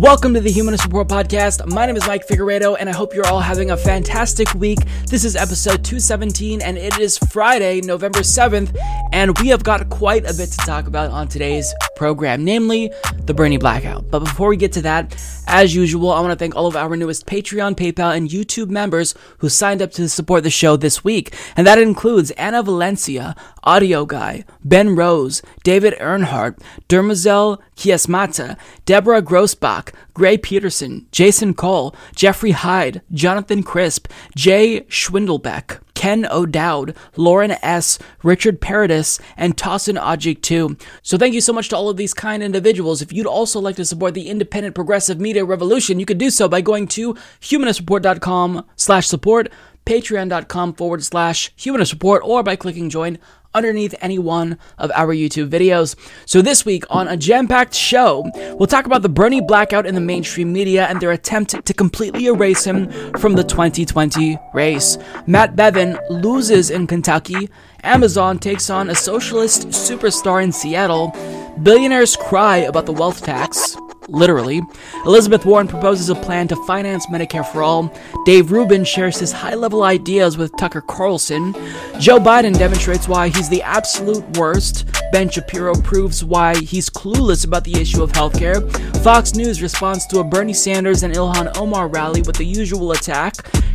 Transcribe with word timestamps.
Welcome 0.00 0.32
to 0.32 0.40
the 0.40 0.50
Humanist 0.50 0.84
Report 0.84 1.08
Podcast. 1.08 1.66
My 1.66 1.84
name 1.84 1.94
is 1.94 2.06
Mike 2.06 2.26
Figueredo, 2.26 2.74
and 2.80 2.88
I 2.88 2.92
hope 2.92 3.12
you're 3.12 3.26
all 3.26 3.38
having 3.38 3.70
a 3.70 3.76
fantastic 3.76 4.54
week. 4.54 4.78
This 5.08 5.26
is 5.26 5.36
episode 5.36 5.84
217, 5.84 6.62
and 6.62 6.78
it 6.78 6.98
is 6.98 7.18
Friday, 7.30 7.82
November 7.82 8.20
7th, 8.20 8.74
and 9.12 9.38
we 9.40 9.48
have 9.48 9.62
got 9.62 9.90
quite 9.90 10.22
a 10.24 10.32
bit 10.32 10.48
to 10.52 10.56
talk 10.64 10.86
about 10.86 11.10
on 11.10 11.28
today's 11.28 11.74
program, 11.96 12.46
namely 12.46 12.90
the 13.26 13.34
Bernie 13.34 13.58
blackout. 13.58 14.10
But 14.10 14.20
before 14.20 14.48
we 14.48 14.56
get 14.56 14.72
to 14.72 14.82
that, 14.82 15.14
as 15.46 15.74
usual, 15.74 16.12
I 16.12 16.20
want 16.20 16.32
to 16.32 16.36
thank 16.36 16.56
all 16.56 16.66
of 16.66 16.76
our 16.76 16.96
newest 16.96 17.26
Patreon, 17.26 17.74
PayPal, 17.74 18.16
and 18.16 18.30
YouTube 18.30 18.70
members 18.70 19.14
who 19.38 19.50
signed 19.50 19.82
up 19.82 19.90
to 19.92 20.08
support 20.08 20.44
the 20.44 20.50
show 20.50 20.78
this 20.78 21.04
week. 21.04 21.34
And 21.56 21.66
that 21.66 21.78
includes 21.78 22.30
Anna 22.32 22.62
Valencia, 22.62 23.36
Audio 23.64 24.06
Guy, 24.06 24.44
Ben 24.64 24.96
Rose, 24.96 25.42
David 25.62 25.94
Earnhardt, 26.00 26.58
Dermazel 26.88 27.58
Kiesmata, 27.76 28.56
Deborah 28.86 29.20
Grossbach, 29.20 29.89
Gray 30.14 30.36
Peterson, 30.36 31.06
Jason 31.12 31.54
Cole, 31.54 31.94
Jeffrey 32.14 32.52
Hyde, 32.52 33.02
Jonathan 33.12 33.62
Crisp, 33.62 34.08
Jay 34.36 34.82
Schwindelbeck, 34.82 35.80
Ken 35.94 36.26
O'Dowd, 36.30 36.96
Lauren 37.16 37.52
S., 37.62 37.98
Richard 38.22 38.60
Paradis, 38.60 39.20
and 39.36 39.56
Tossin 39.56 40.00
Ajik 40.00 40.40
too. 40.40 40.76
So 41.02 41.18
thank 41.18 41.34
you 41.34 41.42
so 41.42 41.52
much 41.52 41.68
to 41.68 41.76
all 41.76 41.90
of 41.90 41.98
these 41.98 42.14
kind 42.14 42.42
individuals. 42.42 43.02
If 43.02 43.12
you'd 43.12 43.26
also 43.26 43.60
like 43.60 43.76
to 43.76 43.84
support 43.84 44.14
the 44.14 44.28
independent 44.28 44.74
progressive 44.74 45.20
media 45.20 45.44
revolution, 45.44 46.00
you 46.00 46.06
could 46.06 46.16
do 46.16 46.30
so 46.30 46.48
by 46.48 46.62
going 46.62 46.88
to 46.88 47.14
humanistreport.com 47.42 48.64
slash 48.76 49.08
support, 49.08 49.52
patreon.com 49.84 50.74
forward 50.74 51.04
slash 51.04 51.52
humanist 51.56 51.92
report, 51.92 52.22
or 52.24 52.42
by 52.42 52.56
clicking 52.56 52.88
join 52.88 53.18
underneath 53.54 53.94
any 54.00 54.18
one 54.18 54.58
of 54.78 54.90
our 54.94 55.14
YouTube 55.14 55.48
videos. 55.48 55.96
So 56.26 56.42
this 56.42 56.64
week 56.64 56.84
on 56.90 57.08
a 57.08 57.16
jam-packed 57.16 57.74
show, 57.74 58.30
we'll 58.58 58.66
talk 58.66 58.86
about 58.86 59.02
the 59.02 59.08
Bernie 59.08 59.40
blackout 59.40 59.86
in 59.86 59.94
the 59.94 60.00
mainstream 60.00 60.52
media 60.52 60.86
and 60.86 61.00
their 61.00 61.12
attempt 61.12 61.64
to 61.64 61.74
completely 61.74 62.26
erase 62.26 62.64
him 62.64 62.90
from 63.14 63.34
the 63.34 63.44
2020 63.44 64.38
race. 64.54 64.98
Matt 65.26 65.56
Bevin 65.56 65.98
loses 66.10 66.70
in 66.70 66.86
Kentucky. 66.86 67.48
Amazon 67.82 68.38
takes 68.38 68.70
on 68.70 68.90
a 68.90 68.94
socialist 68.94 69.68
superstar 69.68 70.42
in 70.42 70.52
Seattle. 70.52 71.14
Billionaires 71.62 72.16
cry 72.16 72.58
about 72.58 72.86
the 72.86 72.92
wealth 72.92 73.24
tax 73.24 73.76
literally. 74.10 74.62
Elizabeth 75.06 75.44
Warren 75.44 75.68
proposes 75.68 76.08
a 76.08 76.14
plan 76.14 76.48
to 76.48 76.56
finance 76.66 77.06
Medicare 77.06 77.46
for 77.50 77.62
all. 77.62 77.92
Dave 78.24 78.52
Rubin 78.52 78.84
shares 78.84 79.18
his 79.18 79.32
high 79.32 79.54
level 79.54 79.82
ideas 79.82 80.36
with 80.36 80.56
Tucker 80.56 80.80
Carlson. 80.80 81.52
Joe 81.98 82.18
Biden 82.18 82.56
demonstrates 82.56 83.08
why 83.08 83.28
he's 83.28 83.48
the 83.48 83.62
absolute 83.62 84.24
worst. 84.36 84.86
Ben 85.12 85.28
Shapiro 85.28 85.74
proves 85.74 86.24
why 86.24 86.56
he's 86.56 86.88
clueless 86.88 87.44
about 87.44 87.64
the 87.64 87.80
issue 87.80 88.02
of 88.02 88.12
healthcare. 88.12 88.60
Fox 89.02 89.34
News 89.34 89.62
responds 89.62 90.06
to 90.06 90.20
a 90.20 90.24
Bernie 90.24 90.52
Sanders 90.52 91.02
and 91.02 91.14
Ilhan 91.14 91.56
Omar 91.56 91.88
rally 91.88 92.22
with 92.22 92.36
the 92.36 92.44
usual 92.44 92.92
attack. 92.92 93.34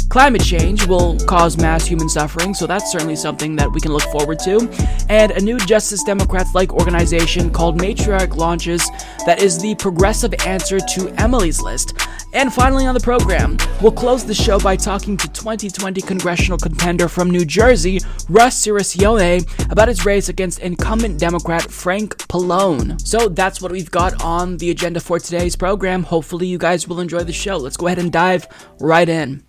Climate 0.09 0.43
change 0.43 0.85
will 0.87 1.17
cause 1.19 1.57
mass 1.57 1.85
human 1.85 2.07
suffering, 2.07 2.53
so 2.53 2.65
that's 2.65 2.91
certainly 2.91 3.15
something 3.15 3.55
that 3.55 3.71
we 3.71 3.81
can 3.81 3.91
look 3.91 4.03
forward 4.03 4.39
to. 4.39 4.69
And 5.09 5.31
a 5.31 5.41
new 5.41 5.57
Justice 5.57 6.03
Democrats 6.03 6.55
like 6.55 6.73
organization 6.73 7.51
called 7.51 7.79
Matriarch 7.79 8.35
launches 8.35 8.87
that 9.25 9.41
is 9.41 9.59
the 9.59 9.75
progressive 9.75 10.33
answer 10.45 10.79
to 10.79 11.09
Emily's 11.17 11.61
List. 11.61 11.93
And 12.33 12.53
finally, 12.53 12.85
on 12.85 12.93
the 12.93 12.99
program, 12.99 13.57
we'll 13.81 13.91
close 13.91 14.25
the 14.25 14.33
show 14.33 14.59
by 14.59 14.75
talking 14.75 15.15
to 15.17 15.27
2020 15.29 16.01
congressional 16.01 16.57
contender 16.57 17.07
from 17.07 17.29
New 17.29 17.45
Jersey, 17.45 17.99
Russ 18.29 18.65
Cirincione, 18.65 19.71
about 19.71 19.87
his 19.87 20.05
race 20.05 20.29
against 20.29 20.59
incumbent 20.59 21.19
Democrat 21.19 21.63
Frank 21.71 22.17
Pallone. 22.27 22.99
So 22.99 23.29
that's 23.29 23.61
what 23.61 23.71
we've 23.71 23.91
got 23.91 24.21
on 24.21 24.57
the 24.57 24.69
agenda 24.69 24.99
for 24.99 25.17
today's 25.17 25.55
program. 25.55 26.03
Hopefully, 26.03 26.47
you 26.47 26.57
guys 26.57 26.87
will 26.87 26.99
enjoy 26.99 27.23
the 27.23 27.33
show. 27.33 27.57
Let's 27.57 27.77
go 27.77 27.87
ahead 27.87 27.99
and 27.99 28.11
dive 28.11 28.47
right 28.79 29.07
in. 29.07 29.43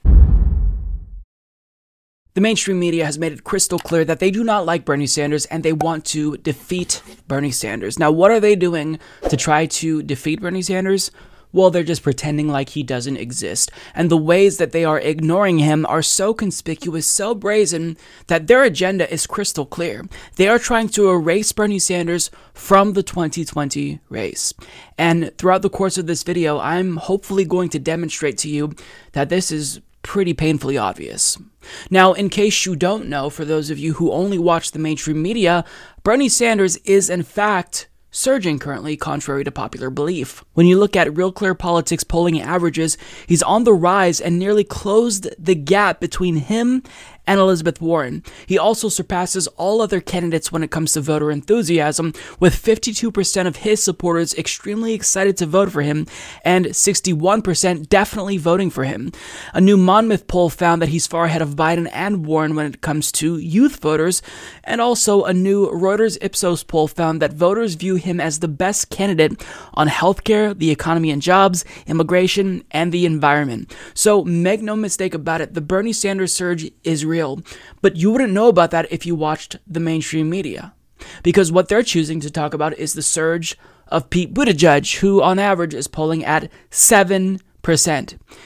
The 2.37 2.43
mainstream 2.43 2.79
media 2.79 3.07
has 3.07 3.19
made 3.19 3.33
it 3.33 3.45
crystal 3.45 3.79
clear 3.79 4.05
that 4.05 4.19
they 4.19 4.31
do 4.31 4.45
not 4.45 4.67
like 4.67 4.85
Bernie 4.85 5.07
Sanders 5.07 5.47
and 5.47 5.63
they 5.63 5.73
want 5.73 6.05
to 6.07 6.37
defeat 6.37 7.01
Bernie 7.27 7.51
Sanders. 7.51 7.99
Now, 7.99 8.11
what 8.11 8.31
are 8.31 8.41
they 8.41 8.55
doing 8.55 8.99
to 9.31 9.39
try 9.39 9.65
to 9.65 10.03
defeat 10.03 10.43
Bernie 10.43 10.61
Sanders? 10.61 11.11
Well, 11.53 11.71
they're 11.71 11.83
just 11.83 12.03
pretending 12.03 12.49
like 12.49 12.69
he 12.69 12.83
doesn't 12.83 13.17
exist. 13.17 13.71
And 13.95 14.11
the 14.11 14.19
ways 14.19 14.59
that 14.59 14.73
they 14.73 14.85
are 14.85 15.01
ignoring 15.01 15.61
him 15.61 15.87
are 15.87 16.03
so 16.03 16.35
conspicuous, 16.35 17.07
so 17.07 17.35
brazen, 17.35 17.97
that 18.27 18.49
their 18.49 18.65
agenda 18.65 19.11
is 19.11 19.27
crystal 19.27 19.65
clear. 19.65 20.05
They 20.35 20.47
are 20.47 20.59
trying 20.59 20.91
to 20.91 21.09
erase 21.09 21.53
Bernie 21.53 21.79
Sanders 21.79 22.31
from 22.53 22.93
the 22.93 23.03
2020 23.03 24.01
race. 24.11 24.53
And 24.99 25.33
throughout 25.39 25.63
the 25.63 25.71
course 25.71 25.97
of 25.97 26.07
this 26.07 26.23
video, 26.23 26.59
I'm 26.59 26.99
hopefully 26.99 27.47
going 27.47 27.71
to 27.71 27.79
demonstrate 27.79 28.37
to 28.39 28.51
you 28.51 28.75
that 29.13 29.31
this 29.31 29.51
is 29.51 29.81
pretty 30.07 30.33
painfully 30.33 30.79
obvious. 30.79 31.37
Now, 31.91 32.13
in 32.13 32.31
case 32.31 32.65
you 32.65 32.77
don't 32.77 33.09
know, 33.09 33.29
for 33.29 33.45
those 33.45 33.71
of 33.71 33.79
you 33.79 33.95
who 33.95 34.13
only 34.13 34.39
watch 34.39 34.71
the 34.71 34.79
mainstream 34.79 35.21
media, 35.21 35.65
Bernie 36.05 36.29
Sanders 36.29 36.77
is 36.79 37.11
in 37.11 37.25
fact 37.25 37.89
surging 38.13 38.59
currently, 38.59 38.97
contrary 38.97 39.45
to 39.45 39.51
popular 39.51 39.91
belief. 39.91 40.43
When 40.55 40.67
you 40.67 40.79
look 40.79 40.97
at 40.97 41.15
Real 41.15 41.33
Clear 41.33 41.55
Politics 41.55 42.03
polling 42.03 42.41
averages, 42.41 42.97
he's 43.27 43.43
on 43.43 43.65
the 43.65 43.75
rise 43.75 44.21
and 44.21 44.39
nearly 44.39 44.65
closed 44.65 45.29
the 45.39 45.55
gap 45.55 46.01
between 46.01 46.37
him 46.37 46.83
and 47.27 47.41
Elizabeth 47.41 47.81
Warren. 47.81 48.23
He 48.47 48.59
also 48.59 48.89
surpasses 48.89 49.47
all 49.57 49.81
other 49.81 50.01
candidates 50.01 50.53
when 50.53 50.63
it 50.63 50.71
comes 50.71 50.93
to 50.93 51.01
voter 51.01 51.31
enthusiasm, 51.31 52.13
with 52.39 52.55
52% 52.55 53.47
of 53.47 53.57
his 53.57 53.83
supporters 53.83 54.35
extremely 54.35 54.95
excited 54.95 55.37
to 55.39 55.47
vote 55.47 55.73
for 55.73 55.83
him 55.83 56.07
and 56.45 56.67
61% 56.67 57.89
definitely 57.89 58.37
voting 58.37 58.71
for 58.71 58.85
him. 58.85 59.13
A 59.53 59.61
new 59.61 59.77
Monmouth 59.77 60.27
poll 60.27 60.49
found 60.49 60.81
that 60.83 60.91
he's 60.91 61.07
far 61.07 61.25
ahead 61.25 61.43
of 61.43 61.57
Biden 61.57 61.89
and 61.93 62.27
Warren 62.27 62.55
when 62.55 62.67
it 62.67 62.81
comes 62.81 63.11
to 63.13 63.39
youth 63.39 63.77
voters, 63.77 64.23
and 64.65 64.81
also 64.81 65.25
a 65.25 65.33
new 65.33 65.69
Reuters 65.69 66.19
Ipsos 66.21 66.63
poll 66.63 66.89
found 66.89 67.21
that 67.23 67.33
voters 67.33 67.75
view 67.75 67.97
him 67.97 68.21
as 68.21 68.39
the 68.39 68.49
best 68.49 68.91
candidate 68.91 69.45
on 69.75 69.89
healthcare, 69.89 70.57
the 70.57 70.71
economy 70.71 71.11
and 71.11 71.23
jobs, 71.23 71.65
immigration, 71.87 72.63
and 72.71 72.93
the 72.93 73.07
environment. 73.07 73.75
So 73.95 74.25
make 74.25 74.63
no 74.63 74.77
mistake 74.77 75.15
about 75.15 75.41
it, 75.41 75.55
the 75.55 75.61
Bernie 75.61 75.93
Sanders 75.93 76.33
surge 76.33 76.71
is 76.85 77.05
real 77.05 77.16
real. 77.17 77.41
But 77.81 77.97
you 77.97 78.11
wouldn't 78.11 78.33
know 78.33 78.49
about 78.49 78.71
that 78.73 78.91
if 78.93 79.07
you 79.07 79.15
watched 79.15 79.57
the 79.67 79.81
mainstream 79.81 80.29
media. 80.29 80.75
Because 81.23 81.53
what 81.53 81.69
they're 81.69 81.83
choosing 81.83 82.21
to 82.21 82.31
talk 82.31 82.55
about 82.55 82.79
is 82.79 82.93
the 82.93 83.03
surge 83.03 83.57
of 83.89 84.11
Pete 84.11 84.35
Buttigieg, 84.35 84.99
who 84.99 85.23
on 85.23 85.39
average 85.39 85.75
is 85.75 85.89
polling 85.89 86.25
at 86.25 86.51
7%. 86.71 87.41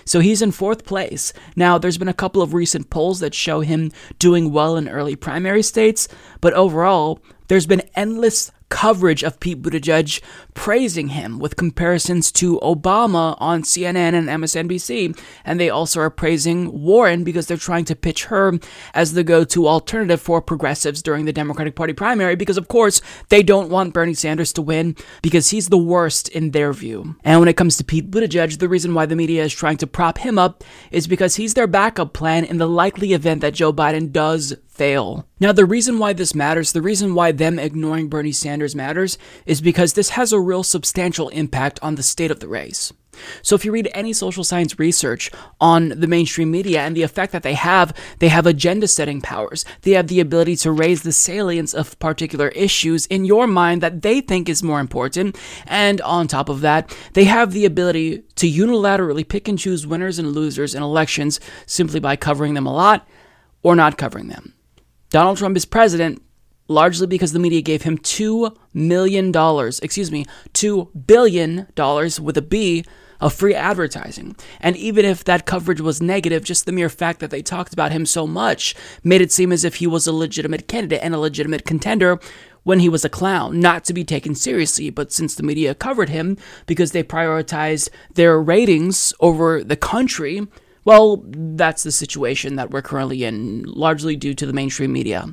So 0.05 0.21
he's 0.21 0.43
in 0.43 0.53
fourth 0.53 0.85
place. 0.85 1.33
Now, 1.57 1.79
there's 1.79 1.99
been 1.99 2.09
a 2.09 2.15
couple 2.15 2.43
of 2.43 2.55
recent 2.55 2.91
polls 2.91 3.21
that 3.21 3.35
show 3.35 3.61
him 3.61 3.93
doing 4.19 4.53
well 4.53 4.77
in 4.77 4.89
early 4.89 5.17
primary 5.17 5.63
states, 5.63 6.09
but 6.41 6.55
overall, 6.55 7.21
there's 7.51 7.67
been 7.67 7.83
endless 7.97 8.53
coverage 8.69 9.25
of 9.25 9.41
Pete 9.41 9.61
Buttigieg 9.61 10.23
praising 10.55 11.09
him 11.09 11.41
with 11.41 11.57
comparisons 11.57 12.31
to 12.31 12.61
Obama 12.61 13.37
on 13.41 13.63
CNN 13.63 14.15
and 14.15 14.29
MSNBC. 14.29 15.19
And 15.45 15.59
they 15.59 15.69
also 15.69 16.01
are 16.01 16.11
praising 16.11 16.81
Warren 16.81 17.25
because 17.25 17.47
they're 17.47 17.57
trying 17.57 17.85
to 17.87 17.97
pitch 17.97 18.27
her 18.27 18.53
as 18.95 19.15
the 19.15 19.25
go 19.25 19.43
to 19.43 19.67
alternative 19.67 20.21
for 20.21 20.41
progressives 20.41 21.03
during 21.03 21.25
the 21.25 21.33
Democratic 21.33 21.75
Party 21.75 21.93
primary 21.93 22.37
because, 22.37 22.57
of 22.57 22.69
course, 22.69 23.01
they 23.31 23.43
don't 23.43 23.69
want 23.69 23.95
Bernie 23.95 24.15
Sanders 24.15 24.53
to 24.53 24.63
win 24.63 24.95
because 25.21 25.51
he's 25.51 25.71
the 25.71 25.77
worst 25.77 26.29
in 26.29 26.53
their 26.53 26.73
view. 26.73 27.17
And 27.25 27.41
when 27.41 27.49
it 27.49 27.57
comes 27.57 27.77
to 27.79 27.85
Pete 27.85 28.13
Buttigieg, 28.13 28.61
the 28.61 28.69
reason 28.69 28.95
why 28.95 29.07
the 29.07 29.17
media 29.17 29.43
is 29.43 29.53
trying 29.53 29.79
to 29.79 29.89
prop 29.89 30.19
him 30.19 30.39
up 30.39 30.63
is 30.93 31.09
because 31.09 31.35
he's 31.35 31.55
their 31.55 31.67
backup 31.67 32.13
plan 32.13 32.45
in 32.45 32.59
the 32.59 32.69
likely 32.69 33.13
event 33.13 33.41
that 33.41 33.55
Joe 33.55 33.73
Biden 33.73 34.13
does 34.13 34.55
fail. 34.81 35.27
Now, 35.39 35.53
the 35.53 35.67
reason 35.67 35.99
why 35.99 36.15
this 36.15 36.35
matters, 36.35 36.73
the 36.73 36.81
reason 36.81 37.15
why 37.15 37.33
them 37.33 37.59
ignoring 37.59 38.09
Bernie 38.09 38.33
Sanders 38.33 38.75
matters, 38.75 39.19
is 39.45 39.61
because 39.61 39.93
this 39.93 40.11
has 40.11 40.33
a 40.33 40.41
real 40.41 40.63
substantial 40.63 41.29
impact 41.29 41.79
on 41.83 41.97
the 41.97 42.03
state 42.03 42.31
of 42.31 42.41
the 42.41 42.49
race. 42.49 42.91
So 43.43 43.55
if 43.55 43.63
you 43.63 43.73
read 43.73 43.91
any 43.93 44.15
social 44.15 44.43
science 44.43 44.79
research 44.79 45.31
on 45.61 45.91
the 45.91 46.07
mainstream 46.07 46.51
media 46.51 46.81
and 46.81 46.97
the 46.97 47.03
effect 47.03 47.33
that 47.33 47.43
they 47.43 47.53
have, 47.53 47.95
they 48.21 48.29
have 48.29 48.47
agenda 48.47 48.89
setting 48.89 49.21
powers. 49.21 49.67
They 49.83 49.91
have 49.91 50.09
the 50.09 50.21
ability 50.21 50.57
to 50.57 50.73
raise 50.73 51.03
the 51.03 51.13
salience 51.13 51.75
of 51.75 51.99
particular 51.99 52.49
issues 52.49 53.05
in 53.05 53.27
your 53.27 53.47
mind 53.47 53.83
that 53.83 54.01
they 54.01 54.23
think 54.23 54.49
is 54.49 54.63
more 54.63 54.81
important. 54.81 55.37
And 55.67 56.01
on 56.01 56.27
top 56.27 56.49
of 56.49 56.63
that, 56.63 56.97
they 57.13 57.25
have 57.25 57.53
the 57.53 57.67
ability 57.67 58.23
to 58.37 58.51
unilaterally 58.51 59.29
pick 59.29 59.47
and 59.47 59.59
choose 59.59 59.87
winners 59.87 60.19
and 60.19 60.33
losers 60.33 60.75
in 60.75 60.83
elections 60.83 61.39
simply 61.67 62.01
by 62.01 62.17
covering 62.17 62.55
them 62.55 62.67
a 62.67 62.73
lot 62.73 63.07
or 63.63 63.77
not 63.77 63.99
covering 63.99 64.29
them. 64.29 64.55
Donald 65.11 65.39
Trump 65.39 65.57
is 65.57 65.65
president 65.65 66.23
largely 66.69 67.07
because 67.07 67.33
the 67.33 67.39
media 67.41 67.61
gave 67.61 67.83
him 67.83 67.99
$2 67.99 68.57
million, 68.73 69.35
excuse 69.83 70.13
me, 70.13 70.25
$2 70.55 71.07
billion 71.07 71.67
with 72.23 72.37
a 72.37 72.47
B 72.49 72.85
of 73.21 73.35
free 73.35 73.55
advertising. 73.55 74.37
And 74.61 74.77
even 74.77 75.05
if 75.05 75.25
that 75.25 75.47
coverage 75.47 75.81
was 75.81 76.01
negative, 76.01 76.45
just 76.45 76.65
the 76.65 76.73
mere 76.73 76.89
fact 76.89 77.19
that 77.21 77.31
they 77.31 77.43
talked 77.43 77.73
about 77.73 77.91
him 77.91 78.07
so 78.07 78.25
much 78.25 78.75
made 79.03 79.21
it 79.21 79.33
seem 79.33 79.51
as 79.53 79.65
if 79.65 79.77
he 79.77 79.87
was 79.87 80.07
a 80.07 80.13
legitimate 80.13 80.69
candidate 80.69 81.01
and 81.03 81.13
a 81.13 81.19
legitimate 81.19 81.67
contender 81.67 82.21
when 82.63 82.79
he 82.79 82.89
was 82.89 83.05
a 83.05 83.11
clown, 83.11 83.59
not 83.59 83.85
to 83.85 83.93
be 83.93 84.05
taken 84.05 84.37
seriously. 84.37 84.91
But 84.91 85.13
since 85.13 85.35
the 85.35 85.43
media 85.43 85.75
covered 85.75 86.09
him 86.09 86.39
because 86.67 86.93
they 86.93 87.03
prioritized 87.03 87.89
their 88.15 88.41
ratings 88.41 89.13
over 89.19 89.65
the 89.65 89.77
country, 89.77 90.47
well, 90.91 91.23
that's 91.25 91.85
the 91.85 91.93
situation 91.93 92.57
that 92.57 92.73
we're 92.73 92.83
currently 92.83 93.23
in, 93.23 93.63
largely 93.63 94.17
due 94.17 94.35
to 94.35 94.45
the 94.45 94.53
mainstream 94.53 94.93
media. 94.93 95.33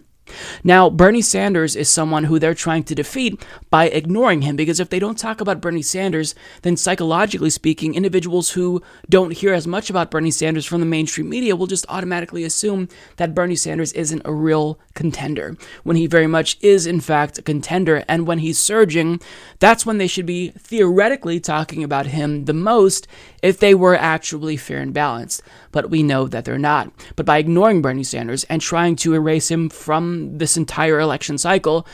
Now, 0.63 0.89
Bernie 0.89 1.21
Sanders 1.21 1.75
is 1.75 1.89
someone 1.89 2.25
who 2.25 2.39
they're 2.39 2.53
trying 2.53 2.83
to 2.85 2.95
defeat 2.95 3.45
by 3.69 3.85
ignoring 3.85 4.41
him 4.41 4.55
because 4.55 4.79
if 4.79 4.89
they 4.89 4.99
don't 4.99 5.17
talk 5.17 5.41
about 5.41 5.61
Bernie 5.61 5.81
Sanders, 5.81 6.35
then 6.61 6.77
psychologically 6.77 7.49
speaking, 7.49 7.95
individuals 7.95 8.51
who 8.51 8.81
don't 9.09 9.33
hear 9.33 9.53
as 9.53 9.67
much 9.67 9.89
about 9.89 10.11
Bernie 10.11 10.31
Sanders 10.31 10.65
from 10.65 10.79
the 10.79 10.85
mainstream 10.85 11.29
media 11.29 11.55
will 11.55 11.67
just 11.67 11.85
automatically 11.89 12.43
assume 12.43 12.89
that 13.17 13.35
Bernie 13.35 13.55
Sanders 13.55 13.93
isn't 13.93 14.21
a 14.25 14.33
real 14.33 14.79
contender, 14.93 15.57
when 15.83 15.95
he 15.95 16.07
very 16.07 16.27
much 16.27 16.57
is, 16.61 16.85
in 16.85 16.99
fact, 16.99 17.37
a 17.37 17.41
contender. 17.41 18.03
And 18.07 18.27
when 18.27 18.39
he's 18.39 18.59
surging, 18.59 19.19
that's 19.59 19.85
when 19.85 19.97
they 19.97 20.07
should 20.07 20.25
be 20.25 20.49
theoretically 20.49 21.39
talking 21.39 21.83
about 21.83 22.07
him 22.07 22.45
the 22.45 22.53
most 22.53 23.07
if 23.41 23.59
they 23.59 23.73
were 23.73 23.95
actually 23.95 24.57
fair 24.57 24.79
and 24.79 24.93
balanced. 24.93 25.41
But 25.77 25.91
we 25.91 26.01
know 26.01 26.27
that 26.27 26.43
they're 26.43 26.57
not. 26.57 26.91
But 27.15 27.27
by 27.27 27.37
ignoring 27.37 27.83
Bernie 27.83 28.03
Sanders 28.03 28.45
and 28.45 28.59
trying 28.59 28.95
to 28.95 29.13
erase 29.13 29.51
him 29.51 29.69
from 29.69 30.39
this 30.39 30.57
entire 30.57 30.99
election 30.99 31.37
cycle, 31.37 31.85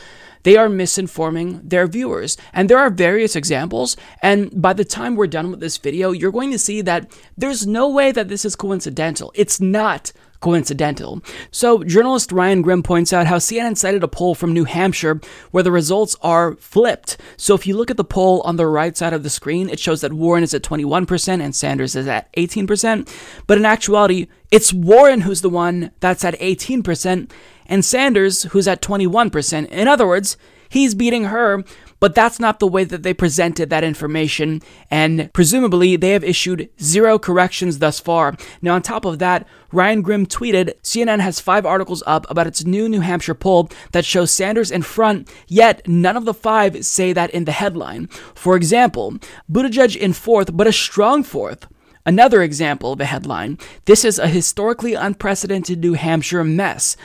they 0.44 0.56
are 0.56 0.68
misinforming 0.68 1.68
their 1.68 1.86
viewers. 1.86 2.38
And 2.54 2.70
there 2.70 2.78
are 2.78 2.88
various 2.88 3.36
examples. 3.36 3.94
And 4.22 4.62
by 4.62 4.72
the 4.72 4.86
time 4.86 5.16
we're 5.16 5.26
done 5.26 5.50
with 5.50 5.60
this 5.60 5.76
video, 5.76 6.12
you're 6.12 6.32
going 6.32 6.50
to 6.52 6.58
see 6.58 6.80
that 6.80 7.12
there's 7.36 7.66
no 7.66 7.86
way 7.90 8.10
that 8.10 8.28
this 8.28 8.46
is 8.46 8.56
coincidental. 8.56 9.30
It's 9.34 9.60
not 9.60 10.12
coincidental. 10.44 11.22
So, 11.50 11.82
journalist 11.84 12.30
Ryan 12.30 12.60
Grim 12.60 12.82
points 12.82 13.14
out 13.14 13.26
how 13.26 13.38
CNN 13.38 13.78
cited 13.78 14.04
a 14.04 14.08
poll 14.08 14.34
from 14.34 14.52
New 14.52 14.64
Hampshire 14.64 15.18
where 15.52 15.62
the 15.62 15.72
results 15.72 16.16
are 16.20 16.54
flipped. 16.56 17.16
So, 17.38 17.54
if 17.54 17.66
you 17.66 17.74
look 17.74 17.90
at 17.90 17.96
the 17.96 18.04
poll 18.04 18.42
on 18.42 18.56
the 18.56 18.66
right 18.66 18.94
side 18.94 19.14
of 19.14 19.22
the 19.22 19.30
screen, 19.30 19.70
it 19.70 19.80
shows 19.80 20.02
that 20.02 20.12
Warren 20.12 20.44
is 20.44 20.52
at 20.52 20.62
21% 20.62 21.40
and 21.40 21.56
Sanders 21.56 21.96
is 21.96 22.06
at 22.06 22.30
18%. 22.34 23.08
But 23.46 23.56
in 23.56 23.64
actuality, 23.64 24.26
it's 24.50 24.70
Warren 24.70 25.22
who's 25.22 25.40
the 25.40 25.48
one 25.48 25.92
that's 26.00 26.26
at 26.26 26.38
18% 26.38 27.30
and 27.64 27.82
Sanders 27.82 28.42
who's 28.42 28.68
at 28.68 28.82
21%. 28.82 29.66
In 29.68 29.88
other 29.88 30.06
words, 30.06 30.36
he's 30.68 30.94
beating 30.94 31.24
her 31.24 31.64
but 32.04 32.14
that's 32.14 32.38
not 32.38 32.58
the 32.58 32.66
way 32.66 32.84
that 32.84 33.02
they 33.02 33.14
presented 33.14 33.70
that 33.70 33.82
information, 33.82 34.60
and 34.90 35.32
presumably 35.32 35.96
they 35.96 36.10
have 36.10 36.22
issued 36.22 36.68
zero 36.78 37.18
corrections 37.18 37.78
thus 37.78 37.98
far. 37.98 38.36
Now, 38.60 38.74
on 38.74 38.82
top 38.82 39.06
of 39.06 39.20
that, 39.20 39.48
Ryan 39.72 40.02
Grim 40.02 40.26
tweeted 40.26 40.74
CNN 40.82 41.20
has 41.20 41.40
five 41.40 41.64
articles 41.64 42.02
up 42.06 42.30
about 42.30 42.46
its 42.46 42.62
new 42.62 42.90
New 42.90 43.00
Hampshire 43.00 43.32
poll 43.32 43.70
that 43.92 44.04
shows 44.04 44.30
Sanders 44.30 44.70
in 44.70 44.82
front, 44.82 45.32
yet 45.48 45.80
none 45.88 46.18
of 46.18 46.26
the 46.26 46.34
five 46.34 46.84
say 46.84 47.14
that 47.14 47.30
in 47.30 47.46
the 47.46 47.52
headline. 47.52 48.08
For 48.34 48.54
example, 48.54 49.14
Buttigieg 49.50 49.96
in 49.96 50.12
fourth, 50.12 50.54
but 50.54 50.66
a 50.66 50.72
strong 50.74 51.22
fourth. 51.22 51.66
Another 52.06 52.42
example 52.42 52.92
of 52.92 53.00
a 53.00 53.06
headline. 53.06 53.56
This 53.86 54.04
is 54.04 54.18
a 54.18 54.28
historically 54.28 54.92
unprecedented 54.92 55.80
New 55.80 55.94
Hampshire 55.94 56.44
mess. 56.44 56.98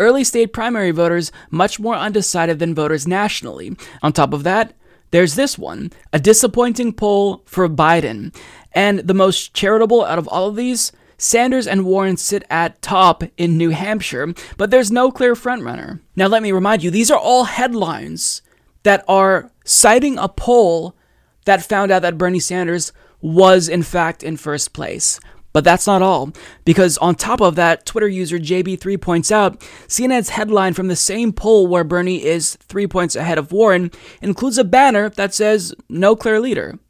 Early 0.00 0.24
state 0.24 0.52
primary 0.52 0.90
voters 0.90 1.30
much 1.50 1.78
more 1.78 1.94
undecided 1.94 2.58
than 2.58 2.74
voters 2.74 3.06
nationally. 3.06 3.76
On 4.02 4.12
top 4.12 4.32
of 4.32 4.42
that, 4.42 4.74
there's 5.10 5.36
this 5.36 5.56
one 5.56 5.92
a 6.12 6.18
disappointing 6.18 6.92
poll 6.92 7.42
for 7.46 7.68
Biden. 7.68 8.34
And 8.72 9.00
the 9.00 9.14
most 9.14 9.54
charitable 9.54 10.04
out 10.04 10.18
of 10.18 10.26
all 10.28 10.48
of 10.48 10.56
these, 10.56 10.90
Sanders 11.16 11.68
and 11.68 11.84
Warren 11.84 12.16
sit 12.16 12.42
at 12.50 12.82
top 12.82 13.22
in 13.36 13.56
New 13.56 13.70
Hampshire, 13.70 14.34
but 14.56 14.70
there's 14.70 14.90
no 14.90 15.12
clear 15.12 15.34
frontrunner. 15.34 16.00
Now, 16.16 16.26
let 16.26 16.42
me 16.42 16.50
remind 16.50 16.82
you, 16.82 16.90
these 16.90 17.10
are 17.10 17.18
all 17.18 17.44
headlines 17.44 18.42
that 18.82 19.04
are 19.06 19.52
citing 19.64 20.18
a 20.18 20.28
poll 20.28 20.96
that 21.44 21.62
found 21.62 21.92
out 21.92 22.02
that 22.02 22.18
Bernie 22.18 22.40
Sanders 22.40 22.92
was, 23.20 23.68
in 23.68 23.82
fact, 23.82 24.22
in 24.22 24.36
first 24.36 24.72
place. 24.72 25.20
But 25.54 25.62
that's 25.62 25.86
not 25.86 26.02
all, 26.02 26.32
because 26.64 26.98
on 26.98 27.14
top 27.14 27.40
of 27.40 27.54
that, 27.54 27.86
Twitter 27.86 28.08
user 28.08 28.38
JB3 28.38 29.00
points 29.00 29.30
out 29.30 29.60
CNN's 29.86 30.30
headline 30.30 30.74
from 30.74 30.88
the 30.88 30.96
same 30.96 31.32
poll 31.32 31.68
where 31.68 31.84
Bernie 31.84 32.24
is 32.24 32.56
three 32.56 32.88
points 32.88 33.14
ahead 33.14 33.38
of 33.38 33.52
Warren 33.52 33.92
includes 34.20 34.58
a 34.58 34.64
banner 34.64 35.10
that 35.10 35.32
says, 35.32 35.72
No 35.88 36.16
clear 36.16 36.40
leader. 36.40 36.80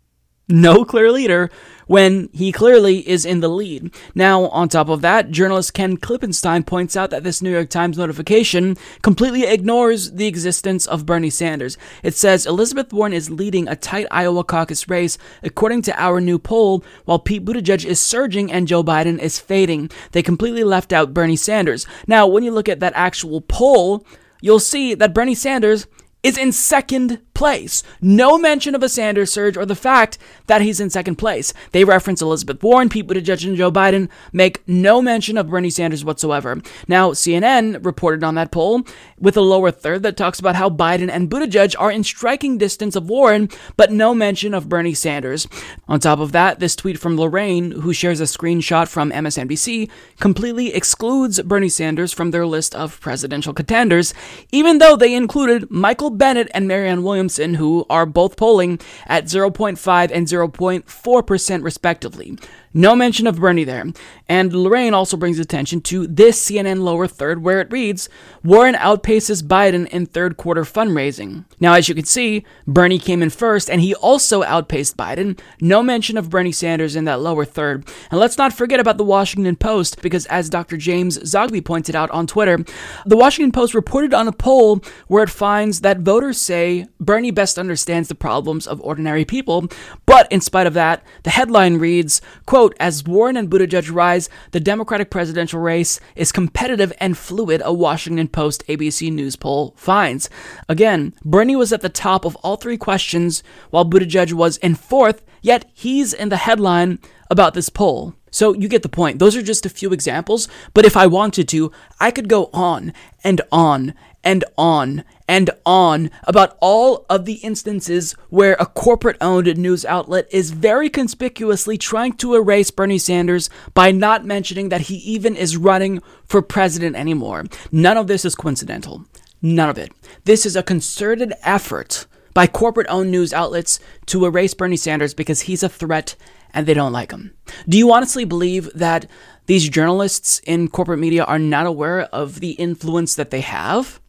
No 0.48 0.84
clear 0.86 1.12
leader, 1.12 1.50
when 1.86 2.28
he 2.32 2.52
clearly 2.52 3.06
is 3.08 3.24
in 3.24 3.40
the 3.40 3.48
lead. 3.48 3.94
Now, 4.14 4.46
on 4.46 4.68
top 4.68 4.88
of 4.88 5.00
that, 5.02 5.30
journalist 5.30 5.74
Ken 5.74 5.96
Klippenstein 5.96 6.66
points 6.66 6.96
out 6.96 7.10
that 7.10 7.24
this 7.24 7.42
New 7.42 7.50
York 7.50 7.70
Times 7.70 7.98
notification 7.98 8.76
completely 9.02 9.44
ignores 9.44 10.12
the 10.12 10.26
existence 10.26 10.86
of 10.86 11.06
Bernie 11.06 11.30
Sanders. 11.30 11.76
It 12.02 12.14
says 12.14 12.46
Elizabeth 12.46 12.92
Warren 12.92 13.12
is 13.12 13.30
leading 13.30 13.68
a 13.68 13.76
tight 13.76 14.06
Iowa 14.10 14.44
caucus 14.44 14.88
race, 14.88 15.18
according 15.42 15.82
to 15.82 16.00
our 16.00 16.20
new 16.20 16.38
poll, 16.38 16.84
while 17.04 17.18
Pete 17.18 17.44
Buttigieg 17.44 17.84
is 17.84 18.00
surging 18.00 18.50
and 18.50 18.68
Joe 18.68 18.82
Biden 18.82 19.18
is 19.18 19.38
fading. 19.38 19.90
They 20.12 20.22
completely 20.22 20.64
left 20.64 20.92
out 20.92 21.14
Bernie 21.14 21.36
Sanders. 21.36 21.86
Now, 22.06 22.26
when 22.26 22.44
you 22.44 22.52
look 22.52 22.68
at 22.68 22.80
that 22.80 22.92
actual 22.94 23.40
poll, 23.40 24.06
you'll 24.40 24.60
see 24.60 24.94
that 24.94 25.14
Bernie 25.14 25.34
Sanders 25.34 25.86
is 26.22 26.38
in 26.38 26.52
second 26.52 27.20
place. 27.34 27.82
No 28.00 28.38
mention 28.38 28.74
of 28.74 28.82
a 28.82 28.88
Sanders 28.88 29.32
surge 29.32 29.56
or 29.56 29.66
the 29.66 29.74
fact 29.74 30.16
that 30.46 30.62
he's 30.62 30.80
in 30.80 30.88
second 30.88 31.16
place. 31.16 31.52
They 31.72 31.84
reference 31.84 32.22
Elizabeth 32.22 32.62
Warren, 32.62 32.88
Pete 32.88 33.06
Buttigieg, 33.06 33.46
and 33.46 33.56
Joe 33.56 33.72
Biden, 33.72 34.08
make 34.32 34.66
no 34.68 35.02
mention 35.02 35.36
of 35.36 35.50
Bernie 35.50 35.70
Sanders 35.70 36.04
whatsoever. 36.04 36.62
Now, 36.86 37.10
CNN 37.10 37.84
reported 37.84 38.22
on 38.22 38.36
that 38.36 38.52
poll 38.52 38.82
with 39.18 39.36
a 39.36 39.40
lower 39.40 39.70
third 39.70 40.02
that 40.04 40.16
talks 40.16 40.38
about 40.38 40.54
how 40.54 40.70
Biden 40.70 41.10
and 41.10 41.28
Buttigieg 41.28 41.74
are 41.78 41.90
in 41.90 42.04
striking 42.04 42.56
distance 42.56 42.94
of 42.94 43.08
Warren, 43.08 43.48
but 43.76 43.90
no 43.90 44.14
mention 44.14 44.54
of 44.54 44.68
Bernie 44.68 44.94
Sanders. 44.94 45.48
On 45.88 45.98
top 45.98 46.20
of 46.20 46.32
that, 46.32 46.60
this 46.60 46.76
tweet 46.76 46.98
from 46.98 47.16
Lorraine, 47.16 47.72
who 47.72 47.92
shares 47.92 48.20
a 48.20 48.24
screenshot 48.24 48.88
from 48.88 49.10
MSNBC, 49.10 49.90
completely 50.20 50.72
excludes 50.72 51.42
Bernie 51.42 51.68
Sanders 51.68 52.12
from 52.12 52.30
their 52.30 52.46
list 52.46 52.74
of 52.74 53.00
presidential 53.00 53.52
contenders, 53.52 54.14
even 54.52 54.78
though 54.78 54.96
they 54.96 55.14
included 55.14 55.70
Michael 55.70 56.10
Bennet 56.10 56.50
and 56.54 56.68
Marianne 56.68 57.02
Williamson 57.02 57.23
Williamson, 57.24 57.54
who 57.54 57.86
are 57.88 58.04
both 58.04 58.36
polling 58.36 58.78
at 59.06 59.24
0.5 59.24 60.10
and 60.12 60.26
0.4% 60.26 61.64
respectively. 61.64 62.38
No 62.76 62.96
mention 62.96 63.28
of 63.28 63.40
Bernie 63.40 63.62
there. 63.62 63.86
And 64.28 64.52
Lorraine 64.52 64.94
also 64.94 65.16
brings 65.16 65.38
attention 65.38 65.80
to 65.82 66.08
this 66.08 66.44
CNN 66.44 66.80
lower 66.80 67.06
third 67.06 67.42
where 67.42 67.60
it 67.60 67.70
reads 67.70 68.08
Warren 68.42 68.74
outpaces 68.74 69.42
Biden 69.42 69.86
in 69.88 70.06
third 70.06 70.36
quarter 70.36 70.62
fundraising. 70.62 71.44
Now, 71.60 71.74
as 71.74 71.88
you 71.88 71.94
can 71.94 72.04
see, 72.04 72.44
Bernie 72.66 72.98
came 72.98 73.22
in 73.22 73.30
first 73.30 73.70
and 73.70 73.80
he 73.80 73.94
also 73.94 74.42
outpaced 74.42 74.96
Biden. 74.96 75.38
No 75.60 75.82
mention 75.82 76.16
of 76.16 76.30
Bernie 76.30 76.50
Sanders 76.50 76.96
in 76.96 77.04
that 77.04 77.20
lower 77.20 77.44
third. 77.44 77.88
And 78.10 78.18
let's 78.18 78.38
not 78.38 78.52
forget 78.52 78.80
about 78.80 78.98
the 78.98 79.04
Washington 79.04 79.54
Post 79.54 80.02
because, 80.02 80.26
as 80.26 80.50
Dr. 80.50 80.76
James 80.76 81.18
Zogby 81.18 81.64
pointed 81.64 81.94
out 81.94 82.10
on 82.10 82.26
Twitter, 82.26 82.58
the 83.06 83.16
Washington 83.16 83.52
Post 83.52 83.74
reported 83.74 84.12
on 84.12 84.26
a 84.26 84.32
poll 84.32 84.82
where 85.06 85.22
it 85.22 85.30
finds 85.30 85.82
that 85.82 86.00
voters 86.00 86.40
say 86.40 86.86
Bernie 86.98 87.30
best 87.30 87.58
understands 87.58 88.08
the 88.08 88.14
problems 88.14 88.66
of 88.66 88.80
ordinary 88.80 89.24
people. 89.24 89.68
But 90.06 90.30
in 90.32 90.40
spite 90.40 90.66
of 90.66 90.74
that, 90.74 91.04
the 91.22 91.30
headline 91.30 91.76
reads, 91.76 92.20
quote, 92.46 92.63
Quote, 92.64 92.76
as 92.80 93.04
Warren 93.04 93.36
and 93.36 93.50
Buttigieg 93.50 93.94
rise, 93.94 94.30
the 94.52 94.58
Democratic 94.58 95.10
presidential 95.10 95.60
race 95.60 96.00
is 96.16 96.32
competitive 96.32 96.94
and 96.98 97.14
fluid, 97.14 97.60
a 97.62 97.74
Washington 97.74 98.26
Post 98.26 98.66
ABC 98.68 99.12
News 99.12 99.36
poll 99.36 99.74
finds. 99.76 100.30
Again, 100.66 101.12
Bernie 101.22 101.56
was 101.56 101.74
at 101.74 101.82
the 101.82 101.90
top 101.90 102.24
of 102.24 102.36
all 102.36 102.56
three 102.56 102.78
questions, 102.78 103.42
while 103.68 103.84
Buttigieg 103.84 104.32
was 104.32 104.56
in 104.56 104.76
fourth, 104.76 105.22
yet 105.42 105.70
he's 105.74 106.14
in 106.14 106.30
the 106.30 106.38
headline 106.38 107.00
about 107.28 107.52
this 107.52 107.68
poll. 107.68 108.14
So 108.30 108.54
you 108.54 108.66
get 108.66 108.82
the 108.82 108.88
point. 108.88 109.18
Those 109.18 109.36
are 109.36 109.42
just 109.42 109.66
a 109.66 109.68
few 109.68 109.92
examples, 109.92 110.48
but 110.72 110.86
if 110.86 110.96
I 110.96 111.06
wanted 111.06 111.48
to, 111.48 111.70
I 112.00 112.10
could 112.10 112.30
go 112.30 112.48
on 112.54 112.94
and 113.22 113.42
on 113.52 113.92
and 114.24 114.42
on 114.56 115.04
and 115.26 115.50
on 115.64 116.10
about 116.24 116.56
all 116.60 117.06
of 117.08 117.24
the 117.24 117.34
instances 117.34 118.12
where 118.28 118.56
a 118.60 118.66
corporate 118.66 119.16
owned 119.20 119.56
news 119.56 119.84
outlet 119.84 120.26
is 120.30 120.50
very 120.50 120.90
conspicuously 120.90 121.78
trying 121.78 122.12
to 122.14 122.34
erase 122.34 122.70
Bernie 122.70 122.98
Sanders 122.98 123.48
by 123.72 123.90
not 123.90 124.24
mentioning 124.24 124.68
that 124.68 124.82
he 124.82 124.96
even 124.96 125.36
is 125.36 125.56
running 125.56 126.02
for 126.26 126.42
president 126.42 126.96
anymore. 126.96 127.44
None 127.72 127.96
of 127.96 128.06
this 128.06 128.24
is 128.24 128.34
coincidental. 128.34 129.04
None 129.40 129.68
of 129.68 129.78
it. 129.78 129.92
This 130.24 130.46
is 130.46 130.56
a 130.56 130.62
concerted 130.62 131.32
effort 131.42 132.06
by 132.34 132.46
corporate 132.46 132.88
owned 132.90 133.10
news 133.10 133.32
outlets 133.32 133.78
to 134.06 134.26
erase 134.26 134.54
Bernie 134.54 134.76
Sanders 134.76 135.14
because 135.14 135.42
he's 135.42 135.62
a 135.62 135.68
threat 135.68 136.16
and 136.52 136.66
they 136.66 136.74
don't 136.74 136.92
like 136.92 137.10
him. 137.10 137.34
Do 137.68 137.78
you 137.78 137.92
honestly 137.92 138.24
believe 138.24 138.70
that 138.74 139.06
these 139.46 139.68
journalists 139.68 140.40
in 140.46 140.68
corporate 140.68 140.98
media 140.98 141.24
are 141.24 141.38
not 141.38 141.66
aware 141.66 142.02
of 142.02 142.40
the 142.40 142.52
influence 142.52 143.14
that 143.14 143.30
they 143.30 143.40
have? 143.40 144.00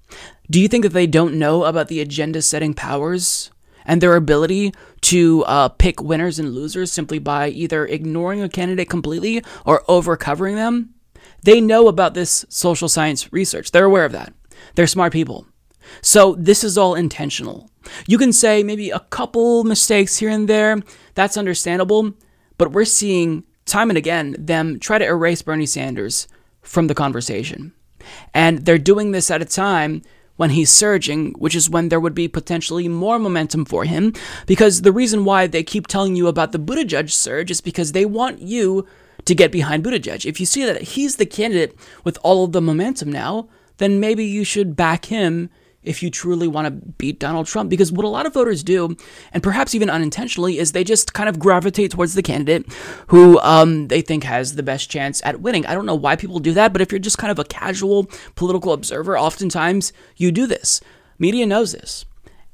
Do 0.49 0.59
you 0.59 0.67
think 0.67 0.83
that 0.83 0.93
they 0.93 1.07
don't 1.07 1.35
know 1.35 1.63
about 1.63 1.87
the 1.87 2.01
agenda 2.01 2.41
setting 2.41 2.73
powers 2.73 3.51
and 3.85 4.01
their 4.01 4.15
ability 4.15 4.73
to 5.01 5.43
uh, 5.45 5.69
pick 5.69 6.01
winners 6.01 6.39
and 6.39 6.53
losers 6.53 6.91
simply 6.91 7.19
by 7.19 7.49
either 7.49 7.85
ignoring 7.85 8.41
a 8.41 8.49
candidate 8.49 8.89
completely 8.89 9.43
or 9.65 9.83
over 9.87 10.17
covering 10.17 10.55
them? 10.55 10.93
They 11.43 11.61
know 11.61 11.87
about 11.87 12.13
this 12.13 12.45
social 12.49 12.89
science 12.89 13.31
research. 13.31 13.71
They're 13.71 13.85
aware 13.85 14.05
of 14.05 14.11
that. 14.13 14.33
They're 14.75 14.87
smart 14.87 15.13
people. 15.13 15.45
So 16.01 16.35
this 16.39 16.63
is 16.63 16.77
all 16.77 16.95
intentional. 16.95 17.69
You 18.07 18.17
can 18.17 18.33
say 18.33 18.63
maybe 18.63 18.89
a 18.89 18.99
couple 18.99 19.63
mistakes 19.63 20.17
here 20.17 20.29
and 20.29 20.47
there. 20.47 20.81
That's 21.13 21.37
understandable. 21.37 22.13
But 22.57 22.71
we're 22.71 22.85
seeing 22.85 23.43
time 23.65 23.89
and 23.89 23.97
again 23.97 24.35
them 24.39 24.79
try 24.79 24.97
to 24.97 25.05
erase 25.05 25.41
Bernie 25.41 25.65
Sanders 25.65 26.27
from 26.61 26.87
the 26.87 26.95
conversation. 26.95 27.73
And 28.33 28.65
they're 28.65 28.77
doing 28.77 29.11
this 29.11 29.31
at 29.31 29.41
a 29.41 29.45
time 29.45 30.01
when 30.37 30.51
he's 30.51 30.69
surging, 30.69 31.33
which 31.33 31.55
is 31.55 31.69
when 31.69 31.89
there 31.89 31.99
would 31.99 32.15
be 32.15 32.27
potentially 32.27 32.87
more 32.87 33.19
momentum 33.19 33.65
for 33.65 33.85
him. 33.85 34.13
Because 34.45 34.81
the 34.81 34.91
reason 34.91 35.25
why 35.25 35.47
they 35.47 35.63
keep 35.63 35.87
telling 35.87 36.15
you 36.15 36.27
about 36.27 36.51
the 36.51 36.59
Buttigieg 36.59 37.09
surge 37.09 37.51
is 37.51 37.61
because 37.61 37.91
they 37.91 38.05
want 38.05 38.41
you 38.41 38.85
to 39.25 39.35
get 39.35 39.51
behind 39.51 39.83
Buttigieg. 39.83 40.25
If 40.25 40.39
you 40.39 40.45
see 40.45 40.65
that 40.65 40.81
he's 40.81 41.15
the 41.15 41.25
candidate 41.25 41.75
with 42.03 42.17
all 42.21 42.43
of 42.43 42.51
the 42.51 42.61
momentum 42.61 43.11
now, 43.11 43.47
then 43.77 43.99
maybe 43.99 44.25
you 44.25 44.43
should 44.43 44.75
back 44.75 45.05
him 45.05 45.49
if 45.85 46.03
you 46.03 46.09
truly 46.09 46.47
want 46.47 46.65
to 46.65 46.71
beat 46.71 47.19
Donald 47.19 47.47
Trump. 47.47 47.69
Because 47.69 47.91
what 47.91 48.05
a 48.05 48.09
lot 48.09 48.25
of 48.25 48.33
voters 48.33 48.63
do, 48.63 48.95
and 49.31 49.43
perhaps 49.43 49.75
even 49.75 49.89
unintentionally, 49.89 50.59
is 50.59 50.71
they 50.71 50.83
just 50.83 51.13
kind 51.13 51.29
of 51.29 51.39
gravitate 51.39 51.91
towards 51.91 52.13
the 52.13 52.23
candidate 52.23 52.65
who 53.07 53.39
um, 53.39 53.87
they 53.87 54.01
think 54.01 54.23
has 54.23 54.55
the 54.55 54.63
best 54.63 54.89
chance 54.89 55.21
at 55.23 55.41
winning. 55.41 55.65
I 55.65 55.73
don't 55.73 55.85
know 55.85 55.95
why 55.95 56.15
people 56.15 56.39
do 56.39 56.53
that, 56.53 56.73
but 56.73 56.81
if 56.81 56.91
you're 56.91 56.99
just 56.99 57.17
kind 57.17 57.31
of 57.31 57.39
a 57.39 57.45
casual 57.45 58.09
political 58.35 58.73
observer, 58.73 59.17
oftentimes 59.17 59.93
you 60.15 60.31
do 60.31 60.47
this. 60.47 60.81
Media 61.17 61.45
knows 61.45 61.71
this. 61.71 62.05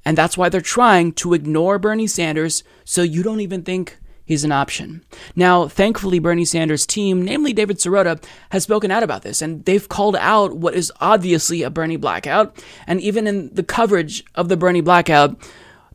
And 0.04 0.18
that's 0.18 0.38
why 0.38 0.50
they're 0.50 0.62
trying 0.62 1.14
to 1.14 1.34
ignore 1.34 1.78
Bernie 1.78 2.08
Sanders 2.08 2.64
so 2.84 3.04
you 3.04 3.24
don't 3.24 3.42
even 3.42 3.64
think 3.64 4.00
he's 4.26 4.44
an 4.44 4.52
option. 4.52 5.04
Now, 5.36 5.68
thankfully, 5.68 6.20
Bernie 6.20 6.46
Sanders' 6.46 6.86
team, 6.86 7.22
namely 7.22 7.54
David 7.54 7.78
Sirota, 7.78 8.24
has 8.52 8.64
spoken 8.64 8.92
out 8.92 9.04
about 9.04 9.22
this, 9.24 9.42
and 9.42 9.64
they've 9.66 9.88
called 9.88 10.16
out 10.18 10.56
what 10.56 10.74
is 10.74 10.92
obviously 11.00 11.64
a 11.64 11.70
Bernie 11.70 11.98
blackout. 11.98 12.64
And 12.88 13.02
even 13.02 13.28
in 13.28 13.54
the 13.54 13.64
coverage 13.64 14.24
of 14.36 14.50
the 14.50 14.58
Bernie 14.58 14.82
blackout, 14.82 15.38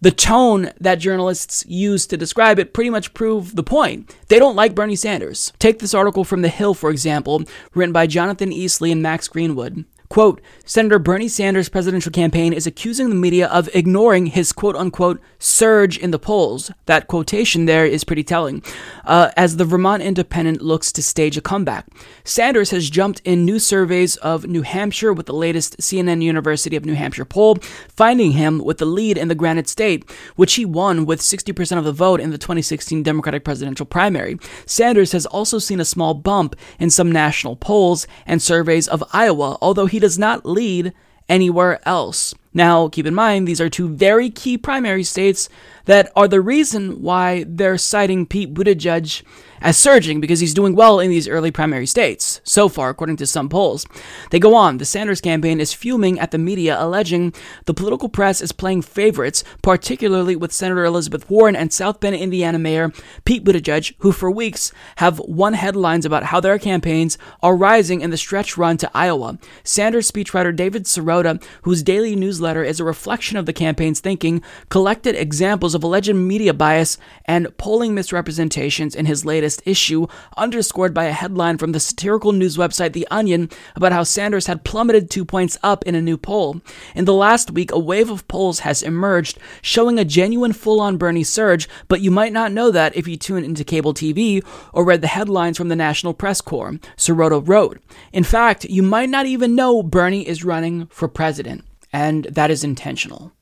the 0.00 0.10
tone 0.10 0.70
that 0.78 0.96
journalists 0.96 1.64
use 1.66 2.06
to 2.06 2.16
describe 2.16 2.58
it 2.58 2.74
pretty 2.74 2.90
much 2.90 3.14
prove 3.14 3.56
the 3.56 3.62
point. 3.62 4.14
They 4.28 4.38
don't 4.38 4.56
like 4.56 4.74
Bernie 4.74 4.96
Sanders. 4.96 5.52
Take 5.58 5.78
this 5.78 5.94
article 5.94 6.22
from 6.22 6.42
The 6.42 6.48
Hill, 6.48 6.74
for 6.74 6.90
example, 6.90 7.44
written 7.74 7.92
by 7.92 8.06
Jonathan 8.06 8.50
Easley 8.50 8.92
and 8.92 9.02
Max 9.02 9.26
Greenwood. 9.26 9.84
Quote, 10.08 10.40
Senator 10.64 10.98
Bernie 10.98 11.28
Sanders' 11.28 11.68
presidential 11.68 12.12
campaign 12.12 12.52
is 12.52 12.66
accusing 12.66 13.08
the 13.08 13.14
media 13.14 13.48
of 13.48 13.68
ignoring 13.74 14.26
his 14.26 14.52
quote 14.52 14.76
unquote 14.76 15.20
surge 15.38 15.98
in 15.98 16.10
the 16.10 16.18
polls. 16.18 16.70
That 16.86 17.08
quotation 17.08 17.66
there 17.66 17.86
is 17.86 18.04
pretty 18.04 18.24
telling. 18.24 18.62
Uh, 19.04 19.30
as 19.36 19.56
the 19.56 19.64
Vermont 19.64 20.02
Independent 20.02 20.62
looks 20.62 20.92
to 20.92 21.02
stage 21.02 21.36
a 21.36 21.40
comeback, 21.40 21.86
Sanders 22.24 22.70
has 22.70 22.90
jumped 22.90 23.20
in 23.24 23.44
new 23.44 23.58
surveys 23.58 24.16
of 24.16 24.46
New 24.46 24.62
Hampshire 24.62 25.12
with 25.12 25.26
the 25.26 25.34
latest 25.34 25.78
CNN 25.78 26.22
University 26.22 26.76
of 26.76 26.84
New 26.84 26.94
Hampshire 26.94 27.24
poll, 27.24 27.56
finding 27.88 28.32
him 28.32 28.58
with 28.58 28.78
the 28.78 28.86
lead 28.86 29.18
in 29.18 29.28
the 29.28 29.34
Granite 29.34 29.68
State, 29.68 30.08
which 30.36 30.54
he 30.54 30.64
won 30.64 31.06
with 31.06 31.20
60% 31.20 31.78
of 31.78 31.84
the 31.84 31.92
vote 31.92 32.20
in 32.20 32.30
the 32.30 32.38
2016 32.38 33.02
Democratic 33.02 33.44
presidential 33.44 33.86
primary. 33.86 34.38
Sanders 34.66 35.12
has 35.12 35.26
also 35.26 35.58
seen 35.58 35.80
a 35.80 35.84
small 35.84 36.14
bump 36.14 36.56
in 36.78 36.90
some 36.90 37.10
national 37.10 37.56
polls 37.56 38.06
and 38.26 38.42
surveys 38.42 38.88
of 38.88 39.04
Iowa, 39.12 39.58
although 39.60 39.86
he 39.86 39.95
he 39.96 40.00
does 40.00 40.18
not 40.18 40.44
lead 40.44 40.92
anywhere 41.26 41.80
else. 41.88 42.34
Now, 42.56 42.88
keep 42.88 43.04
in 43.04 43.14
mind, 43.14 43.46
these 43.46 43.60
are 43.60 43.68
two 43.68 43.86
very 43.86 44.30
key 44.30 44.56
primary 44.56 45.02
states 45.02 45.50
that 45.84 46.10
are 46.16 46.26
the 46.26 46.40
reason 46.40 47.02
why 47.02 47.44
they're 47.46 47.76
citing 47.76 48.24
Pete 48.24 48.54
Buttigieg 48.54 49.22
as 49.60 49.76
surging 49.76 50.20
because 50.20 50.40
he's 50.40 50.54
doing 50.54 50.74
well 50.74 50.98
in 51.00 51.10
these 51.10 51.28
early 51.28 51.50
primary 51.50 51.86
states, 51.86 52.40
so 52.44 52.68
far, 52.68 52.90
according 52.90 53.16
to 53.16 53.26
some 53.26 53.48
polls. 53.48 53.86
They 54.30 54.38
go 54.38 54.54
on 54.54 54.78
the 54.78 54.84
Sanders 54.84 55.20
campaign 55.20 55.60
is 55.60 55.72
fuming 55.72 56.18
at 56.18 56.30
the 56.30 56.38
media, 56.38 56.76
alleging 56.78 57.34
the 57.66 57.74
political 57.74 58.08
press 58.08 58.40
is 58.40 58.52
playing 58.52 58.82
favorites, 58.82 59.44
particularly 59.62 60.36
with 60.36 60.52
Senator 60.52 60.84
Elizabeth 60.84 61.28
Warren 61.30 61.56
and 61.56 61.72
South 61.72 62.00
Bend, 62.00 62.16
Indiana 62.16 62.58
Mayor 62.58 62.92
Pete 63.24 63.44
Buttigieg, 63.44 63.94
who 63.98 64.12
for 64.12 64.30
weeks 64.30 64.72
have 64.96 65.18
won 65.20 65.54
headlines 65.54 66.06
about 66.06 66.24
how 66.24 66.40
their 66.40 66.58
campaigns 66.58 67.18
are 67.42 67.56
rising 67.56 68.00
in 68.00 68.10
the 68.10 68.16
stretch 68.16 68.56
run 68.56 68.76
to 68.78 68.90
Iowa. 68.94 69.38
Sanders 69.62 70.10
speechwriter 70.10 70.54
David 70.54 70.84
Sirota, 70.84 71.42
whose 71.62 71.82
daily 71.82 72.16
newsletter 72.16 72.45
is 72.62 72.78
a 72.78 72.84
reflection 72.84 73.36
of 73.36 73.46
the 73.46 73.52
campaign's 73.52 74.00
thinking, 74.00 74.42
collected 74.68 75.14
examples 75.14 75.74
of 75.74 75.82
alleged 75.82 76.14
media 76.14 76.52
bias 76.52 76.98
and 77.24 77.56
polling 77.58 77.94
misrepresentations 77.94 78.94
in 78.94 79.06
his 79.06 79.24
latest 79.24 79.56
latest 79.56 79.62
issue, 79.66 80.06
underscored 80.36 80.92
by 80.92 81.04
a 81.04 81.12
headline 81.12 81.58
from 81.58 81.72
the 81.72 81.80
satirical 81.80 82.32
news 82.32 82.56
website 82.56 82.92
The 82.92 83.06
Onion 83.10 83.48
about 83.74 83.92
how 83.92 84.02
Sanders 84.02 84.46
had 84.46 84.64
plummeted 84.64 85.10
two 85.10 85.24
points 85.24 85.56
up 85.62 85.84
in 85.84 85.94
a 85.94 86.02
new 86.02 86.16
poll. 86.16 86.60
In 86.94 87.04
the 87.04 87.14
last 87.14 87.50
week, 87.50 87.70
a 87.70 87.78
wave 87.78 88.10
of 88.10 88.26
polls 88.28 88.60
has 88.60 88.82
emerged 88.82 89.38
showing 89.62 89.98
a 89.98 90.04
genuine 90.04 90.52
full 90.52 90.80
on 90.80 90.96
Bernie 90.96 91.22
surge, 91.22 91.68
but 91.88 92.00
you 92.00 92.10
might 92.10 92.32
not 92.32 92.52
know 92.52 92.70
that 92.70 92.96
if 92.96 93.06
you 93.06 93.16
tune 93.16 93.44
into 93.44 93.62
cable 93.62 93.94
TV 93.94 94.44
or 94.72 94.84
read 94.84 95.00
the 95.00 95.06
headlines 95.06 95.56
from 95.56 95.68
the 95.68 95.76
National 95.76 96.14
Press 96.14 96.40
Corps, 96.40 96.78
Sirota 96.96 97.46
wrote. 97.46 97.78
In 98.12 98.24
fact, 98.24 98.64
you 98.64 98.82
might 98.82 99.10
not 99.10 99.26
even 99.26 99.54
know 99.54 99.82
Bernie 99.82 100.26
is 100.26 100.44
running 100.44 100.86
for 100.86 101.08
president, 101.08 101.64
and 101.96 102.24
that 102.24 102.50
is 102.50 102.62
intentional. 102.62 103.32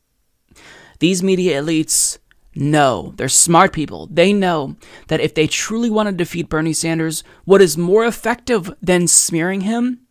These 1.00 1.24
media 1.24 1.60
elites 1.60 2.18
know. 2.54 3.12
They're 3.16 3.28
smart 3.28 3.72
people. 3.72 4.06
They 4.06 4.32
know 4.32 4.76
that 5.08 5.20
if 5.20 5.34
they 5.34 5.48
truly 5.48 5.90
want 5.90 6.08
to 6.08 6.12
defeat 6.14 6.48
Bernie 6.48 6.72
Sanders, 6.72 7.24
what 7.44 7.60
is 7.60 7.76
more 7.76 8.06
effective 8.06 8.72
than 8.80 9.08
smearing 9.08 9.62
him 9.62 10.06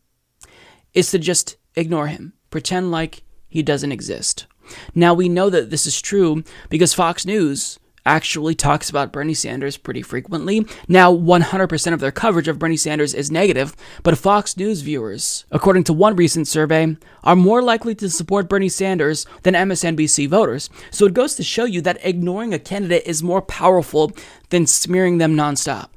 is 0.94 1.10
to 1.12 1.20
just 1.20 1.56
ignore 1.76 2.08
him, 2.08 2.34
pretend 2.50 2.92
like 2.92 3.24
he 3.48 3.64
doesn't 3.64 3.94
exist. 3.94 4.46
Now, 4.94 5.14
we 5.14 5.30
know 5.30 5.50
that 5.50 5.70
this 5.70 5.88
is 5.88 6.02
true 6.02 6.44
because 6.70 6.94
Fox 6.94 7.26
News 7.26 7.80
actually 8.06 8.56
talks 8.56 8.90
about 8.90 9.12
Bernie 9.12 9.34
Sanders 9.34 9.78
pretty 9.78 10.02
frequently. 10.02 10.66
Now, 10.88 11.14
100% 11.14 11.94
of 11.94 12.00
their 12.00 12.12
coverage 12.12 12.48
of 12.48 12.60
Bernie 12.60 12.78
Sanders 12.78 13.14
is 13.14 13.32
negative, 13.32 13.76
but 14.04 14.18
Fox 14.18 14.58
News 14.58 14.82
viewers, 14.82 15.46
according 15.52 15.86
to 15.86 15.94
one 15.94 16.16
recent 16.16 16.48
survey, 16.48 16.98
are 17.24 17.36
more 17.36 17.62
likely 17.62 17.96
to 17.96 18.10
support 18.10 18.50
Bernie 18.50 18.70
Sanders 18.70 19.26
than 19.44 19.54
MSNBC 19.54 20.28
voters. 20.28 20.70
So 20.92 21.06
it 21.06 21.14
goes 21.14 21.36
to 21.36 21.44
show 21.44 21.66
you 21.66 21.82
that 21.82 22.04
ignoring 22.04 22.54
a 22.54 22.60
candidate 22.60 23.04
is 23.06 23.24
more 23.24 23.42
powerful 23.42 24.12
than 24.50 24.68
smearing 24.68 25.18
them 25.18 25.36
nonstop. 25.36 25.90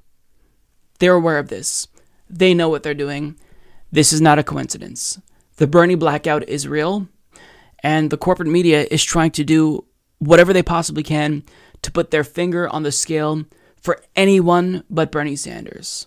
They're 0.99 1.15
aware 1.15 1.39
of 1.39 1.49
this. 1.49 1.89
They 2.29 2.55
know 2.55 2.69
what 2.69 2.83
they're 2.83 2.95
doing. 2.95 3.39
This 3.93 4.13
is 4.13 4.21
not 4.21 4.39
a 4.39 4.45
coincidence. 4.45 5.21
The 5.57 5.67
Bernie 5.67 5.95
blackout 5.95 6.49
is 6.49 6.69
real, 6.69 7.09
and 7.83 8.11
the 8.11 8.17
corporate 8.17 8.49
media 8.49 8.87
is 8.91 9.03
trying 9.03 9.31
to 9.33 9.45
do 9.45 9.85
whatever 10.19 10.53
they 10.53 10.63
possibly 10.63 11.03
can 11.03 11.43
to 11.83 11.93
put 11.93 12.11
their 12.11 12.25
finger 12.25 12.69
on 12.69 12.83
the 12.83 12.93
scale 12.93 13.45
for 13.81 14.03
anyone 14.15 14.85
but 14.91 15.13
Bernie 15.13 15.37
Sanders. 15.37 16.07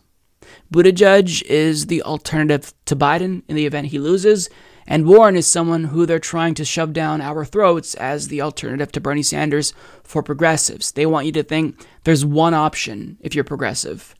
Buttigieg 0.73 1.43
is 1.43 1.85
the 1.85 2.01
alternative 2.01 2.73
to 2.85 2.95
Biden 2.95 3.43
in 3.47 3.55
the 3.55 3.65
event 3.65 3.87
he 3.87 3.99
loses, 3.99 4.49
and 4.87 5.05
Warren 5.05 5.35
is 5.35 5.45
someone 5.45 5.85
who 5.85 6.05
they're 6.05 6.19
trying 6.19 6.55
to 6.55 6.65
shove 6.65 6.93
down 6.93 7.21
our 7.21 7.45
throats 7.45 7.93
as 7.95 8.27
the 8.27 8.41
alternative 8.41 8.91
to 8.93 9.01
Bernie 9.01 9.21
Sanders 9.21 9.73
for 10.03 10.23
progressives. 10.23 10.91
They 10.91 11.05
want 11.05 11.27
you 11.27 11.31
to 11.33 11.43
think 11.43 11.85
there's 12.03 12.25
one 12.25 12.55
option 12.55 13.17
if 13.21 13.35
you're 13.35 13.43
progressive 13.43 14.15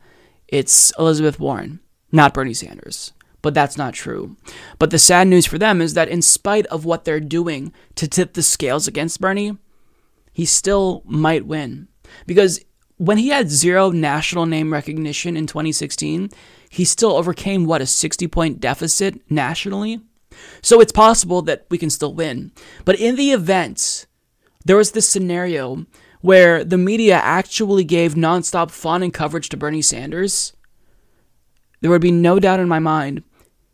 it's 0.52 0.92
Elizabeth 0.98 1.40
Warren, 1.40 1.80
not 2.12 2.34
Bernie 2.34 2.54
Sanders. 2.54 3.14
But 3.42 3.54
that's 3.54 3.78
not 3.78 3.94
true. 3.94 4.36
But 4.80 4.92
the 4.92 5.00
sad 5.00 5.28
news 5.28 5.46
for 5.46 5.58
them 5.58 5.82
is 5.82 5.94
that, 5.94 6.10
in 6.10 6.22
spite 6.22 6.66
of 6.66 6.84
what 6.84 7.06
they're 7.06 7.22
doing 7.22 7.72
to 7.96 8.08
tip 8.08 8.34
the 8.34 8.44
scales 8.44 8.86
against 8.88 9.22
Bernie, 9.22 9.58
he 10.40 10.46
still 10.46 11.04
might 11.06 11.46
win. 11.46 11.90
Because 12.26 12.64
when 12.96 13.18
he 13.18 13.28
had 13.28 13.50
zero 13.50 13.92
national 13.92 14.46
name 14.46 14.72
recognition 14.72 15.36
in 15.36 15.48
2016, 15.48 16.30
he 16.70 16.86
still 16.86 17.18
overcame 17.18 17.66
what 17.66 17.82
a 17.82 17.86
60 17.86 18.26
point 18.30 18.62
deficit 18.62 19.20
nationally. 19.30 20.00
So 20.62 20.80
it's 20.80 20.94
possible 20.94 21.42
that 21.42 21.66
we 21.70 21.78
can 21.78 21.90
still 21.90 22.14
win. 22.14 22.54
But 22.86 22.98
in 23.02 23.18
the 23.18 23.32
event, 23.32 24.08
there 24.64 24.78
was 24.78 24.92
this 24.92 25.10
scenario 25.10 25.86
where 26.22 26.64
the 26.64 26.78
media 26.78 27.16
actually 27.16 27.84
gave 27.84 28.14
nonstop 28.14 28.72
fun 28.72 29.04
and 29.04 29.14
coverage 29.14 29.50
to 29.50 29.58
Bernie 29.58 29.82
Sanders. 29.82 30.54
There 31.82 31.92
would 31.92 32.02
be 32.02 32.12
no 32.12 32.40
doubt 32.40 32.62
in 32.62 32.70
my 32.70 32.80
mind 32.80 33.24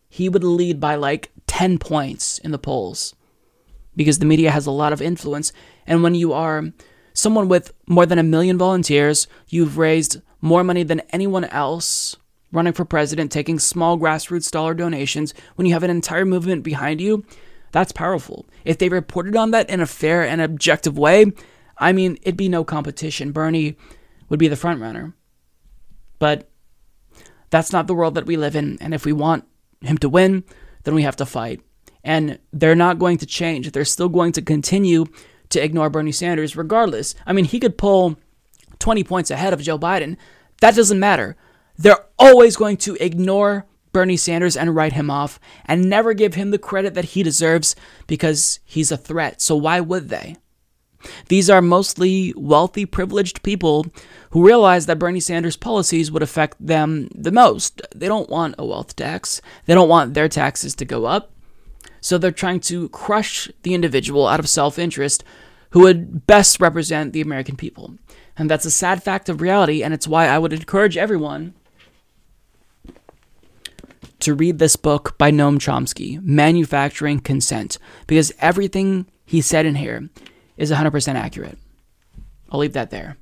he 0.10 0.30
would 0.30 0.44
lead 0.44 0.80
by 0.80 0.96
like 0.96 1.30
10 1.46 1.78
points 1.78 2.40
in 2.40 2.50
the 2.50 2.58
polls 2.58 3.14
because 3.96 4.18
the 4.18 4.26
media 4.26 4.50
has 4.50 4.66
a 4.66 4.72
lot 4.72 4.94
of 4.94 5.02
influence. 5.02 5.54
And 5.88 6.04
when 6.04 6.16
you 6.16 6.34
are 6.34 6.72
someone 7.14 7.48
with 7.48 7.74
more 7.88 8.06
than 8.06 8.20
a 8.20 8.24
million 8.24 8.58
volunteers, 8.58 9.28
you've 9.48 9.78
raised 9.78 10.22
more 10.42 10.64
money 10.64 10.84
than 10.84 11.02
anyone 11.12 11.46
else 11.46 12.18
running 12.52 12.74
for 12.74 12.86
president, 12.86 13.32
taking 13.32 13.60
small 13.60 13.98
grassroots 13.98 14.50
dollar 14.50 14.74
donations, 14.74 15.34
when 15.56 15.68
you 15.68 15.74
have 15.74 15.84
an 15.84 15.90
entire 15.90 16.26
movement 16.26 16.64
behind 16.64 17.02
you, 17.02 17.26
that's 17.72 17.92
powerful. 17.92 18.46
If 18.64 18.78
they 18.78 18.90
reported 18.90 19.36
on 19.36 19.52
that 19.52 19.70
in 19.70 19.82
a 19.82 19.86
fair 19.86 20.24
and 20.24 20.40
objective 20.42 20.98
way, 20.98 21.34
I 21.78 21.92
mean, 21.92 22.18
it'd 22.22 22.38
be 22.38 22.48
no 22.48 22.64
competition. 22.64 23.34
Bernie 23.34 23.76
would 24.30 24.40
be 24.40 24.48
the 24.48 24.56
front 24.56 24.80
runner. 24.82 25.14
But 26.20 26.50
that's 27.50 27.74
not 27.74 27.88
the 27.88 27.94
world 27.94 28.16
that 28.16 28.26
we 28.26 28.38
live 28.38 28.56
in. 28.56 28.78
And 28.80 28.94
if 28.94 29.06
we 29.06 29.12
want 29.12 29.44
him 29.82 29.98
to 30.00 30.10
win, 30.10 30.46
then 30.84 30.96
we 30.96 31.04
have 31.04 31.18
to 31.18 31.26
fight. 31.26 31.62
And 32.04 32.40
they're 32.54 32.76
not 32.76 33.00
going 33.00 33.18
to 33.18 33.26
change. 33.26 33.72
They're 33.72 33.84
still 33.84 34.10
going 34.10 34.32
to 34.34 34.42
continue 34.42 35.06
to 35.50 35.64
ignore 35.64 35.90
Bernie 35.90 36.12
Sanders 36.12 36.56
regardless. 36.56 37.16
I 37.26 37.34
mean, 37.34 37.46
he 37.46 37.60
could 37.60 37.78
pull 37.78 38.18
20 38.80 39.04
points 39.04 39.32
ahead 39.32 39.54
of 39.54 39.62
Joe 39.62 39.80
Biden. 39.80 40.18
That 40.62 40.76
doesn't 40.76 41.00
matter. 41.00 41.36
They're 41.78 42.06
always 42.18 42.56
going 42.56 42.78
to 42.78 42.96
ignore 43.00 43.66
Bernie 43.92 44.18
Sanders 44.18 44.58
and 44.58 44.76
write 44.76 44.94
him 44.94 45.10
off 45.10 45.40
and 45.66 45.90
never 45.90 46.14
give 46.14 46.36
him 46.36 46.52
the 46.52 46.58
credit 46.58 46.94
that 46.96 47.06
he 47.06 47.24
deserves 47.24 47.76
because 48.08 48.60
he's 48.66 48.92
a 48.92 48.98
threat. 48.98 49.42
So 49.42 49.56
why 49.56 49.80
would 49.80 50.10
they? 50.10 50.36
These 51.28 51.50
are 51.50 51.62
mostly 51.62 52.34
wealthy, 52.36 52.86
privileged 52.86 53.44
people 53.44 53.86
who 54.32 54.46
realize 54.46 54.86
that 54.88 55.00
Bernie 55.00 55.20
Sanders' 55.20 55.56
policies 55.56 56.12
would 56.12 56.24
affect 56.24 56.58
them 56.66 57.10
the 57.14 57.32
most. 57.32 57.82
They 57.96 58.08
don't 58.08 58.30
want 58.30 58.56
a 58.58 58.66
wealth 58.66 58.96
tax, 58.96 59.42
they 59.66 59.74
don't 59.74 59.90
want 59.90 60.14
their 60.14 60.30
taxes 60.30 60.76
to 60.76 60.86
go 60.86 61.06
up. 61.06 61.32
So 62.06 62.20
they're 62.20 62.30
trying 62.30 62.60
to 62.60 62.88
crush 62.90 63.50
the 63.64 63.74
individual 63.74 64.28
out 64.28 64.40
of 64.40 64.48
self 64.48 64.78
interest 64.78 65.24
who 65.72 65.80
would 65.80 66.28
best 66.28 66.62
represent 66.62 67.14
the 67.14 67.22
American 67.22 67.56
people. 67.56 67.96
And 68.38 68.48
that's 68.48 68.64
a 68.64 68.70
sad 68.70 69.02
fact 69.02 69.28
of 69.28 69.42
reality, 69.42 69.82
and 69.82 69.92
it's 69.92 70.08
why 70.08 70.28
I 70.28 70.38
would 70.38 70.54
encourage 70.54 70.98
everyone 70.98 71.56
to 74.20 74.36
read 74.36 74.60
this 74.60 74.76
book 74.76 75.18
by 75.18 75.32
Noam 75.32 75.58
Chomsky, 75.58 76.22
Manufacturing 76.22 77.22
Consent, 77.22 77.80
because 78.06 78.32
everything 78.38 79.08
he 79.26 79.42
said 79.42 79.66
in 79.66 79.74
here 79.74 80.08
is 80.58 80.72
100% 80.72 81.16
accurate. 81.16 81.58
I'll 82.52 82.60
leave 82.60 82.74
that 82.74 82.92
there. 82.92 83.18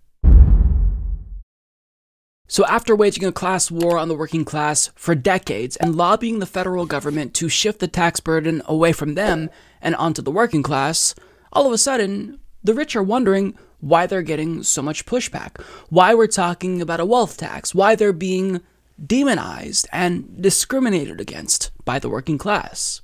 So, 2.48 2.66
after 2.66 2.96
waging 2.96 3.24
a 3.24 3.32
class 3.32 3.72
war 3.72 3.98
on 3.98 4.10
the 4.10 4.16
working 4.16 4.44
class 4.44 4.92
for 4.96 5.16
decades 5.16 5.78
and 5.78 5.96
lobbying 5.96 6.40
the 6.40 6.46
federal 6.46 6.86
government 6.86 7.34
to 7.36 7.48
shift 7.48 7.80
the 7.80 7.88
tax 7.88 8.20
burden 8.20 8.62
away 8.66 8.92
from 8.92 9.16
them 9.16 9.50
and 9.82 9.96
onto 9.96 10.22
the 10.22 10.32
working 10.32 10.62
class, 10.62 11.16
all 11.54 11.66
of 11.66 11.74
a 11.74 11.78
sudden, 11.78 12.40
the 12.62 12.74
rich 12.74 12.96
are 12.96 13.04
wondering 13.04 13.58
why 13.80 14.06
they're 14.06 14.22
getting 14.22 14.62
so 14.62 14.82
much 14.82 15.06
pushback, 15.06 15.62
why 15.90 16.14
we're 16.14 16.28
talking 16.28 16.82
about 16.82 17.00
a 17.00 17.06
wealth 17.06 17.38
tax, 17.38 17.74
why 17.74 17.96
they're 17.96 18.14
being 18.14 18.62
demonized 19.04 19.88
and 19.92 20.42
discriminated 20.42 21.20
against 21.20 21.72
by 21.86 21.98
the 21.98 22.10
working 22.10 22.38
class. 22.38 23.02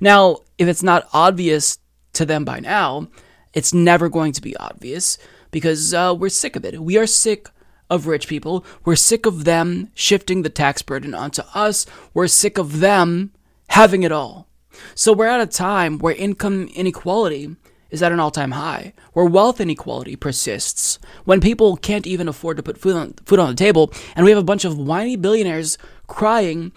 Now, 0.00 0.38
if 0.58 0.68
it's 0.68 0.82
not 0.82 1.08
obvious 1.12 1.78
to 2.14 2.26
them 2.26 2.44
by 2.44 2.60
now, 2.60 3.08
it's 3.52 3.72
never 3.72 4.08
going 4.08 4.32
to 4.32 4.42
be 4.42 4.56
obvious 4.56 5.18
because 5.50 5.94
uh, 5.94 6.14
we're 6.16 6.28
sick 6.28 6.56
of 6.56 6.64
it. 6.64 6.80
We 6.80 6.98
are 6.98 7.06
sick 7.06 7.48
of 7.90 8.06
rich 8.06 8.28
people. 8.28 8.64
We're 8.84 8.96
sick 8.96 9.26
of 9.26 9.44
them 9.44 9.90
shifting 9.94 10.42
the 10.42 10.48
tax 10.48 10.80
burden 10.80 11.12
onto 11.14 11.42
us. 11.54 11.84
We're 12.14 12.28
sick 12.28 12.56
of 12.56 12.80
them 12.80 13.32
having 13.68 14.02
it 14.02 14.12
all. 14.12 14.46
So 14.94 15.12
we're 15.12 15.26
at 15.26 15.40
a 15.40 15.46
time 15.46 15.98
where 15.98 16.14
income 16.14 16.68
inequality 16.74 17.56
is 17.90 18.02
at 18.02 18.12
an 18.12 18.20
all 18.20 18.30
time 18.30 18.52
high, 18.52 18.94
where 19.12 19.24
wealth 19.24 19.60
inequality 19.60 20.16
persists, 20.16 20.98
when 21.24 21.40
people 21.40 21.76
can't 21.76 22.06
even 22.06 22.28
afford 22.28 22.56
to 22.56 22.62
put 22.62 22.78
food 22.78 22.94
on, 22.94 23.14
food 23.26 23.40
on 23.40 23.50
the 23.50 23.56
table, 23.56 23.92
and 24.14 24.24
we 24.24 24.30
have 24.30 24.38
a 24.38 24.44
bunch 24.44 24.64
of 24.64 24.78
whiny 24.78 25.16
billionaires 25.16 25.76
crying 26.06 26.72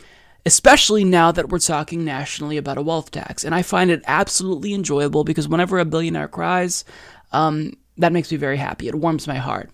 especially 0.45 1.03
now 1.03 1.31
that 1.31 1.49
we're 1.49 1.59
talking 1.59 2.03
nationally 2.03 2.57
about 2.57 2.77
a 2.77 2.81
wealth 2.81 3.11
tax. 3.11 3.43
And 3.43 3.55
I 3.55 3.61
find 3.61 3.89
it 3.89 4.03
absolutely 4.07 4.73
enjoyable 4.73 5.23
because 5.23 5.47
whenever 5.47 5.79
a 5.79 5.85
billionaire 5.85 6.27
cries, 6.27 6.83
um, 7.31 7.77
that 7.97 8.11
makes 8.11 8.31
me 8.31 8.37
very 8.37 8.57
happy. 8.57 8.87
It 8.87 8.95
warms 8.95 9.27
my 9.27 9.35
heart. 9.35 9.69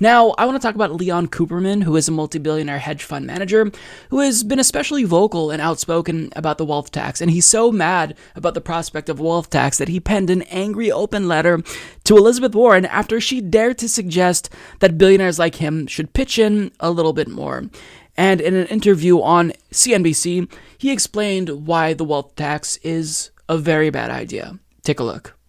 Now, 0.00 0.30
I 0.30 0.44
want 0.44 0.60
to 0.60 0.66
talk 0.66 0.74
about 0.74 0.94
Leon 0.94 1.28
Cooperman, 1.28 1.84
who 1.84 1.94
is 1.96 2.08
a 2.08 2.12
multi 2.12 2.38
billionaire 2.38 2.78
hedge 2.78 3.04
fund 3.04 3.26
manager 3.26 3.70
who 4.10 4.20
has 4.20 4.42
been 4.42 4.58
especially 4.58 5.04
vocal 5.04 5.50
and 5.50 5.62
outspoken 5.62 6.32
about 6.34 6.58
the 6.58 6.64
wealth 6.64 6.90
tax. 6.90 7.20
And 7.20 7.30
he's 7.30 7.46
so 7.46 7.70
mad 7.70 8.16
about 8.34 8.54
the 8.54 8.60
prospect 8.60 9.08
of 9.08 9.20
wealth 9.20 9.50
tax 9.50 9.78
that 9.78 9.88
he 9.88 10.00
penned 10.00 10.30
an 10.30 10.42
angry 10.42 10.90
open 10.90 11.28
letter 11.28 11.62
to 12.04 12.16
Elizabeth 12.16 12.54
Warren 12.54 12.86
after 12.86 13.20
she 13.20 13.40
dared 13.40 13.78
to 13.78 13.88
suggest 13.88 14.50
that 14.80 14.98
billionaires 14.98 15.38
like 15.38 15.56
him 15.56 15.86
should 15.86 16.12
pitch 16.12 16.38
in 16.38 16.72
a 16.80 16.90
little 16.90 17.12
bit 17.12 17.28
more. 17.28 17.70
And 18.16 18.40
in 18.40 18.54
an 18.54 18.66
interview 18.66 19.20
on 19.20 19.52
CNBC, 19.72 20.52
he 20.76 20.90
explained 20.90 21.66
why 21.66 21.94
the 21.94 22.04
wealth 22.04 22.34
tax 22.34 22.76
is 22.78 23.30
a 23.48 23.56
very 23.56 23.90
bad 23.90 24.10
idea. 24.10 24.58
Take 24.82 25.00
a 25.00 25.04
look. 25.04 25.39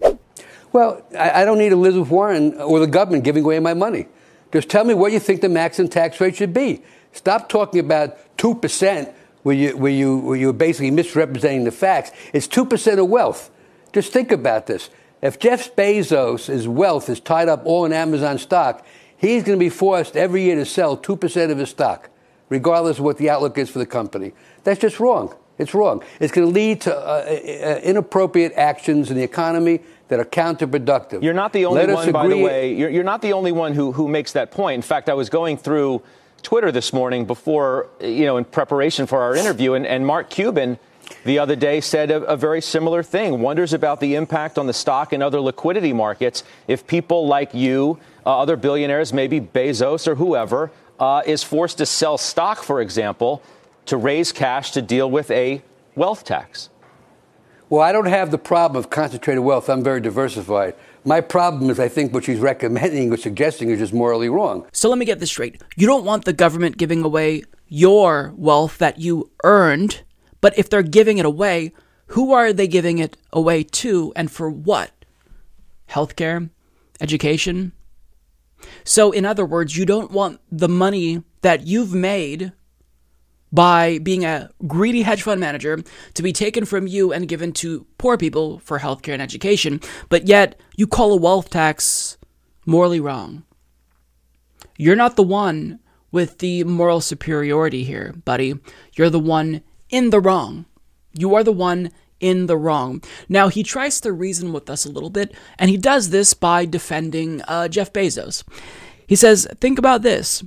Well, 0.73 1.05
I, 1.17 1.43
don't 1.43 1.57
need 1.57 1.71
Elizabeth 1.71 2.09
Warren 2.09 2.53
or 2.61 2.79
the 2.79 2.87
government 2.87 3.23
giving 3.23 3.43
away 3.43 3.59
my 3.59 3.73
money. 3.73 4.07
Just 4.53 4.69
tell 4.69 4.83
me 4.83 4.93
what 4.93 5.11
you 5.11 5.19
think 5.19 5.41
the 5.41 5.49
maximum 5.49 5.89
tax 5.89 6.19
rate 6.21 6.35
should 6.35 6.53
be. 6.53 6.81
Stop 7.11 7.49
talking 7.49 7.79
about 7.79 8.17
2% 8.37 9.13
where, 9.43 9.55
you, 9.55 9.77
where, 9.77 9.91
you, 9.91 10.17
where 10.17 10.37
you're 10.37 10.53
basically 10.53 10.91
misrepresenting 10.91 11.65
the 11.65 11.71
facts. 11.71 12.11
It's 12.33 12.47
2% 12.47 12.99
of 12.99 13.07
wealth. 13.09 13.51
Just 13.91 14.13
think 14.13 14.31
about 14.31 14.67
this. 14.67 14.89
If 15.21 15.39
Jeff 15.39 15.75
Bezos' 15.75 16.67
wealth 16.67 17.09
is 17.09 17.19
tied 17.19 17.49
up 17.49 17.65
all 17.65 17.85
in 17.85 17.93
Amazon 17.93 18.37
stock, 18.37 18.85
he's 19.17 19.43
going 19.43 19.57
to 19.57 19.63
be 19.63 19.69
forced 19.69 20.15
every 20.15 20.43
year 20.43 20.55
to 20.55 20.65
sell 20.65 20.97
2% 20.97 21.51
of 21.51 21.57
his 21.57 21.69
stock 21.69 22.09
regardless 22.51 22.99
of 22.99 23.05
what 23.05 23.17
the 23.17 23.29
outlook 23.29 23.57
is 23.57 23.69
for 23.69 23.79
the 23.79 23.85
company. 23.85 24.33
That's 24.63 24.79
just 24.79 24.99
wrong. 24.99 25.33
It's 25.57 25.73
wrong. 25.73 26.03
It's 26.19 26.33
going 26.33 26.47
to 26.47 26.53
lead 26.53 26.81
to 26.81 26.95
uh, 26.95 27.23
uh, 27.23 27.79
inappropriate 27.81 28.53
actions 28.55 29.09
in 29.09 29.15
the 29.15 29.23
economy 29.23 29.79
that 30.11 30.19
are 30.19 30.25
counterproductive. 30.25 31.23
You're 31.23 31.33
not 31.33 31.53
the 31.53 31.65
only 31.65 31.87
one, 31.87 32.11
by 32.11 32.27
the 32.27 32.37
way. 32.37 32.75
You're, 32.75 32.89
you're, 32.89 33.03
not 33.05 33.21
the 33.21 33.31
only 33.31 33.53
one 33.53 33.73
who, 33.73 33.93
who 33.93 34.09
makes 34.09 34.33
that 34.33 34.51
point. 34.51 34.75
In 34.75 34.81
fact, 34.81 35.07
I 35.07 35.13
was 35.13 35.29
going 35.29 35.55
through 35.55 36.01
Twitter 36.43 36.69
this 36.69 36.91
morning 36.91 37.23
before, 37.23 37.87
you 38.01 38.25
know, 38.25 38.35
in 38.35 38.43
preparation 38.43 39.07
for 39.07 39.21
our 39.21 39.37
interview, 39.37 39.73
and, 39.73 39.87
and 39.87 40.05
Mark 40.05 40.29
Cuban 40.29 40.77
the 41.23 41.39
other 41.39 41.55
day 41.55 41.79
said 41.79 42.11
a, 42.11 42.23
a, 42.23 42.35
very 42.35 42.61
similar 42.61 43.03
thing. 43.03 43.39
Wonders 43.39 43.71
about 43.71 44.01
the 44.01 44.15
impact 44.15 44.57
on 44.57 44.67
the 44.67 44.73
stock 44.73 45.13
and 45.13 45.23
other 45.23 45.39
liquidity 45.39 45.93
markets 45.93 46.43
if 46.67 46.85
people 46.85 47.25
like 47.25 47.53
you, 47.53 47.97
uh, 48.25 48.37
other 48.37 48.57
billionaires, 48.57 49.13
maybe 49.13 49.39
Bezos 49.39 50.09
or 50.09 50.15
whoever, 50.15 50.71
uh, 50.99 51.21
is 51.25 51.41
forced 51.41 51.77
to 51.77 51.85
sell 51.85 52.17
stock, 52.17 52.63
for 52.63 52.81
example, 52.81 53.41
to 53.85 53.95
raise 53.95 54.33
cash 54.33 54.71
to 54.71 54.81
deal 54.81 55.09
with 55.09 55.31
a 55.31 55.61
wealth 55.95 56.25
tax? 56.25 56.67
Well, 57.71 57.81
I 57.81 57.93
don't 57.93 58.07
have 58.07 58.31
the 58.31 58.37
problem 58.37 58.77
of 58.77 58.89
concentrated 58.89 59.45
wealth. 59.45 59.69
I'm 59.69 59.81
very 59.81 60.01
diversified. 60.01 60.75
My 61.05 61.21
problem 61.21 61.69
is, 61.69 61.79
I 61.79 61.87
think 61.87 62.13
what 62.13 62.25
she's 62.25 62.39
recommending 62.39 63.13
or 63.13 63.15
suggesting 63.15 63.69
is 63.69 63.79
just 63.79 63.93
morally 63.93 64.27
wrong. 64.27 64.67
So 64.73 64.89
let 64.89 64.97
me 64.97 65.05
get 65.05 65.21
this 65.21 65.29
straight. 65.29 65.61
You 65.77 65.87
don't 65.87 66.03
want 66.03 66.25
the 66.25 66.33
government 66.33 66.75
giving 66.75 67.01
away 67.01 67.43
your 67.69 68.33
wealth 68.35 68.77
that 68.79 68.99
you 68.99 69.31
earned, 69.45 70.03
but 70.41 70.57
if 70.59 70.69
they're 70.69 70.83
giving 70.83 71.17
it 71.17 71.25
away, 71.25 71.71
who 72.07 72.33
are 72.33 72.51
they 72.51 72.67
giving 72.67 72.99
it 72.99 73.15
away 73.31 73.63
to 73.63 74.11
and 74.17 74.29
for 74.29 74.49
what? 74.51 74.91
Healthcare? 75.91 76.49
Education? 76.99 77.71
So, 78.83 79.13
in 79.13 79.23
other 79.23 79.45
words, 79.45 79.77
you 79.77 79.85
don't 79.85 80.11
want 80.11 80.41
the 80.51 80.67
money 80.67 81.23
that 81.39 81.65
you've 81.67 81.93
made 81.93 82.51
by 83.51 83.99
being 83.99 84.23
a 84.23 84.49
greedy 84.67 85.01
hedge 85.01 85.23
fund 85.23 85.39
manager 85.39 85.83
to 86.13 86.23
be 86.23 86.31
taken 86.33 86.65
from 86.65 86.87
you 86.87 87.11
and 87.11 87.27
given 87.27 87.51
to 87.51 87.85
poor 87.97 88.17
people 88.17 88.59
for 88.59 88.79
healthcare 88.79 89.13
and 89.13 89.21
education, 89.21 89.79
but 90.09 90.27
yet 90.27 90.59
you 90.75 90.87
call 90.87 91.11
a 91.11 91.17
wealth 91.17 91.49
tax 91.49 92.17
morally 92.65 92.99
wrong. 92.99 93.43
You're 94.77 94.95
not 94.95 95.15
the 95.15 95.23
one 95.23 95.79
with 96.11 96.39
the 96.39 96.63
moral 96.63 97.01
superiority 97.01 97.83
here, 97.83 98.13
buddy. 98.25 98.55
You're 98.95 99.09
the 99.09 99.19
one 99.19 99.61
in 99.89 100.09
the 100.09 100.19
wrong. 100.19 100.65
You 101.13 101.35
are 101.35 101.43
the 101.43 101.51
one 101.51 101.91
in 102.19 102.45
the 102.45 102.57
wrong. 102.57 103.03
Now, 103.27 103.47
he 103.49 103.63
tries 103.63 103.99
to 104.01 104.13
reason 104.13 104.53
with 104.53 104.69
us 104.69 104.85
a 104.85 104.91
little 104.91 105.09
bit, 105.09 105.35
and 105.57 105.69
he 105.69 105.77
does 105.77 106.09
this 106.09 106.33
by 106.33 106.65
defending 106.65 107.41
uh, 107.47 107.67
Jeff 107.67 107.91
Bezos. 107.91 108.43
He 109.07 109.15
says, 109.15 109.47
Think 109.59 109.77
about 109.77 110.03
this. 110.03 110.43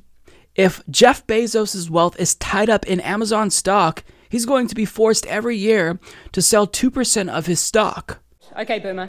If 0.54 0.82
Jeff 0.88 1.26
Bezos' 1.26 1.90
wealth 1.90 2.18
is 2.18 2.36
tied 2.36 2.70
up 2.70 2.86
in 2.86 3.00
Amazon 3.00 3.50
stock, 3.50 4.04
he's 4.28 4.46
going 4.46 4.68
to 4.68 4.74
be 4.74 4.84
forced 4.84 5.26
every 5.26 5.56
year 5.56 5.98
to 6.32 6.40
sell 6.40 6.66
2% 6.66 7.28
of 7.28 7.46
his 7.46 7.60
stock. 7.60 8.22
Okay, 8.56 8.78
Boomer. 8.78 9.08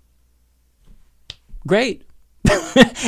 Great. 1.67 2.03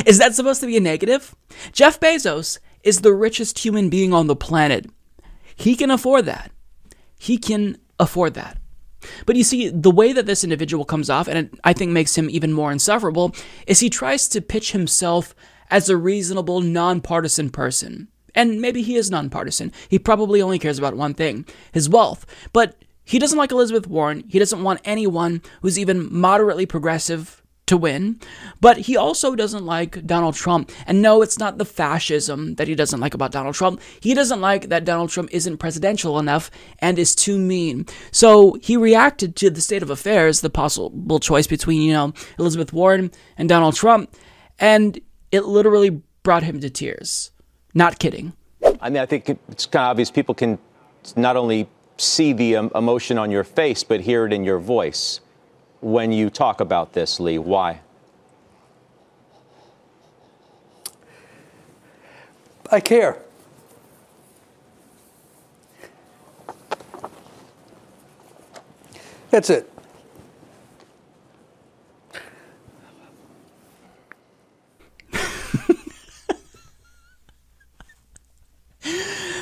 is 0.06 0.18
that 0.18 0.34
supposed 0.34 0.60
to 0.60 0.66
be 0.66 0.76
a 0.76 0.80
negative? 0.80 1.34
Jeff 1.72 1.98
Bezos 1.98 2.58
is 2.82 3.00
the 3.00 3.12
richest 3.12 3.58
human 3.58 3.88
being 3.88 4.12
on 4.12 4.26
the 4.26 4.36
planet. 4.36 4.86
He 5.56 5.74
can 5.74 5.90
afford 5.90 6.26
that. 6.26 6.52
He 7.18 7.38
can 7.38 7.78
afford 7.98 8.34
that. 8.34 8.58
But 9.26 9.36
you 9.36 9.44
see, 9.44 9.68
the 9.68 9.90
way 9.90 10.12
that 10.12 10.26
this 10.26 10.44
individual 10.44 10.84
comes 10.84 11.10
off, 11.10 11.28
and 11.28 11.38
it, 11.38 11.60
I 11.64 11.72
think 11.72 11.90
makes 11.90 12.16
him 12.16 12.30
even 12.30 12.52
more 12.52 12.72
insufferable, 12.72 13.34
is 13.66 13.80
he 13.80 13.90
tries 13.90 14.28
to 14.28 14.40
pitch 14.40 14.72
himself 14.72 15.34
as 15.70 15.88
a 15.88 15.96
reasonable, 15.96 16.60
nonpartisan 16.60 17.50
person. 17.50 18.08
And 18.34 18.60
maybe 18.60 18.82
he 18.82 18.96
is 18.96 19.10
nonpartisan. 19.10 19.72
He 19.88 19.98
probably 19.98 20.42
only 20.42 20.58
cares 20.58 20.78
about 20.78 20.96
one 20.96 21.14
thing 21.14 21.46
his 21.72 21.88
wealth. 21.88 22.26
But 22.52 22.76
he 23.04 23.18
doesn't 23.18 23.38
like 23.38 23.52
Elizabeth 23.52 23.86
Warren. 23.86 24.24
He 24.28 24.38
doesn't 24.38 24.62
want 24.62 24.80
anyone 24.84 25.42
who's 25.62 25.78
even 25.78 26.12
moderately 26.12 26.66
progressive 26.66 27.42
to 27.68 27.76
win. 27.76 28.20
But 28.60 28.78
he 28.78 28.96
also 28.96 29.34
doesn't 29.34 29.64
like 29.64 30.04
Donald 30.06 30.34
Trump. 30.34 30.70
And 30.86 31.00
no, 31.00 31.22
it's 31.22 31.38
not 31.38 31.58
the 31.58 31.64
fascism 31.64 32.56
that 32.56 32.68
he 32.68 32.74
doesn't 32.74 33.00
like 33.00 33.14
about 33.14 33.30
Donald 33.30 33.54
Trump. 33.54 33.80
He 34.00 34.14
doesn't 34.14 34.40
like 34.40 34.68
that 34.68 34.84
Donald 34.84 35.10
Trump 35.10 35.30
isn't 35.32 35.58
presidential 35.58 36.18
enough 36.18 36.50
and 36.80 36.98
is 36.98 37.14
too 37.14 37.38
mean. 37.38 37.86
So 38.10 38.58
he 38.60 38.76
reacted 38.76 39.36
to 39.36 39.50
the 39.50 39.60
state 39.60 39.82
of 39.82 39.90
affairs, 39.90 40.40
the 40.40 40.50
possible 40.50 41.20
choice 41.20 41.46
between, 41.46 41.82
you 41.82 41.92
know, 41.92 42.12
Elizabeth 42.38 42.72
Warren 42.72 43.10
and 43.36 43.48
Donald 43.48 43.76
Trump. 43.76 44.14
And 44.58 45.00
it 45.30 45.44
literally 45.44 46.02
brought 46.22 46.42
him 46.42 46.60
to 46.60 46.70
tears. 46.70 47.30
Not 47.78 48.00
kidding. 48.00 48.32
I 48.80 48.90
mean, 48.90 49.00
I 49.00 49.06
think 49.06 49.28
it's 49.28 49.64
kind 49.64 49.84
of 49.84 49.90
obvious 49.90 50.10
people 50.10 50.34
can 50.34 50.58
not 51.14 51.36
only 51.36 51.68
see 51.96 52.32
the 52.32 52.56
um, 52.56 52.72
emotion 52.74 53.18
on 53.18 53.30
your 53.30 53.44
face, 53.44 53.84
but 53.84 54.00
hear 54.00 54.26
it 54.26 54.32
in 54.32 54.42
your 54.42 54.58
voice 54.58 55.20
when 55.80 56.10
you 56.10 56.28
talk 56.28 56.60
about 56.60 56.92
this, 56.92 57.20
Lee. 57.20 57.38
Why? 57.38 57.78
I 62.72 62.80
care. 62.80 63.22
That's 69.30 69.50
it. 69.50 69.77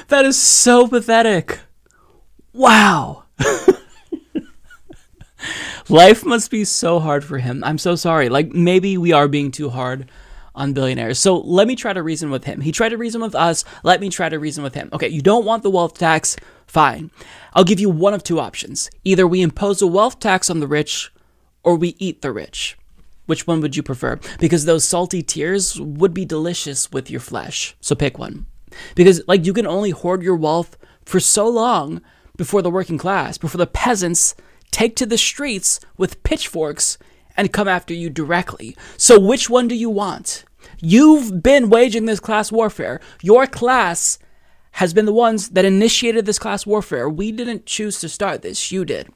That 0.09 0.25
is 0.25 0.41
so 0.41 0.87
pathetic. 0.87 1.61
Wow. 2.53 3.25
Life 5.89 6.25
must 6.25 6.51
be 6.51 6.65
so 6.65 6.99
hard 6.99 7.25
for 7.25 7.39
him. 7.39 7.63
I'm 7.63 7.79
so 7.79 7.95
sorry. 7.95 8.29
Like, 8.29 8.53
maybe 8.53 8.99
we 8.99 9.13
are 9.13 9.29
being 9.29 9.53
too 9.53 9.71
hard 9.71 10.11
on 10.55 10.73
billionaires. 10.73 11.19
So 11.19 11.39
let 11.39 11.69
me 11.69 11.77
try 11.77 11.93
to 11.93 12.03
reason 12.03 12.31
with 12.31 12.45
him. 12.45 12.61
He 12.61 12.73
tried 12.73 12.89
to 12.89 12.97
reason 12.97 13.21
with 13.21 13.35
us. 13.35 13.65
Let 13.85 14.01
me 14.01 14.09
try 14.09 14.29
to 14.29 14.39
reason 14.39 14.65
with 14.65 14.75
him. 14.75 14.89
Okay, 14.93 15.09
you 15.09 15.21
don't 15.21 15.45
want 15.45 15.63
the 15.63 15.71
wealth 15.71 15.97
tax? 15.99 16.37
Fine. 16.67 17.11
I'll 17.53 17.63
give 17.63 17.79
you 17.79 17.91
one 17.91 18.15
of 18.15 18.25
two 18.25 18.41
options. 18.41 18.91
Either 19.05 19.27
we 19.27 19.43
impose 19.43 19.81
a 19.81 19.87
wealth 19.87 20.19
tax 20.19 20.51
on 20.51 20.61
the 20.61 20.67
rich 20.67 21.13
or 21.63 21.77
we 21.77 21.95
eat 21.99 22.23
the 22.23 22.33
rich. 22.33 22.77
Which 23.27 23.47
one 23.47 23.61
would 23.61 23.77
you 23.77 23.83
prefer? 23.83 24.19
Because 24.41 24.65
those 24.65 24.85
salty 24.85 25.23
tears 25.23 25.81
would 25.81 26.15
be 26.15 26.25
delicious 26.25 26.91
with 26.91 27.11
your 27.11 27.21
flesh. 27.21 27.77
So 27.81 27.95
pick 27.95 28.19
one. 28.19 28.47
Because, 28.95 29.23
like, 29.27 29.47
you 29.47 29.53
can 29.53 29.67
only 29.67 29.91
hoard 29.91 30.23
your 30.23 30.37
wealth 30.37 30.77
for 31.05 31.21
so 31.21 31.49
long 31.49 32.01
before 32.37 32.63
the 32.63 32.71
working 32.71 32.99
class, 32.99 33.39
before 33.39 33.59
the 33.59 33.67
peasants 33.67 34.35
take 34.71 34.97
to 34.97 35.07
the 35.07 35.19
streets 35.19 35.81
with 35.97 36.23
pitchforks 36.23 36.99
and 37.37 37.53
come 37.53 37.69
after 37.69 37.95
you 37.95 38.11
directly. 38.11 38.77
So, 38.97 39.19
which 39.19 39.49
one 39.49 39.69
do 39.69 39.75
you 39.75 39.91
want? 39.91 40.45
You've 40.81 41.43
been 41.43 41.71
waging 41.71 42.07
this 42.07 42.21
class 42.21 42.53
warfare. 42.53 43.01
Your 43.23 43.47
class 43.47 44.19
has 44.73 44.93
been 44.93 45.07
the 45.07 45.13
ones 45.13 45.51
that 45.51 45.65
initiated 45.65 46.27
this 46.27 46.39
class 46.39 46.67
warfare. 46.67 47.09
We 47.09 47.33
didn't 47.33 47.65
choose 47.65 47.99
to 48.01 48.09
start 48.09 48.43
this, 48.43 48.71
you 48.71 48.85
did. 48.85 49.09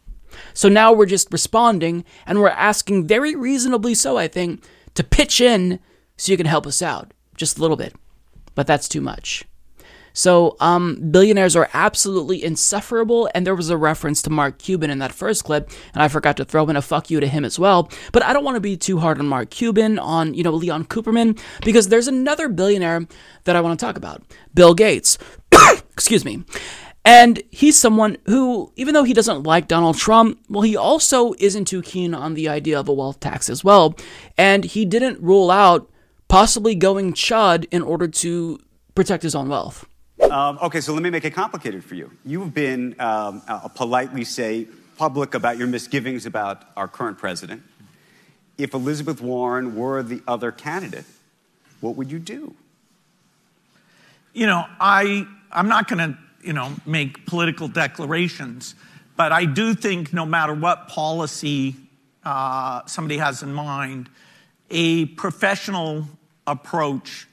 So 0.54 0.68
now 0.68 0.92
we're 0.92 1.06
just 1.06 1.32
responding 1.32 2.04
and 2.24 2.38
we're 2.38 2.48
asking, 2.48 3.06
very 3.06 3.34
reasonably 3.34 3.94
so, 3.94 4.16
I 4.16 4.28
think, 4.28 4.64
to 4.94 5.04
pitch 5.04 5.40
in 5.40 5.80
so 6.16 6.32
you 6.32 6.38
can 6.38 6.46
help 6.46 6.66
us 6.66 6.80
out 6.80 7.12
just 7.36 7.58
a 7.58 7.60
little 7.60 7.76
bit. 7.76 7.94
But 8.54 8.66
that's 8.66 8.88
too 8.88 9.00
much. 9.00 9.44
So, 10.12 10.56
um, 10.60 11.10
billionaires 11.10 11.56
are 11.56 11.68
absolutely 11.72 12.42
insufferable, 12.42 13.28
and 13.34 13.46
there 13.46 13.54
was 13.54 13.70
a 13.70 13.76
reference 13.76 14.22
to 14.22 14.30
Mark 14.30 14.58
Cuban 14.58 14.90
in 14.90 14.98
that 14.98 15.12
first 15.12 15.44
clip, 15.44 15.70
and 15.94 16.02
I 16.02 16.08
forgot 16.08 16.36
to 16.38 16.44
throw 16.44 16.68
in 16.68 16.76
a 16.76 16.82
fuck 16.82 17.10
you 17.10 17.20
to 17.20 17.26
him 17.26 17.44
as 17.44 17.58
well. 17.58 17.90
But 18.12 18.24
I 18.24 18.32
don't 18.32 18.44
want 18.44 18.56
to 18.56 18.60
be 18.60 18.76
too 18.76 18.98
hard 18.98 19.18
on 19.18 19.26
Mark 19.26 19.50
Cuban, 19.50 19.98
on, 19.98 20.34
you 20.34 20.42
know, 20.42 20.52
Leon 20.52 20.86
Cooperman, 20.86 21.38
because 21.64 21.88
there's 21.88 22.08
another 22.08 22.48
billionaire 22.48 23.06
that 23.44 23.56
I 23.56 23.60
want 23.60 23.78
to 23.78 23.84
talk 23.84 23.96
about 23.96 24.22
Bill 24.54 24.74
Gates. 24.74 25.18
Excuse 25.92 26.24
me. 26.24 26.44
And 27.04 27.42
he's 27.50 27.78
someone 27.78 28.18
who, 28.26 28.72
even 28.76 28.92
though 28.92 29.04
he 29.04 29.14
doesn't 29.14 29.44
like 29.44 29.68
Donald 29.68 29.96
Trump, 29.96 30.38
well, 30.48 30.62
he 30.62 30.76
also 30.76 31.32
isn't 31.38 31.64
too 31.64 31.80
keen 31.82 32.14
on 32.14 32.34
the 32.34 32.48
idea 32.48 32.78
of 32.78 32.88
a 32.88 32.92
wealth 32.92 33.20
tax 33.20 33.48
as 33.48 33.64
well. 33.64 33.94
And 34.36 34.64
he 34.64 34.84
didn't 34.84 35.20
rule 35.20 35.50
out 35.50 35.90
possibly 36.28 36.74
going 36.74 37.14
chud 37.14 37.66
in 37.70 37.82
order 37.82 38.06
to 38.06 38.60
protect 38.94 39.22
his 39.22 39.34
own 39.34 39.48
wealth. 39.48 39.86
Um, 40.28 40.58
okay, 40.62 40.80
so 40.80 40.92
let 40.92 41.02
me 41.02 41.10
make 41.10 41.24
it 41.24 41.30
complicated 41.30 41.82
for 41.82 41.94
you. 41.94 42.10
You've 42.24 42.52
been, 42.52 42.94
um, 43.00 43.42
I'll 43.48 43.72
politely 43.74 44.24
say, 44.24 44.68
public 44.96 45.34
about 45.34 45.56
your 45.56 45.66
misgivings 45.66 46.26
about 46.26 46.62
our 46.76 46.86
current 46.86 47.16
president. 47.16 47.62
If 48.58 48.74
Elizabeth 48.74 49.22
Warren 49.22 49.74
were 49.74 50.02
the 50.02 50.22
other 50.28 50.52
candidate, 50.52 51.06
what 51.80 51.96
would 51.96 52.12
you 52.12 52.18
do? 52.18 52.54
You 54.34 54.46
know, 54.46 54.66
I, 54.78 55.26
I'm 55.50 55.68
not 55.68 55.88
going 55.88 56.12
to, 56.12 56.18
you 56.42 56.52
know, 56.52 56.72
make 56.84 57.24
political 57.26 57.66
declarations, 57.66 58.74
but 59.16 59.32
I 59.32 59.46
do 59.46 59.74
think 59.74 60.12
no 60.12 60.26
matter 60.26 60.52
what 60.52 60.88
policy 60.88 61.76
uh, 62.24 62.82
somebody 62.86 63.16
has 63.16 63.42
in 63.42 63.54
mind, 63.54 64.10
a 64.70 65.06
professional 65.06 66.06
approach 66.46 67.26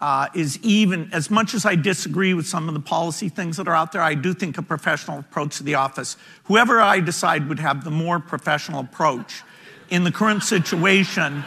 uh, 0.00 0.28
is 0.34 0.58
even, 0.62 1.10
as 1.12 1.30
much 1.30 1.54
as 1.54 1.64
I 1.64 1.74
disagree 1.74 2.34
with 2.34 2.46
some 2.46 2.68
of 2.68 2.74
the 2.74 2.80
policy 2.80 3.28
things 3.28 3.56
that 3.56 3.66
are 3.66 3.74
out 3.74 3.92
there, 3.92 4.02
I 4.02 4.14
do 4.14 4.32
think 4.32 4.58
a 4.58 4.62
professional 4.62 5.18
approach 5.18 5.56
to 5.58 5.64
the 5.64 5.74
office. 5.74 6.16
Whoever 6.44 6.80
I 6.80 7.00
decide 7.00 7.48
would 7.48 7.58
have 7.58 7.84
the 7.84 7.90
more 7.90 8.20
professional 8.20 8.80
approach 8.80 9.42
in 9.90 10.04
the 10.04 10.12
current 10.12 10.42
situation 10.42 11.44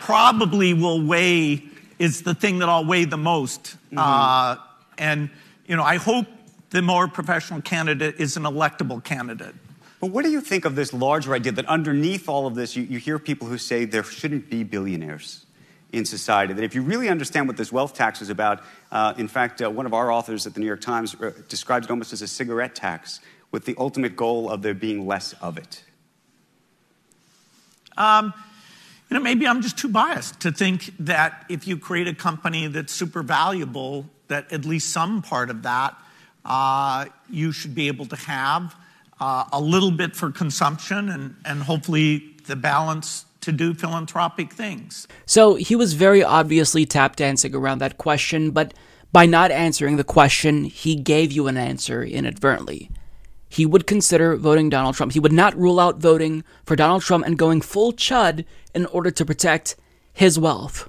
probably 0.00 0.74
will 0.74 1.04
weigh, 1.04 1.62
is 1.98 2.22
the 2.22 2.34
thing 2.34 2.60
that 2.60 2.68
I'll 2.68 2.86
weigh 2.86 3.04
the 3.04 3.18
most. 3.18 3.62
Mm-hmm. 3.62 3.98
Uh, 3.98 4.56
and, 4.96 5.30
you 5.66 5.76
know, 5.76 5.84
I 5.84 5.96
hope 5.96 6.26
the 6.70 6.82
more 6.82 7.08
professional 7.08 7.60
candidate 7.60 8.16
is 8.18 8.36
an 8.36 8.44
electable 8.44 9.02
candidate. 9.02 9.54
But 10.00 10.10
what 10.10 10.24
do 10.24 10.30
you 10.30 10.40
think 10.40 10.64
of 10.64 10.76
this 10.76 10.94
larger 10.94 11.34
idea 11.34 11.52
that 11.52 11.66
underneath 11.66 12.28
all 12.28 12.46
of 12.46 12.54
this, 12.54 12.74
you, 12.74 12.84
you 12.84 12.98
hear 12.98 13.18
people 13.18 13.48
who 13.48 13.58
say 13.58 13.84
there 13.84 14.02
shouldn't 14.02 14.48
be 14.48 14.64
billionaires? 14.64 15.44
In 15.92 16.04
society. 16.04 16.52
That 16.52 16.64
if 16.64 16.74
you 16.74 16.82
really 16.82 17.08
understand 17.08 17.48
what 17.48 17.56
this 17.56 17.72
wealth 17.72 17.94
tax 17.94 18.22
is 18.22 18.30
about, 18.30 18.62
uh, 18.90 19.14
in 19.18 19.28
fact, 19.28 19.62
uh, 19.62 19.70
one 19.70 19.86
of 19.86 19.94
our 19.94 20.10
authors 20.10 20.46
at 20.46 20.54
the 20.54 20.60
New 20.60 20.66
York 20.66 20.80
Times 20.80 21.14
uh, 21.14 21.32
describes 21.48 21.86
it 21.86 21.90
almost 21.90 22.12
as 22.12 22.22
a 22.22 22.28
cigarette 22.28 22.74
tax 22.74 23.20
with 23.50 23.64
the 23.64 23.74
ultimate 23.78 24.16
goal 24.16 24.48
of 24.48 24.62
there 24.62 24.74
being 24.74 25.06
less 25.06 25.32
of 25.34 25.58
it. 25.58 25.82
Um, 27.96 28.32
you 29.10 29.16
know, 29.16 29.22
maybe 29.22 29.46
I'm 29.46 29.60
just 29.60 29.76
too 29.76 29.88
biased 29.88 30.40
to 30.40 30.52
think 30.52 30.92
that 31.00 31.44
if 31.48 31.66
you 31.66 31.76
create 31.76 32.06
a 32.06 32.14
company 32.14 32.68
that's 32.68 32.92
super 32.92 33.22
valuable, 33.22 34.06
that 34.28 34.52
at 34.52 34.64
least 34.64 34.90
some 34.90 35.20
part 35.20 35.50
of 35.50 35.62
that 35.62 35.96
uh, 36.44 37.06
you 37.28 37.52
should 37.52 37.74
be 37.74 37.88
able 37.88 38.06
to 38.06 38.16
have 38.16 38.74
uh, 39.20 39.44
a 39.52 39.60
little 39.60 39.90
bit 39.90 40.16
for 40.16 40.30
consumption 40.30 41.10
and, 41.10 41.36
and 41.44 41.62
hopefully 41.62 42.36
the 42.46 42.56
balance 42.56 43.26
to 43.40 43.52
do 43.52 43.74
philanthropic 43.74 44.52
things. 44.52 45.08
So 45.26 45.54
he 45.54 45.76
was 45.76 45.94
very 45.94 46.22
obviously 46.22 46.86
tap 46.86 47.16
dancing 47.16 47.54
around 47.54 47.78
that 47.78 47.98
question, 47.98 48.50
but 48.50 48.74
by 49.12 49.26
not 49.26 49.50
answering 49.50 49.96
the 49.96 50.04
question, 50.04 50.64
he 50.64 50.94
gave 50.94 51.32
you 51.32 51.48
an 51.48 51.56
answer 51.56 52.02
inadvertently. 52.02 52.90
He 53.48 53.66
would 53.66 53.86
consider 53.86 54.36
voting 54.36 54.70
Donald 54.70 54.94
Trump. 54.94 55.12
He 55.12 55.20
would 55.20 55.32
not 55.32 55.56
rule 55.56 55.80
out 55.80 55.98
voting 55.98 56.44
for 56.64 56.76
Donald 56.76 57.02
Trump 57.02 57.26
and 57.26 57.36
going 57.36 57.60
full 57.60 57.92
chud 57.92 58.44
in 58.74 58.86
order 58.86 59.10
to 59.10 59.24
protect 59.24 59.74
his 60.12 60.38
wealth. 60.38 60.88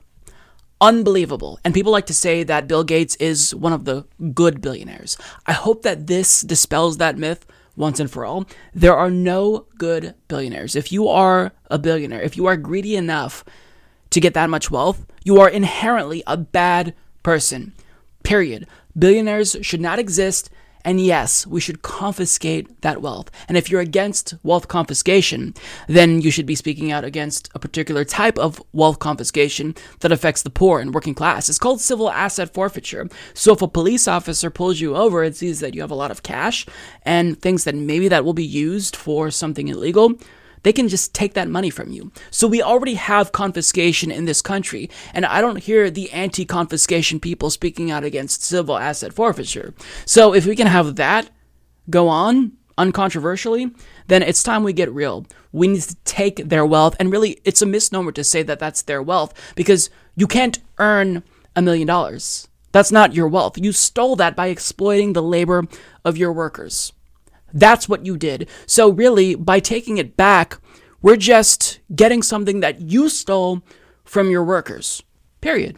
Unbelievable. 0.79 1.59
And 1.63 1.73
people 1.73 1.91
like 1.91 2.05
to 2.07 2.13
say 2.13 2.43
that 2.43 2.67
Bill 2.67 2.83
Gates 2.83 3.15
is 3.15 3.55
one 3.55 3.73
of 3.73 3.85
the 3.85 4.05
good 4.33 4.61
billionaires. 4.61 5.17
I 5.47 5.53
hope 5.53 5.81
that 5.81 6.07
this 6.07 6.41
dispels 6.41 6.97
that 6.97 7.17
myth 7.17 7.45
once 7.75 7.99
and 7.99 8.09
for 8.09 8.25
all. 8.25 8.45
There 8.73 8.95
are 8.95 9.09
no 9.09 9.67
good 9.77 10.15
billionaires. 10.27 10.75
If 10.75 10.91
you 10.91 11.07
are 11.07 11.53
a 11.69 11.79
billionaire, 11.79 12.21
if 12.21 12.37
you 12.37 12.45
are 12.45 12.57
greedy 12.57 12.95
enough 12.95 13.43
to 14.09 14.19
get 14.19 14.33
that 14.33 14.49
much 14.49 14.69
wealth, 14.69 15.05
you 15.23 15.39
are 15.39 15.49
inherently 15.49 16.23
a 16.27 16.37
bad 16.37 16.93
person. 17.23 17.73
Period. 18.23 18.67
Billionaires 18.97 19.55
should 19.61 19.81
not 19.81 19.99
exist 19.99 20.49
and 20.83 20.99
yes, 20.99 21.45
we 21.45 21.59
should 21.59 21.81
confiscate 21.81 22.81
that 22.81 23.01
wealth. 23.01 23.29
And 23.47 23.57
if 23.57 23.69
you're 23.69 23.81
against 23.81 24.35
wealth 24.43 24.67
confiscation, 24.67 25.53
then 25.87 26.21
you 26.21 26.31
should 26.31 26.45
be 26.45 26.55
speaking 26.55 26.91
out 26.91 27.03
against 27.03 27.49
a 27.53 27.59
particular 27.59 28.03
type 28.03 28.37
of 28.37 28.61
wealth 28.73 28.99
confiscation 28.99 29.75
that 29.99 30.11
affects 30.11 30.43
the 30.43 30.49
poor 30.49 30.79
and 30.79 30.93
working 30.93 31.13
class. 31.13 31.49
It's 31.49 31.59
called 31.59 31.81
civil 31.81 32.09
asset 32.09 32.53
forfeiture. 32.53 33.07
So 33.33 33.53
if 33.53 33.61
a 33.61 33.67
police 33.67 34.07
officer 34.07 34.49
pulls 34.49 34.79
you 34.79 34.95
over 34.95 35.23
and 35.23 35.35
sees 35.35 35.59
that 35.59 35.75
you 35.75 35.81
have 35.81 35.91
a 35.91 35.95
lot 35.95 36.11
of 36.11 36.23
cash 36.23 36.65
and 37.03 37.41
thinks 37.41 37.63
that 37.63 37.75
maybe 37.75 38.07
that 38.07 38.25
will 38.25 38.33
be 38.33 38.45
used 38.45 38.95
for 38.95 39.31
something 39.31 39.67
illegal, 39.67 40.13
they 40.63 40.73
can 40.73 40.87
just 40.87 41.13
take 41.13 41.33
that 41.33 41.47
money 41.47 41.69
from 41.69 41.91
you. 41.91 42.11
So 42.29 42.47
we 42.47 42.61
already 42.61 42.95
have 42.95 43.31
confiscation 43.31 44.11
in 44.11 44.25
this 44.25 44.41
country, 44.41 44.89
and 45.13 45.25
I 45.25 45.41
don't 45.41 45.63
hear 45.63 45.89
the 45.89 46.11
anti 46.11 46.45
confiscation 46.45 47.19
people 47.19 47.49
speaking 47.49 47.91
out 47.91 48.03
against 48.03 48.43
civil 48.43 48.77
asset 48.77 49.13
forfeiture. 49.13 49.73
So 50.05 50.33
if 50.33 50.45
we 50.45 50.55
can 50.55 50.67
have 50.67 50.95
that 50.95 51.29
go 51.89 52.07
on 52.07 52.53
uncontroversially, 52.77 53.75
then 54.07 54.23
it's 54.23 54.43
time 54.43 54.63
we 54.63 54.73
get 54.73 54.91
real. 54.91 55.25
We 55.51 55.67
need 55.67 55.81
to 55.81 55.95
take 56.05 56.37
their 56.49 56.65
wealth, 56.65 56.95
and 56.99 57.11
really, 57.11 57.39
it's 57.43 57.61
a 57.61 57.65
misnomer 57.65 58.11
to 58.13 58.23
say 58.23 58.43
that 58.43 58.59
that's 58.59 58.81
their 58.81 59.01
wealth 59.01 59.33
because 59.55 59.89
you 60.15 60.27
can't 60.27 60.59
earn 60.77 61.23
a 61.55 61.61
million 61.61 61.87
dollars. 61.87 62.47
That's 62.71 62.91
not 62.91 63.13
your 63.13 63.27
wealth. 63.27 63.57
You 63.57 63.71
stole 63.71 64.15
that 64.15 64.35
by 64.35 64.47
exploiting 64.47 65.13
the 65.13 65.21
labor 65.21 65.67
of 66.05 66.17
your 66.17 66.31
workers. 66.31 66.93
That's 67.53 67.89
what 67.89 68.05
you 68.05 68.17
did. 68.17 68.49
So, 68.65 68.89
really, 68.89 69.35
by 69.35 69.59
taking 69.59 69.97
it 69.97 70.17
back, 70.17 70.59
we're 71.01 71.17
just 71.17 71.79
getting 71.95 72.21
something 72.21 72.59
that 72.59 72.81
you 72.81 73.09
stole 73.09 73.61
from 74.03 74.29
your 74.29 74.43
workers. 74.43 75.03
Period. 75.41 75.77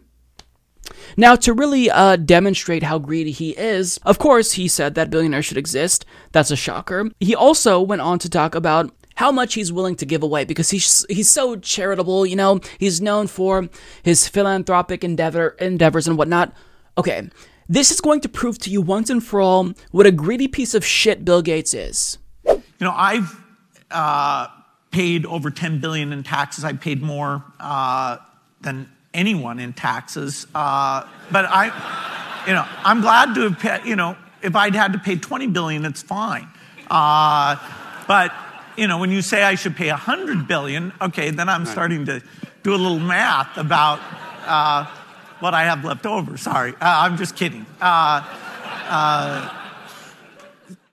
Now, 1.16 1.36
to 1.36 1.54
really 1.54 1.90
uh, 1.90 2.18
demonstrate 2.18 2.84
how 2.84 3.00
greedy 3.00 3.32
he 3.32 3.52
is, 3.52 4.00
of 4.06 4.20
course, 4.20 4.54
he 4.54 4.68
said 4.68 4.96
that 4.96 5.10
billionaires 5.10 5.46
should 5.46 5.58
exist. 5.58 6.06
That's 6.32 6.52
a 6.52 6.56
shocker. 6.56 7.10
He 7.20 7.36
also 7.36 7.82
went 7.82 8.02
on 8.02 8.20
to 8.20 8.30
talk 8.30 8.56
about 8.56 8.92
how 9.16 9.32
much 9.32 9.54
he's 9.54 9.72
willing 9.72 9.96
to 9.98 10.06
give 10.06 10.24
away 10.24 10.44
because 10.44 10.72
he's 10.72 11.06
he's 11.10 11.30
so 11.30 11.56
charitable. 11.56 12.26
You 12.26 12.36
know, 12.36 12.60
he's 12.80 13.02
known 13.02 13.28
for 13.28 13.70
his 14.02 14.28
philanthropic 14.28 15.04
endeavor 15.04 15.50
endeavors 15.60 16.08
and 16.08 16.18
whatnot. 16.18 16.54
Okay, 16.98 17.30
this 17.74 17.90
is 17.90 18.00
going 18.00 18.22
to 18.22 18.30
prove 18.30 18.60
to 18.60 18.70
you 18.70 18.82
once 18.82 19.10
and 19.10 19.24
for 19.24 19.42
all 19.42 19.72
what 19.92 20.06
a 20.06 20.12
greedy 20.12 20.48
piece 20.48 20.76
of 20.76 20.86
shit 20.86 21.26
Bill 21.26 21.42
Gates 21.42 21.74
is. 21.74 22.20
You 22.46 22.62
know, 22.80 22.94
I've 22.96 23.36
uh, 23.90 24.48
paid 24.92 25.26
over 25.26 25.50
10 25.50 25.80
billion 25.80 26.14
in 26.14 26.22
taxes. 26.22 26.64
I 26.64 26.74
paid 26.74 27.02
more 27.02 27.44
uh, 27.60 28.18
than 28.62 28.92
anyone 29.14 29.60
in 29.60 29.74
taxes. 29.74 30.46
Uh, 30.54 31.08
but 31.32 31.46
I, 31.46 32.44
you 32.46 32.54
know, 32.54 32.66
I'm 32.84 33.02
glad 33.02 33.34
to 33.36 33.50
have 33.50 33.60
paid, 33.60 33.86
you 33.86 33.96
know, 33.96 34.16
if 34.44 34.56
I'd 34.56 34.76
had 34.76 34.94
to 34.94 35.00
pay 35.00 35.16
20 35.16 35.48
billion, 35.48 35.84
it's 35.86 36.04
fine. 36.04 36.48
Uh, 36.92 37.56
but, 38.08 38.32
you 38.78 38.88
know, 38.88 39.00
when 39.00 39.10
you 39.10 39.24
say 39.24 39.42
I 39.42 39.56
should 39.56 39.76
pay 39.76 39.90
100 39.90 40.48
billion, 40.48 40.94
okay, 41.02 41.32
then 41.32 41.50
I'm 41.50 41.66
starting 41.66 42.06
to 42.06 42.22
do 42.62 42.76
a 42.76 42.78
little 42.78 43.00
math 43.00 43.58
about 43.58 44.00
uh, 44.46 44.86
what 45.44 45.54
I 45.54 45.66
have 45.66 45.84
left 45.84 46.06
over. 46.06 46.38
Sorry, 46.38 46.72
uh, 46.72 46.76
I'm 46.82 47.18
just 47.18 47.36
kidding. 47.36 47.66
Uh, 47.82 48.22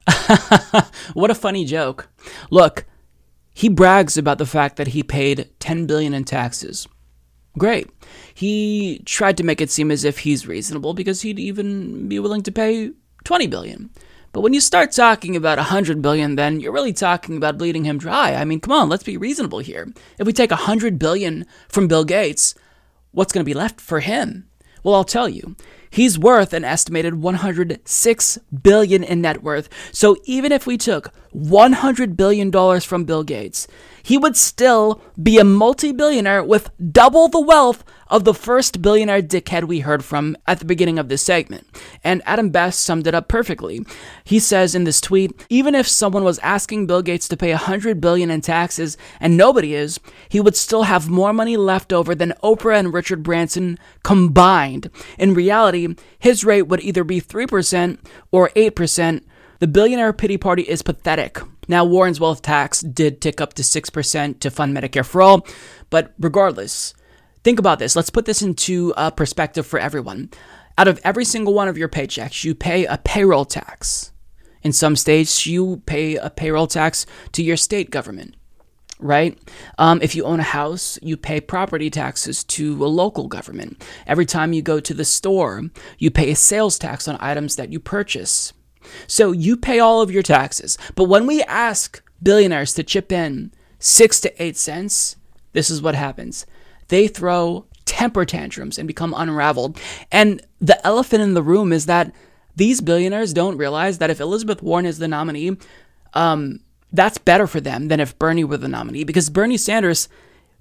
what 1.14 1.30
a 1.30 1.36
funny 1.36 1.64
joke. 1.64 2.08
Look, 2.50 2.84
he 3.54 3.68
brags 3.68 4.18
about 4.18 4.38
the 4.38 4.46
fact 4.46 4.74
that 4.76 4.88
he 4.88 5.04
paid 5.04 5.48
10 5.60 5.86
billion 5.86 6.12
in 6.12 6.24
taxes. 6.24 6.88
Great. 7.58 7.88
He 8.34 9.02
tried 9.04 9.36
to 9.36 9.44
make 9.44 9.60
it 9.60 9.70
seem 9.70 9.92
as 9.92 10.02
if 10.02 10.18
he's 10.18 10.48
reasonable 10.48 10.94
because 10.94 11.22
he'd 11.22 11.38
even 11.38 12.08
be 12.08 12.18
willing 12.18 12.42
to 12.42 12.50
pay 12.50 12.90
20 13.22 13.46
billion. 13.46 13.90
But 14.32 14.40
when 14.40 14.52
you 14.52 14.60
start 14.60 14.90
talking 14.90 15.36
about 15.36 15.58
100 15.58 16.02
billion, 16.02 16.34
then 16.34 16.58
you're 16.58 16.72
really 16.72 16.92
talking 16.92 17.36
about 17.36 17.58
bleeding 17.58 17.84
him 17.84 17.98
dry. 17.98 18.34
I 18.34 18.44
mean, 18.44 18.60
come 18.60 18.72
on, 18.72 18.88
let's 18.88 19.04
be 19.04 19.16
reasonable 19.16 19.60
here. 19.60 19.92
If 20.18 20.26
we 20.26 20.32
take 20.32 20.50
100 20.50 20.98
billion 20.98 21.46
from 21.68 21.86
Bill 21.86 22.04
Gates, 22.04 22.56
what's 23.12 23.32
going 23.32 23.44
to 23.44 23.48
be 23.48 23.54
left 23.54 23.80
for 23.80 24.00
him? 24.00 24.48
Well, 24.82 24.94
I'll 24.94 25.04
tell 25.04 25.28
you. 25.28 25.56
He's 25.90 26.18
worth 26.18 26.52
an 26.52 26.64
estimated 26.64 27.16
106 27.16 28.38
billion 28.62 29.02
in 29.02 29.20
net 29.20 29.42
worth. 29.42 29.68
So 29.92 30.16
even 30.24 30.52
if 30.52 30.66
we 30.66 30.78
took 30.78 31.12
100 31.32 32.16
billion 32.16 32.50
dollars 32.50 32.84
from 32.84 33.04
Bill 33.04 33.22
Gates, 33.22 33.66
he 34.02 34.16
would 34.16 34.36
still 34.36 35.00
be 35.20 35.38
a 35.38 35.44
multi-billionaire 35.44 36.42
with 36.42 36.70
double 36.92 37.28
the 37.28 37.40
wealth 37.40 37.84
of 38.08 38.24
the 38.24 38.34
first 38.34 38.82
billionaire 38.82 39.22
dickhead 39.22 39.64
we 39.64 39.80
heard 39.80 40.04
from 40.04 40.36
at 40.46 40.58
the 40.58 40.64
beginning 40.64 40.98
of 40.98 41.08
this 41.08 41.22
segment. 41.22 41.64
And 42.02 42.22
Adam 42.26 42.50
Best 42.50 42.80
summed 42.80 43.06
it 43.06 43.14
up 43.14 43.28
perfectly. 43.28 43.86
He 44.24 44.40
says 44.40 44.74
in 44.74 44.84
this 44.84 45.00
tweet, 45.00 45.46
even 45.48 45.76
if 45.76 45.86
someone 45.86 46.24
was 46.24 46.40
asking 46.40 46.86
Bill 46.86 47.02
Gates 47.02 47.28
to 47.28 47.36
pay 47.36 47.50
100 47.50 48.00
billion 48.00 48.30
in 48.30 48.40
taxes 48.40 48.96
and 49.20 49.36
nobody 49.36 49.74
is, 49.74 50.00
he 50.28 50.40
would 50.40 50.56
still 50.56 50.84
have 50.84 51.08
more 51.08 51.32
money 51.32 51.56
left 51.56 51.92
over 51.92 52.14
than 52.14 52.34
Oprah 52.42 52.78
and 52.78 52.92
Richard 52.92 53.22
Branson 53.22 53.78
combined. 54.02 54.90
In 55.18 55.34
reality, 55.34 55.79
his 56.18 56.44
rate 56.44 56.62
would 56.62 56.80
either 56.80 57.04
be 57.04 57.20
3% 57.20 57.98
or 58.30 58.48
8%. 58.50 59.24
The 59.58 59.66
billionaire 59.66 60.12
pity 60.12 60.38
party 60.38 60.62
is 60.62 60.82
pathetic. 60.82 61.38
Now, 61.68 61.84
Warren's 61.84 62.18
wealth 62.18 62.42
tax 62.42 62.80
did 62.80 63.20
tick 63.20 63.40
up 63.40 63.54
to 63.54 63.62
6% 63.62 64.40
to 64.40 64.50
fund 64.50 64.76
Medicare 64.76 65.04
for 65.04 65.22
all, 65.22 65.46
but 65.90 66.14
regardless, 66.18 66.94
think 67.44 67.58
about 67.58 67.78
this. 67.78 67.94
Let's 67.94 68.10
put 68.10 68.24
this 68.24 68.42
into 68.42 68.92
uh, 68.96 69.10
perspective 69.10 69.66
for 69.66 69.78
everyone. 69.78 70.30
Out 70.78 70.88
of 70.88 71.00
every 71.04 71.24
single 71.24 71.54
one 71.54 71.68
of 71.68 71.78
your 71.78 71.88
paychecks, 71.88 72.42
you 72.44 72.54
pay 72.54 72.86
a 72.86 72.98
payroll 72.98 73.44
tax. 73.44 74.12
In 74.62 74.72
some 74.72 74.96
states, 74.96 75.46
you 75.46 75.82
pay 75.86 76.16
a 76.16 76.30
payroll 76.30 76.66
tax 76.66 77.06
to 77.32 77.42
your 77.42 77.56
state 77.56 77.90
government 77.90 78.34
right? 79.02 79.38
Um, 79.78 80.00
if 80.02 80.14
you 80.14 80.24
own 80.24 80.40
a 80.40 80.44
house, 80.44 80.98
you 81.02 81.16
pay 81.16 81.40
property 81.40 81.90
taxes 81.90 82.44
to 82.44 82.84
a 82.84 82.88
local 82.88 83.28
government. 83.28 83.84
Every 84.06 84.26
time 84.26 84.52
you 84.52 84.62
go 84.62 84.80
to 84.80 84.94
the 84.94 85.04
store, 85.04 85.64
you 85.98 86.10
pay 86.10 86.30
a 86.30 86.36
sales 86.36 86.78
tax 86.78 87.08
on 87.08 87.16
items 87.20 87.56
that 87.56 87.72
you 87.72 87.80
purchase. 87.80 88.52
So 89.06 89.32
you 89.32 89.56
pay 89.56 89.78
all 89.78 90.00
of 90.00 90.10
your 90.10 90.22
taxes. 90.22 90.78
But 90.94 91.04
when 91.04 91.26
we 91.26 91.42
ask 91.42 92.02
billionaires 92.22 92.74
to 92.74 92.82
chip 92.82 93.12
in 93.12 93.52
six 93.78 94.20
to 94.20 94.42
eight 94.42 94.56
cents, 94.56 95.16
this 95.52 95.70
is 95.70 95.82
what 95.82 95.94
happens. 95.94 96.46
They 96.88 97.08
throw 97.08 97.66
temper 97.84 98.24
tantrums 98.24 98.78
and 98.78 98.86
become 98.86 99.14
unraveled. 99.16 99.78
And 100.12 100.40
the 100.60 100.84
elephant 100.86 101.22
in 101.22 101.34
the 101.34 101.42
room 101.42 101.72
is 101.72 101.86
that 101.86 102.12
these 102.56 102.80
billionaires 102.80 103.32
don't 103.32 103.56
realize 103.56 103.98
that 103.98 104.10
if 104.10 104.20
Elizabeth 104.20 104.62
Warren 104.62 104.86
is 104.86 104.98
the 104.98 105.08
nominee, 105.08 105.56
um, 106.14 106.60
that's 106.92 107.18
better 107.18 107.46
for 107.46 107.60
them 107.60 107.88
than 107.88 108.00
if 108.00 108.18
Bernie 108.18 108.44
were 108.44 108.56
the 108.56 108.68
nominee 108.68 109.04
because 109.04 109.30
Bernie 109.30 109.56
Sanders 109.56 110.08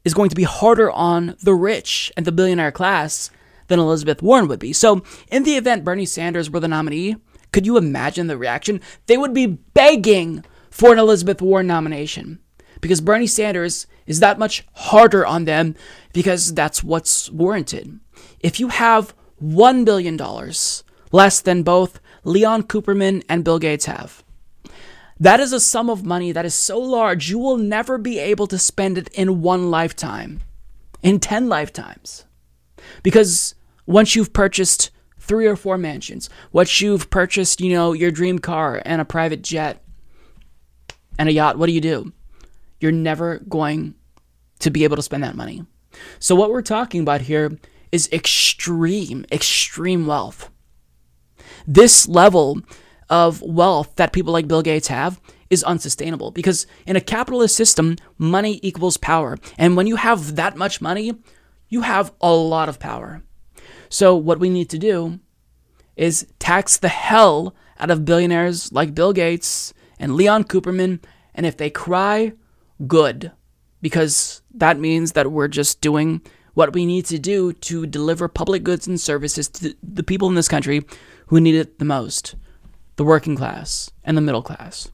is 0.06 0.14
going 0.14 0.30
to 0.30 0.36
be 0.36 0.44
harder 0.44 0.92
on 0.92 1.36
the 1.42 1.54
rich 1.54 2.12
and 2.16 2.26
the 2.26 2.32
billionaire 2.32 2.72
class 2.72 3.30
than 3.68 3.80
Elizabeth 3.80 4.22
Warren 4.22 4.48
would 4.48 4.60
be. 4.60 4.74
So, 4.74 5.04
in 5.30 5.44
the 5.44 5.56
event 5.56 5.84
Bernie 5.84 6.06
Sanders 6.06 6.50
were 6.50 6.60
the 6.60 6.68
nominee, 6.68 7.16
could 7.52 7.66
you 7.66 7.78
imagine 7.78 8.28
the 8.28 8.38
reaction? 8.38 8.82
They 9.08 9.18
would 9.18 9.34
be 9.34 9.46
begging 9.48 10.44
for 10.70 10.94
an 10.94 11.00
Elizabeth 11.00 11.42
Warren 11.42 11.68
nomination 11.68 12.40
because 12.82 13.02
Bernie 13.02 13.28
Sanders 13.28 13.88
is 14.06 14.20
that 14.20 14.40
much 14.40 14.66
harder 14.74 15.26
on 15.26 15.46
them 15.46 15.76
because 16.14 16.54
that's 16.54 16.84
what's 16.84 17.30
warranted. 17.32 18.00
If 18.40 18.60
you 18.60 18.70
have 18.70 19.16
$1 19.42 19.86
billion 19.86 20.18
less 21.12 21.42
than 21.42 21.64
both 21.64 22.00
Leon 22.24 22.64
Cooperman 22.64 23.24
and 23.30 23.44
Bill 23.44 23.60
Gates 23.60 23.86
have, 23.86 24.24
that 25.20 25.40
is 25.40 25.52
a 25.52 25.60
sum 25.60 25.90
of 25.90 26.06
money 26.06 26.32
that 26.32 26.46
is 26.46 26.54
so 26.54 26.80
large 26.80 27.30
you 27.30 27.38
will 27.38 27.58
never 27.58 27.98
be 27.98 28.20
able 28.20 28.48
to 28.48 28.58
spend 28.58 28.98
it 28.98 29.10
in 29.10 29.42
one 29.42 29.70
lifetime, 29.70 30.42
in 31.04 31.20
10 31.20 31.50
lifetimes. 31.50 32.26
Because 33.04 33.56
once 33.86 34.16
you've 34.16 34.34
purchased 34.34 34.92
three 35.20 35.46
or 35.46 35.56
four 35.56 35.78
mansions, 35.78 36.30
once 36.52 36.80
you've 36.82 37.10
purchased, 37.10 37.60
you 37.60 37.74
know, 37.74 37.94
your 37.94 38.12
dream 38.12 38.40
car 38.40 38.82
and 38.86 39.02
a 39.02 39.06
private 39.06 39.42
jet 39.42 39.84
and 41.18 41.28
a 41.28 41.34
yacht, 41.34 41.58
what 41.58 41.68
do 41.68 41.74
you 41.74 41.82
do? 41.82 42.14
You're 42.80 42.92
never 42.92 43.40
going 43.40 43.96
to 44.60 44.70
be 44.70 44.84
able 44.84 44.96
to 44.96 45.02
spend 45.02 45.24
that 45.24 45.36
money. 45.36 45.66
So, 46.20 46.34
what 46.36 46.50
we're 46.50 46.62
talking 46.62 47.02
about 47.02 47.22
here 47.22 47.58
is 47.92 48.10
extreme, 48.12 49.26
extreme 49.32 50.08
wealth. 50.08 50.50
This 51.68 52.08
level 52.08 52.62
of 53.10 53.42
wealth 53.42 53.96
that 53.96 54.14
people 54.14 54.34
like 54.34 54.48
Bill 54.48 54.62
Gates 54.62 54.88
have 54.88 55.20
is 55.50 55.64
unsustainable 55.64 56.32
because 56.32 56.68
in 56.86 56.96
a 56.96 57.02
capitalist 57.02 57.56
system, 57.56 57.96
money 58.18 58.60
equals 58.62 58.98
power. 58.98 59.38
And 59.58 59.76
when 59.76 59.88
you 59.88 59.96
have 59.96 60.36
that 60.36 60.56
much 60.56 60.82
money, 60.82 61.14
you 61.70 61.82
have 61.82 62.14
a 62.22 62.32
lot 62.32 62.70
of 62.70 62.80
power. 62.80 63.24
So, 63.90 64.16
what 64.16 64.40
we 64.40 64.50
need 64.50 64.70
to 64.70 64.78
do 64.78 65.20
is 65.96 66.28
tax 66.38 66.78
the 66.78 66.90
hell 66.90 67.56
out 67.80 67.90
of 67.90 68.06
billionaires 68.06 68.72
like 68.72 68.96
Bill 68.96 69.14
Gates 69.14 69.74
and 70.00 70.16
Leon 70.16 70.44
Cooperman. 70.46 71.04
And 71.34 71.46
if 71.46 71.58
they 71.58 71.70
cry, 71.70 72.34
good, 72.86 73.32
because 73.82 74.42
that 74.54 74.80
means 74.80 75.14
that 75.14 75.32
we're 75.32 75.48
just 75.48 75.82
doing 75.82 76.22
what 76.54 76.74
we 76.74 76.86
need 76.86 77.06
to 77.06 77.18
do 77.18 77.54
to 77.54 77.86
deliver 77.86 78.28
public 78.28 78.64
goods 78.64 78.88
and 78.88 79.00
services 79.00 79.48
to 79.48 79.76
the 79.82 80.04
people 80.04 80.28
in 80.28 80.36
this 80.36 80.48
country 80.48 80.86
who 81.28 81.40
need 81.40 81.56
it 81.56 81.80
the 81.80 81.86
most 81.86 82.36
the 83.00 83.06
working 83.06 83.38
class, 83.38 83.90
and 84.04 84.18
the 84.18 84.22
middle 84.22 84.42
class. 84.42 84.90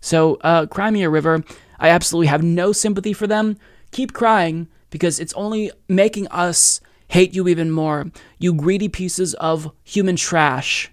So, 0.00 0.36
uh, 0.42 0.66
Cry 0.66 0.92
Me 0.92 1.02
a 1.02 1.10
River, 1.10 1.42
I 1.80 1.88
absolutely 1.88 2.28
have 2.28 2.40
no 2.40 2.70
sympathy 2.70 3.12
for 3.12 3.26
them. 3.26 3.56
Keep 3.90 4.12
crying 4.12 4.68
because 4.90 5.18
it's 5.18 5.32
only 5.32 5.72
making 5.88 6.28
us 6.28 6.80
hate 7.08 7.34
you 7.34 7.48
even 7.48 7.72
more, 7.72 8.12
you 8.38 8.54
greedy 8.54 8.88
pieces 8.88 9.34
of 9.34 9.72
human 9.82 10.14
trash. 10.14 10.92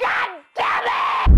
God 0.00 0.40
damn 0.56 0.84
it. 0.86 1.32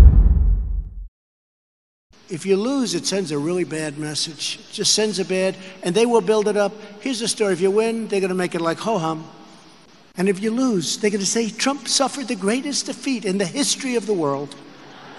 If 2.29 2.45
you 2.45 2.55
lose, 2.55 2.95
it 2.95 3.05
sends 3.05 3.33
a 3.33 3.37
really 3.37 3.65
bad 3.65 3.97
message. 3.97 4.59
It 4.61 4.73
just 4.73 4.93
sends 4.93 5.19
a 5.19 5.25
bad, 5.25 5.57
and 5.83 5.93
they 5.93 6.05
will 6.05 6.21
build 6.21 6.47
it 6.47 6.55
up. 6.55 6.71
Here's 7.01 7.19
the 7.19 7.27
story 7.27 7.51
if 7.51 7.59
you 7.59 7.71
win, 7.71 8.07
they're 8.07 8.21
going 8.21 8.29
to 8.29 8.35
make 8.35 8.55
it 8.55 8.61
like 8.61 8.77
ho 8.77 8.97
hum. 8.97 9.29
And 10.17 10.27
if 10.27 10.41
you 10.41 10.51
lose, 10.51 10.97
they're 10.97 11.11
going 11.11 11.19
to 11.19 11.25
say 11.25 11.49
Trump 11.49 11.87
suffered 11.87 12.27
the 12.27 12.35
greatest 12.35 12.87
defeat 12.87 13.23
in 13.23 13.37
the 13.37 13.45
history 13.45 13.95
of 13.95 14.07
the 14.07 14.13
world. 14.13 14.55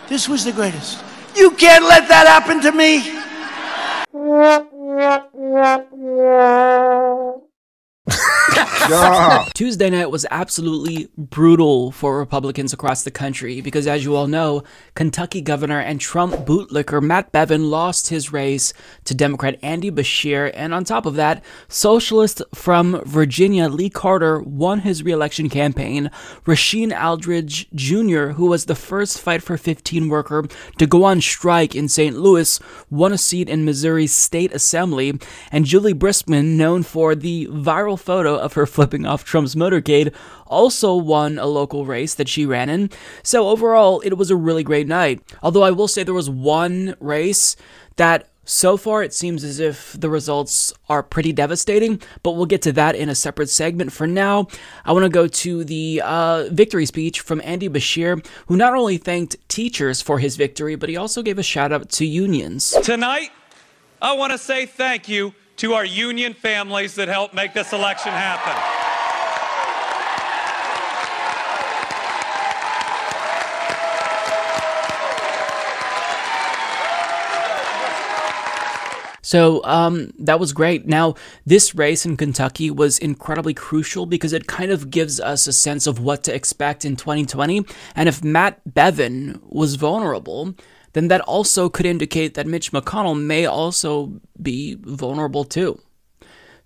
This 0.08 0.28
was 0.28 0.44
the 0.44 0.52
greatest. 0.52 1.02
You 1.37 1.52
can't 1.52 1.84
let 1.84 2.08
that 2.08 2.26
happen 2.26 2.61
to 2.62 2.72
me. 2.72 2.98
Tuesday 9.54 9.90
night 9.90 10.11
was 10.11 10.26
absolutely 10.31 11.09
brutal 11.16 11.90
for 11.92 12.18
Republicans 12.18 12.72
across 12.72 13.02
the 13.02 13.11
country 13.11 13.61
because, 13.61 13.87
as 13.87 14.04
you 14.04 14.14
all 14.14 14.26
know, 14.26 14.62
Kentucky 14.94 15.40
Governor 15.40 15.81
and 15.81 16.00
Trump 16.00 16.35
bootlicker 16.46 17.02
Matt 17.02 17.33
Bevin 17.33 17.70
lost 17.70 18.09
his 18.09 18.33
race 18.33 18.72
to 19.04 19.14
Democrat 19.14 19.59
Andy 19.62 19.90
Beshear, 19.90 20.50
and 20.54 20.72
on 20.74 20.85
top 20.85 21.07
of 21.07 21.14
that, 21.16 21.44
socialist 21.68 22.42
from 22.54 23.02
Virginia 23.04 23.68
Lee 23.68 23.90
Carter 23.90 24.40
won 24.40 24.81
his 24.81 25.02
reelection 25.02 25.48
campaign. 25.48 26.11
Rasheen 26.46 26.92
Aldridge 26.98 27.68
Jr., 27.74 28.33
who 28.33 28.46
was 28.46 28.66
the 28.66 28.74
first 28.74 29.20
Fight 29.20 29.42
for 29.42 29.57
15 29.57 30.09
worker 30.09 30.46
to 30.78 30.87
go 30.87 31.04
on 31.04 31.20
strike 31.20 31.74
in 31.74 31.88
St. 31.88 32.16
Louis, 32.16 32.61
won 32.90 33.12
a 33.12 33.18
seat 33.18 33.48
in 33.48 33.64
Missouri's 33.64 34.12
State 34.12 34.52
Assembly, 34.54 35.18
and 35.50 35.64
Juli 35.64 35.94
Briskman, 35.94 36.57
known 36.57 36.83
for 36.83 37.14
the 37.14 37.46
viral 37.48 37.98
photo 37.98 38.37
of 38.37 38.54
her 38.59 38.66
flipping 38.66 39.07
off 39.07 39.25
Trump's 39.25 39.55
motorcade, 39.55 40.14
also 40.47 40.94
won 40.94 41.38
a 41.38 41.47
local 41.47 41.87
race 41.87 42.14
that 42.14 42.29
she 42.29 42.44
ran 42.44 42.68
in. 42.68 42.90
So 43.23 43.49
overall, 43.49 44.01
it 44.01 44.18
was 44.18 44.31
a 44.31 44.37
really 44.37 44.62
great 44.62 44.87
night. 44.87 45.23
Although 45.42 45.62
I 45.62 45.71
will 45.71 45.88
say 45.88 46.03
there 46.03 46.12
was 46.12 46.29
one 46.29 46.94
race 47.01 47.57
that 47.97 48.29
so 48.44 48.79
far, 48.79 49.03
it 49.03 49.12
seems 49.12 49.44
as 49.44 49.61
if 49.61 49.92
the 49.92 50.09
results 50.09 50.73
are 50.88 51.03
pretty 51.03 51.35
devastating, 51.35 52.01
but 52.23 52.33
we'll 52.33 52.47
get 52.47 52.62
to 52.62 52.73
that 52.73 52.97
in 52.97 53.11
a 53.11 53.14
separate 53.14 53.51
segment. 53.51 53.92
For 53.92 54.07
now, 54.07 54.49
I 54.87 54.92
want 54.92 55.05
to 55.05 55.11
go 55.11 55.29
to 55.29 55.64
the 55.64 56.01
uh, 56.03 56.49
victory 56.51 56.87
speech 56.87 57.21
from 57.21 57.42
Andy 57.44 57.68
Beshear, 57.68 58.25
who 58.47 58.57
not 58.57 58.75
only 58.75 58.97
thanked 58.97 59.37
teachers 59.49 60.01
for 60.01 60.18
his 60.18 60.37
victory, 60.37 60.77
but 60.77 60.88
he 60.88 60.97
also 60.97 61.21
gave 61.21 61.38
a 61.38 61.42
shout 61.42 61.73
out 61.73 61.90
to 61.90 62.07
unions. 62.07 62.75
Tonight, 62.83 63.33
I 64.01 64.14
want 64.14 64.33
to 64.33 64.38
say 64.38 64.64
thank 64.64 65.11
you 65.11 65.35
to 65.59 65.75
our 65.75 65.85
union 65.85 66.35
families 66.35 66.94
that 66.94 67.09
helped 67.09 67.35
make 67.35 67.53
this 67.53 67.73
election 67.73 68.12
happen. 68.12 68.55
So 79.29 79.62
um, 79.64 80.14
that 80.21 80.40
was 80.40 80.55
great. 80.55 80.87
Now, 80.87 81.14
this 81.44 81.75
race 81.75 82.07
in 82.07 82.16
Kentucky 82.16 82.71
was 82.71 82.99
incredibly 82.99 83.53
crucial 83.53 84.07
because 84.07 84.33
it 84.33 84.47
kind 84.47 84.71
of 84.71 84.88
gives 84.88 85.21
us 85.21 85.47
a 85.47 85.53
sense 85.53 85.87
of 85.87 86.01
what 86.01 86.25
to 86.25 86.35
expect 86.35 86.83
in 86.87 86.97
2020. 86.97 87.66
And 87.94 88.09
if 88.09 88.25
Matt 88.25 88.62
Bevin 88.66 89.38
was 89.42 89.75
vulnerable, 89.75 90.55
then 90.92 91.09
that 91.09 91.20
also 91.22 91.68
could 91.68 91.87
indicate 91.87 92.35
that 92.35 92.46
Mitch 92.46 92.72
McConnell 92.72 93.20
may 93.20 93.46
also 93.46 94.20
be 94.40 94.77
vulnerable 94.81 95.44
too. 95.44 95.81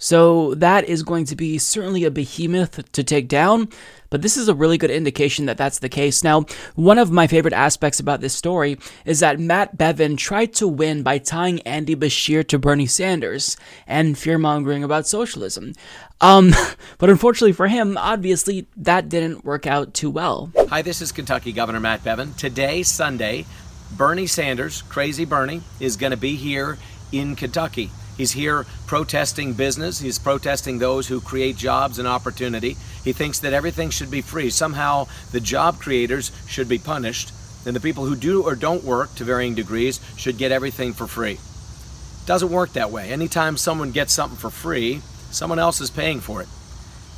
So 0.03 0.55
that 0.57 0.89
is 0.89 1.05
going 1.05 1.27
to 1.27 1.37
be 1.37 1.59
certainly 1.59 2.03
a 2.03 2.11
behemoth 2.11 2.91
to 2.91 3.05
take 3.05 3.29
down, 3.29 3.69
but 4.11 4.21
this 4.21 4.37
is 4.37 4.49
a 4.49 4.55
really 4.55 4.77
good 4.77 4.91
indication 4.91 5.47
that 5.47 5.57
that's 5.57 5.79
the 5.79 5.89
case. 5.89 6.25
Now, 6.25 6.45
one 6.75 6.99
of 6.99 7.13
my 7.13 7.29
favorite 7.29 7.55
aspects 7.55 8.01
about 8.01 8.21
this 8.21 8.35
story 8.35 8.79
is 9.05 9.21
that 9.21 9.39
Matt 9.39 9.79
Bevin 9.79 10.17
tried 10.17 10.55
to 10.55 10.67
win 10.67 11.05
by 11.05 11.19
tying 11.19 11.61
Andy 11.63 11.95
Beshear 11.95 12.45
to 12.49 12.59
Bernie 12.59 12.85
Sanders 12.85 13.57
and 13.87 14.19
fear 14.19 14.39
mongering 14.39 14.83
about 14.83 15.07
socialism. 15.07 15.73
Um, 16.21 16.51
but 16.99 17.09
unfortunately 17.09 17.53
for 17.53 17.69
him, 17.69 17.97
obviously 17.97 18.67
that 18.77 19.09
didn't 19.09 19.45
work 19.45 19.69
out 19.69 19.95
too 19.95 20.11
well. 20.11 20.51
Hi, 20.69 20.83
this 20.83 21.01
is 21.01 21.13
Kentucky 21.13 21.53
Governor 21.53 21.79
Matt 21.79 22.03
Bevin. 22.03 22.35
Today, 22.35 22.83
Sunday, 22.83 23.47
Bernie 23.97 24.27
Sanders, 24.27 24.83
Crazy 24.83 25.25
Bernie, 25.25 25.63
is 25.79 25.97
going 25.97 26.13
to 26.13 26.17
be 26.17 26.37
here 26.37 26.79
in 27.13 27.37
Kentucky. 27.37 27.91
He's 28.17 28.33
here 28.33 28.65
protesting 28.87 29.53
business. 29.53 30.01
He's 30.01 30.19
protesting 30.19 30.79
those 30.79 31.09
who 31.09 31.21
create 31.21 31.57
jobs 31.57 31.99
and 31.99 32.09
opportunity. 32.09 32.77
He 33.05 33.13
thinks 33.13 33.39
that 33.41 33.53
everything 33.53 33.91
should 33.91 34.11
be 34.11 34.23
free. 34.23 34.51
Somehow 34.51 35.09
the 35.31 35.41
job 35.41 35.79
creators 35.79 36.33
should 36.47 36.69
be 36.69 36.79
punished, 36.79 37.33
and 37.67 37.77
the 37.77 37.81
people 37.81 38.07
who 38.07 38.17
do 38.17 38.43
or 38.43 38.55
don't 38.55 38.85
work 38.85 39.15
to 39.17 39.25
varying 39.25 39.55
degrees 39.55 40.01
should 40.17 40.39
get 40.39 40.53
everything 40.53 40.95
for 40.95 41.07
free. 41.07 41.33
It 41.33 42.27
doesn't 42.27 42.51
work 42.51 42.73
that 42.73 42.91
way. 42.91 43.11
Anytime 43.11 43.57
someone 43.57 43.91
gets 43.91 44.13
something 44.13 44.39
for 44.39 44.51
free, 44.51 45.03
someone 45.31 45.59
else 45.59 45.81
is 45.81 45.91
paying 45.91 46.21
for 46.21 46.41
it. 46.41 46.49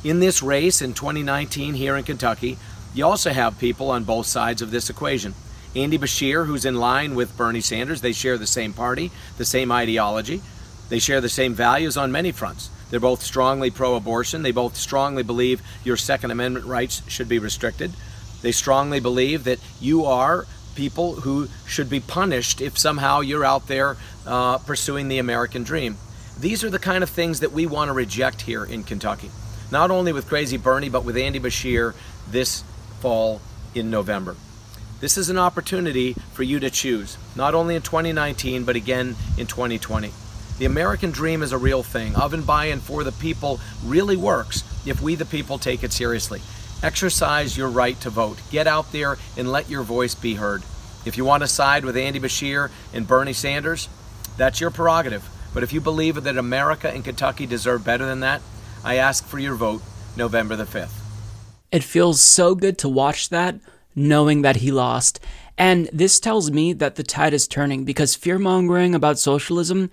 In 0.03 0.19
this 0.19 0.43
race 0.43 0.81
in 0.81 0.93
2019 0.93 1.73
here 1.73 1.95
in 1.95 2.03
Kentucky, 2.03 2.57
you 2.93 3.05
also 3.05 3.31
have 3.31 3.59
people 3.59 3.91
on 3.91 4.03
both 4.03 4.25
sides 4.25 4.61
of 4.61 4.71
this 4.71 4.89
equation. 4.89 5.33
Andy 5.75 5.97
Beshear, 5.97 6.45
who's 6.45 6.63
in 6.63 6.75
line 6.75 7.15
with 7.15 7.35
Bernie 7.35 7.59
Sanders, 7.59 7.99
they 8.01 8.13
share 8.13 8.37
the 8.37 8.47
same 8.47 8.71
party, 8.71 9.11
the 9.37 9.45
same 9.45 9.71
ideology. 9.71 10.41
They 10.87 10.99
share 10.99 11.19
the 11.19 11.29
same 11.29 11.53
values 11.53 11.97
on 11.97 12.11
many 12.11 12.31
fronts. 12.31 12.69
They're 12.89 12.99
both 12.99 13.21
strongly 13.21 13.71
pro 13.71 13.95
abortion. 13.95 14.43
They 14.43 14.51
both 14.51 14.77
strongly 14.77 15.23
believe 15.23 15.61
your 15.83 15.97
Second 15.97 16.31
Amendment 16.31 16.65
rights 16.65 17.01
should 17.09 17.27
be 17.27 17.39
restricted. 17.39 17.91
They 18.41 18.51
strongly 18.53 18.99
believe 18.99 19.43
that 19.45 19.59
you 19.81 20.05
are 20.05 20.45
people 20.75 21.15
who 21.15 21.47
should 21.65 21.89
be 21.89 21.99
punished 21.99 22.61
if 22.61 22.77
somehow 22.77 23.21
you're 23.21 23.45
out 23.45 23.67
there 23.67 23.97
uh, 24.25 24.59
pursuing 24.59 25.07
the 25.07 25.17
American 25.17 25.63
dream. 25.63 25.97
These 26.39 26.63
are 26.63 26.69
the 26.69 26.79
kind 26.79 27.03
of 27.03 27.09
things 27.09 27.39
that 27.39 27.51
we 27.51 27.65
want 27.65 27.89
to 27.89 27.93
reject 27.93 28.41
here 28.41 28.63
in 28.63 28.83
Kentucky. 28.83 29.31
Not 29.71 29.91
only 29.91 30.13
with 30.13 30.27
Crazy 30.27 30.57
Bernie, 30.57 30.89
but 30.89 31.03
with 31.03 31.17
Andy 31.17 31.39
Beshear 31.39 31.95
this 32.29 32.63
fall 32.99 33.41
in 33.73 33.89
November. 33.89 34.35
This 35.01 35.17
is 35.17 35.29
an 35.29 35.37
opportunity 35.37 36.13
for 36.31 36.43
you 36.43 36.59
to 36.61 36.69
choose, 36.69 37.17
not 37.35 37.53
only 37.53 37.75
in 37.75 37.81
2019, 37.81 38.63
but 38.63 38.77
again 38.77 39.17
in 39.37 39.45
2020. 39.45 40.11
The 40.57 40.65
American 40.65 41.11
dream 41.11 41.43
is 41.43 41.51
a 41.51 41.57
real 41.57 41.83
thing. 41.83 42.15
Of 42.15 42.33
and 42.33 42.47
by 42.47 42.65
and 42.65 42.81
for 42.81 43.03
the 43.03 43.11
people 43.11 43.59
really 43.83 44.15
works 44.15 44.63
if 44.85 45.01
we, 45.01 45.15
the 45.15 45.25
people, 45.25 45.57
take 45.57 45.83
it 45.83 45.91
seriously. 45.91 46.41
Exercise 46.81 47.57
your 47.57 47.67
right 47.67 47.99
to 48.01 48.09
vote. 48.09 48.39
Get 48.51 48.67
out 48.67 48.91
there 48.93 49.17
and 49.35 49.51
let 49.51 49.69
your 49.69 49.83
voice 49.83 50.15
be 50.15 50.35
heard. 50.35 50.63
If 51.05 51.17
you 51.17 51.25
want 51.25 51.43
to 51.43 51.47
side 51.47 51.83
with 51.83 51.97
Andy 51.97 52.21
Beshear 52.21 52.71
and 52.93 53.05
Bernie 53.05 53.33
Sanders, 53.33 53.89
that's 54.37 54.61
your 54.61 54.71
prerogative. 54.71 55.27
But 55.53 55.63
if 55.63 55.73
you 55.73 55.81
believe 55.81 56.23
that 56.23 56.37
America 56.37 56.89
and 56.89 57.03
Kentucky 57.03 57.45
deserve 57.45 57.83
better 57.83 58.05
than 58.05 58.21
that, 58.21 58.41
I 58.83 58.95
ask 58.95 59.25
for 59.25 59.39
your 59.39 59.55
vote 59.55 59.81
November 60.15 60.55
the 60.55 60.63
5th. 60.63 61.01
It 61.71 61.83
feels 61.83 62.21
so 62.21 62.55
good 62.55 62.77
to 62.77 62.87
watch 62.87 63.27
that, 63.29 63.55
knowing 63.95 64.41
that 64.41 64.57
he 64.57 64.71
lost. 64.71 65.19
And 65.57 65.89
this 65.93 66.19
tells 66.19 66.51
me 66.51 66.73
that 66.73 66.95
the 66.95 67.03
tide 67.03 67.33
is 67.33 67.47
turning 67.47 67.85
because 67.85 68.15
fear 68.15 68.37
mongering 68.37 68.93
about 68.93 69.19
socialism 69.19 69.89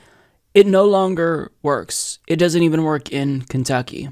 it 0.55 0.67
no 0.67 0.85
longer 0.85 1.51
works. 1.63 2.19
It 2.27 2.37
doesn't 2.37 2.63
even 2.63 2.83
work 2.83 3.11
in 3.11 3.43
Kentucky. 3.43 4.11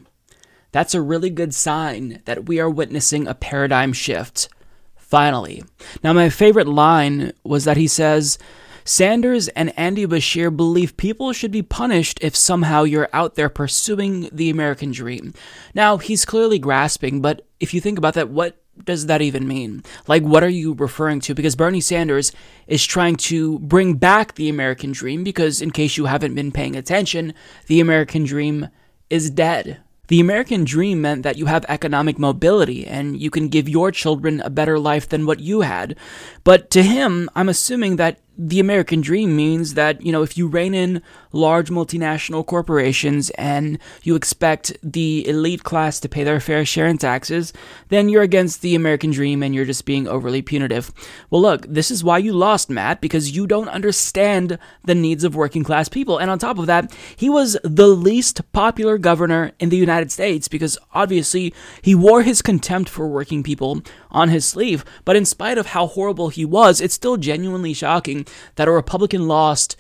That's 0.73 0.95
a 0.95 1.03
really 1.03 1.31
good 1.31 1.55
sign 1.55 2.23
that 2.25 2.47
we 2.47 2.61
are 2.61 2.71
witnessing 2.71 3.27
a 3.27 3.35
paradigm 3.35 3.93
shift. 3.93 4.49
Finally. 4.97 5.65
Now, 6.03 6.13
my 6.13 6.31
favorite 6.31 6.69
line 6.69 7.33
was 7.43 7.65
that 7.65 7.77
he 7.77 7.89
says, 7.89 8.39
Sanders 8.85 9.49
and 9.49 9.77
Andy 9.79 10.07
Beshear 10.07 10.57
believe 10.57 10.97
people 10.97 11.33
should 11.33 11.51
be 11.51 11.63
punished 11.63 12.19
if 12.23 12.35
somehow 12.35 12.85
you're 12.85 13.11
out 13.13 13.35
there 13.35 13.49
pursuing 13.49 14.31
the 14.33 14.49
American 14.49 14.93
dream. 14.93 15.35
Now, 15.75 15.99
he's 15.99 16.25
clearly 16.25 16.59
grasping, 16.59 17.21
but 17.21 17.47
if 17.59 17.75
you 17.75 17.81
think 17.81 17.99
about 17.99 18.15
that, 18.15 18.31
what 18.31 18.57
does 18.85 19.07
that 19.07 19.23
even 19.23 19.47
mean? 19.47 19.83
Like, 20.07 20.23
what 20.23 20.43
are 20.43 20.49
you 20.49 20.75
referring 20.75 21.21
to? 21.21 21.35
Because 21.35 21.57
Bernie 21.57 21.81
Sanders 21.81 22.33
is 22.67 22.85
trying 22.85 23.17
to 23.17 23.59
bring 23.61 23.95
back 23.95 24.35
the 24.35 24.49
American 24.49 24.93
dream, 24.93 25.25
because 25.25 25.61
in 25.61 25.71
case 25.71 25.97
you 25.97 26.07
haven't 26.07 26.35
been 26.35 26.53
paying 26.53 26.77
attention, 26.77 27.35
the 27.67 27.81
American 27.81 28.25
dream 28.25 28.69
is 29.09 29.31
dead. 29.31 29.81
The 30.11 30.19
American 30.19 30.65
dream 30.65 31.03
meant 31.03 31.23
that 31.23 31.39
you 31.39 31.47
have 31.47 31.65
economic 31.69 32.19
mobility 32.19 32.85
and 32.85 33.21
you 33.21 33.31
can 33.31 33.47
give 33.47 33.69
your 33.69 33.93
children 33.93 34.41
a 34.41 34.51
better 34.51 34.77
life 34.77 35.09
than 35.09 35.25
what 35.25 35.39
you 35.39 35.61
had. 35.61 35.97
But 36.43 36.69
to 36.71 36.83
him, 36.83 37.31
I'm 37.37 37.49
assuming 37.49 37.95
that 37.95 38.19
the 38.43 38.59
American 38.59 39.03
dream 39.03 39.37
means 39.37 39.75
that, 39.75 40.01
you 40.01 40.11
know, 40.11 40.23
if 40.23 40.39
you 40.39 40.49
rein 40.49 40.73
in 40.73 41.03
large 41.31 41.69
multinational 41.69 42.45
corporations 42.45 43.29
and 43.31 43.79
you 44.03 44.15
expect 44.15 44.75
the 44.83 45.29
elite 45.29 45.63
class 45.63 46.01
to 46.01 46.09
pay 46.09 46.25
their 46.25 46.41
fair 46.41 46.65
share 46.65 46.87
in 46.87 46.97
taxes, 46.97 47.53
then 47.89 48.09
you're 48.09 48.23
against 48.23 48.63
the 48.63 48.75
American 48.75 49.11
dream 49.11 49.43
and 49.43 49.55
you're 49.55 49.67
just 49.67 49.85
being 49.85 50.09
overly 50.09 50.41
punitive. 50.41 50.91
Well, 51.29 51.43
look, 51.43 51.67
this 51.69 51.91
is 51.91 52.03
why 52.03 52.17
you 52.17 52.33
lost, 52.33 52.71
Matt, 52.71 53.03
because 53.03 53.37
you 53.37 53.47
don't 53.47 53.69
understand 53.69 54.59
the 54.85 54.95
needs 54.95 55.23
of 55.23 55.35
working 55.35 55.63
class 55.63 55.91
people. 55.91 56.17
And 56.17 56.31
on 56.31 56.39
top 56.39 56.59
of 56.59 56.67
that, 56.67 56.97
he 57.17 57.29
was 57.29 57.59
the 57.63 57.89
least 57.89 58.41
popular 58.53 58.97
governor 58.97 59.53
in 59.59 59.69
the 59.69 59.77
United 59.77 60.11
States 60.11 60.49
because 60.49 60.79
obviously 60.95 61.53
he 61.83 61.95
wore 61.95 62.23
his 62.23 62.41
contempt 62.41 62.89
for 62.89 63.07
working 63.07 63.43
people 63.43 63.83
on 64.11 64.29
his 64.29 64.45
sleeve. 64.45 64.85
But 65.05 65.17
in 65.17 65.25
spite 65.25 65.59
of 65.59 65.67
how 65.67 65.87
horrible 65.87 66.29
he 66.29 66.45
was, 66.45 66.81
it's 66.81 66.95
still 66.95 67.17
genuinely 67.17 67.75
shocking 67.75 68.27
that 68.57 68.69
a 68.69 68.73
Republican 68.73 69.29
lost 69.29 69.77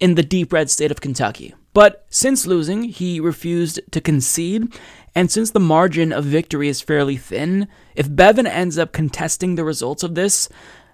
in 0.00 0.14
the 0.14 0.22
deep 0.22 0.52
red 0.52 0.70
state 0.70 0.90
of 0.90 1.00
Kentucky. 1.00 1.54
But 1.72 2.06
since 2.08 2.46
losing, 2.46 2.84
he 2.84 3.18
refused 3.18 3.80
to 3.90 4.00
concede, 4.00 4.72
and 5.14 5.30
since 5.30 5.50
the 5.50 5.60
margin 5.60 6.12
of 6.12 6.24
victory 6.24 6.68
is 6.68 6.80
fairly 6.80 7.16
thin, 7.16 7.68
if 7.94 8.08
Bevin 8.08 8.46
ends 8.46 8.78
up 8.78 8.92
contesting 8.92 9.54
the 9.54 9.64
results 9.64 10.02
of 10.02 10.14
this, 10.14 10.48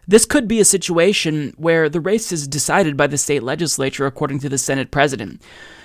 this 0.07 0.25
could 0.25 0.49
be 0.49 0.59
a 0.59 0.65
situation 0.65 1.55
where 1.57 1.89
the 1.89 2.01
race 2.01 2.33
is 2.33 2.49
decided 2.49 2.97
by 2.97 3.07
the 3.07 3.19
state 3.19 3.43
legislature 3.43 4.07
according 4.07 4.41
to 4.41 4.49
the 4.49 4.59
Senate 4.59 4.91
president. 4.91 5.43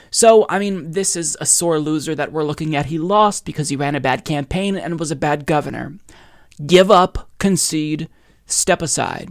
So, 0.09 0.45
I 0.49 0.59
mean, 0.59 0.91
this 0.91 1.15
is 1.15 1.37
a 1.41 1.45
sore 1.45 1.77
loser 1.77 2.15
that 2.15 2.31
we're 2.31 2.43
looking 2.43 2.75
at. 2.75 2.87
He 2.87 2.97
lost 2.97 3.45
because 3.45 3.69
he 3.69 3.75
ran 3.75 3.95
a 3.95 3.99
bad 3.99 4.23
campaign 4.23 4.77
and 4.77 4.99
was 4.99 5.11
a 5.11 5.15
bad 5.15 5.45
governor. 5.45 5.97
Give 6.63 6.89
up, 6.89 7.29
concede, 7.37 8.07
step 8.45 8.81
aside. 8.81 9.29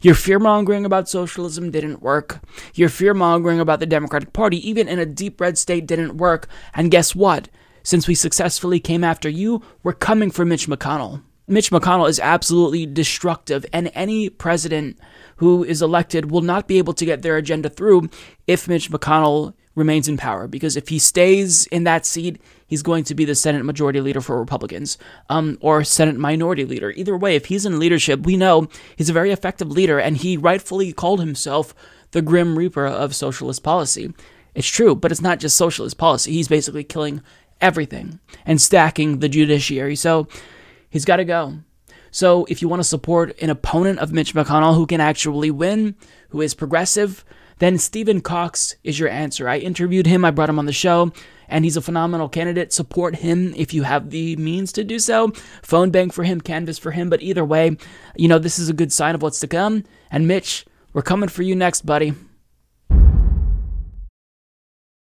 Your 0.00 0.14
fear 0.14 0.38
mongering 0.38 0.84
about 0.84 1.08
socialism 1.08 1.70
didn't 1.70 2.02
work. 2.02 2.40
Your 2.74 2.88
fear 2.88 3.14
mongering 3.14 3.60
about 3.60 3.80
the 3.80 3.86
Democratic 3.86 4.32
Party, 4.32 4.66
even 4.68 4.88
in 4.88 4.98
a 4.98 5.06
deep 5.06 5.40
red 5.40 5.58
state, 5.58 5.86
didn't 5.86 6.16
work. 6.16 6.48
And 6.74 6.90
guess 6.90 7.14
what? 7.14 7.48
Since 7.82 8.08
we 8.08 8.14
successfully 8.14 8.80
came 8.80 9.04
after 9.04 9.28
you, 9.28 9.62
we're 9.82 9.92
coming 9.92 10.30
for 10.30 10.44
Mitch 10.44 10.68
McConnell. 10.68 11.22
Mitch 11.48 11.70
McConnell 11.70 12.08
is 12.08 12.20
absolutely 12.20 12.86
destructive, 12.86 13.66
and 13.72 13.90
any 13.94 14.30
president 14.30 14.98
who 15.36 15.64
is 15.64 15.82
elected 15.82 16.30
will 16.30 16.40
not 16.40 16.68
be 16.68 16.78
able 16.78 16.94
to 16.94 17.04
get 17.04 17.22
their 17.22 17.36
agenda 17.36 17.68
through 17.68 18.08
if 18.46 18.68
Mitch 18.68 18.90
McConnell 18.90 19.52
remains 19.74 20.08
in 20.08 20.16
power. 20.16 20.46
Because 20.46 20.76
if 20.76 20.88
he 20.88 20.98
stays 20.98 21.66
in 21.66 21.84
that 21.84 22.06
seat, 22.06 22.40
he's 22.72 22.82
going 22.82 23.04
to 23.04 23.14
be 23.14 23.26
the 23.26 23.34
Senate 23.34 23.66
Majority 23.66 24.00
Leader 24.00 24.22
for 24.22 24.40
Republicans, 24.40 24.96
um, 25.28 25.58
or 25.60 25.84
Senate 25.84 26.16
Minority 26.16 26.64
Leader. 26.64 26.90
Either 26.92 27.18
way, 27.18 27.36
if 27.36 27.44
he's 27.44 27.66
in 27.66 27.78
leadership, 27.78 28.20
we 28.20 28.34
know 28.34 28.66
he's 28.96 29.10
a 29.10 29.12
very 29.12 29.30
effective 29.30 29.70
leader, 29.70 29.98
and 29.98 30.16
he 30.16 30.38
rightfully 30.38 30.90
called 30.90 31.20
himself 31.20 31.74
the 32.12 32.22
Grim 32.22 32.56
Reaper 32.56 32.86
of 32.86 33.14
socialist 33.14 33.62
policy. 33.62 34.14
It's 34.54 34.66
true, 34.66 34.94
but 34.94 35.12
it's 35.12 35.20
not 35.20 35.38
just 35.38 35.54
socialist 35.54 35.98
policy. 35.98 36.32
He's 36.32 36.48
basically 36.48 36.82
killing 36.82 37.20
everything 37.60 38.20
and 38.46 38.58
stacking 38.58 39.18
the 39.18 39.28
judiciary. 39.28 39.94
So 39.94 40.26
he's 40.88 41.04
got 41.04 41.16
to 41.16 41.26
go. 41.26 41.58
So 42.10 42.46
if 42.46 42.62
you 42.62 42.68
want 42.68 42.80
to 42.80 42.88
support 42.88 43.38
an 43.42 43.50
opponent 43.50 43.98
of 43.98 44.14
Mitch 44.14 44.34
McConnell 44.34 44.76
who 44.76 44.86
can 44.86 45.02
actually 45.02 45.50
win, 45.50 45.94
who 46.30 46.40
is 46.40 46.54
progressive, 46.54 47.22
then 47.58 47.76
Stephen 47.76 48.22
Cox 48.22 48.76
is 48.82 48.98
your 48.98 49.10
answer. 49.10 49.46
I 49.46 49.58
interviewed 49.58 50.06
him, 50.06 50.24
I 50.24 50.30
brought 50.30 50.48
him 50.48 50.58
on 50.58 50.64
the 50.64 50.72
show, 50.72 51.12
and 51.48 51.64
he's 51.64 51.76
a 51.76 51.82
phenomenal 51.82 52.28
candidate. 52.28 52.72
Support 52.72 53.16
him 53.16 53.54
if 53.56 53.74
you 53.74 53.82
have 53.82 54.10
the 54.10 54.36
means 54.36 54.72
to 54.72 54.84
do 54.84 54.98
so. 54.98 55.30
Phone 55.62 55.90
bank 55.90 56.12
for 56.12 56.24
him, 56.24 56.40
canvas 56.40 56.78
for 56.78 56.90
him, 56.90 57.10
but 57.10 57.22
either 57.22 57.44
way, 57.44 57.76
you 58.16 58.28
know, 58.28 58.38
this 58.38 58.58
is 58.58 58.68
a 58.68 58.74
good 58.74 58.92
sign 58.92 59.14
of 59.14 59.22
what's 59.22 59.40
to 59.40 59.46
come. 59.46 59.84
And 60.10 60.28
Mitch, 60.28 60.64
we're 60.92 61.02
coming 61.02 61.28
for 61.28 61.42
you 61.42 61.56
next, 61.56 61.86
buddy. 61.86 62.14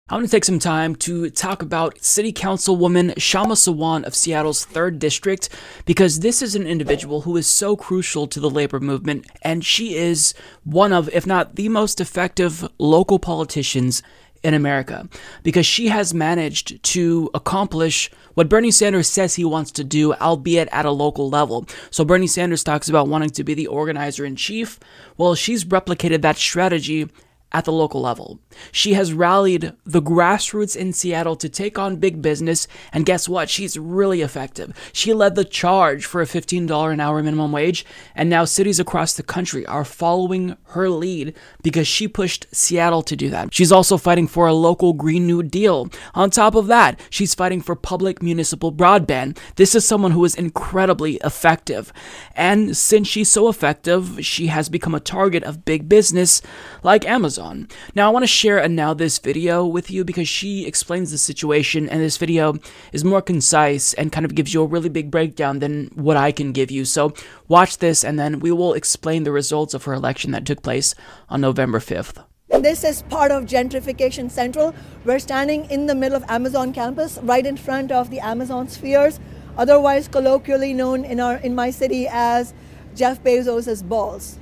I 0.10 0.16
want 0.16 0.26
to 0.26 0.32
take 0.32 0.46
some 0.46 0.60
time 0.60 0.96
to 0.96 1.30
talk 1.30 1.62
about 1.62 2.02
City 2.02 2.32
Councilwoman 2.32 3.16
Kshama 3.16 3.58
Sawant 3.58 4.06
of 4.06 4.16
Seattle's 4.16 4.66
3rd 4.66 5.00
District 5.00 5.50
because 5.84 6.22
this 6.22 6.42
is 6.42 6.56
an 6.56 6.66
individual 6.66 7.22
who 7.22 7.36
is 7.36 7.46
so 7.46 7.76
crucial 7.76 8.26
to 8.28 8.40
the 8.40 8.50
labor 8.50 8.80
movement, 8.80 9.28
and 9.42 9.66
she 9.66 9.96
is 9.96 10.34
one 10.64 10.94
of, 10.94 11.10
if 11.10 11.28
not 11.28 11.58
the 11.58 11.68
most 11.68 12.00
effective 12.00 12.66
local 12.78 13.20
politicians 13.20 14.02
in 14.44 14.54
America 14.54 15.08
because 15.44 15.66
she 15.66 15.88
has 15.88 16.14
managed 16.14 16.82
to 16.84 17.30
accomplish 17.34 18.10
what 18.34 18.50
Bernie 18.50 18.72
Sanders 18.72 19.10
says 19.10 19.36
he 19.36 19.46
wants 19.46 19.72
to 19.72 19.84
do, 19.84 20.14
albeit 20.14 20.70
at 20.72 20.86
a 20.86 20.92
local 20.92 21.30
level. 21.30 21.66
So 21.90 22.06
Bernie 22.06 22.28
Sanders 22.28 22.64
talks 22.64 22.88
about 22.88 23.08
wanting 23.08 23.32
to 23.32 23.44
be 23.44 23.54
the 23.54 23.68
organizer 23.68 24.26
in 24.26 24.36
chief. 24.36 24.80
Well, 25.18 25.34
she's 25.34 25.66
replicated 25.66 26.22
that 26.22 26.38
strategy 26.38 27.10
at 27.52 27.66
the 27.66 27.72
local 27.72 28.02
level. 28.02 28.40
She 28.72 28.94
has 28.94 29.14
rallied 29.14 29.74
the 29.86 30.02
grassroots 30.02 30.76
in 30.76 30.92
Seattle 30.92 31.38
to 31.38 31.48
take 31.48 31.80
on 31.80 31.96
big 31.96 32.22
business, 32.22 32.68
and 32.92 33.06
guess 33.06 33.30
what? 33.30 33.50
She's 33.50 33.80
really 33.80 34.22
effective. 34.22 34.74
She 34.92 35.14
led 35.14 35.36
the 35.36 35.46
charge 35.46 36.06
for 36.06 36.22
a 36.22 36.26
$15 36.26 36.92
an 36.92 37.00
hour 37.00 37.24
minimum 37.24 37.52
wage, 37.54 37.86
and 38.16 38.30
now 38.30 38.44
cities 38.44 38.80
across 38.80 39.14
the 39.14 39.24
country 39.24 39.66
are 39.66 39.86
following 39.86 40.58
her 40.70 40.90
lead 40.90 41.36
because 41.64 41.88
she 41.88 42.08
pushed 42.08 42.48
Seattle 42.52 43.02
to 43.04 43.16
do 43.16 43.30
that. 43.30 43.54
She's 43.54 43.72
also 43.72 43.98
fighting 43.98 44.28
for 44.28 44.48
a 44.48 44.54
local 44.54 44.92
Green 44.92 45.26
New 45.26 45.42
Deal. 45.42 45.90
On 46.16 46.30
top 46.30 46.54
of 46.54 46.68
that, 46.68 47.00
she's 47.10 47.34
fighting 47.34 47.62
for 47.62 47.76
public 47.76 48.22
municipal 48.22 48.74
broadband. 48.74 49.38
This 49.56 49.74
is 49.74 49.88
someone 49.88 50.12
who 50.12 50.26
is 50.26 50.36
incredibly 50.36 51.16
effective. 51.24 51.94
And 52.36 52.76
since 52.76 53.08
she's 53.08 53.32
so 53.32 53.48
effective, 53.48 54.26
she 54.26 54.48
has 54.48 54.68
become 54.68 54.94
a 54.94 55.00
target 55.00 55.44
of 55.44 55.64
big 55.64 55.88
business 55.88 56.42
like 56.84 57.06
Amazon. 57.06 57.37
Now, 57.38 58.08
I 58.08 58.10
want 58.10 58.24
to 58.24 58.28
share 58.28 58.58
a 58.58 58.68
now 58.68 58.94
this 58.94 59.20
video 59.20 59.66
with 59.66 59.92
you 59.92 60.04
because 60.04 60.28
she 60.28 60.66
explains 60.66 61.12
the 61.12 61.18
situation, 61.18 61.88
and 61.90 62.02
this 62.02 62.18
video 62.18 62.56
is 62.92 63.04
more 63.04 63.22
concise 63.22 63.94
and 63.94 64.12
kind 64.12 64.26
of 64.26 64.36
gives 64.36 64.54
you 64.54 64.64
a 64.64 64.66
really 64.66 64.90
big 64.90 65.12
breakdown 65.12 65.60
than 65.60 65.92
what 65.96 66.18
I 66.18 66.32
can 66.32 66.52
give 66.52 66.72
you. 66.72 66.86
So, 66.86 67.14
watch 67.48 67.78
this, 67.78 68.04
and 68.04 68.18
then 68.20 68.40
we 68.40 68.52
will 68.52 68.74
explain 68.74 69.24
the 69.24 69.32
results 69.32 69.74
of 69.74 69.84
her 69.84 69.94
election 69.94 70.32
that 70.32 70.46
took 70.46 70.62
place 70.62 70.96
on 71.30 71.42
November 71.42 71.80
5th. 71.80 72.24
This 72.50 72.84
is 72.84 73.02
part 73.04 73.32
of 73.32 73.44
Gentrification 73.44 74.32
Central. 74.32 74.74
We're 75.04 75.20
standing 75.20 75.70
in 75.70 75.86
the 75.86 75.96
middle 75.96 76.16
of 76.16 76.24
Amazon 76.30 76.74
campus, 76.74 77.20
right 77.22 77.46
in 77.46 77.58
front 77.58 77.92
of 77.92 78.10
the 78.10 78.20
Amazon 78.20 78.68
spheres, 78.70 79.20
otherwise 79.58 80.08
colloquially 80.08 80.74
known 80.74 81.04
in 81.04 81.20
our 81.20 81.36
in 81.36 81.54
my 81.56 81.70
city 81.72 82.08
as 82.10 82.54
Jeff 82.96 83.22
Bezos's 83.22 83.84
balls. 83.84 84.40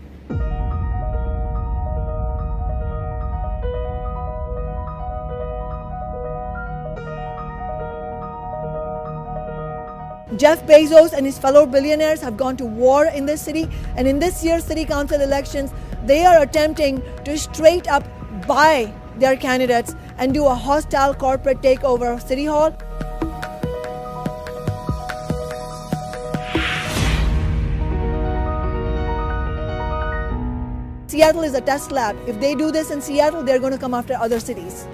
Jeff 10.38 10.66
Bezos 10.66 11.14
and 11.14 11.24
his 11.24 11.38
fellow 11.38 11.68
billionaires 11.68 12.20
have 12.20 12.36
gone 12.36 12.58
to 12.58 12.66
war 12.66 13.06
in 13.06 13.28
this 13.28 13.40
city, 13.42 13.70
and 13.96 14.08
in 14.08 14.18
this 14.18 14.44
year's 14.44 14.64
city 14.64 14.84
council 14.84 15.22
elections, 15.22 15.72
they 16.04 16.26
are 16.26 16.42
attempting 16.42 17.02
to 17.24 17.38
straight 17.38 17.88
up 17.88 18.04
buy 18.48 18.92
their 19.18 19.38
candidates 19.38 19.96
and 20.18 20.34
do 20.34 20.46
a 20.48 20.56
hostile 20.56 21.14
corporate 21.14 21.62
takeover 21.62 22.12
of 22.12 22.24
City 22.24 22.46
Hall. 22.46 22.76
Seattle 31.08 31.44
is 31.44 31.54
a 31.54 31.62
test 31.62 31.92
lab. 31.92 32.18
If 32.28 32.40
they 32.40 32.56
do 32.56 32.72
this 32.72 32.90
in 32.90 33.00
Seattle, 33.00 33.44
they're 33.44 33.60
going 33.60 33.74
to 33.74 33.80
come 33.80 33.94
after 33.94 34.16
other 34.16 34.40
cities. 34.40 34.88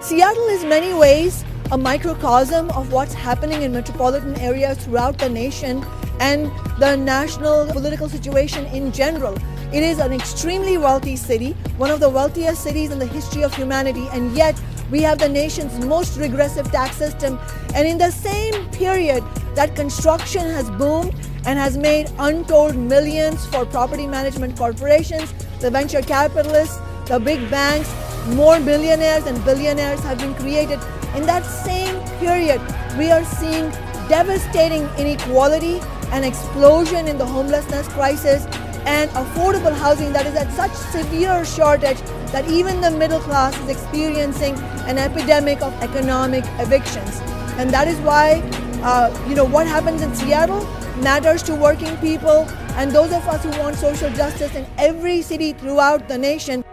Seattle 0.00 0.46
is 0.46 0.64
many 0.64 0.94
ways 0.94 1.44
a 1.72 1.76
microcosm 1.76 2.70
of 2.70 2.92
what's 2.92 3.12
happening 3.12 3.62
in 3.62 3.72
metropolitan 3.72 4.36
areas 4.36 4.78
throughout 4.78 5.18
the 5.18 5.28
nation 5.28 5.84
and 6.20 6.46
the 6.78 6.94
national 6.96 7.66
political 7.66 8.08
situation 8.08 8.64
in 8.66 8.92
general. 8.92 9.36
It 9.72 9.82
is 9.82 9.98
an 9.98 10.12
extremely 10.12 10.78
wealthy 10.78 11.16
city, 11.16 11.52
one 11.78 11.90
of 11.90 11.98
the 11.98 12.08
wealthiest 12.08 12.62
cities 12.62 12.92
in 12.92 13.00
the 13.00 13.06
history 13.06 13.42
of 13.42 13.52
humanity, 13.54 14.06
and 14.12 14.36
yet 14.36 14.58
we 14.88 15.02
have 15.02 15.18
the 15.18 15.28
nation's 15.28 15.84
most 15.84 16.16
regressive 16.16 16.70
tax 16.70 16.96
system. 16.96 17.36
And 17.74 17.86
in 17.86 17.98
the 17.98 18.12
same 18.12 18.70
period, 18.70 19.24
that 19.56 19.74
construction 19.74 20.42
has 20.42 20.70
boomed 20.70 21.12
and 21.44 21.58
has 21.58 21.76
made 21.76 22.08
untold 22.20 22.76
millions 22.76 23.44
for 23.46 23.66
property 23.66 24.06
management 24.06 24.56
corporations, 24.56 25.34
the 25.58 25.72
venture 25.72 26.02
capitalists, 26.02 26.78
the 27.06 27.18
big 27.18 27.50
banks, 27.50 27.92
more 28.34 28.60
millionaires 28.60 29.24
and 29.26 29.42
billionaires 29.44 30.00
have 30.00 30.18
been 30.18 30.34
created. 30.34 30.78
In 31.14 31.26
that 31.26 31.44
same 31.44 31.94
period, 32.18 32.60
we 32.98 33.10
are 33.10 33.24
seeing 33.24 33.70
devastating 34.08 34.88
inequality 34.98 35.80
and 36.12 36.24
explosion 36.24 37.06
in 37.08 37.18
the 37.18 37.26
homelessness 37.26 37.88
crisis 37.88 38.46
and 38.86 39.10
affordable 39.10 39.74
housing 39.74 40.12
that 40.12 40.26
is 40.26 40.34
at 40.34 40.50
such 40.52 40.72
severe 40.72 41.44
shortage 41.44 42.00
that 42.32 42.48
even 42.48 42.80
the 42.80 42.90
middle 42.90 43.20
class 43.20 43.58
is 43.60 43.68
experiencing 43.68 44.56
an 44.86 44.98
epidemic 44.98 45.60
of 45.60 45.72
economic 45.82 46.44
evictions. 46.58 47.20
And 47.58 47.70
that 47.70 47.88
is 47.88 47.98
why, 48.00 48.40
uh, 48.82 49.26
you 49.28 49.34
know, 49.34 49.44
what 49.44 49.66
happens 49.66 50.00
in 50.02 50.14
Seattle 50.14 50.64
matters 51.02 51.42
to 51.44 51.54
working 51.54 51.96
people 51.98 52.48
and 52.76 52.90
those 52.90 53.12
of 53.12 53.26
us 53.28 53.42
who 53.42 53.50
want 53.60 53.76
social 53.76 54.10
justice 54.10 54.54
in 54.54 54.66
every 54.78 55.20
city 55.22 55.52
throughout 55.52 56.08
the 56.08 56.16
nation. 56.16 56.64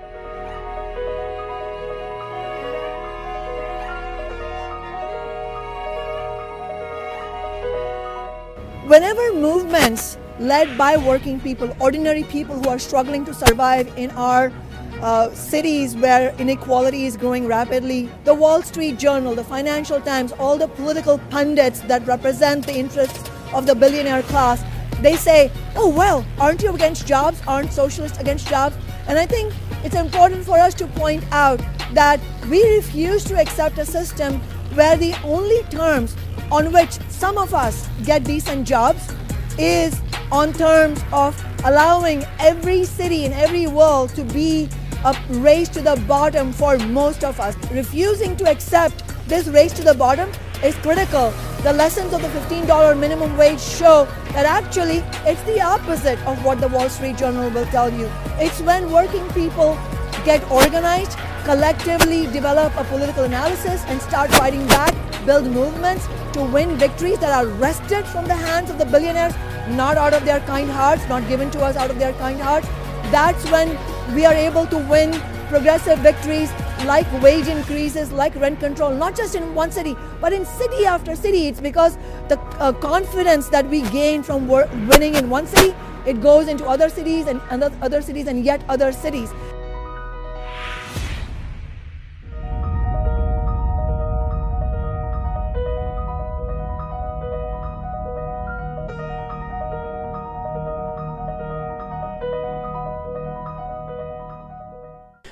Whenever 8.88 9.34
movements 9.34 10.16
led 10.38 10.78
by 10.78 10.96
working 10.96 11.40
people, 11.40 11.76
ordinary 11.80 12.24
people 12.24 12.56
who 12.62 12.70
are 12.70 12.78
struggling 12.78 13.26
to 13.26 13.34
survive 13.34 13.92
in 13.98 14.12
our 14.12 14.54
uh, 15.02 15.32
cities 15.32 15.96
where 15.96 16.36
inequality 16.38 17.08
is 17.08 17.18
growing 17.18 17.48
rapidly, 17.48 18.12
the 18.26 18.34
Wall 18.34 18.62
Street 18.62 19.00
Journal, 19.00 19.34
the 19.34 19.44
Financial 19.44 20.00
Times, 20.00 20.34
all 20.34 20.56
the 20.56 20.68
political 20.68 21.18
pundits 21.32 21.80
that 21.82 22.06
represent 22.06 22.68
the 22.68 22.76
interests 22.76 23.28
of 23.56 23.66
the 23.66 23.74
billionaire 23.74 24.22
class, 24.22 24.64
they 25.02 25.16
say, 25.16 25.52
oh, 25.76 25.90
well, 25.90 26.24
aren't 26.40 26.62
you 26.62 26.72
against 26.72 27.08
jobs? 27.08 27.42
Aren't 27.48 27.74
socialists 27.74 28.20
against 28.20 28.48
jobs? 28.48 28.76
And 29.08 29.18
I 29.18 29.26
think 29.26 29.52
it's 29.84 29.96
important 29.96 30.46
for 30.46 30.60
us 30.60 30.76
to 30.76 30.86
point 30.86 31.24
out 31.32 31.60
that 31.94 32.20
we 32.52 32.64
refuse 32.76 33.24
to 33.24 33.42
accept 33.42 33.80
a 33.80 33.86
system 33.86 34.40
where 34.76 34.96
the 34.96 35.16
only 35.24 35.64
terms 35.72 36.16
on 36.52 36.72
which 36.72 36.92
some 37.10 37.38
of 37.38 37.54
us 37.54 37.88
get 38.04 38.24
decent 38.24 38.68
jobs 38.68 39.14
is 39.58 40.02
on 40.32 40.54
terms 40.54 41.02
of 41.14 41.36
allowing 41.66 42.24
every 42.40 42.84
city 42.84 43.26
in 43.26 43.34
every 43.34 43.68
world 43.68 44.10
to 44.16 44.24
be 44.24 44.70
a 45.06 45.16
race 45.30 45.70
to 45.70 45.82
the 45.82 45.96
bottom 46.08 46.52
for 46.52 46.78
most 46.78 47.24
of 47.24 47.40
us. 47.40 47.56
Refusing 47.72 48.36
to 48.38 48.50
accept 48.50 49.04
this 49.28 49.48
race 49.48 49.74
to 49.74 49.84
the 49.84 49.94
bottom 49.94 50.30
is 50.64 50.76
critical. 50.76 51.34
The 51.64 51.74
lessons 51.74 52.14
of 52.14 52.22
the 52.22 52.28
$15 52.28 53.00
minimum 53.00 53.38
wage 53.38 53.60
show 53.60 54.06
that 54.34 54.46
actually 54.46 55.04
it's 55.26 55.42
the 55.44 55.62
opposite 55.62 56.20
of 56.28 56.44
what 56.44 56.60
the 56.60 56.68
Wall 56.68 56.90
Street 56.90 57.18
Journal 57.18 57.50
will 57.50 57.66
tell 57.68 57.92
you. 57.92 58.10
It's 58.38 58.62
when 58.62 58.92
working 58.92 59.28
people 59.30 59.78
get 60.24 60.50
organized, 60.50 61.18
collectively 61.44 62.28
develop 62.28 62.76
a 62.78 62.84
political 62.86 63.24
analysis, 63.24 63.84
and 63.88 64.02
start 64.02 64.32
fighting 64.32 64.66
back, 64.68 64.94
build 65.26 65.46
movements 65.46 66.08
to 66.34 66.44
win 66.44 66.78
victories 66.78 67.20
that 67.20 67.34
are 67.34 67.48
wrested 67.48 68.06
from 68.06 68.26
the 68.26 68.36
hands 68.36 68.70
of 68.70 68.78
the 68.78 68.86
billionaires, 68.86 69.34
not 69.70 69.98
out 69.98 70.14
of 70.14 70.26
their 70.26 70.40
kind 70.42 70.70
hearts, 70.70 71.08
not 71.10 71.28
given 71.28 71.50
to 71.52 71.62
us 71.62 71.76
out 71.76 71.90
of 71.90 72.00
their 72.00 72.14
kind 72.14 72.40
hearts. 72.40 72.68
That's 73.12 73.50
when 73.52 73.78
we 74.16 74.26
are 74.26 74.34
able 74.34 74.66
to 74.68 74.78
win 74.78 75.12
progressive 75.48 76.00
victories 76.00 76.52
like 76.86 77.10
wage 77.22 77.48
increases, 77.48 78.12
like 78.12 78.36
rent 78.36 78.60
control, 78.60 78.92
not 78.92 79.16
just 79.16 79.36
in 79.36 79.56
one 79.56 79.72
city, 79.72 79.96
but 80.20 80.34
in 80.34 80.46
city 80.46 80.86
after 80.86 81.16
city. 81.16 81.48
It's 81.48 81.62
because 81.62 81.98
the 82.28 82.40
uh, 82.60 82.74
confidence 82.74 83.50
that 83.50 83.68
we 83.70 83.82
gain 83.90 84.24
from 84.24 84.48
winning 84.48 85.16
in 85.16 85.30
one 85.30 85.48
city, 85.48 85.74
it 86.06 86.22
goes 86.22 86.48
into 86.48 86.66
other 86.66 86.90
cities 86.90 87.28
and 87.28 87.42
other 87.52 88.02
cities 88.02 88.28
and 88.28 88.44
yet 88.46 88.64
other 88.70 88.92
cities. 88.92 89.32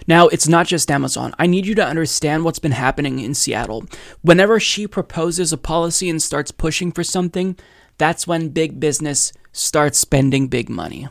Now, 0.08 0.28
it's 0.28 0.47
not 0.47 0.68
just 0.68 0.91
Amazon. 0.91 1.34
I 1.39 1.47
need 1.47 1.66
you 1.66 1.76
to 1.76 1.86
understand 1.86 2.43
what's 2.43 2.60
been 2.60 2.72
happening 2.72 3.20
in 3.20 3.34
Seattle. 3.34 3.86
Whenever 4.22 4.60
she 4.60 4.88
proposes 4.88 5.54
a 5.54 5.58
policy 5.58 6.10
and 6.10 6.22
starts 6.22 6.51
pushing 6.51 6.91
for 6.91 7.04
something, 7.04 7.58
that's 7.97 8.28
when 8.28 8.49
big 8.49 8.80
business 8.80 9.34
starts 9.51 9.99
spending 9.99 10.47
big 10.47 10.70
money. 10.70 11.08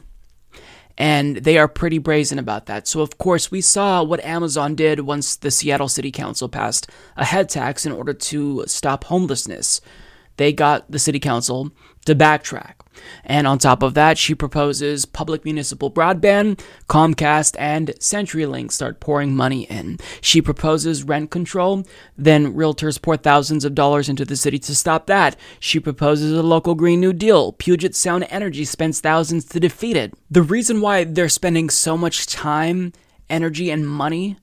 And 0.98 1.38
they 1.38 1.56
are 1.56 1.68
pretty 1.68 1.98
brazen 1.98 2.38
about 2.38 2.66
that. 2.66 2.86
So, 2.86 3.00
of 3.00 3.16
course, 3.16 3.50
we 3.50 3.62
saw 3.62 4.02
what 4.02 4.22
Amazon 4.24 4.74
did 4.74 5.00
once 5.00 5.36
the 5.36 5.50
Seattle 5.50 5.88
City 5.88 6.10
Council 6.10 6.48
passed 6.48 6.90
a 7.16 7.24
head 7.24 7.48
tax 7.48 7.86
in 7.86 7.92
order 7.92 8.12
to 8.12 8.64
stop 8.66 9.04
homelessness. 9.04 9.80
They 10.36 10.52
got 10.52 10.90
the 10.90 10.98
City 10.98 11.18
Council 11.18 11.72
to 12.04 12.14
backtrack. 12.14 12.74
And 13.24 13.46
on 13.46 13.58
top 13.58 13.82
of 13.82 13.94
that, 13.94 14.18
she 14.18 14.34
proposes 14.34 15.04
public 15.04 15.44
municipal 15.44 15.90
broadband, 15.90 16.60
Comcast, 16.88 17.56
and 17.58 17.88
CenturyLink 17.98 18.70
start 18.70 19.00
pouring 19.00 19.34
money 19.34 19.62
in. 19.64 19.98
She 20.20 20.42
proposes 20.42 21.02
rent 21.02 21.30
control, 21.30 21.84
then 22.16 22.54
realtors 22.54 23.00
pour 23.00 23.16
thousands 23.16 23.64
of 23.64 23.74
dollars 23.74 24.08
into 24.08 24.24
the 24.24 24.36
city 24.36 24.58
to 24.60 24.74
stop 24.74 25.06
that. 25.06 25.36
She 25.58 25.80
proposes 25.80 26.32
a 26.32 26.42
local 26.42 26.74
Green 26.74 27.00
New 27.00 27.12
Deal. 27.12 27.52
Puget 27.52 27.94
Sound 27.94 28.26
Energy 28.28 28.64
spends 28.64 29.00
thousands 29.00 29.44
to 29.46 29.60
defeat 29.60 29.96
it. 29.96 30.14
The 30.30 30.42
reason 30.42 30.80
why 30.80 31.04
they're 31.04 31.28
spending 31.28 31.70
so 31.70 31.96
much 31.96 32.26
time, 32.26 32.92
energy, 33.28 33.70
and 33.70 33.88
money 33.88 34.36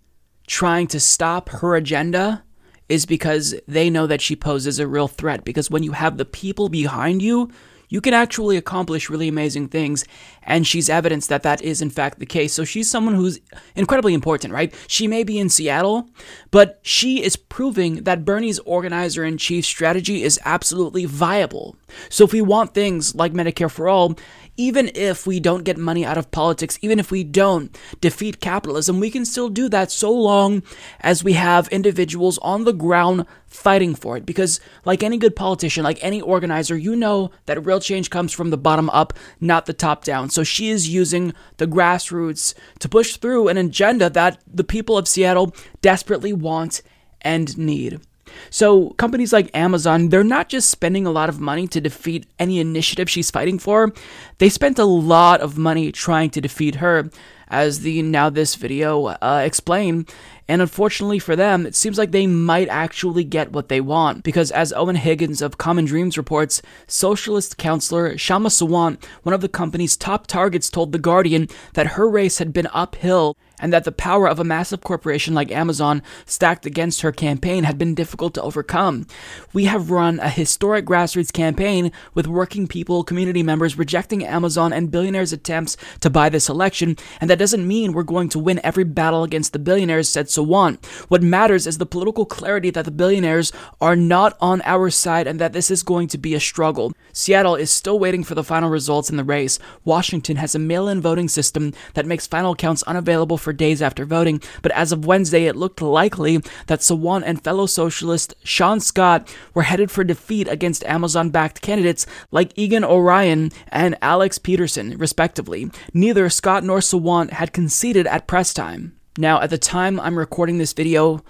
trying 0.47 0.87
to 0.87 0.99
stop 0.99 1.49
her 1.49 1.75
agenda 1.75 2.43
is 2.89 3.05
because 3.05 3.55
they 3.67 3.89
know 3.89 4.07
that 4.07 4.21
she 4.21 4.35
poses 4.35 4.79
a 4.79 4.87
real 4.87 5.07
threat. 5.07 5.45
Because 5.45 5.69
when 5.71 5.83
you 5.83 5.93
have 5.93 6.17
the 6.17 6.25
people 6.25 6.67
behind 6.67 7.21
you, 7.21 7.49
you 7.91 8.01
can 8.01 8.13
actually 8.13 8.55
accomplish 8.55 9.09
really 9.09 9.27
amazing 9.27 9.67
things. 9.67 10.05
And 10.43 10.65
she's 10.65 10.89
evidence 10.89 11.27
that 11.27 11.43
that 11.43 11.61
is, 11.61 11.81
in 11.81 11.89
fact, 11.89 12.19
the 12.19 12.25
case. 12.25 12.53
So 12.53 12.63
she's 12.63 12.89
someone 12.89 13.15
who's 13.15 13.39
incredibly 13.75 14.13
important, 14.13 14.53
right? 14.53 14.73
She 14.87 15.07
may 15.07 15.23
be 15.23 15.39
in 15.39 15.49
Seattle, 15.49 16.07
but 16.51 16.79
she 16.83 17.23
is 17.23 17.35
proving 17.35 18.03
that 18.03 18.25
Bernie's 18.25 18.59
organizer 18.59 19.23
in 19.23 19.37
chief 19.37 19.65
strategy 19.65 20.23
is 20.23 20.39
absolutely 20.45 21.05
viable. 21.05 21.75
So 22.09 22.23
if 22.23 22.33
we 22.33 22.41
want 22.41 22.73
things 22.73 23.15
like 23.15 23.33
Medicare 23.33 23.71
for 23.71 23.89
All, 23.89 24.15
even 24.59 24.91
if 24.93 25.25
we 25.25 25.39
don't 25.39 25.63
get 25.63 25.77
money 25.77 26.05
out 26.05 26.17
of 26.17 26.31
politics, 26.31 26.77
even 26.81 26.99
if 26.99 27.11
we 27.11 27.23
don't 27.23 27.75
defeat 28.01 28.41
capitalism, 28.41 28.99
we 28.99 29.09
can 29.09 29.23
still 29.23 29.47
do 29.47 29.69
that 29.69 29.89
so 29.89 30.11
long 30.11 30.61
as 30.99 31.23
we 31.23 31.31
have 31.31 31.69
individuals 31.69 32.37
on 32.39 32.65
the 32.65 32.73
ground 32.73 33.25
fighting 33.47 33.95
for 33.95 34.17
it. 34.17 34.25
Because, 34.25 34.59
like 34.83 35.01
any 35.01 35.17
good 35.17 35.33
politician, 35.33 35.85
like 35.85 35.97
any 36.03 36.19
organizer, 36.19 36.77
you 36.77 36.93
know 36.93 37.31
that 37.45 37.65
real 37.65 37.79
change 37.79 38.09
comes 38.09 38.33
from 38.33 38.49
the 38.49 38.57
bottom 38.57 38.89
up, 38.89 39.13
not 39.39 39.65
the 39.65 39.71
top 39.71 40.03
down. 40.03 40.29
So 40.29 40.43
she 40.43 40.69
is 40.69 40.89
using 40.89 41.33
the 41.55 41.65
grassroots 41.65 42.53
to 42.79 42.89
push 42.89 43.15
through 43.15 43.47
an 43.47 43.55
agenda 43.55 44.09
that 44.09 44.41
the 44.45 44.65
people 44.65 44.97
of 44.97 45.07
Seattle 45.07 45.55
desperately 45.81 46.33
want 46.33 46.81
and 47.21 47.57
need. 47.57 48.01
So, 48.49 48.91
companies 48.91 49.33
like 49.33 49.55
Amazon, 49.55 50.09
they're 50.09 50.23
not 50.23 50.49
just 50.49 50.69
spending 50.69 51.05
a 51.05 51.11
lot 51.11 51.29
of 51.29 51.39
money 51.39 51.67
to 51.67 51.81
defeat 51.81 52.25
any 52.37 52.59
initiative 52.59 53.09
she's 53.09 53.31
fighting 53.31 53.59
for, 53.59 53.93
they 54.37 54.49
spent 54.49 54.79
a 54.79 54.85
lot 54.85 55.41
of 55.41 55.57
money 55.57 55.91
trying 55.91 56.29
to 56.31 56.41
defeat 56.41 56.75
her, 56.75 57.09
as 57.49 57.79
the 57.79 58.01
Now 58.01 58.29
This 58.29 58.55
video 58.55 59.05
uh, 59.07 59.41
explain. 59.43 60.05
And 60.47 60.61
unfortunately 60.61 61.19
for 61.19 61.35
them, 61.35 61.65
it 61.65 61.75
seems 61.75 61.97
like 61.97 62.11
they 62.11 62.25
might 62.25 62.69
actually 62.69 63.23
get 63.23 63.51
what 63.51 63.69
they 63.69 63.81
want, 63.81 64.23
because 64.23 64.51
as 64.51 64.73
Eoin 64.73 64.97
Higgins 64.97 65.41
of 65.41 65.57
Common 65.57 65.85
Dreams 65.85 66.17
reports, 66.17 66.61
socialist 66.87 67.57
counselor 67.57 68.13
Kshama 68.13 68.47
Sawant, 68.47 69.03
one 69.23 69.33
of 69.33 69.41
the 69.41 69.49
company's 69.49 69.97
top 69.97 70.27
targets, 70.27 70.69
told 70.69 70.91
The 70.91 70.99
Guardian 70.99 71.47
that 71.73 71.87
her 71.87 72.09
race 72.09 72.39
had 72.39 72.53
been 72.53 72.67
uphill 72.73 73.35
and 73.59 73.73
that 73.73 73.83
the 73.83 73.91
power 73.91 74.27
of 74.27 74.39
a 74.39 74.43
massive 74.43 74.81
corporation 74.81 75.33
like 75.33 75.51
Amazon 75.51 76.01
stacked 76.25 76.65
against 76.65 77.01
her 77.01 77.11
campaign 77.11 77.63
had 77.63 77.77
been 77.77 77.95
difficult 77.95 78.33
to 78.33 78.41
overcome. 78.41 79.05
We 79.53 79.65
have 79.65 79.91
run 79.91 80.19
a 80.19 80.29
historic 80.29 80.85
grassroots 80.85 81.33
campaign 81.33 81.91
with 82.13 82.27
working 82.27 82.67
people, 82.67 83.03
community 83.03 83.43
members 83.43 83.77
rejecting 83.77 84.25
Amazon 84.25 84.73
and 84.73 84.91
billionaires' 84.91 85.33
attempts 85.33 85.77
to 86.01 86.09
buy 86.09 86.29
this 86.29 86.49
election, 86.49 86.97
and 87.19 87.29
that 87.29 87.39
doesn't 87.39 87.67
mean 87.67 87.93
we're 87.93 88.03
going 88.03 88.29
to 88.29 88.39
win 88.39 88.61
every 88.63 88.83
battle 88.83 89.23
against 89.23 89.53
the 89.53 89.59
billionaires, 89.59 90.09
said 90.09 90.27
Sawant. 90.27 90.85
What 91.09 91.21
matters 91.21 91.67
is 91.67 91.77
the 91.77 91.85
political 91.85 92.25
clarity 92.25 92.69
that 92.71 92.85
the 92.85 92.91
billionaires 92.91 93.51
are 93.81 93.95
not 93.95 94.37
on 94.39 94.61
our 94.65 94.89
side 94.89 95.27
and 95.27 95.39
that 95.39 95.53
this 95.53 95.71
is 95.71 95.83
going 95.83 96.07
to 96.09 96.17
be 96.17 96.33
a 96.33 96.39
struggle. 96.39 96.93
Seattle 97.13 97.55
is 97.55 97.71
still 97.71 97.99
waiting 97.99 98.23
for 98.23 98.35
the 98.35 98.43
final 98.43 98.69
results 98.69 99.09
in 99.09 99.17
the 99.17 99.23
race. 99.23 99.59
Washington 99.83 100.37
has 100.37 100.55
a 100.55 100.59
mail 100.59 100.87
in 100.87 101.01
voting 101.01 101.27
system 101.27 101.73
that 101.93 102.05
makes 102.05 102.27
final 102.27 102.55
counts 102.55 102.83
unavailable 102.83 103.37
for 103.37 103.48
for 103.49 103.53
days 103.53 103.81
after 103.81 104.05
voting, 104.05 104.39
but 104.61 104.71
as 104.73 104.91
of 104.91 105.07
Wednesday, 105.07 105.47
it 105.47 105.55
looked 105.55 105.81
likely 105.81 106.37
that 106.67 106.81
Sawant 106.81 107.23
and 107.25 107.43
fellow 107.43 107.65
socialist 107.65 108.35
Shaun 108.43 108.79
Scott 108.79 109.27
were 109.55 109.63
headed 109.63 109.89
for 109.89 110.03
defeat 110.03 110.47
against 110.47 110.83
Amazon 110.83 111.31
backed 111.31 111.63
candidates 111.63 112.05
like 112.29 112.55
Egan 112.55 112.83
Orion 112.83 113.51
and 113.69 113.97
Alex 114.03 114.37
Pedersen, 114.37 114.99
respectively. 114.99 115.71
Neither 115.95 116.29
Scott 116.29 116.63
nor 116.63 116.77
Sawant 116.77 117.31
had 117.31 117.51
conceded 117.51 118.05
at 118.05 118.27
press 118.27 118.53
time. 118.53 118.95
Now, 119.17 119.41
at 119.41 119.49
the 119.49 119.57
time 119.57 119.99
I'm 119.99 120.19
recording 120.19 120.59
this 120.59 120.73
video, 120.73 121.23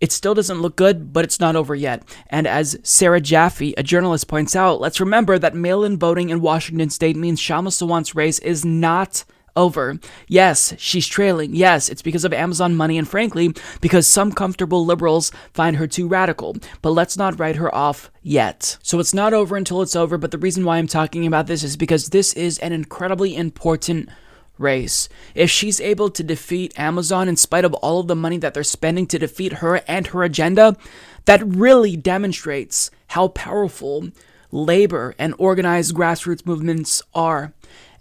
it 0.00 0.10
still 0.10 0.34
doesn't 0.34 0.62
look 0.62 0.74
good, 0.74 1.12
but 1.12 1.24
it's 1.24 1.38
not 1.38 1.54
over 1.54 1.76
yet. 1.76 2.02
And 2.28 2.48
as 2.48 2.76
Sarah 2.82 3.20
Jaffe, 3.20 3.72
a 3.78 3.84
journalist, 3.84 4.26
points 4.26 4.56
out, 4.56 4.80
let's 4.80 4.98
remember 4.98 5.38
that 5.38 5.54
mail 5.54 5.84
in 5.84 5.96
voting 5.96 6.30
in 6.30 6.40
Washington 6.40 6.90
state 6.90 7.14
means 7.14 7.40
Kshama 7.40 7.68
Sawant's 7.68 8.16
race 8.16 8.40
is 8.40 8.64
not 8.64 9.24
over. 9.56 9.98
Yes, 10.28 10.74
she's 10.78 11.06
trailing. 11.06 11.54
Yes, 11.54 11.88
it's 11.88 12.02
because 12.02 12.24
of 12.24 12.32
Amazon 12.32 12.74
money 12.74 12.98
and 12.98 13.08
frankly, 13.08 13.54
because 13.80 14.06
some 14.06 14.32
comfortable 14.32 14.84
liberals 14.84 15.32
find 15.52 15.76
her 15.76 15.86
too 15.86 16.08
radical. 16.08 16.56
But 16.80 16.90
let's 16.90 17.16
not 17.16 17.38
write 17.38 17.56
her 17.56 17.74
off 17.74 18.10
yet. 18.22 18.78
So 18.82 18.98
it's 18.98 19.14
not 19.14 19.34
over 19.34 19.56
until 19.56 19.82
it's 19.82 19.96
over, 19.96 20.18
but 20.18 20.30
the 20.30 20.38
reason 20.38 20.64
why 20.64 20.78
I'm 20.78 20.86
talking 20.86 21.26
about 21.26 21.46
this 21.46 21.62
is 21.62 21.76
because 21.76 22.08
this 22.08 22.32
is 22.34 22.58
an 22.58 22.72
incredibly 22.72 23.36
important 23.36 24.08
race. 24.58 25.08
If 25.34 25.50
she's 25.50 25.80
able 25.80 26.10
to 26.10 26.22
defeat 26.22 26.78
Amazon 26.78 27.28
in 27.28 27.36
spite 27.36 27.64
of 27.64 27.74
all 27.74 28.00
of 28.00 28.06
the 28.06 28.16
money 28.16 28.38
that 28.38 28.54
they're 28.54 28.62
spending 28.62 29.06
to 29.08 29.18
defeat 29.18 29.54
her 29.54 29.76
and 29.88 30.08
her 30.08 30.22
agenda, 30.22 30.76
that 31.24 31.42
really 31.44 31.96
demonstrates 31.96 32.90
how 33.08 33.28
powerful 33.28 34.08
labor 34.50 35.14
and 35.18 35.34
organized 35.38 35.94
grassroots 35.94 36.46
movements 36.46 37.02
are 37.14 37.52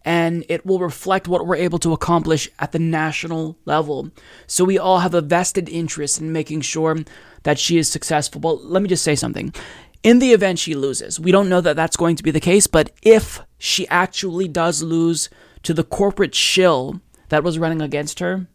and 0.03 0.43
it 0.49 0.65
will 0.65 0.79
reflect 0.79 1.27
what 1.27 1.45
we're 1.45 1.55
able 1.55 1.79
to 1.79 1.93
accomplish 1.93 2.49
at 2.59 2.71
the 2.71 2.79
national 2.79 3.57
level. 3.65 4.09
So 4.47 4.63
we 4.63 4.79
all 4.79 4.99
have 4.99 5.13
a 5.13 5.21
vested 5.21 5.69
interest 5.69 6.19
in 6.19 6.31
making 6.31 6.61
sure 6.61 6.97
that 7.43 7.59
she 7.59 7.77
is 7.77 7.89
successful. 7.89 8.41
But 8.41 8.65
let 8.65 8.81
me 8.81 8.89
just 8.89 9.03
say 9.03 9.15
something. 9.15 9.53
In 10.03 10.19
the 10.19 10.33
event 10.33 10.57
she 10.57 10.73
loses, 10.73 11.19
we 11.19 11.31
don't 11.31 11.49
know 11.49 11.61
that 11.61 11.75
that's 11.75 11.95
going 11.95 12.15
to 12.15 12.23
be 12.23 12.31
the 12.31 12.39
case, 12.39 12.65
but 12.65 12.91
if 13.03 13.41
she 13.59 13.87
actually 13.89 14.47
does 14.47 14.81
lose 14.81 15.29
to 15.63 15.73
the 15.73 15.83
corporate 15.83 16.33
shill 16.33 16.99
that 17.29 17.43
was 17.43 17.59
running 17.59 17.81
against 17.81 18.19
her, 18.19 18.47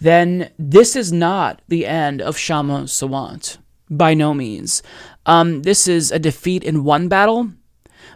then 0.00 0.50
this 0.58 0.96
is 0.96 1.12
not 1.12 1.62
the 1.68 1.86
end 1.86 2.20
of 2.20 2.36
Kshama 2.36 2.84
Sawant. 2.84 3.58
By 3.88 4.14
no 4.14 4.32
means. 4.32 4.82
Um, 5.26 5.62
this 5.62 5.86
is 5.86 6.10
a 6.10 6.18
defeat 6.18 6.64
in 6.64 6.82
one 6.82 7.08
battle, 7.08 7.52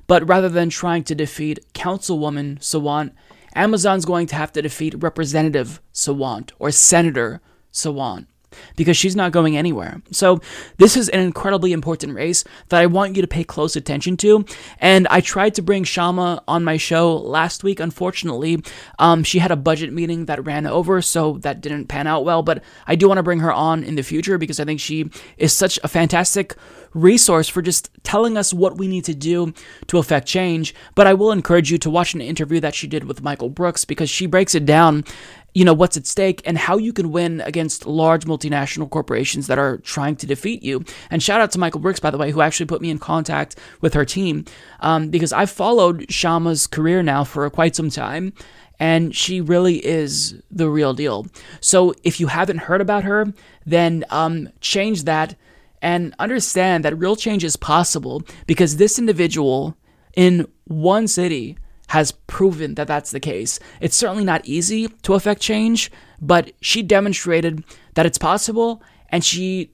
but 0.07 0.27
rather 0.29 0.49
than 0.49 0.71
trying 0.71 1.05
to 1.05 1.15
defeat 1.15 1.65
Councilwoman 1.75 2.59
Sawant, 2.59 3.13
Amazon's 3.55 4.05
going 4.05 4.27
to 4.29 4.37
have 4.37 4.53
to 4.53 4.63
defeat 4.63 5.03
Representative 5.03 5.81
Sawant 5.93 6.53
or 6.59 6.71
Senator 6.71 7.41
Sawant 7.73 8.27
because 8.77 8.97
she's 8.97 9.17
not 9.17 9.33
going 9.33 9.57
anywhere. 9.57 10.03
So, 10.11 10.41
this 10.79 10.97
is 10.97 11.09
an 11.09 11.21
incredibly 11.21 11.73
important 11.73 12.15
race 12.15 12.45
that 12.69 12.81
I 12.81 12.87
want 12.87 13.17
you 13.17 13.23
to 13.23 13.29
pay 13.29 13.45
close 13.45 13.77
attention 13.77 14.17
to. 14.19 14.45
And 14.79 15.07
I 15.09 15.21
tried 15.21 15.55
to 15.57 15.63
bring 15.63 15.85
Kshama 15.85 16.43
on 16.49 16.65
my 16.65 16.77
show 16.77 17.17
last 17.17 17.65
week. 17.65 17.81
Unfortunately, 17.81 18.63
um, 18.99 19.25
she 19.25 19.39
had 19.39 19.51
a 19.51 19.57
budget 19.57 19.93
meeting 19.93 20.27
that 20.27 20.45
ran 20.45 20.67
over, 20.67 21.03
so 21.03 21.39
that 21.39 21.61
didn't 21.61 21.87
pan 21.87 22.07
out 22.07 22.25
well. 22.25 22.43
But 22.43 22.63
I 22.87 22.97
do 22.97 23.09
want 23.09 23.19
to 23.19 23.23
bring 23.23 23.41
her 23.41 23.53
on 23.53 23.85
in 23.85 23.97
the 23.97 24.03
future 24.03 24.39
because 24.39 24.61
I 24.61 24.65
think 24.65 24.81
she 24.81 25.11
is 25.37 25.53
such 25.53 25.79
a 25.83 25.89
fantastic 25.89 26.57
resource 26.95 27.49
for 27.49 27.63
just 27.63 27.91
telling 28.03 28.37
us 28.37 28.55
what 28.55 28.79
we 28.79 28.89
need 28.89 29.05
to 29.05 29.15
do 29.15 29.53
to 29.87 29.99
affect 29.99 30.27
change. 30.27 30.75
But 30.95 31.07
I 31.07 31.15
will 31.15 31.31
encourage 31.31 31.71
you 31.71 31.79
to 31.79 31.91
watch 31.91 32.15
an 32.15 32.21
interview 32.21 32.61
that 32.61 32.75
she 32.75 32.87
did 32.87 33.05
with 33.05 33.23
Michael 33.23 33.51
Brooks 33.51 33.85
because 33.85 34.11
she 34.11 34.27
breaks 34.27 34.55
it 34.55 34.65
down 34.65 35.05
you 35.57 35.65
know 35.65 35.73
what's 35.73 35.97
at 35.97 36.07
stake 36.07 36.43
and 36.45 36.59
how 36.59 36.77
you 36.77 36.93
can 36.93 37.11
win 37.11 37.41
against 37.41 37.87
large 37.87 38.27
multinational 38.27 38.91
corporations 38.91 39.47
that 39.47 39.59
are 39.59 39.79
trying 39.79 40.15
to 40.15 40.27
defeat 40.27 40.63
you. 40.63 40.85
And 41.11 41.23
shout 41.23 41.41
out 41.41 41.51
to 41.53 41.59
Michael 41.59 41.81
Brooks, 41.81 41.99
by 41.99 42.11
the 42.11 42.19
way, 42.19 42.31
who 42.31 42.43
actually 42.43 42.67
put 42.67 42.83
me 42.83 42.91
in 42.91 42.99
contact 42.99 43.57
with 43.81 43.95
her 43.95 44.05
team 44.05 44.45
um, 44.81 45.09
because 45.09 45.33
I've 45.33 45.51
followed 45.51 46.09
Kshama's 46.09 46.67
career 46.67 47.03
now 47.03 47.25
for 47.25 47.49
quite 47.49 47.75
some 47.75 47.89
time. 47.89 48.35
And 48.79 49.17
she 49.17 49.41
really 49.41 49.77
is 49.77 50.35
the 50.51 50.69
real 50.69 50.93
deal. 50.93 51.25
So 51.63 51.95
if 52.05 52.21
you 52.21 52.27
haven't 52.27 52.59
heard 52.59 52.83
about 52.83 53.05
her, 53.05 53.33
then 53.65 54.05
um, 54.11 54.51
change 54.61 55.05
that 55.05 55.37
and 55.81 56.15
understand 56.19 56.85
that 56.85 56.99
real 56.99 57.17
change 57.17 57.45
is 57.45 57.57
possible 57.57 58.23
because 58.47 58.77
this 58.77 58.99
individual 58.99 59.75
in 60.15 60.47
one 60.67 61.09
city 61.09 61.57
has 61.89 62.13
proven 62.13 62.75
that 62.75 62.89
that's 62.89 63.11
the 63.11 63.21
case. 63.21 63.59
It's 63.81 63.97
certainly 63.97 64.25
not 64.25 64.47
easy 64.47 64.89
to 65.03 65.15
affect 65.15 65.41
change, 65.41 65.91
but 66.21 66.53
she 66.61 66.83
demonstrated 66.83 67.65
that 67.95 68.07
it's 68.07 68.19
possible 68.19 68.83
and 69.11 69.25
she 69.25 69.73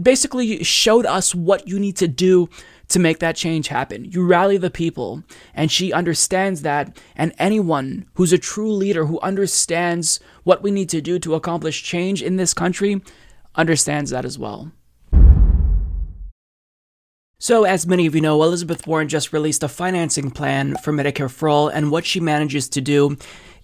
basically 0.00 0.62
showed 0.64 1.06
us 1.06 1.34
what 1.34 1.68
you 1.68 1.78
need 1.78 1.96
to 1.96 2.08
do 2.08 2.48
to 2.88 2.98
make 2.98 3.18
that 3.20 3.36
change 3.36 3.68
happen. 3.68 4.04
You 4.04 4.26
rally 4.26 4.56
the 4.56 4.70
people, 4.70 5.22
and 5.54 5.70
she 5.70 5.92
understands 5.92 6.62
that. 6.62 7.00
And 7.16 7.32
anyone 7.38 8.06
who's 8.14 8.32
a 8.32 8.38
true 8.38 8.72
leader 8.72 9.06
who 9.06 9.20
understands 9.20 10.20
what 10.42 10.62
we 10.62 10.70
need 10.70 10.88
to 10.90 11.00
do 11.00 11.18
to 11.20 11.34
accomplish 11.34 11.82
change 11.82 12.22
in 12.22 12.36
this 12.36 12.52
country 12.52 13.02
understands 13.54 14.10
that 14.10 14.24
as 14.24 14.38
well. 14.38 14.72
So, 17.38 17.64
as 17.64 17.86
many 17.86 18.06
of 18.06 18.14
you 18.14 18.20
know, 18.20 18.42
Elizabeth 18.42 18.86
Warren 18.86 19.08
just 19.08 19.32
released 19.32 19.62
a 19.62 19.68
financing 19.68 20.30
plan 20.30 20.76
for 20.76 20.92
Medicare 20.92 21.30
for 21.30 21.48
All, 21.48 21.68
and 21.68 21.90
what 21.90 22.06
she 22.06 22.20
manages 22.20 22.68
to 22.70 22.80
do 22.80 23.16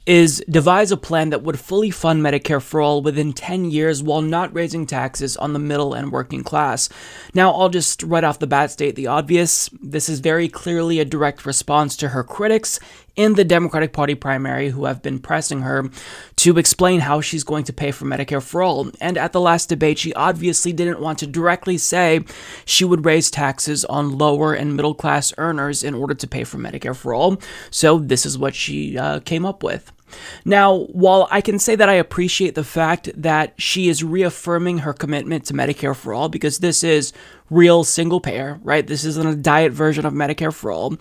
is 0.06 0.42
devise 0.48 0.90
a 0.90 0.96
plan 0.96 1.30
that 1.30 1.42
would 1.42 1.58
fully 1.58 1.90
fund 1.90 2.22
Medicare 2.22 2.62
for 2.62 2.80
all 2.80 3.02
within 3.02 3.32
10 3.32 3.70
years 3.70 4.02
while 4.02 4.22
not 4.22 4.52
raising 4.54 4.86
taxes 4.86 5.36
on 5.36 5.52
the 5.52 5.58
middle 5.58 5.92
and 5.94 6.10
working 6.10 6.42
class. 6.42 6.88
Now, 7.34 7.52
I'll 7.52 7.68
just 7.68 8.02
right 8.02 8.24
off 8.24 8.38
the 8.38 8.46
bat 8.46 8.70
state 8.70 8.96
the 8.96 9.06
obvious. 9.06 9.68
This 9.80 10.08
is 10.08 10.20
very 10.20 10.48
clearly 10.48 11.00
a 11.00 11.04
direct 11.04 11.44
response 11.44 11.96
to 11.98 12.08
her 12.08 12.24
critics 12.24 12.80
in 13.16 13.34
the 13.34 13.44
Democratic 13.44 13.92
Party 13.92 14.14
primary 14.14 14.70
who 14.70 14.84
have 14.84 15.02
been 15.02 15.18
pressing 15.18 15.62
her 15.62 15.90
to 16.36 16.58
explain 16.58 17.00
how 17.00 17.20
she's 17.20 17.44
going 17.44 17.64
to 17.64 17.72
pay 17.72 17.90
for 17.90 18.04
Medicare 18.04 18.42
for 18.42 18.62
all. 18.62 18.90
And 19.00 19.18
at 19.18 19.32
the 19.32 19.40
last 19.40 19.68
debate, 19.68 19.98
she 19.98 20.14
obviously 20.14 20.72
didn't 20.72 21.00
want 21.00 21.18
to 21.20 21.26
directly 21.26 21.78
say 21.78 22.24
she 22.64 22.84
would 22.84 23.04
raise 23.04 23.30
taxes 23.30 23.84
on 23.84 24.16
lower 24.16 24.54
and 24.54 24.76
middle 24.76 24.94
class 24.94 25.32
earners 25.38 25.82
in 25.82 25.94
order 25.94 26.14
to 26.14 26.26
pay 26.26 26.44
for 26.44 26.58
Medicare 26.58 26.96
for 26.96 27.14
all. 27.14 27.40
So 27.70 27.98
this 27.98 28.24
is 28.24 28.38
what 28.38 28.54
she 28.54 28.96
uh, 28.96 29.20
came 29.20 29.44
up 29.44 29.62
with. 29.62 29.92
Now, 30.44 30.86
while 30.86 31.28
I 31.30 31.40
can 31.40 31.58
say 31.58 31.76
that 31.76 31.88
I 31.88 31.94
appreciate 31.94 32.54
the 32.54 32.64
fact 32.64 33.10
that 33.14 33.54
she 33.60 33.88
is 33.88 34.02
reaffirming 34.02 34.78
her 34.78 34.92
commitment 34.92 35.44
to 35.46 35.54
Medicare 35.54 35.96
for 35.96 36.12
all, 36.12 36.28
because 36.28 36.58
this 36.58 36.82
is 36.82 37.12
real 37.50 37.82
single 37.82 38.20
payer, 38.20 38.60
right? 38.62 38.86
This 38.86 39.04
isn't 39.04 39.26
a 39.26 39.34
diet 39.34 39.72
version 39.72 40.06
of 40.06 40.14
Medicare 40.14 40.54
for 40.54 40.70
all. 40.70 40.96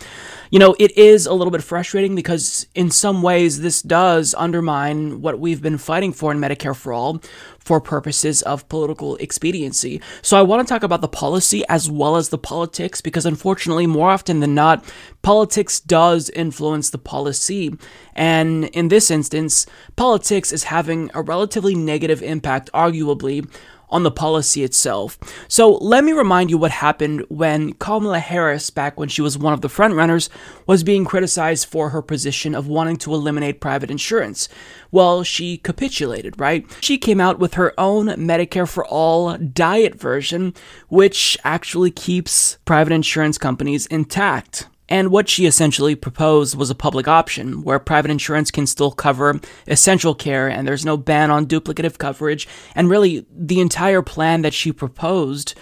You 0.49 0.57
know, 0.59 0.75
it 0.79 0.97
is 0.97 1.27
a 1.27 1.33
little 1.33 1.51
bit 1.51 1.63
frustrating 1.63 2.15
because 2.15 2.65
in 2.73 2.89
some 2.89 3.21
ways 3.21 3.61
this 3.61 3.83
does 3.83 4.33
undermine 4.35 5.21
what 5.21 5.39
we've 5.39 5.61
been 5.61 5.77
fighting 5.77 6.11
for 6.11 6.31
in 6.31 6.39
Medicare 6.39 6.75
for 6.75 6.91
all 6.91 7.21
for 7.59 7.79
purposes 7.79 8.41
of 8.41 8.67
political 8.67 9.15
expediency. 9.17 10.01
So 10.23 10.37
I 10.37 10.41
want 10.41 10.67
to 10.67 10.73
talk 10.73 10.81
about 10.81 11.01
the 11.01 11.07
policy 11.07 11.63
as 11.69 11.89
well 11.89 12.15
as 12.15 12.29
the 12.29 12.37
politics 12.39 12.99
because 12.99 13.27
unfortunately, 13.27 13.85
more 13.85 14.09
often 14.09 14.39
than 14.39 14.55
not, 14.55 14.83
politics 15.21 15.79
does 15.79 16.31
influence 16.31 16.89
the 16.89 16.97
policy. 16.97 17.77
And 18.15 18.65
in 18.69 18.87
this 18.87 19.11
instance, 19.11 19.67
politics 19.95 20.51
is 20.51 20.63
having 20.63 21.11
a 21.13 21.21
relatively 21.21 21.75
negative 21.75 22.23
impact, 22.23 22.71
arguably, 22.73 23.47
on 23.89 24.03
the 24.03 24.11
policy 24.11 24.63
itself. 24.63 25.17
So 25.47 25.71
let 25.75 26.03
me 26.03 26.11
remind 26.11 26.49
you 26.49 26.57
what 26.57 26.71
happened 26.71 27.25
when 27.29 27.73
Kamala 27.73 28.19
Harris, 28.19 28.69
back 28.69 28.99
when 28.99 29.09
she 29.09 29.21
was 29.21 29.37
one 29.37 29.53
of 29.53 29.61
the 29.61 29.67
frontrunners, 29.67 30.29
was 30.67 30.83
being 30.83 31.05
criticized 31.05 31.67
for 31.67 31.89
her 31.89 32.01
position 32.01 32.55
of 32.55 32.67
wanting 32.67 32.97
to 32.97 33.13
eliminate 33.13 33.61
private 33.61 33.91
insurance. 33.91 34.49
Well, 34.91 35.23
she 35.23 35.57
capitulated, 35.57 36.39
right? 36.39 36.65
She 36.81 36.97
came 36.97 37.19
out 37.19 37.39
with 37.39 37.55
her 37.55 37.73
own 37.79 38.07
Medicare 38.07 38.67
for 38.67 38.85
All 38.85 39.37
diet 39.37 39.95
version, 39.95 40.53
which 40.87 41.37
actually 41.43 41.91
keeps 41.91 42.57
private 42.65 42.93
insurance 42.93 43.37
companies 43.37 43.85
intact. 43.87 44.67
And 44.89 45.09
what 45.09 45.29
she 45.29 45.45
essentially 45.45 45.95
proposed 45.95 46.57
was 46.57 46.69
a 46.69 46.75
public 46.75 47.07
option 47.07 47.61
where 47.61 47.79
private 47.79 48.11
insurance 48.11 48.51
can 48.51 48.67
still 48.67 48.91
cover 48.91 49.39
essential 49.67 50.15
care 50.15 50.49
and 50.49 50.67
there's 50.67 50.85
no 50.85 50.97
ban 50.97 51.31
on 51.31 51.45
duplicative 51.45 51.97
coverage. 51.97 52.47
And 52.75 52.89
really, 52.89 53.25
the 53.31 53.61
entire 53.61 54.01
plan 54.01 54.41
that 54.41 54.53
she 54.53 54.73
proposed 54.73 55.55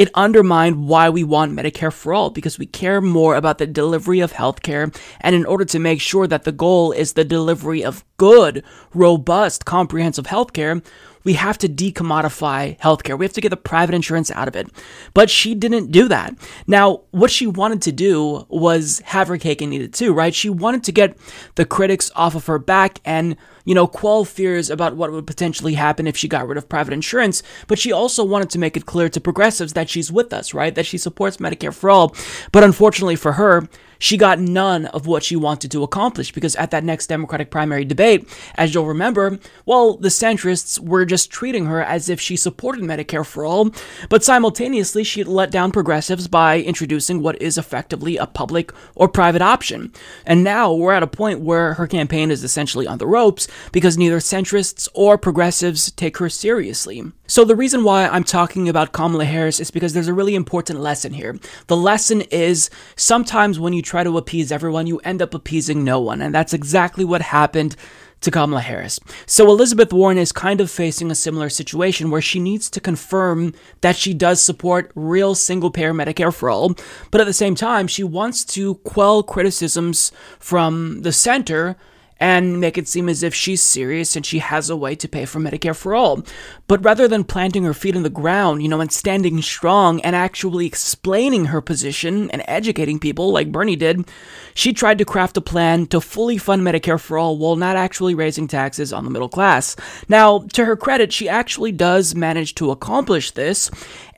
it 0.00 0.08
undermined 0.14 0.88
why 0.88 1.10
we 1.10 1.22
want 1.22 1.52
Medicare 1.52 1.92
for 1.92 2.14
all 2.14 2.30
because 2.30 2.58
we 2.58 2.64
care 2.64 3.02
more 3.02 3.36
about 3.36 3.58
the 3.58 3.66
delivery 3.66 4.20
of 4.20 4.32
healthcare. 4.32 4.96
And 5.20 5.36
in 5.36 5.44
order 5.44 5.66
to 5.66 5.78
make 5.78 6.00
sure 6.00 6.26
that 6.26 6.44
the 6.44 6.52
goal 6.52 6.92
is 6.92 7.12
the 7.12 7.22
delivery 7.22 7.84
of 7.84 8.02
good, 8.16 8.64
robust, 8.94 9.66
comprehensive 9.66 10.24
healthcare, 10.26 10.82
we 11.24 11.34
have 11.34 11.58
to 11.58 11.68
decommodify 11.68 12.78
healthcare. 12.78 13.18
We 13.18 13.24
have 13.24 13.32
to 13.34 13.40
get 13.40 13.50
the 13.50 13.56
private 13.56 13.94
insurance 13.94 14.30
out 14.30 14.48
of 14.48 14.56
it. 14.56 14.68
But 15.14 15.30
she 15.30 15.54
didn't 15.54 15.90
do 15.90 16.08
that. 16.08 16.34
Now, 16.66 17.02
what 17.10 17.30
she 17.30 17.46
wanted 17.46 17.82
to 17.82 17.92
do 17.92 18.46
was 18.48 19.00
have 19.06 19.28
her 19.28 19.38
cake 19.38 19.60
and 19.60 19.72
eat 19.74 19.82
it 19.82 19.92
too, 19.92 20.12
right? 20.12 20.34
She 20.34 20.48
wanted 20.48 20.84
to 20.84 20.92
get 20.92 21.16
the 21.56 21.64
critics 21.64 22.10
off 22.14 22.34
of 22.34 22.46
her 22.46 22.58
back 22.58 23.00
and 23.04 23.36
you 23.70 23.74
know, 23.76 23.86
quell 23.86 24.24
fears 24.24 24.68
about 24.68 24.96
what 24.96 25.12
would 25.12 25.28
potentially 25.28 25.74
happen 25.74 26.08
if 26.08 26.16
she 26.16 26.26
got 26.26 26.48
rid 26.48 26.58
of 26.58 26.68
private 26.68 26.92
insurance, 26.92 27.40
but 27.68 27.78
she 27.78 27.92
also 27.92 28.24
wanted 28.24 28.50
to 28.50 28.58
make 28.58 28.76
it 28.76 28.84
clear 28.84 29.08
to 29.08 29.20
progressives 29.20 29.74
that 29.74 29.88
she's 29.88 30.10
with 30.10 30.32
us, 30.32 30.52
right? 30.52 30.74
That 30.74 30.86
she 30.86 30.98
supports 30.98 31.36
Medicare 31.36 31.72
for 31.72 31.88
all. 31.88 32.12
But 32.50 32.64
unfortunately 32.64 33.14
for 33.14 33.34
her, 33.34 33.68
she 34.00 34.16
got 34.16 34.40
none 34.40 34.86
of 34.86 35.06
what 35.06 35.22
she 35.22 35.36
wanted 35.36 35.70
to 35.70 35.82
accomplish 35.84 36.32
because 36.32 36.56
at 36.56 36.70
that 36.72 36.82
next 36.82 37.08
Democratic 37.08 37.50
primary 37.50 37.84
debate, 37.84 38.26
as 38.56 38.74
you'll 38.74 38.86
remember, 38.86 39.38
well, 39.66 39.98
the 39.98 40.08
centrists 40.08 40.80
were 40.80 41.04
just 41.04 41.30
treating 41.30 41.66
her 41.66 41.82
as 41.82 42.08
if 42.08 42.18
she 42.18 42.34
supported 42.34 42.82
Medicare 42.82 43.26
for 43.26 43.44
all, 43.44 43.70
but 44.08 44.24
simultaneously 44.24 45.04
she 45.04 45.22
let 45.22 45.50
down 45.50 45.70
progressives 45.70 46.26
by 46.26 46.60
introducing 46.60 47.22
what 47.22 47.40
is 47.42 47.58
effectively 47.58 48.16
a 48.16 48.26
public 48.26 48.72
or 48.94 49.06
private 49.06 49.42
option. 49.42 49.92
And 50.24 50.42
now 50.42 50.72
we're 50.72 50.94
at 50.94 51.02
a 51.02 51.06
point 51.06 51.40
where 51.40 51.74
her 51.74 51.86
campaign 51.86 52.30
is 52.30 52.42
essentially 52.42 52.86
on 52.86 52.98
the 52.98 53.06
ropes 53.06 53.48
because 53.72 53.98
neither 53.98 54.18
centrists 54.18 54.88
or 54.94 55.18
progressives 55.18 55.90
take 55.92 56.18
her 56.18 56.28
seriously. 56.28 57.02
So 57.26 57.44
the 57.44 57.56
reason 57.56 57.84
why 57.84 58.08
I'm 58.08 58.24
talking 58.24 58.68
about 58.68 58.92
Kamala 58.92 59.24
Harris 59.24 59.60
is 59.60 59.70
because 59.70 59.92
there's 59.92 60.08
a 60.08 60.14
really 60.14 60.34
important 60.34 60.80
lesson 60.80 61.12
here. 61.12 61.38
The 61.68 61.76
lesson 61.76 62.22
is 62.22 62.70
sometimes 62.96 63.60
when 63.60 63.72
you 63.72 63.82
try 63.82 64.04
to 64.04 64.18
appease 64.18 64.50
everyone, 64.50 64.86
you 64.86 64.98
end 65.00 65.22
up 65.22 65.34
appeasing 65.34 65.84
no 65.84 66.00
one. 66.00 66.22
And 66.22 66.34
that's 66.34 66.52
exactly 66.52 67.04
what 67.04 67.22
happened 67.22 67.76
to 68.20 68.30
Kamala 68.30 68.60
Harris. 68.60 69.00
So 69.26 69.48
Elizabeth 69.48 69.92
Warren 69.92 70.18
is 70.18 70.32
kind 70.32 70.60
of 70.60 70.70
facing 70.70 71.10
a 71.10 71.14
similar 71.14 71.48
situation 71.48 72.10
where 72.10 72.20
she 72.20 72.38
needs 72.38 72.68
to 72.70 72.80
confirm 72.80 73.54
that 73.80 73.96
she 73.96 74.12
does 74.14 74.42
support 74.42 74.92
real 74.94 75.34
single 75.34 75.70
payer 75.70 75.94
Medicare 75.94 76.34
for 76.34 76.50
all, 76.50 76.74
but 77.10 77.20
at 77.20 77.26
the 77.26 77.32
same 77.32 77.54
time, 77.54 77.86
she 77.86 78.04
wants 78.04 78.44
to 78.44 78.74
quell 78.76 79.22
criticisms 79.22 80.12
from 80.38 81.02
the 81.02 81.12
center 81.12 81.76
and 82.20 82.60
make 82.60 82.76
it 82.76 82.86
seem 82.86 83.08
as 83.08 83.22
if 83.22 83.34
she's 83.34 83.62
serious 83.62 84.14
and 84.14 84.26
she 84.26 84.38
has 84.38 84.68
a 84.68 84.76
way 84.76 84.94
to 84.94 85.08
pay 85.08 85.24
for 85.24 85.40
Medicare 85.40 85.74
for 85.74 85.94
all. 85.94 86.22
But 86.68 86.84
rather 86.84 87.08
than 87.08 87.24
planting 87.24 87.64
her 87.64 87.72
feet 87.72 87.96
in 87.96 88.02
the 88.02 88.10
ground, 88.10 88.62
you 88.62 88.68
know, 88.68 88.80
and 88.80 88.92
standing 88.92 89.40
strong 89.40 90.00
and 90.02 90.14
actually 90.14 90.66
explaining 90.66 91.46
her 91.46 91.62
position 91.62 92.30
and 92.30 92.42
educating 92.46 92.98
people 92.98 93.32
like 93.32 93.50
Bernie 93.50 93.76
did, 93.76 94.06
she 94.54 94.72
tried 94.72 94.98
to 94.98 95.04
craft 95.04 95.38
a 95.38 95.40
plan 95.40 95.86
to 95.86 96.00
fully 96.00 96.36
fund 96.36 96.62
Medicare 96.62 97.00
for 97.00 97.16
all 97.16 97.38
while 97.38 97.56
not 97.56 97.76
actually 97.76 98.14
raising 98.14 98.46
taxes 98.46 98.92
on 98.92 99.04
the 99.04 99.10
middle 99.10 99.28
class. 99.28 99.74
Now, 100.08 100.40
to 100.52 100.66
her 100.66 100.76
credit, 100.76 101.12
she 101.12 101.28
actually 101.28 101.72
does 101.72 102.14
manage 102.14 102.54
to 102.56 102.70
accomplish 102.70 103.30
this, 103.30 103.70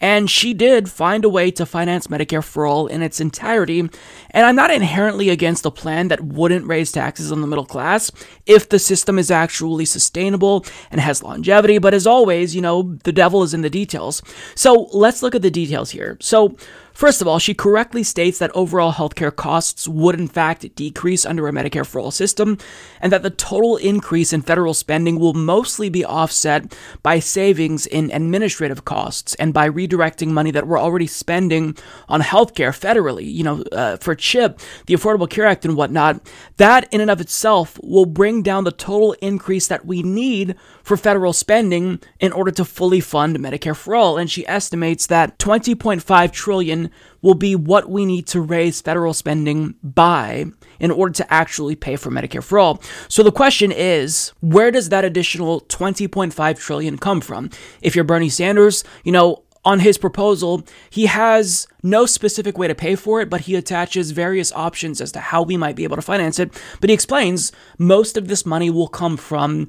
and 0.02 0.28
she 0.28 0.52
did 0.52 0.90
find 0.90 1.24
a 1.24 1.28
way 1.28 1.52
to 1.52 1.64
finance 1.64 2.08
Medicare 2.08 2.42
for 2.42 2.66
all 2.66 2.88
in 2.88 3.02
its 3.02 3.20
entirety. 3.20 3.78
And 3.78 4.46
I'm 4.46 4.56
not 4.56 4.72
inherently 4.72 5.30
against 5.30 5.64
a 5.64 5.70
plan 5.70 6.08
that 6.08 6.20
wouldn't 6.20 6.66
raise 6.66 6.90
taxes 6.90 7.30
on 7.30 7.40
the 7.40 7.46
middle 7.46 7.64
class 7.64 8.10
if 8.44 8.68
the 8.68 8.80
system 8.80 9.16
is 9.16 9.30
actually 9.30 9.84
sustainable 9.84 10.66
and 10.90 11.00
has 11.00 11.22
longevity. 11.22 11.78
But 11.78 11.94
as 11.94 12.06
always, 12.06 12.54
you 12.54 12.60
know, 12.60 12.98
the 13.04 13.12
devil 13.12 13.44
is 13.44 13.54
in 13.54 13.62
the 13.62 13.70
details. 13.70 14.22
So 14.56 14.88
let's 14.92 15.22
look 15.22 15.36
at 15.36 15.42
the 15.42 15.50
details 15.50 15.92
here. 15.92 16.18
So, 16.20 16.56
First 16.92 17.20
of 17.20 17.28
all, 17.28 17.38
she 17.38 17.54
correctly 17.54 18.02
states 18.02 18.38
that 18.38 18.50
overall 18.54 18.92
healthcare 18.92 19.34
costs 19.34 19.88
would 19.88 20.18
in 20.18 20.28
fact 20.28 20.74
decrease 20.74 21.24
under 21.24 21.48
a 21.48 21.52
Medicare 21.52 21.86
for 21.86 22.00
All 22.00 22.10
system, 22.10 22.58
and 23.00 23.12
that 23.12 23.22
the 23.22 23.30
total 23.30 23.76
increase 23.76 24.32
in 24.32 24.42
federal 24.42 24.74
spending 24.74 25.18
will 25.18 25.34
mostly 25.34 25.88
be 25.88 26.04
offset 26.04 26.76
by 27.02 27.18
savings 27.18 27.86
in 27.86 28.10
administrative 28.10 28.84
costs 28.84 29.34
and 29.36 29.52
by 29.52 29.68
redirecting 29.68 30.28
money 30.28 30.50
that 30.50 30.66
we're 30.66 30.78
already 30.78 31.06
spending 31.06 31.76
on 32.08 32.20
healthcare 32.20 32.70
federally, 32.70 33.32
you 33.32 33.42
know, 33.42 33.62
uh, 33.72 33.96
for 33.96 34.14
CHIP, 34.14 34.60
the 34.86 34.94
Affordable 34.94 35.28
Care 35.28 35.46
Act, 35.46 35.64
and 35.64 35.76
whatnot. 35.76 36.20
That 36.58 36.88
in 36.92 37.00
and 37.00 37.10
of 37.10 37.20
itself 37.20 37.78
will 37.82 38.06
bring 38.06 38.42
down 38.42 38.64
the 38.64 38.72
total 38.72 39.12
increase 39.20 39.66
that 39.68 39.86
we 39.86 40.02
need 40.02 40.56
for 40.82 40.96
federal 40.96 41.32
spending 41.32 42.00
in 42.20 42.32
order 42.32 42.50
to 42.50 42.64
fully 42.64 43.00
fund 43.00 43.38
Medicare 43.38 43.76
for 43.76 43.94
All. 43.94 44.18
And 44.18 44.30
she 44.30 44.46
estimates 44.46 45.06
that 45.06 45.38
20.5 45.38 46.32
trillion 46.32 46.90
will 47.20 47.34
be 47.34 47.54
what 47.54 47.88
we 47.88 48.04
need 48.04 48.26
to 48.28 48.40
raise 48.40 48.80
federal 48.80 49.14
spending 49.14 49.74
by 49.82 50.46
in 50.80 50.90
order 50.90 51.12
to 51.14 51.32
actually 51.32 51.76
pay 51.76 51.96
for 51.96 52.10
Medicare 52.10 52.42
for 52.42 52.58
all. 52.58 52.82
So 53.08 53.22
the 53.22 53.32
question 53.32 53.70
is, 53.70 54.32
where 54.40 54.72
does 54.72 54.88
that 54.88 55.04
additional 55.04 55.60
20.5 55.62 56.58
trillion 56.58 56.98
come 56.98 57.20
from? 57.20 57.50
If 57.80 57.94
you're 57.94 58.04
Bernie 58.04 58.28
Sanders, 58.28 58.82
you 59.04 59.12
know, 59.12 59.44
on 59.64 59.78
his 59.78 59.96
proposal, 59.96 60.64
he 60.90 61.06
has 61.06 61.68
no 61.84 62.04
specific 62.04 62.58
way 62.58 62.66
to 62.66 62.74
pay 62.74 62.96
for 62.96 63.20
it, 63.20 63.30
but 63.30 63.42
he 63.42 63.54
attaches 63.54 64.10
various 64.10 64.52
options 64.52 65.00
as 65.00 65.12
to 65.12 65.20
how 65.20 65.42
we 65.42 65.56
might 65.56 65.76
be 65.76 65.84
able 65.84 65.94
to 65.94 66.02
finance 66.02 66.40
it. 66.40 66.52
But 66.80 66.90
he 66.90 66.94
explains 66.94 67.52
most 67.78 68.16
of 68.16 68.26
this 68.26 68.44
money 68.44 68.70
will 68.70 68.88
come 68.88 69.16
from 69.16 69.68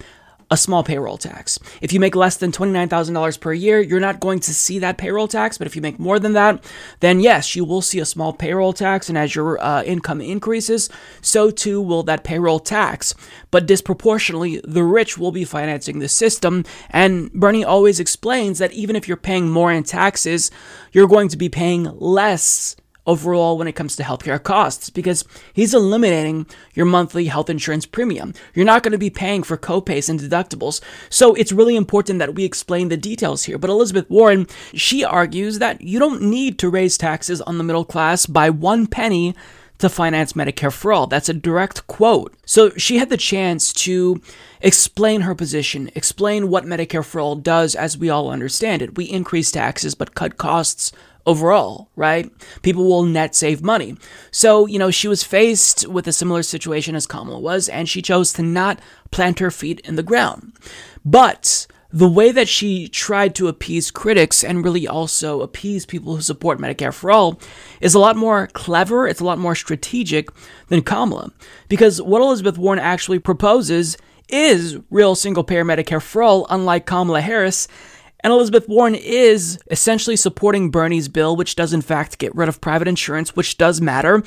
a 0.54 0.58
small 0.58 0.84
payroll 0.84 1.18
tax. 1.18 1.58
If 1.82 1.92
you 1.92 2.00
make 2.00 2.16
less 2.16 2.38
than 2.38 2.52
$29,000 2.52 3.40
per 3.40 3.54
year, 3.54 3.82
you're 3.82 4.00
not 4.00 4.20
going 4.20 4.40
to 4.42 4.54
see 4.54 4.78
that 4.78 5.00
payroll 5.00 5.28
tax. 5.28 5.58
But 5.58 5.66
if 5.66 5.76
you 5.76 5.82
make 5.82 5.98
more 5.98 6.20
than 6.20 6.34
that, 6.34 6.64
then 7.00 7.20
yes, 7.20 7.56
you 7.56 7.66
will 7.66 7.82
see 7.82 7.98
a 7.98 8.06
small 8.06 8.34
payroll 8.34 8.72
tax. 8.72 9.10
And 9.10 9.18
as 9.18 9.34
your 9.34 9.60
uh, 9.60 9.82
income 9.82 10.22
increases, 10.22 10.92
so 11.22 11.50
too 11.50 11.82
will 11.82 12.04
that 12.04 12.24
payroll 12.24 12.60
tax. 12.60 13.16
But 13.50 13.66
disproportionately, 13.66 14.62
the 14.64 14.84
rich 14.84 15.18
will 15.18 15.32
be 15.32 15.44
financing 15.44 15.98
the 15.98 16.08
system. 16.08 16.66
And 16.92 17.34
Bernie 17.34 17.66
always 17.66 18.00
explains 18.00 18.60
that 18.60 18.74
even 18.74 18.96
if 18.96 19.08
you're 19.08 19.18
paying 19.18 19.50
more 19.50 19.72
in 19.72 19.84
taxes, 19.84 20.52
you're 20.92 21.08
going 21.08 21.30
to 21.30 21.38
be 21.38 21.50
paying 21.50 21.86
less 21.98 22.76
overall 23.06 23.58
when 23.58 23.68
it 23.68 23.76
comes 23.76 23.96
to 23.96 24.04
healthcare 24.04 24.42
costs 24.42 24.90
because 24.90 25.26
he's 25.54 25.74
eliminating 25.74 26.46
your 26.74 26.86
monthly 26.86 27.26
health 27.26 27.50
insurance 27.50 27.86
premium. 27.86 28.34
You're 28.54 28.66
not 28.66 28.84
going 28.84 28.94
to 28.94 28.98
be 28.98 29.10
paying 29.10 29.44
for 29.44 29.58
copays 29.58 30.10
and 30.10 30.20
deductibles. 30.20 30.82
So 31.10 31.34
it's 31.36 31.52
really 31.52 31.76
important 31.76 32.20
that 32.20 32.36
we 32.36 32.46
explain 32.46 32.90
the 32.90 32.98
details 32.98 33.44
here. 33.44 33.58
But 33.58 33.70
Elizabeth 33.70 34.10
Warren, 34.10 34.48
she 34.74 35.04
argues 35.04 35.60
that 35.60 35.82
you 35.82 36.00
don't 36.00 36.22
need 36.22 36.58
to 36.60 36.70
raise 36.70 36.98
taxes 36.98 37.42
on 37.42 37.58
the 37.58 37.64
middle 37.64 37.86
class 37.86 38.26
by 38.26 38.50
one 38.50 38.88
penny 38.88 39.36
to 39.80 39.90
finance 39.90 40.34
Medicare 40.34 40.72
for 40.72 40.94
all. 40.94 41.08
That's 41.08 41.28
a 41.28 41.34
direct 41.34 41.88
quote. 41.88 42.34
So 42.46 42.70
she 42.78 43.00
had 43.00 43.10
the 43.10 43.18
chance 43.18 43.74
to 43.74 44.22
explain 44.62 45.22
her 45.22 45.36
position, 45.36 45.92
explain 45.94 46.48
what 46.48 46.64
Medicare 46.64 47.04
for 47.04 47.20
all 47.20 47.36
does 47.36 47.76
as 47.76 47.98
we 47.98 48.10
all 48.10 48.30
understand 48.30 48.82
it. 48.82 48.96
We 48.96 49.06
increase 49.06 49.52
taxes 49.52 49.94
but 49.94 50.16
cut 50.16 50.38
costs 50.38 50.94
overall, 51.26 51.90
right? 51.96 52.30
People 52.62 52.86
will 52.86 53.04
net 53.04 53.36
save 53.36 53.62
money. 53.62 53.96
So, 54.32 54.66
you 54.66 54.80
know, 54.80 54.92
she 54.92 55.08
was 55.08 55.24
faced 55.24 55.88
with 55.88 56.08
a 56.08 56.14
similar 56.14 56.44
situation 56.44 56.96
as 56.96 57.08
Kamala 57.08 57.40
was, 57.40 57.70
and 57.70 57.88
she 57.88 58.02
chose 58.02 58.34
to 58.34 58.42
not 58.44 58.80
plant 59.12 59.40
her 59.40 59.52
feet 59.52 59.80
in 59.82 59.96
the 59.96 60.04
ground. 60.04 60.54
But 61.06 61.68
the 61.94 62.10
way 62.10 62.32
that 62.32 62.50
she 62.50 62.88
tried 62.88 63.36
to 63.36 63.48
appease 63.48 63.92
critics 63.92 64.44
and 64.44 64.66
really 64.66 64.88
also 64.88 65.42
appease 65.42 65.86
people 65.86 66.16
who 66.16 66.22
support 66.24 66.58
Medicare 66.58 66.94
for 66.94 67.12
All 67.12 67.40
is 67.82 67.94
a 67.94 68.00
lot 68.00 68.16
more 68.16 68.48
clever, 68.48 69.08
it's 69.08 69.20
a 69.20 69.26
lot 69.26 69.38
more 69.38 69.54
strategic 69.54 70.30
than 70.70 70.82
Kamala. 70.82 71.32
Because 71.70 72.02
what 72.02 72.22
Elizabeth 72.22 72.58
Warren 72.58 72.80
actually 72.80 73.20
proposes 73.20 73.96
is 74.28 74.80
real 74.90 75.14
single 75.14 75.44
payer 75.44 75.64
Medicare 75.64 76.02
for 76.02 76.24
All, 76.24 76.48
unlike 76.50 76.88
Kamala 76.88 77.22
Harris, 77.22 77.68
and 78.24 78.32
Elizabeth 78.32 78.68
Warren 78.70 78.96
is 78.96 79.60
essentially 79.70 80.16
supporting 80.16 80.72
Bernie's 80.72 81.08
bill, 81.08 81.36
which 81.36 81.56
does 81.56 81.74
in 81.74 81.82
fact 81.82 82.18
get 82.18 82.34
rid 82.36 82.50
of 82.50 82.62
private 82.62 82.88
insurance, 82.88 83.36
which 83.36 83.58
does 83.58 83.82
matter, 83.82 84.24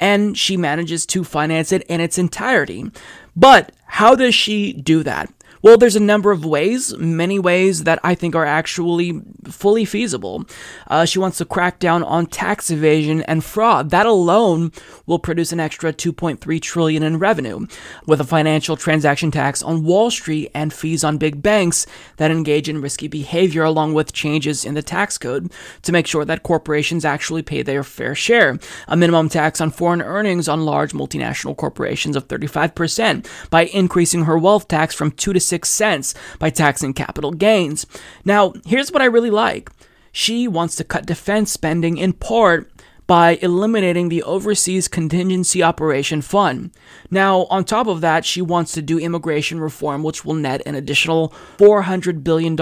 and 0.00 0.36
she 0.36 0.56
manages 0.56 1.06
to 1.06 1.24
finance 1.24 1.72
it 1.72 1.82
in 1.82 2.00
its 2.00 2.18
entirety. 2.18 2.90
But 3.36 3.72
how 3.86 4.14
does 4.14 4.34
she 4.34 4.72
do 4.72 5.02
that? 5.04 5.32
Well, 5.66 5.76
there's 5.76 5.96
a 5.96 6.00
number 6.00 6.30
of 6.30 6.44
ways, 6.44 6.96
many 6.96 7.40
ways 7.40 7.82
that 7.82 7.98
I 8.04 8.14
think 8.14 8.36
are 8.36 8.44
actually 8.44 9.20
fully 9.46 9.84
feasible. 9.84 10.44
Uh, 10.86 11.04
she 11.06 11.18
wants 11.18 11.38
to 11.38 11.44
crack 11.44 11.80
down 11.80 12.04
on 12.04 12.26
tax 12.26 12.70
evasion 12.70 13.22
and 13.22 13.42
fraud. 13.42 13.90
That 13.90 14.06
alone 14.06 14.70
will 15.06 15.18
produce 15.18 15.50
an 15.50 15.58
extra 15.58 15.92
2.3 15.92 16.62
trillion 16.62 17.02
in 17.02 17.18
revenue, 17.18 17.66
with 18.06 18.20
a 18.20 18.24
financial 18.24 18.76
transaction 18.76 19.32
tax 19.32 19.60
on 19.60 19.82
Wall 19.82 20.08
Street 20.08 20.52
and 20.54 20.72
fees 20.72 21.02
on 21.02 21.18
big 21.18 21.42
banks 21.42 21.84
that 22.18 22.30
engage 22.30 22.68
in 22.68 22.80
risky 22.80 23.08
behavior, 23.08 23.64
along 23.64 23.92
with 23.92 24.12
changes 24.12 24.64
in 24.64 24.74
the 24.74 24.82
tax 24.82 25.18
code 25.18 25.50
to 25.82 25.90
make 25.90 26.06
sure 26.06 26.24
that 26.24 26.44
corporations 26.44 27.04
actually 27.04 27.42
pay 27.42 27.62
their 27.62 27.82
fair 27.82 28.14
share. 28.14 28.60
A 28.86 28.96
minimum 28.96 29.28
tax 29.28 29.60
on 29.60 29.72
foreign 29.72 30.00
earnings 30.00 30.46
on 30.46 30.64
large 30.64 30.92
multinational 30.92 31.56
corporations 31.56 32.14
of 32.14 32.28
35% 32.28 33.26
by 33.50 33.64
increasing 33.64 34.26
her 34.26 34.38
wealth 34.38 34.68
tax 34.68 34.94
from 34.94 35.10
2 35.10 35.32
to 35.32 35.40
6 35.40 35.55
cents 35.64 36.14
by 36.38 36.50
taxing 36.50 36.92
capital 36.92 37.32
gains. 37.32 37.86
Now, 38.24 38.52
here's 38.66 38.92
what 38.92 39.02
I 39.02 39.06
really 39.06 39.30
like. 39.30 39.70
She 40.12 40.48
wants 40.48 40.76
to 40.76 40.84
cut 40.84 41.06
defense 41.06 41.52
spending 41.52 41.98
in 41.98 42.12
part 42.12 42.70
by 43.06 43.38
eliminating 43.40 44.08
the 44.08 44.22
Overseas 44.22 44.88
Contingency 44.88 45.62
Operation 45.62 46.22
Fund. 46.22 46.72
Now, 47.10 47.44
on 47.50 47.64
top 47.64 47.86
of 47.86 48.00
that, 48.00 48.24
she 48.24 48.42
wants 48.42 48.72
to 48.72 48.82
do 48.82 48.98
immigration 48.98 49.60
reform, 49.60 50.02
which 50.02 50.24
will 50.24 50.34
net 50.34 50.62
an 50.66 50.74
additional 50.74 51.32
$400 51.58 52.24
billion 52.24 52.58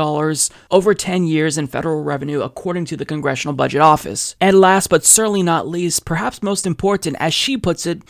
over 0.71 0.95
10 0.95 1.27
years 1.27 1.57
in 1.57 1.67
federal 1.67 2.03
revenue, 2.03 2.43
according 2.43 2.85
to 2.87 2.97
the 2.97 3.07
Congressional 3.07 3.55
Budget 3.55 3.81
Office. 3.81 4.37
And 4.41 4.61
last 4.61 4.89
but 4.89 5.05
certainly 5.05 5.43
not 5.43 5.67
least, 5.67 6.05
perhaps 6.05 6.43
most 6.43 6.67
important, 6.67 7.17
as 7.21 7.33
she 7.33 7.57
puts 7.57 7.87
it, 7.87 8.03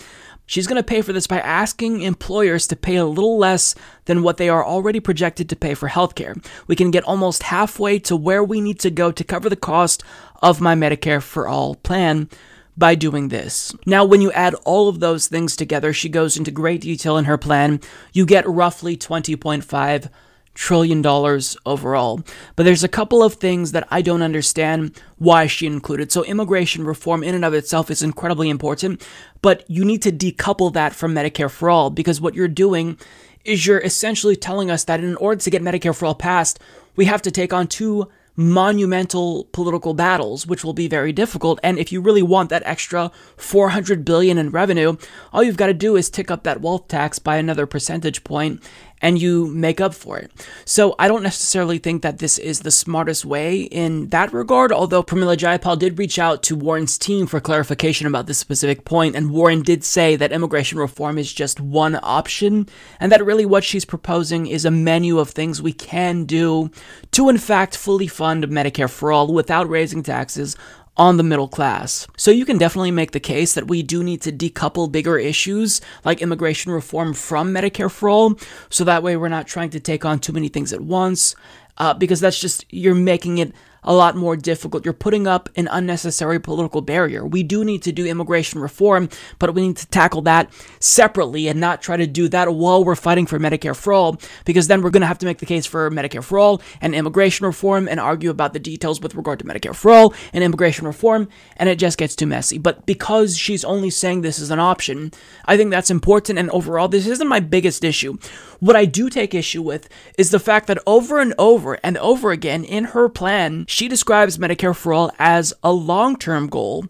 She's 0.46 0.66
going 0.66 0.76
to 0.76 0.82
pay 0.82 1.00
for 1.00 1.12
this 1.12 1.26
by 1.26 1.40
asking 1.40 2.02
employers 2.02 2.66
to 2.66 2.76
pay 2.76 2.96
a 2.96 3.06
little 3.06 3.38
less 3.38 3.74
than 4.04 4.22
what 4.22 4.36
they 4.36 4.48
are 4.48 4.64
already 4.64 5.00
projected 5.00 5.48
to 5.48 5.56
pay 5.56 5.74
for 5.74 5.88
healthcare. 5.88 6.44
We 6.66 6.76
can 6.76 6.90
get 6.90 7.04
almost 7.04 7.44
halfway 7.44 7.98
to 8.00 8.16
where 8.16 8.44
we 8.44 8.60
need 8.60 8.78
to 8.80 8.90
go 8.90 9.10
to 9.10 9.24
cover 9.24 9.48
the 9.48 9.56
cost 9.56 10.02
of 10.42 10.60
my 10.60 10.74
Medicare 10.74 11.22
for 11.22 11.48
All 11.48 11.76
plan 11.76 12.28
by 12.76 12.94
doing 12.94 13.28
this. 13.28 13.74
Now, 13.86 14.04
when 14.04 14.20
you 14.20 14.32
add 14.32 14.54
all 14.64 14.88
of 14.88 15.00
those 15.00 15.28
things 15.28 15.56
together, 15.56 15.92
she 15.92 16.08
goes 16.08 16.36
into 16.36 16.50
great 16.50 16.82
detail 16.82 17.16
in 17.16 17.24
her 17.24 17.38
plan. 17.38 17.80
You 18.12 18.26
get 18.26 18.48
roughly 18.48 18.96
20.5 18.96 20.10
trillion 20.54 21.02
dollars 21.02 21.56
overall. 21.66 22.22
But 22.56 22.64
there's 22.64 22.84
a 22.84 22.88
couple 22.88 23.22
of 23.22 23.34
things 23.34 23.72
that 23.72 23.86
I 23.90 24.02
don't 24.02 24.22
understand 24.22 25.00
why 25.18 25.46
she 25.46 25.66
included. 25.66 26.12
So 26.12 26.24
immigration 26.24 26.84
reform 26.84 27.22
in 27.22 27.34
and 27.34 27.44
of 27.44 27.54
itself 27.54 27.90
is 27.90 28.02
incredibly 28.02 28.48
important, 28.48 29.06
but 29.42 29.68
you 29.68 29.84
need 29.84 30.02
to 30.02 30.12
decouple 30.12 30.72
that 30.72 30.94
from 30.94 31.14
Medicare 31.14 31.50
for 31.50 31.68
all 31.68 31.90
because 31.90 32.20
what 32.20 32.34
you're 32.34 32.48
doing 32.48 32.98
is 33.44 33.66
you're 33.66 33.80
essentially 33.80 34.36
telling 34.36 34.70
us 34.70 34.84
that 34.84 35.00
in 35.00 35.16
order 35.16 35.40
to 35.40 35.50
get 35.50 35.62
Medicare 35.62 35.94
for 35.94 36.06
all 36.06 36.14
passed, 36.14 36.58
we 36.96 37.04
have 37.04 37.22
to 37.22 37.30
take 37.30 37.52
on 37.52 37.66
two 37.66 38.08
monumental 38.36 39.44
political 39.52 39.94
battles, 39.94 40.46
which 40.46 40.64
will 40.64 40.72
be 40.72 40.88
very 40.88 41.12
difficult. 41.12 41.60
And 41.62 41.78
if 41.78 41.92
you 41.92 42.00
really 42.00 42.22
want 42.22 42.50
that 42.50 42.62
extra 42.64 43.12
400 43.36 44.04
billion 44.04 44.38
in 44.38 44.50
revenue, 44.50 44.96
all 45.32 45.42
you've 45.42 45.56
got 45.56 45.68
to 45.68 45.74
do 45.74 45.96
is 45.96 46.10
tick 46.10 46.30
up 46.30 46.42
that 46.42 46.60
wealth 46.60 46.88
tax 46.88 47.18
by 47.18 47.36
another 47.36 47.66
percentage 47.66 48.24
point 48.24 48.62
and 49.04 49.20
you 49.20 49.46
make 49.48 49.82
up 49.82 49.94
for 49.94 50.16
it. 50.16 50.32
So 50.64 50.94
I 50.98 51.08
don't 51.08 51.22
necessarily 51.22 51.76
think 51.76 52.00
that 52.00 52.20
this 52.20 52.38
is 52.38 52.60
the 52.60 52.70
smartest 52.70 53.26
way 53.26 53.60
in 53.60 54.08
that 54.08 54.32
regard, 54.32 54.72
although 54.72 55.02
Pramila 55.02 55.36
Jayapal 55.36 55.78
did 55.78 55.98
reach 55.98 56.18
out 56.18 56.42
to 56.44 56.56
Warren's 56.56 56.96
team 56.96 57.26
for 57.26 57.38
clarification 57.38 58.06
about 58.06 58.26
this 58.26 58.38
specific 58.38 58.86
point, 58.86 59.14
and 59.14 59.30
Warren 59.30 59.60
did 59.60 59.84
say 59.84 60.16
that 60.16 60.32
immigration 60.32 60.78
reform 60.78 61.18
is 61.18 61.34
just 61.34 61.60
one 61.60 62.00
option, 62.02 62.66
and 62.98 63.12
that 63.12 63.22
really 63.22 63.44
what 63.44 63.62
she's 63.62 63.84
proposing 63.84 64.46
is 64.46 64.64
a 64.64 64.70
menu 64.70 65.18
of 65.18 65.28
things 65.28 65.60
we 65.60 65.74
can 65.74 66.24
do 66.24 66.70
to 67.10 67.28
in 67.28 67.36
fact 67.36 67.76
fully 67.76 68.06
fund 68.06 68.44
Medicare 68.44 68.88
for 68.88 69.12
all 69.12 69.30
without 69.34 69.68
raising 69.68 70.02
taxes 70.02 70.56
on 70.96 71.16
the 71.16 71.22
middle 71.22 71.48
class. 71.48 72.06
So 72.16 72.30
you 72.30 72.44
can 72.44 72.56
definitely 72.56 72.92
make 72.92 73.10
the 73.10 73.20
case 73.20 73.54
that 73.54 73.66
we 73.66 73.82
do 73.82 74.04
need 74.04 74.22
to 74.22 74.32
decouple 74.32 74.92
bigger 74.92 75.18
issues 75.18 75.80
like 76.04 76.22
immigration 76.22 76.70
reform 76.70 77.14
from 77.14 77.52
Medicare 77.52 77.90
for 77.90 78.08
all, 78.08 78.38
so 78.70 78.84
that 78.84 79.02
way 79.02 79.16
we're 79.16 79.28
not 79.28 79.46
trying 79.46 79.70
to 79.70 79.80
take 79.80 80.04
on 80.04 80.20
too 80.20 80.32
many 80.32 80.48
things 80.48 80.72
at 80.72 80.80
once, 80.80 81.34
uh, 81.78 81.94
because 81.94 82.20
that's 82.20 82.40
just, 82.40 82.64
you're 82.70 82.94
making 82.94 83.38
it 83.38 83.52
a 83.84 83.94
lot 83.94 84.16
more 84.16 84.36
difficult. 84.36 84.84
You're 84.84 84.94
putting 84.94 85.26
up 85.26 85.48
an 85.56 85.68
unnecessary 85.70 86.40
political 86.40 86.80
barrier. 86.80 87.26
We 87.26 87.42
do 87.42 87.64
need 87.64 87.82
to 87.82 87.92
do 87.92 88.06
immigration 88.06 88.60
reform, 88.60 89.08
but 89.38 89.54
we 89.54 89.68
need 89.68 89.76
to 89.76 89.86
tackle 89.86 90.22
that 90.22 90.50
separately 90.80 91.48
and 91.48 91.60
not 91.60 91.82
try 91.82 91.96
to 91.96 92.06
do 92.06 92.28
that 92.28 92.52
while 92.54 92.84
we're 92.84 92.94
fighting 92.94 93.26
for 93.26 93.38
Medicare 93.38 93.76
for 93.76 93.92
all, 93.92 94.18
because 94.44 94.68
then 94.68 94.82
we're 94.82 94.90
going 94.90 95.02
to 95.02 95.06
have 95.06 95.18
to 95.18 95.26
make 95.26 95.38
the 95.38 95.46
case 95.46 95.66
for 95.66 95.90
Medicare 95.90 96.24
for 96.24 96.38
all 96.38 96.62
and 96.80 96.94
immigration 96.94 97.46
reform 97.46 97.88
and 97.88 98.00
argue 98.00 98.30
about 98.30 98.52
the 98.52 98.58
details 98.58 99.00
with 99.00 99.14
regard 99.14 99.38
to 99.38 99.44
Medicare 99.44 99.74
for 99.74 99.90
all 99.90 100.14
and 100.32 100.42
immigration 100.42 100.86
reform, 100.86 101.28
and 101.56 101.68
it 101.68 101.78
just 101.78 101.98
gets 101.98 102.16
too 102.16 102.26
messy. 102.26 102.58
But 102.58 102.86
because 102.86 103.36
she's 103.36 103.64
only 103.64 103.90
saying 103.90 104.20
this 104.20 104.38
is 104.38 104.50
an 104.50 104.58
option, 104.58 105.12
I 105.44 105.56
think 105.56 105.70
that's 105.70 105.90
important, 105.90 106.38
and 106.38 106.50
overall, 106.50 106.88
this 106.88 107.06
isn't 107.06 107.28
my 107.28 107.40
biggest 107.40 107.84
issue. 107.84 108.16
What 108.60 108.76
I 108.76 108.84
do 108.84 109.10
take 109.10 109.34
issue 109.34 109.62
with 109.62 109.88
is 110.16 110.30
the 110.30 110.38
fact 110.38 110.68
that 110.68 110.78
over 110.86 111.20
and 111.20 111.34
over 111.38 111.78
and 111.82 111.98
over 111.98 112.30
again 112.30 112.64
in 112.64 112.84
her 112.84 113.08
plan, 113.08 113.66
she 113.74 113.88
describes 113.88 114.38
Medicare 114.38 114.74
for 114.74 114.92
All 114.92 115.10
as 115.18 115.52
a 115.64 115.72
long 115.72 116.16
term 116.16 116.46
goal. 116.46 116.86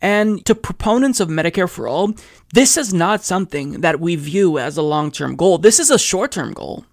And 0.00 0.44
to 0.44 0.54
proponents 0.54 1.18
of 1.18 1.28
Medicare 1.28 1.68
for 1.68 1.88
All, 1.88 2.12
this 2.52 2.76
is 2.76 2.94
not 2.94 3.24
something 3.24 3.80
that 3.80 3.98
we 3.98 4.14
view 4.14 4.58
as 4.58 4.76
a 4.76 4.82
long 4.82 5.10
term 5.10 5.36
goal. 5.36 5.56
This 5.58 5.80
is 5.80 5.90
a 5.90 5.98
short 5.98 6.30
term 6.30 6.52
goal. 6.52 6.84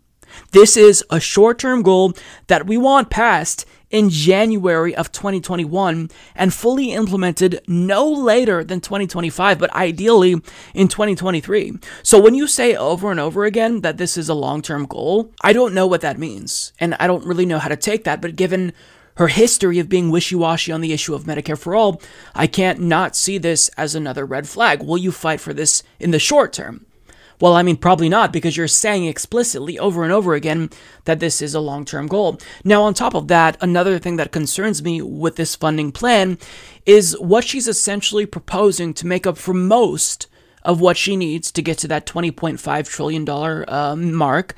This 0.51 0.77
is 0.77 1.03
a 1.09 1.19
short 1.19 1.59
term 1.59 1.81
goal 1.81 2.13
that 2.47 2.65
we 2.65 2.77
want 2.77 3.09
passed 3.09 3.65
in 3.91 4.09
January 4.09 4.95
of 4.95 5.11
2021 5.11 6.09
and 6.35 6.53
fully 6.53 6.91
implemented 6.93 7.61
no 7.67 8.09
later 8.09 8.63
than 8.63 8.81
2025, 8.81 9.59
but 9.59 9.73
ideally 9.73 10.41
in 10.73 10.87
2023. 10.87 11.73
So 12.03 12.19
when 12.21 12.35
you 12.35 12.47
say 12.47 12.75
over 12.75 13.11
and 13.11 13.19
over 13.19 13.45
again 13.45 13.81
that 13.81 13.97
this 13.97 14.17
is 14.17 14.29
a 14.29 14.33
long 14.33 14.61
term 14.61 14.85
goal, 14.85 15.33
I 15.41 15.51
don't 15.51 15.73
know 15.73 15.87
what 15.87 16.01
that 16.01 16.17
means. 16.17 16.71
And 16.79 16.95
I 16.95 17.07
don't 17.07 17.25
really 17.25 17.45
know 17.45 17.59
how 17.59 17.69
to 17.69 17.75
take 17.75 18.05
that, 18.05 18.21
but 18.21 18.37
given 18.37 18.73
her 19.15 19.27
history 19.27 19.79
of 19.79 19.89
being 19.89 20.09
wishy 20.09 20.35
washy 20.35 20.71
on 20.71 20.81
the 20.81 20.93
issue 20.93 21.13
of 21.13 21.23
Medicare 21.23 21.57
for 21.57 21.75
all, 21.75 22.01
I 22.33 22.47
can't 22.47 22.79
not 22.79 23.15
see 23.15 23.37
this 23.37 23.69
as 23.77 23.95
another 23.95 24.25
red 24.25 24.47
flag. 24.47 24.83
Will 24.83 24.97
you 24.97 25.11
fight 25.11 25.39
for 25.39 25.53
this 25.53 25.83
in 25.99 26.11
the 26.11 26.19
short 26.19 26.53
term? 26.53 26.85
Well, 27.41 27.53
I 27.53 27.63
mean, 27.63 27.75
probably 27.75 28.07
not, 28.07 28.31
because 28.31 28.55
you're 28.55 28.67
saying 28.67 29.05
explicitly 29.05 29.77
over 29.77 30.03
and 30.03 30.13
over 30.13 30.35
again 30.35 30.69
that 31.03 31.19
this 31.19 31.41
is 31.41 31.53
a 31.53 31.59
long 31.59 31.83
term 31.83 32.07
goal. 32.07 32.39
Now, 32.63 32.83
on 32.83 32.93
top 32.93 33.13
of 33.13 33.27
that, 33.27 33.57
another 33.61 33.99
thing 33.99 34.15
that 34.17 34.31
concerns 34.31 34.81
me 34.81 35.01
with 35.01 35.35
this 35.35 35.55
funding 35.55 35.91
plan 35.91 36.37
is 36.85 37.17
what 37.19 37.43
she's 37.43 37.67
essentially 37.67 38.25
proposing 38.25 38.93
to 38.93 39.07
make 39.07 39.27
up 39.27 39.37
for 39.37 39.53
most 39.53 40.27
of 40.63 40.79
what 40.79 40.97
she 40.97 41.15
needs 41.15 41.51
to 41.51 41.61
get 41.61 41.77
to 41.79 41.87
that 41.89 42.07
$20.5 42.07 42.89
trillion 42.89 43.29
uh, 43.29 43.95
mark 43.95 44.55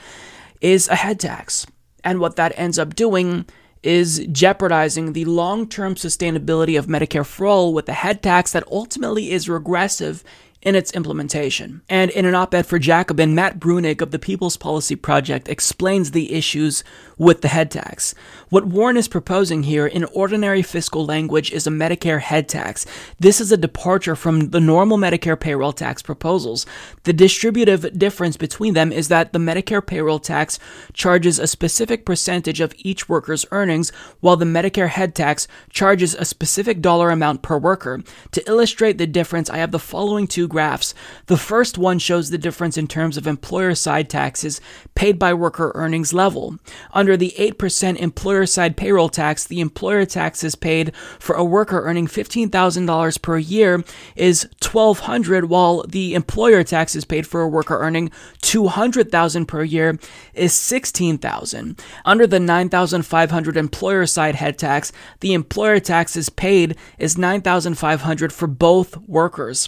is 0.62 0.88
a 0.88 0.96
head 0.96 1.20
tax. 1.20 1.66
And 2.04 2.20
what 2.20 2.36
that 2.38 2.54
ends 2.56 2.80
up 2.80 2.96
doing 2.96 3.46
is 3.84 4.26
jeopardizing 4.32 5.14
the 5.14 5.26
long 5.26 5.68
term 5.68 5.96
sustainability 5.96 6.78
of 6.78 6.88
Medicare 6.88 7.26
for 7.26 7.46
all 7.46 7.74
with 7.74 7.88
a 7.90 7.94
head 7.94 8.22
tax 8.22 8.52
that 8.52 8.68
ultimately 8.72 9.32
is 9.32 9.50
regressive 9.50 10.24
in 10.62 10.76
its 10.76 10.92
implementation. 10.92 11.82
And 11.88 12.12
in 12.12 12.26
an 12.26 12.36
op 12.36 12.54
ed 12.54 12.66
for 12.66 12.80
Jacobin, 12.80 13.36
Matt 13.36 13.60
Bruenig 13.60 14.02
of 14.02 14.12
the 14.12 14.20
People's 14.20 14.58
Policy 14.58 14.96
Project 14.96 15.48
explains 15.48 16.12
the 16.12 16.34
issues 16.34 16.84
with 17.18 17.42
the 17.42 17.48
head 17.48 17.72
tax. 17.72 18.16
What 18.50 18.66
Warren 18.66 18.96
is 18.96 19.10
proposing 19.10 19.64
here 19.64 19.86
in 19.86 20.06
ordinary 20.06 20.62
fiscal 20.62 21.06
language 21.06 21.52
is 21.52 21.68
a 21.68 21.70
Medicare 21.70 22.22
head 22.22 22.48
tax. 22.48 22.86
This 23.20 23.42
is 23.42 23.52
a 23.52 23.58
departure 23.58 24.16
from 24.16 24.52
the 24.52 24.62
normal 24.62 24.98
Medicare 24.98 25.38
payroll 25.38 25.74
tax 25.74 26.02
proposals. 26.02 26.66
The 27.04 27.12
distributive 27.12 28.00
difference 28.00 28.38
between 28.38 28.74
them 28.74 28.94
is 28.94 29.10
that 29.10 29.34
the 29.34 29.40
Medicare 29.40 29.86
payroll 29.86 30.20
tax 30.20 30.60
charges 30.94 31.40
a 31.40 31.46
specific 31.48 32.06
percentage 32.06 32.62
of 32.62 32.74
each 32.78 33.10
worker's 33.10 33.46
earnings, 33.52 33.90
while 34.22 34.38
the 34.38 34.46
Medicare 34.46 34.88
head 34.88 35.14
tax 35.14 35.50
charges 35.70 36.16
a 36.16 36.24
specific 36.24 36.80
dollar 36.80 37.10
amount 37.10 37.42
per 37.42 37.58
worker. 37.58 38.02
To 38.32 38.48
illustrate 38.48 38.98
the 38.98 39.08
difference, 39.08 39.50
I 39.50 39.58
have 39.58 39.72
the 39.72 39.78
following 39.78 40.26
two 40.26 40.48
graphs. 40.48 40.94
The 41.26 41.36
first 41.36 41.78
one 41.78 42.00
shows 42.00 42.30
the 42.30 42.38
difference 42.38 42.78
in 42.78 42.88
terms 42.88 43.18
of 43.18 43.28
employer 43.28 43.76
side 43.76 44.10
taxes 44.10 44.62
paid 44.96 45.20
by 45.20 45.34
worker 45.34 45.74
earnings 45.76 46.14
level. 46.14 46.58
Under 46.94 47.18
the 47.18 47.34
8% 47.38 47.98
employer 47.98 48.37
side 48.46 48.78
payroll 48.78 49.10
tax, 49.10 49.46
the 49.46 49.60
employer 49.60 50.06
tax 50.06 50.44
is 50.44 50.56
paid 50.56 50.96
for 51.20 51.36
a 51.36 51.44
worker 51.44 51.84
earning 51.84 52.08
$15,000 52.08 53.22
per 53.22 53.38
year 53.38 53.84
is 54.16 54.48
1,200, 54.62 55.46
while 55.46 55.84
the 55.88 56.14
employer 56.14 56.64
tax 56.64 56.96
is 56.96 57.06
paid 57.06 57.26
for 57.26 57.42
a 57.42 57.48
worker 57.48 57.80
earning 57.80 58.12
$200,000 58.42 59.48
per 59.48 59.64
year 59.64 59.98
is 60.34 60.54
$16,000. 60.54 61.80
Under 62.06 62.28
the 62.28 62.40
9,500 62.40 63.58
employer 63.58 64.06
side 64.06 64.36
head 64.36 64.58
tax, 64.58 64.92
the 65.22 65.34
employer 65.34 65.80
tax 65.80 66.16
is 66.16 66.30
paid 66.30 66.76
is 66.98 67.18
9,500 67.18 68.34
for 68.34 68.48
both 68.48 68.98
workers. 69.08 69.68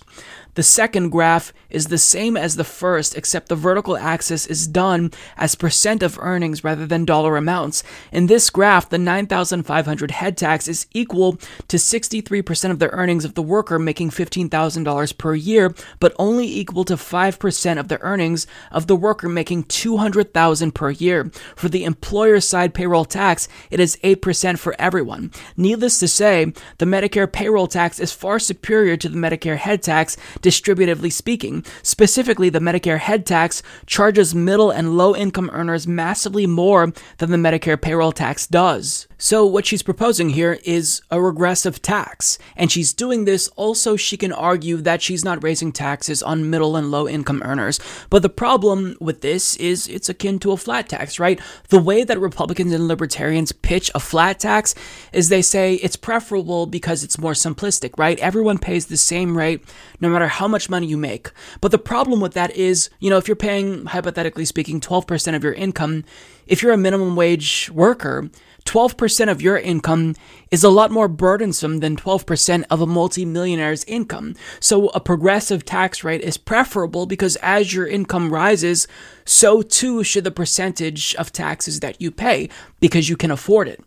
The 0.60 0.64
second 0.64 1.12
graph 1.12 1.54
is 1.70 1.88
the 1.88 1.98
same 1.98 2.36
as 2.36 2.58
the 2.58 2.66
first, 2.66 3.16
except 3.16 3.48
the 3.48 3.56
vertical 3.56 3.96
axis 3.96 4.46
is 4.46 4.68
done 4.68 5.12
as 5.38 5.56
percent 5.56 6.04
of 6.04 6.20
earnings 6.20 6.66
rather 6.66 6.86
than 6.86 7.06
dollar 7.06 7.38
amounts. 7.38 7.82
In 8.12 8.28
this 8.28 8.50
graph, 8.50 8.90
the 8.90 8.98
9,500 8.98 10.12
head 10.12 10.36
tax 10.36 10.68
is 10.68 10.88
equal 10.94 11.38
to 11.70 11.78
63% 11.78 12.72
of 12.72 12.80
the 12.80 12.90
earnings 12.90 13.24
of 13.24 13.36
the 13.36 13.42
worker 13.42 13.80
making 13.80 14.10
$15,000 14.10 15.18
per 15.18 15.34
year, 15.34 15.74
but 16.02 16.14
only 16.20 16.46
equal 16.46 16.84
to 16.84 16.96
5% 16.96 17.80
of 17.80 17.88
the 17.88 18.02
earnings 18.02 18.46
of 18.70 18.88
the 18.88 18.98
worker 18.98 19.30
making 19.30 19.64
$200,000 19.64 20.74
per 20.74 20.90
year. 20.90 21.32
For 21.56 21.70
the 21.70 21.86
employer 21.86 22.42
side 22.42 22.74
payroll 22.74 23.06
tax, 23.06 23.48
it 23.72 23.80
is 23.80 23.98
8% 24.04 24.60
for 24.60 24.76
everyone. 24.78 25.32
Needless 25.56 26.00
to 26.00 26.10
say, 26.10 26.52
the 26.80 26.86
Medicare 26.86 27.32
payroll 27.32 27.68
tax 27.68 27.98
is 27.98 28.12
far 28.12 28.40
superior 28.40 28.98
to 28.98 29.08
the 29.08 29.18
Medicare 29.18 29.56
head 29.56 29.82
tax 29.82 30.18
distributively 30.50 31.14
speaking. 31.14 31.64
Specifically, 31.84 32.50
the 32.50 32.60
Medicare 32.60 32.98
head 32.98 33.24
tax 33.24 33.62
charges 33.86 34.34
middle 34.34 34.72
and 34.72 34.98
low 34.98 35.16
income 35.16 35.52
earners 35.54 35.88
massively 35.88 36.48
more 36.48 36.92
than 37.20 37.30
the 37.30 37.38
Medicare 37.38 37.80
payroll 37.80 38.12
tax 38.12 38.48
does. 38.48 39.08
So, 39.22 39.46
what 39.46 39.66
she's 39.66 39.84
proposing 39.84 40.30
here 40.30 40.60
is 40.64 41.02
a 41.12 41.22
regressive 41.22 41.82
tax, 41.82 42.40
and 42.56 42.72
she's 42.72 42.94
doing 42.94 43.26
this 43.26 43.50
also 43.50 43.96
she 43.96 44.16
can 44.16 44.32
argue 44.32 44.78
that 44.78 45.02
she's 45.02 45.26
not 45.26 45.44
raising 45.44 45.72
taxes 45.74 46.24
on 46.24 46.50
middle 46.50 46.78
and 46.78 46.90
low 46.90 47.08
income 47.08 47.44
earners. 47.44 47.80
But 48.10 48.22
the 48.22 48.30
problem 48.30 48.96
with 49.02 49.20
this 49.20 49.58
is 49.58 49.90
it's 49.90 50.08
akin 50.08 50.40
to 50.40 50.54
a 50.54 50.58
flat 50.58 50.88
tax, 50.88 51.20
right? 51.20 51.40
The 51.68 51.82
way 51.82 52.06
that 52.06 52.18
Republicans 52.18 52.72
and 52.72 52.88
libertarians 52.88 53.52
pitch 53.52 53.92
a 53.94 54.00
flat 54.00 54.40
tax 54.40 54.74
is 55.12 55.28
they 55.28 55.42
say 55.42 55.76
it's 55.76 55.98
preferable 55.98 56.66
because 56.66 57.04
it's 57.04 57.20
more 57.20 57.34
simplistic, 57.34 58.00
right? 58.00 58.18
Everyone 58.20 58.58
pays 58.58 58.86
the 58.86 58.98
same 58.98 59.38
rate 59.38 59.62
no 60.00 60.10
matter 60.10 60.28
how 60.40 60.48
much 60.48 60.70
money 60.70 60.88
you 60.88 60.98
make. 60.98 61.32
But 61.60 61.72
the 61.72 61.78
problem 61.78 62.22
with 62.22 62.34
that 62.34 62.56
is, 62.56 62.90
you 63.00 63.10
know, 63.10 63.18
if 63.18 63.28
you're 63.28 63.36
paying, 63.36 63.86
hypothetically 63.88 64.46
speaking, 64.46 64.80
12% 64.80 65.36
of 65.36 65.44
your 65.44 65.52
income, 65.52 66.06
if 66.48 66.64
you're 66.64 66.72
a 66.72 66.78
minimum 66.78 67.18
wage 67.18 67.70
worker, 67.74 68.30
12% 68.64 69.30
of 69.30 69.42
your 69.42 69.58
income 69.58 70.16
is 70.50 70.64
a 70.64 70.70
lot 70.70 70.92
more 70.92 71.10
burdensome 71.10 71.80
than 71.80 71.98
12% 71.98 72.64
of 72.70 72.80
a 72.80 72.88
multimillionaire's 72.88 73.84
income. 73.84 74.34
So 74.62 74.88
a 74.90 75.02
progressive 75.02 75.66
tax 75.66 76.06
rate 76.06 76.22
is 76.22 76.38
preferable 76.38 77.06
because 77.06 77.36
as 77.38 77.74
your 77.74 77.86
income 77.88 78.32
rises, 78.32 78.88
so 79.26 79.62
too 79.62 80.06
should 80.06 80.24
the 80.24 80.32
percentage 80.32 81.16
of 81.16 81.34
taxes 81.34 81.82
that 81.82 82.02
you 82.02 82.12
pay 82.12 82.48
because 82.80 83.10
you 83.10 83.18
can 83.18 83.32
afford 83.32 83.68
it. 83.68 83.84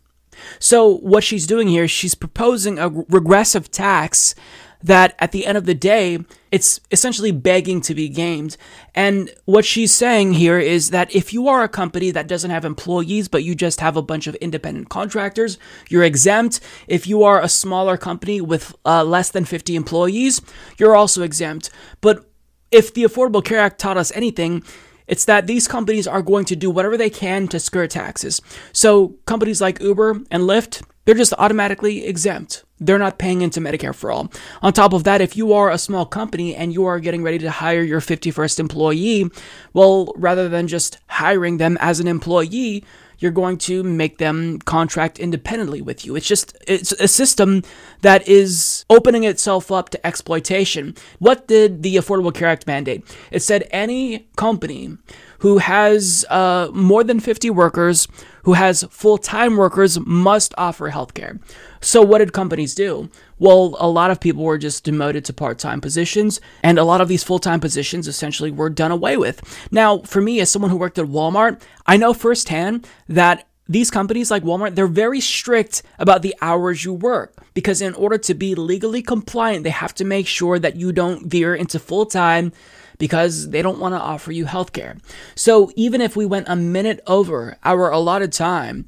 So 0.59 0.97
what 0.99 1.25
she's 1.25 1.47
doing 1.47 1.69
here, 1.69 1.89
she's 1.89 2.15
proposing 2.15 2.79
a 2.79 2.89
regressive 2.89 3.71
tax 3.71 4.35
that 4.83 5.15
at 5.19 5.33
the 5.33 5.47
end 5.47 5.57
of 5.57 5.67
the 5.67 5.75
day, 5.75 6.19
it's 6.51 6.81
essentially 6.91 7.31
begging 7.31 7.81
to 7.83 7.95
be 7.95 8.09
gamed. 8.09 8.57
And 8.95 9.31
what 9.45 9.65
she's 9.65 9.93
saying 9.93 10.35
here 10.35 10.59
is 10.59 10.91
that 10.91 11.15
if 11.15 11.33
you 11.33 11.49
are 11.49 11.63
a 11.63 11.69
company 11.69 12.11
that 12.11 12.29
doesn't 12.29 12.51
have 12.51 12.65
employees, 12.65 13.29
but 13.29 13.45
you 13.45 13.55
just 13.55 13.81
have 13.81 13.97
a 13.97 14.03
bunch 14.03 14.27
of 14.27 14.35
independent 14.37 14.89
contractors, 14.89 15.59
you're 15.89 16.03
exempt. 16.03 16.61
If 16.89 17.07
you 17.07 17.23
are 17.23 17.43
a 17.43 17.49
smaller 17.49 17.97
company 17.97 18.41
with 18.41 18.75
uh, 18.85 19.05
less 19.05 19.31
than 19.31 19.45
50 19.45 19.77
employees, 19.77 20.43
you're 20.79 20.97
also 20.97 21.23
exempt. 21.23 21.71
But 22.01 22.29
if 22.71 22.93
the 22.93 23.05
Affordable 23.05 23.45
Care 23.45 23.61
Act 23.61 23.79
taught 23.79 23.97
us 23.97 24.13
anything, 24.15 24.63
It's 25.07 25.25
that 25.27 25.47
these 25.47 25.69
companies 25.69 26.07
are 26.07 26.23
going 26.23 26.45
to 26.47 26.57
do 26.57 26.71
whatever 26.71 26.97
they 26.97 27.11
can 27.11 27.49
to 27.49 27.61
skirt 27.61 27.91
taxes. 27.91 28.41
So 28.73 29.17
companies 29.27 29.61
like 29.61 29.81
Uber 29.81 30.23
and 30.31 30.45
Lyft, 30.45 30.83
they're 31.05 31.15
just 31.15 31.35
automatically 31.39 32.07
exempt. 32.07 32.65
They're 32.87 32.99
not 32.99 33.19
paying 33.19 33.43
into 33.43 33.61
Medicare 33.61 33.95
for 33.95 34.11
all. 34.11 34.31
On 34.61 34.73
top 34.73 34.93
of 34.93 35.05
that, 35.05 35.21
if 35.21 35.37
you 35.37 35.53
are 35.53 35.71
a 35.71 35.79
small 35.79 36.05
company 36.05 36.55
and 36.55 36.73
you 36.73 36.85
are 36.85 37.01
getting 37.01 37.23
ready 37.23 37.39
to 37.39 37.51
hire 37.51 37.83
your 37.83 38.01
51st 38.01 38.59
employee, 38.59 39.31
well, 39.73 40.13
rather 40.17 40.49
than 40.49 40.69
just 40.69 40.99
hiring 41.07 41.59
them 41.59 41.79
as 41.81 42.01
an 42.01 42.09
employee, 42.09 42.85
you're 43.23 43.31
going 43.31 43.57
to 43.57 43.85
make 43.85 44.19
them 44.19 44.59
contract 44.59 45.21
independently 45.21 45.81
with 45.81 46.05
you. 46.05 46.17
It's 46.17 46.27
just 46.27 46.57
it's 46.67 46.91
a 46.93 47.07
system 47.07 47.63
that 48.01 48.27
is 48.27 48.85
opening 48.91 49.23
itself 49.23 49.71
up 49.71 49.91
to 49.91 50.07
exploitation. 50.07 50.97
What 51.21 51.47
did 51.47 51.85
the 51.85 51.97
Affordable 51.97 52.35
Care 52.35 52.49
Act 52.49 52.67
mandate? 52.67 53.05
It 53.31 53.41
said 53.41 53.69
any 53.71 54.27
company 54.37 54.99
who 55.39 55.59
has 55.59 56.25
uh, 56.31 56.71
more 56.73 57.05
than 57.05 57.21
50 57.21 57.51
workers, 57.51 58.09
who 58.43 58.55
has 58.55 58.85
full 58.91 59.19
time 59.19 59.57
workers, 59.57 59.99
must 60.01 60.55
offer 60.59 60.91
healthcare. 60.91 61.41
So, 61.81 62.03
what 62.03 62.19
did 62.19 62.33
companies 62.33 62.75
do? 62.75 63.11
Well, 63.39 63.77
a 63.79 63.89
lot 63.89 64.11
of 64.11 64.21
people 64.21 64.45
were 64.45 64.59
just 64.59 64.85
demoted 64.85 65.25
to 65.27 65.33
part 65.33 65.59
time 65.59 65.81
positions, 65.81 66.41
and 66.63 66.79
a 66.79 66.85
lot 66.85 67.01
of 67.01 67.09
these 67.09 67.25
full 67.25 67.39
time 67.39 67.61
positions 67.61 68.09
essentially 68.09 68.51
were 68.51 68.71
done 68.71 68.91
away 68.91 69.17
with. 69.17 69.43
Now, 69.71 69.99
for 69.99 70.21
me, 70.21 70.41
as 70.41 70.51
someone 70.51 70.71
who 70.71 70.77
worked 70.77 70.99
at 70.99 71.07
Walmart, 71.07 71.61
I 71.87 71.97
know 71.97 72.15
firsthand 72.15 72.87
that 73.09 73.47
these 73.69 73.91
companies 73.91 74.31
like 74.31 74.43
Walmart, 74.43 74.75
they're 74.75 74.87
very 74.87 75.21
strict 75.21 75.83
about 75.99 76.23
the 76.23 76.35
hours 76.43 76.85
you 76.85 76.93
work 76.93 77.35
because 77.55 77.81
in 77.81 77.95
order 77.95 78.19
to 78.19 78.35
be 78.35 78.55
legally 78.55 79.03
compliant, 79.03 79.65
they 79.65 79.71
have 79.71 79.95
to 79.95 80.05
make 80.05 80.27
sure 80.27 80.59
that 80.59 80.77
you 80.77 80.93
don't 80.93 81.27
veer 81.27 81.55
into 81.55 81.79
full 81.79 82.07
time 82.07 82.53
because 83.03 83.51
they 83.51 83.63
don't 83.63 83.81
want 83.81 83.93
to 83.95 84.01
offer 84.01 84.31
you 84.31 84.45
healthcare. 84.45 84.97
So 85.35 85.73
even 85.75 86.01
if 86.01 86.15
we 86.15 86.25
went 86.25 86.47
a 86.47 86.55
minute 86.55 87.01
over 87.09 87.57
our 87.65 87.91
allotted 87.91 88.33
time, 88.33 88.85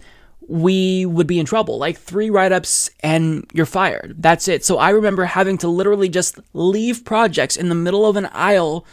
we 0.47 1.05
would 1.05 1.27
be 1.27 1.41
in 1.41 1.47
trouble. 1.47 1.79
Like 1.79 1.99
three 1.99 2.31
write 2.31 2.53
ups 2.53 2.91
and 3.01 3.45
you're 3.53 3.67
fired. 3.67 4.15
That's 4.17 4.47
it. 4.47 4.65
So 4.65 4.79
I 4.79 4.91
remember 4.91 5.25
having 5.25 5.59
to 5.59 5.69
literally 5.69 6.09
just 6.09 6.39
leave 6.53 7.05
projects 7.05 7.57
in 7.57 7.69
the 7.69 7.75
middle 7.75 8.07
of 8.07 8.15
an 8.15 8.27
aisle 8.27 8.87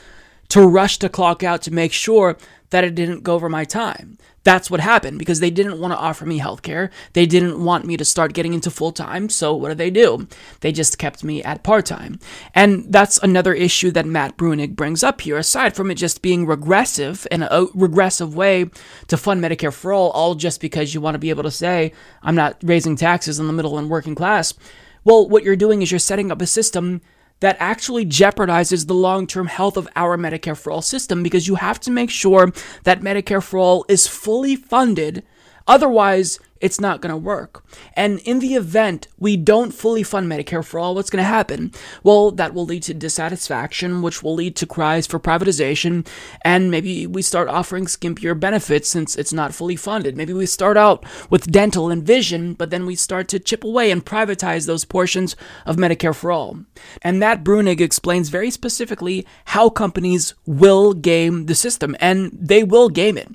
to 0.49 0.67
rush 0.67 0.97
to 0.97 1.07
clock 1.07 1.43
out 1.43 1.61
to 1.61 1.71
make 1.71 1.93
sure 1.93 2.35
that 2.71 2.83
it 2.83 2.95
didn't 2.95 3.21
go 3.21 3.35
over 3.35 3.47
my 3.47 3.63
time. 3.63 4.17
That's 4.43 4.71
what 4.71 4.79
happened 4.79 5.19
because 5.19 5.39
they 5.39 5.51
didn't 5.51 5.79
want 5.79 5.93
to 5.93 5.97
offer 5.97 6.25
me 6.25 6.39
healthcare. 6.39 6.89
They 7.13 7.25
didn't 7.25 7.63
want 7.63 7.85
me 7.85 7.95
to 7.97 8.05
start 8.05 8.33
getting 8.33 8.53
into 8.53 8.71
full 8.71 8.91
time. 8.91 9.29
So 9.29 9.55
what 9.55 9.69
do 9.69 9.75
they 9.75 9.91
do? 9.91 10.27
They 10.61 10.71
just 10.71 10.97
kept 10.97 11.23
me 11.23 11.43
at 11.43 11.63
part 11.63 11.85
time. 11.85 12.19
And 12.55 12.91
that's 12.91 13.19
another 13.19 13.53
issue 13.53 13.91
that 13.91 14.07
Matt 14.07 14.37
Bruenig 14.37 14.75
brings 14.75 15.03
up 15.03 15.21
here. 15.21 15.37
Aside 15.37 15.75
from 15.75 15.91
it 15.91 15.95
just 15.95 16.23
being 16.23 16.47
regressive 16.47 17.27
in 17.29 17.43
a 17.43 17.67
regressive 17.75 18.35
way 18.35 18.69
to 19.07 19.17
fund 19.17 19.43
Medicare 19.43 19.73
for 19.73 19.93
all, 19.93 20.09
all 20.11 20.33
just 20.33 20.59
because 20.59 20.93
you 20.93 21.01
want 21.01 21.15
to 21.15 21.19
be 21.19 21.29
able 21.29 21.43
to 21.43 21.51
say, 21.51 21.93
I'm 22.23 22.35
not 22.35 22.57
raising 22.63 22.95
taxes 22.95 23.39
in 23.39 23.45
the 23.47 23.53
middle 23.53 23.77
and 23.77 23.89
working 23.89 24.15
class. 24.15 24.53
Well, 25.03 25.27
what 25.29 25.43
you're 25.43 25.55
doing 25.55 25.81
is 25.81 25.91
you're 25.91 25.99
setting 25.99 26.31
up 26.31 26.41
a 26.41 26.47
system 26.47 27.01
that 27.41 27.57
actually 27.59 28.05
jeopardizes 28.05 28.87
the 28.87 28.93
long 28.93 29.27
term 29.27 29.47
health 29.47 29.75
of 29.77 29.87
our 29.95 30.17
Medicare 30.17 30.57
for 30.57 30.71
All 30.71 30.81
system 30.81 31.21
because 31.21 31.47
you 31.47 31.55
have 31.55 31.79
to 31.81 31.91
make 31.91 32.09
sure 32.09 32.51
that 32.83 33.01
Medicare 33.01 33.43
for 33.43 33.59
All 33.59 33.85
is 33.89 34.07
fully 34.07 34.55
funded. 34.55 35.23
Otherwise, 35.67 36.39
it's 36.61 36.79
not 36.79 37.01
going 37.01 37.11
to 37.11 37.17
work. 37.17 37.63
And 37.93 38.19
in 38.19 38.39
the 38.39 38.55
event 38.55 39.07
we 39.17 39.35
don't 39.35 39.71
fully 39.71 40.03
fund 40.03 40.31
Medicare 40.31 40.63
for 40.63 40.79
all, 40.79 40.95
what's 40.95 41.09
going 41.09 41.23
to 41.23 41.27
happen? 41.27 41.71
Well, 42.03 42.31
that 42.31 42.53
will 42.53 42.65
lead 42.65 42.83
to 42.83 42.93
dissatisfaction, 42.93 44.01
which 44.01 44.23
will 44.23 44.35
lead 44.35 44.55
to 44.57 44.65
cries 44.65 45.07
for 45.07 45.19
privatization, 45.19 46.07
and 46.43 46.71
maybe 46.71 47.07
we 47.07 47.21
start 47.21 47.47
offering 47.49 47.85
skimpier 47.85 48.39
benefits 48.39 48.89
since 48.89 49.15
it's 49.15 49.33
not 49.33 49.53
fully 49.53 49.75
funded. 49.75 50.15
Maybe 50.15 50.33
we 50.33 50.45
start 50.45 50.77
out 50.77 51.05
with 51.29 51.51
dental 51.51 51.89
and 51.89 52.03
vision, 52.03 52.53
but 52.53 52.69
then 52.69 52.85
we 52.85 52.95
start 52.95 53.27
to 53.29 53.39
chip 53.39 53.63
away 53.63 53.91
and 53.91 54.05
privatize 54.05 54.67
those 54.67 54.85
portions 54.85 55.35
of 55.65 55.77
Medicare 55.77 56.15
for 56.15 56.31
all. 56.31 56.59
And 57.01 57.19
Matt 57.19 57.43
Bruenig 57.43 57.81
explains 57.81 58.29
very 58.29 58.51
specifically 58.51 59.25
how 59.45 59.69
companies 59.69 60.33
will 60.45 60.93
game 60.93 61.45
the 61.47 61.55
system, 61.55 61.95
and 61.99 62.31
they 62.33 62.63
will 62.63 62.89
game 62.89 63.17
it. 63.17 63.29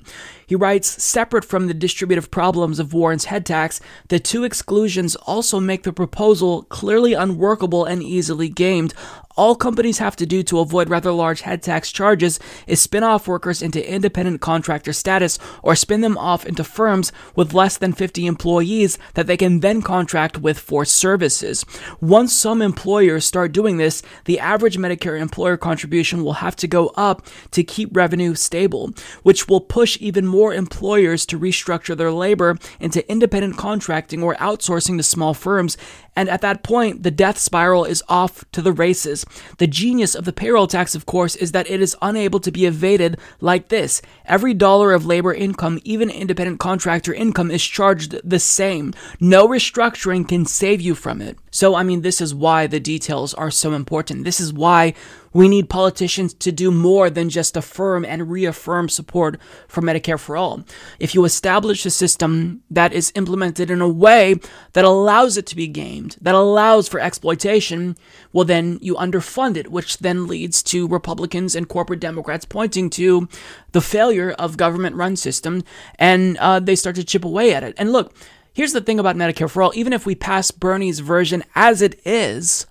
He 0.47 0.55
writes, 0.55 1.03
separate 1.03 1.43
from 1.43 1.67
the 1.67 1.73
distributive 1.73 2.31
problems 2.31 2.79
of 2.79 2.93
Warren's 2.93 3.25
head 3.25 3.45
tax, 3.45 3.81
the 4.07 4.17
two 4.17 4.45
exclusions 4.45 5.17
also 5.17 5.59
make 5.59 5.83
the 5.83 5.91
proposal 5.91 6.63
clearly 6.63 7.13
unworkable 7.13 7.83
and 7.83 8.01
easily 8.01 8.47
gamed, 8.47 8.93
all 9.37 9.55
companies 9.55 9.99
have 9.99 10.15
to 10.17 10.25
do 10.25 10.43
to 10.43 10.59
avoid 10.59 10.89
rather 10.89 11.11
large 11.11 11.41
head 11.41 11.61
tax 11.61 11.91
charges 11.91 12.39
is 12.65 12.81
spin 12.81 13.03
off 13.03 13.27
workers 13.27 13.61
into 13.61 13.89
independent 13.89 14.41
contractor 14.41 14.91
status 14.91 15.37
or 15.63 15.75
spin 15.75 16.01
them 16.01 16.17
off 16.17 16.45
into 16.45 16.63
firms 16.63 17.11
with 17.35 17.53
less 17.53 17.77
than 17.77 17.93
50 17.93 18.25
employees 18.25 18.97
that 19.13 19.27
they 19.27 19.37
can 19.37 19.59
then 19.59 19.81
contract 19.81 20.39
with 20.39 20.59
for 20.59 20.83
services. 20.83 21.63
Once 22.01 22.33
some 22.33 22.61
employers 22.61 23.23
start 23.25 23.51
doing 23.51 23.77
this, 23.77 24.01
the 24.25 24.39
average 24.39 24.77
Medicare 24.77 25.19
employer 25.19 25.55
contribution 25.55 26.23
will 26.23 26.33
have 26.33 26.55
to 26.55 26.67
go 26.67 26.87
up 26.95 27.25
to 27.51 27.63
keep 27.63 27.95
revenue 27.95 28.33
stable, 28.33 28.91
which 29.23 29.47
will 29.47 29.61
push 29.61 29.97
even 30.01 30.25
more 30.25 30.53
employers 30.53 31.25
to 31.27 31.39
restructure 31.39 31.95
their 31.95 32.11
labor 32.11 32.57
into 32.79 33.09
independent 33.09 33.57
contracting 33.57 34.23
or 34.23 34.35
outsourcing 34.35 34.97
to 34.97 35.03
small 35.03 35.33
firms 35.33 35.77
and 36.17 36.29
at 36.29 36.41
that 36.41 36.63
point, 36.63 37.03
the 37.03 37.11
death 37.11 37.37
spiral 37.37 37.85
is 37.85 38.03
off 38.09 38.43
to 38.51 38.63
the 38.63 38.71
races. 38.71 39.23
The 39.59 39.67
genius 39.67 40.15
of 40.15 40.25
the 40.25 40.33
payroll 40.33 40.65
tax, 40.65 40.95
of 40.95 41.05
course, 41.05 41.35
is 41.35 41.51
that 41.51 41.69
it 41.69 41.79
is 41.79 41.95
unable 42.01 42.39
to 42.39 42.51
be 42.51 42.65
evaded 42.65 43.19
like 43.39 43.67
this. 43.67 44.01
Every 44.25 44.55
dollar 44.55 44.93
of 44.93 45.05
labor 45.05 45.31
income, 45.31 45.79
even 45.83 46.09
independent 46.09 46.59
contractor 46.59 47.13
income, 47.13 47.51
is 47.51 47.63
charged 47.63 48.19
the 48.27 48.39
same. 48.39 48.95
No 49.19 49.47
restructuring 49.47 50.27
can 50.27 50.47
save 50.47 50.81
you 50.81 50.95
from 50.95 51.21
it. 51.21 51.37
So, 51.51 51.75
I 51.75 51.83
mean, 51.83 52.01
this 52.01 52.19
is 52.19 52.33
why 52.33 52.65
the 52.65 52.79
details 52.79 53.35
are 53.35 53.51
so 53.51 53.73
important. 53.73 54.23
This 54.23 54.39
is 54.39 54.51
why 54.51 54.95
we 55.33 55.47
need 55.47 55.69
politicians 55.69 56.33
to 56.35 56.51
do 56.51 56.71
more 56.71 57.09
than 57.09 57.29
just 57.29 57.57
affirm 57.57 58.05
and 58.05 58.29
reaffirm 58.29 58.89
support 58.89 59.39
for 59.67 59.81
Medicare 59.81 60.19
for 60.19 60.37
all. 60.37 60.63
If 60.99 61.13
you 61.13 61.25
establish 61.25 61.85
a 61.85 61.91
system 61.91 62.63
that 62.69 62.93
is 62.93 63.11
implemented 63.15 63.69
in 63.69 63.81
a 63.81 63.89
way 63.89 64.35
that 64.73 64.85
allows 64.85 65.37
it 65.37 65.45
to 65.47 65.55
be 65.55 65.67
gamed, 65.67 66.17
that 66.21 66.35
allows 66.35 66.87
for 66.87 66.99
exploitation, 66.99 67.95
well, 68.33 68.45
then 68.45 68.79
you 68.81 68.95
underfund 68.95 69.57
it, 69.57 69.71
which 69.71 69.99
then 69.99 70.27
leads 70.27 70.63
to 70.63 70.87
Republicans 70.87 71.55
and 71.55 71.69
corporate 71.69 71.99
Democrats 71.99 72.45
pointing 72.45 72.89
to 72.91 73.27
the 73.71 73.81
failure 73.81 74.31
of 74.31 74.57
government 74.57 74.95
run 74.95 75.15
system 75.15 75.63
and 75.99 76.37
uh, 76.37 76.59
they 76.59 76.75
start 76.75 76.95
to 76.95 77.03
chip 77.03 77.25
away 77.25 77.53
at 77.53 77.63
it. 77.63 77.75
And 77.77 77.91
look, 77.91 78.13
here's 78.53 78.73
the 78.73 78.81
thing 78.81 78.99
about 78.99 79.15
Medicare 79.15 79.49
for 79.49 79.61
all 79.61 79.71
even 79.75 79.93
if 79.93 80.05
we 80.05 80.15
pass 80.15 80.51
Bernie's 80.51 80.99
version 80.99 81.43
as 81.55 81.81
it 81.81 81.99
is, 82.05 82.65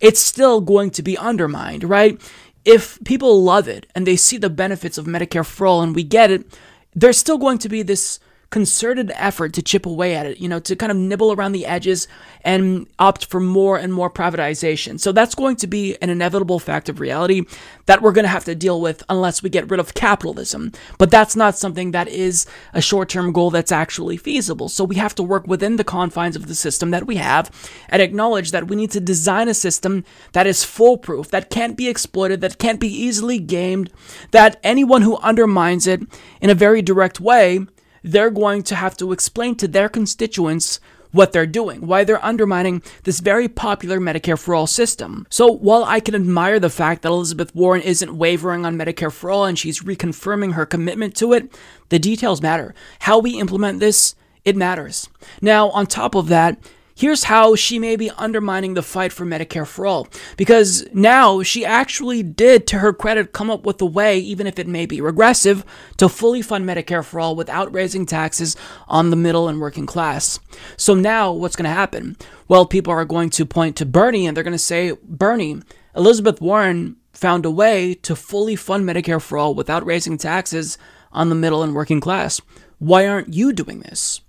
it's 0.00 0.20
still 0.20 0.60
going 0.60 0.90
to 0.90 1.02
be 1.02 1.16
undermined, 1.18 1.84
right? 1.84 2.20
If 2.64 2.98
people 3.04 3.42
love 3.42 3.68
it 3.68 3.86
and 3.94 4.06
they 4.06 4.16
see 4.16 4.36
the 4.36 4.50
benefits 4.50 4.98
of 4.98 5.06
Medicare 5.06 5.46
for 5.46 5.66
all 5.66 5.82
and 5.82 5.94
we 5.94 6.04
get 6.04 6.30
it, 6.30 6.58
there's 6.94 7.18
still 7.18 7.38
going 7.38 7.58
to 7.58 7.68
be 7.68 7.82
this 7.82 8.18
concerted 8.50 9.12
effort 9.14 9.52
to 9.54 9.62
chip 9.62 9.86
away 9.86 10.14
at 10.14 10.26
it, 10.26 10.38
you 10.38 10.48
know, 10.48 10.58
to 10.58 10.74
kind 10.74 10.90
of 10.90 10.98
nibble 10.98 11.32
around 11.32 11.52
the 11.52 11.64
edges 11.64 12.08
and 12.42 12.88
opt 12.98 13.26
for 13.26 13.38
more 13.38 13.78
and 13.78 13.94
more 13.94 14.10
privatization. 14.10 14.98
So 14.98 15.12
that's 15.12 15.36
going 15.36 15.56
to 15.56 15.68
be 15.68 15.96
an 16.02 16.10
inevitable 16.10 16.58
fact 16.58 16.88
of 16.88 16.98
reality 16.98 17.42
that 17.86 18.02
we're 18.02 18.12
going 18.12 18.24
to 18.24 18.28
have 18.28 18.44
to 18.46 18.56
deal 18.56 18.80
with 18.80 19.04
unless 19.08 19.42
we 19.42 19.50
get 19.50 19.70
rid 19.70 19.78
of 19.78 19.94
capitalism. 19.94 20.72
But 20.98 21.12
that's 21.12 21.36
not 21.36 21.56
something 21.56 21.92
that 21.92 22.08
is 22.08 22.44
a 22.74 22.82
short 22.82 23.08
term 23.08 23.32
goal 23.32 23.50
that's 23.50 23.72
actually 23.72 24.16
feasible. 24.16 24.68
So 24.68 24.82
we 24.84 24.96
have 24.96 25.14
to 25.14 25.22
work 25.22 25.46
within 25.46 25.76
the 25.76 25.84
confines 25.84 26.34
of 26.34 26.48
the 26.48 26.54
system 26.56 26.90
that 26.90 27.06
we 27.06 27.16
have 27.16 27.50
and 27.88 28.02
acknowledge 28.02 28.50
that 28.50 28.66
we 28.66 28.76
need 28.76 28.90
to 28.92 29.00
design 29.00 29.48
a 29.48 29.54
system 29.54 30.04
that 30.32 30.48
is 30.48 30.64
foolproof, 30.64 31.28
that 31.30 31.50
can't 31.50 31.76
be 31.76 31.88
exploited, 31.88 32.40
that 32.40 32.58
can't 32.58 32.80
be 32.80 32.88
easily 32.88 33.38
gamed, 33.38 33.92
that 34.32 34.58
anyone 34.64 35.02
who 35.02 35.18
undermines 35.18 35.86
it 35.86 36.00
in 36.40 36.50
a 36.50 36.54
very 36.54 36.82
direct 36.82 37.20
way 37.20 37.66
they're 38.02 38.30
going 38.30 38.62
to 38.64 38.74
have 38.74 38.96
to 38.98 39.12
explain 39.12 39.54
to 39.56 39.68
their 39.68 39.88
constituents 39.88 40.80
what 41.12 41.32
they're 41.32 41.46
doing, 41.46 41.86
why 41.86 42.04
they're 42.04 42.24
undermining 42.24 42.82
this 43.02 43.20
very 43.20 43.48
popular 43.48 43.98
Medicare 43.98 44.38
for 44.38 44.54
All 44.54 44.66
system. 44.66 45.26
So 45.28 45.50
while 45.50 45.84
I 45.84 46.00
can 46.00 46.14
admire 46.14 46.60
the 46.60 46.70
fact 46.70 47.02
that 47.02 47.08
Elizabeth 47.08 47.54
Warren 47.54 47.82
isn't 47.82 48.16
wavering 48.16 48.64
on 48.64 48.76
Medicare 48.76 49.12
for 49.12 49.30
All 49.30 49.44
and 49.44 49.58
she's 49.58 49.82
reconfirming 49.82 50.52
her 50.52 50.66
commitment 50.66 51.16
to 51.16 51.32
it, 51.32 51.52
the 51.88 51.98
details 51.98 52.40
matter. 52.40 52.74
How 53.00 53.18
we 53.18 53.40
implement 53.40 53.80
this, 53.80 54.14
it 54.44 54.56
matters. 54.56 55.08
Now, 55.40 55.70
on 55.70 55.86
top 55.86 56.14
of 56.14 56.28
that, 56.28 56.58
here's 57.00 57.24
how 57.24 57.54
she 57.54 57.78
may 57.78 57.96
be 57.96 58.10
undermining 58.10 58.74
the 58.74 58.82
fight 58.82 59.10
for 59.10 59.24
Medicare 59.24 59.66
for 59.66 59.86
all. 59.86 60.06
Because 60.36 60.86
now 60.92 61.42
she 61.42 61.64
actually 61.64 62.22
did, 62.22 62.66
to 62.66 62.78
her 62.80 62.92
credit, 62.92 63.32
come 63.32 63.50
up 63.50 63.64
with 63.64 63.80
a 63.80 63.86
way, 63.86 64.18
even 64.18 64.46
if 64.46 64.58
it 64.58 64.68
may 64.68 64.84
be 64.84 65.00
regressive, 65.00 65.64
to 65.96 66.10
fully 66.10 66.42
fund 66.42 66.68
Medicare 66.68 67.02
for 67.02 67.18
all 67.18 67.34
without 67.34 67.72
raising 67.72 68.04
taxes 68.04 68.54
on 68.86 69.08
the 69.08 69.16
middle 69.16 69.48
and 69.48 69.62
working 69.62 69.86
class. 69.86 70.38
So 70.76 70.94
now 70.94 71.32
what's 71.32 71.56
going 71.56 71.64
to 71.64 71.70
happen? 71.70 72.18
Well, 72.48 72.66
people 72.66 72.92
are 72.92 73.06
going 73.06 73.30
to 73.30 73.46
point 73.46 73.76
to 73.76 73.86
Bernie 73.86 74.26
and 74.26 74.36
they're 74.36 74.44
going 74.44 74.52
to 74.52 74.58
say, 74.58 74.92
Bernie, 75.02 75.62
Elizabeth 75.96 76.42
Warren 76.42 76.96
found 77.14 77.46
a 77.46 77.50
way 77.50 77.94
to 77.94 78.14
fully 78.14 78.56
fund 78.56 78.86
Medicare 78.86 79.22
for 79.22 79.38
all 79.38 79.54
without 79.54 79.86
raising 79.86 80.18
taxes 80.18 80.76
on 81.12 81.30
the 81.30 81.34
middle 81.34 81.62
and 81.62 81.74
working 81.74 82.00
class. 82.00 82.42
Why 82.78 83.06
aren't 83.06 83.32
you 83.32 83.54
doing 83.54 83.80
this? 83.80 84.20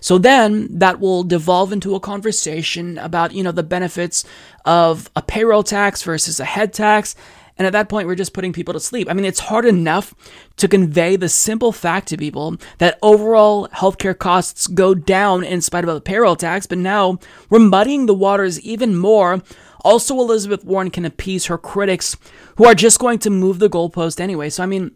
So 0.00 0.18
then 0.18 0.68
that 0.78 1.00
will 1.00 1.24
devolve 1.24 1.72
into 1.72 1.94
a 1.94 2.00
conversation 2.00 2.98
about, 2.98 3.32
you 3.32 3.42
know, 3.42 3.52
the 3.52 3.62
benefits 3.62 4.24
of 4.64 5.10
a 5.16 5.22
payroll 5.22 5.62
tax 5.62 6.02
versus 6.02 6.40
a 6.40 6.44
head 6.44 6.72
tax. 6.72 7.14
And 7.58 7.66
at 7.66 7.72
that 7.74 7.88
point, 7.88 8.08
we're 8.08 8.14
just 8.14 8.32
putting 8.32 8.52
people 8.52 8.72
to 8.72 8.80
sleep. 8.80 9.08
I 9.10 9.12
mean, 9.12 9.26
it's 9.26 9.40
hard 9.40 9.66
enough 9.66 10.14
to 10.56 10.66
convey 10.66 11.16
the 11.16 11.28
simple 11.28 11.70
fact 11.70 12.08
to 12.08 12.16
people 12.16 12.56
that 12.78 12.98
overall 13.02 13.68
healthcare 13.68 14.18
costs 14.18 14.66
go 14.66 14.94
down 14.94 15.44
in 15.44 15.60
spite 15.60 15.84
of 15.84 15.94
the 15.94 16.00
payroll 16.00 16.34
tax, 16.34 16.66
but 16.66 16.78
now 16.78 17.18
we're 17.50 17.58
muddying 17.58 18.06
the 18.06 18.14
waters 18.14 18.60
even 18.62 18.96
more. 18.96 19.42
Also, 19.84 20.18
Elizabeth 20.18 20.64
Warren 20.64 20.90
can 20.90 21.04
appease 21.04 21.46
her 21.46 21.58
critics 21.58 22.16
who 22.56 22.64
are 22.64 22.74
just 22.74 22.98
going 22.98 23.18
to 23.18 23.30
move 23.30 23.58
the 23.58 23.68
goalpost 23.68 24.18
anyway. 24.18 24.48
So, 24.48 24.62
I 24.62 24.66
mean, 24.66 24.92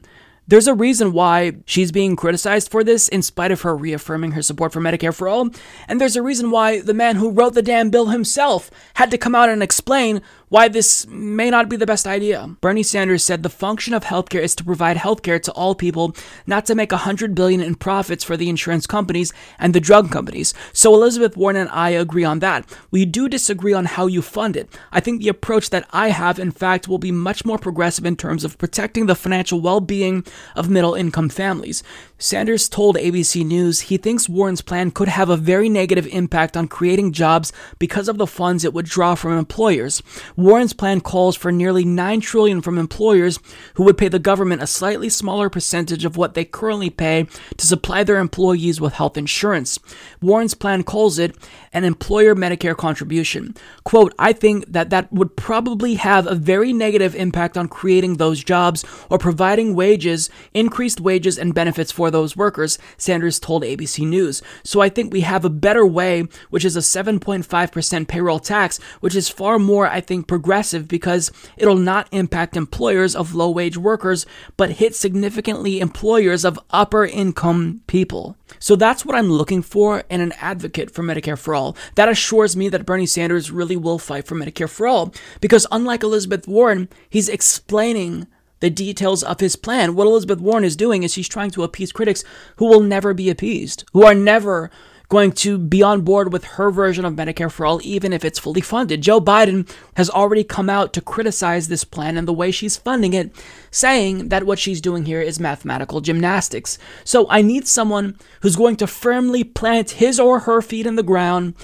there's 0.49 0.67
a 0.67 0.75
reason 0.75 1.13
why 1.13 1.53
she's 1.67 1.91
being 1.91 2.15
criticized 2.17 2.71
for 2.71 2.85
this, 2.85 3.09
in 3.09 3.23
spite 3.23 3.51
of 3.51 3.63
her 3.63 3.77
reaffirming 3.77 4.33
her 4.33 4.43
support 4.43 4.73
for 4.73 4.81
Medicare 4.81 5.15
for 5.15 5.29
All. 5.29 5.51
And 5.89 6.01
there's 6.01 6.17
a 6.17 6.23
reason 6.23 6.51
why 6.51 6.81
the 6.81 6.95
man 6.95 7.17
who 7.17 7.31
wrote 7.31 7.55
the 7.55 7.63
damn 7.63 7.91
bill 7.91 8.07
himself 8.07 8.71
had 8.95 9.11
to 9.11 9.19
come 9.19 9.35
out 9.35 9.49
and 9.49 9.63
explain 9.63 10.23
why 10.49 10.69
this 10.69 11.07
may 11.09 11.51
not 11.51 11.69
be 11.69 11.77
the 11.77 11.87
best 11.87 12.07
idea. 12.07 12.57
Bernie 12.61 12.83
Sanders 12.83 13.25
said 13.25 13.43
the 13.43 13.49
function 13.49 13.95
of 13.95 14.05
healthcare 14.05 14.43
is 14.43 14.55
to 14.55 14.65
provide 14.65 14.97
healthcare 14.97 15.43
to 15.43 15.53
all 15.53 15.75
people, 15.75 16.15
not 16.47 16.67
to 16.67 16.75
make 16.75 16.93
a 16.93 16.99
hundred 16.99 17.35
billion 17.35 17.61
in 17.61 17.75
profits 17.75 18.23
for 18.23 18.37
the 18.37 18.49
insurance 18.49 18.87
companies 18.87 19.33
and 19.59 19.75
the 19.75 19.81
drug 19.81 20.11
companies. 20.11 20.55
So 20.73 20.95
Elizabeth 20.95 21.37
Warren 21.37 21.57
and 21.57 21.71
I 21.71 21.91
agree 21.91 22.25
on 22.25 22.39
that. 22.41 22.65
We 22.91 23.05
do 23.05 23.29
disagree 23.29 23.73
on 23.73 23.87
how 23.87 24.07
you 24.07 24.23
fund 24.23 24.57
it. 24.57 24.69
I 24.93 25.01
think 25.01 25.21
the 25.21 25.29
approach 25.29 25.71
that 25.71 25.89
I 25.91 26.11
have, 26.11 26.39
in 26.39 26.53
fact, 26.53 26.87
will 26.87 26.99
be 26.99 27.13
much 27.13 27.45
more 27.45 27.59
progressive 27.59 28.07
in 28.07 28.17
terms 28.17 28.45
of 28.45 28.59
protecting 28.59 29.07
the 29.07 29.15
financial 29.15 29.61
well-being 29.61 30.25
of 30.55 30.71
middle-income 30.71 31.31
families. 31.31 31.83
Sanders 32.19 32.71
told 32.71 32.97
ABC 32.97 33.45
News 33.45 33.81
he 33.81 33.99
thinks 33.99 34.27
Warren's 34.27 34.62
plan 34.62 34.91
could 34.91 35.09
have 35.09 35.29
a 35.29 35.37
very 35.37 35.69
negative 35.69 36.07
impact 36.07 36.57
on 36.57 36.67
creating 36.67 37.12
jobs 37.12 37.53
because 37.79 38.09
of 38.09 38.17
the 38.17 38.27
funds 38.27 38.64
it 38.64 38.73
would 38.73 38.87
draw 38.87 39.14
from 39.14 39.37
employers. 39.37 40.03
Warren's 40.35 40.73
plan 40.73 41.03
calls 41.03 41.37
for 41.37 41.53
nearly 41.53 41.85
9 41.85 42.23
trillion 42.23 42.62
from 42.62 42.79
employers 42.79 43.39
who 43.75 43.83
would 43.83 43.99
pay 43.99 44.09
the 44.09 44.19
government 44.19 44.62
a 44.62 44.67
slightly 44.67 45.11
smaller 45.11 45.51
percentage 45.51 46.07
of 46.07 46.17
what 46.17 46.33
they 46.33 46.45
currently 46.45 46.89
pay 46.89 47.27
to 47.59 47.67
supply 47.67 48.03
their 48.03 48.19
employees 48.19 48.81
with 48.81 48.95
health 48.95 49.19
insurance. 49.19 49.79
Warren's 50.23 50.55
plan 50.55 50.85
calls 50.85 51.19
it 51.19 51.37
an 51.75 51.85
employer 51.85 52.35
Medicare 52.35 52.77
contribution. 52.77 53.55
Quote, 53.85 54.14
I 54.19 54.33
think 54.33 54.64
that 54.73 54.89
that 54.89 55.12
would 55.12 55.37
probably 55.37 55.97
have 55.97 56.27
a 56.27 56.35
very 56.35 56.73
negative 56.73 57.14
impact 57.14 57.59
on 57.59 57.69
creating 57.69 58.17
those 58.17 58.43
jobs 58.43 58.87
or 59.11 59.19
providing 59.19 59.75
wages, 59.75 60.31
increased 60.55 60.99
wages 60.99 61.37
and 61.37 61.55
benefits 61.55 61.93
for 61.93 62.06
those 62.11 62.37
workers, 62.37 62.79
Sanders 62.97 63.39
told 63.39 63.63
ABC 63.63 64.07
News. 64.07 64.43
So 64.63 64.81
I 64.81 64.89
think 64.89 65.13
we 65.13 65.23
have 65.23 65.45
a 65.45 65.51
better 65.51 65.87
way, 65.87 66.25
which 66.51 66.65
is 66.65 66.77
a 66.77 66.81
7.5% 66.81 68.09
payroll 68.09 68.39
tax, 68.39 68.79
which 69.01 69.15
is 69.15 69.29
far 69.29 69.59
more, 69.59 69.87
I 69.87 70.01
think, 70.01 70.27
progressive 70.27 70.89
because 70.89 71.31
it'll 71.57 71.77
not 71.77 72.09
impact 72.13 72.57
employers 72.57 73.15
of 73.17 73.35
low 73.35 73.51
wage 73.51 73.77
workers, 73.77 74.27
but 74.57 74.73
hit 74.73 74.95
significantly 74.95 75.81
employers 75.81 76.45
of 76.45 76.59
upper 76.71 77.05
income 77.05 77.83
people. 77.87 78.37
So 78.59 78.77
that's 78.77 79.05
what 79.05 79.17
I'm 79.17 79.31
looking 79.31 79.63
for 79.63 80.05
in 80.09 80.21
an 80.21 80.33
advocate 80.41 80.91
for 80.91 81.03
Medicare 81.03 81.39
for 81.39 81.55
All. 81.55 81.77
That 81.97 82.09
assures 82.09 82.57
me 82.57 82.69
that 82.69 82.87
Bernie 82.87 83.07
Sanders 83.07 83.51
really 83.51 83.77
will 83.77 83.99
fight 83.99 84.27
for 84.27 84.37
Medicare 84.37 84.71
for 84.71 84.87
All 84.87 85.13
because 85.41 85.67
unlike 85.73 86.03
Elizabeth 86.03 86.47
Warren, 86.47 86.89
he's 87.09 87.29
explaining 87.29 88.27
the 88.61 88.71
details 88.71 89.23
of 89.23 89.41
his 89.41 89.57
plan. 89.57 89.95
What 89.95 90.07
Elizabeth 90.07 90.41
Warren 90.41 90.65
is 90.65 90.77
doing 90.77 91.03
is 91.03 91.13
she's 91.13 91.29
trying 91.29 91.51
to 91.53 91.63
appease 91.63 91.93
critics 91.93 92.25
who 92.57 92.67
will 92.67 92.81
never 92.81 93.15
be 93.15 93.31
appeased, 93.31 93.85
who 93.93 94.05
are 94.05 94.15
never 94.15 94.71
going 95.09 95.31
to 95.31 95.57
be 95.57 95.83
on 95.83 96.01
board 96.01 96.33
with 96.33 96.45
her 96.45 96.71
version 96.71 97.05
of 97.05 97.15
Medicare 97.15 97.51
for 97.51 97.65
All, 97.65 97.81
even 97.85 98.13
if 98.13 98.25
it's 98.25 98.39
fully 98.39 98.61
funded. 98.61 99.03
Joe 99.03 99.21
Biden 99.21 99.71
has 99.97 100.11
already 100.11 100.43
come 100.43 100.69
out 100.69 100.93
to 100.95 101.01
criticize 101.01 101.69
this 101.69 101.85
plan 101.85 102.17
and 102.17 102.27
the 102.27 102.33
way 102.33 102.51
she's 102.51 102.77
funding 102.77 103.13
it, 103.13 103.31
saying 103.71 104.31
that 104.31 104.45
what 104.45 104.59
she's 104.59 104.81
doing 104.81 105.05
here 105.05 105.21
is 105.21 105.39
mathematical 105.39 106.01
gymnastics. 106.01 106.79
So 107.05 107.27
I 107.31 107.43
need 107.43 107.69
someone 107.69 108.19
who's 108.41 108.57
going 108.57 108.77
to 108.77 108.87
firmly 108.87 109.45
plant 109.45 109.93
his 109.93 110.19
or 110.19 110.41
her 110.41 110.61
feet 110.61 110.87
in 110.87 110.97
the 110.97 111.03
ground 111.03 111.55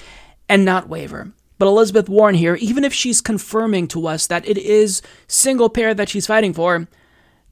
and 0.49 0.65
not 0.65 0.89
waver. 0.89 1.33
But 1.63 1.69
Elizabeth 1.69 2.09
Warren 2.09 2.35
here, 2.35 2.57
even 2.57 2.83
if 2.83 2.93
she's 2.93 3.21
confirming 3.21 3.87
to 3.87 4.09
us 4.09 4.27
that 4.27 4.45
it 4.49 4.59
is 4.59 5.01
single 5.29 5.69
payer 5.71 5.95
that 5.95 6.09
she's 6.09 6.27
fighting 6.27 6.53
for, 6.53 6.89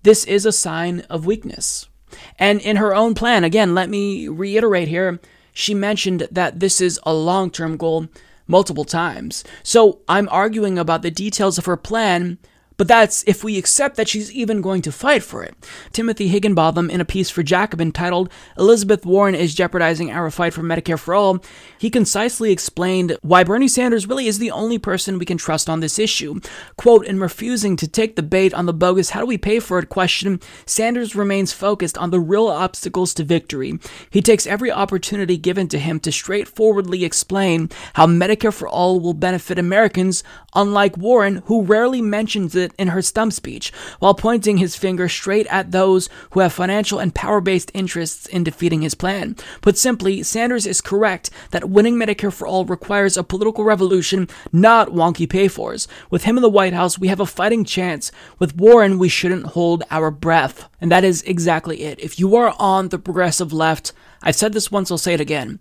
this 0.03 0.25
is 0.25 0.45
a 0.45 0.51
sign 0.51 1.03
of 1.09 1.27
weakness. 1.27 1.89
And 2.37 2.61
in 2.61 2.75
her 2.75 2.93
own 2.93 3.15
plan, 3.15 3.45
again, 3.45 3.73
let 3.73 3.89
me 3.89 4.27
reiterate 4.27 4.89
here, 4.89 5.21
she 5.53 5.75
mentioned 5.75 6.27
that 6.33 6.59
this 6.59 6.81
is 6.81 6.99
a 7.05 7.15
long 7.15 7.53
term 7.53 7.77
goal 7.77 8.09
multiple 8.49 8.85
times. 8.85 9.45
So 9.63 10.01
I'm 10.09 10.29
arguing 10.33 10.77
about 10.77 11.03
the 11.03 11.13
details 11.13 11.57
of 11.57 11.67
her 11.67 11.77
plan 11.77 12.39
but 12.81 12.89
that's 12.89 13.23
if 13.27 13.45
we 13.45 13.59
accept 13.59 13.97
that 13.97 14.09
she's 14.09 14.33
even 14.33 14.63
going 14.63 14.81
to 14.81 14.91
fight 14.91 15.23
for 15.23 15.45
it. 15.45 15.55
Timothy 15.93 16.29
Higginbotham, 16.29 16.89
in 16.89 17.03
a 17.03 17.05
piece 17.05 17.29
for 17.29 17.43
Jacobin 17.43 17.93
titled 17.93 18.33
Elizabeth 18.57 19.05
Warren 19.05 19.35
is 19.35 19.55
Jeopardizing 19.55 20.11
Our 20.11 20.31
Fight 20.31 20.55
for 20.55 20.63
Medicare 20.63 20.99
for 20.99 21.13
All, 21.13 21.45
he 21.79 21.91
concisely 21.91 22.51
explained 22.51 23.19
why 23.21 23.45
Bernie 23.45 23.69
Sanders 23.69 24.07
really 24.07 24.27
is 24.27 24.39
the 24.39 24.51
only 24.51 24.79
person 24.79 25.19
we 25.19 25.27
can 25.27 25.37
trust 25.37 25.69
on 25.69 25.81
this 25.81 25.99
issue. 25.99 26.41
Quote, 26.79 27.05
in 27.05 27.21
refusing 27.21 27.77
to 27.77 27.87
take 27.87 28.17
the 28.17 28.23
bait 28.23 28.55
on 28.55 28.65
the 28.65 28.73
bogus 28.73 29.11
how 29.11 29.21
do 29.21 29.27
we 29.27 29.37
pay 29.37 29.61
for 29.61 29.79
it 29.79 29.91
question, 29.91 30.41
Sanders 30.65 31.15
remains 31.15 31.53
focused 31.53 31.99
on 31.99 32.09
the 32.09 32.19
real 32.19 32.47
obstacles 32.47 33.13
to 33.13 33.25
victory. 33.25 33.79
He 34.09 34.23
takes 34.23 34.47
every 34.47 34.73
opportunity 34.73 35.37
given 35.37 35.69
to 35.69 35.79
him 35.79 36.01
to 36.01 36.11
straightforwardly 36.11 37.05
explain 37.05 37.69
how 37.93 38.07
Medicare 38.07 38.55
for 38.55 38.67
All 38.67 38.99
will 39.01 39.13
benefit 39.13 39.59
Americans, 39.59 40.25
unlike 40.55 40.97
Warren, 40.97 41.43
who 41.45 41.61
rarely 41.61 42.01
mentions 42.01 42.57
it 42.57 42.70
in 42.79 42.89
her 42.89 43.03
stump 43.03 43.33
speech, 43.33 43.73
while 43.99 44.15
pointing 44.15 44.59
his 44.59 44.77
finger 44.77 45.09
straight 45.09 45.47
at 45.49 45.71
those 45.71 46.09
who 46.31 46.41
have 46.41 46.53
financial 46.53 46.99
and 46.99 47.15
power 47.15 47.41
based 47.41 47.71
interests 47.75 48.27
in 48.27 48.45
defeating 48.45 48.83
his 48.83 48.95
plan. 48.95 49.37
Put 49.61 49.79
simply, 49.79 50.23
Sanders 50.23 50.67
is 50.67 50.81
correct 50.81 51.31
that 51.51 51.71
winning 51.71 51.97
Medicare 51.97 52.33
for 52.33 52.47
All 52.47 52.65
requires 52.65 53.17
a 53.17 53.25
political 53.25 53.65
revolution, 53.65 54.29
not 54.53 54.89
wonky 54.89 55.29
pay 55.29 55.49
fors. 55.49 55.89
With 56.11 56.25
him 56.25 56.37
in 56.37 56.43
the 56.43 56.49
White 56.49 56.73
House, 56.73 56.99
we 56.99 57.09
have 57.09 57.21
a 57.21 57.27
fighting 57.27 57.65
chance. 57.65 58.13
With 58.39 58.57
Warren, 58.57 58.99
we 58.99 59.09
shouldn't 59.09 59.47
hold 59.47 59.85
our 59.91 60.11
breath. 60.11 60.69
And 60.81 60.91
that 60.91 61.05
is 61.05 61.23
exactly 61.23 61.83
it. 61.83 62.01
If 62.01 62.19
you 62.19 62.37
are 62.37 62.55
on 62.59 62.89
the 62.89 62.99
progressive 62.99 63.53
left, 63.53 63.93
I've 64.23 64.37
said 64.37 64.53
this 64.53 64.71
once, 64.71 64.91
I'll 64.91 64.99
say 64.99 65.15
it 65.15 65.21
again. 65.21 65.61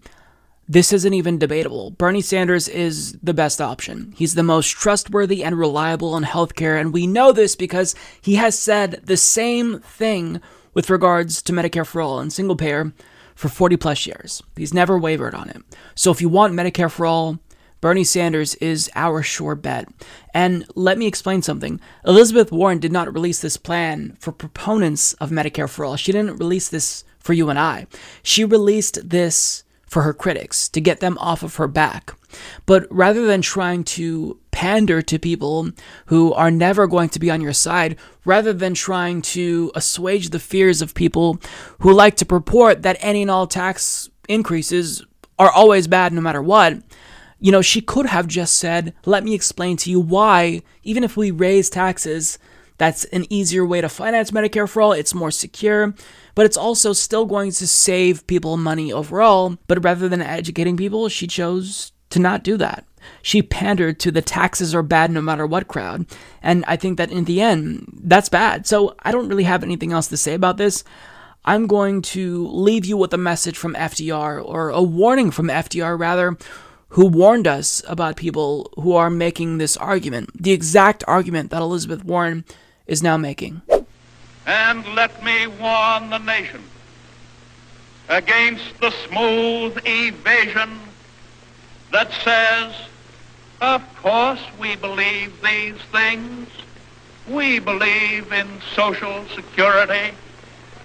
This 0.72 0.94
isn't 0.94 1.16
even 1.16 1.40
debatable. 1.40 1.90
Bernie 1.90 2.22
Sanders 2.22 2.68
is 2.68 3.14
the 3.24 3.34
best 3.34 3.60
option. 3.60 4.14
He's 4.16 4.36
the 4.36 4.44
most 4.44 4.70
trustworthy 4.70 5.44
and 5.44 5.58
reliable 5.58 6.16
in 6.16 6.24
healthcare, 6.24 6.80
and 6.80 6.94
we 6.94 7.08
know 7.08 7.32
this 7.32 7.56
because 7.56 7.96
he 8.22 8.36
has 8.36 8.58
said 8.58 9.02
the 9.04 9.18
same 9.18 9.80
thing 9.80 10.40
with 10.76 10.92
regards 10.92 11.42
to 11.42 11.54
Medicare 11.54 11.88
for 11.88 12.02
All 12.02 12.20
and 12.20 12.32
single 12.32 12.56
payer 12.56 12.94
for 13.34 13.50
40 13.50 13.78
plus 13.78 14.06
years. 14.06 14.44
He's 14.56 14.72
never 14.72 15.00
wavered 15.00 15.34
on 15.34 15.50
it. 15.50 15.58
So 15.96 16.12
if 16.12 16.22
you 16.22 16.30
want 16.30 16.54
Medicare 16.54 16.92
for 16.92 17.08
All, 17.08 17.40
Bernie 17.82 18.04
Sanders 18.04 18.54
is 18.56 18.92
our 18.94 19.24
sure 19.24 19.56
bet. 19.56 19.88
And 20.36 20.68
let 20.76 21.00
me 21.00 21.08
explain 21.08 21.42
something. 21.42 21.82
Elizabeth 22.06 22.52
Warren 22.52 22.78
did 22.78 22.92
not 22.92 23.12
release 23.12 23.42
this 23.42 23.58
plan 23.58 24.18
for 24.20 24.32
proponents 24.32 25.14
of 25.14 25.32
Medicare 25.32 25.68
for 25.68 25.84
All. 25.84 25.96
She 25.96 26.12
didn't 26.12 26.38
release 26.38 26.70
this 26.70 27.06
for 27.18 27.34
you 27.34 27.50
and 27.50 27.58
I. 27.58 27.88
She 28.22 28.46
released 28.46 29.10
this 29.10 29.64
for 29.90 30.04
her 30.04 30.14
critics 30.14 30.70
to 30.70 30.80
get 30.80 31.00
them 31.00 31.18
off 31.18 31.44
of 31.44 31.56
her 31.56 31.68
back. 31.68 32.14
But 32.66 32.88
rather 32.92 33.26
than 33.26 33.42
trying 33.42 33.84
to 33.86 34.40
pander 34.52 35.02
to 35.02 35.18
people 35.18 35.70
who 36.06 36.32
are 36.34 36.52
never 36.52 36.88
going 36.88 37.10
to 37.10 37.20
be 37.20 37.32
on 37.32 37.42
your 37.42 37.54
side, 37.54 37.98
rather 38.24 38.54
than 38.54 38.74
trying 38.76 39.22
to 39.24 39.72
assuage 39.74 40.30
the 40.30 40.40
fears 40.40 40.82
of 40.82 40.94
people 40.94 41.40
who 41.80 41.92
like 41.92 42.16
to 42.18 42.26
purport 42.26 42.84
that 42.84 42.98
any 43.00 43.24
and 43.24 43.32
all 43.32 43.48
tax 43.48 44.10
increases 44.28 45.04
are 45.40 45.52
always 45.52 45.88
bad 45.88 46.14
no 46.14 46.22
matter 46.22 46.42
what, 46.42 46.82
you 47.40 47.52
know, 47.52 47.62
she 47.62 47.82
could 47.82 48.06
have 48.06 48.28
just 48.28 48.56
said, 48.56 48.94
Let 49.06 49.24
me 49.24 49.34
explain 49.34 49.78
to 49.78 49.90
you 49.90 50.00
why, 50.00 50.62
even 50.84 51.04
if 51.04 51.16
we 51.16 51.32
raise 51.32 51.70
taxes, 51.70 52.38
that's 52.78 53.06
an 53.06 53.26
easier 53.30 53.66
way 53.66 53.82
to 53.82 53.90
finance 53.90 54.32
Medicare 54.32 54.68
for 54.68 54.82
all. 54.82 54.94
It's 54.94 55.14
more 55.14 55.32
secure, 55.32 55.94
but 56.40 56.46
it's 56.46 56.56
also 56.56 56.94
still 56.94 57.26
going 57.26 57.52
to 57.52 57.68
save 57.68 58.26
people 58.26 58.56
money 58.56 58.94
overall. 58.94 59.58
But 59.68 59.84
rather 59.84 60.08
than 60.08 60.22
educating 60.22 60.78
people, 60.78 61.10
she 61.10 61.28
chose 61.28 61.92
to 62.12 62.20
not 62.20 62.46
do 62.46 62.56
that. 62.56 62.86
She 63.22 63.42
pandered 63.42 64.00
to 64.00 64.10
the 64.10 64.22
taxes 64.22 64.74
are 64.74 64.82
bad 64.82 65.12
no 65.12 65.22
matter 65.22 65.46
what 65.46 65.68
crowd. 65.68 66.06
And 66.42 66.64
I 66.66 66.78
think 66.78 66.98
that 66.98 67.12
in 67.12 67.26
the 67.26 67.42
end, 67.42 67.92
that's 68.06 68.30
bad. 68.30 68.66
So 68.66 68.96
I 69.00 69.12
don't 69.12 69.28
really 69.28 69.44
have 69.44 69.64
anything 69.64 69.92
else 69.92 70.08
to 70.08 70.16
say 70.16 70.34
about 70.34 70.56
this. 70.56 70.86
I'm 71.44 71.68
going 71.68 72.02
to 72.04 72.48
leave 72.48 72.86
you 72.86 72.96
with 72.96 73.14
a 73.14 73.18
message 73.18 73.58
from 73.58 73.76
FDR, 73.76 74.42
or 74.42 74.70
a 74.70 74.82
warning 74.82 75.32
from 75.32 75.48
FDR 75.48 76.00
rather, 76.00 76.38
who 76.88 77.06
warned 77.06 77.48
us 77.48 77.84
about 77.86 78.16
people 78.16 78.72
who 78.78 78.94
are 78.94 79.10
making 79.10 79.58
this 79.58 79.76
argument, 79.76 80.42
the 80.42 80.54
exact 80.54 81.04
argument 81.06 81.52
that 81.52 81.62
Elizabeth 81.62 82.06
Warren 82.06 82.46
is 82.88 83.04
now 83.04 83.18
making. 83.18 83.62
And 84.50 84.84
let 84.96 85.24
me 85.24 85.46
warn 85.46 86.10
the 86.10 86.18
nation 86.18 86.64
against 88.10 88.80
the 88.82 88.90
smooth 89.08 89.78
evasion 89.86 90.80
that 91.92 92.12
says, 92.24 92.74
of 93.62 93.84
course 93.98 94.42
we 94.60 94.76
believe 94.76 95.40
these 95.44 95.76
things. 95.92 96.50
We 97.28 97.60
believe 97.60 98.32
in 98.32 98.48
social 98.74 99.24
security. 99.36 100.16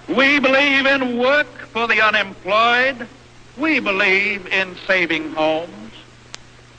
We 0.09 0.39
believe 0.41 0.85
in 0.85 1.16
work 1.16 1.49
for 1.73 1.89
the 1.89 2.03
unemployed. 2.03 3.09
We 3.57 3.81
believe 3.81 4.47
in 4.49 4.77
saving 4.86 5.32
homes. 5.32 5.95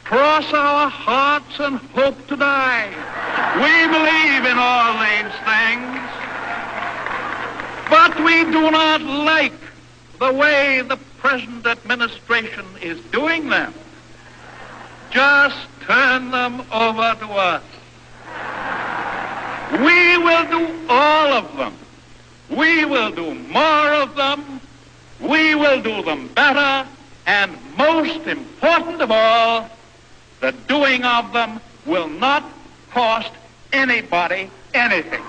Cross 0.03 0.53
our 0.53 0.87
hearts 0.87 1.59
and 1.59 1.79
hope 1.95 2.27
to 2.27 2.35
die. 2.35 2.89
We 3.55 3.87
believe 3.87 4.45
in 4.45 4.59
all 4.59 4.93
these 4.99 5.33
things. 5.45 6.05
But 7.89 8.23
we 8.23 8.43
do 8.45 8.71
not 8.71 9.01
like 9.01 9.53
the 10.19 10.33
way 10.33 10.81
the 10.81 10.97
present 11.19 11.65
administration 11.65 12.65
is 12.81 12.99
doing 13.11 13.49
them. 13.49 13.73
Just 15.11 15.57
turn 15.81 16.31
them 16.31 16.61
over 16.71 17.15
to 17.19 17.27
us. 17.31 17.63
We 19.71 20.17
will 20.17 20.45
do 20.45 20.89
all 20.89 21.33
of 21.33 21.57
them. 21.57 21.73
We 22.49 22.85
will 22.85 23.11
do 23.11 23.33
more 23.33 23.93
of 23.93 24.15
them. 24.15 24.61
We 25.19 25.55
will 25.55 25.81
do 25.81 26.03
them 26.03 26.27
better. 26.29 26.87
And 27.25 27.57
most 27.77 28.27
important 28.27 29.01
of 29.01 29.11
all, 29.11 29.69
the 30.41 30.51
doing 30.67 31.03
of 31.03 31.33
them 31.33 31.59
will 31.85 32.07
not 32.07 32.43
cost 32.91 33.31
anybody 33.73 34.49
anything. 34.73 35.23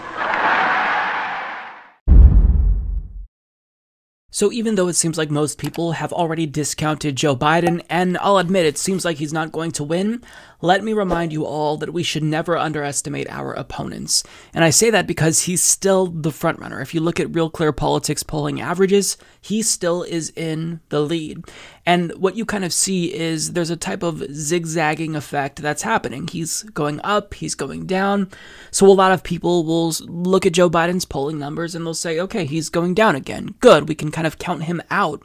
So 4.36 4.52
even 4.52 4.74
though 4.74 4.88
it 4.88 4.96
seems 4.96 5.16
like 5.16 5.30
most 5.30 5.56
people 5.56 5.92
have 5.92 6.12
already 6.12 6.44
discounted 6.44 7.16
Joe 7.16 7.34
Biden, 7.34 7.82
and 7.88 8.18
I'll 8.18 8.36
admit 8.36 8.66
it 8.66 8.76
seems 8.76 9.02
like 9.02 9.16
he's 9.16 9.32
not 9.32 9.50
going 9.50 9.72
to 9.72 9.82
win, 9.82 10.22
let 10.60 10.82
me 10.82 10.92
remind 10.92 11.32
you 11.32 11.44
all 11.44 11.76
that 11.76 11.92
we 11.92 12.02
should 12.02 12.22
never 12.22 12.56
underestimate 12.56 13.28
our 13.30 13.52
opponents. 13.52 14.22
And 14.54 14.64
I 14.64 14.70
say 14.70 14.90
that 14.90 15.06
because 15.06 15.42
he's 15.42 15.62
still 15.62 16.06
the 16.06 16.30
frontrunner. 16.30 16.80
If 16.80 16.94
you 16.94 17.00
look 17.00 17.20
at 17.20 17.34
Real 17.34 17.50
Clear 17.50 17.72
Politics 17.72 18.22
polling 18.22 18.60
averages, 18.60 19.16
he 19.40 19.62
still 19.62 20.02
is 20.02 20.32
in 20.36 20.80
the 20.88 21.00
lead. 21.00 21.44
And 21.84 22.12
what 22.14 22.36
you 22.36 22.44
kind 22.44 22.64
of 22.64 22.72
see 22.72 23.14
is 23.14 23.52
there's 23.52 23.70
a 23.70 23.76
type 23.76 24.02
of 24.02 24.22
zigzagging 24.32 25.14
effect 25.14 25.62
that's 25.62 25.82
happening. 25.82 26.28
He's 26.28 26.62
going 26.62 27.00
up, 27.04 27.34
he's 27.34 27.54
going 27.54 27.86
down. 27.86 28.30
So 28.70 28.86
a 28.86 28.88
lot 28.88 29.12
of 29.12 29.22
people 29.22 29.64
will 29.64 29.92
look 30.00 30.46
at 30.46 30.52
Joe 30.52 30.70
Biden's 30.70 31.04
polling 31.04 31.38
numbers 31.38 31.74
and 31.74 31.86
they'll 31.86 31.94
say, 31.94 32.18
okay, 32.18 32.44
he's 32.44 32.68
going 32.68 32.94
down 32.94 33.14
again. 33.14 33.54
Good, 33.60 33.88
we 33.88 33.94
can 33.94 34.10
kind 34.10 34.26
of 34.26 34.38
count 34.38 34.64
him 34.64 34.82
out. 34.90 35.22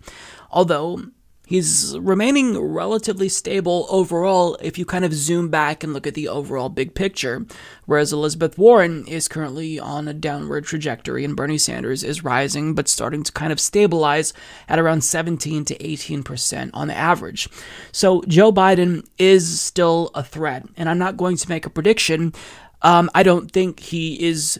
Although 0.51 1.05
He's 1.51 1.99
remaining 1.99 2.57
relatively 2.57 3.27
stable 3.27 3.85
overall 3.89 4.55
if 4.61 4.77
you 4.77 4.85
kind 4.85 5.03
of 5.03 5.13
zoom 5.13 5.49
back 5.49 5.83
and 5.83 5.91
look 5.91 6.07
at 6.07 6.13
the 6.13 6.29
overall 6.29 6.69
big 6.69 6.95
picture, 6.95 7.45
whereas 7.85 8.13
Elizabeth 8.13 8.57
Warren 8.57 9.05
is 9.05 9.27
currently 9.27 9.77
on 9.77 10.07
a 10.07 10.13
downward 10.13 10.63
trajectory 10.63 11.25
and 11.25 11.35
Bernie 11.35 11.57
Sanders 11.57 12.05
is 12.05 12.23
rising 12.23 12.73
but 12.73 12.87
starting 12.87 13.21
to 13.23 13.33
kind 13.33 13.51
of 13.51 13.59
stabilize 13.59 14.31
at 14.69 14.79
around 14.79 15.01
17 15.03 15.65
to 15.65 15.75
18% 15.75 16.69
on 16.73 16.89
average. 16.89 17.49
So 17.91 18.21
Joe 18.29 18.53
Biden 18.53 19.05
is 19.17 19.59
still 19.59 20.09
a 20.15 20.23
threat, 20.23 20.65
and 20.77 20.87
I'm 20.87 20.99
not 20.99 21.17
going 21.17 21.35
to 21.35 21.49
make 21.49 21.65
a 21.65 21.69
prediction. 21.69 22.31
Um, 22.81 23.09
I 23.13 23.23
don't 23.23 23.51
think 23.51 23.81
he 23.81 24.23
is 24.23 24.57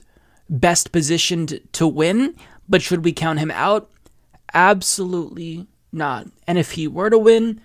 best 0.49 0.91
positioned 0.91 1.61
to 1.71 1.87
win, 1.87 2.35
but 2.67 2.81
should 2.81 3.05
we 3.05 3.13
count 3.13 3.39
him 3.39 3.51
out? 3.51 3.89
Absolutely 4.53 5.67
not. 5.91 6.27
And 6.47 6.57
if 6.57 6.71
he 6.71 6.87
were 6.87 7.09
to 7.09 7.17
win, 7.17 7.61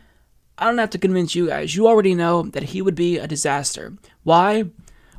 I 0.59 0.67
don't 0.67 0.79
have 0.79 0.91
to 0.91 0.99
convince 0.99 1.35
you 1.35 1.49
guys. 1.49 1.77
You 1.77 1.87
already 1.87 2.15
know 2.15 2.43
that 2.43 2.65
he 2.65 2.83
would 2.83 2.95
be 2.95 3.19
a 3.19 3.27
disaster. 3.29 3.95
Why? 4.23 4.65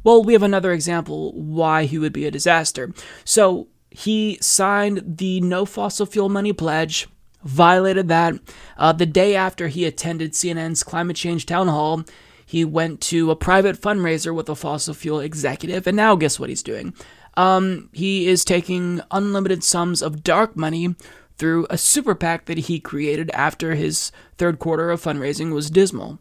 Well, 0.04 0.24
we 0.24 0.34
have 0.34 0.44
another 0.44 0.72
example 0.72 1.34
why 1.34 1.86
he 1.86 1.98
would 1.98 2.14
be 2.14 2.26
a 2.26 2.32
disaster. 2.32 2.94
So, 3.24 3.68
he 3.90 4.38
signed 4.42 5.18
the 5.18 5.42
no 5.42 5.66
fossil 5.66 6.06
fuel 6.06 6.30
money 6.30 6.54
pledge, 6.54 7.08
violated 7.44 8.08
that. 8.10 8.36
Uh, 8.78 8.92
the 8.92 9.06
day 9.06 9.36
after 9.36 9.70
he 9.70 9.86
attended 9.86 10.34
CNN's 10.34 10.84
climate 10.84 11.16
change 11.16 11.46
town 11.46 11.68
hall, 11.68 12.04
he 12.46 12.64
went 12.64 13.02
to 13.02 13.32
a 13.32 13.36
private 13.36 13.80
fundraiser 13.82 14.34
with 14.36 14.50
a 14.50 14.56
fossil 14.56 14.94
fuel 14.94 15.20
executive, 15.20 15.88
and 15.88 15.98
now 15.98 16.16
guess 16.16 16.40
what 16.40 16.50
he's 16.50 16.64
doing? 16.64 16.94
Um, 17.36 17.90
he 17.92 18.28
is 18.28 18.46
taking 18.46 19.02
unlimited 19.12 19.64
sums 19.64 20.02
of 20.02 20.24
dark 20.24 20.56
money 20.56 20.96
through 21.38 21.68
a 21.70 21.78
super 21.78 22.16
PAC 22.16 22.46
that 22.46 22.58
he 22.58 22.80
created 22.80 23.30
after 23.32 23.76
his 23.76 24.12
third 24.38 24.60
quarter 24.60 24.90
of 24.90 25.02
fundraising 25.02 25.54
was 25.54 25.70
dismal. 25.70 26.20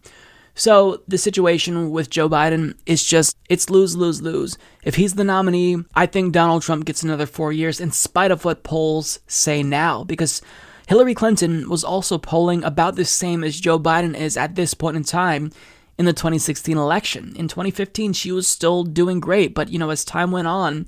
So 0.59 1.03
the 1.07 1.19
situation 1.19 1.91
with 1.91 2.09
Joe 2.09 2.31
Biden 2.31 2.77
is 2.87 3.05
just 3.05 3.37
it's 3.51 3.69
lose 3.69 3.95
lose 3.95 4.23
lose. 4.23 4.57
If 4.83 4.95
he's 4.95 5.15
the 5.15 5.25
nominee, 5.25 5.77
I 5.95 6.07
think 6.07 6.33
Donald 6.33 6.63
Trump 6.63 6.87
gets 6.87 7.03
another 7.03 7.27
4 7.27 7.53
years 7.53 7.79
in 7.79 7.93
spite 7.93 8.31
of 8.31 8.45
what 8.45 8.63
polls 8.63 9.21
say 9.27 9.63
now 9.63 10.03
because 10.05 10.41
Hillary 10.89 11.15
Clinton 11.15 11.69
was 11.69 11.85
also 11.85 12.17
polling 12.17 12.65
about 12.65 12.97
the 12.97 13.05
same 13.05 13.45
as 13.45 13.61
Joe 13.61 13.79
Biden 13.79 14.17
is 14.17 14.39
at 14.39 14.55
this 14.55 14.73
point 14.73 14.97
in 14.97 15.05
time 15.05 15.53
in 15.99 16.07
the 16.07 16.15
2016 16.15 16.77
election. 16.79 17.35
In 17.37 17.49
2015 17.49 18.15
she 18.15 18.33
was 18.33 18.49
still 18.49 18.83
doing 18.83 19.21
great, 19.21 19.55
but 19.55 19.69
you 19.69 19.79
know 19.79 19.91
as 19.91 20.07
time 20.07 20.31
went 20.31 20.49
on 20.49 20.87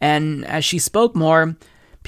and 0.00 0.44
as 0.44 0.64
she 0.64 0.78
spoke 0.78 1.16
more, 1.16 1.56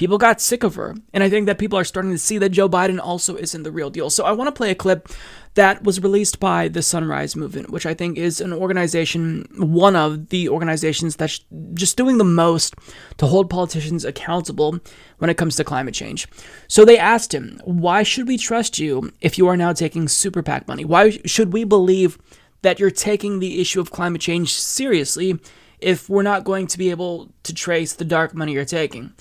people 0.01 0.17
got 0.17 0.41
sick 0.41 0.63
of 0.63 0.73
her. 0.73 0.95
And 1.13 1.23
I 1.23 1.29
think 1.29 1.45
that 1.45 1.59
people 1.59 1.77
are 1.77 1.83
starting 1.83 2.09
to 2.09 2.17
see 2.17 2.39
that 2.39 2.49
Joe 2.49 2.67
Biden 2.67 2.99
also 2.99 3.35
isn't 3.35 3.61
the 3.61 3.71
real 3.71 3.91
deal. 3.91 4.09
So 4.09 4.25
I 4.25 4.31
want 4.31 4.47
to 4.47 4.51
play 4.51 4.71
a 4.71 4.75
clip 4.75 5.07
that 5.53 5.83
was 5.83 6.01
released 6.01 6.39
by 6.39 6.69
the 6.69 6.81
Sunrise 6.81 7.35
Movement, 7.35 7.69
which 7.69 7.85
I 7.85 7.93
think 7.93 8.17
is 8.17 8.41
an 8.41 8.51
organization, 8.51 9.45
one 9.57 9.95
of 9.95 10.29
the 10.29 10.49
organizations 10.49 11.17
that's 11.17 11.45
just 11.75 11.97
doing 11.97 12.17
the 12.17 12.23
most 12.23 12.73
to 13.17 13.27
hold 13.27 13.47
politicians 13.51 14.03
accountable 14.03 14.79
when 15.19 15.29
it 15.29 15.37
comes 15.37 15.55
to 15.57 15.63
climate 15.63 15.93
change. 15.93 16.27
So 16.67 16.83
they 16.83 16.97
asked 16.97 17.31
him, 17.31 17.61
Why 17.63 18.01
should 18.01 18.27
we 18.27 18.39
trust 18.39 18.79
you 18.79 19.11
if 19.21 19.37
you 19.37 19.47
are 19.49 19.57
now 19.57 19.71
taking 19.71 20.07
super 20.07 20.41
PAC 20.41 20.67
money? 20.67 20.83
Why 20.83 21.11
should 21.25 21.53
we 21.53 21.63
believe 21.63 22.17
that 22.63 22.79
you're 22.79 22.89
taking 22.89 23.37
the 23.37 23.61
issue 23.61 23.79
of 23.79 23.91
climate 23.91 24.21
change 24.21 24.51
seriously 24.51 25.39
if 25.79 26.09
we're 26.09 26.23
not 26.23 26.43
going 26.43 26.65
to 26.65 26.79
be 26.79 26.89
able 26.89 27.31
to 27.43 27.53
trace 27.53 27.93
the 27.93 28.05
dark 28.05 28.33
money 28.33 28.53
you're 28.53 28.65
taking? 28.65 29.13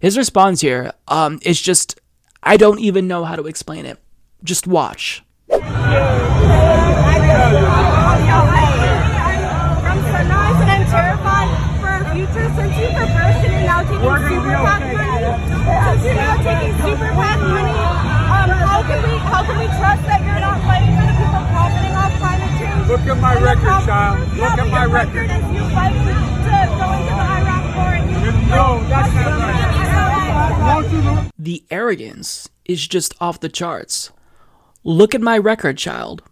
His 0.00 0.16
response 0.16 0.60
here 0.60 0.92
um, 1.08 1.40
is 1.42 1.60
just, 1.60 1.98
I 2.42 2.56
don't 2.56 2.78
even 2.78 3.08
know 3.08 3.24
how 3.24 3.34
to 3.34 3.46
explain 3.46 3.84
it. 3.84 3.98
Just 4.44 4.66
watch. 4.68 5.24
From 5.48 5.62
Sunrise, 10.06 10.58
and 10.62 10.70
I'm 10.70 10.86
terrified 10.86 11.50
for 11.80 11.88
our 11.88 12.04
future 12.14 12.46
since 12.54 12.74
you 12.78 12.86
reversed 12.94 13.42
it 13.42 13.50
and 13.50 13.66
now 13.66 13.82
taking 13.82 14.06
super 14.30 14.54
PAC 14.54 14.80
money. 14.86 15.18
Since 15.58 16.04
you're 16.04 16.14
now 16.14 16.36
taking 16.46 16.74
super 16.78 17.10
PAC 17.18 17.38
money, 17.42 17.74
um, 17.74 18.50
how 18.54 18.82
can 18.86 19.02
we 19.02 19.18
how 19.18 19.42
can 19.42 19.58
we 19.58 19.66
trust 19.66 20.02
that 20.06 20.20
you're 20.22 20.38
not 20.38 20.62
fighting 20.62 20.94
for 20.94 21.06
the 21.10 21.14
people 21.18 21.42
profiting 21.50 21.94
off 21.98 22.14
climate 22.22 22.54
change? 22.60 22.86
Look 22.86 23.02
at 23.02 23.18
my 23.18 23.34
record, 23.40 23.82
child. 23.82 24.20
Look 24.38 24.58
at 24.62 24.68
my 24.70 24.84
record. 24.86 25.26
record. 25.26 25.54
You 25.54 25.64
fight 25.74 25.90
to 25.90 26.06
go 26.06 26.86
into 26.94 27.14
the 27.18 27.26
Iraq 27.34 27.64
war 27.74 27.98
and 27.98 28.06
you 28.06 28.30
no, 28.48 28.78
that's 28.88 29.12
not 29.14 29.38
right. 29.40 29.67
The 31.38 31.64
arrogance 31.70 32.48
is 32.64 32.86
just 32.86 33.14
off 33.20 33.40
the 33.40 33.48
charts. 33.48 34.10
Look 34.84 35.14
at 35.14 35.20
my 35.20 35.38
record, 35.38 35.78
child. 35.78 36.22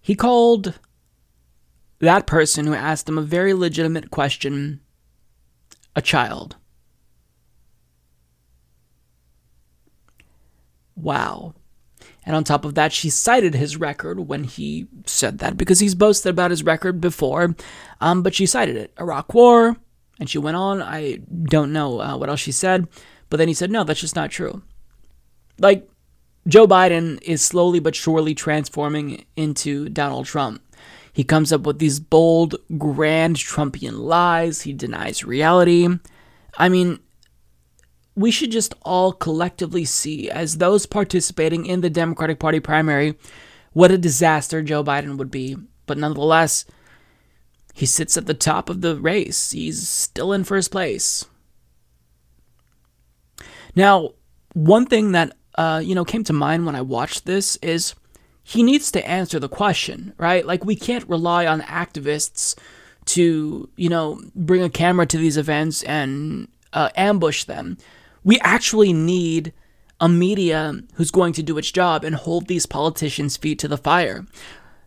He 0.00 0.14
called 0.14 0.78
that 1.98 2.26
person 2.26 2.66
who 2.66 2.74
asked 2.74 3.08
him 3.08 3.18
a 3.18 3.22
very 3.22 3.52
legitimate 3.52 4.10
question 4.10 4.80
a 5.96 6.02
child. 6.02 6.56
Wow. 10.94 11.54
And 12.24 12.36
on 12.36 12.44
top 12.44 12.64
of 12.64 12.74
that, 12.74 12.92
she 12.92 13.10
cited 13.10 13.54
his 13.54 13.76
record 13.76 14.28
when 14.28 14.44
he 14.44 14.86
said 15.06 15.38
that 15.38 15.56
because 15.56 15.80
he's 15.80 15.94
boasted 15.94 16.30
about 16.30 16.50
his 16.50 16.62
record 16.62 17.00
before. 17.00 17.56
Um, 18.00 18.22
but 18.22 18.34
she 18.34 18.46
cited 18.46 18.76
it 18.76 18.92
Iraq 19.00 19.34
War, 19.34 19.76
and 20.20 20.30
she 20.30 20.38
went 20.38 20.56
on. 20.56 20.80
I 20.80 21.18
don't 21.44 21.72
know 21.72 22.00
uh, 22.00 22.16
what 22.16 22.28
else 22.28 22.40
she 22.40 22.52
said, 22.52 22.86
but 23.30 23.38
then 23.38 23.48
he 23.48 23.54
said, 23.54 23.70
no, 23.70 23.82
that's 23.82 24.00
just 24.00 24.14
not 24.14 24.30
true. 24.30 24.62
Like, 25.58 25.88
Joe 26.46 26.66
Biden 26.66 27.20
is 27.22 27.42
slowly 27.42 27.80
but 27.80 27.94
surely 27.94 28.34
transforming 28.34 29.24
into 29.36 29.88
Donald 29.88 30.26
Trump. 30.26 30.62
He 31.12 31.24
comes 31.24 31.52
up 31.52 31.62
with 31.62 31.78
these 31.78 32.00
bold, 32.00 32.54
grand 32.78 33.36
Trumpian 33.36 33.98
lies. 33.98 34.62
He 34.62 34.72
denies 34.72 35.24
reality. 35.24 35.88
I 36.56 36.68
mean, 36.68 37.00
we 38.14 38.30
should 38.30 38.50
just 38.50 38.74
all 38.82 39.12
collectively 39.12 39.84
see, 39.84 40.30
as 40.30 40.58
those 40.58 40.86
participating 40.86 41.66
in 41.66 41.80
the 41.80 41.90
Democratic 41.90 42.38
Party 42.38 42.60
primary, 42.60 43.18
what 43.72 43.90
a 43.90 43.98
disaster 43.98 44.62
Joe 44.62 44.84
Biden 44.84 45.16
would 45.16 45.30
be. 45.30 45.56
But 45.86 45.98
nonetheless, 45.98 46.64
he 47.80 47.86
sits 47.86 48.18
at 48.18 48.26
the 48.26 48.34
top 48.34 48.68
of 48.68 48.82
the 48.82 48.94
race. 48.96 49.52
He's 49.52 49.88
still 49.88 50.34
in 50.34 50.44
first 50.44 50.70
place. 50.70 51.24
Now, 53.74 54.10
one 54.52 54.84
thing 54.84 55.12
that 55.12 55.34
uh, 55.54 55.80
you 55.82 55.94
know 55.94 56.04
came 56.04 56.22
to 56.24 56.34
mind 56.34 56.66
when 56.66 56.76
I 56.76 56.82
watched 56.82 57.24
this 57.24 57.56
is 57.62 57.94
he 58.42 58.62
needs 58.62 58.92
to 58.92 59.08
answer 59.08 59.38
the 59.38 59.48
question, 59.48 60.12
right? 60.18 60.44
Like 60.44 60.62
we 60.62 60.76
can't 60.76 61.08
rely 61.08 61.46
on 61.46 61.62
activists 61.62 62.54
to 63.06 63.70
you 63.76 63.88
know 63.88 64.20
bring 64.34 64.62
a 64.62 64.68
camera 64.68 65.06
to 65.06 65.16
these 65.16 65.38
events 65.38 65.82
and 65.84 66.48
uh, 66.74 66.90
ambush 66.96 67.44
them. 67.44 67.78
We 68.24 68.38
actually 68.40 68.92
need 68.92 69.54
a 69.98 70.08
media 70.10 70.82
who's 70.96 71.10
going 71.10 71.32
to 71.32 71.42
do 71.42 71.56
its 71.56 71.72
job 71.72 72.04
and 72.04 72.14
hold 72.14 72.46
these 72.46 72.66
politicians' 72.66 73.38
feet 73.38 73.58
to 73.60 73.68
the 73.68 73.78
fire. 73.78 74.26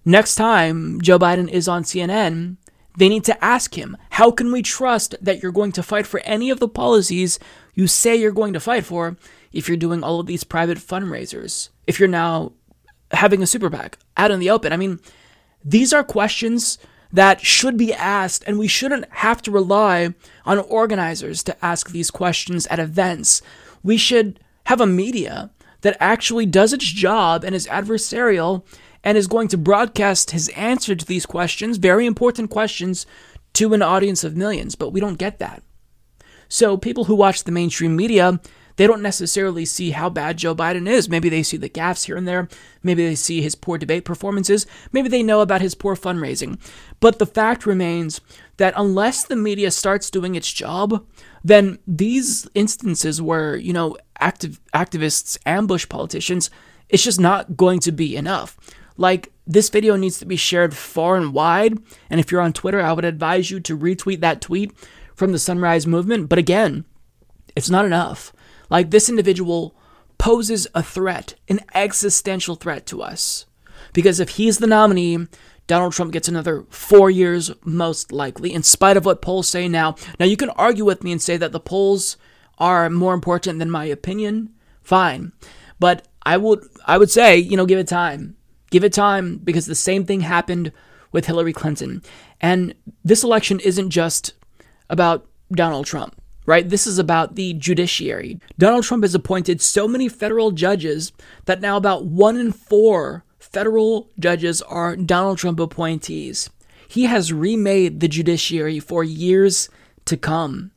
Next 0.06 0.36
time 0.36 1.02
Joe 1.02 1.18
Biden 1.18 1.50
is 1.50 1.68
on 1.68 1.84
CNN, 1.84 2.58
they 2.98 3.10
need 3.10 3.24
to 3.26 3.44
ask 3.44 3.78
him, 3.78 3.98
how 4.12 4.32
can 4.32 4.52
we 4.52 4.62
trust 4.62 5.16
that 5.22 5.42
you're 5.42 5.52
going 5.52 5.72
to 5.74 5.84
fight 5.84 6.06
for 6.06 6.20
any 6.22 6.50
of 6.50 6.60
the 6.60 6.68
policies 6.68 7.40
you 7.74 7.88
say 7.88 8.16
you're 8.16 8.32
going 8.32 8.54
to 8.54 8.60
fight 8.60 8.86
for 8.86 9.18
if 9.52 9.68
you're 9.68 9.78
doing 9.78 10.04
all 10.04 10.20
of 10.20 10.28
these 10.28 10.44
private 10.44 10.78
fundraisers? 10.78 11.70
If 11.88 12.00
you're 12.00 12.08
now 12.08 12.54
having 13.12 13.42
a 13.42 13.48
super 13.48 13.70
PAC 13.70 13.98
out 14.18 14.32
in 14.32 14.40
the 14.40 14.50
open? 14.50 14.74
I 14.74 14.78
mean, 14.78 15.00
these 15.64 15.94
are 15.94 16.04
questions 16.04 16.78
that 17.12 17.42
should 17.42 17.78
be 17.78 17.94
asked, 17.94 18.44
and 18.48 18.58
we 18.58 18.68
shouldn't 18.68 19.06
have 19.10 19.42
to 19.44 19.52
rely 19.52 20.14
on 20.46 20.58
organizers 20.60 21.44
to 21.44 21.66
ask 21.66 21.90
these 21.90 22.10
questions 22.10 22.66
at 22.68 22.80
events. 22.80 23.42
We 23.84 23.98
should 23.98 24.40
have 24.66 24.82
a 24.82 24.88
media 24.88 25.52
that 25.82 25.98
actually 26.00 26.46
does 26.46 26.74
its 26.74 26.86
job 26.86 27.44
and 27.44 27.54
is 27.54 27.68
adversarial 27.68 28.64
and 29.04 29.18
is 29.18 29.28
going 29.28 29.48
to 29.50 29.58
broadcast 29.58 30.32
his 30.32 30.50
answer 30.50 30.96
to 30.96 31.06
these 31.06 31.26
questions, 31.26 31.78
very 31.78 32.06
important 32.06 32.50
questions, 32.50 33.06
to 33.54 33.74
an 33.74 33.82
audience 33.82 34.24
of 34.24 34.38
millions. 34.38 34.76
But 34.76 34.90
we 34.90 35.00
don't 35.00 35.18
get 35.20 35.40
that. 35.40 35.64
So 36.48 36.78
people 36.78 37.06
who 37.06 37.16
watch 37.16 37.44
the 37.44 37.52
mainstream 37.52 37.96
media, 37.96 38.40
they 38.76 38.88
don't 38.88 39.02
necessarily 39.02 39.66
see 39.66 39.92
how 39.92 40.10
bad 40.10 40.38
Joe 40.38 40.56
Biden 40.56 40.88
is. 40.88 41.10
Maybe 41.10 41.30
they 41.30 41.44
see 41.44 41.58
the 41.58 41.70
gaffes 41.70 42.06
here 42.06 42.18
and 42.18 42.28
there. 42.28 42.48
Maybe 42.82 43.06
they 43.06 43.16
see 43.16 43.42
his 43.42 43.56
poor 43.56 43.78
debate 43.78 44.06
performances. 44.06 44.66
Maybe 44.92 45.10
they 45.10 45.24
know 45.24 45.42
about 45.42 45.62
his 45.62 45.76
poor 45.76 45.96
fundraising. 45.96 46.60
But 47.00 47.20
the 47.20 47.26
fact 47.26 47.66
remains 47.66 48.22
that 48.58 48.74
unless 48.76 49.26
the 49.26 49.36
media 49.36 49.72
starts 49.72 50.10
doing 50.10 50.36
its 50.36 50.52
job, 50.52 51.06
then 51.44 51.80
these 51.86 52.48
instances 52.56 53.22
where, 53.22 53.56
you 53.56 53.74
know, 53.74 53.98
active 54.20 54.60
activists 54.74 55.38
ambush 55.46 55.88
politicians, 55.90 56.50
it's 56.90 57.04
just 57.04 57.20
not 57.20 57.58
going 57.58 57.80
to 57.82 57.92
be 57.92 58.16
enough. 58.16 58.58
Like, 58.98 59.32
this 59.46 59.70
video 59.70 59.96
needs 59.96 60.20
to 60.20 60.26
be 60.26 60.36
shared 60.36 60.76
far 60.76 61.16
and 61.16 61.34
wide. 61.34 61.78
And 62.10 62.20
if 62.20 62.32
you're 62.32 62.42
on 62.42 62.54
Twitter, 62.54 62.82
I 62.82 62.94
would 62.94 63.06
advise 63.06 63.52
you 63.52 63.60
to 63.62 63.78
retweet 63.78 64.22
that 64.22 64.42
tweet 64.42 64.72
from 65.16 65.32
the 65.32 65.40
Sunrise 65.40 65.88
Movement. 65.88 66.30
But 66.30 66.40
again, 66.40 66.86
it's 67.56 67.70
not 67.70 67.86
enough. 67.86 68.34
Like, 68.70 68.92
this 68.92 69.10
individual 69.10 69.76
poses 70.18 70.68
a 70.74 70.84
threat, 70.84 71.36
an 71.50 71.60
existential 71.74 72.56
threat 72.56 72.86
to 72.88 73.02
us. 73.02 73.46
Because 73.92 74.20
if 74.20 74.30
he's 74.30 74.60
the 74.60 74.68
nominee, 74.68 75.28
Donald 75.68 75.94
Trump 75.94 76.12
gets 76.12 76.28
another 76.28 76.66
four 76.70 77.10
years, 77.10 77.52
most 77.64 78.12
likely, 78.12 78.54
in 78.54 78.64
spite 78.64 78.98
of 78.98 79.06
what 79.06 79.22
polls 79.22 79.48
say 79.48 79.68
now. 79.68 79.96
Now, 80.20 80.26
you 80.26 80.38
can 80.38 80.50
argue 80.52 80.86
with 80.86 81.04
me 81.04 81.12
and 81.12 81.22
say 81.22 81.38
that 81.38 81.52
the 81.52 81.60
polls 81.60 82.18
are 82.58 82.90
more 82.90 83.14
important 83.14 83.60
than 83.60 83.70
my 83.70 83.86
opinion. 83.86 84.54
Fine. 84.82 85.32
But 85.80 86.08
I 86.26 86.38
would 86.38 86.66
I 86.86 86.98
would 86.98 87.12
say, 87.12 87.38
you 87.38 87.58
know, 87.58 87.66
give 87.66 87.80
it 87.80 87.88
time. 87.88 88.36
Give 88.74 88.84
it 88.84 88.92
time 88.92 89.38
because 89.38 89.68
the 89.68 89.76
same 89.76 90.04
thing 90.04 90.22
happened 90.22 90.72
with 91.12 91.28
Hillary 91.28 91.54
Clinton. 91.54 92.02
And 92.42 92.74
this 93.06 93.24
election 93.24 93.60
isn't 93.60 93.92
just 93.92 94.34
about 94.90 95.28
Donald 95.52 95.86
Trump, 95.86 96.20
right? 96.48 96.68
This 96.68 96.88
is 96.88 96.98
about 96.98 97.36
the 97.36 97.54
judiciary. 97.54 98.40
Donald 98.58 98.84
Trump 98.84 99.04
has 99.04 99.14
appointed 99.14 99.62
so 99.62 99.88
many 99.88 100.10
federal 100.10 100.50
judges 100.50 101.12
that 101.46 101.62
now 101.62 101.78
about 101.78 102.06
one 102.06 102.36
in 102.36 102.52
four 102.52 103.24
federal 103.38 104.10
judges 104.18 104.60
are 104.64 104.96
Donald 104.96 105.38
Trump 105.38 105.60
appointees. 105.60 106.50
He 106.88 107.04
has 107.04 107.32
remade 107.32 108.00
the 108.00 108.08
judiciary 108.08 108.80
for 108.80 109.04
years 109.04 109.70
to 110.06 110.18
come. 110.18 110.72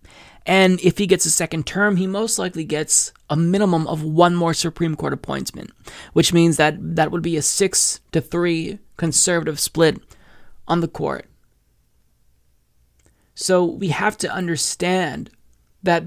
And 0.46 0.80
if 0.80 0.98
he 0.98 1.08
gets 1.08 1.26
a 1.26 1.30
second 1.30 1.66
term, 1.66 1.96
he 1.96 2.06
most 2.06 2.38
likely 2.38 2.64
gets 2.64 3.12
a 3.28 3.36
minimum 3.36 3.86
of 3.88 4.04
one 4.04 4.36
more 4.36 4.54
Supreme 4.54 4.94
Court 4.94 5.12
appointment, 5.12 5.72
which 6.12 6.32
means 6.32 6.56
that 6.56 6.76
that 6.96 7.10
would 7.10 7.22
be 7.22 7.36
a 7.36 7.42
six 7.42 8.00
to 8.12 8.20
three 8.20 8.78
conservative 8.96 9.58
split 9.58 10.00
on 10.68 10.80
the 10.80 10.88
court. 10.88 11.26
So 13.34 13.64
we 13.64 13.88
have 13.88 14.16
to 14.18 14.32
understand 14.32 15.30
that 15.82 16.04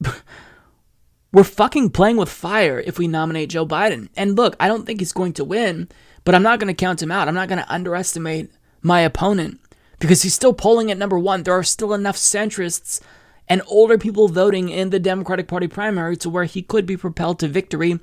we're 1.32 1.44
fucking 1.44 1.90
playing 1.90 2.16
with 2.16 2.28
fire 2.28 2.80
if 2.80 2.96
we 2.96 3.08
nominate 3.08 3.50
Joe 3.50 3.66
Biden. 3.66 4.08
And 4.16 4.36
look, 4.36 4.54
I 4.60 4.68
don't 4.68 4.86
think 4.86 5.00
he's 5.00 5.12
going 5.12 5.32
to 5.34 5.44
win, 5.44 5.88
but 6.24 6.34
I'm 6.36 6.44
not 6.44 6.60
going 6.60 6.74
to 6.74 6.74
count 6.74 7.02
him 7.02 7.10
out. 7.10 7.26
I'm 7.26 7.34
not 7.34 7.48
going 7.48 7.62
to 7.62 7.72
underestimate 7.72 8.50
my 8.82 9.00
opponent 9.00 9.60
because 9.98 10.22
he's 10.22 10.34
still 10.34 10.54
polling 10.54 10.90
at 10.92 10.96
number 10.96 11.18
one. 11.18 11.42
There 11.42 11.58
are 11.58 11.64
still 11.64 11.92
enough 11.92 12.16
centrists 12.16 13.00
and 13.50 13.60
older 13.66 13.98
people 13.98 14.28
voting 14.28 14.68
in 14.68 14.90
the 14.90 15.00
Democratic 15.00 15.48
Party 15.48 15.66
primary 15.66 16.16
to 16.18 16.30
where 16.30 16.44
he 16.44 16.62
could 16.62 16.86
be 16.86 16.96
propelled 16.96 17.40
to 17.40 17.48
victory 17.48 17.98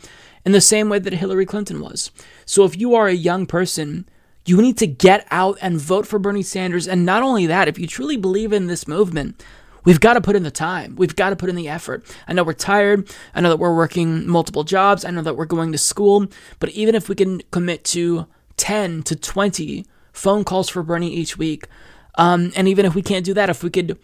in 0.45 0.51
the 0.51 0.61
same 0.61 0.89
way 0.89 0.99
that 0.99 1.13
Hillary 1.13 1.45
Clinton 1.45 1.79
was. 1.79 2.11
So 2.45 2.65
if 2.65 2.77
you 2.77 2.93
are 2.93 3.07
a 3.07 3.13
young 3.13 3.45
person, 3.45 4.07
you 4.45 4.61
need 4.61 4.77
to 4.77 4.87
get 4.87 5.25
out 5.31 5.57
and 5.61 5.79
vote 5.79 6.05
for 6.05 6.19
Bernie 6.19 6.43
Sanders. 6.43 6.87
And 6.87 7.05
not 7.05 7.23
only 7.23 7.45
that, 7.47 7.69
if 7.69 7.79
you 7.79 7.87
truly 7.87 8.17
believe 8.17 8.53
in 8.53 8.67
this 8.67 8.87
movement, 8.87 9.43
We've 9.85 10.01
got 10.01 10.15
to 10.15 10.21
put 10.21 10.35
in 10.35 10.43
the 10.43 10.51
time. 10.51 10.97
We've 10.97 11.15
got 11.15 11.29
to 11.29 11.37
put 11.37 11.47
in 11.47 11.55
the 11.55 11.69
effort. 11.69 12.03
I 12.27 12.33
know 12.33 12.43
we're 12.43 12.51
tired. 12.51 13.09
I 13.33 13.39
know 13.39 13.47
that 13.47 13.59
we're 13.59 13.73
working 13.73 14.27
multiple 14.27 14.65
jobs. 14.65 15.05
I 15.05 15.11
know 15.11 15.21
that 15.21 15.37
we're 15.37 15.45
going 15.45 15.71
to 15.71 15.77
school. 15.77 16.27
But 16.59 16.71
even 16.71 16.93
if 16.93 17.07
we 17.07 17.15
can 17.15 17.41
commit 17.51 17.85
to 17.85 18.27
10 18.57 19.03
to 19.03 19.15
20 19.15 19.85
phone 20.11 20.43
calls 20.43 20.67
for 20.67 20.83
Bernie 20.83 21.13
each 21.13 21.37
week, 21.37 21.67
um, 22.15 22.51
and 22.57 22.67
even 22.67 22.85
if 22.85 22.95
we 22.95 23.01
can't 23.01 23.23
do 23.23 23.33
that, 23.35 23.49
if 23.49 23.63
we 23.63 23.69
could 23.69 23.97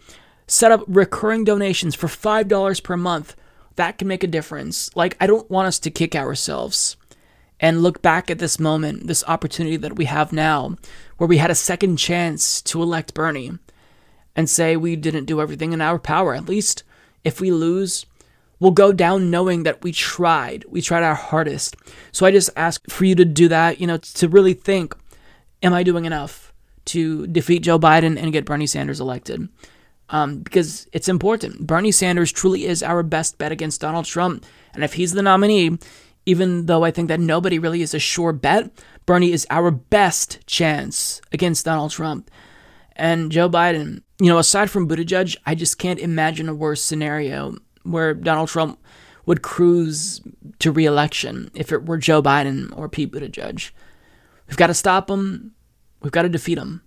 set 0.46 0.72
up 0.72 0.84
recurring 0.86 1.44
donations 1.44 1.94
for 1.94 2.06
$5 2.06 2.82
per 2.82 2.96
month, 2.96 3.36
that 3.76 3.98
can 3.98 4.08
make 4.08 4.22
a 4.22 4.28
difference. 4.28 4.94
Like, 4.94 5.16
I 5.20 5.26
don't 5.26 5.50
want 5.50 5.68
us 5.68 5.78
to 5.80 5.90
kick 5.90 6.14
ourselves 6.14 6.96
and 7.60 7.82
look 7.82 8.02
back 8.02 8.30
at 8.30 8.38
this 8.38 8.58
moment, 8.58 9.06
this 9.06 9.24
opportunity 9.26 9.76
that 9.76 9.96
we 9.96 10.04
have 10.04 10.32
now, 10.32 10.76
where 11.16 11.28
we 11.28 11.38
had 11.38 11.50
a 11.50 11.54
second 11.54 11.96
chance 11.96 12.60
to 12.62 12.82
elect 12.82 13.14
Bernie 13.14 13.58
and 14.36 14.50
say 14.50 14.76
we 14.76 14.96
didn't 14.96 15.26
do 15.26 15.40
everything 15.40 15.72
in 15.72 15.80
our 15.80 15.98
power. 15.98 16.34
At 16.34 16.48
least 16.48 16.82
if 17.22 17.40
we 17.40 17.50
lose, 17.50 18.06
we'll 18.60 18.72
go 18.72 18.92
down 18.92 19.30
knowing 19.30 19.62
that 19.62 19.82
we 19.82 19.92
tried. 19.92 20.64
We 20.68 20.82
tried 20.82 21.02
our 21.02 21.14
hardest. 21.14 21.76
So 22.12 22.26
I 22.26 22.30
just 22.30 22.50
ask 22.56 22.88
for 22.90 23.04
you 23.04 23.14
to 23.14 23.24
do 23.24 23.48
that, 23.48 23.80
you 23.80 23.86
know, 23.86 23.98
to 23.98 24.28
really 24.28 24.54
think 24.54 24.94
am 25.62 25.72
I 25.72 25.82
doing 25.82 26.04
enough 26.04 26.52
to 26.86 27.26
defeat 27.28 27.62
Joe 27.62 27.78
Biden 27.78 28.20
and 28.20 28.32
get 28.32 28.44
Bernie 28.44 28.66
Sanders 28.66 29.00
elected? 29.00 29.48
Um, 30.10 30.40
because 30.40 30.86
it's 30.92 31.08
important. 31.08 31.66
Bernie 31.66 31.90
Sanders 31.90 32.30
truly 32.30 32.66
is 32.66 32.82
our 32.82 33.02
best 33.02 33.38
bet 33.38 33.52
against 33.52 33.80
Donald 33.80 34.04
Trump. 34.04 34.44
And 34.74 34.84
if 34.84 34.94
he's 34.94 35.12
the 35.12 35.22
nominee, 35.22 35.78
even 36.26 36.66
though 36.66 36.84
I 36.84 36.90
think 36.90 37.08
that 37.08 37.20
nobody 37.20 37.58
really 37.58 37.82
is 37.82 37.94
a 37.94 37.98
sure 37.98 38.32
bet, 38.32 38.70
Bernie 39.06 39.32
is 39.32 39.46
our 39.50 39.70
best 39.70 40.46
chance 40.46 41.20
against 41.32 41.64
Donald 41.64 41.90
Trump. 41.90 42.30
And 42.96 43.32
Joe 43.32 43.48
Biden, 43.48 44.02
you 44.20 44.28
know, 44.28 44.38
aside 44.38 44.70
from 44.70 44.88
Buttigieg, 44.88 45.36
I 45.46 45.54
just 45.54 45.78
can't 45.78 45.98
imagine 45.98 46.48
a 46.48 46.54
worse 46.54 46.82
scenario 46.82 47.56
where 47.82 48.14
Donald 48.14 48.48
Trump 48.48 48.78
would 49.26 49.42
cruise 49.42 50.20
to 50.58 50.70
reelection 50.70 51.50
if 51.54 51.72
it 51.72 51.86
were 51.86 51.98
Joe 51.98 52.22
Biden 52.22 52.76
or 52.76 52.88
Pete 52.88 53.12
Buttigieg. 53.12 53.70
We've 54.48 54.56
got 54.56 54.68
to 54.68 54.74
stop 54.74 55.10
him. 55.10 55.54
We've 56.02 56.12
got 56.12 56.22
to 56.22 56.28
defeat 56.28 56.58
him. 56.58 56.82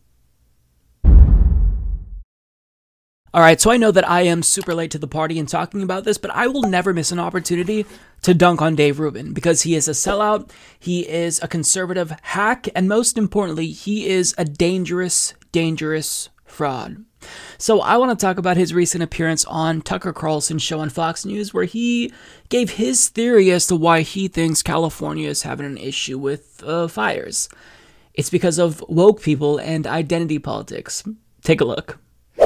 All 3.38 3.44
right, 3.44 3.62
so 3.62 3.70
I 3.70 3.78
know 3.78 3.92
that 3.92 4.10
I 4.10 4.22
am 4.22 4.42
super 4.42 4.74
late 4.74 4.90
to 4.90 4.98
the 4.98 5.08
party 5.08 5.38
in 5.38 5.46
talking 5.46 5.84
about 5.84 6.06
this, 6.06 6.18
but 6.18 6.32
I 6.32 6.48
will 6.48 6.64
never 6.64 6.92
miss 6.92 7.12
an 7.12 7.20
opportunity 7.20 7.86
to 8.24 8.34
dunk 8.34 8.64
on 8.64 8.76
Dave 8.76 9.00
Rubin 9.00 9.32
because 9.32 9.62
he 9.62 9.76
is 9.76 9.88
a 9.88 9.92
sellout, 9.92 10.50
he 10.80 11.08
is 11.08 11.40
a 11.44 11.48
conservative 11.48 12.12
hack, 12.24 12.68
and 12.74 12.90
most 12.90 13.16
importantly, 13.16 13.68
he 13.68 14.08
is 14.08 14.34
a 14.40 14.44
dangerous, 14.44 15.36
dangerous 15.52 16.30
fraud. 16.46 17.06
So 17.60 17.80
I 17.80 17.98
want 17.98 18.10
to 18.10 18.26
talk 18.26 18.40
about 18.40 18.58
his 18.58 18.74
recent 18.74 19.04
appearance 19.04 19.46
on 19.46 19.84
Tucker 19.84 20.14
Carlson's 20.14 20.64
show 20.64 20.80
on 20.80 20.90
Fox 20.90 21.24
News, 21.24 21.54
where 21.54 21.66
he 21.66 22.12
gave 22.50 22.72
his 22.72 23.08
theory 23.08 23.52
as 23.52 23.68
to 23.68 23.76
why 23.76 24.02
he 24.02 24.28
thinks 24.28 24.64
California 24.64 25.30
is 25.30 25.44
having 25.44 25.68
an 25.68 25.78
issue 25.78 26.18
with 26.18 26.64
uh, 26.66 26.88
fires. 26.88 27.50
It's 28.16 28.32
because 28.32 28.58
of 28.58 28.84
woke 28.90 29.22
people 29.22 29.60
and 29.60 29.86
identity 29.86 30.40
politics. 30.40 31.04
Take 31.44 31.62
a 31.62 31.66
look. 31.66 32.00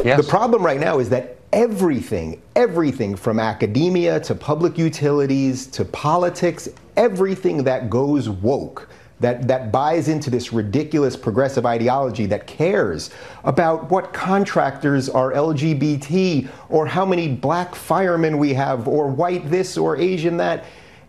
Yes. 0.03 0.23
The 0.23 0.29
problem 0.29 0.63
right 0.63 0.79
now 0.79 0.99
is 0.99 1.09
that 1.09 1.37
everything, 1.53 2.41
everything 2.55 3.15
from 3.15 3.39
academia 3.39 4.19
to 4.21 4.33
public 4.33 4.77
utilities 4.77 5.67
to 5.67 5.85
politics, 5.85 6.69
everything 6.95 7.63
that 7.65 7.89
goes 7.89 8.29
woke 8.29 8.89
that, 9.19 9.47
that 9.47 9.71
buys 9.71 10.07
into 10.07 10.29
this 10.29 10.51
ridiculous 10.51 11.15
progressive 11.15 11.65
ideology 11.65 12.25
that 12.25 12.47
cares 12.47 13.11
about 13.43 13.89
what 13.91 14.13
contractors 14.13 15.09
are 15.09 15.31
LGBT 15.33 16.49
or 16.69 16.87
how 16.87 17.05
many 17.05 17.27
black 17.27 17.75
firemen 17.75 18.39
we 18.39 18.53
have 18.53 18.87
or 18.87 19.07
white 19.07 19.49
this 19.49 19.77
or 19.77 19.95
Asian 19.97 20.37
that 20.37 20.65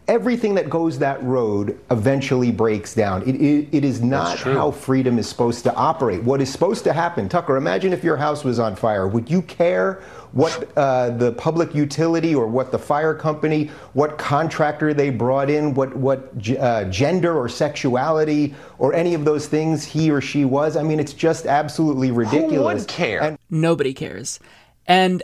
everything 0.08 0.54
that 0.56 0.68
goes 0.68 0.98
that 0.98 1.22
road 1.22 1.78
eventually 1.90 2.50
breaks 2.50 2.94
down. 2.94 3.22
It, 3.22 3.36
it, 3.36 3.68
it 3.72 3.84
is 3.84 4.02
not 4.02 4.38
how 4.38 4.70
freedom 4.70 5.18
is 5.18 5.28
supposed 5.28 5.62
to 5.64 5.74
operate. 5.74 6.22
What 6.22 6.40
is 6.40 6.50
supposed 6.50 6.84
to 6.84 6.92
happen, 6.92 7.28
Tucker, 7.28 7.56
imagine 7.56 7.92
if 7.92 8.02
your 8.02 8.16
house 8.16 8.44
was 8.44 8.58
on 8.58 8.74
fire. 8.74 9.06
Would 9.06 9.30
you 9.30 9.42
care 9.42 10.02
what 10.32 10.76
uh, 10.76 11.10
the 11.10 11.32
public 11.32 11.74
utility 11.74 12.34
or 12.34 12.46
what 12.46 12.72
the 12.72 12.78
fire 12.78 13.14
company, 13.14 13.70
what 13.92 14.18
contractor 14.18 14.92
they 14.94 15.10
brought 15.10 15.50
in, 15.50 15.74
what, 15.74 15.94
what 15.94 16.32
uh, 16.58 16.84
gender 16.84 17.36
or 17.38 17.48
sexuality 17.48 18.54
or 18.78 18.94
any 18.94 19.14
of 19.14 19.24
those 19.24 19.46
things 19.46 19.84
he 19.84 20.10
or 20.10 20.20
she 20.20 20.44
was? 20.44 20.76
I 20.76 20.82
mean, 20.82 20.98
it's 20.98 21.12
just 21.14 21.46
absolutely 21.46 22.10
ridiculous. 22.10 22.54
Who 22.56 22.62
would 22.64 22.88
care? 22.88 23.22
And- 23.22 23.38
Nobody 23.50 23.94
cares. 23.94 24.40
And 24.86 25.22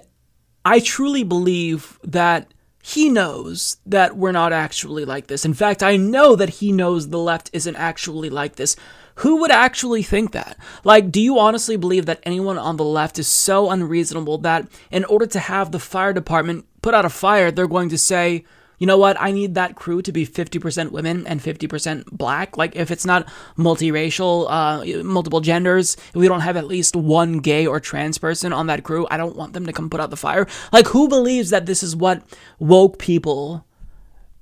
I 0.64 0.80
truly 0.80 1.24
believe 1.24 1.98
that 2.04 2.52
he 2.88 3.10
knows 3.10 3.76
that 3.84 4.16
we're 4.16 4.32
not 4.32 4.50
actually 4.50 5.04
like 5.04 5.26
this. 5.26 5.44
In 5.44 5.52
fact, 5.52 5.82
I 5.82 5.98
know 5.98 6.34
that 6.34 6.48
he 6.48 6.72
knows 6.72 7.10
the 7.10 7.18
left 7.18 7.50
isn't 7.52 7.76
actually 7.76 8.30
like 8.30 8.56
this. 8.56 8.76
Who 9.16 9.40
would 9.40 9.50
actually 9.50 10.02
think 10.02 10.32
that? 10.32 10.56
Like, 10.84 11.10
do 11.10 11.20
you 11.20 11.38
honestly 11.38 11.76
believe 11.76 12.06
that 12.06 12.20
anyone 12.22 12.56
on 12.56 12.78
the 12.78 12.84
left 12.84 13.18
is 13.18 13.28
so 13.28 13.68
unreasonable 13.68 14.38
that 14.38 14.68
in 14.90 15.04
order 15.04 15.26
to 15.26 15.38
have 15.38 15.70
the 15.70 15.78
fire 15.78 16.14
department 16.14 16.64
put 16.80 16.94
out 16.94 17.04
a 17.04 17.10
fire, 17.10 17.50
they're 17.50 17.66
going 17.66 17.90
to 17.90 17.98
say, 17.98 18.46
you 18.78 18.86
know 18.86 18.96
what, 18.96 19.20
I 19.20 19.32
need 19.32 19.54
that 19.54 19.74
crew 19.74 20.02
to 20.02 20.12
be 20.12 20.26
50% 20.26 20.92
women 20.92 21.26
and 21.26 21.40
50% 21.40 22.06
black. 22.12 22.56
Like, 22.56 22.76
if 22.76 22.90
it's 22.90 23.04
not 23.04 23.28
multiracial, 23.56 24.46
uh, 24.48 25.02
multiple 25.02 25.40
genders, 25.40 25.96
if 25.96 26.14
we 26.14 26.28
don't 26.28 26.40
have 26.40 26.56
at 26.56 26.66
least 26.66 26.94
one 26.94 27.38
gay 27.38 27.66
or 27.66 27.80
trans 27.80 28.18
person 28.18 28.52
on 28.52 28.68
that 28.68 28.84
crew, 28.84 29.06
I 29.10 29.16
don't 29.16 29.36
want 29.36 29.52
them 29.52 29.66
to 29.66 29.72
come 29.72 29.90
put 29.90 30.00
out 30.00 30.10
the 30.10 30.16
fire. 30.16 30.46
Like, 30.72 30.86
who 30.86 31.08
believes 31.08 31.50
that 31.50 31.66
this 31.66 31.82
is 31.82 31.96
what 31.96 32.22
woke 32.58 32.98
people, 32.98 33.64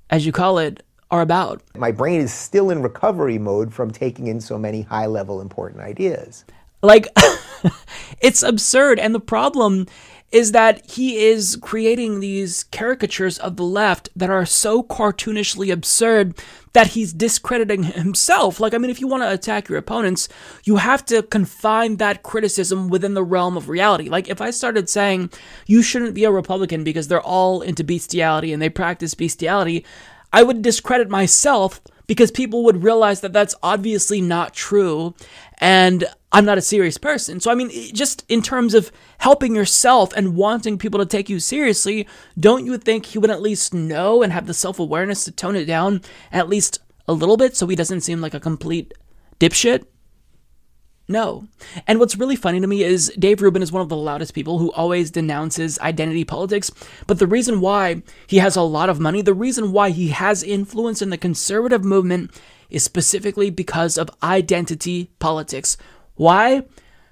as 0.09 0.25
you 0.25 0.31
call 0.31 0.59
it, 0.59 0.83
are 1.09 1.21
about? 1.21 1.61
My 1.75 1.91
brain 1.91 2.21
is 2.21 2.33
still 2.33 2.69
in 2.69 2.81
recovery 2.81 3.37
mode 3.37 3.73
from 3.73 3.91
taking 3.91 4.27
in 4.27 4.41
so 4.41 4.57
many 4.57 4.81
high 4.81 5.05
level 5.05 5.41
important 5.41 5.81
ideas. 5.81 6.45
Like, 6.83 7.07
it's 8.21 8.43
absurd. 8.43 8.99
And 8.99 9.15
the 9.15 9.19
problem 9.19 9.87
is 10.31 10.51
that 10.51 10.89
he 10.91 11.25
is 11.25 11.57
creating 11.61 12.19
these 12.19 12.63
caricatures 12.65 13.37
of 13.39 13.55
the 13.55 13.63
left 13.63 14.09
that 14.15 14.29
are 14.29 14.45
so 14.45 14.83
cartoonishly 14.83 15.71
absurd 15.71 16.37
that 16.73 16.87
he's 16.87 17.13
discrediting 17.13 17.83
himself. 17.83 18.59
Like, 18.59 18.73
I 18.73 18.77
mean, 18.77 18.91
if 18.91 18.99
you 18.99 19.07
want 19.07 19.23
to 19.23 19.31
attack 19.31 19.69
your 19.69 19.77
opponents, 19.77 20.27
you 20.65 20.75
have 20.75 21.05
to 21.05 21.23
confine 21.23 21.95
that 21.97 22.23
criticism 22.23 22.89
within 22.89 23.13
the 23.13 23.23
realm 23.23 23.55
of 23.55 23.69
reality. 23.69 24.09
Like, 24.09 24.27
if 24.27 24.41
I 24.41 24.51
started 24.51 24.89
saying 24.89 25.31
you 25.65 25.81
shouldn't 25.81 26.13
be 26.13 26.25
a 26.25 26.31
Republican 26.31 26.83
because 26.83 27.07
they're 27.07 27.21
all 27.21 27.61
into 27.61 27.83
bestiality 27.83 28.51
and 28.51 28.61
they 28.61 28.69
practice 28.69 29.13
bestiality, 29.13 29.85
I 30.33 30.43
would 30.43 30.61
discredit 30.61 31.09
myself 31.09 31.81
because 32.05 32.31
people 32.31 32.63
would 32.65 32.83
realize 32.83 33.21
that 33.21 33.33
that's 33.33 33.55
obviously 33.63 34.21
not 34.21 34.53
true 34.53 35.15
and 35.59 36.05
I'm 36.31 36.45
not 36.45 36.57
a 36.57 36.61
serious 36.61 36.97
person. 36.97 37.39
So, 37.39 37.49
I 37.49 37.55
mean, 37.55 37.69
just 37.93 38.25
in 38.27 38.41
terms 38.41 38.73
of 38.73 38.91
helping 39.19 39.55
yourself 39.55 40.11
and 40.13 40.35
wanting 40.35 40.77
people 40.77 40.99
to 40.99 41.05
take 41.05 41.29
you 41.29 41.39
seriously, 41.39 42.07
don't 42.37 42.65
you 42.65 42.77
think 42.77 43.05
he 43.05 43.17
would 43.17 43.31
at 43.31 43.41
least 43.41 43.73
know 43.73 44.21
and 44.21 44.33
have 44.33 44.45
the 44.45 44.53
self 44.53 44.77
awareness 44.77 45.23
to 45.25 45.31
tone 45.31 45.55
it 45.55 45.65
down 45.65 46.01
at 46.31 46.49
least 46.49 46.79
a 47.07 47.13
little 47.13 47.37
bit 47.37 47.55
so 47.55 47.67
he 47.67 47.75
doesn't 47.75 48.01
seem 48.01 48.19
like 48.19 48.33
a 48.33 48.39
complete 48.39 48.93
dipshit? 49.39 49.85
No. 51.09 51.47
And 51.87 51.99
what's 51.99 52.17
really 52.17 52.35
funny 52.35 52.59
to 52.59 52.67
me 52.67 52.83
is 52.83 53.13
Dave 53.17 53.41
Rubin 53.41 53.61
is 53.61 53.71
one 53.71 53.81
of 53.81 53.87
the 53.87 53.95
loudest 53.95 54.33
people 54.33 54.59
who 54.59 54.73
always 54.73 55.09
denounces 55.09 55.79
identity 55.79 56.25
politics. 56.25 56.69
But 57.07 57.19
the 57.19 57.27
reason 57.27 57.61
why 57.61 58.03
he 58.27 58.39
has 58.39 58.57
a 58.57 58.61
lot 58.61 58.89
of 58.89 58.99
money, 58.99 59.21
the 59.21 59.33
reason 59.33 59.71
why 59.71 59.91
he 59.91 60.09
has 60.09 60.43
influence 60.43 61.01
in 61.01 61.09
the 61.09 61.17
conservative 61.17 61.85
movement 61.85 62.31
is 62.69 62.83
specifically 62.83 63.49
because 63.49 63.97
of 63.97 64.09
identity 64.21 65.09
politics. 65.19 65.77
Why? 66.17 66.65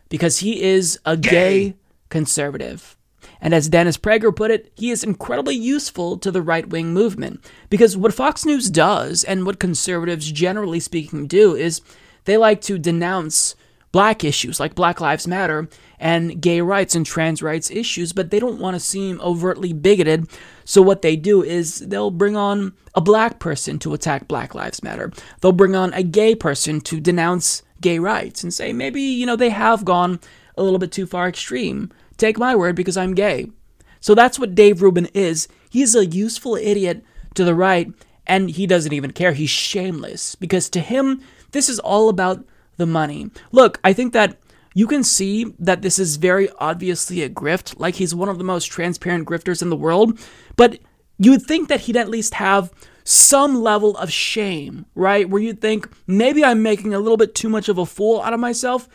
Because 0.09 0.39
he 0.39 0.61
is 0.61 0.99
a 1.05 1.15
gay, 1.15 1.29
gay 1.69 1.75
conservative. 2.09 2.97
And 3.41 3.53
as 3.53 3.69
Dennis 3.69 3.97
Prager 3.97 4.35
put 4.35 4.51
it, 4.51 4.71
he 4.75 4.91
is 4.91 5.03
incredibly 5.03 5.55
useful 5.55 6.17
to 6.17 6.31
the 6.31 6.41
right 6.41 6.67
wing 6.67 6.93
movement. 6.93 7.43
Because 7.69 7.95
what 7.95 8.13
Fox 8.13 8.45
News 8.45 8.69
does, 8.69 9.23
and 9.23 9.45
what 9.45 9.59
conservatives 9.59 10.31
generally 10.31 10.79
speaking 10.79 11.27
do, 11.27 11.55
is 11.55 11.81
they 12.25 12.37
like 12.37 12.61
to 12.61 12.77
denounce 12.77 13.55
black 13.91 14.25
issues 14.25 14.59
like 14.59 14.75
Black 14.75 14.99
Lives 14.99 15.25
Matter 15.25 15.69
and 15.99 16.41
gay 16.41 16.59
rights 16.59 16.95
and 16.95 17.05
trans 17.05 17.41
rights 17.41 17.71
issues, 17.71 18.11
but 18.11 18.29
they 18.29 18.39
don't 18.39 18.59
want 18.59 18.75
to 18.75 18.79
seem 18.79 19.21
overtly 19.21 19.71
bigoted. 19.71 20.27
So 20.65 20.81
what 20.81 21.01
they 21.01 21.15
do 21.15 21.41
is 21.41 21.79
they'll 21.79 22.11
bring 22.11 22.35
on 22.35 22.73
a 22.93 22.99
black 22.99 23.39
person 23.39 23.79
to 23.79 23.93
attack 23.93 24.27
Black 24.27 24.53
Lives 24.53 24.83
Matter. 24.83 25.13
They'll 25.39 25.53
bring 25.53 25.75
on 25.75 25.93
a 25.93 26.03
gay 26.03 26.35
person 26.35 26.81
to 26.81 26.99
denounce 26.99 27.63
gay 27.85 27.99
rights 27.99 28.41
and 28.41 28.51
say 28.51 28.73
maybe, 28.73 28.99
you 28.99 29.27
know, 29.27 29.35
they 29.35 29.51
have 29.51 29.85
gone 29.85 30.19
a 30.57 30.63
little 30.63 30.79
bit 30.79 30.91
too 30.91 31.05
far 31.05 31.29
extreme. 31.29 31.91
Take 32.17 32.39
my 32.39 32.55
word 32.55 32.75
because 32.75 32.97
I'm 32.97 33.13
gay. 33.13 33.51
So 33.99 34.15
that's 34.15 34.39
what 34.39 34.55
Dave 34.55 34.81
Rubin 34.81 35.05
is. 35.13 35.47
He's 35.69 35.93
a 35.93 36.03
useful 36.03 36.55
idiot 36.55 37.03
to 37.35 37.43
the 37.43 37.53
right 37.53 37.87
and 38.25 38.49
he 38.49 38.65
doesn't 38.65 38.91
even 38.91 39.11
care. 39.11 39.33
He's 39.33 39.51
shameless 39.51 40.33
because 40.33 40.67
to 40.71 40.79
him 40.79 41.21
this 41.51 41.69
is 41.69 41.77
all 41.77 42.09
about 42.09 42.43
the 42.77 42.87
money. 42.87 43.29
Look, 43.51 43.79
I 43.83 43.93
think 43.93 44.13
that 44.13 44.39
you 44.73 44.87
can 44.87 45.03
see 45.03 45.53
that 45.59 45.83
this 45.83 45.99
is 45.99 46.15
very 46.15 46.49
obviously 46.57 47.21
a 47.21 47.29
grift, 47.29 47.79
like 47.79 47.95
he's 47.95 48.15
one 48.15 48.29
of 48.29 48.39
the 48.39 48.43
most 48.43 48.65
transparent 48.65 49.27
grifters 49.27 49.61
in 49.61 49.69
the 49.69 49.75
world, 49.75 50.19
but 50.55 50.79
you'd 51.19 51.43
think 51.43 51.69
that 51.69 51.81
he'd 51.81 51.97
at 51.97 52.09
least 52.09 52.33
have 52.33 52.73
some 53.05 53.61
level 53.61 53.95
of 53.97 54.11
shame, 54.11 54.85
right? 54.95 55.29
Where 55.29 55.41
you'd 55.41 55.61
think 55.61 55.89
maybe 56.07 56.43
I'm 56.43 56.61
making 56.61 56.93
a 56.93 56.99
little 56.99 57.17
bit 57.17 57.35
too 57.35 57.47
much 57.47 57.69
of 57.69 57.77
a 57.77 57.85
fool 57.85 58.21
out 58.21 58.33
of 58.33 58.39
myself, 58.39 58.89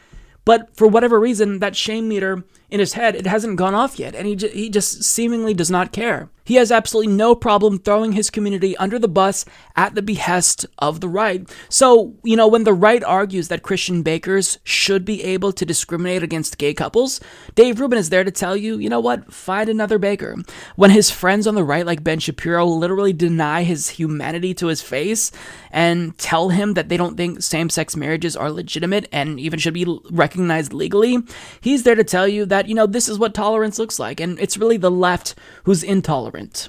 but 0.45 0.77
for 0.77 0.87
whatever 0.87 1.19
reason, 1.19 1.61
that 1.61 1.77
shame 1.77 2.09
meter 2.09 2.45
in 2.71 2.81
his 2.81 2.95
head, 2.95 3.15
it 3.17 3.27
hasn't 3.27 3.57
gone 3.57 3.75
off 3.75 3.99
yet, 3.99 4.15
and 4.15 4.27
he, 4.27 4.37
j- 4.37 4.51
he 4.51 4.71
just 4.71 5.03
seemingly 5.03 5.55
does 5.55 5.71
not 5.71 5.93
care. 5.93 6.29
He 6.51 6.57
has 6.57 6.73
absolutely 6.73 7.13
no 7.13 7.37
problem 7.37 7.79
throwing 7.79 8.11
his 8.11 8.29
community 8.29 8.77
under 8.77 8.99
the 8.99 9.07
bus 9.07 9.45
at 9.77 9.95
the 9.95 10.03
behest 10.03 10.67
of 10.79 11.01
the 11.01 11.09
right. 11.09 11.49
So, 11.69 12.15
you 12.25 12.35
know, 12.35 12.49
when 12.49 12.65
the 12.65 12.73
right 12.73 13.05
argues 13.05 13.47
that 13.49 13.63
Christian 13.63 14.03
bakers 14.03 14.59
should 14.65 15.05
be 15.05 15.23
able 15.23 15.53
to 15.53 15.65
discriminate 15.65 16.25
against 16.25 16.59
gay 16.59 16.75
couples, 16.75 17.21
Dave 17.55 17.79
Rubin 17.79 17.99
is 18.01 18.11
there 18.11 18.25
to 18.25 18.33
tell 18.33 18.57
you, 18.57 18.79
you 18.79 18.89
know 18.89 18.99
what, 18.99 19.33
find 19.33 19.69
another 19.69 19.97
baker. 19.97 20.35
When 20.75 20.91
his 20.91 21.09
friends 21.09 21.47
on 21.47 21.55
the 21.55 21.63
right, 21.63 21.87
like 21.87 22.03
Ben 22.03 22.19
Shapiro, 22.19 22.67
literally 22.67 23.13
deny 23.13 23.63
his 23.63 23.91
humanity 23.91 24.53
to 24.55 24.67
his 24.67 24.83
face 24.83 25.31
and 25.71 26.19
tell 26.19 26.49
him 26.49 26.75
that 26.75 26.89
they 26.89 26.97
don't 26.97 27.17
think 27.17 27.43
same 27.43 27.71
sex 27.71 27.95
marriages 27.95 28.35
are 28.35 28.51
legitimate 28.51 29.09
and 29.13 29.39
even 29.39 29.61
should 29.61 29.75
be 29.75 30.01
recognized 30.11 30.73
legally, 30.73 31.19
he's 31.61 31.85
there 31.85 31.95
to 31.95 32.03
tell 32.03 32.27
you 32.27 32.45
that, 32.47 32.60
you 32.69 32.75
know, 32.75 32.87
this 32.87 33.09
is 33.09 33.19
what 33.19 33.35
tolerance 33.35 33.79
looks 33.79 33.99
like. 33.99 34.21
And 34.21 34.39
it's 34.39 34.57
really 34.57 34.77
the 34.77 34.91
left 34.91 35.35
who's 35.65 35.83
intolerant. 35.83 36.69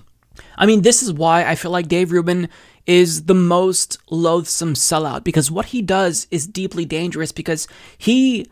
I 0.57 0.65
mean, 0.65 0.81
this 0.81 1.01
is 1.01 1.11
why 1.11 1.45
I 1.45 1.55
feel 1.55 1.71
like 1.71 1.87
Dave 1.87 2.11
Rubin 2.11 2.49
is 2.85 3.25
the 3.25 3.35
most 3.35 3.97
loathsome 4.09 4.73
sellout 4.73 5.23
because 5.23 5.51
what 5.51 5.67
he 5.67 5.81
does 5.81 6.27
is 6.31 6.47
deeply 6.47 6.85
dangerous 6.85 7.31
because 7.31 7.67
he 7.97 8.47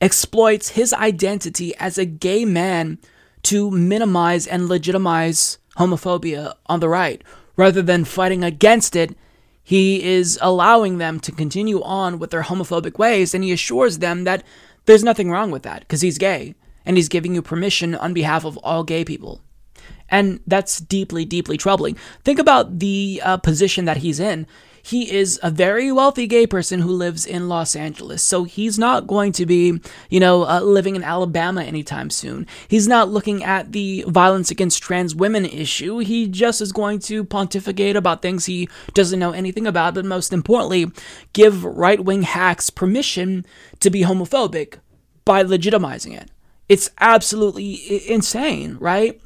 exploits 0.00 0.70
his 0.70 0.92
identity 0.94 1.74
as 1.76 1.98
a 1.98 2.04
gay 2.04 2.44
man 2.44 2.98
to 3.42 3.70
minimize 3.70 4.46
and 4.46 4.68
legitimize 4.68 5.58
homophobia 5.76 6.54
on 6.66 6.80
the 6.80 6.88
right. 6.88 7.22
Rather 7.56 7.82
than 7.82 8.04
fighting 8.04 8.44
against 8.44 8.94
it, 8.94 9.16
he 9.62 10.02
is 10.02 10.38
allowing 10.40 10.98
them 10.98 11.20
to 11.20 11.32
continue 11.32 11.82
on 11.82 12.18
with 12.18 12.30
their 12.30 12.44
homophobic 12.44 12.98
ways 12.98 13.34
and 13.34 13.44
he 13.44 13.52
assures 13.52 13.98
them 13.98 14.24
that 14.24 14.42
there's 14.86 15.04
nothing 15.04 15.30
wrong 15.30 15.50
with 15.50 15.62
that 15.62 15.80
because 15.80 16.00
he's 16.00 16.16
gay 16.16 16.54
and 16.88 16.96
he's 16.96 17.08
giving 17.08 17.34
you 17.34 17.42
permission 17.42 17.94
on 17.94 18.14
behalf 18.14 18.44
of 18.44 18.56
all 18.58 18.82
gay 18.82 19.04
people. 19.04 19.40
And 20.08 20.40
that's 20.46 20.80
deeply, 20.80 21.26
deeply 21.26 21.58
troubling. 21.58 21.98
Think 22.24 22.38
about 22.38 22.78
the 22.78 23.20
uh, 23.22 23.36
position 23.36 23.84
that 23.84 23.98
he's 23.98 24.18
in. 24.18 24.46
He 24.82 25.12
is 25.12 25.38
a 25.42 25.50
very 25.50 25.92
wealthy 25.92 26.26
gay 26.26 26.46
person 26.46 26.80
who 26.80 26.90
lives 26.90 27.26
in 27.26 27.46
Los 27.46 27.76
Angeles. 27.76 28.22
So 28.22 28.44
he's 28.44 28.78
not 28.78 29.06
going 29.06 29.32
to 29.32 29.44
be, 29.44 29.78
you 30.08 30.18
know, 30.18 30.48
uh, 30.48 30.60
living 30.60 30.96
in 30.96 31.02
Alabama 31.04 31.62
anytime 31.62 32.08
soon. 32.08 32.46
He's 32.68 32.88
not 32.88 33.10
looking 33.10 33.44
at 33.44 33.72
the 33.72 34.06
violence 34.08 34.50
against 34.50 34.82
trans 34.82 35.14
women 35.14 35.44
issue. 35.44 35.98
He 35.98 36.26
just 36.26 36.62
is 36.62 36.72
going 36.72 37.00
to 37.00 37.22
pontificate 37.22 37.96
about 37.96 38.22
things 38.22 38.46
he 38.46 38.66
doesn't 38.94 39.18
know 39.18 39.32
anything 39.32 39.66
about, 39.66 39.92
but 39.92 40.06
most 40.06 40.32
importantly, 40.32 40.90
give 41.34 41.64
right 41.64 42.02
wing 42.02 42.22
hacks 42.22 42.70
permission 42.70 43.44
to 43.80 43.90
be 43.90 44.04
homophobic 44.04 44.78
by 45.26 45.44
legitimizing 45.44 46.18
it. 46.18 46.30
It's 46.68 46.90
absolutely 46.98 48.08
insane, 48.10 48.76
right? 48.78 49.20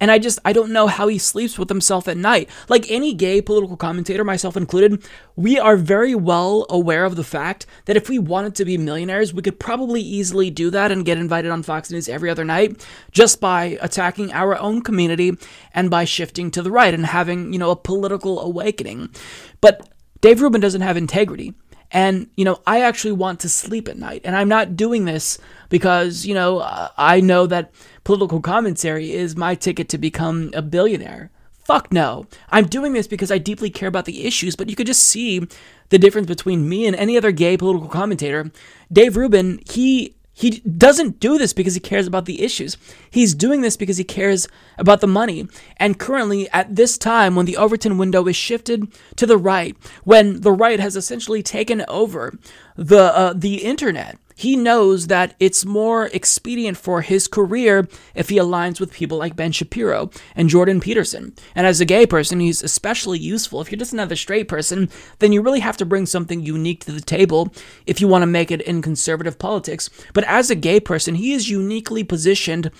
And 0.00 0.10
I 0.10 0.18
just, 0.18 0.38
I 0.44 0.52
don't 0.52 0.72
know 0.72 0.86
how 0.86 1.08
he 1.08 1.18
sleeps 1.18 1.58
with 1.58 1.68
himself 1.68 2.06
at 2.06 2.16
night. 2.16 2.48
Like 2.68 2.88
any 2.88 3.12
gay 3.14 3.42
political 3.42 3.76
commentator, 3.76 4.22
myself 4.22 4.56
included, 4.56 5.04
we 5.34 5.58
are 5.58 5.76
very 5.76 6.14
well 6.14 6.66
aware 6.70 7.04
of 7.04 7.16
the 7.16 7.24
fact 7.24 7.66
that 7.86 7.96
if 7.96 8.08
we 8.08 8.18
wanted 8.18 8.54
to 8.56 8.64
be 8.64 8.78
millionaires, 8.78 9.34
we 9.34 9.42
could 9.42 9.58
probably 9.58 10.00
easily 10.00 10.50
do 10.50 10.70
that 10.70 10.92
and 10.92 11.04
get 11.04 11.18
invited 11.18 11.50
on 11.50 11.64
Fox 11.64 11.90
News 11.90 12.08
every 12.08 12.30
other 12.30 12.44
night 12.44 12.84
just 13.10 13.40
by 13.40 13.76
attacking 13.80 14.32
our 14.32 14.56
own 14.56 14.82
community 14.82 15.36
and 15.72 15.90
by 15.90 16.04
shifting 16.04 16.50
to 16.52 16.62
the 16.62 16.70
right 16.70 16.94
and 16.94 17.06
having, 17.06 17.52
you 17.52 17.58
know, 17.58 17.70
a 17.70 17.76
political 17.76 18.40
awakening. 18.40 19.10
But 19.60 19.88
Dave 20.20 20.40
Rubin 20.40 20.60
doesn't 20.60 20.80
have 20.80 20.96
integrity. 20.96 21.54
And, 21.90 22.28
you 22.36 22.44
know, 22.44 22.60
I 22.66 22.82
actually 22.82 23.12
want 23.12 23.40
to 23.40 23.48
sleep 23.48 23.88
at 23.88 23.96
night. 23.96 24.20
And 24.24 24.36
I'm 24.36 24.48
not 24.48 24.76
doing 24.76 25.06
this 25.06 25.38
because, 25.68 26.26
you 26.26 26.34
know, 26.34 26.60
I 26.96 27.20
know 27.20 27.46
that 27.46 27.72
political 28.04 28.40
commentary 28.40 29.12
is 29.12 29.36
my 29.36 29.54
ticket 29.54 29.88
to 29.90 29.98
become 29.98 30.50
a 30.54 30.62
billionaire. 30.62 31.30
Fuck 31.64 31.92
no. 31.92 32.26
I'm 32.50 32.66
doing 32.66 32.92
this 32.92 33.06
because 33.06 33.30
I 33.30 33.38
deeply 33.38 33.70
care 33.70 33.88
about 33.88 34.06
the 34.06 34.26
issues, 34.26 34.56
but 34.56 34.70
you 34.70 34.76
could 34.76 34.86
just 34.86 35.04
see 35.04 35.46
the 35.90 35.98
difference 35.98 36.26
between 36.26 36.68
me 36.68 36.86
and 36.86 36.96
any 36.96 37.16
other 37.16 37.32
gay 37.32 37.56
political 37.56 37.88
commentator. 37.88 38.50
Dave 38.92 39.16
Rubin, 39.16 39.60
he 39.70 40.14
he 40.38 40.60
doesn't 40.60 41.18
do 41.18 41.36
this 41.36 41.52
because 41.52 41.74
he 41.74 41.80
cares 41.80 42.06
about 42.06 42.24
the 42.24 42.42
issues. 42.42 42.76
He's 43.10 43.34
doing 43.34 43.60
this 43.60 43.76
because 43.76 43.96
he 43.96 44.04
cares 44.04 44.46
about 44.78 45.00
the 45.00 45.08
money. 45.08 45.48
And 45.78 45.98
currently, 45.98 46.48
at 46.50 46.76
this 46.76 46.96
time, 46.96 47.34
when 47.34 47.44
the 47.44 47.56
Overton 47.56 47.98
window 47.98 48.24
is 48.28 48.36
shifted 48.36 48.86
to 49.16 49.26
the 49.26 49.36
right, 49.36 49.76
when 50.04 50.42
the 50.42 50.52
right 50.52 50.78
has 50.78 50.94
essentially 50.94 51.42
taken 51.42 51.84
over 51.88 52.38
the 52.76 53.12
uh, 53.16 53.32
the 53.34 53.64
internet, 53.64 54.16
he 54.38 54.54
knows 54.54 55.08
that 55.08 55.34
it's 55.40 55.64
more 55.64 56.06
expedient 56.12 56.76
for 56.76 57.02
his 57.02 57.26
career 57.26 57.88
if 58.14 58.28
he 58.28 58.36
aligns 58.36 58.78
with 58.78 58.92
people 58.92 59.18
like 59.18 59.34
Ben 59.34 59.50
Shapiro 59.50 60.12
and 60.36 60.48
Jordan 60.48 60.78
Peterson. 60.78 61.34
And 61.56 61.66
as 61.66 61.80
a 61.80 61.84
gay 61.84 62.06
person, 62.06 62.38
he's 62.38 62.62
especially 62.62 63.18
useful. 63.18 63.60
If 63.60 63.72
you're 63.72 63.80
just 63.80 63.92
another 63.92 64.14
straight 64.14 64.46
person, 64.46 64.90
then 65.18 65.32
you 65.32 65.42
really 65.42 65.58
have 65.58 65.76
to 65.78 65.84
bring 65.84 66.06
something 66.06 66.40
unique 66.40 66.84
to 66.84 66.92
the 66.92 67.00
table 67.00 67.52
if 67.84 68.00
you 68.00 68.06
want 68.06 68.22
to 68.22 68.28
make 68.28 68.52
it 68.52 68.62
in 68.62 68.80
conservative 68.80 69.40
politics. 69.40 69.90
But 70.14 70.22
as 70.22 70.50
a 70.50 70.54
gay 70.54 70.78
person, 70.78 71.16
he 71.16 71.32
is 71.32 71.50
uniquely 71.50 72.04
positioned 72.04 72.70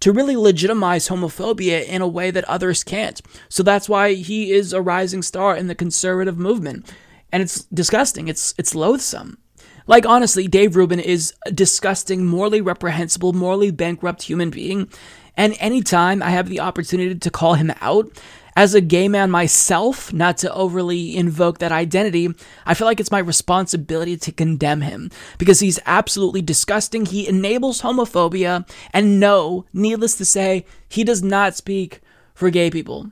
to 0.00 0.12
really 0.12 0.36
legitimize 0.36 1.08
homophobia 1.08 1.82
in 1.82 2.02
a 2.02 2.06
way 2.08 2.30
that 2.30 2.44
others 2.44 2.84
can't. 2.84 3.22
So 3.48 3.62
that's 3.62 3.88
why 3.88 4.12
he 4.12 4.52
is 4.52 4.74
a 4.74 4.82
rising 4.82 5.22
star 5.22 5.56
in 5.56 5.66
the 5.66 5.74
conservative 5.74 6.36
movement. 6.36 6.92
And 7.32 7.42
it's 7.42 7.64
disgusting. 7.64 8.28
It's 8.28 8.52
it's 8.58 8.74
loathsome. 8.74 9.38
Like, 9.86 10.04
honestly, 10.04 10.48
Dave 10.48 10.76
Rubin 10.76 11.00
is 11.00 11.34
a 11.46 11.52
disgusting, 11.52 12.26
morally 12.26 12.60
reprehensible, 12.60 13.32
morally 13.32 13.70
bankrupt 13.70 14.22
human 14.22 14.50
being. 14.50 14.88
And 15.36 15.54
anytime 15.60 16.22
I 16.22 16.30
have 16.30 16.48
the 16.48 16.60
opportunity 16.60 17.14
to 17.14 17.30
call 17.30 17.54
him 17.54 17.72
out, 17.80 18.10
as 18.56 18.74
a 18.74 18.80
gay 18.80 19.06
man 19.06 19.30
myself, 19.30 20.12
not 20.14 20.38
to 20.38 20.52
overly 20.52 21.14
invoke 21.14 21.58
that 21.58 21.72
identity, 21.72 22.28
I 22.64 22.72
feel 22.72 22.86
like 22.86 22.98
it's 22.98 23.10
my 23.10 23.18
responsibility 23.18 24.16
to 24.16 24.32
condemn 24.32 24.80
him 24.80 25.10
because 25.36 25.60
he's 25.60 25.78
absolutely 25.84 26.40
disgusting. 26.40 27.04
He 27.04 27.28
enables 27.28 27.82
homophobia, 27.82 28.66
and 28.94 29.20
no, 29.20 29.66
needless 29.74 30.16
to 30.16 30.24
say, 30.24 30.64
he 30.88 31.04
does 31.04 31.22
not 31.22 31.54
speak 31.54 32.00
for 32.34 32.48
gay 32.48 32.70
people. 32.70 33.10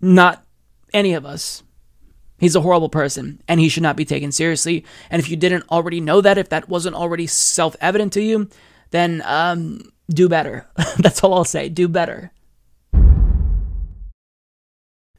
Not 0.00 0.44
any 0.92 1.14
of 1.14 1.24
us. 1.24 1.63
He's 2.44 2.54
a 2.54 2.60
horrible 2.60 2.90
person 2.90 3.40
and 3.48 3.58
he 3.58 3.70
should 3.70 3.82
not 3.82 3.96
be 3.96 4.04
taken 4.04 4.30
seriously. 4.30 4.84
And 5.08 5.18
if 5.18 5.30
you 5.30 5.36
didn't 5.36 5.64
already 5.70 5.98
know 5.98 6.20
that, 6.20 6.36
if 6.36 6.50
that 6.50 6.68
wasn't 6.68 6.94
already 6.94 7.26
self 7.26 7.74
evident 7.80 8.12
to 8.12 8.22
you, 8.22 8.50
then 8.90 9.22
um, 9.24 9.80
do 10.10 10.28
better. 10.28 10.66
That's 10.98 11.24
all 11.24 11.32
I'll 11.32 11.46
say. 11.46 11.70
Do 11.70 11.88
better. 11.88 12.32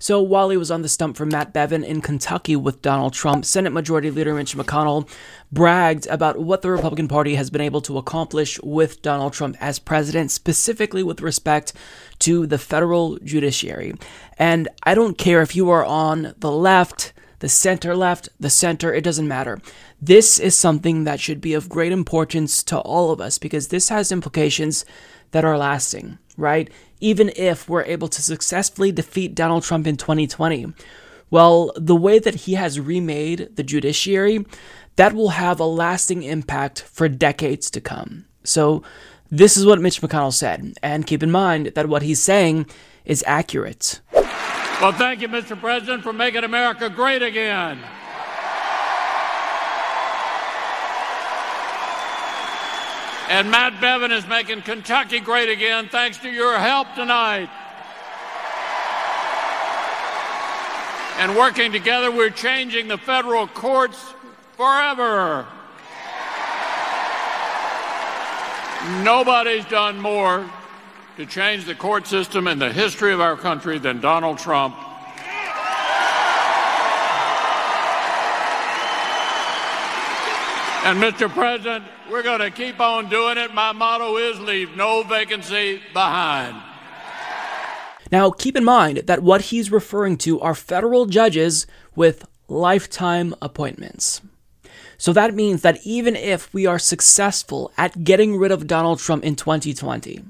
So 0.06 0.22
while 0.22 0.52
he 0.52 0.58
was 0.58 0.70
on 0.70 0.84
the 0.84 0.88
stump 0.88 1.18
for 1.18 1.26
Matt 1.26 1.52
Bevin 1.52 1.84
in 1.84 2.00
Kentucky 2.00 2.56
with 2.56 2.84
Donald 2.84 3.14
Trump, 3.14 3.44
Senate 3.44 3.74
Majority 3.74 4.12
Leader 4.12 4.36
Mitch 4.36 4.56
McConnell 4.56 5.10
bragged 5.52 6.06
about 6.06 6.40
what 6.40 6.62
the 6.62 6.70
Republican 6.70 7.08
Party 7.08 7.34
has 7.34 7.50
been 7.50 7.60
able 7.60 7.82
to 7.82 7.98
accomplish 7.98 8.60
with 8.62 9.02
Donald 9.02 9.34
Trump 9.34 9.58
as 9.60 9.80
president, 9.80 10.30
specifically 10.30 11.02
with 11.02 11.22
respect 11.22 11.74
to 12.20 12.46
the 12.46 12.60
federal 12.60 13.18
judiciary. 13.24 13.96
And 14.38 14.68
I 14.84 14.94
don't 14.94 15.18
care 15.18 15.42
if 15.42 15.56
you 15.56 15.72
are 15.72 15.84
on 15.84 16.36
the 16.38 16.52
left, 16.52 17.12
the 17.40 17.50
center 17.50 17.96
left, 17.96 18.30
the 18.40 18.52
center, 18.52 18.94
it 18.94 19.04
doesn't 19.04 19.28
matter. 19.28 19.60
This 20.00 20.40
is 20.40 20.56
something 20.56 21.06
that 21.06 21.20
should 21.20 21.42
be 21.42 21.56
of 21.56 21.68
great 21.68 21.92
importance 21.92 22.62
to 22.66 22.78
all 22.78 23.10
of 23.10 23.20
us 23.20 23.40
because 23.40 23.70
this 23.70 23.90
has 23.90 24.12
implications 24.12 24.86
that 25.36 25.44
are 25.44 25.58
lasting, 25.58 26.18
right? 26.38 26.70
Even 27.02 27.30
if 27.36 27.68
we're 27.68 27.84
able 27.84 28.08
to 28.08 28.22
successfully 28.22 28.90
defeat 28.90 29.36
Donald 29.36 29.64
Trump 29.64 29.86
in 29.86 29.98
2020. 29.98 30.68
Well, 31.30 31.74
the 31.76 31.94
way 31.94 32.20
that 32.20 32.36
he 32.36 32.54
has 32.54 32.80
remade 32.80 33.50
the 33.58 33.64
judiciary, 33.64 34.46
that 34.96 35.12
will 35.12 35.32
have 35.32 35.60
a 35.60 35.66
lasting 35.66 36.24
impact 36.24 36.84
for 36.84 37.10
decades 37.10 37.70
to 37.72 37.82
come. 37.82 38.24
So, 38.46 38.82
this 39.30 39.58
is 39.58 39.66
what 39.66 39.82
Mitch 39.82 40.02
McConnell 40.02 40.32
said, 40.32 40.78
and 40.82 41.06
keep 41.06 41.22
in 41.22 41.32
mind 41.32 41.74
that 41.76 41.90
what 41.90 42.04
he's 42.04 42.22
saying 42.22 42.68
is 43.04 43.22
accurate. 43.28 44.00
Well, 44.14 44.94
thank 44.94 45.20
you, 45.20 45.28
Mr. 45.28 45.60
President, 45.60 46.02
for 46.02 46.14
making 46.14 46.46
America 46.46 46.90
great 46.90 47.22
again. 47.22 47.80
And 53.28 53.50
Matt 53.50 53.74
Bevin 53.82 54.12
is 54.12 54.28
making 54.28 54.62
Kentucky 54.62 55.20
great 55.20 55.50
again 55.50 55.90
thanks 55.90 56.20
to 56.20 56.30
your 56.30 56.58
help 56.60 56.94
tonight. 56.94 57.50
And 61.18 61.36
working 61.36 61.72
together, 61.72 62.12
we're 62.12 62.30
changing 62.30 62.88
the 62.88 63.00
federal 63.00 63.48
courts 63.48 64.14
forever. 64.58 65.48
Nobody's 69.02 69.66
done 69.66 70.00
more 70.00 70.48
to 71.18 71.26
change 71.26 71.66
the 71.66 71.74
court 71.74 72.06
system 72.06 72.48
in 72.48 72.60
the 72.60 72.72
history 72.72 73.12
of 73.12 73.22
our 73.22 73.36
country 73.36 73.80
than 73.80 74.02
Donald 74.02 74.38
Trump. 74.38 74.76
And 80.86 81.02
Mr. 81.02 81.28
President, 81.28 81.84
we're 82.12 82.22
going 82.22 82.42
to 82.42 82.52
keep 82.52 82.80
on 82.80 83.10
doing 83.10 83.40
it. 83.40 83.52
My 83.56 83.72
motto 83.72 84.18
is 84.18 84.40
leave 84.40 84.76
no 84.76 85.02
vacancy 85.02 85.82
behind. 85.94 86.62
Now, 88.12 88.30
keep 88.30 88.56
in 88.56 88.64
mind 88.64 89.00
that 89.00 89.24
what 89.24 89.42
he's 89.50 89.72
referring 89.72 90.16
to 90.20 90.40
are 90.42 90.54
federal 90.54 91.08
judges 91.08 91.66
with 91.96 92.28
lifetime 92.48 93.34
appointments. 93.42 94.22
So 95.00 95.12
that 95.14 95.34
means 95.34 95.64
that 95.64 95.80
even 95.84 96.16
if 96.16 96.54
we 96.54 96.68
are 96.68 96.78
successful 96.78 97.72
at 97.80 98.04
getting 98.04 98.38
rid 98.38 98.52
of 98.52 98.68
Donald 98.68 99.00
Trump 99.00 99.24
in 99.24 99.36
2020, 99.36 100.24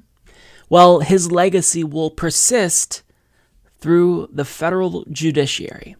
well, 0.70 1.02
his 1.02 1.34
legacy 1.34 1.84
will 1.84 2.12
persist 2.12 3.04
through 3.80 4.30
the 4.32 4.46
federal 4.46 5.04
judiciary. 5.12 5.98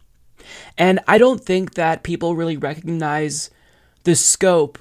And 0.78 1.02
I 1.10 1.18
don't 1.18 1.44
think 1.44 1.74
that 1.74 2.04
people 2.04 2.38
really 2.38 2.56
recognize 2.56 3.50
the 4.06 4.16
scope 4.16 4.80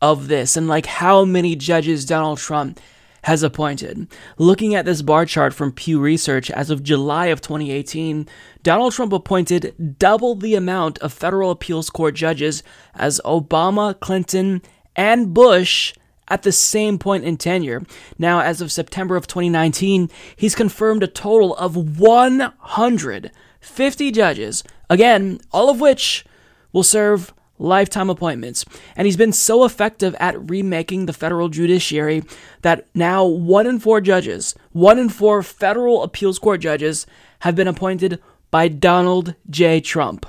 of 0.00 0.28
this 0.28 0.56
and 0.56 0.66
like 0.66 0.86
how 0.86 1.24
many 1.24 1.54
judges 1.54 2.04
Donald 2.04 2.38
Trump 2.38 2.80
has 3.24 3.42
appointed. 3.42 4.06
Looking 4.38 4.74
at 4.74 4.84
this 4.84 5.02
bar 5.02 5.26
chart 5.26 5.54
from 5.54 5.72
Pew 5.72 5.98
Research 5.98 6.50
as 6.50 6.70
of 6.70 6.82
July 6.82 7.26
of 7.26 7.40
2018, 7.40 8.28
Donald 8.62 8.92
Trump 8.92 9.12
appointed 9.12 9.96
double 9.98 10.34
the 10.34 10.54
amount 10.54 10.98
of 10.98 11.12
federal 11.12 11.50
appeals 11.50 11.90
court 11.90 12.14
judges 12.14 12.62
as 12.94 13.20
Obama, 13.24 13.98
Clinton, 13.98 14.62
and 14.94 15.34
Bush 15.34 15.94
at 16.28 16.42
the 16.42 16.52
same 16.52 16.98
point 16.98 17.24
in 17.24 17.36
tenure. 17.36 17.82
Now, 18.18 18.40
as 18.40 18.60
of 18.60 18.72
September 18.72 19.16
of 19.16 19.26
2019, 19.26 20.10
he's 20.36 20.54
confirmed 20.54 21.02
a 21.02 21.06
total 21.06 21.54
of 21.56 21.98
150 21.98 24.10
judges, 24.10 24.64
again, 24.88 25.40
all 25.50 25.70
of 25.70 25.80
which 25.80 26.24
will 26.72 26.82
serve 26.82 27.32
lifetime 27.64 28.10
appointments. 28.10 28.64
And 28.96 29.06
he's 29.06 29.16
been 29.16 29.32
so 29.32 29.64
effective 29.64 30.14
at 30.20 30.50
remaking 30.50 31.06
the 31.06 31.12
federal 31.12 31.48
judiciary 31.48 32.22
that 32.62 32.86
now 32.94 33.24
one 33.24 33.66
in 33.66 33.78
four 33.78 34.00
judges, 34.00 34.54
one 34.72 34.98
in 34.98 35.08
four 35.08 35.42
federal 35.42 36.02
appeals 36.02 36.38
court 36.38 36.60
judges, 36.60 37.06
have 37.40 37.56
been 37.56 37.68
appointed 37.68 38.20
by 38.50 38.68
Donald 38.68 39.34
J. 39.50 39.80
Trump. 39.80 40.26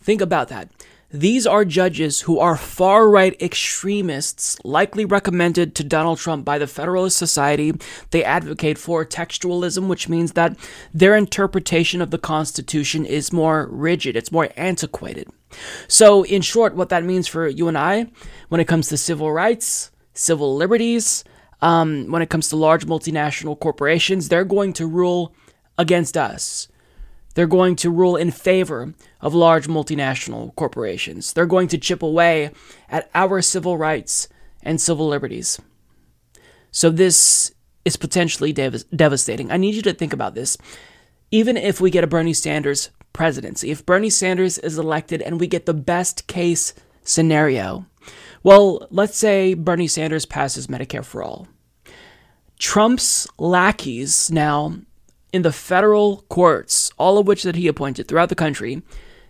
Think 0.00 0.20
about 0.20 0.48
that. 0.48 0.68
These 1.14 1.46
are 1.46 1.64
judges 1.64 2.22
who 2.22 2.40
are 2.40 2.56
far 2.56 3.08
right 3.08 3.40
extremists, 3.40 4.58
likely 4.64 5.04
recommended 5.04 5.76
to 5.76 5.84
Donald 5.84 6.18
Trump 6.18 6.44
by 6.44 6.58
the 6.58 6.66
Federalist 6.66 7.16
Society. 7.16 7.72
They 8.10 8.24
advocate 8.24 8.78
for 8.78 9.04
textualism, 9.04 9.86
which 9.86 10.08
means 10.08 10.32
that 10.32 10.56
their 10.92 11.14
interpretation 11.14 12.02
of 12.02 12.10
the 12.10 12.18
Constitution 12.18 13.06
is 13.06 13.32
more 13.32 13.68
rigid, 13.70 14.16
it's 14.16 14.32
more 14.32 14.48
antiquated. 14.56 15.28
So, 15.88 16.24
in 16.24 16.42
short, 16.42 16.74
what 16.74 16.88
that 16.88 17.04
means 17.04 17.26
for 17.26 17.46
you 17.48 17.68
and 17.68 17.78
I 17.78 18.06
when 18.48 18.60
it 18.60 18.68
comes 18.68 18.88
to 18.88 18.96
civil 18.96 19.32
rights, 19.32 19.90
civil 20.12 20.56
liberties, 20.56 21.24
um, 21.60 22.10
when 22.10 22.22
it 22.22 22.30
comes 22.30 22.48
to 22.48 22.56
large 22.56 22.86
multinational 22.86 23.58
corporations, 23.58 24.28
they're 24.28 24.44
going 24.44 24.72
to 24.74 24.86
rule 24.86 25.34
against 25.78 26.16
us. 26.16 26.68
They're 27.34 27.46
going 27.46 27.76
to 27.76 27.90
rule 27.90 28.16
in 28.16 28.30
favor 28.30 28.94
of 29.20 29.34
large 29.34 29.66
multinational 29.66 30.54
corporations. 30.54 31.32
They're 31.32 31.46
going 31.46 31.68
to 31.68 31.78
chip 31.78 32.02
away 32.02 32.50
at 32.88 33.10
our 33.14 33.42
civil 33.42 33.76
rights 33.76 34.28
and 34.62 34.80
civil 34.80 35.08
liberties. 35.08 35.60
So, 36.70 36.90
this 36.90 37.52
is 37.84 37.96
potentially 37.96 38.52
dev- 38.52 38.84
devastating. 38.94 39.50
I 39.50 39.56
need 39.56 39.74
you 39.74 39.82
to 39.82 39.94
think 39.94 40.12
about 40.12 40.34
this. 40.34 40.56
Even 41.30 41.56
if 41.56 41.80
we 41.80 41.90
get 41.90 42.04
a 42.04 42.06
Bernie 42.06 42.32
Sanders 42.32 42.90
presidency, 43.14 43.70
if 43.70 43.86
Bernie 43.86 44.10
Sanders 44.10 44.58
is 44.58 44.76
elected 44.76 45.22
and 45.22 45.40
we 45.40 45.46
get 45.46 45.64
the 45.64 45.72
best 45.72 46.26
case 46.26 46.74
scenario, 47.02 47.86
well, 48.42 48.86
let's 48.90 49.16
say 49.16 49.54
Bernie 49.54 49.88
Sanders 49.88 50.26
passes 50.26 50.66
Medicare 50.66 51.04
for 51.04 51.22
all. 51.22 51.48
Trump's 52.58 53.26
lackeys 53.38 54.30
now 54.30 54.74
in 55.32 55.42
the 55.42 55.52
federal 55.52 56.24
courts, 56.28 56.92
all 56.98 57.16
of 57.16 57.26
which 57.26 57.42
that 57.42 57.56
he 57.56 57.66
appointed 57.66 58.06
throughout 58.06 58.28
the 58.28 58.34
country, 58.34 58.82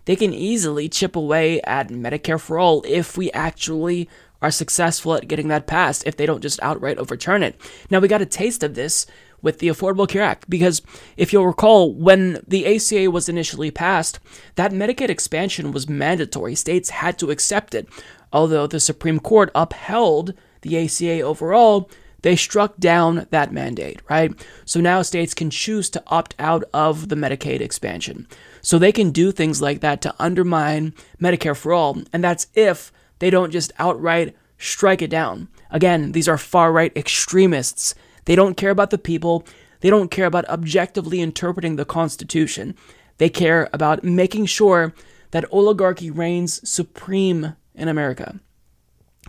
they 0.04 0.16
can 0.16 0.34
easily 0.34 0.88
chip 0.88 1.16
away 1.16 1.60
at 1.62 1.88
Medicare 1.88 2.40
for 2.40 2.58
all 2.58 2.82
if 2.86 3.16
we 3.16 3.30
actually 3.32 4.08
are 4.42 4.50
successful 4.50 5.14
at 5.14 5.28
getting 5.28 5.48
that 5.48 5.66
passed, 5.66 6.06
if 6.06 6.16
they 6.16 6.26
don't 6.26 6.42
just 6.42 6.62
outright 6.62 6.98
overturn 6.98 7.42
it. 7.42 7.58
Now, 7.88 8.00
we 8.00 8.08
got 8.08 8.20
a 8.20 8.26
taste 8.26 8.62
of 8.62 8.74
this 8.74 9.06
with 9.44 9.60
the 9.60 9.68
Affordable 9.68 10.08
Care 10.08 10.22
Act 10.22 10.50
because 10.50 10.82
if 11.16 11.32
you'll 11.32 11.46
recall, 11.46 11.94
when 11.94 12.42
the 12.48 12.66
ACA 12.66 13.10
was 13.10 13.28
initially 13.28 13.70
passed, 13.70 14.18
that 14.56 14.72
Medicaid 14.72 15.10
expansion 15.10 15.70
was 15.70 15.88
mandatory. 15.88 16.56
States 16.56 16.90
had 16.90 17.18
to 17.18 17.30
accept 17.30 17.74
it. 17.74 17.88
Although 18.32 18.66
the 18.66 18.80
Supreme 18.80 19.20
Court 19.20 19.52
upheld 19.54 20.34
the 20.62 20.84
ACA 20.84 21.20
overall, 21.20 21.88
they 22.22 22.34
struck 22.36 22.78
down 22.78 23.26
that 23.30 23.52
mandate, 23.52 24.00
right? 24.08 24.32
So 24.64 24.80
now 24.80 25.02
states 25.02 25.34
can 25.34 25.50
choose 25.50 25.90
to 25.90 26.02
opt 26.06 26.34
out 26.38 26.64
of 26.72 27.10
the 27.10 27.16
Medicaid 27.16 27.60
expansion. 27.60 28.26
So 28.62 28.78
they 28.78 28.92
can 28.92 29.10
do 29.10 29.30
things 29.30 29.60
like 29.60 29.80
that 29.80 30.00
to 30.02 30.14
undermine 30.18 30.94
Medicare 31.20 31.56
for 31.56 31.74
all, 31.74 31.98
and 32.14 32.24
that's 32.24 32.46
if 32.54 32.90
they 33.18 33.28
don't 33.28 33.52
just 33.52 33.72
outright 33.78 34.34
strike 34.58 35.02
it 35.02 35.10
down. 35.10 35.48
Again, 35.70 36.12
these 36.12 36.28
are 36.28 36.38
far 36.38 36.72
right 36.72 36.96
extremists. 36.96 37.94
They 38.24 38.36
don't 38.36 38.56
care 38.56 38.70
about 38.70 38.90
the 38.90 38.98
people, 38.98 39.46
they 39.80 39.90
don't 39.90 40.10
care 40.10 40.26
about 40.26 40.48
objectively 40.48 41.20
interpreting 41.20 41.76
the 41.76 41.84
Constitution. 41.84 42.74
They 43.18 43.28
care 43.28 43.68
about 43.72 44.02
making 44.02 44.46
sure 44.46 44.94
that 45.30 45.44
oligarchy 45.52 46.10
reigns 46.10 46.66
supreme 46.68 47.54
in 47.74 47.88
America. 47.88 48.40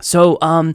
So, 0.00 0.38
um, 0.40 0.74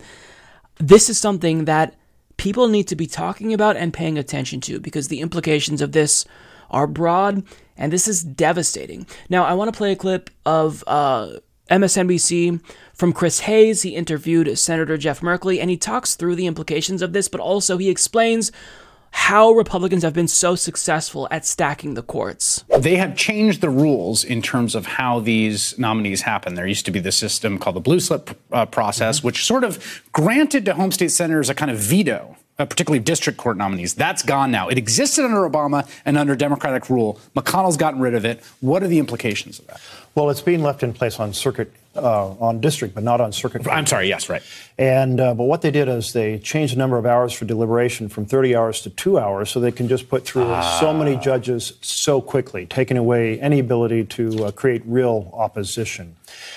this 0.78 1.10
is 1.10 1.20
something 1.20 1.66
that 1.66 1.96
people 2.38 2.68
need 2.68 2.88
to 2.88 2.96
be 2.96 3.06
talking 3.06 3.54
about 3.54 3.78
and 3.78 3.94
paying 3.94 4.18
attention 4.18 4.62
to 4.62 4.80
because 4.80 5.08
the 5.08 5.20
implications 5.20 5.82
of 5.82 5.92
this 5.92 6.26
are 6.70 6.88
broad 6.88 7.44
and 7.78 7.92
this 7.92 8.08
is 8.08 8.24
devastating. 8.24 9.06
Now, 9.30 9.44
I 9.44 9.54
want 9.54 9.72
to 9.74 9.78
play 9.78 9.92
a 9.92 9.96
clip 9.96 10.30
of 10.46 10.84
uh, 10.88 11.34
MSNBC 11.70 12.62
from 13.02 13.14
Chris 13.14 13.40
Hayes. 13.40 13.82
He 13.82 13.96
interviewed 13.96 14.60
Senator 14.60 14.96
Jeff 14.96 15.22
Merkley 15.22 15.60
and 15.60 15.72
he 15.72 15.76
talks 15.76 16.14
through 16.14 16.36
the 16.36 16.46
implications 16.46 17.02
of 17.02 17.14
this, 17.14 17.28
but 17.28 17.42
also 17.42 17.80
he 17.80 17.90
explains 17.90 18.52
how 19.10 19.54
Republicans 19.54 20.04
have 20.04 20.14
been 20.14 20.28
so 20.28 20.54
successful 20.54 21.28
at 21.32 21.44
stacking 21.44 21.96
the 21.96 22.04
courts. 22.04 22.64
They 22.78 22.98
have 22.98 23.16
changed 23.16 23.60
the 23.60 23.72
rules 23.72 24.24
in 24.24 24.44
terms 24.44 24.76
of 24.76 24.86
how 24.86 25.20
these 25.20 25.76
nominees 25.80 26.22
happen. 26.22 26.54
There 26.54 26.68
used 26.68 26.86
to 26.86 26.92
be 26.92 27.00
the 27.00 27.12
system 27.12 27.58
called 27.58 27.78
the 27.78 27.80
blue 27.80 28.00
slip 28.00 28.40
uh, 28.52 28.68
process, 28.68 29.18
mm-hmm. 29.18 29.26
which 29.26 29.48
sort 29.48 29.64
of 29.64 30.04
granted 30.12 30.64
to 30.66 30.76
home 30.76 30.92
state 30.92 31.10
senators 31.10 31.50
a 31.50 31.56
kind 31.56 31.72
of 31.72 31.80
veto. 31.80 32.38
Uh, 32.60 32.66
particularly 32.66 33.00
district 33.00 33.40
court 33.40 33.58
nominees. 33.58 33.96
That's 33.96 34.22
gone 34.22 34.52
now. 34.52 34.68
It 34.68 34.78
existed 34.78 35.26
under 35.26 35.50
Obama 35.50 35.90
and 36.06 36.16
under 36.16 36.36
Democratic 36.36 36.92
rule. 36.92 37.20
McConnell's 37.36 37.78
gotten 37.78 38.00
rid 38.00 38.14
of 38.14 38.24
it. 38.24 38.44
What 38.60 38.84
are 38.84 38.88
the 38.88 39.00
implications 39.00 39.58
of 39.58 39.66
that? 39.66 39.82
Well, 40.14 40.30
it's 40.30 40.42
being 40.42 40.62
left 40.62 40.84
in 40.84 40.94
place 40.94 41.20
on 41.20 41.34
circuit 41.34 41.72
uh, 41.96 42.30
on 42.40 42.62
district, 42.62 42.96
but 42.96 43.04
not 43.04 43.20
on 43.20 43.32
circuit. 43.32 43.68
I'm 43.68 43.86
sorry. 43.86 44.08
Yes, 44.08 44.30
right. 44.30 44.42
And 44.78 45.20
uh, 45.20 45.34
but 45.34 45.44
what 45.44 45.62
they 45.62 45.72
did 45.72 45.88
is 45.88 46.14
they 46.14 46.40
changed 46.40 46.74
the 46.74 46.78
number 46.78 46.98
of 46.98 47.06
hours 47.06 47.34
for 47.34 47.46
deliberation 47.46 48.10
from 48.10 48.26
30 48.26 48.56
hours 48.56 48.82
to 48.82 48.90
two 48.90 49.20
hours, 49.20 49.50
so 49.50 49.60
they 49.60 49.72
can 49.72 49.88
just 49.88 50.10
put 50.10 50.26
through 50.26 50.44
ah. 50.44 50.78
so 50.80 50.94
many 50.94 51.18
judges 51.18 51.74
so 51.82 52.22
quickly, 52.22 52.66
taking 52.66 52.98
away 52.98 53.40
any 53.40 53.60
ability 53.60 54.06
to 54.06 54.46
uh, 54.46 54.52
create 54.52 54.82
real 54.86 55.30
opposition. 55.34 56.16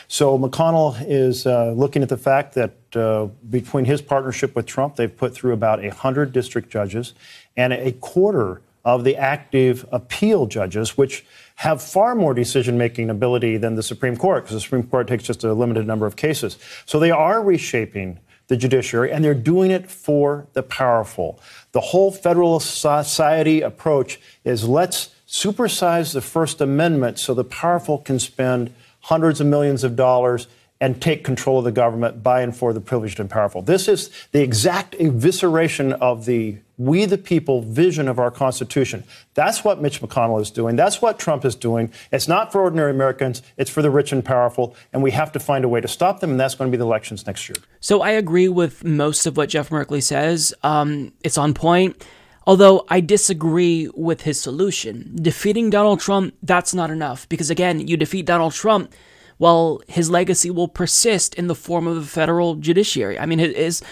So 0.08 0.38
McConnell 0.38 0.96
is 1.06 1.46
uh, 1.46 1.72
looking 1.72 2.02
at 2.02 2.08
the 2.08 2.16
fact 2.16 2.54
that 2.54 2.74
uh, 2.94 3.26
between 3.50 3.84
his 3.84 4.00
partnership 4.00 4.54
with 4.54 4.66
Trump, 4.66 4.96
they've 4.96 5.14
put 5.14 5.34
through 5.34 5.52
about 5.52 5.80
100 5.82 6.32
district 6.32 6.70
judges 6.70 7.14
and 7.56 7.72
a 7.72 7.92
quarter 7.92 8.60
of 8.84 9.02
the 9.04 9.16
active 9.16 9.86
appeal 9.90 10.46
judges, 10.46 10.96
which 10.96 11.24
have 11.56 11.82
far 11.82 12.14
more 12.14 12.34
decision 12.34 12.76
making 12.76 13.10
ability 13.10 13.56
than 13.56 13.74
the 13.74 13.82
Supreme 13.82 14.16
Court, 14.16 14.44
because 14.44 14.54
the 14.54 14.60
Supreme 14.60 14.82
Court 14.82 15.06
takes 15.06 15.24
just 15.24 15.44
a 15.44 15.52
limited 15.54 15.86
number 15.86 16.06
of 16.06 16.16
cases. 16.16 16.58
So 16.84 16.98
they 16.98 17.10
are 17.10 17.42
reshaping 17.42 18.18
the 18.48 18.56
judiciary, 18.56 19.10
and 19.10 19.24
they're 19.24 19.34
doing 19.34 19.70
it 19.70 19.90
for 19.90 20.46
the 20.52 20.62
powerful. 20.62 21.40
The 21.72 21.80
whole 21.80 22.10
Federalist 22.10 22.78
Society 22.78 23.62
approach 23.62 24.20
is 24.44 24.68
let's 24.68 25.14
supersize 25.26 26.12
the 26.12 26.20
First 26.20 26.60
Amendment 26.60 27.18
so 27.18 27.32
the 27.32 27.44
powerful 27.44 27.98
can 27.98 28.18
spend 28.18 28.74
hundreds 29.00 29.40
of 29.40 29.46
millions 29.46 29.84
of 29.84 29.96
dollars 29.96 30.46
and 30.84 31.00
take 31.00 31.24
control 31.24 31.60
of 31.60 31.64
the 31.64 31.72
government 31.72 32.22
by 32.22 32.42
and 32.42 32.54
for 32.54 32.74
the 32.74 32.80
privileged 32.80 33.18
and 33.18 33.30
powerful. 33.30 33.62
This 33.62 33.88
is 33.88 34.10
the 34.32 34.42
exact 34.42 34.94
evisceration 34.98 35.94
of 35.94 36.26
the 36.26 36.58
we 36.76 37.06
the 37.06 37.16
people 37.16 37.62
vision 37.62 38.06
of 38.06 38.18
our 38.18 38.30
Constitution. 38.30 39.04
That's 39.32 39.64
what 39.64 39.80
Mitch 39.80 40.02
McConnell 40.02 40.42
is 40.42 40.50
doing. 40.50 40.76
That's 40.76 41.00
what 41.00 41.18
Trump 41.18 41.46
is 41.46 41.54
doing. 41.54 41.90
It's 42.12 42.28
not 42.28 42.52
for 42.52 42.60
ordinary 42.60 42.90
Americans, 42.90 43.40
it's 43.56 43.70
for 43.70 43.80
the 43.80 43.90
rich 43.90 44.12
and 44.12 44.22
powerful, 44.22 44.76
and 44.92 45.02
we 45.02 45.12
have 45.12 45.32
to 45.32 45.40
find 45.40 45.64
a 45.64 45.68
way 45.68 45.80
to 45.80 45.88
stop 45.88 46.20
them, 46.20 46.32
and 46.32 46.38
that's 46.38 46.54
going 46.54 46.70
to 46.70 46.76
be 46.76 46.78
the 46.78 46.84
elections 46.84 47.26
next 47.26 47.48
year. 47.48 47.56
So 47.80 48.02
I 48.02 48.10
agree 48.10 48.48
with 48.48 48.84
most 48.84 49.24
of 49.24 49.38
what 49.38 49.48
Jeff 49.48 49.70
Merkley 49.70 50.02
says. 50.02 50.52
Um, 50.62 51.14
it's 51.22 51.38
on 51.38 51.54
point. 51.54 52.04
Although 52.46 52.84
I 52.90 53.00
disagree 53.00 53.88
with 53.94 54.20
his 54.20 54.38
solution. 54.38 55.16
Defeating 55.16 55.70
Donald 55.70 56.00
Trump, 56.00 56.34
that's 56.42 56.74
not 56.74 56.90
enough. 56.90 57.26
Because 57.30 57.48
again, 57.48 57.88
you 57.88 57.96
defeat 57.96 58.26
Donald 58.26 58.52
Trump, 58.52 58.92
well, 59.38 59.82
his 59.88 60.10
legacy 60.10 60.50
will 60.50 60.68
persist 60.68 61.34
in 61.34 61.46
the 61.46 61.54
form 61.54 61.86
of 61.86 61.96
a 61.96 62.02
federal 62.02 62.56
judiciary. 62.56 63.18
I 63.18 63.26
mean, 63.26 63.38
his 63.38 63.82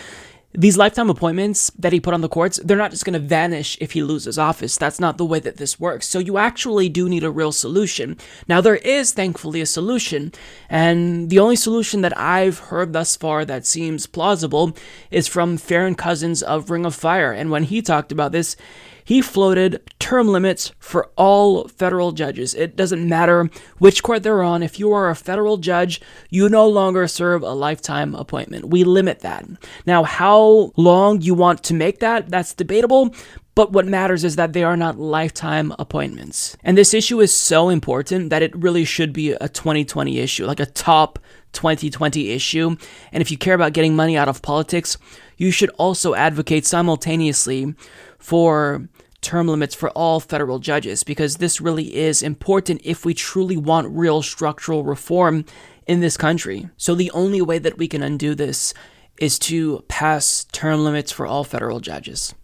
these 0.55 0.77
lifetime 0.77 1.09
appointments 1.09 1.71
that 1.79 1.93
he 1.93 2.01
put 2.01 2.13
on 2.13 2.21
the 2.21 2.29
courts, 2.29 2.61
they're 2.63 2.77
not 2.77 2.91
just 2.91 3.05
going 3.05 3.15
to 3.15 3.27
vanish 3.27 3.79
if 3.81 3.93
he 3.93 4.03
loses 4.03 4.39
office. 4.39 4.77
That's 4.77 5.01
not 5.01 5.17
the 5.17 5.25
way 5.25 5.41
that 5.41 5.57
this 5.57 5.81
works. 5.81 6.07
So 6.07 6.19
you 6.19 6.37
actually 6.37 6.89
do 6.91 7.09
need 7.09 7.25
a 7.25 7.31
real 7.31 7.53
solution. 7.53 8.19
Now, 8.49 8.61
there 8.61 8.77
is 8.77 9.13
thankfully 9.13 9.63
a 9.63 9.67
solution, 9.67 10.33
and 10.69 11.31
the 11.31 11.39
only 11.39 11.57
solution 11.57 12.03
that 12.03 12.17
I've 12.19 12.59
heard 12.59 12.93
thus 12.93 13.17
far 13.17 13.45
that 13.47 13.67
seems 13.67 14.07
plausible 14.07 14.77
is 15.11 15.27
from 15.27 15.57
Farron 15.57 15.95
Cousins 15.95 16.43
of 16.43 16.71
Ring 16.71 16.85
of 16.85 16.95
Fire. 16.95 17.33
And 17.33 17.51
when 17.51 17.65
he 17.65 17.81
talked 17.81 18.13
about 18.13 18.33
this, 18.33 18.57
he 19.05 19.21
floated 19.21 19.81
term 19.99 20.29
limits 20.29 20.73
for 20.79 21.11
all 21.17 21.69
federal 21.69 22.13
judges. 22.13 22.55
It 22.55 22.77
doesn't 22.77 23.09
matter 23.09 23.51
which 23.79 24.03
court 24.03 24.23
they're 24.23 24.43
on. 24.43 24.63
If 24.63 24.79
you 24.79 24.93
are 24.93 25.09
a 25.09 25.17
federal 25.17 25.57
judge, 25.57 26.01
you 26.31 26.49
no 26.49 26.69
longer 26.69 27.07
serve 27.09 27.43
a 27.43 27.53
lifetime 27.53 28.15
appointment. 28.15 28.69
We 28.69 28.85
limit 28.85 29.21
that. 29.21 29.45
Now, 29.87 30.05
how 30.05 30.73
long 30.77 31.21
you 31.21 31.35
want 31.35 31.63
to 31.65 31.75
make 31.75 32.01
that, 32.01 32.29
that's 32.29 32.55
debatable, 32.55 33.15
but 33.55 33.73
what 33.73 33.87
matters 33.87 34.25
is 34.25 34.37
that 34.37 34.55
they 34.55 34.63
are 34.63 34.77
not 34.77 34.99
lifetime 34.99 35.75
appointments. 35.79 36.57
And 36.65 36.77
this 36.77 36.95
issue 36.95 37.21
is 37.21 37.35
so 37.35 37.69
important 37.69 38.31
that 38.31 38.43
it 38.43 38.57
really 38.57 38.85
should 38.85 39.13
be 39.13 39.33
a 39.33 39.49
2020 39.49 40.19
issue, 40.19 40.47
like 40.47 40.61
a 40.61 40.67
top 40.67 41.19
2020 41.53 42.31
issue. 42.31 42.77
And 43.13 43.21
if 43.21 43.31
you 43.31 43.37
care 43.37 43.55
about 43.55 43.75
getting 43.75 43.95
money 43.95 44.17
out 44.17 44.29
of 44.29 44.41
politics, 44.41 44.97
you 45.37 45.51
should 45.51 45.71
also 45.71 46.15
advocate 46.15 46.65
simultaneously 46.65 47.75
for 48.19 48.89
term 49.23 49.49
limits 49.49 49.75
for 49.75 49.91
all 49.91 50.21
federal 50.21 50.59
judges 50.59 51.03
because 51.05 51.37
this 51.37 51.61
really 51.61 51.97
is 51.97 52.23
important 52.23 52.81
if 52.85 53.05
we 53.05 53.15
truly 53.15 53.57
want 53.57 53.89
real 53.89 54.21
structural 54.21 54.85
reform 54.85 55.45
in 55.87 56.01
this 56.01 56.17
country. 56.17 56.69
So 56.77 56.95
the 56.95 57.11
only 57.13 57.41
way 57.41 57.59
that 57.59 57.79
we 57.79 57.89
can 57.89 58.03
undo 58.03 58.35
this 58.35 58.75
is 59.19 59.39
to 59.39 59.85
pass 59.89 60.45
term 60.53 60.85
limits 60.85 61.13
for 61.13 61.27
all 61.27 61.45
federal 61.45 61.81
judges. 61.81 62.35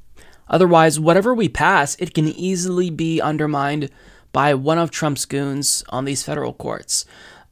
Otherwise, 0.49 0.99
whatever 0.99 1.35
we 1.35 1.49
pass, 1.49 1.97
it 1.99 2.15
can 2.15 2.29
easily 2.29 2.89
be 2.91 3.21
undermined 3.21 3.91
by 4.33 4.55
one 4.55 4.79
of 4.79 4.91
Trump's 4.91 5.25
goons 5.25 5.85
on 5.89 6.05
these 6.05 6.23
federal 6.23 6.53
courts. 6.53 7.05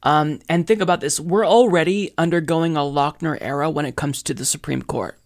Um, 0.03 0.39
and 0.47 0.65
think 0.65 0.81
about 0.81 1.01
this 1.01 1.19
we're 1.19 1.45
already 1.45 2.13
undergoing 2.17 2.77
a 2.77 2.81
Lochner 2.81 3.37
era 3.41 3.69
when 3.69 3.85
it 3.85 3.95
comes 3.95 4.23
to 4.23 4.33
the 4.33 4.45
Supreme 4.45 4.81
Court. 4.81 5.19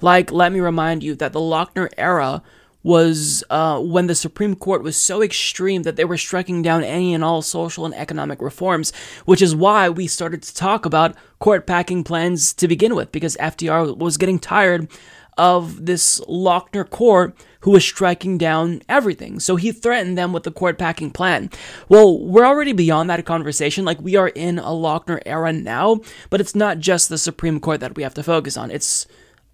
Like, 0.00 0.30
let 0.30 0.52
me 0.52 0.60
remind 0.60 1.02
you 1.02 1.14
that 1.16 1.32
the 1.32 1.40
Lochner 1.40 1.88
era 1.96 2.42
was 2.82 3.44
uh, 3.50 3.78
when 3.80 4.06
the 4.06 4.14
Supreme 4.14 4.54
Court 4.54 4.82
was 4.82 4.96
so 4.96 5.22
extreme 5.22 5.82
that 5.82 5.96
they 5.96 6.04
were 6.04 6.16
striking 6.16 6.62
down 6.62 6.82
any 6.82 7.12
and 7.12 7.22
all 7.22 7.42
social 7.42 7.84
and 7.84 7.94
economic 7.94 8.40
reforms, 8.40 8.92
which 9.24 9.42
is 9.42 9.54
why 9.54 9.88
we 9.88 10.06
started 10.06 10.42
to 10.42 10.54
talk 10.54 10.86
about 10.86 11.14
court 11.38 11.66
packing 11.66 12.04
plans 12.04 12.52
to 12.54 12.68
begin 12.68 12.94
with, 12.94 13.12
because 13.12 13.36
FDR 13.36 13.96
was 13.96 14.16
getting 14.16 14.38
tired 14.38 14.88
of 15.36 15.86
this 15.86 16.20
Lochner 16.28 16.88
court 16.88 17.34
who 17.60 17.70
was 17.70 17.84
striking 17.84 18.36
down 18.36 18.82
everything. 18.88 19.40
So 19.40 19.56
he 19.56 19.72
threatened 19.72 20.18
them 20.18 20.32
with 20.32 20.42
the 20.42 20.50
court 20.50 20.78
packing 20.78 21.10
plan. 21.10 21.50
Well, 21.88 22.18
we're 22.18 22.44
already 22.44 22.72
beyond 22.72 23.08
that 23.10 23.24
conversation. 23.24 23.84
Like 23.84 24.00
we 24.00 24.16
are 24.16 24.28
in 24.28 24.58
a 24.58 24.64
Lochner 24.64 25.20
era 25.24 25.52
now, 25.52 26.00
but 26.28 26.40
it's 26.40 26.54
not 26.54 26.78
just 26.78 27.08
the 27.08 27.18
Supreme 27.18 27.60
Court 27.60 27.80
that 27.80 27.96
we 27.96 28.02
have 28.02 28.14
to 28.14 28.22
focus 28.22 28.56
on. 28.56 28.70
It's 28.70 29.06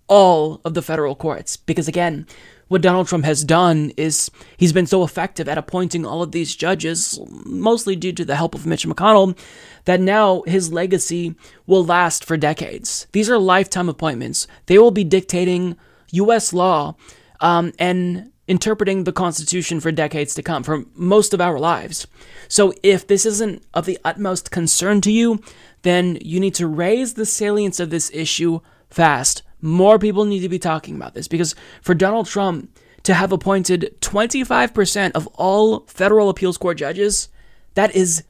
all 0.09 0.61
of 0.65 0.74
the 0.74 0.82
federal 0.82 1.15
courts. 1.15 1.57
Because 1.57 1.89
again, 1.89 2.27
what 2.68 2.82
Donald 2.82 3.06
Trump 3.06 3.24
has 3.24 3.44
done 3.44 3.93
is 3.97 4.30
he's 4.56 4.72
been 4.72 4.86
so 4.86 5.05
effective 5.05 5.48
at 5.48 5.59
appointing 5.59 6.05
all 6.05 6.22
of 6.22 6.32
these 6.32 6.56
judges, 6.56 7.18
mostly 7.44 7.94
due 7.94 8.12
to 8.12 8.24
the 8.24 8.36
help 8.36 8.55
of 8.55 8.66
Mitch 8.66 8.86
McConnell, 8.86 9.38
that 9.84 10.01
now 10.01 10.43
his 10.47 10.72
legacy 10.72 11.34
will 11.66 11.84
last 11.84 12.24
for 12.24 12.36
decades. 12.36 13.06
These 13.12 13.30
are 13.30 13.38
lifetime 13.38 13.88
appointments. 13.88 14.47
They 14.66 14.78
will 14.78 14.90
be 14.90 15.05
dictating 15.05 15.76
U.S. 16.12 16.52
law 16.52 16.97
um, 17.40 17.72
and 17.78 18.32
interpreting 18.48 19.05
the 19.05 19.12
Constitution 19.12 19.80
for 19.80 19.93
decades 19.93 20.34
to 20.34 20.43
come, 20.43 20.62
for 20.62 20.84
most 20.94 21.34
of 21.34 21.40
our 21.40 21.59
lives. 21.59 22.06
So 22.48 22.72
if 22.82 23.06
this 23.06 23.26
isn't 23.26 23.62
of 23.74 23.86
the 23.86 23.98
utmost 24.05 24.51
concern 24.51 25.01
to 25.02 25.10
you, 25.10 25.40
then 25.82 26.18
you 26.20 26.40
need 26.40 26.55
to 26.56 26.66
raise 26.66 27.14
the 27.14 27.26
salience 27.26 27.80
of 27.80 27.90
this 27.90 28.10
issue 28.12 28.60
fast. 28.88 29.43
More 29.61 29.99
people 29.99 30.24
need 30.24 30.41
to 30.41 30.49
be 30.49 30.59
talking 30.59 30.97
about 30.97 31.15
this. 31.15 31.28
Because 31.28 31.55
for 31.83 31.95
Donald 31.95 32.27
Trump 32.27 32.70
to 33.05 33.15
have 33.15 33.33
appointed 33.33 33.97
25% 34.01 35.12
of 35.12 35.27
all 35.35 35.81
federal 35.87 36.28
appeals 36.28 36.59
court 36.59 36.78
judges, 36.78 37.28
that 37.74 37.95
is 37.95 38.24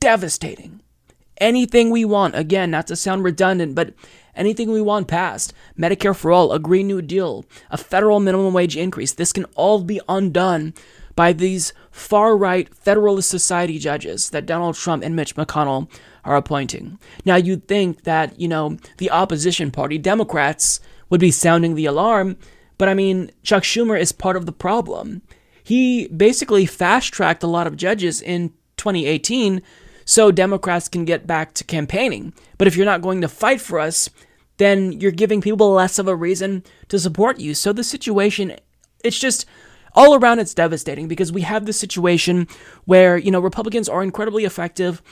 devastating. 0.00 0.80
Anything 1.38 1.90
we 1.90 2.04
want, 2.04 2.36
again, 2.36 2.70
not 2.70 2.86
to 2.86 2.96
sound 2.96 3.24
redundant, 3.24 3.74
but 3.74 3.94
anything 4.34 4.70
we 4.70 4.80
want 4.80 5.08
passed. 5.08 5.52
Medicare 5.78 6.16
for 6.16 6.30
all, 6.30 6.52
a 6.52 6.58
Green 6.58 6.86
New 6.86 7.02
Deal, 7.02 7.44
a 7.70 7.76
federal 7.76 8.20
minimum 8.20 8.54
wage 8.54 8.76
increase. 8.76 9.12
This 9.12 9.32
can 9.32 9.44
all 9.56 9.82
be 9.82 10.00
undone 10.08 10.74
by 11.14 11.32
these 11.32 11.72
far 11.90 12.36
right 12.36 12.74
Federalist 12.74 13.28
Society 13.28 13.78
judges 13.78 14.30
that 14.30 14.46
Donald 14.46 14.76
Trump 14.76 15.02
and 15.02 15.14
Mitch 15.14 15.34
McConnell 15.36 15.90
are 16.24 16.36
appointing. 16.36 16.98
Now, 17.24 17.36
you'd 17.36 17.68
think 17.68 18.04
that, 18.04 18.38
you 18.38 18.48
know, 18.48 18.78
the 18.98 19.10
opposition 19.10 19.70
party, 19.70 19.98
Democrats, 19.98 20.80
would 21.10 21.20
be 21.20 21.30
sounding 21.30 21.74
the 21.74 21.86
alarm, 21.86 22.36
but 22.78 22.88
I 22.88 22.94
mean, 22.94 23.30
Chuck 23.42 23.62
Schumer 23.62 24.00
is 24.00 24.12
part 24.12 24.36
of 24.36 24.46
the 24.46 24.52
problem. 24.52 25.22
He 25.62 26.08
basically 26.08 26.66
fast 26.66 27.12
tracked 27.12 27.42
a 27.42 27.46
lot 27.46 27.66
of 27.66 27.76
judges 27.76 28.20
in 28.20 28.50
2018 28.76 29.62
so 30.04 30.32
Democrats 30.32 30.88
can 30.88 31.04
get 31.04 31.26
back 31.26 31.54
to 31.54 31.64
campaigning. 31.64 32.32
But 32.58 32.66
if 32.66 32.76
you're 32.76 32.86
not 32.86 33.02
going 33.02 33.20
to 33.20 33.28
fight 33.28 33.60
for 33.60 33.78
us, 33.78 34.10
then 34.56 34.92
you're 34.92 35.12
giving 35.12 35.40
people 35.40 35.70
less 35.70 35.98
of 35.98 36.08
a 36.08 36.16
reason 36.16 36.64
to 36.88 36.98
support 36.98 37.38
you. 37.38 37.54
So 37.54 37.72
the 37.72 37.84
situation, 37.84 38.56
it's 39.04 39.18
just 39.18 39.46
all 39.94 40.14
around 40.14 40.38
it's 40.38 40.54
devastating 40.54 41.08
because 41.08 41.32
we 41.32 41.42
have 41.42 41.66
this 41.66 41.78
situation 41.78 42.48
where, 42.84 43.16
you 43.16 43.30
know, 43.30 43.40
Republicans 43.40 43.88
are 43.88 44.02
incredibly 44.02 44.44
effective 44.44 45.02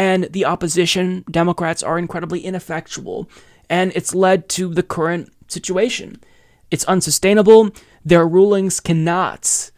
and 0.00 0.32
the 0.32 0.46
opposition, 0.46 1.26
Democrats, 1.30 1.82
are 1.82 1.98
incredibly 1.98 2.40
ineffectual. 2.40 3.28
And 3.68 3.92
it's 3.94 4.14
led 4.14 4.48
to 4.50 4.72
the 4.72 4.82
current 4.82 5.30
situation. 5.46 6.22
It's 6.70 6.86
unsustainable. 6.86 7.68
Their 8.02 8.26
rulings 8.26 8.80
cannot 8.80 9.70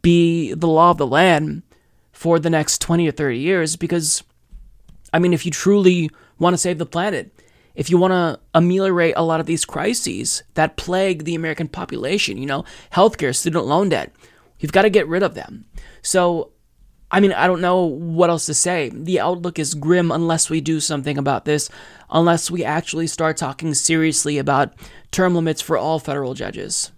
be 0.00 0.54
the 0.54 0.66
law 0.66 0.92
of 0.92 0.96
the 0.96 1.06
land 1.06 1.64
for 2.12 2.38
the 2.38 2.48
next 2.48 2.80
20 2.80 3.08
or 3.08 3.12
30 3.12 3.38
years 3.38 3.76
because, 3.76 4.24
I 5.12 5.18
mean, 5.18 5.34
if 5.34 5.44
you 5.44 5.52
truly 5.52 6.08
want 6.38 6.54
to 6.54 6.58
save 6.58 6.78
the 6.78 6.86
planet, 6.86 7.30
if 7.74 7.90
you 7.90 7.98
want 7.98 8.12
to 8.12 8.40
ameliorate 8.54 9.18
a 9.18 9.22
lot 9.22 9.38
of 9.38 9.44
these 9.44 9.66
crises 9.66 10.42
that 10.54 10.78
plague 10.78 11.24
the 11.24 11.34
American 11.34 11.68
population, 11.68 12.38
you 12.38 12.46
know, 12.46 12.64
healthcare, 12.94 13.36
student 13.36 13.66
loan 13.66 13.90
debt, 13.90 14.14
you've 14.60 14.72
got 14.72 14.82
to 14.82 14.90
get 14.90 15.06
rid 15.06 15.22
of 15.22 15.34
them. 15.34 15.66
So, 16.00 16.52
I 17.10 17.20
mean, 17.20 17.32
I 17.32 17.46
don't 17.46 17.62
know 17.62 17.84
what 17.84 18.28
else 18.28 18.46
to 18.46 18.54
say. 18.54 18.90
The 18.92 19.20
outlook 19.20 19.58
is 19.58 19.74
grim 19.74 20.10
unless 20.10 20.50
we 20.50 20.60
do 20.60 20.78
something 20.78 21.16
about 21.16 21.46
this, 21.46 21.70
unless 22.10 22.50
we 22.50 22.64
actually 22.64 23.06
start 23.06 23.36
talking 23.36 23.72
seriously 23.74 24.36
about 24.36 24.74
term 25.10 25.34
limits 25.34 25.62
for 25.62 25.78
all 25.78 25.98
federal 25.98 26.34
judges. 26.34 26.92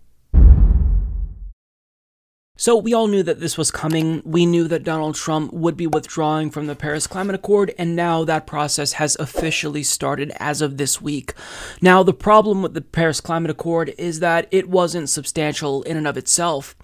So 2.56 2.76
we 2.76 2.92
all 2.92 3.06
knew 3.06 3.22
that 3.22 3.40
this 3.40 3.56
was 3.56 3.70
coming. 3.70 4.20
We 4.22 4.44
knew 4.44 4.68
that 4.68 4.84
Donald 4.84 5.14
Trump 5.14 5.50
would 5.54 5.78
be 5.78 5.86
withdrawing 5.86 6.50
from 6.50 6.66
the 6.66 6.76
Paris 6.76 7.06
Climate 7.06 7.34
Accord, 7.34 7.72
and 7.78 7.96
now 7.96 8.22
that 8.24 8.46
process 8.46 8.92
has 8.94 9.16
officially 9.18 9.82
started 9.82 10.30
as 10.38 10.60
of 10.60 10.76
this 10.76 11.00
week. 11.00 11.32
Now, 11.80 12.02
the 12.02 12.12
problem 12.12 12.60
with 12.60 12.74
the 12.74 12.82
Paris 12.82 13.22
Climate 13.22 13.50
Accord 13.50 13.94
is 13.96 14.20
that 14.20 14.46
it 14.50 14.68
wasn't 14.68 15.08
substantial 15.08 15.82
in 15.84 15.96
and 15.96 16.06
of 16.06 16.18
itself, 16.18 16.76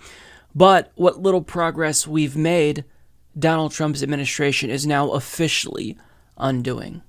but 0.54 0.92
what 0.94 1.20
little 1.20 1.42
progress 1.42 2.06
we've 2.06 2.38
made, 2.38 2.86
Donald 3.38 3.72
Trump's 3.72 4.02
administration 4.02 4.70
is 4.70 4.86
now 4.86 5.10
officially 5.10 5.96
undoing. 6.38 7.02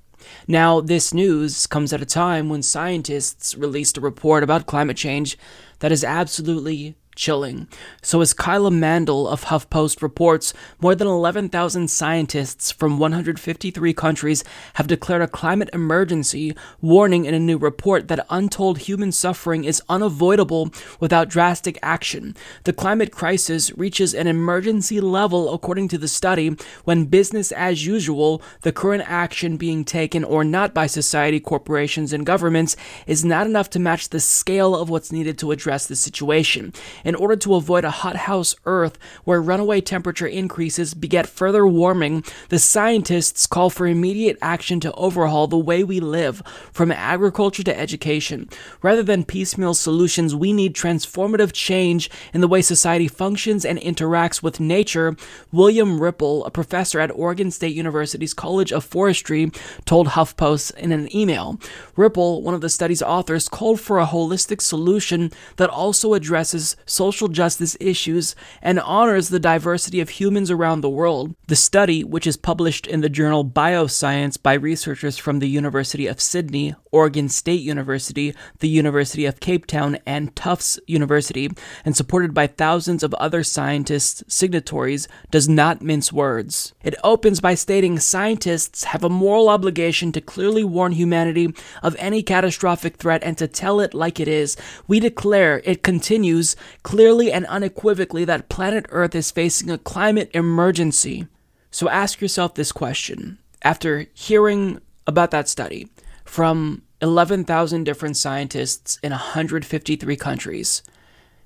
Now, 0.47 0.81
this 0.81 1.13
news 1.13 1.67
comes 1.67 1.93
at 1.93 2.01
a 2.01 2.05
time 2.05 2.49
when 2.49 2.63
scientists 2.63 3.55
released 3.55 3.97
a 3.97 4.01
report 4.01 4.43
about 4.43 4.65
climate 4.65 4.97
change 4.97 5.37
that 5.79 5.91
is 5.91 6.03
absolutely 6.03 6.95
chilling. 7.17 7.67
So, 8.01 8.21
as 8.21 8.31
Kyla 8.31 8.71
Mandel 8.71 9.27
of 9.27 9.45
HuffPost 9.45 10.01
reports, 10.01 10.53
more 10.79 10.95
than 10.95 11.07
11,000 11.07 11.89
scientists 11.89 12.71
from 12.71 12.99
153 12.99 13.93
countries 13.93 14.43
have 14.75 14.87
declared 14.87 15.23
a 15.23 15.27
climate 15.27 15.69
emergency, 15.73 16.55
warning 16.79 17.25
in 17.25 17.33
a 17.33 17.39
new 17.39 17.57
report 17.57 18.07
that 18.07 18.25
untold 18.29 18.77
human 18.77 19.11
suffering 19.11 19.65
is 19.65 19.81
unavoidable 19.89 20.71
without 20.99 21.27
drastic 21.27 21.77
action. 21.81 22.35
The 22.63 22.71
climate 22.71 23.11
crisis 23.11 23.75
reaches 23.77 24.13
an 24.13 24.27
emergency 24.27 25.01
level, 25.01 25.53
according 25.53 25.89
to 25.89 25.97
the 25.97 26.07
study, 26.07 26.55
when 26.85 27.05
business 27.05 27.51
as 27.51 27.85
usual, 27.85 28.41
the 28.61 28.71
current 28.71 29.03
action 29.07 29.57
being 29.57 29.83
taken 29.83 30.23
or 30.23 30.43
not 30.43 30.73
by 30.73 30.85
society, 30.85 31.39
corporations, 31.39 32.13
and 32.13 32.25
governments, 32.25 32.77
is 33.07 33.25
not 33.25 33.47
enough 33.47 33.69
to 33.71 33.79
match 33.79 34.09
the 34.09 34.19
scale 34.19 34.75
of 34.75 34.89
what's 34.89 35.11
needed 35.11 35.37
to 35.39 35.51
address 35.51 35.87
the 35.87 35.95
situation 35.95 36.71
in 37.07 37.15
order 37.15 37.37
to 37.37 37.55
avoid 37.55 37.85
a 37.85 37.89
hothouse 37.89 38.53
Earth 38.65 38.99
where 39.23 39.41
runaway 39.41 39.79
temperature 39.79 40.27
increases 40.27 40.93
beget 40.93 41.25
further 41.25 41.65
warming, 41.65 42.21
the 42.49 42.59
scientists 42.59 43.47
call 43.47 43.69
for 43.69 43.87
immediate 43.87 44.37
action 44.41 44.81
to 44.81 44.91
overhaul 44.91 45.47
the 45.47 45.57
way 45.57 45.85
we 45.85 46.01
live, 46.01 46.43
from 46.73 46.91
agriculture 46.91 47.63
to 47.63 47.79
education. 47.79 48.49
Rather 48.81 49.01
than 49.01 49.23
piecemeal 49.23 49.73
solutions, 49.73 50.35
we 50.35 50.51
need 50.51 50.75
transformative 50.75 51.53
change 51.53 52.09
in 52.33 52.41
the 52.41 52.47
way 52.47 52.61
society 52.61 53.07
functions 53.07 53.63
and 53.63 53.79
interacts 53.79 54.43
with 54.43 54.59
nature. 54.59 55.15
William 55.53 56.01
Ripple, 56.01 56.45
a 56.45 56.51
professor 56.51 56.99
at 56.99 57.11
Oregon 57.11 57.51
State 57.51 57.73
University's 57.73 58.33
College 58.33 58.73
of 58.73 58.83
Forestry, 58.83 59.49
told 59.85 60.09
HuffPost 60.09 60.75
in 60.75 60.91
an 60.91 61.15
email. 61.15 61.57
Ripple, 61.95 62.41
one 62.41 62.53
of 62.53 62.59
the 62.59 62.69
study's 62.69 63.01
authors, 63.01 63.47
called 63.47 63.79
for 63.79 63.97
a 63.97 64.05
holistic 64.05 64.59
solution 64.59 65.31
that 65.55 65.69
also 65.69 66.13
addresses 66.13 66.75
social 66.97 67.27
justice 67.27 67.77
issues 67.79 68.35
and 68.61 68.79
honors 68.79 69.29
the 69.29 69.39
diversity 69.39 70.01
of 70.01 70.09
humans 70.09 70.49
around 70.49 70.81
the 70.81 70.89
world. 70.89 71.35
The 71.47 71.55
study, 71.55 72.03
which 72.03 72.25
is 72.25 72.35
published 72.35 72.87
in 72.87 73.01
the 73.01 73.09
journal 73.09 73.45
Bioscience 73.45 74.41
by 74.41 74.53
researchers 74.53 75.17
from 75.17 75.37
the 75.37 75.47
University 75.47 76.07
of 76.07 76.19
Sydney, 76.19 76.75
Oregon 76.91 77.29
State 77.29 77.61
University, 77.61 78.33
the 78.59 78.67
University 78.67 79.25
of 79.25 79.39
Cape 79.39 79.67
Town, 79.67 79.99
and 80.05 80.35
Tufts 80.35 80.79
University, 80.87 81.49
and 81.85 81.95
supported 81.95 82.33
by 82.33 82.47
thousands 82.47 83.03
of 83.03 83.13
other 83.15 83.43
scientists, 83.43 84.23
signatories, 84.27 85.07
does 85.29 85.47
not 85.47 85.81
mince 85.81 86.11
words. 86.11 86.73
It 86.83 86.95
opens 87.03 87.39
by 87.39 87.53
stating 87.53 87.99
scientists 87.99 88.85
have 88.85 89.03
a 89.03 89.09
moral 89.09 89.49
obligation 89.49 90.11
to 90.13 90.21
clearly 90.21 90.63
warn 90.63 90.93
humanity 90.93 91.53
of 91.83 91.95
any 91.99 92.23
catastrophic 92.23 92.97
threat 92.97 93.23
and 93.23 93.37
to 93.37 93.47
tell 93.47 93.79
it 93.79 93.93
like 93.93 94.19
it 94.19 94.27
is. 94.27 94.57
We 94.87 94.99
declare, 94.99 95.61
it 95.63 95.83
continues, 95.83 96.55
clearly 96.87 97.33
and 97.33 97.45
unequivocally 97.47 98.23
that 98.23 98.47
planet 98.47 98.85
Earth 98.91 99.13
is 99.13 99.29
facing 99.29 99.69
a 99.69 99.77
climate 99.77 100.31
emergency. 100.33 101.27
So 101.69 101.89
ask 101.89 102.21
yourself 102.21 102.53
this 102.53 102.71
question. 102.71 103.39
After 103.61 104.05
hearing 104.13 104.79
about 105.05 105.31
that 105.31 105.49
study 105.49 105.89
from 106.23 106.83
11,000 107.01 107.83
different 107.83 108.15
scientists 108.15 108.99
in 109.03 109.11
153 109.11 110.15
countries, 110.15 110.81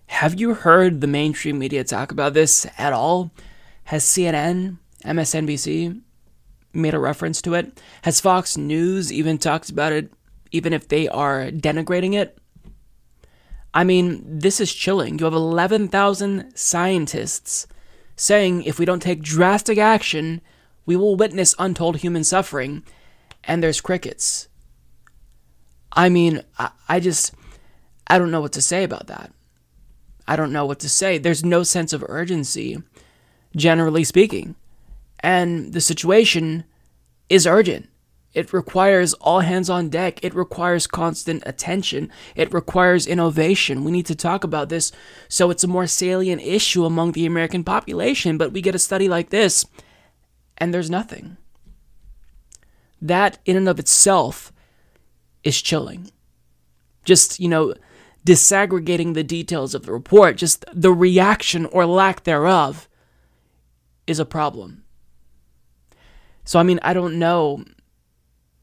have 0.06 0.40
you 0.40 0.54
heard 0.54 1.02
the 1.02 1.08
mainstream 1.08 1.58
media 1.58 1.84
talk 1.84 2.12
about 2.12 2.36
this 2.36 2.68
at 2.78 2.94
all? 2.94 3.32
Has 3.86 4.06
CNN, 4.06 4.78
MSNBC 5.04 6.02
made 6.72 6.94
a 6.94 7.00
reference 7.00 7.42
to 7.42 7.56
it? 7.56 7.82
Has 8.04 8.22
Fox 8.22 8.58
News 8.58 9.12
even 9.12 9.40
talked 9.40 9.72
about 9.72 9.92
it, 9.92 10.14
even 10.52 10.72
if 10.72 10.88
they 10.88 11.08
are 11.08 11.46
denigrating 11.50 12.14
it? 12.14 12.38
I 13.74 13.84
mean, 13.84 14.22
this 14.26 14.60
is 14.60 14.74
chilling. 14.74 15.18
You 15.20 15.26
have 15.26 15.34
11,000 15.34 16.56
scientists 16.56 17.68
saying 18.16 18.64
if 18.64 18.78
we 18.78 18.86
don't 18.86 19.02
take 19.02 19.22
drastic 19.22 19.78
action, 19.78 20.42
we 20.86 20.96
will 20.96 21.16
witness 21.16 21.56
untold 21.58 21.98
human 21.98 22.24
suffering, 22.24 22.84
and 23.44 23.64
there's 23.64 23.82
crickets. 23.82 24.48
I 25.94 26.10
mean, 26.10 26.42
I, 26.58 26.72
I 26.88 27.00
just. 27.00 27.34
I 28.08 28.20
don't 28.20 28.32
know 28.32 28.42
what 28.42 28.52
to 28.54 28.62
say 28.62 28.84
about 28.84 29.08
that. 29.08 29.32
I 30.28 30.36
don't 30.36 30.52
know 30.52 30.66
what 30.66 30.80
to 30.80 30.90
say. 30.90 31.18
There's 31.18 31.46
no 31.46 31.64
sense 31.64 31.94
of 31.94 32.04
urgency, 32.08 32.78
generally 33.56 34.04
speaking. 34.04 34.56
And 35.22 35.72
the 35.72 35.80
situation 35.80 36.66
is 37.30 37.48
urgent. 37.48 37.88
It 38.34 38.54
requires 38.54 39.14
all 39.16 39.42
hands 39.42 39.70
on 39.70 39.90
deck. 39.90 40.24
It 40.24 40.34
requires 40.34 40.88
constant 40.88 41.44
attention. 41.46 42.10
It 42.36 42.54
requires 42.54 43.06
innovation. 43.06 43.84
We 43.84 43.92
need 43.92 44.06
to 44.06 44.16
talk 44.16 44.44
about 44.44 44.70
this 44.70 44.92
so 45.28 45.50
it's 45.50 45.66
a 45.66 45.68
more 45.68 45.88
salient 45.88 46.42
issue 46.42 46.86
among 46.86 47.12
the 47.12 47.26
American 47.26 47.64
population. 47.64 48.38
But 48.38 48.54
we 48.54 48.62
get 48.62 48.76
a 48.76 48.80
study 48.80 49.10
like 49.10 49.32
this, 49.32 49.66
and 50.58 50.74
there's 50.74 50.90
nothing. 50.90 51.38
That, 53.02 53.40
in 53.46 53.58
and 53.58 53.68
of 53.68 53.80
itself, 53.80 54.54
is 55.44 55.62
chilling. 55.62 56.12
Just, 57.04 57.40
you 57.40 57.50
know, 57.50 57.74
disaggregating 58.26 59.14
the 59.14 59.24
details 59.24 59.74
of 59.76 59.86
the 59.86 59.92
report, 59.92 60.38
just 60.38 60.64
the 60.72 60.94
reaction 60.94 61.66
or 61.66 61.86
lack 61.86 62.24
thereof 62.24 62.88
is 64.08 64.20
a 64.20 64.26
problem. 64.26 64.84
So, 66.46 66.60
I 66.60 66.64
mean, 66.64 66.80
I 66.84 66.94
don't 66.94 67.20
know 67.20 67.66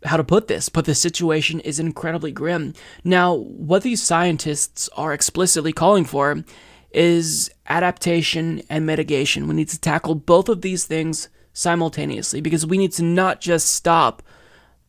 how 0.05 0.17
to 0.17 0.25
put 0.25 0.47
this, 0.47 0.69
but 0.69 0.85
the 0.85 0.95
situation 0.95 1.61
is 1.61 1.81
incredibly 1.81 2.31
grim. 2.31 2.75
Now, 3.05 3.35
what 3.35 3.83
these 3.83 4.03
scientists 4.03 4.89
are 4.97 5.13
explicitly 5.13 5.73
calling 5.73 6.05
for 6.05 6.45
is 6.91 7.51
adaptation 7.67 8.63
and 8.71 8.87
mitigation. 8.87 9.49
We 9.49 9.55
need 9.55 9.69
to 9.71 9.81
tackle 9.81 10.15
both 10.15 10.49
of 10.49 10.63
these 10.63 10.85
things 10.85 11.29
simultaneously 11.53 12.41
because 12.41 12.65
we 12.65 12.79
need 12.79 12.93
to 12.93 13.03
not 13.03 13.41
just 13.41 13.75
stop 13.75 14.23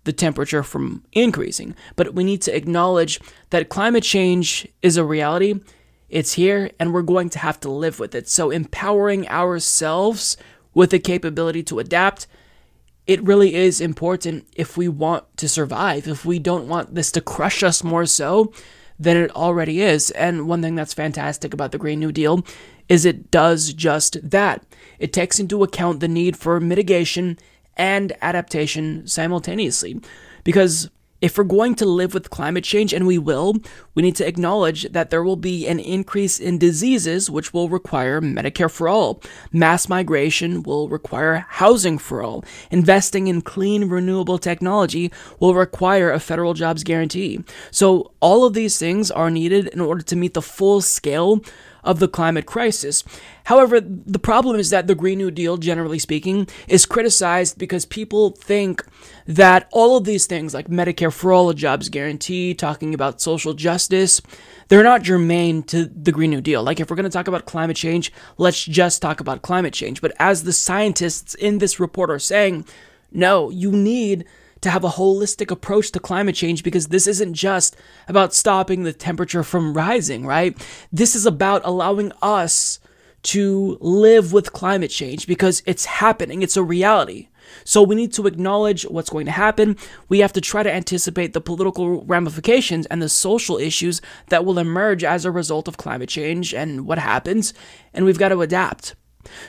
the 0.04 0.14
temperature 0.14 0.64
from 0.64 1.04
increasing, 1.12 1.76
but 1.96 2.14
we 2.14 2.24
need 2.24 2.42
to 2.44 2.56
acknowledge 2.56 3.20
that 3.50 3.70
climate 3.70 4.04
change 4.04 4.68
is 4.82 4.96
a 4.96 5.04
reality. 5.04 5.60
It's 6.08 6.34
here 6.34 6.72
and 6.80 6.94
we're 6.94 7.02
going 7.02 7.30
to 7.32 7.40
have 7.40 7.60
to 7.62 7.72
live 7.72 8.00
with 8.00 8.16
it. 8.16 8.30
So, 8.30 8.50
empowering 8.50 9.28
ourselves 9.28 10.38
with 10.74 10.92
the 10.92 11.00
capability 11.00 11.64
to 11.64 11.80
adapt 11.80 12.28
it 13.10 13.24
really 13.24 13.56
is 13.56 13.82
important 13.82 14.46
if 14.56 14.78
we 14.78 14.88
want 14.88 15.26
to 15.36 15.50
survive, 15.50 16.08
if 16.08 16.26
we 16.26 16.38
don't 16.38 16.68
want 16.68 16.94
this 16.94 17.12
to 17.12 17.20
crush 17.20 17.64
us 17.64 17.84
more 17.84 18.06
so 18.06 18.54
than 19.00 19.18
it 19.18 19.36
already 19.36 19.82
is. 19.82 20.12
And 20.12 20.48
one 20.48 20.62
thing 20.62 20.76
that's 20.76 20.94
fantastic 20.94 21.52
about 21.52 21.72
the 21.72 21.80
Green 21.80 22.00
New 22.00 22.12
Deal 22.12 22.46
is 22.88 23.06
it 23.06 23.32
does 23.32 23.74
just 23.74 24.30
that. 24.30 24.64
It 25.00 25.12
takes 25.12 25.40
into 25.40 25.64
account 25.64 26.02
the 26.02 26.08
need 26.08 26.38
for 26.38 26.60
mitigation 26.60 27.40
and 27.76 28.16
adaptation 28.22 29.08
simultaneously. 29.08 30.00
Because 30.44 30.92
if 31.22 31.38
we're 31.38 31.44
going 31.44 31.76
to 31.76 31.86
live 31.86 32.14
with 32.14 32.30
climate 32.30 32.64
change, 32.64 32.94
and 32.94 33.06
we 33.06 33.18
will, 33.18 33.56
we 33.94 34.04
need 34.04 34.16
to 34.16 34.28
acknowledge 34.28 34.84
that 34.92 35.10
there 35.10 35.24
will 35.24 35.36
be 35.36 35.68
an 35.68 35.80
increase 35.80 36.40
in 36.40 36.58
diseases, 36.58 37.30
which 37.30 37.54
will 37.54 37.70
require 37.70 38.22
Medicare 38.22 38.72
for 38.72 38.88
all. 38.88 39.22
Mass 39.52 39.90
migration 39.90 40.64
will 40.64 40.88
require 40.88 41.46
housing 41.50 41.98
for 41.98 42.24
all. 42.24 42.44
Investing 42.72 43.28
in 43.28 43.42
clean, 43.42 43.90
renewable 43.90 44.38
technology 44.38 45.12
will 45.40 45.54
require 45.54 46.12
a 46.12 46.20
federal 46.20 46.54
jobs 46.54 46.84
guarantee. 46.84 47.44
So, 47.72 48.12
all 48.22 48.46
of 48.46 48.54
these 48.54 48.78
things 48.78 49.12
are 49.12 49.30
needed 49.30 49.68
in 49.68 49.82
order 49.82 50.02
to 50.04 50.16
meet 50.16 50.34
the 50.34 50.42
full 50.42 50.82
scale 50.82 51.42
of 51.90 51.98
the 51.98 52.08
climate 52.08 52.46
crisis. 52.46 53.04
However, 53.46 53.82
the 53.82 54.20
problem 54.20 54.60
is 54.60 54.70
that 54.70 54.86
the 54.86 54.94
Green 54.94 55.18
New 55.18 55.32
Deal, 55.32 55.58
generally 55.58 55.98
speaking, 55.98 56.48
is 56.68 56.86
criticized 56.86 57.58
because 57.58 57.84
people 57.84 58.30
think 58.30 58.86
that 59.26 59.68
all 59.72 59.98
of 59.98 60.04
these 60.04 60.28
things, 60.28 60.54
like 60.54 60.68
Medicare 60.68 61.12
for 61.12 61.34
All, 61.34 61.50
a 61.50 61.56
jobs 61.56 61.90
guarantee, 61.90 62.54
talking 62.54 62.94
about 62.94 63.22
social 63.22 63.56
justice, 63.56 64.22
they're 64.68 64.84
not 64.84 65.02
germane 65.02 65.64
to 65.64 65.86
the 65.86 66.12
Green 66.12 66.30
New 66.30 66.42
Deal. 66.42 66.62
Like, 66.62 66.80
if 66.80 66.92
we're 66.92 66.96
going 66.96 67.06
to 67.06 67.10
talk 67.10 67.28
about 67.28 67.48
climate 67.48 67.76
change, 67.76 68.14
let's 68.38 68.64
just 68.64 69.02
talk 69.02 69.20
about 69.20 69.42
climate 69.42 69.74
change. 69.74 70.00
But 70.00 70.14
as 70.20 70.44
the 70.44 70.54
scientists 70.54 71.34
in 71.34 71.58
this 71.58 71.80
report 71.80 72.12
are 72.12 72.20
saying, 72.20 72.66
no, 73.12 73.50
you 73.50 73.72
need 73.72 74.26
to 74.62 74.70
have 74.70 74.84
a 74.84 74.90
holistic 74.90 75.52
approach 75.52 75.92
to 75.92 76.00
climate 76.00 76.36
change 76.36 76.64
because 76.64 76.88
this 76.88 77.08
isn't 77.08 77.34
just 77.34 77.76
about 78.08 78.34
stopping 78.34 78.84
the 78.84 78.94
temperature 78.94 79.44
from 79.44 79.74
rising, 79.74 80.26
right? 80.26 80.58
This 80.92 81.16
is 81.16 81.26
about 81.26 81.62
allowing 81.66 82.12
us 82.22 82.80
to 83.22 83.78
live 83.82 84.32
with 84.32 84.54
climate 84.54 84.92
change 84.92 85.28
because 85.28 85.62
it's 85.66 85.86
happening, 85.86 86.42
it's 86.42 86.58
a 86.58 86.64
reality. 86.64 87.28
So 87.64 87.82
we 87.82 87.96
need 87.96 88.14
to 88.14 88.28
acknowledge 88.28 88.84
what's 88.84 89.10
going 89.10 89.26
to 89.26 89.32
happen. 89.32 89.76
We 90.08 90.20
have 90.20 90.34
to 90.34 90.42
try 90.42 90.64
to 90.64 90.72
anticipate 90.72 91.34
the 91.34 91.42
political 91.42 92.04
ramifications 92.06 92.86
and 92.88 93.02
the 93.02 93.10
social 93.10 93.58
issues 93.58 94.02
that 94.28 94.46
will 94.46 94.60
emerge 94.60 95.04
as 95.04 95.26
a 95.26 95.32
result 95.32 95.68
of 95.68 95.78
climate 95.78 96.10
change 96.10 96.54
and 96.54 96.86
what 96.86 97.00
happens, 97.00 97.54
and 97.94 98.06
we've 98.06 98.20
got 98.20 98.30
to 98.30 98.42
adapt. 98.42 98.96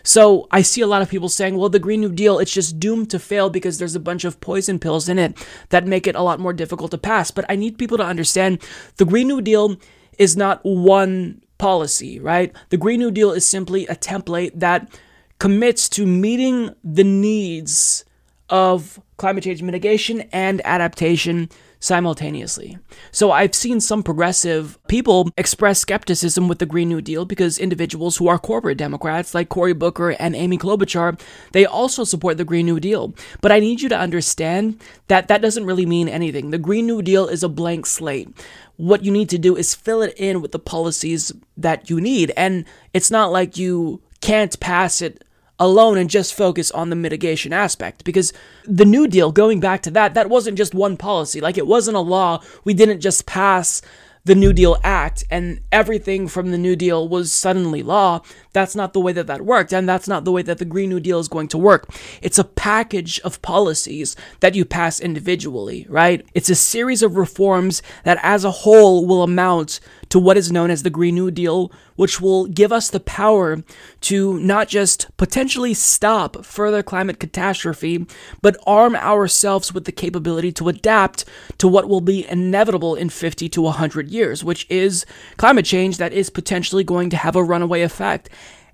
So 0.03 0.49
I 0.51 0.63
see 0.63 0.81
a 0.81 0.87
lot 0.87 1.03
of 1.03 1.09
people 1.09 1.29
saying, 1.29 1.57
well, 1.57 1.69
the 1.69 1.79
Green 1.79 2.01
New 2.01 2.13
Deal, 2.13 2.39
it's 2.39 2.53
just 2.53 2.81
doomed 2.81 3.11
to 3.11 3.19
fail 3.19 3.51
because 3.51 3.79
there's 3.79 3.95
a 3.95 4.01
bunch 4.01 4.25
of 4.25 4.41
poison 4.41 4.79
pills 4.79 5.09
in 5.09 5.19
it 5.19 5.37
that 5.69 5.87
make 5.87 6.07
it 6.07 6.17
a 6.17 6.23
lot 6.23 6.41
more 6.41 6.53
difficult 6.53 6.91
to 6.91 6.99
pass. 6.99 7.31
But 7.31 7.45
I 7.49 7.57
need 7.57 7.79
people 7.79 7.97
to 7.99 8.05
understand 8.05 8.61
the 8.97 9.05
Green 9.05 9.29
New 9.29 9.41
Deal 9.41 9.77
is 10.19 10.37
not 10.37 10.61
one 10.65 11.43
policy, 11.59 12.19
right? 12.19 12.55
The 12.71 12.77
Green 12.77 13.01
New 13.01 13.11
Deal 13.11 13.33
is 13.33 13.47
simply 13.47 13.87
a 13.87 13.95
template 13.95 14.53
that 14.55 14.91
commits 15.39 15.89
to 15.91 16.07
meeting 16.07 16.75
the 16.83 17.05
needs 17.05 18.05
of 18.49 19.01
climate 19.17 19.45
change 19.45 19.63
mitigation 19.63 20.23
and 20.33 20.61
adaptation 20.65 21.49
simultaneously. 21.81 22.79
So 23.11 23.33
I've 23.33 23.55
seen 23.55 23.81
some 23.81 24.03
progressive 24.03 24.79
people 24.87 25.31
express 25.37 25.81
skepticism 25.81 26.47
with 26.47 26.59
the 26.59 26.67
Green 26.67 26.89
New 26.89 27.01
Deal 27.01 27.25
because 27.25 27.59
individuals 27.59 28.19
who 28.19 28.29
are 28.29 28.39
corporate 28.39 28.79
Democrats 28.79 29.35
like 29.35 29.49
Cory 29.49 29.73
Booker 29.73 30.11
and 30.11 30.37
Amy 30.37 30.59
Klobuchar, 30.59 31.19
they 31.53 31.65
also 31.65 32.05
support 32.05 32.37
the 32.37 32.45
Green 32.45 32.67
New 32.67 32.79
Deal. 32.79 33.15
But 33.41 33.51
I 33.51 33.59
need 33.59 33.81
you 33.81 33.89
to 33.89 33.99
understand 33.99 34.81
that 35.09 35.29
that 35.29 35.43
doesn't 35.43 35.65
really 35.65 35.87
mean 35.87 36.09
anything. 36.09 36.51
The 36.51 36.59
Green 36.59 36.87
New 36.87 37.03
Deal 37.03 37.27
is 37.27 37.43
a 37.43 37.49
blank 37.49 37.87
slate. 37.87 38.29
What 38.77 39.05
you 39.05 39.11
need 39.11 39.31
to 39.31 39.39
do 39.39 39.57
is 39.57 39.75
fill 39.75 40.03
it 40.03 40.15
in 40.17 40.43
with 40.43 40.53
the 40.53 40.59
policies 40.59 41.33
that 41.57 41.91
you 41.91 42.01
need. 42.01 42.33
And 42.37 42.65
it's 42.93 43.11
not 43.11 43.33
like 43.33 43.57
you 43.57 44.03
can't 44.21 44.59
pass 44.61 45.01
it 45.01 45.25
alone 45.61 45.99
and 45.99 46.11
just 46.11 46.35
focus 46.35 46.73
on 46.73 46.91
the 46.91 46.97
mitigation 46.97 47.53
aspect. 47.53 48.03
Because 48.03 48.33
the 48.65 48.85
New 48.85 49.07
Deal, 49.07 49.31
going 49.31 49.61
back 49.61 49.83
to 49.83 49.91
that, 49.93 50.15
that 50.15 50.31
wasn't 50.31 50.59
just 50.59 50.75
one 50.75 50.97
policy. 50.97 51.41
Like 51.41 51.59
it 51.59 51.67
wasn't 51.67 51.97
a 51.97 52.01
law. 52.01 52.43
We 52.65 52.75
didn't 52.75 53.01
just 53.01 53.27
pass 53.27 53.83
the 54.25 54.35
New 54.35 54.53
Deal 54.53 54.77
Act 54.85 55.25
and 55.31 55.61
everything 55.73 56.29
from 56.29 56.51
the 56.51 56.59
New 56.59 56.77
Deal 56.77 57.09
was 57.09 57.33
suddenly 57.33 57.83
law. 57.83 58.21
That's 58.53 58.77
not 58.77 58.93
the 58.93 59.01
way 59.01 59.13
that 59.13 59.27
that 59.29 59.45
worked, 59.45 59.73
and 59.73 59.89
that's 59.89 60.09
not 60.09 60.25
the 60.25 60.33
way 60.33 60.43
that 60.43 60.59
the 60.59 60.65
Green 60.65 60.91
New 60.91 61.01
Deal 61.01 61.21
is 61.21 61.29
going 61.29 61.49
to 61.49 61.59
work. 61.59 61.89
It's 62.21 62.39
a 62.39 62.45
package 62.45 63.19
of 63.21 63.41
policies 63.41 64.17
that 64.41 64.55
you 64.55 64.65
pass 64.65 65.01
individually, 65.01 65.87
right? 65.89 66.27
It's 66.35 66.51
a 66.51 66.55
series 66.55 67.03
of 67.03 67.17
reforms 67.17 67.83
that 68.05 68.19
as 68.23 68.45
a 68.45 68.51
whole 68.51 69.07
will 69.07 69.23
amount 69.23 69.81
to 70.11 70.19
what 70.19 70.37
is 70.37 70.53
known 70.53 70.71
as 70.71 70.83
the 70.83 70.91
Green 70.91 71.15
New 71.15 71.31
Deal, 71.31 71.73
which 71.97 72.21
will 72.21 72.47
give 72.47 72.73
us 72.73 72.91
the 72.91 73.01
power 73.01 73.63
to 74.03 74.39
not 74.41 74.69
just 74.69 75.07
potentially 75.17 75.73
stop 75.73 76.45
further 76.45 76.83
climate 76.83 77.19
catastrophe, 77.19 78.07
but 78.43 78.57
arm 78.67 78.95
ourselves 78.95 79.73
with 79.73 79.85
the 79.85 79.93
capability 79.93 80.53
to 80.53 80.69
adapt 80.69 81.25
to 81.59 81.69
what 81.69 81.89
will 81.89 82.01
be 82.01 82.29
inevitable 82.29 82.95
in 82.95 83.09
50 83.09 83.49
to 83.49 83.63
100 83.63 84.09
years, 84.09 84.45
which 84.45 84.67
is 84.69 85.07
climate 85.37 85.65
change 85.65 85.97
that 85.97 86.13
is 86.13 86.29
potentially 86.29 86.85
going 86.85 87.09
to 87.11 87.17
have 87.17 87.37
a 87.37 87.45
runaway 87.45 87.83
effect 87.83 88.29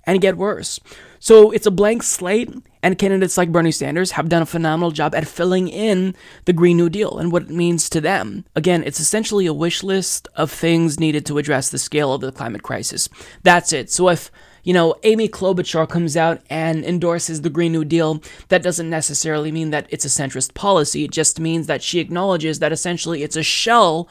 and 0.07 0.21
get 0.21 0.37
worse. 0.37 0.79
So 1.19 1.51
it's 1.51 1.67
a 1.67 1.71
blank 1.71 2.01
slate, 2.01 2.51
and 2.81 2.97
candidates 2.97 3.37
like 3.37 3.51
Bernie 3.51 3.71
Sanders 3.71 4.11
have 4.11 4.29
done 4.29 4.41
a 4.41 4.45
phenomenal 4.47 4.91
job 4.91 5.13
at 5.13 5.27
filling 5.27 5.67
in 5.67 6.15
the 6.45 6.53
Green 6.53 6.77
New 6.77 6.89
Deal 6.89 7.17
and 7.17 7.31
what 7.31 7.43
it 7.43 7.49
means 7.49 7.89
to 7.89 7.99
them. 7.99 8.45
Again, 8.55 8.83
it's 8.83 8.99
essentially 8.99 9.45
a 9.45 9.53
wish 9.53 9.83
list 9.83 10.27
of 10.35 10.49
things 10.49 10.99
needed 10.99 11.25
to 11.25 11.37
address 11.37 11.69
the 11.69 11.77
scale 11.77 12.13
of 12.13 12.21
the 12.21 12.31
climate 12.31 12.63
crisis. 12.63 13.09
That's 13.43 13.73
it. 13.73 13.91
So 13.91 14.09
if 14.09 14.31
you 14.63 14.73
know, 14.73 14.95
Amy 15.03 15.29
Klobuchar 15.29 15.87
comes 15.87 16.17
out 16.17 16.41
and 16.49 16.83
endorses 16.83 17.41
the 17.41 17.49
Green 17.49 17.71
New 17.71 17.85
Deal, 17.85 18.21
that 18.49 18.61
doesn't 18.61 18.89
necessarily 18.89 19.49
mean 19.49 19.69
that 19.69 19.87
it's 19.89 20.03
a 20.03 20.09
centrist 20.09 20.55
policy. 20.55 21.05
It 21.05 21.11
just 21.11 21.39
means 21.39 21.67
that 21.67 21.81
she 21.81 21.99
acknowledges 21.99 22.59
that 22.59 22.73
essentially 22.73 23.23
it's 23.23 23.37
a 23.37 23.43
shell 23.43 24.09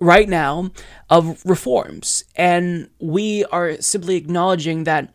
right 0.00 0.28
now 0.28 0.70
of 1.08 1.42
reforms. 1.44 2.24
And 2.34 2.88
we 2.98 3.44
are 3.46 3.80
simply 3.80 4.16
acknowledging 4.16 4.84
that 4.84 5.14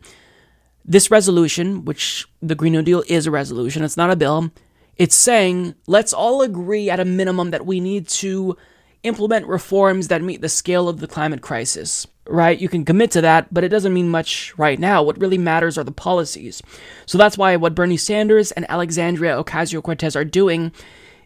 this 0.84 1.10
resolution, 1.10 1.84
which 1.84 2.26
the 2.40 2.54
Green 2.54 2.72
New 2.72 2.82
Deal 2.82 3.02
is 3.08 3.26
a 3.26 3.30
resolution, 3.30 3.82
it's 3.82 3.96
not 3.96 4.10
a 4.10 4.16
bill, 4.16 4.50
it's 4.96 5.16
saying 5.16 5.74
let's 5.86 6.12
all 6.12 6.42
agree 6.42 6.88
at 6.88 7.00
a 7.00 7.04
minimum 7.04 7.50
that 7.50 7.66
we 7.66 7.80
need 7.80 8.08
to 8.08 8.56
implement 9.02 9.46
reforms 9.46 10.08
that 10.08 10.22
meet 10.22 10.40
the 10.40 10.48
scale 10.48 10.88
of 10.88 11.00
the 11.00 11.08
climate 11.08 11.42
crisis. 11.42 12.06
Right? 12.28 12.58
You 12.58 12.68
can 12.68 12.84
commit 12.84 13.12
to 13.12 13.20
that, 13.20 13.54
but 13.54 13.62
it 13.62 13.68
doesn't 13.68 13.94
mean 13.94 14.08
much 14.08 14.52
right 14.58 14.80
now. 14.80 15.00
What 15.02 15.20
really 15.20 15.38
matters 15.38 15.78
are 15.78 15.84
the 15.84 15.92
policies. 15.92 16.60
So 17.06 17.18
that's 17.18 17.38
why 17.38 17.54
what 17.54 17.76
Bernie 17.76 17.96
Sanders 17.96 18.50
and 18.50 18.68
Alexandria 18.68 19.40
Ocasio 19.40 19.80
Cortez 19.80 20.16
are 20.16 20.24
doing 20.24 20.72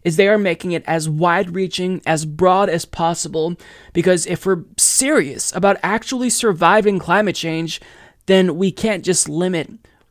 is 0.05 0.17
they 0.17 0.29
are 0.29 0.39
making 0.39 0.73
it 0.73 0.85
as 0.87 1.09
wide 1.09 1.55
reaching, 1.55 2.01
as 2.07 2.25
broad 2.25 2.69
as 2.69 2.85
possible, 2.85 3.57
because 3.93 4.27
if 4.27 4.47
we're 4.47 4.65
serious 4.79 5.55
about 5.55 5.77
actually 5.83 6.31
surviving 6.31 6.99
climate 6.99 7.37
change, 7.37 7.81
then 8.27 8.57
we 8.57 8.73
can't 8.73 9.05
just 9.05 9.29
limit 9.29 9.71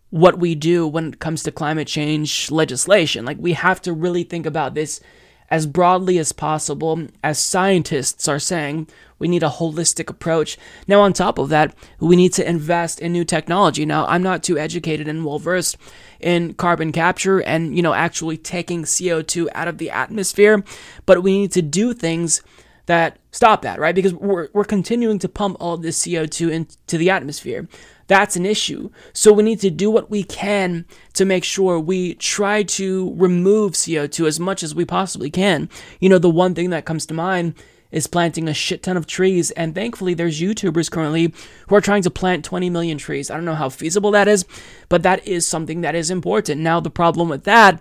what 0.10 0.40
we 0.40 0.56
do 0.56 0.88
when 0.88 1.10
it 1.10 1.20
comes 1.20 1.44
to 1.44 1.52
climate 1.52 1.88
change 1.88 2.52
legislation. 2.52 3.26
Like, 3.26 3.38
we 3.40 3.54
have 3.54 3.82
to 3.84 3.94
really 3.94 4.24
think 4.24 4.46
about 4.46 4.74
this 4.74 5.02
as 5.50 5.66
broadly 5.66 6.18
as 6.18 6.32
possible. 6.32 7.08
As 7.24 7.40
scientists 7.40 8.28
are 8.28 8.40
saying, 8.40 8.88
we 9.18 9.28
need 9.28 9.44
a 9.44 9.50
holistic 9.50 10.10
approach. 10.10 10.58
Now, 10.88 11.02
on 11.02 11.14
top 11.14 11.38
of 11.38 11.50
that, 11.50 11.76
we 12.00 12.16
need 12.16 12.34
to 12.34 12.48
invest 12.48 13.00
in 13.00 13.12
new 13.12 13.26
technology. 13.26 13.86
Now, 13.86 14.06
I'm 14.08 14.24
not 14.24 14.44
too 14.44 14.58
educated 14.58 15.08
and 15.08 15.26
well 15.26 15.40
versed 15.40 15.78
in 16.20 16.54
carbon 16.54 16.92
capture 16.92 17.40
and, 17.40 17.76
you 17.76 17.82
know, 17.82 17.94
actually 17.94 18.38
taking 18.38 18.84
CO2 18.84 19.48
out 19.54 19.68
of 19.68 19.78
the 19.78 19.90
atmosphere, 19.90 20.64
but 21.06 21.24
we 21.24 21.40
need 21.40 21.52
to 21.54 21.62
do 21.62 21.94
things 21.94 22.42
that 22.86 23.20
stop 23.32 23.62
that, 23.62 23.80
right? 23.80 23.94
Because 23.94 24.14
we're, 24.14 24.50
we're 24.54 24.64
continuing 24.64 25.20
to 25.20 25.30
pump 25.30 25.58
all 25.60 25.78
this 25.78 26.04
CO2 26.06 26.52
into 26.52 26.98
the 26.98 27.10
atmosphere. 27.10 27.68
That's 28.10 28.36
an 28.36 28.46
issue. 28.46 28.90
So 29.14 29.32
we 29.32 29.44
need 29.44 29.60
to 29.62 29.70
do 29.70 29.92
what 29.92 30.10
we 30.10 30.24
can 30.24 30.86
to 31.14 31.26
make 31.26 31.44
sure 31.44 31.80
we 31.80 32.16
try 32.16 32.64
to 32.64 33.14
remove 33.16 33.74
CO2 33.74 34.28
as 34.28 34.40
much 34.40 34.64
as 34.64 34.74
we 34.74 34.84
possibly 34.84 35.30
can. 35.30 35.70
You 36.00 36.10
know, 36.10 36.18
the 36.18 36.28
one 36.28 36.56
thing 36.56 36.72
that 36.72 36.86
comes 36.86 37.06
to 37.06 37.14
mind 37.14 37.54
is 37.92 38.08
planting 38.08 38.48
a 38.48 38.54
shit 38.54 38.82
ton 38.82 38.98
of 38.98 39.06
trees. 39.06 39.52
And 39.52 39.76
thankfully, 39.76 40.16
there's 40.16 40.42
YouTubers 40.42 40.90
currently 40.90 41.32
who 41.68 41.76
are 41.76 41.82
trying 41.82 42.02
to 42.02 42.10
plant 42.10 42.44
20 42.44 42.72
million 42.72 42.98
trees. 42.98 43.30
I 43.30 43.36
don't 43.36 43.46
know 43.46 43.54
how 43.54 43.70
feasible 43.70 44.10
that 44.12 44.28
is, 44.28 44.44
but 44.90 45.04
that 45.04 45.28
is 45.28 45.46
something 45.46 45.82
that 45.82 45.94
is 45.94 46.10
important. 46.10 46.62
Now, 46.62 46.80
the 46.80 46.90
problem 46.90 47.30
with 47.30 47.44
that 47.44 47.80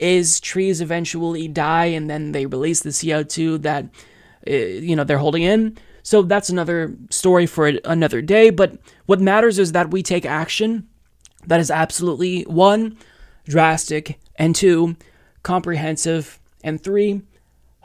is 0.00 0.40
trees 0.40 0.80
eventually 0.80 1.46
die 1.46 1.86
and 1.86 2.10
then 2.10 2.32
they 2.32 2.46
release 2.46 2.80
the 2.80 2.90
CO2 2.90 3.62
that, 3.62 3.84
uh, 4.48 4.52
you 4.52 4.96
know, 4.96 5.04
they're 5.04 5.18
holding 5.18 5.44
in. 5.44 5.78
So 6.08 6.22
that's 6.22 6.48
another 6.48 6.96
story 7.10 7.44
for 7.44 7.66
another 7.84 8.22
day. 8.22 8.48
But 8.48 8.78
what 9.04 9.20
matters 9.20 9.58
is 9.58 9.72
that 9.72 9.90
we 9.90 10.02
take 10.02 10.24
action 10.24 10.88
that 11.46 11.60
is 11.60 11.70
absolutely 11.70 12.44
one, 12.44 12.96
drastic, 13.44 14.18
and 14.36 14.56
two, 14.56 14.96
comprehensive, 15.42 16.40
and 16.64 16.82
three, 16.82 17.20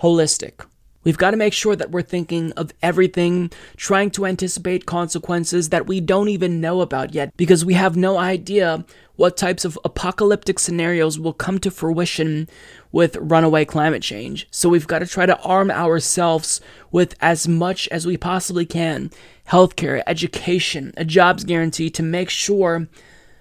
holistic. 0.02 0.66
We've 1.04 1.18
got 1.18 1.32
to 1.32 1.38
make 1.38 1.52
sure 1.52 1.76
that 1.76 1.92
we're 1.92 2.02
thinking 2.02 2.54
of 2.54 2.72
everything, 2.82 3.52
trying 3.76 4.10
to 4.12 4.26
anticipate 4.26 4.86
consequences 4.86 5.68
that 5.68 5.88
we 5.88 6.00
don't 6.00 6.30
even 6.30 6.62
know 6.62 6.80
about 6.80 7.14
yet, 7.14 7.36
because 7.36 7.66
we 7.66 7.74
have 7.74 7.98
no 7.98 8.18
idea 8.18 8.86
what 9.18 9.36
types 9.36 9.66
of 9.66 9.78
apocalyptic 9.84 10.60
scenarios 10.60 11.20
will 11.20 11.34
come 11.34 11.60
to 11.60 11.70
fruition 11.70 12.48
with 12.94 13.18
runaway 13.18 13.66
climate 13.66 14.04
change. 14.04 14.48
So 14.52 14.70
we've 14.70 14.88
got 14.88 15.00
to 15.00 15.08
try 15.08 15.26
to 15.26 15.38
arm 15.42 15.70
ourselves 15.70 16.62
with 16.92 17.16
as 17.20 17.48
much 17.48 17.90
as 17.90 18.06
we 18.06 18.16
possibly 18.16 18.66
can 18.66 19.12
healthcare, 19.50 20.02
education, 20.08 20.94
a 20.96 21.04
jobs 21.04 21.44
guarantee 21.44 21.90
to 21.90 22.04
make 22.04 22.30
sure 22.30 22.88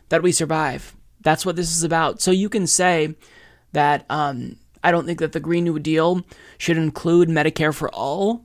that 0.08 0.22
we 0.22 0.32
survive. 0.32 0.96
That's 1.20 1.46
what 1.46 1.54
this 1.54 1.70
is 1.70 1.84
about. 1.84 2.20
So 2.20 2.32
you 2.32 2.48
can 2.48 2.66
say 2.66 3.14
that 3.72 4.04
um, 4.10 4.56
I 4.82 4.90
don't 4.90 5.06
think 5.06 5.20
that 5.20 5.32
the 5.32 5.38
Green 5.38 5.64
New 5.64 5.78
Deal 5.78 6.22
should 6.58 6.78
include 6.78 7.28
Medicare 7.28 7.74
for 7.74 7.88
all. 7.90 8.44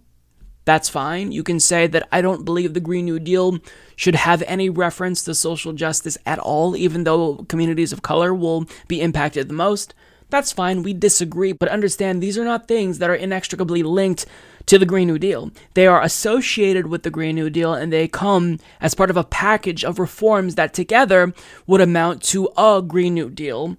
That's 0.65 0.89
fine. 0.89 1.31
You 1.31 1.41
can 1.41 1.61
say 1.61 1.87
that 1.87 2.07
I 2.11 2.21
don't 2.21 2.43
believe 2.43 2.73
the 2.73 2.81
Green 2.81 3.05
New 3.05 3.19
Deal 3.19 3.59
should 3.95 4.15
have 4.15 4.43
any 4.45 4.69
reference 4.69 5.23
to 5.23 5.33
social 5.33 5.71
justice 5.71 6.17
at 6.25 6.37
all, 6.37 6.75
even 6.75 7.05
though 7.05 7.45
communities 7.47 7.93
of 7.93 8.01
color 8.01 8.33
will 8.33 8.65
be 8.89 9.01
impacted 9.01 9.47
the 9.47 9.53
most. 9.53 9.93
That's 10.29 10.51
fine. 10.51 10.83
We 10.83 10.93
disagree, 10.93 11.53
but 11.53 11.69
understand 11.69 12.21
these 12.21 12.37
are 12.37 12.43
not 12.43 12.67
things 12.67 12.99
that 12.99 13.09
are 13.09 13.15
inextricably 13.15 13.81
linked 13.81 14.25
to 14.65 14.77
the 14.77 14.85
Green 14.85 15.07
New 15.07 15.17
Deal. 15.17 15.51
They 15.73 15.87
are 15.87 16.03
associated 16.03 16.87
with 16.87 17.03
the 17.03 17.09
Green 17.09 17.35
New 17.35 17.49
Deal 17.49 17.73
and 17.73 17.93
they 17.93 18.09
come 18.09 18.59
as 18.81 18.93
part 18.93 19.09
of 19.09 19.15
a 19.15 19.23
package 19.23 19.85
of 19.85 19.99
reforms 19.99 20.55
that 20.55 20.73
together 20.73 21.33
would 21.65 21.79
amount 21.79 22.23
to 22.23 22.49
a 22.57 22.81
Green 22.85 23.13
New 23.13 23.29
Deal 23.29 23.77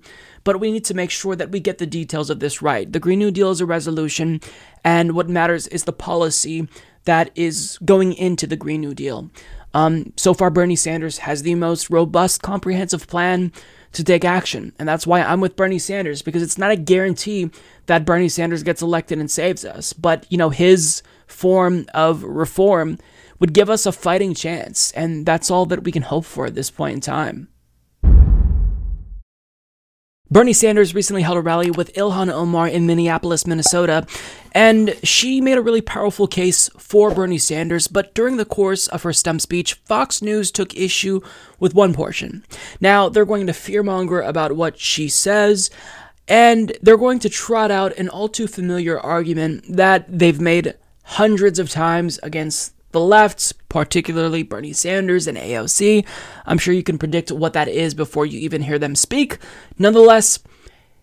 but 0.48 0.60
we 0.60 0.72
need 0.72 0.86
to 0.86 0.94
make 0.94 1.10
sure 1.10 1.36
that 1.36 1.50
we 1.50 1.60
get 1.60 1.76
the 1.76 1.84
details 1.84 2.30
of 2.30 2.40
this 2.40 2.62
right. 2.62 2.90
The 2.90 2.98
Green 2.98 3.18
New 3.18 3.30
Deal 3.30 3.50
is 3.50 3.60
a 3.60 3.66
resolution, 3.66 4.40
and 4.82 5.12
what 5.12 5.28
matters 5.28 5.66
is 5.66 5.84
the 5.84 5.92
policy 5.92 6.66
that 7.04 7.30
is 7.34 7.78
going 7.84 8.14
into 8.14 8.46
the 8.46 8.56
Green 8.56 8.80
New 8.80 8.94
Deal. 8.94 9.30
Um, 9.74 10.14
so 10.16 10.32
far, 10.32 10.48
Bernie 10.48 10.74
Sanders 10.74 11.18
has 11.18 11.42
the 11.42 11.54
most 11.54 11.90
robust, 11.90 12.40
comprehensive 12.40 13.06
plan 13.06 13.52
to 13.92 14.04
take 14.04 14.24
action. 14.24 14.72
And 14.78 14.88
that's 14.88 15.06
why 15.06 15.22
I'm 15.22 15.40
with 15.40 15.56
Bernie 15.56 15.78
Sanders, 15.78 16.22
because 16.22 16.42
it's 16.42 16.58
not 16.58 16.70
a 16.70 16.76
guarantee 16.76 17.50
that 17.86 18.04
Bernie 18.04 18.28
Sanders 18.28 18.62
gets 18.62 18.82
elected 18.82 19.18
and 19.18 19.30
saves 19.30 19.64
us. 19.64 19.92
But, 19.92 20.26
you 20.28 20.38
know, 20.38 20.50
his 20.50 21.02
form 21.26 21.86
of 21.94 22.22
reform 22.22 22.98
would 23.38 23.52
give 23.52 23.70
us 23.70 23.86
a 23.86 23.92
fighting 23.92 24.34
chance. 24.34 24.92
And 24.92 25.24
that's 25.24 25.50
all 25.50 25.66
that 25.66 25.84
we 25.84 25.92
can 25.92 26.02
hope 26.02 26.24
for 26.24 26.46
at 26.46 26.54
this 26.54 26.70
point 26.70 26.94
in 26.94 27.00
time. 27.00 27.48
Bernie 30.30 30.52
Sanders 30.52 30.94
recently 30.94 31.22
held 31.22 31.38
a 31.38 31.40
rally 31.40 31.70
with 31.70 31.92
Ilhan 31.94 32.30
Omar 32.30 32.68
in 32.68 32.86
Minneapolis, 32.86 33.46
Minnesota, 33.46 34.06
and 34.52 34.94
she 35.02 35.40
made 35.40 35.56
a 35.56 35.62
really 35.62 35.80
powerful 35.80 36.26
case 36.26 36.68
for 36.76 37.14
Bernie 37.14 37.38
Sanders. 37.38 37.88
But 37.88 38.12
during 38.14 38.36
the 38.36 38.44
course 38.44 38.88
of 38.88 39.04
her 39.04 39.14
stump 39.14 39.40
speech, 39.40 39.74
Fox 39.86 40.20
News 40.20 40.50
took 40.50 40.76
issue 40.76 41.22
with 41.58 41.74
one 41.74 41.94
portion. 41.94 42.44
Now, 42.78 43.08
they're 43.08 43.24
going 43.24 43.46
to 43.46 43.54
fearmonger 43.54 44.26
about 44.26 44.52
what 44.52 44.78
she 44.78 45.08
says, 45.08 45.70
and 46.28 46.76
they're 46.82 46.98
going 46.98 47.20
to 47.20 47.30
trot 47.30 47.70
out 47.70 47.96
an 47.96 48.10
all 48.10 48.28
too 48.28 48.46
familiar 48.46 49.00
argument 49.00 49.64
that 49.66 50.06
they've 50.10 50.40
made 50.40 50.74
hundreds 51.04 51.58
of 51.58 51.70
times 51.70 52.18
against 52.22 52.74
the 52.90 53.00
lefts, 53.00 53.52
particularly 53.52 54.42
Bernie 54.42 54.72
Sanders 54.72 55.26
and 55.26 55.36
AOC. 55.36 56.06
I'm 56.46 56.58
sure 56.58 56.74
you 56.74 56.82
can 56.82 56.98
predict 56.98 57.30
what 57.30 57.52
that 57.52 57.68
is 57.68 57.94
before 57.94 58.26
you 58.26 58.38
even 58.40 58.62
hear 58.62 58.78
them 58.78 58.94
speak. 58.94 59.38
Nonetheless, 59.78 60.38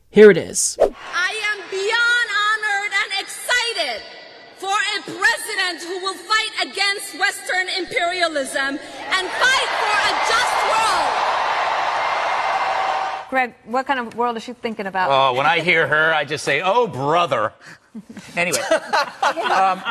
here 0.09 0.31
it 0.31 0.37
is. 0.37 0.77
I 0.81 1.35
am 1.51 1.59
beyond 1.69 2.29
honored 2.41 2.93
and 3.03 3.11
excited 3.21 4.01
for 4.57 4.73
a 4.73 5.01
president 5.03 5.83
who 5.83 5.99
will 6.01 6.15
fight 6.15 6.51
against 6.71 7.19
Western 7.19 7.69
imperialism 7.77 8.79
and 8.79 9.27
fight 9.27 9.69
for 9.81 9.95
a 10.09 10.13
just 10.29 10.55
world. 10.71 11.35
Greg, 13.29 13.55
what 13.65 13.85
kind 13.85 13.99
of 13.99 14.15
world 14.15 14.37
is 14.37 14.43
she 14.43 14.53
thinking 14.53 14.87
about? 14.87 15.09
Oh, 15.11 15.35
when 15.37 15.45
I 15.45 15.59
hear 15.59 15.87
her, 15.87 16.13
I 16.13 16.25
just 16.25 16.43
say, 16.43 16.61
oh, 16.61 16.87
brother. 16.87 17.53
Anyway, 18.35 18.59
um, 19.51 19.81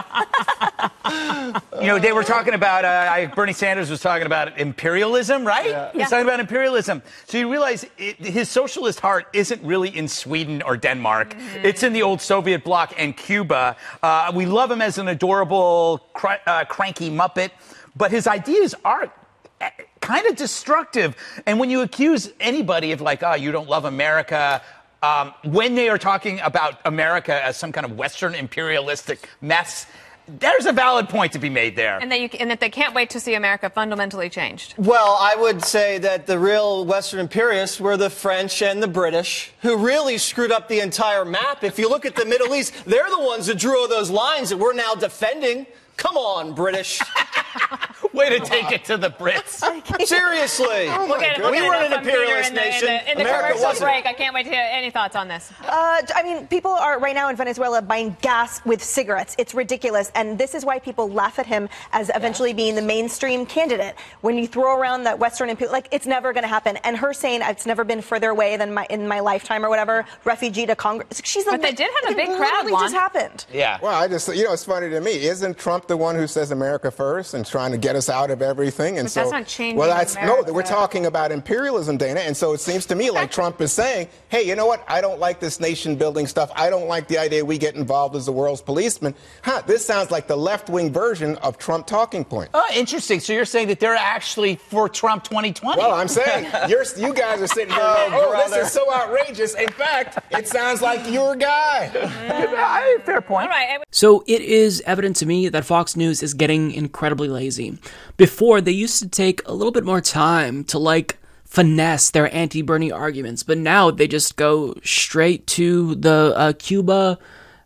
you 1.80 1.86
know, 1.86 1.98
they 1.98 2.12
were 2.12 2.24
talking 2.24 2.54
about, 2.54 2.84
uh, 2.84 3.10
I, 3.10 3.26
Bernie 3.26 3.52
Sanders 3.52 3.90
was 3.90 4.00
talking 4.00 4.26
about 4.26 4.58
imperialism, 4.58 5.46
right? 5.46 5.66
Yeah. 5.66 5.90
He's 5.92 6.10
talking 6.10 6.26
about 6.26 6.40
imperialism. 6.40 7.02
So 7.26 7.38
you 7.38 7.50
realize 7.50 7.86
it, 7.96 8.16
his 8.16 8.48
socialist 8.48 9.00
heart 9.00 9.26
isn't 9.32 9.62
really 9.62 9.96
in 9.96 10.08
Sweden 10.08 10.62
or 10.62 10.76
Denmark. 10.76 11.34
Mm-hmm. 11.34 11.64
It's 11.64 11.82
in 11.82 11.92
the 11.92 12.02
old 12.02 12.20
Soviet 12.20 12.64
bloc 12.64 12.94
and 12.98 13.16
Cuba. 13.16 13.76
Uh, 14.02 14.32
we 14.34 14.46
love 14.46 14.70
him 14.70 14.82
as 14.82 14.98
an 14.98 15.08
adorable, 15.08 16.06
cr- 16.12 16.42
uh, 16.46 16.64
cranky 16.64 17.10
Muppet, 17.10 17.50
but 17.96 18.10
his 18.10 18.26
ideas 18.26 18.74
are 18.84 19.12
eh, 19.60 19.70
kind 20.00 20.26
of 20.26 20.36
destructive. 20.36 21.16
And 21.46 21.58
when 21.58 21.70
you 21.70 21.80
accuse 21.80 22.30
anybody 22.40 22.92
of 22.92 23.00
like, 23.00 23.22
oh, 23.22 23.34
you 23.34 23.50
don't 23.52 23.68
love 23.68 23.86
America, 23.86 24.60
um, 25.04 25.34
when 25.44 25.74
they 25.74 25.90
are 25.90 25.98
talking 25.98 26.40
about 26.40 26.80
America 26.86 27.44
as 27.44 27.58
some 27.58 27.72
kind 27.72 27.84
of 27.84 27.92
Western 27.98 28.34
imperialistic 28.34 29.28
mess, 29.42 29.86
there's 30.26 30.64
a 30.64 30.72
valid 30.72 31.10
point 31.10 31.32
to 31.32 31.38
be 31.38 31.50
made 31.50 31.76
there. 31.76 31.98
And 32.00 32.10
that, 32.10 32.18
you, 32.18 32.30
and 32.40 32.50
that 32.50 32.58
they 32.58 32.70
can't 32.70 32.94
wait 32.94 33.10
to 33.10 33.20
see 33.20 33.34
America 33.34 33.68
fundamentally 33.68 34.30
changed. 34.30 34.74
Well, 34.78 35.18
I 35.20 35.36
would 35.36 35.62
say 35.62 35.98
that 35.98 36.26
the 36.26 36.38
real 36.38 36.86
Western 36.86 37.20
imperialists 37.20 37.78
were 37.78 37.98
the 37.98 38.08
French 38.08 38.62
and 38.62 38.82
the 38.82 38.88
British, 38.88 39.52
who 39.60 39.76
really 39.76 40.16
screwed 40.16 40.50
up 40.50 40.68
the 40.68 40.80
entire 40.80 41.26
map. 41.26 41.62
If 41.62 41.78
you 41.78 41.90
look 41.90 42.06
at 42.06 42.16
the 42.16 42.24
Middle 42.24 42.54
East, 42.54 42.72
they're 42.86 43.10
the 43.10 43.20
ones 43.20 43.46
that 43.48 43.58
drew 43.58 43.78
all 43.78 43.88
those 43.88 44.08
lines 44.10 44.48
that 44.48 44.56
we're 44.56 44.72
now 44.72 44.94
defending. 44.94 45.66
Come 45.98 46.16
on, 46.16 46.54
British. 46.54 47.02
Way 48.14 48.38
to 48.38 48.44
take 48.44 48.70
it 48.72 48.84
to 48.86 48.96
the 48.96 49.10
Brits. 49.10 49.60
Seriously. 50.06 50.86
Oh 50.88 51.06
we'll 51.08 51.20
get, 51.20 51.38
we'll 51.38 51.50
we 51.50 51.60
were 51.62 51.74
an 51.74 51.92
imperialist 51.92 52.50
in 52.50 52.54
the, 52.54 52.60
nation. 52.60 52.88
In 52.88 52.94
the, 52.94 53.10
in 53.12 53.18
the 53.18 53.24
America 53.24 53.46
commercial 53.48 53.66
wasn't. 53.66 53.90
break, 53.90 54.06
I 54.06 54.12
can't 54.12 54.34
wait 54.34 54.44
to 54.44 54.50
hear 54.50 54.66
any 54.70 54.90
thoughts 54.90 55.16
on 55.16 55.28
this. 55.28 55.50
Uh, 55.62 56.02
I 56.14 56.22
mean, 56.22 56.46
people 56.46 56.70
are 56.70 56.98
right 57.00 57.14
now 57.14 57.28
in 57.28 57.36
Venezuela 57.36 57.82
buying 57.82 58.16
gas 58.22 58.64
with 58.64 58.82
cigarettes. 58.82 59.34
It's 59.38 59.54
ridiculous. 59.54 60.12
And 60.14 60.38
this 60.38 60.54
is 60.54 60.64
why 60.64 60.78
people 60.78 61.10
laugh 61.10 61.38
at 61.38 61.46
him 61.46 61.68
as 61.92 62.10
eventually 62.14 62.52
being 62.52 62.74
the 62.76 62.82
mainstream 62.82 63.46
candidate. 63.46 63.96
When 64.20 64.38
you 64.38 64.46
throw 64.46 64.78
around 64.78 65.04
that 65.04 65.18
Western 65.18 65.48
imperial, 65.50 65.72
like, 65.72 65.88
it's 65.90 66.06
never 66.06 66.32
going 66.32 66.44
to 66.44 66.48
happen. 66.48 66.76
And 66.84 66.96
her 66.96 67.12
saying 67.12 67.40
it's 67.42 67.66
never 67.66 67.84
been 67.84 68.00
further 68.00 68.30
away 68.30 68.56
than 68.56 68.72
my 68.72 68.86
in 68.90 69.08
my 69.08 69.20
lifetime 69.20 69.64
or 69.64 69.68
whatever, 69.68 70.04
refugee 70.24 70.66
to 70.66 70.76
Congress. 70.76 71.20
She's 71.24 71.46
like, 71.46 71.60
But 71.60 71.68
they 71.68 71.74
did 71.74 71.90
have 72.02 72.12
a 72.12 72.16
big 72.16 72.28
it 72.28 72.36
crowd, 72.36 72.50
literally 72.50 72.72
Juan. 72.72 72.82
just 72.82 72.94
happened. 72.94 73.46
Yeah. 73.52 73.78
Well, 73.82 73.94
I 73.94 74.06
just, 74.08 74.28
you 74.34 74.44
know, 74.44 74.52
it's 74.52 74.64
funny 74.64 74.90
to 74.90 75.00
me. 75.00 75.24
Isn't 75.24 75.58
Trump 75.58 75.88
the 75.88 75.96
one 75.96 76.14
who 76.14 76.26
says 76.26 76.50
America 76.50 76.90
first 76.90 77.34
and 77.34 77.44
trying 77.44 77.72
to 77.72 77.78
get 77.78 77.96
us 77.96 78.03
us 78.08 78.14
out 78.14 78.30
of 78.30 78.42
everything. 78.42 78.98
And 78.98 79.06
But 79.06 79.12
so, 79.12 79.20
that's 79.20 79.32
not 79.32 79.46
changing 79.46 79.76
well, 79.76 79.88
that's 79.88 80.14
no. 80.16 80.44
We're 80.52 80.62
talking 80.62 81.06
about 81.06 81.32
imperialism, 81.32 81.96
Dana. 81.96 82.20
And 82.20 82.36
so 82.36 82.52
it 82.52 82.60
seems 82.60 82.86
to 82.86 82.94
me 82.94 83.10
like 83.10 83.30
Trump 83.30 83.60
is 83.60 83.72
saying, 83.72 84.08
"Hey, 84.28 84.42
you 84.42 84.54
know 84.54 84.66
what? 84.66 84.84
I 84.88 85.00
don't 85.00 85.18
like 85.18 85.40
this 85.40 85.60
nation-building 85.60 86.26
stuff. 86.26 86.50
I 86.54 86.70
don't 86.70 86.88
like 86.88 87.08
the 87.08 87.18
idea 87.18 87.44
we 87.44 87.58
get 87.58 87.74
involved 87.74 88.16
as 88.16 88.26
the 88.26 88.32
world's 88.32 88.60
policeman." 88.60 89.14
Huh? 89.42 89.62
This 89.66 89.84
sounds 89.84 90.10
like 90.10 90.26
the 90.26 90.36
left-wing 90.36 90.92
version 90.92 91.36
of 91.36 91.58
Trump 91.58 91.86
talking 91.86 92.24
point. 92.24 92.50
Oh, 92.54 92.66
interesting. 92.74 93.20
So 93.20 93.32
you're 93.32 93.44
saying 93.44 93.68
that 93.68 93.80
they're 93.80 93.94
actually 93.96 94.56
for 94.56 94.88
Trump 94.88 95.24
2020? 95.24 95.80
Well, 95.80 95.92
I'm 95.92 96.08
saying 96.08 96.50
you're, 96.68 96.84
you 96.96 97.14
guys 97.14 97.40
are 97.40 97.46
sitting 97.46 97.72
here. 97.72 97.82
Oh, 97.82 98.08
oh, 98.12 98.30
brother. 98.30 98.56
this 98.56 98.66
is 98.68 98.72
so 98.72 98.92
outrageous. 98.92 99.54
In 99.54 99.68
fact, 99.70 100.18
it 100.30 100.48
sounds 100.48 100.82
like 100.82 101.10
your 101.10 101.36
guy. 101.36 101.88
Fair 103.04 103.20
point. 103.20 103.44
All 103.44 103.48
right. 103.48 103.82
So 103.90 104.24
it 104.26 104.42
is 104.42 104.82
evident 104.86 105.16
to 105.16 105.26
me 105.26 105.48
that 105.48 105.64
Fox 105.64 105.96
News 105.96 106.22
is 106.22 106.34
getting 106.34 106.72
incredibly 106.72 107.28
lazy. 107.28 107.78
Before, 108.16 108.60
they 108.60 108.72
used 108.72 109.02
to 109.02 109.08
take 109.08 109.40
a 109.46 109.54
little 109.54 109.72
bit 109.72 109.84
more 109.84 110.00
time 110.00 110.64
to 110.64 110.78
like 110.78 111.18
finesse 111.44 112.10
their 112.10 112.34
anti 112.34 112.62
Bernie 112.62 112.92
arguments, 112.92 113.42
but 113.42 113.58
now 113.58 113.90
they 113.90 114.08
just 114.08 114.36
go 114.36 114.74
straight 114.82 115.46
to 115.46 115.94
the 115.94 116.32
uh, 116.36 116.52
Cuba 116.58 117.18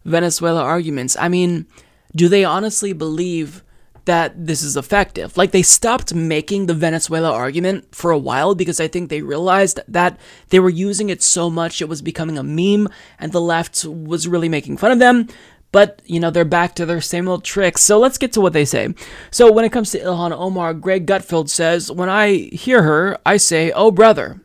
Venezuela 0.04 0.62
arguments. 0.62 1.16
I 1.18 1.28
mean, 1.28 1.66
do 2.14 2.28
they 2.28 2.44
honestly 2.44 2.92
believe 2.92 3.62
that 4.04 4.46
this 4.46 4.62
is 4.62 4.76
effective? 4.76 5.36
Like, 5.36 5.52
they 5.52 5.62
stopped 5.62 6.14
making 6.14 6.66
the 6.66 6.74
Venezuela 6.74 7.32
argument 7.32 7.94
for 7.94 8.10
a 8.10 8.18
while 8.18 8.54
because 8.54 8.80
I 8.80 8.88
think 8.88 9.08
they 9.08 9.22
realized 9.22 9.80
that 9.88 10.18
they 10.48 10.60
were 10.60 10.70
using 10.70 11.10
it 11.10 11.22
so 11.22 11.50
much 11.50 11.80
it 11.80 11.88
was 11.88 12.02
becoming 12.02 12.38
a 12.38 12.42
meme 12.42 12.88
and 13.18 13.32
the 13.32 13.40
left 13.40 13.84
was 13.84 14.28
really 14.28 14.48
making 14.48 14.76
fun 14.76 14.92
of 14.92 14.98
them. 14.98 15.28
But, 15.70 16.00
you 16.06 16.18
know, 16.18 16.30
they're 16.30 16.44
back 16.44 16.74
to 16.76 16.86
their 16.86 17.00
same 17.00 17.28
old 17.28 17.44
tricks. 17.44 17.82
So 17.82 17.98
let's 17.98 18.18
get 18.18 18.32
to 18.32 18.40
what 18.40 18.54
they 18.54 18.64
say. 18.64 18.94
So 19.30 19.52
when 19.52 19.64
it 19.64 19.72
comes 19.72 19.90
to 19.90 20.00
Ilhan 20.00 20.32
Omar, 20.32 20.74
Greg 20.74 21.06
Gutfeld 21.06 21.50
says, 21.50 21.92
When 21.92 22.08
I 22.08 22.48
hear 22.52 22.82
her, 22.82 23.18
I 23.26 23.36
say, 23.36 23.70
oh, 23.72 23.90
brother. 23.90 24.40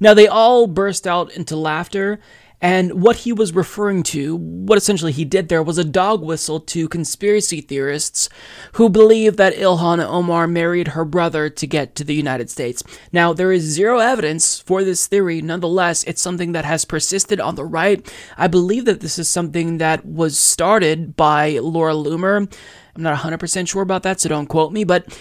Now, 0.00 0.14
they 0.14 0.28
all 0.28 0.66
burst 0.66 1.06
out 1.06 1.32
into 1.32 1.56
laughter, 1.56 2.20
and 2.60 3.02
what 3.02 3.16
he 3.16 3.32
was 3.32 3.54
referring 3.54 4.02
to, 4.04 4.34
what 4.36 4.78
essentially 4.78 5.12
he 5.12 5.24
did 5.24 5.48
there, 5.48 5.62
was 5.62 5.78
a 5.78 5.84
dog 5.84 6.22
whistle 6.22 6.58
to 6.60 6.88
conspiracy 6.88 7.60
theorists 7.60 8.28
who 8.72 8.88
believe 8.88 9.36
that 9.36 9.54
Ilhan 9.54 10.04
Omar 10.04 10.48
married 10.48 10.88
her 10.88 11.04
brother 11.04 11.48
to 11.48 11.66
get 11.66 11.94
to 11.94 12.04
the 12.04 12.14
United 12.14 12.50
States. 12.50 12.82
Now, 13.12 13.32
there 13.32 13.52
is 13.52 13.62
zero 13.62 14.00
evidence 14.00 14.58
for 14.60 14.82
this 14.82 15.06
theory. 15.06 15.40
Nonetheless, 15.40 16.02
it's 16.04 16.20
something 16.20 16.52
that 16.52 16.64
has 16.64 16.84
persisted 16.84 17.38
on 17.38 17.54
the 17.54 17.64
right. 17.64 18.04
I 18.36 18.48
believe 18.48 18.86
that 18.86 19.00
this 19.00 19.20
is 19.20 19.28
something 19.28 19.78
that 19.78 20.04
was 20.04 20.36
started 20.36 21.16
by 21.16 21.58
Laura 21.58 21.94
Loomer. 21.94 22.52
I'm 22.96 23.02
not 23.02 23.18
100% 23.18 23.68
sure 23.68 23.82
about 23.82 24.02
that, 24.02 24.20
so 24.20 24.28
don't 24.28 24.46
quote 24.46 24.72
me, 24.72 24.82
but 24.82 25.16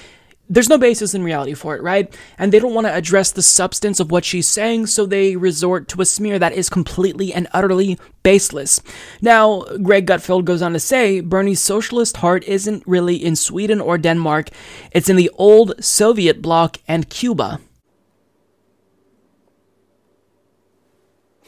there's 0.49 0.69
no 0.69 0.77
basis 0.77 1.13
in 1.13 1.23
reality 1.23 1.53
for 1.53 1.75
it, 1.75 1.81
right? 1.81 2.15
And 2.37 2.51
they 2.51 2.59
don't 2.59 2.73
want 2.73 2.87
to 2.87 2.93
address 2.93 3.31
the 3.31 3.41
substance 3.41 3.99
of 3.99 4.11
what 4.11 4.25
she's 4.25 4.47
saying, 4.47 4.87
so 4.87 5.05
they 5.05 5.35
resort 5.35 5.87
to 5.89 6.01
a 6.01 6.05
smear 6.05 6.39
that 6.39 6.53
is 6.53 6.69
completely 6.69 7.33
and 7.33 7.47
utterly 7.53 7.97
baseless. 8.23 8.81
Now, 9.21 9.63
Greg 9.81 10.07
Gutfeld 10.07 10.45
goes 10.45 10.61
on 10.61 10.73
to 10.73 10.79
say 10.79 11.19
Bernie's 11.19 11.61
socialist 11.61 12.17
heart 12.17 12.43
isn't 12.45 12.83
really 12.87 13.15
in 13.15 13.35
Sweden 13.35 13.81
or 13.81 13.97
Denmark, 13.97 14.49
it's 14.91 15.09
in 15.09 15.15
the 15.15 15.31
old 15.35 15.83
Soviet 15.83 16.41
bloc 16.41 16.77
and 16.87 17.09
Cuba. 17.09 17.59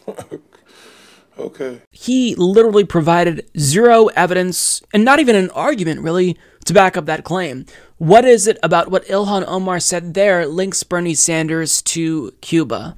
Okay. 1.40 1.82
He 1.92 2.36
literally 2.36 2.84
provided 2.84 3.50
zero 3.58 4.08
evidence, 4.08 4.82
and 4.94 5.06
not 5.06 5.20
even 5.20 5.36
an 5.38 5.50
argument 5.52 6.02
really, 6.02 6.38
to 6.70 6.74
back 6.74 6.96
up 6.96 7.06
that 7.08 7.24
claim. 7.24 7.66
What 7.98 8.26
is 8.26 8.48
it 8.48 8.58
about 8.64 8.90
what 8.90 9.06
Ilhan 9.08 9.44
Omar 9.46 9.80
said 9.80 10.14
there 10.14 10.46
links 10.46 10.84
Bernie 10.84 11.16
Sanders 11.16 11.82
to 11.82 12.32
Cuba? 12.42 12.96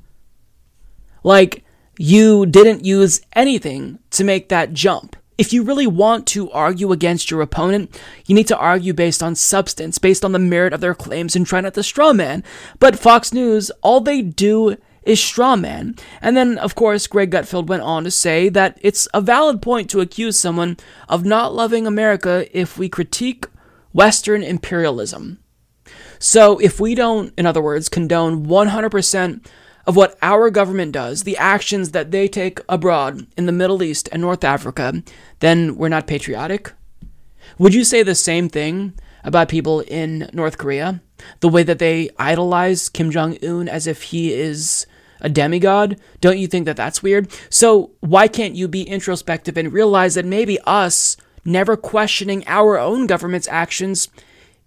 Like, 1.23 1.63
you 1.97 2.45
didn't 2.45 2.85
use 2.85 3.21
anything 3.33 3.99
to 4.11 4.23
make 4.23 4.49
that 4.49 4.73
jump. 4.73 5.15
If 5.37 5.53
you 5.53 5.63
really 5.63 5.87
want 5.87 6.27
to 6.27 6.51
argue 6.51 6.91
against 6.91 7.31
your 7.31 7.41
opponent, 7.41 7.99
you 8.25 8.35
need 8.35 8.47
to 8.47 8.57
argue 8.57 8.93
based 8.93 9.23
on 9.23 9.35
substance, 9.35 9.97
based 9.97 10.25
on 10.25 10.33
the 10.33 10.39
merit 10.39 10.73
of 10.73 10.81
their 10.81 10.93
claims, 10.93 11.35
and 11.35 11.47
try 11.47 11.61
not 11.61 11.73
to 11.75 11.83
straw 11.83 12.11
man. 12.11 12.43
But 12.77 12.99
Fox 12.99 13.33
News, 13.33 13.71
all 13.81 14.01
they 14.01 14.21
do 14.21 14.77
is 15.03 15.23
straw 15.23 15.55
man. 15.55 15.95
And 16.21 16.35
then, 16.35 16.57
of 16.57 16.75
course, 16.75 17.07
Greg 17.07 17.31
Gutfeld 17.31 17.67
went 17.67 17.83
on 17.83 18.03
to 18.03 18.11
say 18.11 18.49
that 18.49 18.77
it's 18.81 19.07
a 19.13 19.21
valid 19.21 19.61
point 19.61 19.89
to 19.91 20.01
accuse 20.01 20.37
someone 20.37 20.77
of 21.07 21.25
not 21.25 21.55
loving 21.55 21.87
America 21.87 22.45
if 22.51 22.77
we 22.77 22.89
critique 22.89 23.45
Western 23.93 24.43
imperialism. 24.43 25.39
So, 26.19 26.59
if 26.59 26.79
we 26.79 26.95
don't, 26.95 27.33
in 27.37 27.45
other 27.45 27.61
words, 27.61 27.89
condone 27.89 28.45
100% 28.45 29.45
of 29.87 29.95
what 29.95 30.17
our 30.21 30.49
government 30.49 30.91
does, 30.91 31.23
the 31.23 31.37
actions 31.37 31.91
that 31.91 32.11
they 32.11 32.27
take 32.27 32.59
abroad 32.69 33.25
in 33.37 33.47
the 33.47 33.51
Middle 33.51 33.81
East 33.81 34.07
and 34.11 34.21
North 34.21 34.43
Africa, 34.43 35.03
then 35.39 35.75
we're 35.75 35.89
not 35.89 36.07
patriotic? 36.07 36.73
Would 37.57 37.73
you 37.73 37.83
say 37.83 38.03
the 38.03 38.15
same 38.15 38.49
thing 38.49 38.93
about 39.23 39.49
people 39.49 39.81
in 39.81 40.29
North 40.33 40.57
Korea? 40.57 41.01
The 41.39 41.49
way 41.49 41.63
that 41.63 41.79
they 41.79 42.09
idolize 42.17 42.89
Kim 42.89 43.11
Jong 43.11 43.37
un 43.43 43.67
as 43.67 43.87
if 43.87 44.03
he 44.03 44.33
is 44.33 44.85
a 45.19 45.29
demigod? 45.29 45.99
Don't 46.19 46.39
you 46.39 46.47
think 46.47 46.65
that 46.65 46.77
that's 46.77 47.03
weird? 47.03 47.31
So, 47.49 47.91
why 47.99 48.27
can't 48.27 48.55
you 48.55 48.67
be 48.67 48.83
introspective 48.83 49.57
and 49.57 49.73
realize 49.73 50.15
that 50.15 50.25
maybe 50.25 50.59
us 50.61 51.17
never 51.45 51.75
questioning 51.75 52.43
our 52.47 52.77
own 52.77 53.07
government's 53.07 53.47
actions 53.47 54.09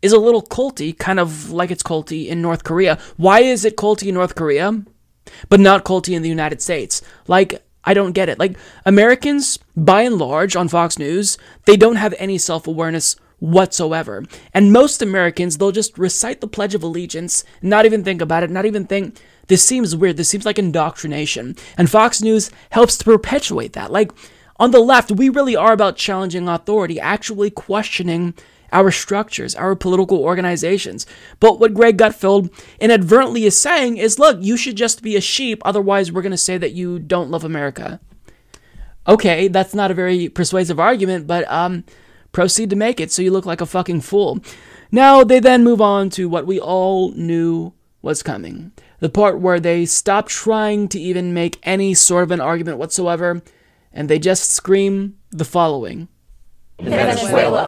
is 0.03 0.13
a 0.13 0.19
little 0.19 0.43
culty, 0.43 0.97
kind 0.97 1.19
of 1.19 1.51
like 1.51 1.71
it's 1.71 1.83
culty 1.83 2.27
in 2.29 2.43
North 2.43 2.65
Korea? 2.65 2.99
Why 3.17 3.41
is 3.41 3.65
it 3.65 3.77
culty 3.77 4.09
in 4.09 4.15
North 4.15 4.35
Korea, 4.35 4.83
but 5.49 5.61
not 5.61 5.85
culty 5.85 6.15
in 6.15 6.23
the 6.23 6.29
United 6.29 6.61
States? 6.61 7.01
Like, 7.27 7.65
I 7.85 7.95
don't 7.95 8.13
get 8.13 8.29
it. 8.29 8.39
Like, 8.39 8.57
Americans, 8.85 9.59
by 9.77 10.03
and 10.03 10.19
large, 10.19 10.57
on 10.57 10.69
Fox 10.69 10.99
News, 10.99 11.39
they 11.65 11.77
don't 11.77 11.97
have 11.97 12.15
any 12.19 12.39
self 12.39 12.67
awareness 12.67 13.17
whatsoever. 13.39 14.25
And 14.53 14.73
most 14.73 15.03
Americans, 15.03 15.59
they'll 15.59 15.73
just 15.73 15.99
recite 15.99 16.41
the 16.41 16.49
Pledge 16.49 16.75
of 16.75 16.83
Allegiance, 16.83 17.45
not 17.63 17.85
even 17.85 18.05
think 18.05 18.21
about 18.21 18.43
it, 18.43 18.51
not 18.51 18.67
even 18.67 18.87
think, 18.87 19.21
this 19.49 19.63
seems 19.63 19.95
weird, 19.95 20.17
this 20.17 20.29
seems 20.29 20.47
like 20.47 20.59
indoctrination. 20.59 21.57
And 21.77 21.91
Fox 21.91 22.23
News 22.23 22.51
helps 22.71 22.97
to 22.99 23.05
perpetuate 23.05 23.75
that. 23.75 23.93
Like, 23.93 24.13
on 24.57 24.71
the 24.71 24.81
left, 24.81 25.11
we 25.11 25.29
really 25.29 25.57
are 25.57 25.73
about 25.73 25.97
challenging 25.97 26.49
authority, 26.49 27.01
actually 27.01 27.51
questioning 27.51 28.35
our 28.73 28.91
structures, 28.91 29.55
our 29.55 29.75
political 29.77 30.19
organizations. 30.19 31.07
But 31.39 31.61
what 31.61 31.75
Greg 31.75 31.97
Gutfeld 31.97 32.53
inadvertently 32.81 33.45
is 33.45 33.57
saying 33.57 33.97
is 33.97 34.19
look, 34.19 34.39
you 34.41 34.57
should 34.57 34.77
just 34.77 35.03
be 35.03 35.17
a 35.17 35.21
sheep, 35.21 35.63
otherwise, 35.65 36.11
we're 36.11 36.23
going 36.23 36.33
to 36.33 36.37
say 36.37 36.59
that 36.59 36.73
you 36.73 36.99
don't 36.99 37.31
love 37.31 37.45
America. 37.45 38.01
Okay, 39.07 39.49
that's 39.49 39.75
not 39.75 39.91
a 39.91 39.95
very 39.95 40.29
persuasive 40.29 40.81
argument, 40.81 41.27
but 41.27 41.51
um, 41.51 41.85
proceed 42.33 42.71
to 42.71 42.77
make 42.77 43.01
it 43.01 43.13
so 43.13 43.23
you 43.23 43.31
look 43.31 43.47
like 43.47 43.61
a 43.61 43.67
fucking 43.67 44.01
fool. 44.01 44.41
Now, 44.91 45.25
they 45.25 45.41
then 45.41 45.63
move 45.63 45.81
on 45.81 46.11
to 46.11 46.29
what 46.29 46.47
we 46.47 46.59
all 46.59 47.13
knew 47.13 47.73
was 48.03 48.23
coming 48.23 48.73
the 49.01 49.09
part 49.11 49.39
where 49.39 49.61
they 49.61 49.85
stop 49.85 50.29
trying 50.29 50.89
to 50.89 50.99
even 50.99 51.35
make 51.35 51.59
any 51.63 51.93
sort 51.93 52.23
of 52.23 52.31
an 52.31 52.41
argument 52.41 52.79
whatsoever, 52.79 53.43
and 53.95 54.11
they 54.11 54.19
just 54.19 54.51
scream 54.51 55.17
the 55.31 55.45
following 55.45 56.09
Venezuela. 56.81 57.67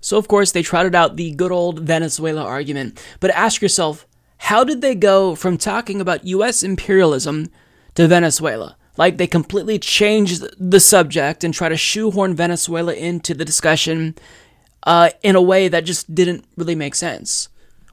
So, 0.00 0.16
of 0.16 0.26
course, 0.28 0.52
they 0.52 0.62
trotted 0.62 0.94
out 0.94 1.16
the 1.16 1.32
good 1.32 1.52
old 1.52 1.80
Venezuela 1.80 2.42
argument. 2.42 3.00
But 3.20 3.30
ask 3.32 3.60
yourself, 3.60 4.06
how 4.38 4.64
did 4.64 4.80
they 4.80 4.94
go 4.94 5.34
from 5.34 5.58
talking 5.58 6.00
about 6.00 6.24
US 6.24 6.62
imperialism 6.62 7.48
to 7.94 8.08
Venezuela? 8.08 8.76
Like, 8.96 9.18
they 9.18 9.26
completely 9.26 9.78
changed 9.78 10.44
the 10.58 10.80
subject 10.80 11.44
and 11.44 11.52
try 11.52 11.68
to 11.68 11.76
shoehorn 11.76 12.34
Venezuela 12.34 12.94
into 12.94 13.34
the 13.34 13.44
discussion 13.44 14.14
uh, 14.84 15.10
in 15.22 15.36
a 15.36 15.42
way 15.42 15.68
that 15.68 15.84
just 15.84 16.14
didn't 16.14 16.44
really 16.56 16.74
make 16.74 16.94
sense. 16.94 17.48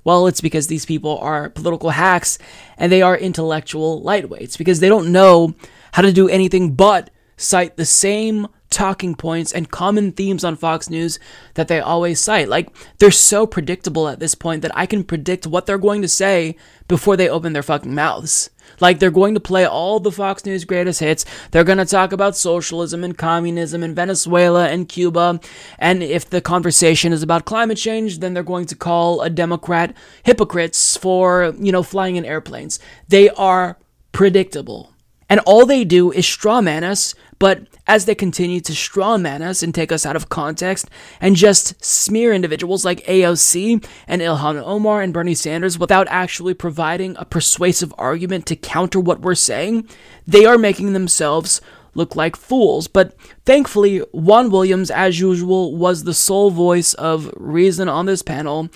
Well, 0.05 0.27
it's 0.27 0.39
because 0.39 0.67
these 0.67 0.85
people 0.85 1.17
are 1.17 1.49
political 1.49 1.89
hacks 1.89 2.37
and 2.77 2.89
they 2.91 3.01
are 3.01 3.17
intellectual 3.17 4.01
lightweights 4.01 4.57
because 4.57 4.79
they 4.79 4.87
don't 4.87 5.11
know 5.11 5.55
how 5.91 6.03
to 6.03 6.13
do 6.13 6.29
anything 6.29 6.75
but 6.75 7.09
cite 7.35 7.75
the 7.75 7.85
same 7.85 8.47
talking 8.69 9.15
points 9.15 9.51
and 9.51 9.71
common 9.71 10.11
themes 10.11 10.43
on 10.43 10.55
Fox 10.55 10.89
News 10.89 11.17
that 11.55 11.67
they 11.67 11.79
always 11.79 12.19
cite. 12.19 12.49
Like, 12.49 12.69
they're 12.99 13.11
so 13.11 13.47
predictable 13.47 14.07
at 14.07 14.19
this 14.19 14.35
point 14.35 14.61
that 14.61 14.75
I 14.77 14.85
can 14.85 15.03
predict 15.03 15.47
what 15.47 15.65
they're 15.65 15.77
going 15.77 16.01
to 16.01 16.07
say 16.07 16.55
before 16.87 17.17
they 17.17 17.29
open 17.29 17.53
their 17.53 17.63
fucking 17.63 17.95
mouths. 17.95 18.49
Like, 18.79 18.99
they're 18.99 19.11
going 19.11 19.33
to 19.33 19.39
play 19.39 19.65
all 19.65 19.99
the 19.99 20.11
Fox 20.11 20.45
News 20.45 20.65
greatest 20.65 20.99
hits. 20.99 21.25
They're 21.51 21.63
going 21.63 21.77
to 21.77 21.85
talk 21.85 22.11
about 22.11 22.35
socialism 22.35 23.03
and 23.03 23.17
communism 23.17 23.83
and 23.83 23.95
Venezuela 23.95 24.67
and 24.67 24.87
Cuba. 24.87 25.39
And 25.79 26.03
if 26.03 26.29
the 26.29 26.41
conversation 26.41 27.13
is 27.13 27.23
about 27.23 27.45
climate 27.45 27.77
change, 27.77 28.19
then 28.19 28.33
they're 28.33 28.43
going 28.43 28.65
to 28.67 28.75
call 28.75 29.21
a 29.21 29.29
Democrat 29.29 29.95
hypocrites 30.23 30.97
for, 30.97 31.53
you 31.59 31.71
know, 31.71 31.83
flying 31.83 32.15
in 32.15 32.25
airplanes. 32.25 32.79
They 33.07 33.29
are 33.29 33.77
predictable. 34.11 34.91
And 35.27 35.39
all 35.41 35.65
they 35.65 35.83
do 35.83 36.11
is 36.11 36.25
strawman 36.25 36.83
us 36.83 37.15
But 37.37 37.67
as 37.85 38.05
they 38.05 38.15
continue 38.15 38.61
to 38.61 38.71
strawman 38.71 39.41
us 39.41 39.61
and 39.61 39.73
take 39.73 39.91
us 39.91 40.05
out 40.05 40.15
of 40.15 40.29
context 40.29 40.89
and 41.19 41.35
just 41.35 41.83
smear 41.83 42.33
individuals 42.33 42.85
like 42.85 43.05
AOC 43.05 43.85
and 44.07 44.21
Ilhan 44.21 44.61
Omar 44.63 45.01
and 45.01 45.13
Bernie 45.13 45.35
Sanders 45.35 45.77
without 45.77 46.07
actually 46.09 46.53
providing 46.53 47.15
a 47.17 47.25
persuasive 47.25 47.93
argument 47.97 48.45
to 48.47 48.55
counter 48.55 48.99
what 48.99 49.21
we're 49.21 49.35
saying, 49.35 49.87
they 50.25 50.45
are 50.45 50.57
making 50.57 50.93
themselves 50.93 51.61
look 51.93 52.15
like 52.15 52.35
fools. 52.35 52.87
But 52.87 53.15
thankfully, 53.45 53.99
Juan 54.11 54.49
Williams, 54.49 54.91
as 54.91 55.19
usual, 55.19 55.75
was 55.75 56.03
the 56.03 56.13
sole 56.13 56.51
voice 56.51 56.93
of 56.93 57.31
reason 57.35 57.89
on 57.89 58.05
this 58.05 58.21
panel. 58.21 58.69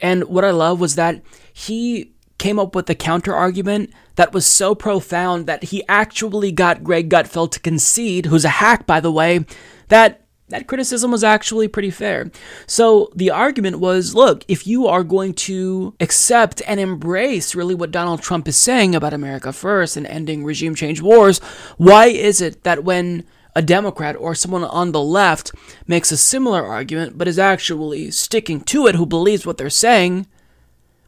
And 0.00 0.24
what 0.24 0.44
I 0.44 0.50
love 0.50 0.80
was 0.80 0.94
that 0.96 1.22
he 1.52 2.11
came 2.42 2.58
up 2.58 2.74
with 2.74 2.90
a 2.90 2.94
counter 2.96 3.32
argument 3.32 3.88
that 4.16 4.34
was 4.34 4.44
so 4.44 4.74
profound 4.74 5.46
that 5.46 5.62
he 5.62 5.84
actually 5.88 6.50
got 6.50 6.82
Greg 6.82 7.08
Gutfeld 7.08 7.52
to 7.52 7.60
concede, 7.60 8.26
who's 8.26 8.44
a 8.44 8.58
hack, 8.60 8.84
by 8.84 8.98
the 8.98 9.12
way, 9.12 9.46
that 9.86 10.26
that 10.48 10.66
criticism 10.66 11.12
was 11.12 11.22
actually 11.22 11.68
pretty 11.68 11.90
fair. 11.90 12.32
So 12.66 13.12
the 13.14 13.30
argument 13.30 13.78
was 13.78 14.16
look, 14.16 14.44
if 14.48 14.66
you 14.66 14.88
are 14.88 15.04
going 15.04 15.34
to 15.48 15.94
accept 16.00 16.60
and 16.66 16.80
embrace 16.80 17.54
really 17.54 17.76
what 17.76 17.92
Donald 17.92 18.22
Trump 18.22 18.48
is 18.48 18.56
saying 18.56 18.96
about 18.96 19.14
America 19.14 19.52
first 19.52 19.96
and 19.96 20.04
ending 20.08 20.42
regime 20.42 20.74
change 20.74 21.00
wars, 21.00 21.38
why 21.76 22.06
is 22.06 22.40
it 22.40 22.64
that 22.64 22.82
when 22.82 23.24
a 23.54 23.62
Democrat 23.62 24.16
or 24.16 24.34
someone 24.34 24.64
on 24.64 24.90
the 24.90 25.00
left 25.00 25.52
makes 25.86 26.10
a 26.10 26.16
similar 26.16 26.66
argument 26.66 27.16
but 27.16 27.28
is 27.28 27.38
actually 27.38 28.10
sticking 28.10 28.60
to 28.62 28.88
it 28.88 28.96
who 28.96 29.06
believes 29.06 29.46
what 29.46 29.58
they're 29.58 29.70
saying, 29.70 30.26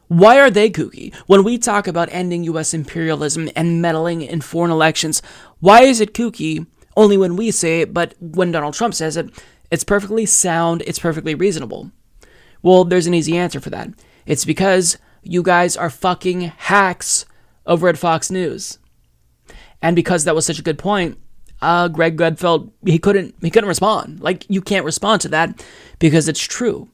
why 0.07 0.39
are 0.39 0.49
they 0.49 0.69
kooky? 0.69 1.13
When 1.27 1.43
we 1.43 1.57
talk 1.57 1.87
about 1.87 2.09
ending 2.11 2.43
US 2.43 2.73
imperialism 2.73 3.49
and 3.55 3.81
meddling 3.81 4.21
in 4.21 4.41
foreign 4.41 4.71
elections, 4.71 5.21
why 5.59 5.81
is 5.81 5.99
it 5.99 6.13
kooky 6.13 6.65
only 6.95 7.17
when 7.17 7.35
we 7.35 7.51
say 7.51 7.81
it, 7.81 7.93
but 7.93 8.13
when 8.19 8.51
Donald 8.51 8.73
Trump 8.73 8.93
says 8.93 9.17
it, 9.17 9.29
it's 9.71 9.83
perfectly 9.83 10.25
sound, 10.25 10.83
it's 10.85 10.99
perfectly 10.99 11.35
reasonable? 11.35 11.91
Well, 12.61 12.83
there's 12.83 13.07
an 13.07 13.13
easy 13.13 13.37
answer 13.37 13.59
for 13.59 13.69
that. 13.71 13.89
It's 14.25 14.45
because 14.45 14.97
you 15.23 15.43
guys 15.43 15.75
are 15.75 15.89
fucking 15.89 16.41
hacks 16.41 17.25
over 17.65 17.87
at 17.87 17.97
Fox 17.97 18.29
News. 18.29 18.79
And 19.81 19.95
because 19.95 20.23
that 20.23 20.35
was 20.35 20.45
such 20.45 20.59
a 20.59 20.63
good 20.63 20.77
point, 20.77 21.19
uh, 21.61 21.87
Greg 21.87 22.17
Gutfeld 22.17 22.71
he 22.85 22.99
couldn't 22.99 23.35
he 23.41 23.49
couldn't 23.49 23.67
respond. 23.67 24.19
Like 24.19 24.45
you 24.49 24.61
can't 24.61 24.85
respond 24.85 25.21
to 25.21 25.29
that 25.29 25.63
because 25.99 26.27
it's 26.27 26.39
true. 26.41 26.89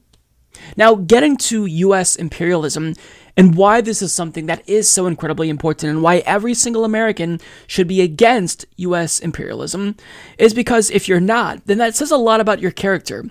Now, 0.76 0.94
getting 0.94 1.36
to 1.38 1.66
US 1.66 2.16
imperialism 2.16 2.94
and 3.36 3.54
why 3.54 3.80
this 3.80 4.02
is 4.02 4.12
something 4.12 4.46
that 4.46 4.68
is 4.68 4.90
so 4.90 5.06
incredibly 5.06 5.48
important 5.48 5.90
and 5.90 6.02
why 6.02 6.18
every 6.18 6.54
single 6.54 6.84
American 6.84 7.40
should 7.66 7.88
be 7.88 8.00
against 8.00 8.66
US 8.76 9.18
imperialism 9.20 9.96
is 10.38 10.54
because 10.54 10.90
if 10.90 11.08
you're 11.08 11.20
not, 11.20 11.66
then 11.66 11.78
that 11.78 11.94
says 11.94 12.10
a 12.10 12.16
lot 12.16 12.40
about 12.40 12.60
your 12.60 12.70
character. 12.70 13.24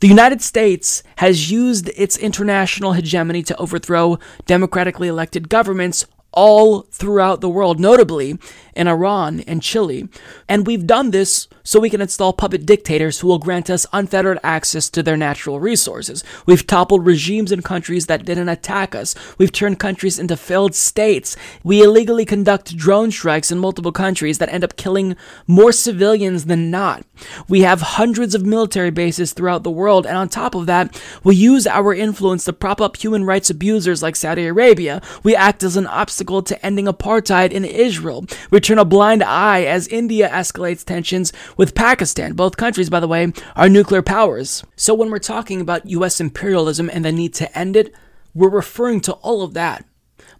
The 0.00 0.08
United 0.08 0.42
States 0.42 1.02
has 1.16 1.50
used 1.50 1.88
its 1.96 2.18
international 2.18 2.92
hegemony 2.92 3.42
to 3.44 3.56
overthrow 3.56 4.18
democratically 4.44 5.08
elected 5.08 5.48
governments 5.48 6.04
all 6.32 6.82
throughout 6.92 7.40
the 7.40 7.48
world, 7.48 7.80
notably 7.80 8.38
in 8.76 8.86
Iran 8.86 9.40
and 9.40 9.62
Chile. 9.62 10.08
And 10.48 10.66
we've 10.66 10.86
done 10.86 11.10
this 11.10 11.48
so 11.62 11.80
we 11.80 11.90
can 11.90 12.00
install 12.00 12.32
puppet 12.32 12.64
dictators 12.64 13.18
who 13.18 13.26
will 13.26 13.38
grant 13.38 13.68
us 13.70 13.86
unfettered 13.92 14.38
access 14.44 14.88
to 14.90 15.02
their 15.02 15.16
natural 15.16 15.58
resources. 15.58 16.22
We've 16.44 16.66
toppled 16.66 17.04
regimes 17.04 17.50
in 17.50 17.62
countries 17.62 18.06
that 18.06 18.24
didn't 18.24 18.48
attack 18.48 18.94
us. 18.94 19.14
We've 19.38 19.50
turned 19.50 19.80
countries 19.80 20.18
into 20.18 20.36
failed 20.36 20.74
states. 20.74 21.36
We 21.64 21.82
illegally 21.82 22.24
conduct 22.24 22.76
drone 22.76 23.10
strikes 23.10 23.50
in 23.50 23.58
multiple 23.58 23.92
countries 23.92 24.38
that 24.38 24.52
end 24.52 24.62
up 24.62 24.76
killing 24.76 25.16
more 25.46 25.72
civilians 25.72 26.44
than 26.44 26.70
not. 26.70 27.04
We 27.48 27.62
have 27.62 27.80
hundreds 27.80 28.34
of 28.34 28.44
military 28.44 28.90
bases 28.90 29.32
throughout 29.32 29.64
the 29.64 29.70
world, 29.70 30.06
and 30.06 30.16
on 30.16 30.28
top 30.28 30.54
of 30.54 30.66
that, 30.66 31.00
we 31.24 31.34
use 31.34 31.66
our 31.66 31.94
influence 31.94 32.44
to 32.44 32.52
prop 32.52 32.80
up 32.80 32.96
human 32.96 33.24
rights 33.24 33.50
abusers 33.50 34.02
like 34.02 34.16
Saudi 34.16 34.46
Arabia. 34.46 35.00
We 35.22 35.34
act 35.34 35.62
as 35.62 35.76
an 35.76 35.86
obstacle 35.86 36.42
to 36.42 36.66
ending 36.66 36.86
apartheid 36.86 37.50
in 37.50 37.64
Israel. 37.64 38.26
We 38.50 38.60
turn 38.66 38.78
a 38.78 38.84
blind 38.84 39.22
eye 39.22 39.62
as 39.62 39.86
India 39.88 40.28
escalates 40.28 40.84
tensions 40.84 41.32
with 41.56 41.74
Pakistan. 41.74 42.32
Both 42.32 42.56
countries, 42.56 42.90
by 42.90 42.98
the 42.98 43.06
way, 43.06 43.32
are 43.54 43.68
nuclear 43.68 44.02
powers. 44.02 44.64
So 44.74 44.92
when 44.92 45.10
we're 45.10 45.20
talking 45.20 45.60
about 45.60 45.88
US 45.88 46.20
imperialism 46.20 46.90
and 46.92 47.04
the 47.04 47.12
need 47.12 47.32
to 47.34 47.56
end 47.56 47.76
it, 47.76 47.94
we're 48.34 48.50
referring 48.50 49.00
to 49.02 49.12
all 49.14 49.42
of 49.42 49.54
that. 49.54 49.84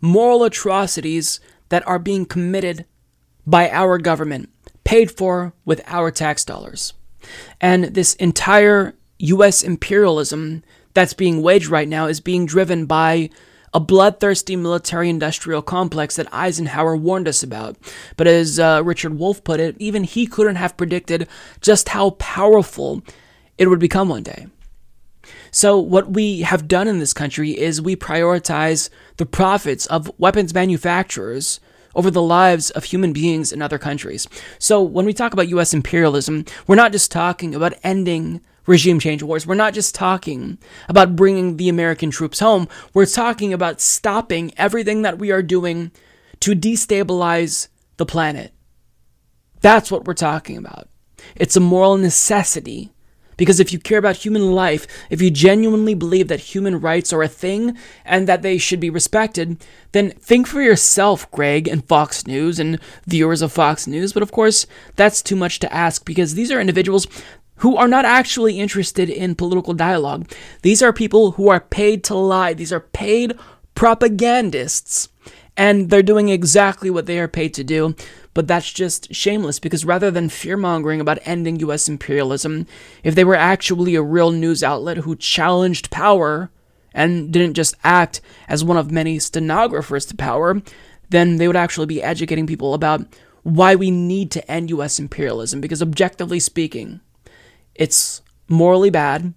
Moral 0.01 0.43
atrocities 0.43 1.39
that 1.69 1.87
are 1.87 2.01
being 2.01 2.27
committed 2.27 2.85
by 3.47 3.71
our 3.71 3.97
government, 3.97 4.51
paid 4.83 5.11
for 5.11 5.53
with 5.65 5.81
our 5.87 6.11
tax 6.11 6.45
dollars. 6.45 6.95
And 7.61 7.85
this 7.85 8.15
entire 8.15 8.95
US 9.19 9.63
imperialism 9.63 10.65
that's 10.95 11.15
being 11.15 11.43
waged 11.43 11.69
right 11.69 11.89
now 11.89 12.07
is 12.07 12.21
being 12.21 12.45
driven 12.45 12.87
by 12.87 13.31
a 13.77 13.81
bloodthirsty 13.81 14.57
military 14.57 15.11
industrial 15.11 15.61
complex 15.61 16.17
that 16.17 16.33
Eisenhower 16.33 16.97
warned 16.97 17.29
us 17.29 17.43
about. 17.43 17.77
But 18.17 18.27
as 18.27 18.59
uh, 18.59 18.81
Richard 18.83 19.19
Wolff 19.19 19.45
put 19.45 19.61
it, 19.61 19.77
even 19.79 20.03
he 20.03 20.27
couldn't 20.27 20.57
have 20.57 20.79
predicted 20.79 21.29
just 21.61 21.91
how 21.91 22.11
powerful 22.13 23.03
it 23.59 23.69
would 23.69 23.79
become 23.79 24.09
one 24.09 24.23
day. 24.23 24.47
So, 25.51 25.79
what 25.79 26.13
we 26.13 26.41
have 26.41 26.69
done 26.69 26.89
in 26.89 27.01
this 27.01 27.13
country 27.13 27.51
is 27.51 27.83
we 27.83 27.97
prioritize 27.97 28.89
the 29.19 29.27
profits 29.27 29.85
of 29.87 30.11
weapons 30.17 30.55
manufacturers 30.55 31.61
over 31.95 32.11
the 32.11 32.23
lives 32.23 32.71
of 32.71 32.85
human 32.85 33.13
beings 33.13 33.53
in 33.53 33.61
other 33.61 33.79
countries. 33.79 34.27
So, 34.59 34.83
when 34.83 35.05
we 35.05 35.13
talk 35.13 35.35
about 35.35 35.49
US 35.49 35.75
imperialism, 35.75 36.47
we're 36.67 36.77
not 36.77 36.93
just 36.93 37.13
talking 37.13 37.55
about 37.55 37.75
ending 37.83 38.41
regime 38.67 38.99
change 38.99 39.23
wars. 39.23 39.47
We're 39.47 39.55
not 39.55 39.75
just 39.75 39.95
talking 39.95 40.59
about 40.89 41.17
bringing 41.17 41.57
the 41.57 41.69
American 41.69 42.11
troops 42.11 42.41
home, 42.41 42.69
we're 42.95 43.07
talking 43.07 43.53
about 43.53 43.81
stopping 43.81 44.53
everything 44.57 45.03
that 45.03 45.19
we 45.19 45.31
are 45.31 45.43
doing 45.43 45.91
to 46.41 46.55
destabilize 46.55 47.69
the 47.97 48.07
planet. 48.07 48.53
That's 49.61 49.91
what 49.91 50.05
we're 50.05 50.15
talking 50.15 50.57
about. 50.57 50.89
It's 51.35 51.57
a 51.57 51.61
moral 51.61 51.97
necessity. 51.97 52.93
Because 53.37 53.61
if 53.61 53.73
you 53.73 53.79
care 53.79 53.99
about 53.99 54.17
human 54.17 54.53
life, 54.53 54.87
if 55.11 55.21
you 55.21 55.31
genuinely 55.31 55.95
believe 55.95 56.29
that 56.29 56.41
human 56.41 56.81
rights 56.81 57.13
are 57.13 57.23
a 57.23 57.29
thing 57.29 57.77
and 58.05 58.27
that 58.27 58.43
they 58.43 58.57
should 58.59 58.81
be 58.81 58.91
respected, 58.91 59.63
then 59.93 60.11
think 60.13 60.47
for 60.47 60.63
yourself, 60.63 61.31
Greg 61.31 61.69
and 61.69 61.87
Fox 61.87 62.27
News 62.27 62.59
and 62.59 62.79
viewers 63.07 63.43
of 63.43 63.53
Fox 63.53 63.87
News. 63.87 64.13
But 64.13 64.23
of 64.23 64.33
course, 64.33 64.67
that's 64.97 65.21
too 65.21 65.37
much 65.37 65.59
to 65.61 65.73
ask 65.73 66.05
because 66.05 66.35
these 66.35 66.51
are 66.51 66.61
individuals 66.61 67.07
who 67.57 67.77
are 67.77 67.89
not 67.89 68.05
actually 68.05 68.59
interested 68.59 69.09
in 69.09 69.35
political 69.35 69.75
dialogue. 69.75 70.31
These 70.63 70.83
are 70.83 70.93
people 70.93 71.33
who 71.33 71.49
are 71.49 71.61
paid 71.61 72.05
to 72.05 72.15
lie. 72.15 72.55
These 72.55 72.73
are 72.73 72.81
paid 72.81 73.39
propagandists. 73.75 75.09
And 75.57 75.89
they're 75.89 76.03
doing 76.03 76.29
exactly 76.29 76.91
what 76.91 77.07
they 77.07 77.19
are 77.19 77.29
paid 77.29 77.55
to 77.55 77.65
do. 77.65 77.95
But 78.35 78.47
that's 78.47 78.71
just 78.71 79.15
shameless 79.15 79.59
because 79.59 79.87
rather 79.87 80.11
than 80.11 80.29
fear 80.29 80.59
mongering 80.59 81.01
about 81.01 81.19
ending 81.25 81.59
US 81.61 81.89
imperialism, 81.89 82.67
if 83.03 83.15
they 83.15 83.25
were 83.25 83.35
actually 83.35 83.95
a 83.95 84.03
real 84.03 84.31
news 84.31 84.63
outlet 84.63 84.99
who 84.99 85.17
challenged 85.17 85.91
power 85.91 86.51
and 86.93 87.33
didn't 87.33 87.55
just 87.55 87.75
act 87.83 88.21
as 88.49 88.63
one 88.63 88.77
of 88.77 88.91
many 88.91 89.19
stenographers 89.19 90.05
to 90.07 90.17
power, 90.17 90.61
then 91.09 91.37
they 91.37 91.47
would 91.47 91.57
actually 91.57 91.87
be 91.87 92.03
educating 92.03 92.47
people 92.47 92.75
about 92.75 93.07
why 93.43 93.75
we 93.75 93.91
need 93.91 94.31
to 94.33 94.51
end 94.51 94.69
US 94.69 94.99
imperialism. 94.99 95.63
Because 95.63 95.81
objectively 95.81 96.41
speaking, 96.41 97.01
it's 97.79 98.23
morally 98.49 98.91
bad. 98.91 99.35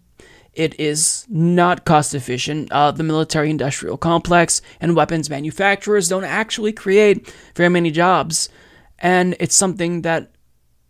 It 0.53 0.79
is 0.79 1.25
not 1.29 1.85
cost 1.85 2.13
efficient. 2.13 2.71
Uh, 2.71 2.91
the 2.91 3.03
military 3.03 3.49
industrial 3.49 3.97
complex 3.97 4.61
and 4.81 4.95
weapons 4.95 5.29
manufacturers 5.29 6.09
don't 6.09 6.23
actually 6.23 6.73
create 6.73 7.33
very 7.55 7.69
many 7.69 7.91
jobs. 7.91 8.49
And 8.97 9.35
it's 9.39 9.55
something 9.55 10.01
that 10.01 10.31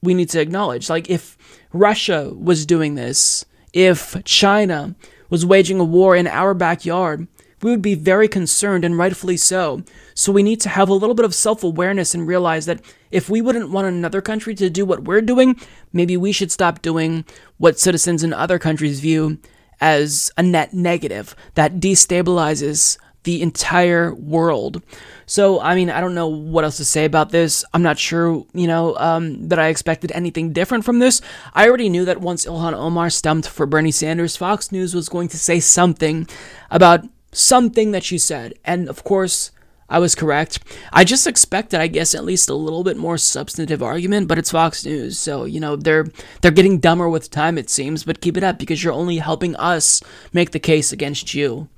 we 0.02 0.14
need 0.14 0.30
to 0.30 0.42
acknowledge. 0.42 0.90
Like, 0.90 1.10
if 1.10 1.38
Russia 1.74 2.32
was 2.34 2.66
doing 2.66 2.96
this, 2.96 3.46
if 3.74 4.16
China 4.24 4.96
was 5.30 5.46
waging 5.46 5.80
a 5.80 5.84
war 5.84 6.16
in 6.16 6.26
our 6.26 6.54
backyard, 6.54 7.28
we 7.62 7.72
would 7.72 7.82
be 7.82 7.96
very 7.96 8.28
concerned, 8.28 8.86
and 8.86 8.98
rightfully 8.98 9.38
so. 9.38 9.84
So 10.14 10.32
we 10.32 10.44
need 10.44 10.62
to 10.62 10.70
have 10.70 10.90
a 10.90 10.94
little 10.94 11.16
bit 11.16 11.26
of 11.26 11.36
self 11.36 11.64
awareness 11.64 12.14
and 12.14 12.28
realize 12.28 12.66
that 12.66 12.82
if 13.12 13.30
we 13.30 13.42
wouldn't 13.42 13.72
want 13.72 13.88
another 13.88 14.22
country 14.22 14.56
to 14.56 14.70
do 14.70 14.86
what 14.86 15.04
we're 15.04 15.22
doing, 15.22 15.60
maybe 15.94 16.18
we 16.18 16.32
should 16.32 16.52
stop 16.52 16.82
doing 16.82 17.26
what 17.58 17.80
citizens 17.80 18.24
in 18.24 18.34
other 18.34 18.60
countries 18.60 19.00
view 19.00 19.40
as 19.82 20.32
a 20.38 20.44
net 20.44 20.74
negative 20.74 21.36
that 21.56 21.80
destabilizes 21.80 22.98
the 23.24 23.42
entire 23.42 24.14
world. 24.14 24.82
So, 25.26 25.60
I 25.60 25.76
mean, 25.76 25.90
I 25.90 26.00
don't 26.02 26.16
know 26.16 26.28
what 26.28 26.64
else 26.64 26.78
to 26.78 26.86
say 26.86 27.06
about 27.06 27.32
this. 27.32 27.66
I'm 27.74 27.84
not 27.84 28.00
sure, 28.00 28.46
you 28.54 28.68
know, 28.68 28.96
um, 28.98 29.50
that 29.50 29.60
I 29.60 29.68
expected 29.68 30.12
anything 30.14 30.54
different 30.54 30.86
from 30.86 31.00
this. 31.00 31.22
I 31.54 31.68
already 31.68 31.90
knew 31.90 32.06
that 32.06 32.22
once 32.22 32.46
Ilhan 32.46 32.74
Omar 32.74 33.10
stumped 33.10 33.48
for 33.48 33.66
Bernie 33.66 33.92
Sanders, 33.92 34.38
Fox 34.38 34.72
News 34.72 34.96
was 34.96 35.10
going 35.10 35.28
to 35.30 35.38
say 35.38 35.60
something 35.60 36.28
about 36.72 37.06
something 37.32 37.92
that 37.92 38.04
she 38.04 38.18
said. 38.18 38.54
And 38.66 38.90
of 38.90 39.04
course, 39.04 39.52
I 39.90 40.00
was 40.00 40.14
correct. 40.14 40.60
I 40.94 41.04
just 41.04 41.26
expected, 41.26 41.82
I 41.82 41.88
guess, 41.88 42.14
at 42.14 42.24
least 42.24 42.50
a 42.50 42.54
little 42.54 42.84
bit 42.84 42.98
more 42.98 43.18
substantive 43.18 43.82
argument, 43.82 44.28
but 44.28 44.38
it's 44.38 44.52
Fox 44.52 44.86
News, 44.86 45.18
so 45.18 45.46
you 45.46 45.60
know 45.60 45.76
they're 45.76 46.06
they're 46.42 46.52
getting 46.52 46.80
dumber 46.80 47.10
with 47.10 47.32
time, 47.32 47.58
it 47.58 47.70
seems. 47.70 48.04
But 48.04 48.22
keep 48.22 48.38
it 48.38 48.44
up 48.44 48.60
because 48.60 48.84
you're 48.84 48.94
only 48.94 49.18
helping 49.18 49.56
us 49.56 50.02
make 50.32 50.52
the 50.52 50.60
case 50.60 50.92
against 50.92 51.34
you. 51.34 51.70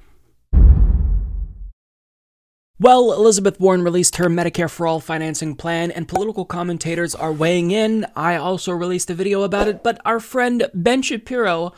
Well, 2.81 3.13
Elizabeth 3.13 3.59
Warren 3.59 3.83
released 3.83 4.15
her 4.15 4.25
Medicare 4.25 4.69
for 4.69 4.87
All 4.87 4.99
financing 4.99 5.55
plan, 5.55 5.91
and 5.91 6.07
political 6.07 6.45
commentators 6.45 7.13
are 7.13 7.31
weighing 7.31 7.69
in. 7.69 8.07
I 8.15 8.35
also 8.35 8.71
released 8.71 9.11
a 9.11 9.13
video 9.13 9.43
about 9.43 9.67
it, 9.67 9.83
but 9.83 10.01
our 10.03 10.19
friend 10.19 10.65
Ben 10.73 11.03
Shapiro 11.03 11.73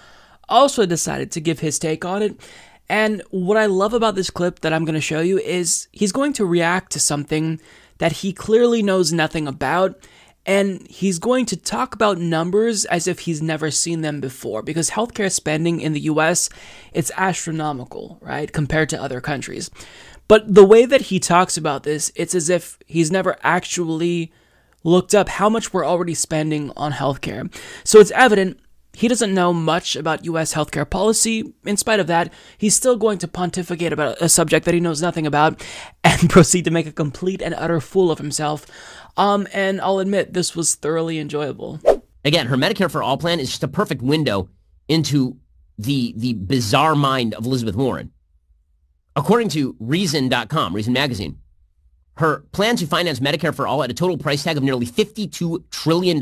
also 0.47 0.85
decided 0.85 1.29
to 1.31 1.41
give 1.41 1.59
his 1.59 1.77
take 1.77 2.05
on 2.05 2.23
it. 2.23 2.39
And 2.89 3.21
what 3.31 3.57
I 3.57 3.65
love 3.65 3.93
about 3.93 4.15
this 4.15 4.29
clip 4.29 4.59
that 4.59 4.73
I'm 4.73 4.85
going 4.85 4.95
to 4.95 5.01
show 5.01 5.21
you 5.21 5.39
is 5.39 5.87
he's 5.91 6.11
going 6.11 6.33
to 6.33 6.45
react 6.45 6.91
to 6.93 6.99
something 6.99 7.59
that 7.97 8.11
he 8.11 8.33
clearly 8.33 8.83
knows 8.83 9.13
nothing 9.13 9.47
about. 9.47 9.97
And 10.45 10.85
he's 10.89 11.19
going 11.19 11.45
to 11.47 11.57
talk 11.57 11.95
about 11.95 12.17
numbers 12.17 12.83
as 12.85 13.07
if 13.07 13.19
he's 13.19 13.41
never 13.41 13.71
seen 13.71 14.01
them 14.01 14.19
before 14.19 14.61
because 14.61 14.89
healthcare 14.89 15.31
spending 15.31 15.79
in 15.79 15.93
the 15.93 16.01
US 16.01 16.49
it's 16.91 17.11
astronomical, 17.15 18.17
right, 18.21 18.51
compared 18.51 18.89
to 18.89 19.01
other 19.01 19.21
countries. 19.21 19.71
But 20.27 20.53
the 20.53 20.65
way 20.65 20.85
that 20.85 21.01
he 21.01 21.19
talks 21.19 21.55
about 21.55 21.83
this, 21.83 22.11
it's 22.15 22.35
as 22.35 22.49
if 22.49 22.77
he's 22.87 23.11
never 23.11 23.37
actually 23.41 24.33
looked 24.83 25.15
up 25.15 25.29
how 25.29 25.49
much 25.49 25.73
we're 25.73 25.85
already 25.85 26.13
spending 26.13 26.71
on 26.75 26.91
healthcare. 26.91 27.53
So 27.85 27.99
it's 27.99 28.11
evident 28.11 28.59
he 28.93 29.07
doesn't 29.07 29.33
know 29.33 29.51
much 29.51 29.95
about 29.95 30.25
US 30.25 30.53
healthcare 30.53 30.87
policy. 30.87 31.53
In 31.65 31.77
spite 31.77 31.99
of 31.99 32.07
that, 32.07 32.31
he's 32.57 32.75
still 32.75 32.95
going 32.95 33.17
to 33.19 33.27
pontificate 33.27 33.91
about 33.91 34.21
a 34.21 34.29
subject 34.29 34.65
that 34.65 34.73
he 34.73 34.79
knows 34.79 35.01
nothing 35.01 35.25
about 35.25 35.65
and 36.03 36.29
proceed 36.29 36.65
to 36.65 36.71
make 36.71 36.85
a 36.85 36.91
complete 36.91 37.41
and 37.41 37.55
utter 37.55 37.81
fool 37.81 38.11
of 38.11 38.19
himself. 38.19 38.65
Um, 39.17 39.47
and 39.53 39.81
I'll 39.81 39.99
admit, 39.99 40.33
this 40.33 40.55
was 40.55 40.75
thoroughly 40.75 41.19
enjoyable. 41.19 41.79
Again, 42.25 42.47
her 42.47 42.55
Medicare 42.55 42.89
for 42.89 43.03
All 43.03 43.17
plan 43.17 43.39
is 43.39 43.49
just 43.49 43.63
a 43.63 43.67
perfect 43.67 44.01
window 44.01 44.49
into 44.87 45.37
the 45.77 46.13
the 46.15 46.33
bizarre 46.33 46.95
mind 46.95 47.33
of 47.33 47.45
Elizabeth 47.45 47.75
Warren. 47.75 48.11
According 49.15 49.49
to 49.49 49.75
Reason.com, 49.79 50.73
Reason 50.73 50.93
Magazine, 50.93 51.39
her 52.17 52.39
plan 52.51 52.75
to 52.77 52.87
finance 52.87 53.19
Medicare 53.19 53.53
for 53.53 53.67
all 53.67 53.83
at 53.83 53.91
a 53.91 53.93
total 53.93 54.17
price 54.17 54.43
tag 54.43 54.57
of 54.57 54.63
nearly 54.63 54.85
$52 54.85 55.63
trillion, 55.71 56.19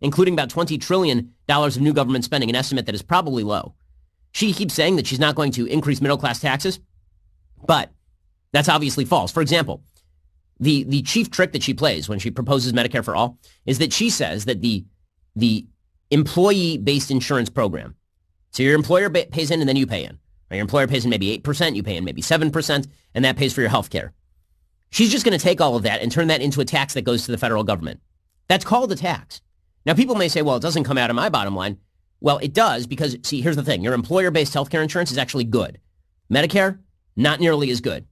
including 0.00 0.34
about 0.34 0.48
$20 0.48 0.80
trillion 0.80 1.34
of 1.48 1.80
new 1.80 1.92
government 1.92 2.24
spending, 2.24 2.48
an 2.48 2.56
estimate 2.56 2.86
that 2.86 2.94
is 2.94 3.02
probably 3.02 3.42
low. 3.42 3.74
She 4.32 4.52
keeps 4.52 4.74
saying 4.74 4.96
that 4.96 5.06
she's 5.06 5.18
not 5.18 5.34
going 5.34 5.52
to 5.52 5.66
increase 5.66 6.00
middle 6.00 6.18
class 6.18 6.40
taxes, 6.40 6.80
but 7.66 7.90
that's 8.52 8.68
obviously 8.68 9.04
false. 9.04 9.32
For 9.32 9.40
example, 9.40 9.82
the, 10.60 10.84
the 10.84 11.02
chief 11.02 11.30
trick 11.30 11.52
that 11.52 11.62
she 11.62 11.74
plays 11.74 12.08
when 12.08 12.18
she 12.18 12.30
proposes 12.30 12.72
Medicare 12.72 13.04
for 13.04 13.16
all 13.16 13.38
is 13.66 13.78
that 13.78 13.92
she 13.92 14.10
says 14.10 14.44
that 14.44 14.60
the, 14.60 14.84
the 15.36 15.66
employee-based 16.10 17.10
insurance 17.10 17.48
program, 17.48 17.94
so 18.50 18.62
your 18.62 18.74
employer 18.74 19.10
pays 19.10 19.50
in 19.50 19.60
and 19.60 19.68
then 19.68 19.76
you 19.76 19.86
pay 19.86 20.04
in, 20.04 20.18
your 20.50 20.60
employer 20.60 20.86
pays 20.86 21.04
in 21.04 21.10
maybe 21.10 21.36
8%, 21.38 21.76
you 21.76 21.82
pay 21.82 21.96
in 21.96 22.04
maybe 22.04 22.22
7%, 22.22 22.86
and 23.14 23.24
that 23.24 23.36
pays 23.36 23.52
for 23.52 23.60
your 23.60 23.70
health 23.70 23.90
care. 23.90 24.12
She's 24.90 25.10
just 25.10 25.24
going 25.24 25.38
to 25.38 25.42
take 25.42 25.60
all 25.60 25.76
of 25.76 25.82
that 25.82 26.00
and 26.00 26.10
turn 26.10 26.28
that 26.28 26.40
into 26.40 26.60
a 26.60 26.64
tax 26.64 26.94
that 26.94 27.02
goes 27.02 27.26
to 27.26 27.30
the 27.30 27.38
federal 27.38 27.64
government. 27.64 28.00
That's 28.48 28.64
called 28.64 28.90
a 28.90 28.96
tax. 28.96 29.42
Now, 29.86 29.94
people 29.94 30.14
may 30.14 30.28
say, 30.28 30.42
well, 30.42 30.56
it 30.56 30.62
doesn't 30.62 30.84
come 30.84 30.98
out 30.98 31.10
of 31.10 31.16
my 31.16 31.28
bottom 31.28 31.56
line. 31.56 31.78
Well, 32.20 32.38
it 32.38 32.52
does 32.52 32.86
because, 32.86 33.16
see, 33.22 33.40
here's 33.40 33.56
the 33.56 33.62
thing. 33.62 33.82
Your 33.82 33.94
employer-based 33.94 34.52
healthcare 34.52 34.82
insurance 34.82 35.10
is 35.10 35.18
actually 35.18 35.44
good. 35.44 35.78
Medicare, 36.30 36.78
not 37.16 37.40
nearly 37.40 37.70
as 37.70 37.80
good. 37.80 38.06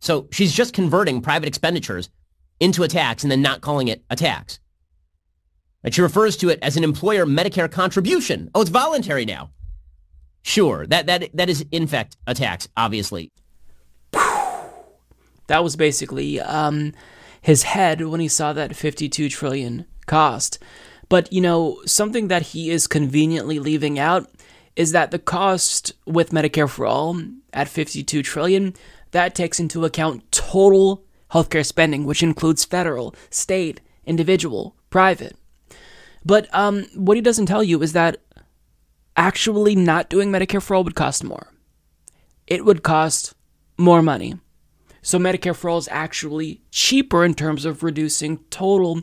So 0.00 0.28
she's 0.30 0.52
just 0.52 0.74
converting 0.74 1.22
private 1.22 1.48
expenditures 1.48 2.10
into 2.60 2.82
a 2.82 2.88
tax 2.88 3.22
and 3.22 3.30
then 3.30 3.42
not 3.42 3.60
calling 3.62 3.88
it 3.88 4.04
a 4.10 4.16
tax. 4.16 4.60
But 5.82 5.94
she 5.94 6.02
refers 6.02 6.36
to 6.38 6.48
it 6.50 6.58
as 6.62 6.76
an 6.76 6.84
employer 6.84 7.26
Medicare 7.26 7.70
contribution. 7.70 8.50
Oh, 8.54 8.60
it's 8.60 8.70
voluntary 8.70 9.24
now. 9.24 9.50
Sure, 10.42 10.86
that, 10.86 11.06
that, 11.06 11.30
that 11.34 11.48
is 11.48 11.64
in 11.72 11.86
fact 11.86 12.16
a 12.26 12.34
tax, 12.34 12.68
obviously. 12.76 13.32
That 14.12 15.62
was 15.62 15.76
basically 15.76 16.40
um, 16.40 16.92
his 17.40 17.62
head 17.62 18.00
when 18.00 18.20
he 18.20 18.28
saw 18.28 18.52
that 18.52 18.74
52 18.74 19.28
trillion 19.28 19.86
cost. 20.06 20.58
But, 21.08 21.32
you 21.32 21.40
know, 21.40 21.80
something 21.86 22.28
that 22.28 22.42
he 22.42 22.70
is 22.70 22.86
conveniently 22.86 23.58
leaving 23.58 23.98
out 23.98 24.28
is 24.74 24.92
that 24.92 25.10
the 25.10 25.18
cost 25.18 25.92
with 26.04 26.30
Medicare 26.30 26.68
for 26.68 26.86
All 26.86 27.20
at 27.52 27.68
52 27.68 28.22
trillion, 28.22 28.74
that 29.12 29.34
takes 29.34 29.58
into 29.58 29.84
account 29.84 30.30
total 30.30 31.04
healthcare 31.32 31.64
spending, 31.64 32.04
which 32.04 32.22
includes 32.22 32.64
federal, 32.64 33.14
state, 33.30 33.80
individual, 34.04 34.76
private. 34.90 35.36
But 36.24 36.52
um, 36.54 36.86
what 36.94 37.16
he 37.16 37.20
doesn't 37.20 37.46
tell 37.46 37.62
you 37.62 37.82
is 37.82 37.92
that 37.92 38.18
actually 39.16 39.74
not 39.74 40.10
doing 40.10 40.30
Medicare 40.30 40.62
for 40.62 40.74
All 40.74 40.84
would 40.84 40.94
cost 40.94 41.24
more. 41.24 41.52
It 42.46 42.64
would 42.64 42.82
cost 42.82 43.34
more 43.78 44.02
money. 44.02 44.34
So 45.02 45.18
Medicare 45.18 45.54
for 45.54 45.70
All 45.70 45.78
is 45.78 45.88
actually 45.90 46.62
cheaper 46.70 47.24
in 47.24 47.34
terms 47.34 47.64
of 47.64 47.82
reducing 47.82 48.38
total 48.50 49.02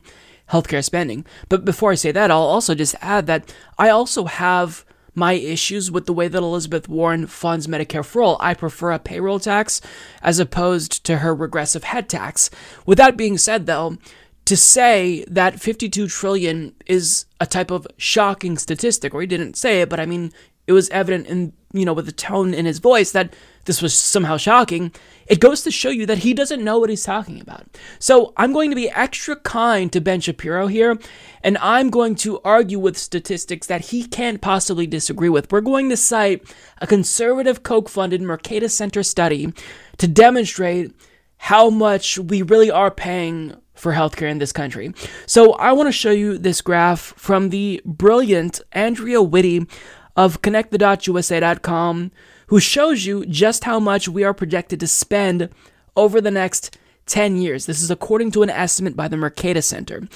healthcare 0.51 0.83
spending. 0.83 1.25
But 1.49 1.65
before 1.65 1.91
I 1.91 1.95
say 1.95 2.11
that, 2.11 2.31
I'll 2.31 2.39
also 2.39 2.75
just 2.75 2.95
add 3.01 3.27
that 3.27 3.53
I 3.77 3.89
also 3.89 4.25
have 4.25 4.85
my 5.15 5.33
issues 5.33 5.91
with 5.91 6.05
the 6.05 6.13
way 6.13 6.27
that 6.27 6.41
Elizabeth 6.41 6.89
Warren 6.89 7.27
funds 7.27 7.67
Medicare 7.67 8.05
for 8.05 8.21
All. 8.21 8.37
I 8.39 8.53
prefer 8.53 8.91
a 8.91 8.99
payroll 8.99 9.39
tax 9.39 9.81
as 10.21 10.39
opposed 10.39 11.03
to 11.05 11.17
her 11.17 11.35
regressive 11.35 11.83
head 11.83 12.09
tax. 12.09 12.49
With 12.85 12.97
that 12.97 13.17
being 13.17 13.37
said, 13.37 13.65
though, 13.65 13.97
to 14.45 14.57
say 14.57 15.23
that 15.27 15.59
52 15.59 16.07
trillion 16.07 16.75
is 16.85 17.25
a 17.39 17.45
type 17.45 17.71
of 17.71 17.87
shocking 17.97 18.57
statistic, 18.57 19.13
or 19.13 19.21
he 19.21 19.27
didn't 19.27 19.55
say 19.55 19.81
it, 19.81 19.89
but 19.89 19.99
I 19.99 20.05
mean, 20.05 20.33
it 20.67 20.73
was 20.73 20.89
evident 20.89 21.27
in, 21.27 21.53
you 21.73 21.85
know, 21.85 21.93
with 21.93 22.05
the 22.05 22.11
tone 22.11 22.53
in 22.53 22.65
his 22.65 22.79
voice 22.79 23.11
that 23.11 23.33
this 23.65 23.81
was 23.81 23.97
somehow 23.97 24.37
shocking, 24.37 24.91
it 25.25 25.39
goes 25.39 25.63
to 25.63 25.71
show 25.71 25.89
you 25.89 26.05
that 26.05 26.19
he 26.19 26.33
doesn't 26.33 26.63
know 26.63 26.77
what 26.77 26.89
he's 26.89 27.03
talking 27.03 27.41
about. 27.41 27.65
So 27.97 28.33
I'm 28.37 28.53
going 28.53 28.69
to 28.69 28.75
be 28.75 28.89
extra 28.89 29.35
kind 29.37 29.91
to 29.91 30.01
Ben 30.01 30.21
Shapiro 30.21 30.67
here, 30.67 30.99
and 31.43 31.57
I'm 31.57 31.89
going 31.89 32.15
to 32.15 32.39
argue 32.41 32.77
with 32.77 32.97
statistics 32.97 33.67
that 33.67 33.85
he 33.85 34.05
can't 34.05 34.41
possibly 34.41 34.85
disagree 34.85 35.29
with. 35.29 35.51
We're 35.51 35.61
going 35.61 35.89
to 35.89 35.97
cite 35.97 36.43
a 36.79 36.87
conservative 36.87 37.63
Koch 37.63 37.89
funded 37.89 38.21
Mercatus 38.21 38.71
Center 38.71 39.01
study 39.01 39.51
to 39.97 40.07
demonstrate 40.07 40.93
how 41.37 41.69
much 41.69 42.19
we 42.19 42.41
really 42.41 42.69
are 42.69 42.91
paying 42.91 43.55
for 43.73 43.93
healthcare 43.93 44.29
in 44.29 44.37
this 44.37 44.53
country. 44.53 44.93
So 45.25 45.53
I 45.53 45.71
want 45.71 45.87
to 45.87 45.91
show 45.91 46.11
you 46.11 46.37
this 46.37 46.61
graph 46.61 46.99
from 47.17 47.49
the 47.49 47.81
brilliant 47.83 48.61
Andrea 48.71 49.21
Whitty 49.21 49.67
of 50.15 50.41
connectthedotsusa.com 50.41 52.11
who 52.47 52.59
shows 52.59 53.05
you 53.05 53.25
just 53.25 53.63
how 53.63 53.79
much 53.79 54.07
we 54.07 54.23
are 54.23 54.33
projected 54.33 54.79
to 54.79 54.87
spend 54.87 55.49
over 55.95 56.21
the 56.21 56.31
next 56.31 56.77
10 57.05 57.37
years. 57.37 57.65
This 57.65 57.81
is 57.81 57.91
according 57.91 58.31
to 58.31 58.43
an 58.43 58.49
estimate 58.49 58.95
by 58.95 59.07
the 59.07 59.17
Mercatus 59.17 59.63
Center. 59.63 60.07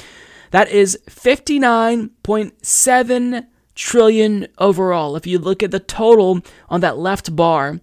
That 0.51 0.69
is 0.69 0.99
59.7 1.07 3.47
trillion 3.75 4.47
overall. 4.57 5.15
If 5.15 5.27
you 5.27 5.39
look 5.39 5.63
at 5.63 5.71
the 5.71 5.79
total 5.79 6.41
on 6.69 6.81
that 6.81 6.97
left 6.97 7.33
bar, 7.35 7.79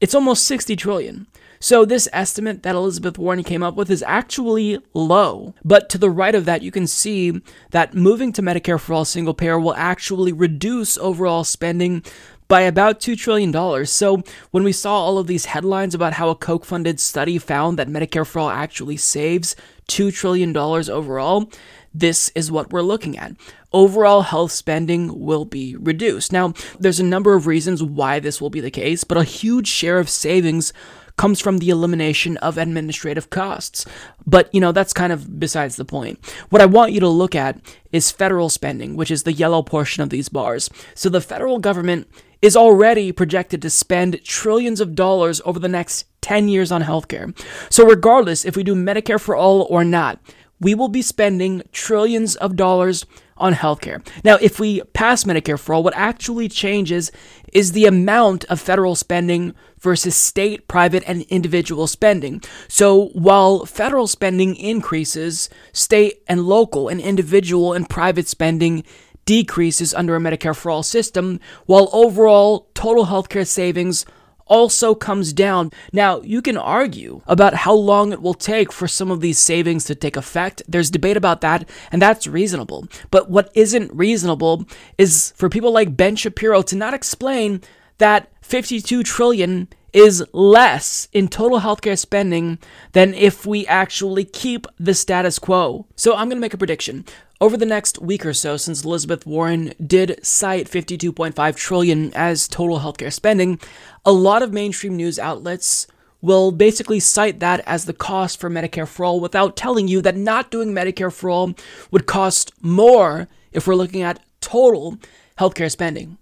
it's 0.00 0.14
almost 0.14 0.46
60 0.46 0.76
trillion. 0.76 1.26
So 1.62 1.84
this 1.84 2.08
estimate 2.12 2.64
that 2.64 2.74
Elizabeth 2.74 3.16
Warren 3.16 3.44
came 3.44 3.62
up 3.62 3.76
with 3.76 3.88
is 3.88 4.02
actually 4.02 4.80
low. 4.94 5.54
But 5.64 5.88
to 5.90 5.98
the 5.98 6.10
right 6.10 6.34
of 6.34 6.44
that, 6.44 6.62
you 6.62 6.72
can 6.72 6.88
see 6.88 7.40
that 7.70 7.94
moving 7.94 8.32
to 8.32 8.42
Medicare 8.42 8.80
for 8.80 8.94
all 8.94 9.04
single 9.04 9.32
payer 9.32 9.60
will 9.60 9.74
actually 9.74 10.32
reduce 10.32 10.98
overall 10.98 11.44
spending 11.44 12.02
by 12.48 12.62
about 12.62 12.98
$2 12.98 13.16
trillion. 13.16 13.86
So 13.86 14.24
when 14.50 14.64
we 14.64 14.72
saw 14.72 14.92
all 14.92 15.18
of 15.18 15.28
these 15.28 15.44
headlines 15.44 15.94
about 15.94 16.14
how 16.14 16.30
a 16.30 16.34
Koch 16.34 16.64
funded 16.64 16.98
study 16.98 17.38
found 17.38 17.78
that 17.78 17.86
Medicare 17.86 18.26
for 18.26 18.40
all 18.40 18.50
actually 18.50 18.96
saves 18.96 19.54
$2 19.86 20.12
trillion 20.12 20.56
overall, 20.56 21.48
this 21.94 22.32
is 22.34 22.50
what 22.50 22.72
we're 22.72 22.82
looking 22.82 23.16
at. 23.16 23.36
Overall 23.72 24.22
health 24.22 24.50
spending 24.50 25.24
will 25.24 25.44
be 25.44 25.76
reduced. 25.76 26.32
Now, 26.32 26.54
there's 26.80 26.98
a 26.98 27.04
number 27.04 27.34
of 27.34 27.46
reasons 27.46 27.84
why 27.84 28.18
this 28.18 28.40
will 28.40 28.50
be 28.50 28.60
the 28.60 28.70
case, 28.70 29.04
but 29.04 29.16
a 29.16 29.22
huge 29.22 29.68
share 29.68 30.00
of 30.00 30.10
savings 30.10 30.72
comes 31.16 31.40
from 31.40 31.58
the 31.58 31.70
elimination 31.70 32.36
of 32.38 32.58
administrative 32.58 33.30
costs. 33.30 33.84
But, 34.26 34.52
you 34.54 34.60
know, 34.60 34.72
that's 34.72 34.92
kind 34.92 35.12
of 35.12 35.38
besides 35.38 35.76
the 35.76 35.84
point. 35.84 36.18
What 36.50 36.62
I 36.62 36.66
want 36.66 36.92
you 36.92 37.00
to 37.00 37.08
look 37.08 37.34
at 37.34 37.58
is 37.92 38.10
federal 38.10 38.48
spending, 38.48 38.96
which 38.96 39.10
is 39.10 39.22
the 39.22 39.32
yellow 39.32 39.62
portion 39.62 40.02
of 40.02 40.10
these 40.10 40.28
bars. 40.28 40.70
So 40.94 41.08
the 41.08 41.20
federal 41.20 41.58
government 41.58 42.08
is 42.40 42.56
already 42.56 43.12
projected 43.12 43.62
to 43.62 43.70
spend 43.70 44.22
trillions 44.24 44.80
of 44.80 44.94
dollars 44.94 45.40
over 45.44 45.58
the 45.58 45.68
next 45.68 46.06
10 46.22 46.48
years 46.48 46.72
on 46.72 46.82
healthcare. 46.82 47.36
So 47.70 47.86
regardless 47.86 48.44
if 48.44 48.56
we 48.56 48.64
do 48.64 48.74
Medicare 48.74 49.20
for 49.20 49.36
all 49.36 49.62
or 49.70 49.84
not, 49.84 50.18
we 50.62 50.74
will 50.74 50.88
be 50.88 51.02
spending 51.02 51.62
trillions 51.72 52.36
of 52.36 52.56
dollars 52.56 53.04
on 53.36 53.54
healthcare. 53.54 54.06
Now, 54.22 54.38
if 54.40 54.60
we 54.60 54.80
pass 54.92 55.24
Medicare 55.24 55.58
for 55.58 55.74
all, 55.74 55.82
what 55.82 55.96
actually 55.96 56.48
changes 56.48 57.10
is 57.52 57.72
the 57.72 57.86
amount 57.86 58.44
of 58.44 58.60
federal 58.60 58.94
spending 58.94 59.54
versus 59.80 60.14
state, 60.14 60.68
private, 60.68 61.02
and 61.06 61.22
individual 61.22 61.88
spending. 61.88 62.40
So 62.68 63.06
while 63.08 63.66
federal 63.66 64.06
spending 64.06 64.54
increases, 64.54 65.50
state 65.72 66.22
and 66.28 66.44
local 66.44 66.88
and 66.88 67.00
individual 67.00 67.72
and 67.72 67.88
private 67.90 68.28
spending 68.28 68.84
decreases 69.24 69.92
under 69.92 70.14
a 70.14 70.20
Medicare 70.20 70.56
for 70.56 70.70
all 70.70 70.84
system, 70.84 71.40
while 71.66 71.90
overall 71.92 72.68
total 72.74 73.06
healthcare 73.06 73.46
savings 73.46 74.06
also 74.52 74.94
comes 74.94 75.32
down. 75.32 75.72
Now, 75.94 76.20
you 76.20 76.42
can 76.42 76.58
argue 76.58 77.22
about 77.26 77.54
how 77.54 77.72
long 77.72 78.12
it 78.12 78.20
will 78.20 78.34
take 78.34 78.70
for 78.70 78.86
some 78.86 79.10
of 79.10 79.22
these 79.22 79.38
savings 79.38 79.84
to 79.86 79.94
take 79.94 80.14
effect. 80.14 80.60
There's 80.68 80.90
debate 80.90 81.16
about 81.16 81.40
that, 81.40 81.66
and 81.90 82.02
that's 82.02 82.26
reasonable. 82.26 82.86
But 83.10 83.30
what 83.30 83.50
isn't 83.54 83.90
reasonable 83.94 84.66
is 84.98 85.32
for 85.36 85.48
people 85.48 85.72
like 85.72 85.96
Ben 85.96 86.16
Shapiro 86.16 86.60
to 86.60 86.76
not 86.76 86.92
explain 86.92 87.62
that 87.96 88.30
52 88.42 89.02
trillion 89.02 89.68
is 89.94 90.22
less 90.34 91.08
in 91.14 91.28
total 91.28 91.60
healthcare 91.60 91.98
spending 91.98 92.58
than 92.92 93.14
if 93.14 93.46
we 93.46 93.66
actually 93.66 94.24
keep 94.24 94.66
the 94.78 94.92
status 94.92 95.38
quo. 95.38 95.86
So 95.96 96.12
I'm 96.12 96.28
going 96.28 96.36
to 96.36 96.46
make 96.46 96.54
a 96.54 96.58
prediction. 96.58 97.06
Over 97.42 97.56
the 97.56 97.66
next 97.66 98.00
week 98.00 98.24
or 98.24 98.34
so, 98.34 98.56
since 98.56 98.84
Elizabeth 98.84 99.26
Warren 99.26 99.74
did 99.84 100.24
cite 100.24 100.70
52.5 100.70 101.56
trillion 101.56 102.14
as 102.14 102.46
total 102.46 102.78
healthcare 102.78 103.12
spending, 103.12 103.58
a 104.04 104.12
lot 104.12 104.44
of 104.44 104.52
mainstream 104.52 104.94
news 104.94 105.18
outlets 105.18 105.88
will 106.20 106.52
basically 106.52 107.00
cite 107.00 107.40
that 107.40 107.58
as 107.66 107.84
the 107.84 107.92
cost 107.92 108.38
for 108.38 108.48
Medicare 108.48 108.86
for 108.86 109.04
all 109.04 109.18
without 109.18 109.56
telling 109.56 109.88
you 109.88 110.00
that 110.02 110.16
not 110.16 110.52
doing 110.52 110.70
Medicare 110.70 111.12
for 111.12 111.30
all 111.30 111.54
would 111.90 112.06
cost 112.06 112.52
more 112.60 113.26
if 113.50 113.66
we're 113.66 113.74
looking 113.74 114.02
at 114.02 114.22
total 114.40 114.96
healthcare 115.36 115.68
spending. 115.68 116.18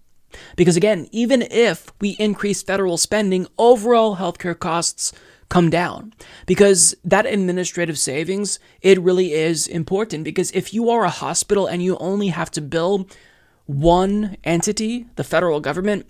Because 0.57 0.79
again, 0.79 1.07
even 1.13 1.43
if 1.43 1.93
we 2.01 2.13
increase 2.13 2.63
federal 2.63 2.97
spending, 2.97 3.47
overall 3.59 4.17
healthcare 4.17 4.59
costs 4.59 5.13
come 5.51 5.68
down 5.68 6.14
because 6.47 6.94
that 7.05 7.27
administrative 7.27 7.98
savings 7.98 8.59
it 8.81 8.98
really 9.01 9.35
is 9.35 9.66
important 9.66 10.24
because 10.24 10.51
if 10.52 10.72
you 10.72 10.89
are 10.89 11.05
a 11.05 11.10
hospital 11.10 11.66
and 11.66 11.82
you 11.82 11.97
only 11.98 12.28
have 12.28 12.51
to 12.51 12.62
bill 12.62 13.06
one 13.66 14.36
entity 14.44 15.06
the 15.16 15.24
federal 15.24 15.60
government 15.60 16.06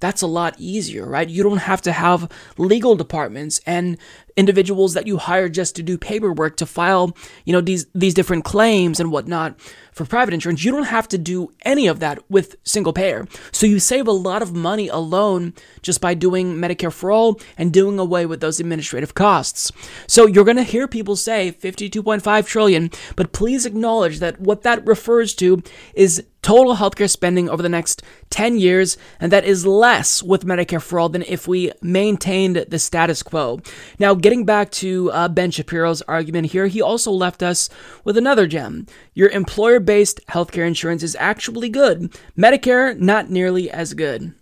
that's 0.00 0.22
a 0.22 0.26
lot 0.26 0.54
easier, 0.58 1.06
right? 1.06 1.28
You 1.28 1.42
don't 1.42 1.58
have 1.58 1.80
to 1.82 1.92
have 1.92 2.30
legal 2.58 2.96
departments 2.96 3.60
and 3.66 3.98
individuals 4.36 4.94
that 4.94 5.06
you 5.06 5.16
hire 5.16 5.48
just 5.48 5.74
to 5.76 5.82
do 5.82 5.96
paperwork 5.96 6.56
to 6.58 6.66
file, 6.66 7.16
you 7.44 7.52
know, 7.52 7.60
these 7.60 7.86
these 7.94 8.14
different 8.14 8.44
claims 8.44 9.00
and 9.00 9.10
whatnot 9.10 9.58
for 9.92 10.04
private 10.04 10.34
insurance. 10.34 10.62
You 10.62 10.72
don't 10.72 10.84
have 10.84 11.08
to 11.08 11.18
do 11.18 11.52
any 11.62 11.86
of 11.86 12.00
that 12.00 12.18
with 12.30 12.56
single 12.64 12.92
payer. 12.92 13.26
So 13.50 13.66
you 13.66 13.78
save 13.78 14.06
a 14.06 14.12
lot 14.12 14.42
of 14.42 14.54
money 14.54 14.88
alone 14.88 15.54
just 15.80 16.02
by 16.02 16.12
doing 16.12 16.54
Medicare 16.54 16.92
for 16.92 17.10
all 17.10 17.40
and 17.56 17.72
doing 17.72 17.98
away 17.98 18.26
with 18.26 18.40
those 18.40 18.60
administrative 18.60 19.14
costs. 19.14 19.72
So 20.06 20.26
you're 20.26 20.44
going 20.44 20.58
to 20.58 20.62
hear 20.62 20.86
people 20.86 21.16
say 21.16 21.50
52.5 21.50 22.46
trillion, 22.46 22.90
but 23.16 23.32
please 23.32 23.64
acknowledge 23.64 24.18
that 24.18 24.38
what 24.38 24.62
that 24.62 24.86
refers 24.86 25.34
to 25.36 25.62
is 25.94 26.22
total 26.46 26.76
healthcare 26.76 27.10
spending 27.10 27.48
over 27.48 27.60
the 27.60 27.68
next 27.68 28.04
10 28.30 28.56
years, 28.56 28.96
and 29.18 29.32
that 29.32 29.44
is 29.44 29.66
less 29.66 30.22
with 30.22 30.46
Medicare 30.46 30.80
for 30.80 31.00
all 31.00 31.08
than 31.08 31.22
if 31.22 31.48
we 31.48 31.72
maintained 31.82 32.66
the 32.68 32.78
status 32.78 33.20
quo. 33.20 33.60
Now, 33.98 34.14
getting 34.26 34.44
back 34.44 34.72
to 34.72 35.08
uh, 35.12 35.28
Ben 35.28 35.52
Shapiro's 35.52 36.02
argument 36.02 36.50
here, 36.50 36.66
he 36.66 36.82
also 36.82 37.12
left 37.12 37.44
us 37.44 37.70
with 38.02 38.16
another 38.16 38.48
gem. 38.48 38.84
Your 39.14 39.28
employer 39.28 39.78
based 39.78 40.18
healthcare 40.26 40.66
insurance 40.66 41.04
is 41.04 41.16
actually 41.20 41.68
good, 41.68 42.12
Medicare, 42.36 42.98
not 42.98 43.30
nearly 43.30 43.70
as 43.70 43.94
good. 43.94 44.34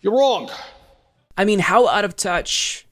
You're 0.00 0.16
wrong. 0.16 0.48
I 1.36 1.44
mean, 1.44 1.58
how 1.58 1.88
out 1.88 2.04
of 2.04 2.14
touch 2.14 2.86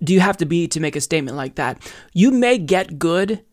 do 0.00 0.14
you 0.14 0.20
have 0.20 0.36
to 0.36 0.46
be 0.46 0.68
to 0.68 0.78
make 0.78 0.94
a 0.94 1.00
statement 1.00 1.36
like 1.36 1.56
that? 1.56 1.82
You 2.12 2.30
may 2.30 2.56
get 2.56 3.00
good 3.00 3.44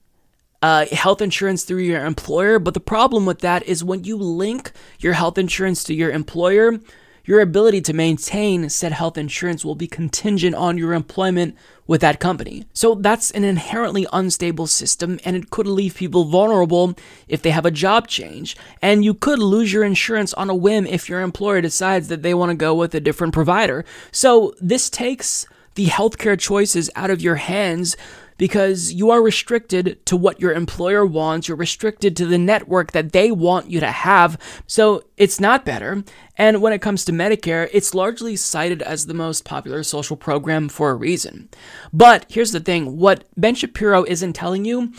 uh, 0.61 0.85
health 0.91 1.19
insurance 1.19 1.63
through 1.63 1.81
your 1.81 2.05
employer. 2.05 2.59
But 2.59 2.75
the 2.75 2.79
problem 2.79 3.25
with 3.25 3.39
that 3.39 3.63
is 3.63 3.83
when 3.83 4.03
you 4.03 4.17
link 4.17 4.71
your 4.99 5.13
health 5.13 5.39
insurance 5.39 5.83
to 5.85 5.95
your 5.95 6.11
employer, 6.11 6.79
your 7.25 7.41
ability 7.41 7.81
to 7.81 7.93
maintain 7.93 8.69
said 8.69 8.91
health 8.91 9.17
insurance 9.17 9.63
will 9.63 9.75
be 9.75 9.87
contingent 9.87 10.55
on 10.55 10.77
your 10.77 10.93
employment 10.93 11.55
with 11.87 12.01
that 12.01 12.19
company. 12.19 12.65
So 12.73 12.95
that's 12.95 13.31
an 13.31 13.43
inherently 13.43 14.07
unstable 14.13 14.67
system 14.67 15.19
and 15.25 15.35
it 15.35 15.49
could 15.49 15.67
leave 15.67 15.95
people 15.95 16.25
vulnerable 16.25 16.95
if 17.27 17.41
they 17.41 17.49
have 17.51 17.65
a 17.65 17.71
job 17.71 18.07
change. 18.07 18.55
And 18.81 19.03
you 19.03 19.13
could 19.13 19.39
lose 19.39 19.73
your 19.73 19.83
insurance 19.83 20.33
on 20.35 20.49
a 20.49 20.55
whim 20.55 20.85
if 20.85 21.09
your 21.09 21.21
employer 21.21 21.61
decides 21.61 22.07
that 22.07 22.21
they 22.21 22.33
want 22.33 22.49
to 22.49 22.55
go 22.55 22.73
with 22.73 22.95
a 22.95 22.99
different 22.99 23.33
provider. 23.33 23.83
So 24.11 24.53
this 24.61 24.89
takes 24.89 25.45
the 25.75 25.87
healthcare 25.87 26.39
choices 26.39 26.89
out 26.95 27.09
of 27.09 27.21
your 27.21 27.35
hands 27.35 27.95
because 28.41 28.91
you 28.91 29.11
are 29.11 29.21
restricted 29.21 30.03
to 30.03 30.17
what 30.17 30.41
your 30.41 30.51
employer 30.51 31.05
wants. 31.05 31.47
You're 31.47 31.55
restricted 31.55 32.17
to 32.17 32.25
the 32.25 32.39
network 32.39 32.91
that 32.91 33.11
they 33.11 33.31
want 33.31 33.69
you 33.69 33.79
to 33.79 33.91
have. 33.91 34.35
So 34.65 35.03
it's 35.15 35.39
not 35.39 35.63
better. 35.63 36.03
And 36.37 36.59
when 36.59 36.73
it 36.73 36.81
comes 36.81 37.05
to 37.05 37.11
Medicare, 37.11 37.69
it's 37.71 37.93
largely 37.93 38.35
cited 38.35 38.81
as 38.81 39.05
the 39.05 39.13
most 39.13 39.45
popular 39.45 39.83
social 39.83 40.17
program 40.17 40.69
for 40.69 40.89
a 40.89 40.95
reason. 40.95 41.49
But 41.93 42.25
here's 42.29 42.51
the 42.51 42.59
thing 42.59 42.97
what 42.97 43.25
Ben 43.37 43.53
Shapiro 43.53 44.05
isn't 44.05 44.33
telling 44.33 44.65
you 44.65 44.91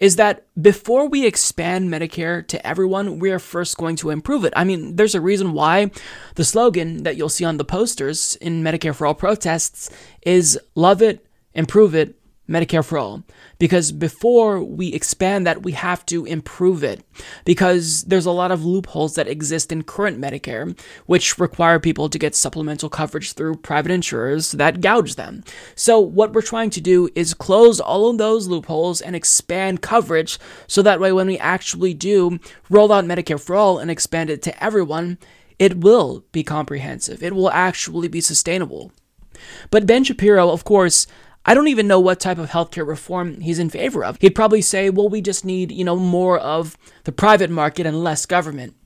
is 0.00 0.16
that 0.16 0.44
before 0.60 1.08
we 1.08 1.24
expand 1.24 1.88
Medicare 1.88 2.44
to 2.48 2.66
everyone, 2.66 3.20
we 3.20 3.30
are 3.30 3.38
first 3.38 3.76
going 3.76 3.94
to 3.94 4.10
improve 4.10 4.44
it. 4.44 4.52
I 4.56 4.64
mean, 4.64 4.96
there's 4.96 5.14
a 5.14 5.20
reason 5.20 5.52
why 5.52 5.92
the 6.34 6.44
slogan 6.44 7.04
that 7.04 7.16
you'll 7.16 7.28
see 7.28 7.44
on 7.44 7.58
the 7.58 7.64
posters 7.64 8.34
in 8.40 8.64
Medicare 8.64 8.92
for 8.92 9.06
All 9.06 9.14
protests 9.14 9.88
is 10.22 10.58
love 10.74 11.00
it, 11.00 11.24
improve 11.54 11.94
it, 11.94 12.17
Medicare 12.48 12.84
for 12.84 12.98
all. 12.98 13.24
Because 13.58 13.92
before 13.92 14.62
we 14.62 14.88
expand 14.88 15.46
that, 15.46 15.62
we 15.62 15.72
have 15.72 16.06
to 16.06 16.24
improve 16.24 16.82
it. 16.82 17.04
Because 17.44 18.04
there's 18.04 18.26
a 18.26 18.30
lot 18.30 18.50
of 18.50 18.64
loopholes 18.64 19.14
that 19.16 19.28
exist 19.28 19.70
in 19.70 19.82
current 19.82 20.20
Medicare, 20.20 20.78
which 21.06 21.38
require 21.38 21.78
people 21.78 22.08
to 22.08 22.18
get 22.18 22.34
supplemental 22.34 22.88
coverage 22.88 23.32
through 23.32 23.56
private 23.56 23.92
insurers 23.92 24.52
that 24.52 24.80
gouge 24.80 25.16
them. 25.16 25.44
So, 25.74 26.00
what 26.00 26.32
we're 26.32 26.42
trying 26.42 26.70
to 26.70 26.80
do 26.80 27.08
is 27.14 27.34
close 27.34 27.80
all 27.80 28.10
of 28.10 28.18
those 28.18 28.48
loopholes 28.48 29.00
and 29.00 29.14
expand 29.14 29.82
coverage 29.82 30.38
so 30.66 30.82
that 30.82 31.00
way, 31.00 31.12
when 31.12 31.26
we 31.26 31.38
actually 31.38 31.94
do 31.94 32.38
roll 32.68 32.92
out 32.92 33.04
Medicare 33.04 33.40
for 33.40 33.54
all 33.54 33.78
and 33.78 33.90
expand 33.90 34.30
it 34.30 34.42
to 34.42 34.64
everyone, 34.64 35.18
it 35.58 35.78
will 35.78 36.24
be 36.32 36.42
comprehensive. 36.42 37.22
It 37.22 37.34
will 37.34 37.50
actually 37.50 38.08
be 38.08 38.20
sustainable. 38.20 38.92
But 39.70 39.86
Ben 39.86 40.04
Shapiro, 40.04 40.50
of 40.50 40.64
course, 40.64 41.06
I 41.48 41.54
don't 41.54 41.68
even 41.68 41.88
know 41.88 41.98
what 41.98 42.20
type 42.20 42.36
of 42.36 42.50
healthcare 42.50 42.86
reform 42.86 43.40
he's 43.40 43.58
in 43.58 43.70
favor 43.70 44.04
of. 44.04 44.18
He'd 44.20 44.34
probably 44.34 44.60
say, 44.60 44.90
well, 44.90 45.08
we 45.08 45.22
just 45.22 45.46
need, 45.46 45.72
you 45.72 45.82
know, 45.82 45.96
more 45.96 46.38
of 46.38 46.76
the 47.04 47.10
private 47.10 47.48
market 47.48 47.86
and 47.86 48.04
less 48.04 48.26
government, 48.26 48.76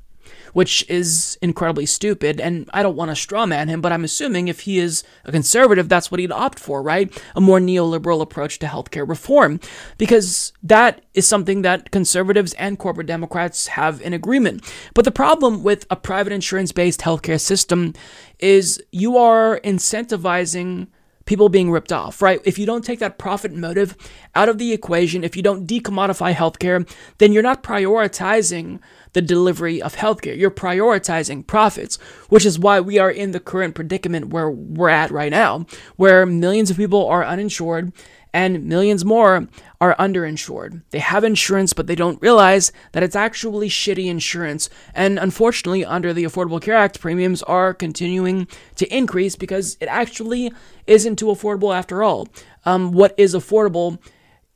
which 0.52 0.88
is 0.88 1.36
incredibly 1.42 1.86
stupid. 1.86 2.40
And 2.40 2.70
I 2.72 2.84
don't 2.84 2.94
want 2.94 3.08
to 3.08 3.16
strawman 3.16 3.66
him, 3.66 3.80
but 3.80 3.90
I'm 3.90 4.04
assuming 4.04 4.46
if 4.46 4.60
he 4.60 4.78
is 4.78 5.02
a 5.24 5.32
conservative, 5.32 5.88
that's 5.88 6.12
what 6.12 6.20
he'd 6.20 6.30
opt 6.30 6.60
for, 6.60 6.84
right? 6.84 7.10
A 7.34 7.40
more 7.40 7.58
neoliberal 7.58 8.22
approach 8.22 8.60
to 8.60 8.66
healthcare 8.66 9.08
reform, 9.08 9.58
because 9.98 10.52
that 10.62 11.04
is 11.14 11.26
something 11.26 11.62
that 11.62 11.90
conservatives 11.90 12.52
and 12.54 12.78
corporate 12.78 13.08
Democrats 13.08 13.66
have 13.66 14.00
in 14.00 14.12
agreement. 14.12 14.62
But 14.94 15.04
the 15.04 15.10
problem 15.10 15.64
with 15.64 15.84
a 15.90 15.96
private 15.96 16.32
insurance 16.32 16.70
based 16.70 17.00
healthcare 17.00 17.40
system 17.40 17.94
is 18.38 18.80
you 18.92 19.16
are 19.16 19.58
incentivizing 19.64 20.86
people 21.32 21.48
being 21.48 21.70
ripped 21.70 21.94
off, 21.94 22.20
right? 22.20 22.42
If 22.44 22.58
you 22.58 22.66
don't 22.66 22.84
take 22.84 22.98
that 22.98 23.16
profit 23.16 23.54
motive 23.54 23.96
out 24.34 24.50
of 24.50 24.58
the 24.58 24.74
equation, 24.74 25.24
if 25.24 25.34
you 25.34 25.42
don't 25.42 25.66
decommodify 25.66 26.34
healthcare, 26.34 26.86
then 27.16 27.32
you're 27.32 27.42
not 27.42 27.62
prioritizing 27.62 28.80
the 29.14 29.22
delivery 29.22 29.80
of 29.80 29.96
healthcare. 29.96 30.36
You're 30.36 30.50
prioritizing 30.50 31.46
profits, 31.46 31.96
which 32.28 32.44
is 32.44 32.58
why 32.58 32.80
we 32.80 32.98
are 32.98 33.10
in 33.10 33.30
the 33.30 33.40
current 33.40 33.74
predicament 33.74 34.28
where 34.28 34.50
we're 34.50 34.90
at 34.90 35.10
right 35.10 35.30
now, 35.30 35.64
where 35.96 36.26
millions 36.26 36.70
of 36.70 36.76
people 36.76 37.06
are 37.06 37.24
uninsured 37.24 37.94
and 38.32 38.64
millions 38.64 39.04
more 39.04 39.46
are 39.80 39.96
underinsured. 39.96 40.82
They 40.90 41.00
have 41.00 41.24
insurance, 41.24 41.72
but 41.72 41.86
they 41.86 41.94
don't 41.94 42.22
realize 42.22 42.72
that 42.92 43.02
it's 43.02 43.16
actually 43.16 43.68
shitty 43.68 44.06
insurance. 44.06 44.70
And 44.94 45.18
unfortunately, 45.18 45.84
under 45.84 46.12
the 46.12 46.24
Affordable 46.24 46.62
Care 46.62 46.76
Act, 46.76 47.00
premiums 47.00 47.42
are 47.42 47.74
continuing 47.74 48.46
to 48.76 48.96
increase 48.96 49.36
because 49.36 49.76
it 49.80 49.86
actually 49.86 50.52
isn't 50.86 51.16
too 51.16 51.26
affordable 51.26 51.76
after 51.76 52.02
all. 52.02 52.28
Um, 52.64 52.92
what 52.92 53.14
is 53.18 53.34
affordable 53.34 53.98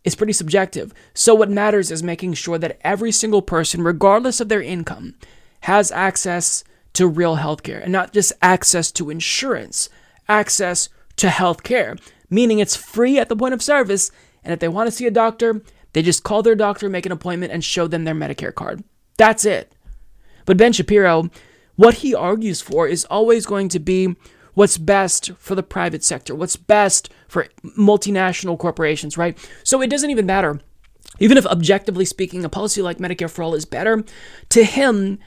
is 0.04 0.14
pretty 0.14 0.32
subjective. 0.32 0.94
So, 1.12 1.34
what 1.34 1.50
matters 1.50 1.90
is 1.90 2.02
making 2.02 2.34
sure 2.34 2.58
that 2.58 2.78
every 2.82 3.12
single 3.12 3.42
person, 3.42 3.82
regardless 3.82 4.40
of 4.40 4.48
their 4.48 4.62
income, 4.62 5.16
has 5.62 5.90
access 5.90 6.62
to 6.94 7.08
real 7.08 7.36
healthcare 7.36 7.82
and 7.82 7.92
not 7.92 8.12
just 8.12 8.32
access 8.40 8.90
to 8.92 9.10
insurance, 9.10 9.90
access 10.28 10.88
to 11.16 11.26
healthcare, 11.26 12.00
meaning 12.30 12.58
it's 12.58 12.76
free 12.76 13.18
at 13.18 13.28
the 13.28 13.36
point 13.36 13.54
of 13.54 13.62
service. 13.62 14.10
And 14.44 14.52
if 14.52 14.60
they 14.60 14.68
want 14.68 14.86
to 14.86 14.92
see 14.92 15.06
a 15.06 15.10
doctor, 15.10 15.62
They 15.96 16.02
just 16.02 16.24
call 16.24 16.42
their 16.42 16.54
doctor, 16.54 16.90
make 16.90 17.06
an 17.06 17.12
appointment, 17.12 17.52
and 17.54 17.64
show 17.64 17.86
them 17.86 18.04
their 18.04 18.14
Medicare 18.14 18.54
card. 18.54 18.84
That's 19.16 19.46
it. 19.46 19.72
But 20.44 20.58
Ben 20.58 20.74
Shapiro, 20.74 21.30
what 21.76 21.94
he 21.94 22.14
argues 22.14 22.60
for 22.60 22.86
is 22.86 23.06
always 23.06 23.46
going 23.46 23.70
to 23.70 23.78
be 23.78 24.14
what's 24.52 24.76
best 24.76 25.32
for 25.38 25.54
the 25.54 25.62
private 25.62 26.04
sector, 26.04 26.34
what's 26.34 26.56
best 26.56 27.08
for 27.28 27.48
multinational 27.78 28.58
corporations, 28.58 29.16
right? 29.16 29.38
So 29.64 29.80
it 29.80 29.88
doesn't 29.88 30.10
even 30.10 30.26
matter. 30.26 30.60
Even 31.18 31.38
if 31.38 31.46
objectively 31.46 32.04
speaking, 32.04 32.44
a 32.44 32.50
policy 32.50 32.82
like 32.82 32.98
Medicare 32.98 33.30
for 33.30 33.44
All 33.44 33.54
is 33.54 33.64
better, 33.64 34.04
to 34.50 34.64
him, 34.64 35.18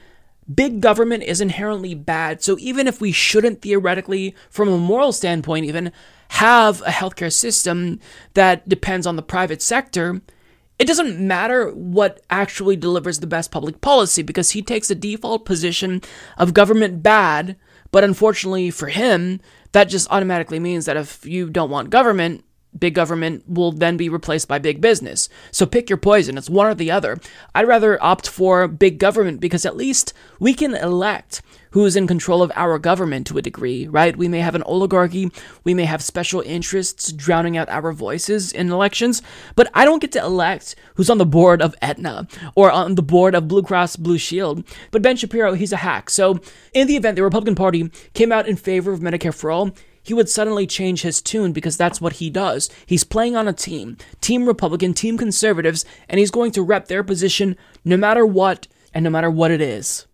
big 0.54 0.80
government 0.80 1.22
is 1.22 1.40
inherently 1.40 1.94
bad. 1.94 2.42
So 2.42 2.56
even 2.58 2.86
if 2.86 3.00
we 3.00 3.12
shouldn't 3.12 3.62
theoretically, 3.62 4.34
from 4.50 4.68
a 4.68 4.78
moral 4.78 5.12
standpoint, 5.12 5.66
even 5.66 5.92
have 6.28 6.80
a 6.82 6.90
healthcare 6.90 7.32
system 7.32 8.00
that 8.34 8.68
depends 8.68 9.06
on 9.06 9.16
the 9.16 9.22
private 9.22 9.62
sector, 9.62 10.20
it 10.78 10.86
doesn't 10.86 11.20
matter 11.20 11.70
what 11.70 12.22
actually 12.30 12.76
delivers 12.76 13.20
the 13.20 13.26
best 13.26 13.50
public 13.50 13.80
policy 13.80 14.22
because 14.22 14.52
he 14.52 14.62
takes 14.62 14.88
the 14.88 14.94
default 14.94 15.44
position 15.44 16.00
of 16.38 16.54
government 16.54 17.02
bad. 17.02 17.56
But 17.90 18.04
unfortunately 18.04 18.70
for 18.70 18.86
him, 18.86 19.40
that 19.72 19.84
just 19.84 20.10
automatically 20.10 20.58
means 20.58 20.86
that 20.86 20.96
if 20.96 21.26
you 21.26 21.50
don't 21.50 21.70
want 21.70 21.90
government, 21.90 22.44
big 22.78 22.94
government 22.94 23.44
will 23.48 23.72
then 23.72 23.96
be 23.96 24.08
replaced 24.08 24.48
by 24.48 24.58
big 24.58 24.80
business. 24.80 25.28
So 25.50 25.66
pick 25.66 25.90
your 25.90 25.96
poison. 25.96 26.38
It's 26.38 26.50
one 26.50 26.66
or 26.66 26.74
the 26.74 26.90
other. 26.90 27.18
I'd 27.54 27.68
rather 27.68 28.02
opt 28.02 28.28
for 28.28 28.68
big 28.68 28.98
government 28.98 29.40
because 29.40 29.66
at 29.66 29.76
least 29.76 30.12
we 30.38 30.54
can 30.54 30.74
elect 30.74 31.42
who 31.72 31.84
is 31.84 31.96
in 31.96 32.06
control 32.06 32.42
of 32.42 32.50
our 32.56 32.78
government 32.78 33.26
to 33.28 33.38
a 33.38 33.42
degree, 33.42 33.86
right? 33.86 34.16
We 34.16 34.28
may 34.28 34.40
have 34.40 34.54
an 34.54 34.62
oligarchy, 34.64 35.30
we 35.62 35.74
may 35.74 35.84
have 35.84 36.02
special 36.02 36.40
interests 36.40 37.12
drowning 37.12 37.56
out 37.56 37.68
our 37.68 37.92
voices 37.92 38.52
in 38.52 38.72
elections, 38.72 39.22
but 39.54 39.70
I 39.72 39.84
don't 39.84 40.00
get 40.00 40.12
to 40.12 40.20
elect 40.20 40.74
who's 40.94 41.10
on 41.10 41.18
the 41.18 41.26
board 41.26 41.62
of 41.62 41.76
Aetna 41.80 42.26
or 42.56 42.70
on 42.70 42.96
the 42.96 43.02
board 43.02 43.34
of 43.34 43.48
Blue 43.48 43.62
Cross 43.62 43.96
Blue 43.96 44.18
Shield. 44.18 44.64
But 44.90 45.02
Ben 45.02 45.16
Shapiro, 45.16 45.54
he's 45.54 45.72
a 45.72 45.76
hack. 45.76 46.10
So 46.10 46.40
in 46.74 46.88
the 46.88 46.96
event 46.96 47.16
the 47.16 47.22
Republican 47.22 47.54
Party 47.54 47.90
came 48.14 48.32
out 48.32 48.48
in 48.48 48.56
favor 48.56 48.92
of 48.92 49.00
Medicare 49.00 49.34
for 49.34 49.50
all, 49.50 49.70
he 50.02 50.14
would 50.14 50.28
suddenly 50.28 50.66
change 50.66 51.02
his 51.02 51.20
tune 51.22 51.52
because 51.52 51.76
that's 51.76 52.00
what 52.00 52.14
he 52.14 52.30
does. 52.30 52.70
He's 52.86 53.04
playing 53.04 53.36
on 53.36 53.48
a 53.48 53.52
team, 53.52 53.96
Team 54.20 54.46
Republican, 54.46 54.94
Team 54.94 55.18
Conservatives, 55.18 55.84
and 56.08 56.18
he's 56.18 56.30
going 56.30 56.52
to 56.52 56.62
rep 56.62 56.88
their 56.88 57.04
position 57.04 57.56
no 57.84 57.96
matter 57.96 58.24
what 58.24 58.66
and 58.94 59.04
no 59.04 59.10
matter 59.10 59.30
what 59.30 59.50
it 59.50 59.60
is. 59.60 60.06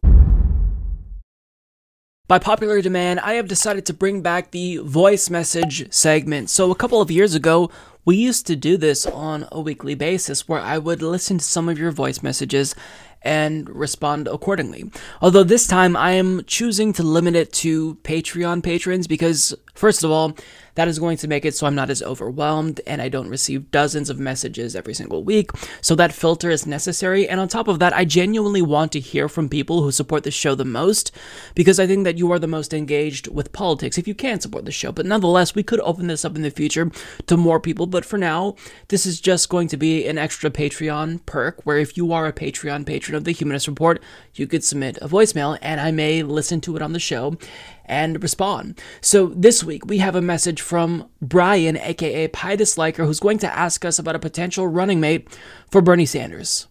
By 2.29 2.41
popular 2.41 2.83
demand, 2.83 3.21
I 3.21 3.35
have 3.35 3.47
decided 3.47 3.87
to 3.87 3.95
bring 3.95 4.21
back 4.21 4.51
the 4.51 4.79
voice 4.79 5.31
message 5.31 5.93
segment. 5.93 6.51
So, 6.51 6.73
a 6.73 6.75
couple 6.75 7.01
of 7.01 7.09
years 7.09 7.37
ago, 7.37 7.71
we 8.05 8.17
used 8.17 8.49
to 8.49 8.57
do 8.57 8.77
this 8.77 9.07
on 9.07 9.47
a 9.53 9.61
weekly 9.61 9.95
basis 9.95 10.49
where 10.49 10.61
I 10.61 10.79
would 10.79 11.03
listen 11.03 11.39
to 11.39 11.45
some 11.45 11.69
of 11.69 11.79
your 11.79 11.93
voice 11.93 12.25
messages 12.25 12.75
and 13.23 13.69
respond 13.71 14.27
accordingly. 14.27 14.91
Although 15.21 15.45
this 15.45 15.69
time 15.69 15.97
I 15.97 16.13
am 16.13 16.43
choosing 16.47 16.93
to 16.95 17.05
limit 17.05 17.37
it 17.37 17.53
to 17.55 17.95
Patreon 18.03 18.63
patrons 18.63 19.07
because, 19.07 19.55
first 19.77 20.05
of 20.05 20.11
all, 20.11 20.37
that 20.77 20.89
is 20.89 20.99
going 20.99 21.17
to 21.17 21.29
make 21.29 21.45
it 21.45 21.55
so 21.57 21.67
I'm 21.67 21.75
not 21.75 21.91
as 21.91 22.03
overwhelmed 22.03 22.81
and 22.87 23.03
I 23.03 23.09
don't 23.09 23.29
receive 23.29 23.71
dozens 23.71 24.09
of 24.09 24.21
messages 24.21 24.77
every 24.77 24.95
single 24.95 25.25
week. 25.25 25.51
So 25.81 25.95
that 25.95 26.13
filter 26.13 26.51
is 26.51 26.67
necessary. 26.67 27.27
And 27.27 27.41
on 27.41 27.49
top 27.49 27.67
of 27.67 27.79
that, 27.79 27.95
I 27.95 28.05
genuinely 28.05 28.63
want 28.63 28.93
to 28.93 29.01
hear 29.01 29.29
from 29.29 29.49
people 29.49 29.83
who 29.83 29.91
support 29.91 30.23
the 30.23 30.31
show 30.31 30.55
the 30.55 30.67
most 30.67 31.13
because 31.55 31.81
I 31.81 31.87
think 31.87 32.05
that 32.05 32.19
you 32.19 32.31
are 32.31 32.39
the 32.39 32.47
most 32.47 32.75
engaged 32.75 33.27
with 33.29 33.53
politics 33.53 33.97
if 33.97 34.07
you 34.07 34.15
can 34.15 34.39
support 34.39 34.67
the 34.67 34.73
show. 34.73 34.93
But 34.93 35.07
nonetheless, 35.07 35.55
we 35.55 35.63
could 35.63 35.81
open 35.81 36.09
this 36.09 36.27
up 36.27 36.37
in 36.37 36.43
the 36.43 36.51
future 36.51 36.91
to 37.27 37.37
more 37.39 37.59
people. 37.59 37.87
But 37.87 38.05
for 38.05 38.19
now, 38.19 38.55
this 38.89 39.07
is 39.07 39.19
just 39.19 39.49
going 39.49 39.69
to 39.69 39.79
be 39.79 40.07
an 40.07 40.19
extra 40.19 40.51
Patreon 40.51 41.25
perk 41.25 41.65
where 41.65 41.79
if 41.79 41.97
you 41.97 42.13
are 42.13 42.27
a 42.27 42.33
Patreon 42.35 42.85
patron 42.85 43.17
of 43.17 43.25
the 43.25 43.33
Humanist 43.33 43.67
Report, 43.67 44.03
you 44.35 44.47
could 44.47 44.63
submit 44.63 44.99
a 45.01 45.09
voicemail 45.09 45.59
and 45.63 45.81
I 45.81 45.91
may 45.91 46.23
listen 46.23 46.61
to 46.63 46.77
it 46.77 46.83
on 46.83 46.93
the 46.93 47.01
show 47.01 47.39
and 47.87 48.23
respond. 48.23 48.81
So 49.01 49.27
this 49.29 49.65
week 49.65 49.87
we 49.87 49.99
have 49.99 50.15
a 50.15 50.21
message 50.21 50.61
from 50.61 51.09
Brian, 51.23 51.77
aka 51.77 52.29
Pie 52.29 52.57
Disliker, 52.57 53.07
who's 53.07 53.21
going 53.21 53.39
to 53.39 53.53
ask 53.53 53.85
us 53.85 53.99
about 53.99 54.17
a 54.17 54.21
potential 54.21 54.69
running 54.69 55.01
mate 55.01 55.29
for 55.71 55.81
Bernie 55.81 56.07
Sanders. 56.07 56.69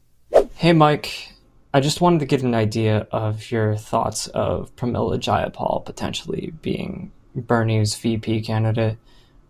Hey 0.56 0.74
Mike, 0.74 1.34
I 1.74 1.80
just 1.80 2.02
wanted 2.02 2.20
to 2.20 2.26
get 2.26 2.44
an 2.44 2.56
idea 2.56 3.08
of 3.12 3.52
your 3.52 3.76
thoughts 3.76 4.28
of 4.28 4.76
Pramila 4.76 5.20
Jayapal 5.20 5.86
potentially 5.86 6.54
being 6.62 7.12
Bernie's 7.36 7.96
VP 7.96 8.42
candidate. 8.42 8.98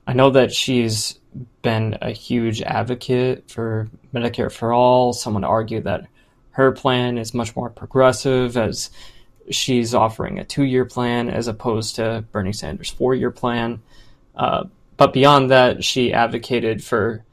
I 0.07 0.13
know 0.13 0.29
that 0.31 0.53
she's 0.53 1.19
been 1.61 1.97
a 2.01 2.11
huge 2.11 2.61
advocate 2.61 3.49
for 3.49 3.89
Medicare 4.13 4.51
for 4.51 4.73
all. 4.73 5.13
Someone 5.13 5.43
argued 5.43 5.83
that 5.83 6.07
her 6.51 6.71
plan 6.71 7.17
is 7.17 7.33
much 7.33 7.55
more 7.55 7.69
progressive 7.69 8.55
as 8.55 8.89
she's 9.49 9.93
offering 9.93 10.39
a 10.39 10.45
two 10.45 10.63
year 10.63 10.85
plan 10.85 11.29
as 11.29 11.47
opposed 11.47 11.95
to 11.95 12.23
Bernie 12.31 12.53
Sanders' 12.53 12.89
four 12.89 13.13
year 13.13 13.31
plan. 13.31 13.81
Uh, 14.35 14.65
but 14.97 15.13
beyond 15.13 15.51
that, 15.51 15.83
she 15.83 16.13
advocated 16.13 16.83
for 16.83 17.23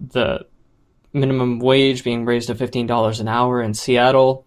the 0.00 0.46
minimum 1.12 1.60
wage 1.60 2.04
being 2.04 2.24
raised 2.24 2.48
to 2.48 2.54
$15 2.54 3.20
an 3.20 3.28
hour 3.28 3.62
in 3.62 3.72
Seattle, 3.72 4.46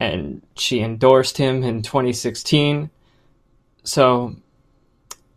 and 0.00 0.42
she 0.56 0.80
endorsed 0.80 1.38
him 1.38 1.62
in 1.62 1.82
2016. 1.82 2.90
So, 3.84 4.36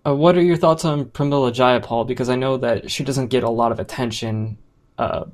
uh, 0.05 0.15
what 0.15 0.37
are 0.37 0.41
your 0.41 0.57
thoughts 0.57 0.85
on 0.85 1.05
Pramila 1.05 1.53
Jayapal? 1.53 2.07
Because 2.07 2.29
I 2.29 2.35
know 2.35 2.57
that 2.57 2.91
she 2.91 3.03
doesn't 3.03 3.27
get 3.27 3.43
a 3.43 3.49
lot 3.49 3.71
of 3.71 3.79
attention 3.79 4.57
uh, 4.97 5.25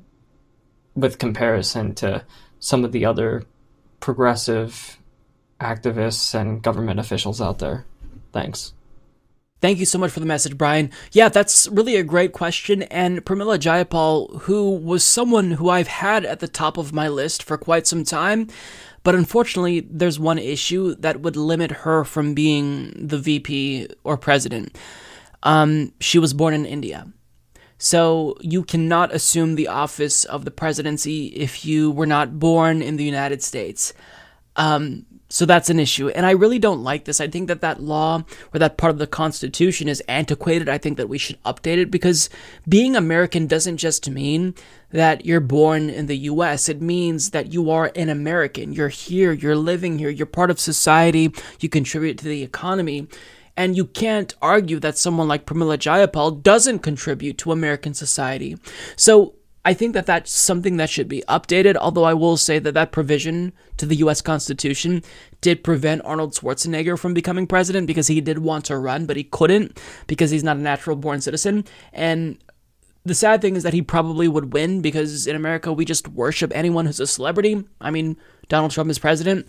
with 0.94 1.18
comparison 1.18 1.94
to 1.96 2.24
some 2.58 2.84
of 2.84 2.92
the 2.92 3.04
other 3.06 3.44
progressive 4.00 4.98
activists 5.62 6.34
and 6.34 6.62
government 6.62 7.00
officials 7.00 7.40
out 7.40 7.58
there? 7.58 7.86
Thanks. 8.32 8.72
Thank 9.62 9.78
you 9.78 9.86
so 9.86 9.96
much 9.96 10.10
for 10.10 10.18
the 10.18 10.26
message, 10.26 10.58
Brian. 10.58 10.90
Yeah, 11.12 11.28
that's 11.28 11.68
really 11.68 11.94
a 11.94 12.02
great 12.02 12.32
question. 12.32 12.82
And 12.82 13.24
Pramila 13.24 13.58
Jayapal, 13.58 14.42
who 14.42 14.70
was 14.70 15.04
someone 15.04 15.52
who 15.52 15.70
I've 15.70 15.86
had 15.86 16.24
at 16.24 16.40
the 16.40 16.48
top 16.48 16.76
of 16.76 16.92
my 16.92 17.06
list 17.06 17.44
for 17.44 17.56
quite 17.56 17.86
some 17.86 18.02
time, 18.02 18.48
but 19.04 19.14
unfortunately, 19.14 19.86
there's 19.88 20.18
one 20.18 20.38
issue 20.38 20.96
that 20.96 21.20
would 21.20 21.36
limit 21.36 21.70
her 21.70 22.02
from 22.02 22.34
being 22.34 22.92
the 22.96 23.18
VP 23.18 23.86
or 24.02 24.16
president. 24.16 24.76
Um, 25.44 25.92
she 26.00 26.18
was 26.18 26.34
born 26.34 26.54
in 26.54 26.66
India. 26.66 27.06
So 27.78 28.36
you 28.40 28.64
cannot 28.64 29.14
assume 29.14 29.54
the 29.54 29.68
office 29.68 30.24
of 30.24 30.44
the 30.44 30.50
presidency 30.50 31.26
if 31.26 31.64
you 31.64 31.90
were 31.92 32.06
not 32.06 32.40
born 32.40 32.82
in 32.82 32.96
the 32.96 33.04
United 33.04 33.42
States. 33.42 33.92
Um, 34.56 35.06
so 35.32 35.46
that's 35.46 35.70
an 35.70 35.80
issue. 35.80 36.10
And 36.10 36.26
I 36.26 36.32
really 36.32 36.58
don't 36.58 36.84
like 36.84 37.06
this. 37.06 37.18
I 37.18 37.26
think 37.26 37.48
that 37.48 37.62
that 37.62 37.82
law 37.82 38.22
or 38.52 38.58
that 38.58 38.76
part 38.76 38.90
of 38.90 38.98
the 38.98 39.06
Constitution 39.06 39.88
is 39.88 40.02
antiquated. 40.06 40.68
I 40.68 40.76
think 40.76 40.98
that 40.98 41.08
we 41.08 41.16
should 41.16 41.42
update 41.42 41.78
it 41.78 41.90
because 41.90 42.28
being 42.68 42.94
American 42.94 43.46
doesn't 43.46 43.78
just 43.78 44.10
mean 44.10 44.54
that 44.90 45.24
you're 45.24 45.40
born 45.40 45.88
in 45.88 46.04
the 46.04 46.18
US. 46.18 46.68
It 46.68 46.82
means 46.82 47.30
that 47.30 47.50
you 47.50 47.70
are 47.70 47.90
an 47.96 48.10
American. 48.10 48.74
You're 48.74 48.90
here, 48.90 49.32
you're 49.32 49.56
living 49.56 49.98
here, 49.98 50.10
you're 50.10 50.26
part 50.26 50.50
of 50.50 50.60
society, 50.60 51.32
you 51.60 51.70
contribute 51.70 52.18
to 52.18 52.24
the 52.26 52.42
economy. 52.42 53.08
And 53.56 53.74
you 53.74 53.86
can't 53.86 54.34
argue 54.42 54.80
that 54.80 54.98
someone 54.98 55.28
like 55.28 55.46
Pramila 55.46 55.78
Jayapal 55.78 56.42
doesn't 56.42 56.80
contribute 56.80 57.38
to 57.38 57.52
American 57.52 57.94
society. 57.94 58.58
So 58.96 59.34
I 59.64 59.74
think 59.74 59.94
that 59.94 60.06
that's 60.06 60.32
something 60.32 60.76
that 60.78 60.90
should 60.90 61.08
be 61.08 61.22
updated, 61.28 61.76
although 61.76 62.04
I 62.04 62.14
will 62.14 62.36
say 62.36 62.58
that 62.58 62.74
that 62.74 62.90
provision 62.90 63.52
to 63.76 63.86
the 63.86 63.96
US 63.96 64.20
Constitution 64.20 65.04
did 65.40 65.62
prevent 65.62 66.02
Arnold 66.04 66.34
Schwarzenegger 66.34 66.98
from 66.98 67.14
becoming 67.14 67.46
president 67.46 67.86
because 67.86 68.08
he 68.08 68.20
did 68.20 68.38
want 68.38 68.64
to 68.66 68.76
run, 68.76 69.06
but 69.06 69.16
he 69.16 69.24
couldn't 69.24 69.80
because 70.08 70.30
he's 70.30 70.42
not 70.42 70.56
a 70.56 70.60
natural 70.60 70.96
born 70.96 71.20
citizen. 71.20 71.64
And 71.92 72.38
the 73.04 73.14
sad 73.14 73.40
thing 73.40 73.54
is 73.54 73.62
that 73.62 73.72
he 73.72 73.82
probably 73.82 74.26
would 74.26 74.52
win 74.52 74.80
because 74.80 75.26
in 75.26 75.36
America 75.36 75.72
we 75.72 75.84
just 75.84 76.08
worship 76.08 76.52
anyone 76.54 76.86
who's 76.86 77.00
a 77.00 77.06
celebrity. 77.06 77.64
I 77.80 77.90
mean, 77.90 78.16
Donald 78.48 78.72
Trump 78.72 78.90
is 78.90 78.98
president. 78.98 79.46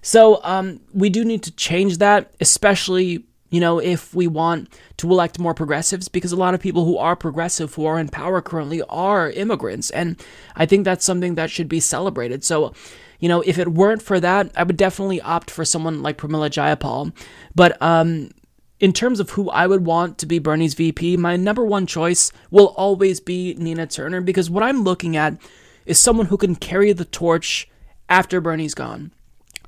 So 0.00 0.40
um, 0.44 0.80
we 0.92 1.10
do 1.10 1.24
need 1.24 1.42
to 1.42 1.50
change 1.52 1.98
that, 1.98 2.32
especially 2.40 3.24
you 3.56 3.60
know, 3.60 3.78
if 3.78 4.14
we 4.14 4.26
want 4.26 4.68
to 4.98 5.10
elect 5.10 5.38
more 5.38 5.54
progressives, 5.54 6.08
because 6.08 6.30
a 6.30 6.36
lot 6.36 6.52
of 6.52 6.60
people 6.60 6.84
who 6.84 6.98
are 6.98 7.16
progressive, 7.16 7.72
who 7.72 7.86
are 7.86 7.98
in 7.98 8.06
power 8.10 8.42
currently, 8.42 8.82
are 8.82 9.30
immigrants. 9.30 9.88
And 9.92 10.22
I 10.54 10.66
think 10.66 10.84
that's 10.84 11.06
something 11.06 11.36
that 11.36 11.50
should 11.50 11.66
be 11.66 11.80
celebrated. 11.80 12.44
So, 12.44 12.74
you 13.18 13.30
know, 13.30 13.40
if 13.40 13.58
it 13.58 13.68
weren't 13.68 14.02
for 14.02 14.20
that, 14.20 14.52
I 14.56 14.62
would 14.62 14.76
definitely 14.76 15.22
opt 15.22 15.50
for 15.50 15.64
someone 15.64 16.02
like 16.02 16.18
Pramila 16.18 16.50
Jayapal. 16.50 17.16
But 17.54 17.80
um, 17.80 18.30
in 18.78 18.92
terms 18.92 19.20
of 19.20 19.30
who 19.30 19.48
I 19.48 19.66
would 19.66 19.86
want 19.86 20.18
to 20.18 20.26
be 20.26 20.38
Bernie's 20.38 20.74
VP, 20.74 21.16
my 21.16 21.36
number 21.36 21.64
one 21.64 21.86
choice 21.86 22.32
will 22.50 22.74
always 22.76 23.20
be 23.20 23.54
Nina 23.54 23.86
Turner, 23.86 24.20
because 24.20 24.50
what 24.50 24.64
I'm 24.64 24.82
looking 24.82 25.16
at 25.16 25.38
is 25.86 25.98
someone 25.98 26.26
who 26.26 26.36
can 26.36 26.56
carry 26.56 26.92
the 26.92 27.06
torch 27.06 27.70
after 28.10 28.38
Bernie's 28.38 28.74
gone. 28.74 29.12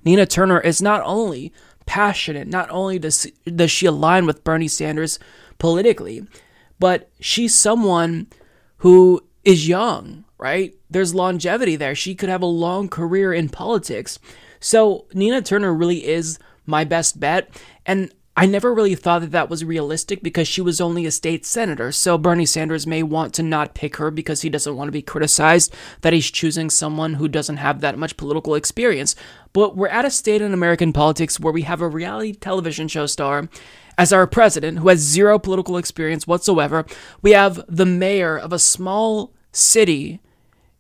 Nina 0.05 0.27
Turner 0.27 0.61
is 0.61 0.83
not 0.83 1.01
only 1.07 1.55
passionate. 1.89 2.47
Not 2.47 2.69
only 2.71 2.99
does, 2.99 3.27
does 3.47 3.71
she 3.71 3.87
align 3.87 4.27
with 4.27 4.45
Bernie 4.45 4.69
Sanders 4.69 5.19
politically, 5.59 6.25
but 6.79 7.11
she's 7.19 7.55
someone 7.55 8.27
who 8.79 9.25
is 9.43 9.67
young, 9.67 10.25
right? 10.37 10.75
There's 10.91 11.15
longevity 11.15 11.77
there. 11.77 11.95
She 11.95 12.15
could 12.15 12.29
have 12.29 12.43
a 12.43 12.47
long 12.47 12.89
career 12.89 13.33
in 13.33 13.49
politics. 13.49 14.19
So 14.61 15.07
Nina 15.15 15.41
Turner 15.41 15.73
really 15.73 16.07
is 16.07 16.39
my 16.67 16.85
best 16.85 17.19
bet. 17.19 17.49
And 17.87 18.13
I 18.39 18.47
never 18.47 18.73
really 18.73 18.95
thought 18.95 19.23
that 19.23 19.33
that 19.33 19.51
was 19.51 19.65
realistic 19.65 20.23
because 20.23 20.47
she 20.47 20.61
was 20.61 20.81
only 20.81 21.05
a 21.07 21.11
state 21.11 21.45
senator. 21.45 21.91
So 21.91 22.17
Bernie 22.17 22.47
Sanders 22.47 22.87
may 22.87 23.03
want 23.03 23.35
to 23.35 23.43
not 23.43 23.75
pick 23.75 23.97
her 23.97 24.13
because 24.13 24.43
he 24.43 24.49
doesn't 24.49 24.77
want 24.77 24.87
to 24.87 24.93
be 24.93 25.03
criticized 25.03 25.75
that 26.03 26.13
he's 26.13 26.31
choosing 26.31 26.71
someone 26.71 27.15
who 27.15 27.27
doesn't 27.27 27.57
have 27.57 27.81
that 27.81 27.99
much 27.99 28.17
political 28.17 28.55
experience. 28.55 29.17
But 29.53 29.77
we're 29.77 29.89
at 29.89 30.05
a 30.05 30.11
state 30.11 30.41
in 30.41 30.55
American 30.55 30.93
politics 30.93 31.41
where 31.41 31.53
we 31.53 31.63
have 31.63 31.81
a 31.81 31.89
reality 31.89 32.33
television 32.33 32.87
show 32.87 33.07
star 33.07 33.49
as 33.99 34.13
our 34.13 34.29
president 34.29 34.79
who 34.79 34.89
has 34.89 35.01
zero 35.01 35.41
political 35.41 35.77
experience 35.77 36.25
whatsoever. 36.25 36.87
We 37.21 37.33
have 37.33 37.65
the 37.67 37.87
mayor 37.87 38.39
of 38.39 38.53
a 38.53 38.61
small 38.61 39.33
city 39.51 40.21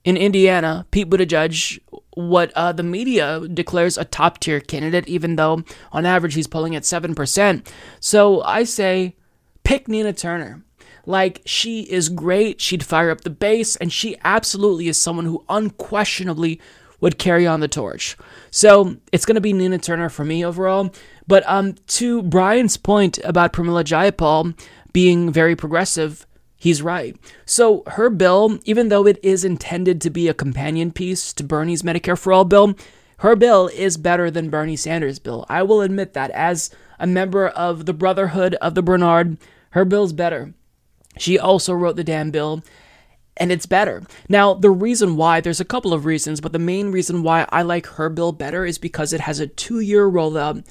in 0.05 0.17
Indiana, 0.17 0.87
Pete 0.93 1.11
Buttigieg, 1.11 1.81
what 2.19 2.51
uh, 2.57 2.73
the 2.73 2.83
media 2.83 3.47
declares 3.47 3.97
a 3.97 4.05
top 4.05 4.41
tier 4.41 4.59
candidate, 4.59 5.07
even 5.07 5.37
though 5.37 5.63
on 5.93 6.05
average 6.05 6.35
he's 6.35 6.49
polling 6.49 6.75
at 6.75 6.83
7%. 6.83 7.65
So 8.01 8.43
I 8.43 8.65
say 8.65 9.15
pick 9.63 9.87
Nina 9.87 10.13
Turner. 10.13 10.65
Like, 11.07 11.43
she 11.47 11.83
is 11.83 12.09
great. 12.09 12.61
She'd 12.61 12.85
fire 12.85 13.11
up 13.11 13.21
the 13.21 13.31
base, 13.31 13.77
and 13.77 13.93
she 13.93 14.17
absolutely 14.25 14.89
is 14.89 14.99
someone 14.99 15.27
who 15.27 15.45
unquestionably 15.49 16.61
would 17.01 17.19
carry 17.19 17.47
on 17.47 17.61
the 17.61 17.69
torch. 17.69 18.17
So 18.51 18.97
it's 19.13 19.25
going 19.25 19.37
to 19.37 19.41
be 19.41 19.53
Nina 19.53 19.79
Turner 19.79 20.09
for 20.09 20.25
me 20.25 20.45
overall. 20.45 20.93
But 21.29 21.45
um, 21.47 21.77
to 21.87 22.23
Brian's 22.25 22.77
point 22.77 23.19
about 23.25 23.53
Pramila 23.53 23.85
Jayapal 23.85 24.59
being 24.93 25.31
very 25.33 25.55
progressive, 25.55 26.27
he's 26.59 26.83
right. 26.83 27.17
So 27.47 27.85
her 27.87 28.11
bill, 28.11 28.59
even 28.65 28.89
though 28.89 29.07
it 29.07 29.19
is 29.23 29.45
intended 29.45 30.01
to 30.03 30.11
be 30.11 30.29
a 30.29 30.35
companion 30.35 30.93
piece 30.93 31.33
to 31.35 31.45
Bernie's 31.45 31.83
Medicare 31.83 32.19
for 32.19 32.33
All 32.33 32.45
bill, 32.45 32.75
her 33.19 33.35
bill 33.35 33.69
is 33.69 33.97
better 33.97 34.31
than 34.31 34.51
Bernie 34.51 34.77
Sanders' 34.77 35.19
bill. 35.19 35.47
I 35.49 35.63
will 35.63 35.81
admit 35.81 36.13
that 36.13 36.31
as 36.33 36.71
a 36.99 37.07
member 37.07 37.49
of 37.49 37.87
the 37.87 37.95
Brotherhood 37.95 38.55
of 38.57 38.75
the 38.75 38.83
Bernard, 38.83 39.39
her 39.71 39.85
bill's 39.85 40.13
better. 40.13 40.55
She 41.17 41.39
also 41.39 41.73
wrote 41.73 41.97
the 41.97 42.05
damn 42.05 42.31
bill, 42.31 42.63
and 43.37 43.51
it's 43.51 43.67
better. 43.67 44.05
Now, 44.29 44.55
the 44.55 44.71
reason 44.71 45.17
why, 45.17 45.41
there's 45.41 45.61
a 45.61 45.65
couple 45.65 45.93
of 45.93 46.05
reasons, 46.05 46.41
but 46.41 46.53
the 46.53 46.59
main 46.59 46.93
reason 46.93 47.23
why 47.23 47.47
I 47.51 47.63
like 47.63 47.87
her 47.87 48.09
bill 48.09 48.33
better 48.33 48.65
is 48.65 48.79
because 48.79 49.13
it 49.13 49.21
has 49.23 49.41
a 49.41 49.47
two 49.47 49.81
year 49.81 50.09
rollout 50.09 50.65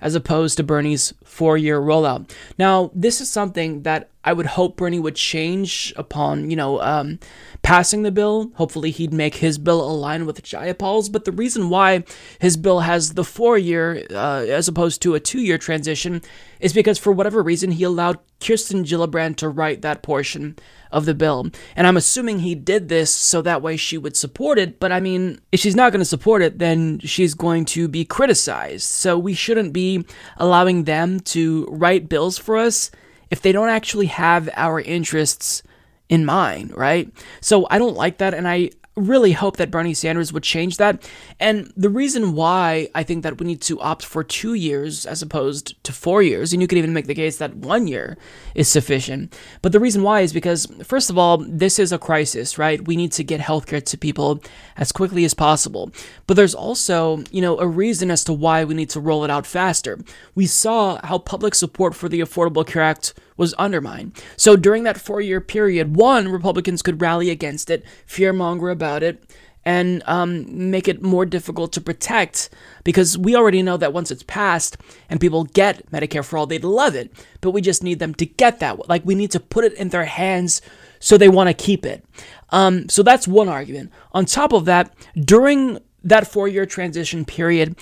as 0.00 0.14
opposed 0.14 0.56
to 0.56 0.62
Bernie's 0.62 1.12
four 1.24 1.56
year 1.56 1.80
rollout. 1.80 2.30
Now, 2.58 2.90
this 2.94 3.20
is 3.20 3.30
something 3.30 3.82
that 3.82 4.10
I 4.28 4.34
would 4.34 4.44
hope 4.44 4.76
Bernie 4.76 4.98
would 4.98 5.16
change 5.16 5.94
upon, 5.96 6.50
you 6.50 6.56
know, 6.56 6.82
um, 6.82 7.18
passing 7.62 8.02
the 8.02 8.12
bill. 8.12 8.52
Hopefully, 8.56 8.90
he'd 8.90 9.10
make 9.10 9.36
his 9.36 9.56
bill 9.56 9.80
align 9.80 10.26
with 10.26 10.42
Jayapal's. 10.42 11.08
But 11.08 11.24
the 11.24 11.32
reason 11.32 11.70
why 11.70 12.04
his 12.38 12.58
bill 12.58 12.80
has 12.80 13.14
the 13.14 13.24
four 13.24 13.56
year 13.56 14.04
uh, 14.10 14.44
as 14.46 14.68
opposed 14.68 15.00
to 15.00 15.14
a 15.14 15.20
two 15.20 15.40
year 15.40 15.56
transition 15.56 16.20
is 16.60 16.74
because 16.74 16.98
for 16.98 17.10
whatever 17.10 17.42
reason 17.42 17.70
he 17.70 17.84
allowed 17.84 18.18
Kirsten 18.38 18.84
Gillibrand 18.84 19.36
to 19.36 19.48
write 19.48 19.80
that 19.80 20.02
portion 20.02 20.56
of 20.92 21.06
the 21.06 21.14
bill. 21.14 21.50
And 21.74 21.86
I'm 21.86 21.96
assuming 21.96 22.40
he 22.40 22.54
did 22.54 22.90
this 22.90 23.10
so 23.10 23.40
that 23.40 23.62
way 23.62 23.78
she 23.78 23.96
would 23.96 24.14
support 24.14 24.58
it. 24.58 24.78
But 24.78 24.92
I 24.92 25.00
mean, 25.00 25.40
if 25.52 25.60
she's 25.60 25.74
not 25.74 25.90
going 25.90 26.02
to 26.02 26.04
support 26.04 26.42
it, 26.42 26.58
then 26.58 26.98
she's 26.98 27.32
going 27.32 27.64
to 27.66 27.88
be 27.88 28.04
criticized. 28.04 28.84
So 28.84 29.18
we 29.18 29.32
shouldn't 29.32 29.72
be 29.72 30.04
allowing 30.36 30.84
them 30.84 31.20
to 31.20 31.66
write 31.70 32.10
bills 32.10 32.36
for 32.36 32.58
us 32.58 32.90
if 33.30 33.42
they 33.42 33.52
don't 33.52 33.68
actually 33.68 34.06
have 34.06 34.48
our 34.54 34.80
interests 34.80 35.62
in 36.08 36.24
mind, 36.24 36.76
right? 36.76 37.12
So 37.40 37.66
I 37.70 37.78
don't 37.78 37.96
like 37.96 38.18
that. 38.18 38.34
And 38.34 38.48
I, 38.48 38.70
really 38.98 39.32
hope 39.32 39.56
that 39.56 39.70
Bernie 39.70 39.94
Sanders 39.94 40.32
would 40.32 40.42
change 40.42 40.76
that. 40.76 41.08
And 41.40 41.72
the 41.76 41.88
reason 41.88 42.34
why 42.34 42.88
I 42.94 43.02
think 43.02 43.22
that 43.22 43.38
we 43.38 43.46
need 43.46 43.60
to 43.62 43.80
opt 43.80 44.04
for 44.04 44.24
two 44.24 44.54
years 44.54 45.06
as 45.06 45.22
opposed 45.22 45.82
to 45.84 45.92
four 45.92 46.22
years, 46.22 46.52
and 46.52 46.60
you 46.60 46.68
could 46.68 46.78
even 46.78 46.92
make 46.92 47.06
the 47.06 47.14
case 47.14 47.38
that 47.38 47.54
one 47.54 47.86
year 47.86 48.16
is 48.54 48.68
sufficient. 48.68 49.36
But 49.62 49.72
the 49.72 49.80
reason 49.80 50.02
why 50.02 50.20
is 50.20 50.32
because, 50.32 50.66
first 50.82 51.10
of 51.10 51.18
all, 51.18 51.38
this 51.38 51.78
is 51.78 51.92
a 51.92 51.98
crisis, 51.98 52.58
right? 52.58 52.86
We 52.86 52.96
need 52.96 53.12
to 53.12 53.24
get 53.24 53.40
healthcare 53.40 53.84
to 53.84 53.98
people 53.98 54.42
as 54.76 54.92
quickly 54.92 55.24
as 55.24 55.34
possible. 55.34 55.90
But 56.26 56.34
there's 56.34 56.54
also, 56.54 57.22
you 57.30 57.40
know, 57.40 57.58
a 57.58 57.66
reason 57.66 58.10
as 58.10 58.24
to 58.24 58.32
why 58.32 58.64
we 58.64 58.74
need 58.74 58.90
to 58.90 59.00
roll 59.00 59.24
it 59.24 59.30
out 59.30 59.46
faster. 59.46 59.98
We 60.34 60.46
saw 60.46 60.98
how 61.04 61.18
public 61.18 61.54
support 61.54 61.94
for 61.94 62.08
the 62.08 62.20
Affordable 62.20 62.66
Care 62.66 62.82
Act 62.82 63.14
was 63.38 63.54
undermined. 63.54 64.22
So 64.36 64.56
during 64.56 64.82
that 64.82 65.00
four 65.00 65.22
year 65.22 65.40
period, 65.40 65.96
one, 65.96 66.28
Republicans 66.28 66.82
could 66.82 67.00
rally 67.00 67.30
against 67.30 67.70
it, 67.70 67.82
fearmonger 68.06 68.70
about 68.70 69.02
it, 69.02 69.24
and 69.64 70.02
um, 70.06 70.70
make 70.70 70.88
it 70.88 71.02
more 71.02 71.26
difficult 71.26 71.72
to 71.74 71.80
protect 71.80 72.50
because 72.84 73.18
we 73.18 73.34
already 73.34 73.62
know 73.62 73.76
that 73.76 73.92
once 73.92 74.10
it's 74.10 74.22
passed 74.22 74.76
and 75.08 75.20
people 75.20 75.44
get 75.44 75.90
Medicare 75.90 76.24
for 76.24 76.38
all, 76.38 76.46
they'd 76.46 76.64
love 76.64 76.94
it. 76.94 77.12
But 77.40 77.52
we 77.52 77.60
just 77.60 77.82
need 77.82 77.98
them 77.98 78.14
to 78.14 78.26
get 78.26 78.60
that. 78.60 78.88
Like 78.88 79.04
we 79.04 79.14
need 79.14 79.30
to 79.32 79.40
put 79.40 79.64
it 79.64 79.74
in 79.74 79.90
their 79.90 80.04
hands 80.04 80.60
so 81.00 81.16
they 81.16 81.28
want 81.28 81.48
to 81.48 81.54
keep 81.54 81.86
it. 81.86 82.04
Um, 82.50 82.88
so 82.88 83.02
that's 83.02 83.28
one 83.28 83.48
argument. 83.48 83.92
On 84.12 84.24
top 84.24 84.52
of 84.52 84.64
that, 84.64 84.94
during 85.16 85.78
that 86.02 86.26
four 86.26 86.48
year 86.48 86.66
transition 86.66 87.24
period, 87.24 87.76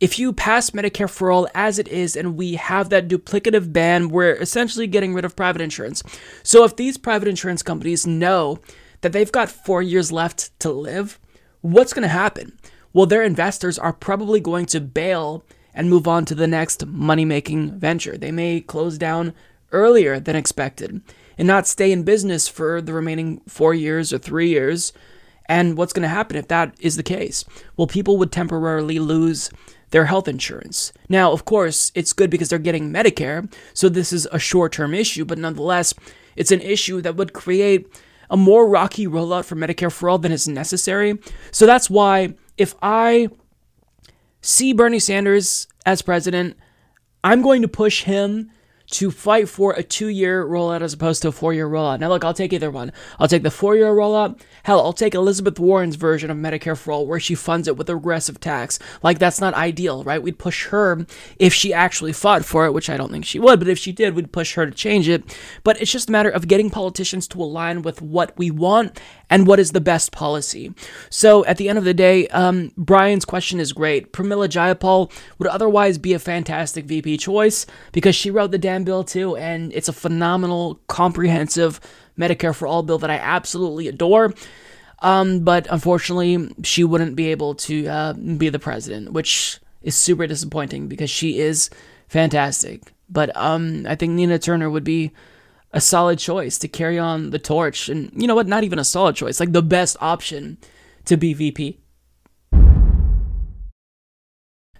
if 0.00 0.18
you 0.18 0.32
pass 0.32 0.70
Medicare 0.70 1.08
for 1.08 1.30
all 1.30 1.48
as 1.54 1.78
it 1.78 1.88
is 1.88 2.16
and 2.16 2.36
we 2.36 2.54
have 2.54 2.90
that 2.90 3.08
duplicative 3.08 3.72
ban, 3.72 4.08
we're 4.10 4.34
essentially 4.34 4.86
getting 4.86 5.14
rid 5.14 5.24
of 5.24 5.36
private 5.36 5.62
insurance. 5.62 6.02
So 6.42 6.64
if 6.64 6.76
these 6.76 6.98
private 6.98 7.28
insurance 7.28 7.62
companies 7.62 8.06
know 8.06 8.58
that 9.00 9.12
they've 9.12 9.32
got 9.32 9.48
four 9.48 9.82
years 9.82 10.12
left 10.12 10.58
to 10.60 10.70
live, 10.70 11.18
what's 11.62 11.94
going 11.94 12.02
to 12.02 12.08
happen? 12.08 12.58
Well, 12.92 13.06
their 13.06 13.22
investors 13.22 13.78
are 13.78 13.92
probably 13.92 14.40
going 14.40 14.66
to 14.66 14.80
bail 14.80 15.44
and 15.74 15.90
move 15.90 16.08
on 16.08 16.24
to 16.26 16.34
the 16.34 16.46
next 16.46 16.86
money 16.86 17.24
making 17.24 17.78
venture. 17.78 18.16
They 18.16 18.32
may 18.32 18.60
close 18.60 18.98
down 18.98 19.34
earlier 19.72 20.18
than 20.20 20.36
expected 20.36 21.02
and 21.38 21.46
not 21.46 21.66
stay 21.66 21.92
in 21.92 22.02
business 22.02 22.48
for 22.48 22.80
the 22.80 22.92
remaining 22.92 23.40
four 23.46 23.74
years 23.74 24.12
or 24.12 24.18
three 24.18 24.48
years. 24.48 24.92
And 25.48 25.76
what's 25.76 25.92
going 25.92 26.02
to 26.02 26.08
happen 26.08 26.36
if 26.36 26.48
that 26.48 26.74
is 26.80 26.96
the 26.96 27.02
case? 27.02 27.44
Well, 27.76 27.86
people 27.86 28.16
would 28.18 28.32
temporarily 28.32 28.98
lose 28.98 29.50
their 29.90 30.06
health 30.06 30.28
insurance. 30.28 30.92
Now, 31.08 31.32
of 31.32 31.44
course, 31.44 31.92
it's 31.94 32.12
good 32.12 32.30
because 32.30 32.48
they're 32.48 32.58
getting 32.58 32.92
Medicare, 32.92 33.52
so 33.72 33.88
this 33.88 34.12
is 34.12 34.26
a 34.32 34.38
short 34.38 34.72
term 34.72 34.94
issue, 34.94 35.24
but 35.24 35.38
nonetheless, 35.38 35.94
it's 36.34 36.50
an 36.50 36.60
issue 36.60 37.00
that 37.02 37.16
would 37.16 37.32
create 37.32 37.86
a 38.30 38.36
more 38.36 38.68
rocky 38.68 39.06
rollout 39.06 39.44
for 39.44 39.56
Medicare 39.56 39.92
for 39.92 40.08
all 40.10 40.18
than 40.18 40.32
is 40.32 40.48
necessary. 40.48 41.18
So 41.52 41.66
that's 41.66 41.88
why 41.88 42.34
if 42.58 42.74
I 42.82 43.28
see 44.40 44.72
Bernie 44.72 44.98
Sanders 44.98 45.68
as 45.84 46.02
president, 46.02 46.56
I'm 47.22 47.42
going 47.42 47.62
to 47.62 47.68
push 47.68 48.02
him 48.02 48.50
to 48.90 49.10
fight 49.10 49.48
for 49.48 49.72
a 49.72 49.82
two 49.82 50.08
year 50.08 50.44
rollout 50.44 50.80
as 50.80 50.92
opposed 50.92 51.22
to 51.22 51.28
a 51.28 51.32
four 51.32 51.52
year 51.52 51.68
rollout. 51.68 52.00
Now, 52.00 52.08
look, 52.08 52.24
I'll 52.24 52.34
take 52.34 52.52
either 52.52 52.70
one. 52.70 52.92
I'll 53.18 53.28
take 53.28 53.42
the 53.42 53.50
four 53.50 53.76
year 53.76 53.92
rollout. 53.92 54.40
Hell, 54.62 54.80
I'll 54.80 54.92
take 54.92 55.14
Elizabeth 55.14 55.58
Warren's 55.58 55.96
version 55.96 56.30
of 56.30 56.36
Medicare 56.36 56.76
for 56.76 56.92
All, 56.92 57.06
where 57.06 57.20
she 57.20 57.34
funds 57.34 57.68
it 57.68 57.76
with 57.76 57.88
a 57.88 57.96
regressive 57.96 58.40
tax. 58.40 58.78
Like, 59.02 59.18
that's 59.18 59.40
not 59.40 59.54
ideal, 59.54 60.04
right? 60.04 60.22
We'd 60.22 60.38
push 60.38 60.66
her 60.66 61.06
if 61.38 61.52
she 61.52 61.72
actually 61.72 62.12
fought 62.12 62.44
for 62.44 62.66
it, 62.66 62.72
which 62.72 62.90
I 62.90 62.96
don't 62.96 63.10
think 63.10 63.24
she 63.24 63.38
would, 63.38 63.58
but 63.58 63.68
if 63.68 63.78
she 63.78 63.92
did, 63.92 64.14
we'd 64.14 64.32
push 64.32 64.54
her 64.54 64.66
to 64.66 64.72
change 64.72 65.08
it. 65.08 65.36
But 65.64 65.80
it's 65.80 65.92
just 65.92 66.08
a 66.08 66.12
matter 66.12 66.30
of 66.30 66.48
getting 66.48 66.70
politicians 66.70 67.28
to 67.28 67.42
align 67.42 67.82
with 67.82 68.02
what 68.02 68.36
we 68.36 68.50
want 68.50 69.00
and 69.28 69.46
what 69.46 69.58
is 69.58 69.72
the 69.72 69.80
best 69.80 70.12
policy. 70.12 70.72
So 71.10 71.44
at 71.46 71.56
the 71.56 71.68
end 71.68 71.78
of 71.78 71.84
the 71.84 71.94
day, 71.94 72.28
um, 72.28 72.72
Brian's 72.76 73.24
question 73.24 73.58
is 73.58 73.72
great. 73.72 74.12
Pramila 74.12 74.48
Jayapal 74.48 75.10
would 75.38 75.48
otherwise 75.48 75.98
be 75.98 76.12
a 76.12 76.18
fantastic 76.18 76.84
VP 76.84 77.18
choice 77.18 77.66
because 77.92 78.14
she 78.14 78.30
wrote 78.30 78.52
the 78.52 78.58
damn 78.58 78.84
bill 78.84 79.04
too, 79.04 79.36
and 79.36 79.72
it's 79.72 79.88
a 79.88 79.92
phenomenal, 79.92 80.80
comprehensive 80.86 81.80
Medicare 82.18 82.54
for 82.54 82.66
All 82.66 82.82
bill 82.82 82.98
that 82.98 83.10
I 83.10 83.16
absolutely 83.16 83.88
adore. 83.88 84.32
Um, 85.00 85.40
but 85.40 85.66
unfortunately, 85.70 86.54
she 86.62 86.82
wouldn't 86.82 87.16
be 87.16 87.30
able 87.30 87.54
to 87.54 87.86
uh, 87.86 88.12
be 88.14 88.48
the 88.48 88.58
president, 88.58 89.12
which 89.12 89.60
is 89.82 89.94
super 89.94 90.26
disappointing 90.26 90.88
because 90.88 91.10
she 91.10 91.38
is 91.38 91.68
fantastic. 92.08 92.92
But 93.08 93.36
um, 93.36 93.86
I 93.86 93.94
think 93.94 94.12
Nina 94.12 94.38
Turner 94.38 94.70
would 94.70 94.84
be 94.84 95.12
a 95.76 95.80
solid 95.80 96.18
choice 96.18 96.56
to 96.56 96.68
carry 96.68 96.98
on 96.98 97.30
the 97.30 97.38
torch. 97.38 97.90
And 97.90 98.10
you 98.16 98.26
know 98.26 98.34
what? 98.34 98.46
Not 98.46 98.64
even 98.64 98.78
a 98.78 98.84
solid 98.84 99.14
choice, 99.14 99.38
like 99.38 99.52
the 99.52 99.62
best 99.62 99.98
option 100.00 100.56
to 101.04 101.18
be 101.18 101.34
VP. 101.34 101.78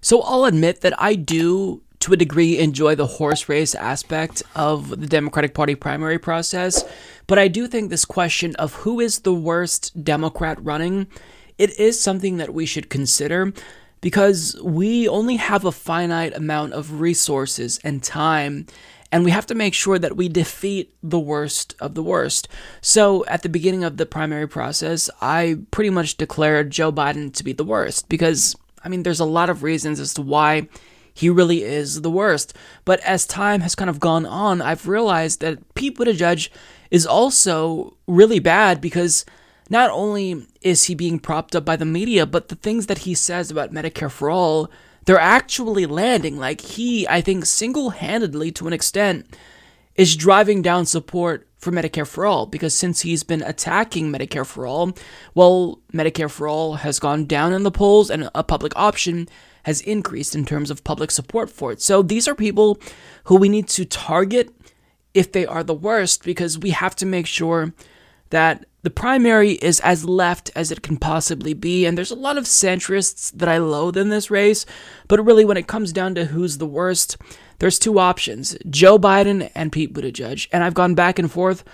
So 0.00 0.22
I'll 0.22 0.46
admit 0.46 0.80
that 0.80 0.94
I 1.00 1.14
do, 1.14 1.82
to 2.00 2.14
a 2.14 2.16
degree, 2.16 2.58
enjoy 2.58 2.94
the 2.94 3.06
horse 3.06 3.46
race 3.46 3.74
aspect 3.74 4.42
of 4.54 4.88
the 4.88 5.06
Democratic 5.06 5.52
Party 5.52 5.74
primary 5.74 6.18
process, 6.18 6.82
but 7.26 7.38
I 7.38 7.48
do 7.48 7.66
think 7.66 7.90
this 7.90 8.06
question 8.06 8.56
of 8.56 8.72
who 8.74 8.98
is 8.98 9.20
the 9.20 9.34
worst 9.34 10.02
Democrat 10.02 10.56
running, 10.64 11.08
it 11.58 11.78
is 11.78 12.00
something 12.00 12.38
that 12.38 12.54
we 12.54 12.64
should 12.64 12.88
consider 12.88 13.52
because 14.00 14.58
we 14.62 15.08
only 15.08 15.36
have 15.36 15.64
a 15.64 15.72
finite 15.72 16.34
amount 16.36 16.72
of 16.72 17.00
resources 17.00 17.80
and 17.82 18.02
time 18.02 18.66
and 19.16 19.24
we 19.24 19.30
have 19.30 19.46
to 19.46 19.54
make 19.54 19.72
sure 19.72 19.98
that 19.98 20.14
we 20.14 20.28
defeat 20.28 20.94
the 21.02 21.18
worst 21.18 21.74
of 21.80 21.94
the 21.94 22.02
worst. 22.02 22.48
So, 22.82 23.24
at 23.24 23.42
the 23.42 23.48
beginning 23.48 23.82
of 23.82 23.96
the 23.96 24.04
primary 24.04 24.46
process, 24.46 25.08
I 25.22 25.56
pretty 25.70 25.88
much 25.88 26.18
declared 26.18 26.70
Joe 26.70 26.92
Biden 26.92 27.32
to 27.32 27.42
be 27.42 27.54
the 27.54 27.64
worst 27.64 28.10
because, 28.10 28.56
I 28.84 28.90
mean, 28.90 29.04
there's 29.04 29.18
a 29.18 29.24
lot 29.24 29.48
of 29.48 29.62
reasons 29.62 30.00
as 30.00 30.12
to 30.14 30.20
why 30.22 30.68
he 31.14 31.30
really 31.30 31.62
is 31.62 32.02
the 32.02 32.10
worst. 32.10 32.52
But 32.84 33.00
as 33.00 33.26
time 33.26 33.62
has 33.62 33.74
kind 33.74 33.88
of 33.88 34.00
gone 34.00 34.26
on, 34.26 34.60
I've 34.60 34.86
realized 34.86 35.40
that 35.40 35.74
Pete 35.74 35.96
Buttigieg 35.96 36.50
is 36.90 37.06
also 37.06 37.96
really 38.06 38.38
bad 38.38 38.82
because 38.82 39.24
not 39.70 39.90
only 39.92 40.46
is 40.60 40.84
he 40.84 40.94
being 40.94 41.18
propped 41.18 41.56
up 41.56 41.64
by 41.64 41.76
the 41.76 41.86
media, 41.86 42.26
but 42.26 42.48
the 42.48 42.54
things 42.54 42.84
that 42.84 42.98
he 42.98 43.14
says 43.14 43.50
about 43.50 43.72
Medicare 43.72 44.10
for 44.10 44.28
all, 44.28 44.70
they're 45.06 45.18
actually 45.18 45.86
landing. 45.86 46.36
Like 46.36 46.60
he, 46.60 47.08
I 47.08 47.20
think, 47.20 47.46
single 47.46 47.90
handedly 47.90 48.50
to 48.52 48.66
an 48.66 48.72
extent, 48.72 49.26
is 49.94 50.14
driving 50.14 50.60
down 50.60 50.84
support 50.84 51.48
for 51.56 51.72
Medicare 51.72 52.06
for 52.06 52.26
all 52.26 52.46
because 52.46 52.74
since 52.74 53.00
he's 53.00 53.22
been 53.22 53.42
attacking 53.42 54.12
Medicare 54.12 54.46
for 54.46 54.66
all, 54.66 54.92
well, 55.34 55.80
Medicare 55.92 56.30
for 56.30 56.46
all 56.46 56.74
has 56.74 56.98
gone 56.98 57.24
down 57.24 57.52
in 57.52 57.62
the 57.62 57.70
polls 57.70 58.10
and 58.10 58.28
a 58.34 58.44
public 58.44 58.76
option 58.76 59.26
has 59.64 59.80
increased 59.80 60.34
in 60.36 60.44
terms 60.44 60.70
of 60.70 60.84
public 60.84 61.10
support 61.10 61.50
for 61.50 61.72
it. 61.72 61.80
So 61.80 62.02
these 62.02 62.28
are 62.28 62.34
people 62.34 62.78
who 63.24 63.36
we 63.36 63.48
need 63.48 63.68
to 63.68 63.84
target 63.84 64.54
if 65.14 65.32
they 65.32 65.46
are 65.46 65.64
the 65.64 65.74
worst 65.74 66.24
because 66.24 66.58
we 66.58 66.70
have 66.70 66.94
to 66.96 67.06
make 67.06 67.26
sure 67.26 67.72
that 68.30 68.66
the 68.86 68.90
primary 68.90 69.54
is 69.54 69.80
as 69.80 70.04
left 70.04 70.48
as 70.54 70.70
it 70.70 70.80
can 70.80 70.96
possibly 70.96 71.54
be, 71.54 71.84
and 71.84 71.98
there's 71.98 72.12
a 72.12 72.14
lot 72.14 72.38
of 72.38 72.44
centrists 72.44 73.32
that 73.32 73.48
I 73.48 73.58
loathe 73.58 73.96
in 73.96 74.10
this 74.10 74.30
race, 74.30 74.64
but 75.08 75.18
really, 75.26 75.44
when 75.44 75.56
it 75.56 75.66
comes 75.66 75.92
down 75.92 76.14
to 76.14 76.26
who's 76.26 76.58
the 76.58 76.68
worst, 76.68 77.16
there's 77.58 77.80
two 77.80 77.98
options 77.98 78.56
Joe 78.70 78.96
Biden 78.96 79.50
and 79.56 79.72
Pete 79.72 79.92
Buttigieg. 79.92 80.46
And 80.52 80.62
I've 80.62 80.74
gone 80.74 80.94
back 80.94 81.18
and 81.18 81.28
forth. 81.28 81.64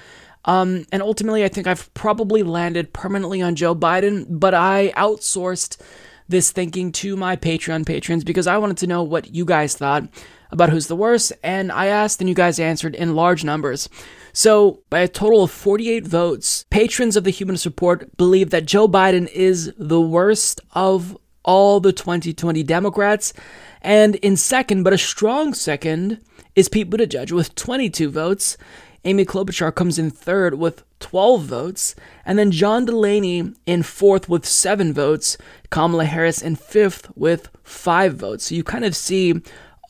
Um, 0.47 0.87
and 0.91 1.03
ultimately, 1.03 1.45
I 1.45 1.49
think 1.49 1.67
I've 1.67 1.93
probably 1.93 2.43
landed 2.43 2.95
permanently 2.95 3.43
on 3.43 3.57
Joe 3.57 3.75
Biden, 3.75 4.25
but 4.31 4.55
I 4.55 4.95
outsourced 4.97 5.83
this 6.31 6.51
thinking 6.51 6.93
to 6.93 7.15
my 7.15 7.37
Patreon 7.37 7.85
patrons 7.85 8.25
because 8.25 8.47
I 8.47 8.57
wanted 8.57 8.79
to 8.79 8.87
know 8.87 9.03
what 9.03 9.35
you 9.35 9.45
guys 9.45 9.77
thought 9.77 10.09
about 10.53 10.71
who's 10.71 10.87
the 10.87 10.97
worst, 10.97 11.33
and 11.43 11.73
I 11.73 11.87
asked 11.87 12.21
and 12.21 12.29
you 12.29 12.35
guys 12.35 12.61
answered 12.61 12.95
in 12.95 13.17
large 13.17 13.43
numbers. 13.43 13.89
So, 14.35 14.83
by 14.89 15.01
a 15.01 15.09
total 15.09 15.43
of 15.43 15.51
48 15.51 16.07
votes, 16.07 16.65
patrons 16.71 17.17
of 17.17 17.25
the 17.25 17.31
Humanist 17.31 17.67
Report 17.67 18.17
believe 18.17 18.51
that 18.51 18.67
Joe 18.67 18.87
Biden 18.87 19.29
is 19.33 19.73
the 19.77 20.01
worst 20.01 20.61
of 20.73 21.19
all 21.45 21.81
the 21.81 21.93
2020 21.93 22.63
Democrats. 22.63 23.33
And 23.81 24.15
in 24.17 24.37
second, 24.37 24.85
but 24.85 24.93
a 24.93 24.99
strong 24.99 25.55
second, 25.55 26.21
is 26.55 26.69
Pete 26.69 26.91
Buttigieg 26.91 27.33
with 27.33 27.55
22 27.55 28.11
votes. 28.11 28.57
Amy 29.05 29.25
Klobuchar 29.25 29.75
comes 29.75 29.99
in 29.99 30.11
third 30.11 30.55
with 30.55 30.85
12 31.01 31.43
votes, 31.43 31.97
and 32.25 32.39
then 32.39 32.53
John 32.53 32.85
Delaney 32.85 33.53
in 33.67 33.83
fourth 33.83 34.29
with 34.29 34.47
seven 34.47 34.93
votes, 34.93 35.37
Kamala 35.71 36.05
Harris 36.05 36.41
in 36.41 36.55
fifth 36.55 37.11
with 37.17 37.49
five 37.65 38.15
votes. 38.15 38.47
So 38.47 38.55
you 38.55 38.63
kind 38.63 38.85
of 38.85 38.95
see 38.95 39.43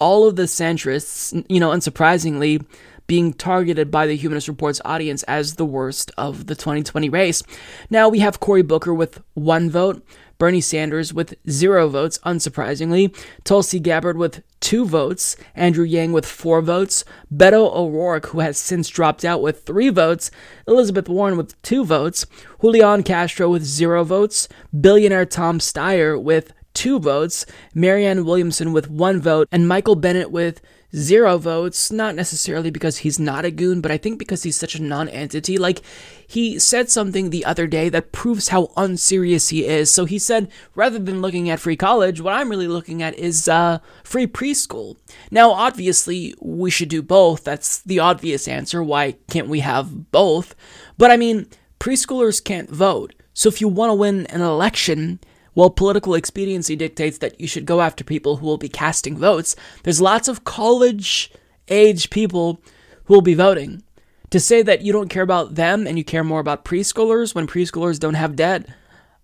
all 0.03 0.27
of 0.27 0.35
the 0.35 0.43
centrists, 0.43 1.33
you 1.49 1.61
know, 1.61 1.71
unsurprisingly, 1.71 2.67
being 3.07 3.33
targeted 3.33 3.89
by 3.89 4.05
the 4.05 4.17
Humanist 4.17 4.49
Report's 4.49 4.81
audience 4.85 5.23
as 5.25 5.55
the 5.55 5.65
worst 5.65 6.11
of 6.19 6.47
the 6.47 6.57
2020 6.57 7.09
race. 7.09 7.45
Now 7.89 8.09
we 8.09 8.19
have 8.19 8.41
Cory 8.41 8.63
Booker 8.63 8.93
with 8.93 9.23
one 9.35 9.71
vote, 9.71 10.05
Bernie 10.39 10.61
Sanders 10.61 11.15
with 11.15 11.37
zero 11.49 11.89
votes, 11.89 12.19
unsurprisingly, 12.27 13.17
Tulsi 13.45 13.79
Gabbard 13.79 14.17
with 14.17 14.43
two 14.59 14.85
votes, 14.85 15.37
Andrew 15.55 15.85
Yang 15.85 16.15
with 16.15 16.27
four 16.27 16.61
votes, 16.61 17.05
Beto 17.33 17.73
O'Rourke, 17.73 18.27
who 18.27 18.41
has 18.41 18.59
since 18.59 18.89
dropped 18.89 19.25
out 19.25 19.41
with 19.41 19.63
three 19.63 19.89
votes, 19.89 20.33
Elizabeth 20.67 21.09
Warren 21.09 21.37
with 21.37 21.61
two 21.63 21.85
votes, 21.85 22.27
Julian 22.61 23.05
Castro 23.05 23.51
with 23.51 23.63
zero 23.63 24.03
votes, 24.03 24.49
billionaire 24.81 25.27
Tom 25.27 25.61
Steyer 25.61 26.21
with 26.21 26.53
two 26.75 26.99
votes, 26.99 27.47
Marianne 27.75 28.25
Williamson 28.25 28.73
with 28.73 28.91
one 28.91 29.21
vote, 29.21 29.49
and 29.53 29.69
Michael 29.69 29.97
Bennet 29.97 30.31
with 30.31 30.61
zero 30.95 31.39
votes, 31.39 31.91
not 31.91 32.15
necessarily 32.15 32.71
because 32.71 32.99
he's 32.99 33.19
not 33.19 33.45
a 33.45 33.51
goon, 33.51 33.81
but 33.81 33.91
I 33.91 33.97
think 33.97 34.19
because 34.19 34.43
he's 34.43 34.57
such 34.57 34.75
a 34.75 34.83
non 34.83 35.09
entity. 35.09 35.59
Like, 35.59 35.81
he 36.27 36.59
said 36.59 36.91
something 36.91 37.31
the 37.31 37.45
other 37.45 37.67
day 37.67 37.89
that 37.89 38.13
proves 38.13 38.49
how 38.49 38.73
unserious 38.77 39.49
he 39.49 39.67
is. 39.67 39.93
So 39.93 40.05
he 40.05 40.19
said, 40.19 40.51
rather 40.75 40.99
than 40.99 41.23
looking 41.23 41.51
at 41.51 41.61
free 41.61 41.77
college, 41.77 42.21
what 42.21 42.35
I'm 42.35 42.51
really 42.51 42.69
looking 42.69 43.03
at 43.03 43.15
is 43.19 43.49
uh, 43.49 43.79
free 44.05 44.27
preschool. 44.27 44.97
Now, 45.31 45.51
obviously, 45.51 46.35
we 46.41 46.71
should 46.71 46.89
do 46.89 47.03
both. 47.03 47.45
That's 47.45 47.81
the 47.83 47.99
obvious 47.99 48.49
answer. 48.49 48.83
Why 48.83 49.13
can't 49.29 49.49
we 49.49 49.61
have 49.61 50.11
both? 50.11 50.55
But 50.99 51.11
I 51.11 51.17
mean, 51.17 51.47
preschoolers 51.81 52.43
can't 52.43 52.71
vote. 52.71 53.15
So 53.35 53.49
if 53.49 53.61
you 53.61 53.69
want 53.69 53.91
to 53.91 53.95
win 53.95 54.27
an 54.27 54.43
election, 54.43 55.19
while 55.55 55.71
political 55.71 56.15
expediency 56.15 56.77
dictates 56.77 57.19
that 57.19 57.41
you 57.41 57.47
should 57.47 57.67
go 57.67 57.81
after 57.81 58.05
people 58.05 58.37
who 58.37 58.47
will 58.47 58.59
be 58.59 58.69
casting 58.69 59.17
votes, 59.17 59.55
there's 59.83 60.01
lots 60.01 60.29
of 60.29 60.45
college 60.45 61.31
age 61.69 62.11
people 62.11 62.61
who 63.05 63.15
will 63.15 63.23
be 63.23 63.35
voting. 63.35 63.83
To 64.31 64.41
say 64.41 64.63
that 64.63 64.81
you 64.81 64.93
don't 64.93 65.11
care 65.11 65.23
about 65.23 65.57
them 65.57 65.87
and 65.87 65.99
you 65.99 66.05
care 66.05 66.25
more 66.25 66.41
about 66.41 66.65
preschoolers 66.65 67.35
when 67.35 67.47
preschoolers 67.47 68.01
don't 68.01 68.15
have 68.15 68.35
debt, 68.35 68.67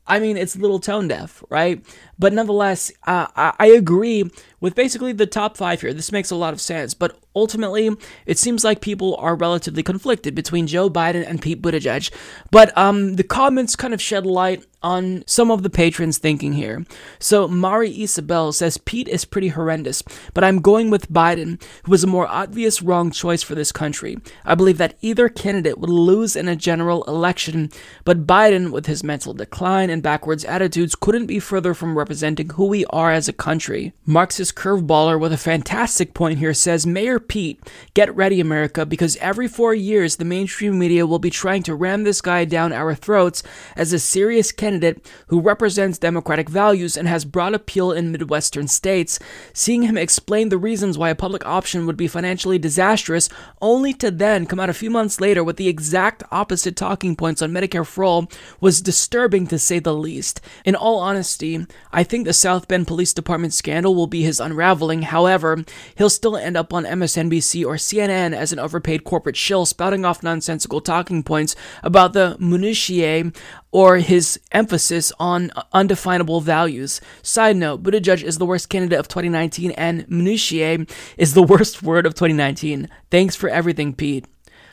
I 0.07 0.21
mean, 0.21 0.37
it's 0.37 0.57
a 0.57 0.59
little 0.59 0.81
tone 0.81 1.09
deaf, 1.09 1.43
right? 1.49 1.85
But 2.19 2.33
nonetheless, 2.33 2.91
uh, 3.07 3.29
I, 3.37 3.55
I 3.59 3.67
agree 3.69 4.31
with 4.61 4.75
basically 4.75 5.13
the 5.13 5.27
top 5.27 5.57
five 5.57 5.81
here. 5.81 5.93
This 5.93 6.13
makes 6.13 6.31
a 6.31 6.37
lot 6.37 6.53
of 6.53 6.61
sense. 6.61 6.95
But 6.95 7.19
ultimately, 7.35 7.91
it 8.27 8.39
seems 8.39 8.65
like 8.65 8.81
people 8.81 9.17
are 9.17 9.37
relatively 9.37 9.83
conflicted 9.83 10.35
between 10.35 10.67
Joe 10.67 10.91
Biden 10.91 11.27
and 11.27 11.41
Pete 11.41 11.63
Buttigieg. 11.63 12.13
But 12.51 12.77
um, 12.77 13.17
the 13.17 13.25
comments 13.25 13.77
kind 13.77 13.95
of 13.95 14.03
shed 14.03 14.27
light 14.27 14.65
on 14.83 15.25
some 15.27 15.51
of 15.51 15.63
the 15.63 15.71
patrons' 15.71 16.19
thinking 16.19 16.53
here. 16.53 16.85
So 17.19 17.49
Mari 17.49 18.03
Isabel 18.03 18.53
says 18.53 18.79
Pete 18.79 19.09
is 19.09 19.25
pretty 19.25 19.49
horrendous, 19.49 20.03
but 20.35 20.45
I'm 20.45 20.61
going 20.61 20.89
with 20.89 21.13
Biden, 21.13 21.61
who 21.83 21.91
was 21.91 22.05
a 22.05 22.09
more 22.09 22.29
obvious 22.29 22.81
wrong 22.81 23.11
choice 23.11 23.43
for 23.43 23.57
this 23.57 23.73
country. 23.73 24.19
I 24.45 24.55
believe 24.55 24.79
that 24.79 24.97
either 25.01 25.29
candidate 25.29 25.79
would 25.79 25.91
lose 25.91 26.37
in 26.37 26.47
a 26.47 26.55
general 26.55 27.03
election, 27.05 27.71
but 28.05 28.27
Biden, 28.27 28.71
with 28.71 28.87
his 28.87 29.03
mental 29.03 29.35
decline 29.35 29.91
and 29.91 30.03
backwards 30.03 30.45
attitudes, 30.45 30.95
couldn't 30.95 31.27
be 31.27 31.41
further 31.41 31.75
from 31.75 31.99
representing 31.99 32.51
who 32.51 32.67
we 32.67 32.85
are 32.87 33.11
as 33.11 33.29
a 33.29 33.33
country. 33.33 33.93
Marxist 34.07 34.48
curveballer 34.53 35.19
with 35.19 35.33
a 35.33 35.37
fantastic 35.37 36.15
point 36.15 36.39
here 36.39 36.55
says 36.55 36.87
Mayor 36.87 37.19
Pete, 37.19 37.61
get 37.95 38.15
ready, 38.15 38.41
America, 38.41 38.85
because 38.85 39.17
every 39.17 39.49
four 39.49 39.75
years 39.75 40.17
the 40.17 40.25
mainstream 40.25 40.79
media 40.79 41.07
will 41.07 41.19
be 41.19 41.31
trying 41.31 41.63
to 41.65 41.75
ram 41.75 42.05
this 42.05 42.21
guy 42.21 42.45
down 42.45 42.73
our 42.73 42.95
throats 42.95 43.43
as 43.77 43.93
a 43.93 43.99
serious 43.99 44.53
candidate 44.53 45.05
who 45.29 45.41
represents 45.41 45.99
democratic 45.99 46.49
values 46.49 46.97
and 46.97 47.09
has 47.09 47.25
broad 47.25 47.55
appeal 47.55 47.93
in 47.93 48.13
Midwestern 48.13 48.69
states, 48.69 49.19
seeing 49.53 49.83
him 49.83 49.97
explain 49.97 50.49
the 50.49 50.59
reasons 50.59 50.99
why 50.99 51.11
a 51.11 51.15
public 51.15 51.45
option 51.47 51.87
would 51.87 51.97
be 51.97 52.09
financially 52.09 52.59
disastrous, 52.59 53.29
only 53.61 53.93
to 53.95 54.11
then 54.11 54.47
come 54.47 54.61
out 54.61 54.71
a 54.71 54.75
few 54.75 54.91
months 54.91 55.21
later 55.21 55.43
with 55.45 55.57
the 55.57 55.69
exact 55.69 56.23
opposite 56.31 56.77
talking 56.77 57.17
points 57.17 57.43
on 57.43 57.53
Medicare 57.53 57.87
for 57.87 58.05
all, 58.05 58.31
was 58.61 58.81
disturbing 58.81 59.47
to 59.47 59.59
say 59.59 59.79
the 59.79 59.95
least. 59.95 60.41
In 60.65 60.75
all 60.75 60.99
honesty, 60.99 61.67
I 61.93 62.05
think 62.05 62.25
the 62.25 62.33
South 62.33 62.69
Bend 62.69 62.87
Police 62.87 63.13
Department 63.13 63.53
scandal 63.53 63.95
will 63.95 64.07
be 64.07 64.23
his 64.23 64.38
unraveling. 64.41 65.03
However, 65.03 65.65
he'll 65.97 66.11
still 66.11 66.37
end 66.37 66.57
up 66.57 66.73
on 66.73 66.85
MSNBC 66.85 67.65
or 67.65 67.75
CNN 67.75 68.35
as 68.35 68.53
an 68.53 68.59
overpaid 68.59 69.05
corporate 69.05 69.37
shill 69.37 69.67
spouting 69.67 70.05
off 70.05 70.23
nonsensical 70.23 70.81
talking 70.81 71.23
points 71.23 71.57
about 71.83 72.13
the 72.13 72.37
minutiae 72.39 73.33
or 73.71 73.99
his 73.99 74.41
emphasis 74.53 75.13
on 75.19 75.51
undefinable 75.73 76.41
values. 76.41 77.01
Side 77.23 77.57
note, 77.57 77.83
Buttigieg 77.83 78.23
is 78.23 78.39
the 78.39 78.47
worst 78.47 78.69
candidate 78.69 78.99
of 78.99 79.09
2019 79.09 79.73
and 79.73 80.09
minutiae 80.09 80.87
is 81.17 81.35
the 81.35 81.43
worst 81.43 81.83
word 81.83 82.07
of 82.07 82.15
2019. 82.15 82.89
Thanks 83.11 83.37
for 83.37 83.49
everything, 83.49 83.95
Pete. 83.95 84.27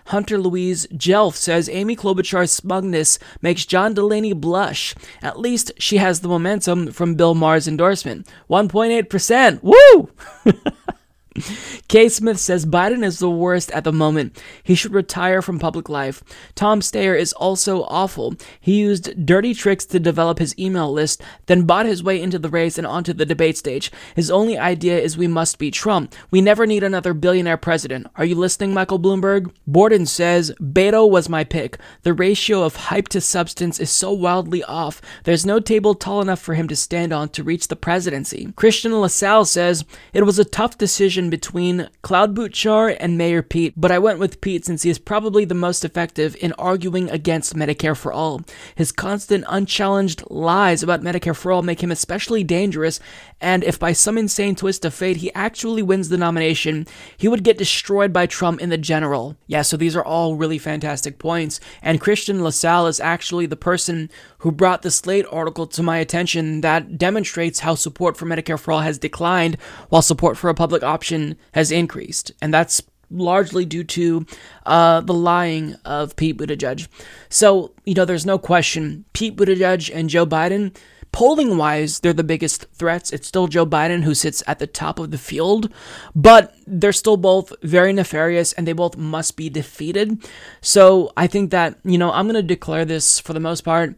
Hunter 0.06 0.38
Louise 0.38 0.88
Jelf 0.88 1.36
says 1.36 1.70
Amy 1.70 1.96
Klobuchar's 1.96 2.52
smugness 2.52 3.20
makes 3.42 3.66
John 3.66 3.94
Delaney 3.94 4.34
blush. 4.34 4.96
At 5.22 5.40
least 5.40 5.72
she 5.78 5.98
has 5.98 6.22
the 6.22 6.28
momentum 6.28 6.92
from 6.92 7.16
Bill 7.16 7.36
Maher's 7.36 7.68
endorsement. 7.68 8.28
1.8%. 8.50 9.60
Woo! 9.64 10.10
K. 11.88 12.08
Smith 12.08 12.40
says 12.40 12.66
Biden 12.66 13.04
is 13.04 13.20
the 13.20 13.30
worst 13.30 13.70
at 13.72 13.84
the 13.84 13.92
moment. 13.92 14.42
He 14.64 14.76
should 14.76 14.94
retire 14.94 15.42
from 15.42 15.60
public 15.60 15.90
life. 15.90 16.24
Tom 16.56 16.80
Steyer 16.80 17.18
is 17.18 17.34
also 17.34 17.84
awful. 17.84 18.36
He 18.60 18.80
used 18.80 19.26
dirty 19.26 19.54
tricks 19.54 19.86
to 19.86 20.00
develop 20.00 20.40
his 20.40 20.58
email 20.58 20.92
list, 20.92 21.22
then 21.48 21.66
bought 21.66 21.86
his 21.86 22.04
way 22.04 22.22
into 22.22 22.40
the 22.40 22.50
race 22.50 22.78
and 22.78 22.88
onto 22.88 23.14
the 23.14 23.26
debate 23.26 23.58
stage. 23.58 23.92
His 24.16 24.32
only 24.32 24.58
idea 24.58 24.98
is 25.00 25.18
we 25.18 25.28
must 25.28 25.60
beat 25.60 25.74
Trump. 25.74 26.16
We 26.32 26.42
never 26.42 26.66
need 26.66 26.84
another 26.84 27.14
billionaire 27.14 27.58
president. 27.58 28.08
Are 28.16 28.26
you 28.26 28.36
listening, 28.36 28.74
Michael 28.74 29.00
Bloomberg? 29.00 29.52
Borden 29.68 30.06
says 30.06 30.54
Beto 30.62 31.10
was 31.10 31.28
my 31.28 31.44
pick. 31.44 31.78
The 32.04 32.14
ratio 32.14 32.64
of 32.64 32.76
hype 32.76 33.10
to 33.10 33.20
substance 33.20 33.80
is 33.80 33.90
so 33.90 34.12
wildly 34.12 34.64
off. 34.64 35.02
There's 35.24 35.46
no 35.46 35.60
table 35.60 35.96
tall 35.96 36.22
enough 36.22 36.40
for 36.40 36.54
him 36.54 36.68
to 36.70 36.76
stand 36.76 37.12
on 37.12 37.30
to 37.30 37.44
reach 37.44 37.68
the 37.68 37.76
presidency. 37.76 38.54
Christian 38.56 38.94
LaSalle 38.94 39.46
says 39.46 39.84
it 40.14 40.24
was 40.24 40.40
a 40.40 40.46
tough 40.46 40.78
decision 40.78 41.25
between 41.30 41.90
Klobuchar 42.04 42.98
and 43.00 43.18
Mayor 43.18 43.42
Pete, 43.42 43.74
but 43.76 43.92
I 43.92 44.00
went 44.00 44.20
with 44.20 44.42
Pete 44.42 44.66
since 44.66 44.84
he 44.84 44.90
is 44.90 45.00
probably 45.00 45.46
the 45.46 45.54
most 45.54 45.86
effective 45.86 46.36
in 46.40 46.54
arguing 46.54 47.10
against 47.10 47.56
Medicare 47.56 47.98
for 47.98 48.12
All. 48.12 48.42
His 48.76 48.92
constant, 48.92 49.46
unchallenged 49.48 50.24
lies 50.30 50.84
about 50.84 51.02
Medicare 51.02 51.36
for 51.36 51.52
All 51.52 51.62
make 51.62 51.82
him 51.82 51.92
especially 51.92 52.44
dangerous, 52.44 53.00
and 53.42 53.64
if 53.64 53.80
by 53.80 53.94
some 53.94 54.18
insane 54.18 54.56
twist 54.56 54.86
of 54.86 54.94
fate 54.94 55.18
he 55.18 55.34
actually 55.34 55.84
wins 55.84 56.10
the 56.10 56.18
nomination, 56.18 56.88
he 57.18 57.28
would 57.28 57.44
get 57.44 57.58
destroyed 57.58 58.12
by 58.12 58.26
Trump 58.26 58.62
in 58.62 58.70
the 58.70 58.78
general. 58.78 59.36
Yeah, 59.48 59.62
so 59.62 59.78
these 59.78 59.96
are 59.96 60.06
all 60.06 60.36
really 60.36 60.58
fantastic 60.58 61.20
points, 61.20 61.60
and 61.82 62.02
Christian 62.02 62.44
LaSalle 62.44 62.88
is 62.88 63.00
actually 63.00 63.46
the 63.46 63.56
person 63.56 64.10
who 64.46 64.52
brought 64.52 64.84
the 64.84 64.92
Slate 64.92 65.26
article 65.32 65.66
to 65.66 65.82
my 65.82 65.98
attention 65.98 66.62
that 66.62 67.00
demonstrates 67.00 67.62
how 67.62 67.74
support 67.74 68.16
for 68.16 68.28
Medicare 68.28 68.60
for 68.60 68.74
All 68.74 68.82
has 68.82 69.00
declined 69.00 69.58
while 69.90 70.04
support 70.04 70.38
for 70.38 70.52
a 70.52 70.54
public 70.54 70.84
option 70.84 71.36
has 71.54 71.72
increased. 71.72 72.32
And 72.44 72.54
that's 72.54 72.80
largely 73.10 73.66
due 73.66 73.84
to 73.84 74.24
uh, 74.68 75.02
the 75.02 75.16
lying 75.16 75.74
of 75.84 76.16
Pete 76.16 76.38
Buttigieg. 76.38 76.88
So, 77.28 77.74
you 77.86 77.96
know, 77.96 78.06
there's 78.06 78.28
no 78.28 78.38
question 78.38 79.06
Pete 79.14 79.36
Buttigieg 79.36 79.90
and 79.92 80.12
Joe 80.12 80.28
Biden, 80.28 80.78
polling 81.12 81.58
wise, 81.58 82.02
they're 82.02 82.14
the 82.14 82.24
biggest 82.24 82.68
threats. 82.74 83.12
It's 83.12 83.28
still 83.28 83.48
Joe 83.48 83.66
Biden 83.66 84.04
who 84.04 84.14
sits 84.14 84.44
at 84.46 84.60
the 84.60 84.68
top 84.68 85.00
of 85.00 85.10
the 85.10 85.18
field, 85.18 85.74
but 86.14 86.54
they're 86.68 86.94
still 86.94 87.18
both 87.18 87.52
very 87.64 87.94
nefarious 87.94 88.54
and 88.54 88.68
they 88.68 88.74
both 88.74 88.96
must 88.96 89.38
be 89.38 89.50
defeated. 89.50 90.24
So 90.62 91.12
I 91.18 91.26
think 91.26 91.50
that, 91.50 91.80
you 91.84 91.98
know, 91.98 92.12
I'm 92.12 92.28
going 92.28 92.36
to 92.36 92.44
declare 92.44 92.86
this 92.86 93.20
for 93.20 93.34
the 93.34 93.40
most 93.40 93.62
part 93.62 93.96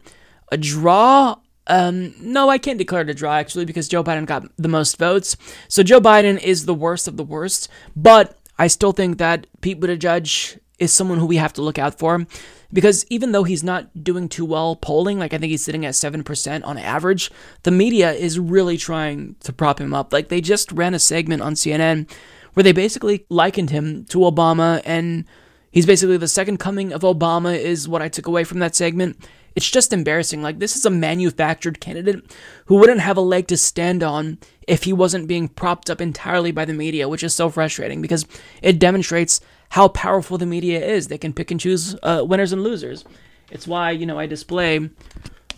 a 0.50 0.56
draw 0.56 1.36
um, 1.68 2.14
no, 2.20 2.48
I 2.48 2.56
can't 2.56 2.78
declare 2.78 3.02
it 3.02 3.10
a 3.10 3.14
draw 3.14 3.34
actually 3.34 3.66
because 3.66 3.88
Joe 3.88 4.02
Biden 4.02 4.24
got 4.24 4.44
the 4.56 4.68
most 4.68 4.96
votes. 4.96 5.36
So 5.68 5.82
Joe 5.82 6.00
Biden 6.00 6.42
is 6.42 6.64
the 6.64 6.74
worst 6.74 7.06
of 7.06 7.18
the 7.18 7.24
worst, 7.24 7.68
but 7.94 8.38
I 8.58 8.68
still 8.68 8.92
think 8.92 9.18
that 9.18 9.46
Pete 9.60 9.78
Buttigieg 9.78 10.58
is 10.78 10.92
someone 10.92 11.18
who 11.18 11.26
we 11.26 11.36
have 11.36 11.52
to 11.54 11.62
look 11.62 11.78
out 11.78 11.98
for 11.98 12.26
because 12.72 13.04
even 13.08 13.32
though 13.32 13.44
he's 13.44 13.64
not 13.64 14.02
doing 14.02 14.28
too 14.28 14.44
well 14.44 14.76
polling, 14.76 15.18
like 15.18 15.34
I 15.34 15.38
think 15.38 15.50
he's 15.50 15.64
sitting 15.64 15.84
at 15.84 15.94
7% 15.94 16.64
on 16.64 16.78
average, 16.78 17.30
the 17.62 17.70
media 17.70 18.12
is 18.12 18.38
really 18.38 18.76
trying 18.76 19.36
to 19.40 19.52
prop 19.52 19.80
him 19.80 19.92
up. 19.94 20.12
Like 20.12 20.28
they 20.28 20.40
just 20.40 20.72
ran 20.72 20.94
a 20.94 20.98
segment 20.98 21.42
on 21.42 21.54
CNN 21.54 22.10
where 22.54 22.64
they 22.64 22.72
basically 22.72 23.26
likened 23.28 23.70
him 23.70 24.04
to 24.06 24.18
Obama 24.18 24.80
and 24.84 25.24
he's 25.70 25.86
basically 25.86 26.16
the 26.16 26.28
second 26.28 26.58
coming 26.58 26.92
of 26.92 27.02
Obama 27.02 27.56
is 27.56 27.88
what 27.88 28.02
I 28.02 28.08
took 28.08 28.26
away 28.26 28.44
from 28.44 28.58
that 28.60 28.74
segment. 28.74 29.28
It's 29.58 29.68
just 29.68 29.92
embarrassing. 29.92 30.40
Like, 30.40 30.60
this 30.60 30.76
is 30.76 30.86
a 30.86 30.90
manufactured 30.90 31.80
candidate 31.80 32.24
who 32.66 32.76
wouldn't 32.76 33.00
have 33.00 33.16
a 33.16 33.20
leg 33.20 33.48
to 33.48 33.56
stand 33.56 34.04
on 34.04 34.38
if 34.68 34.84
he 34.84 34.92
wasn't 34.92 35.26
being 35.26 35.48
propped 35.48 35.90
up 35.90 36.00
entirely 36.00 36.52
by 36.52 36.64
the 36.64 36.72
media, 36.72 37.08
which 37.08 37.24
is 37.24 37.34
so 37.34 37.50
frustrating 37.50 38.00
because 38.00 38.24
it 38.62 38.78
demonstrates 38.78 39.40
how 39.70 39.88
powerful 39.88 40.38
the 40.38 40.46
media 40.46 40.80
is. 40.80 41.08
They 41.08 41.18
can 41.18 41.32
pick 41.32 41.50
and 41.50 41.58
choose 41.58 41.96
uh, 42.04 42.24
winners 42.24 42.52
and 42.52 42.62
losers. 42.62 43.04
It's 43.50 43.66
why, 43.66 43.90
you 43.90 44.06
know, 44.06 44.16
I 44.16 44.26
display 44.26 44.90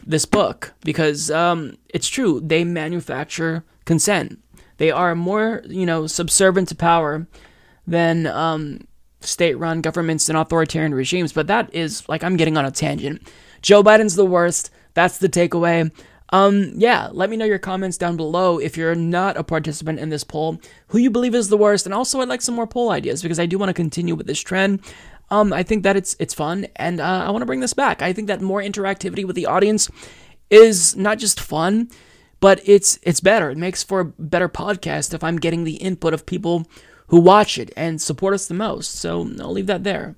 this 0.06 0.24
book 0.24 0.72
because 0.80 1.30
um, 1.30 1.76
it's 1.90 2.08
true. 2.08 2.40
They 2.42 2.64
manufacture 2.64 3.64
consent. 3.84 4.38
They 4.78 4.90
are 4.90 5.14
more, 5.14 5.60
you 5.66 5.84
know, 5.84 6.06
subservient 6.06 6.68
to 6.68 6.74
power 6.74 7.26
than 7.86 8.26
um, 8.28 8.80
state 9.20 9.58
run 9.58 9.82
governments 9.82 10.30
and 10.30 10.38
authoritarian 10.38 10.94
regimes. 10.94 11.34
But 11.34 11.48
that 11.48 11.74
is 11.74 12.08
like 12.08 12.24
I'm 12.24 12.38
getting 12.38 12.56
on 12.56 12.64
a 12.64 12.70
tangent. 12.70 13.30
Joe 13.62 13.82
Biden's 13.82 14.16
the 14.16 14.24
worst. 14.26 14.70
That's 14.94 15.18
the 15.18 15.28
takeaway. 15.28 15.90
Um, 16.32 16.72
yeah, 16.76 17.08
let 17.12 17.28
me 17.28 17.36
know 17.36 17.44
your 17.44 17.58
comments 17.58 17.96
down 17.96 18.16
below 18.16 18.58
if 18.58 18.76
you're 18.76 18.94
not 18.94 19.36
a 19.36 19.42
participant 19.42 19.98
in 19.98 20.10
this 20.10 20.24
poll, 20.24 20.60
who 20.88 20.98
you 20.98 21.10
believe 21.10 21.34
is 21.34 21.48
the 21.48 21.56
worst, 21.56 21.86
and 21.86 21.94
also 21.94 22.20
I'd 22.20 22.28
like 22.28 22.40
some 22.40 22.54
more 22.54 22.68
poll 22.68 22.90
ideas 22.90 23.22
because 23.22 23.40
I 23.40 23.46
do 23.46 23.58
want 23.58 23.68
to 23.68 23.74
continue 23.74 24.14
with 24.14 24.26
this 24.26 24.40
trend. 24.40 24.80
Um, 25.30 25.52
I 25.52 25.62
think 25.62 25.82
that 25.82 25.96
it's 25.96 26.16
it's 26.18 26.34
fun, 26.34 26.66
and 26.76 27.00
uh, 27.00 27.24
I 27.26 27.30
want 27.30 27.42
to 27.42 27.46
bring 27.46 27.60
this 27.60 27.74
back. 27.74 28.02
I 28.02 28.12
think 28.12 28.28
that 28.28 28.40
more 28.40 28.60
interactivity 28.60 29.24
with 29.24 29.36
the 29.36 29.46
audience 29.46 29.90
is 30.50 30.96
not 30.96 31.18
just 31.18 31.40
fun, 31.40 31.90
but 32.40 32.60
it's 32.64 32.98
it's 33.02 33.20
better. 33.20 33.50
It 33.50 33.58
makes 33.58 33.82
for 33.82 34.00
a 34.00 34.04
better 34.04 34.48
podcast 34.48 35.14
if 35.14 35.22
I'm 35.22 35.36
getting 35.36 35.64
the 35.64 35.76
input 35.76 36.14
of 36.14 36.26
people 36.26 36.66
who 37.08 37.20
watch 37.20 37.58
it 37.58 37.72
and 37.76 38.00
support 38.00 38.34
us 38.34 38.46
the 38.46 38.54
most. 38.54 38.92
So 38.92 39.28
I'll 39.40 39.52
leave 39.52 39.66
that 39.66 39.84
there. 39.84 40.16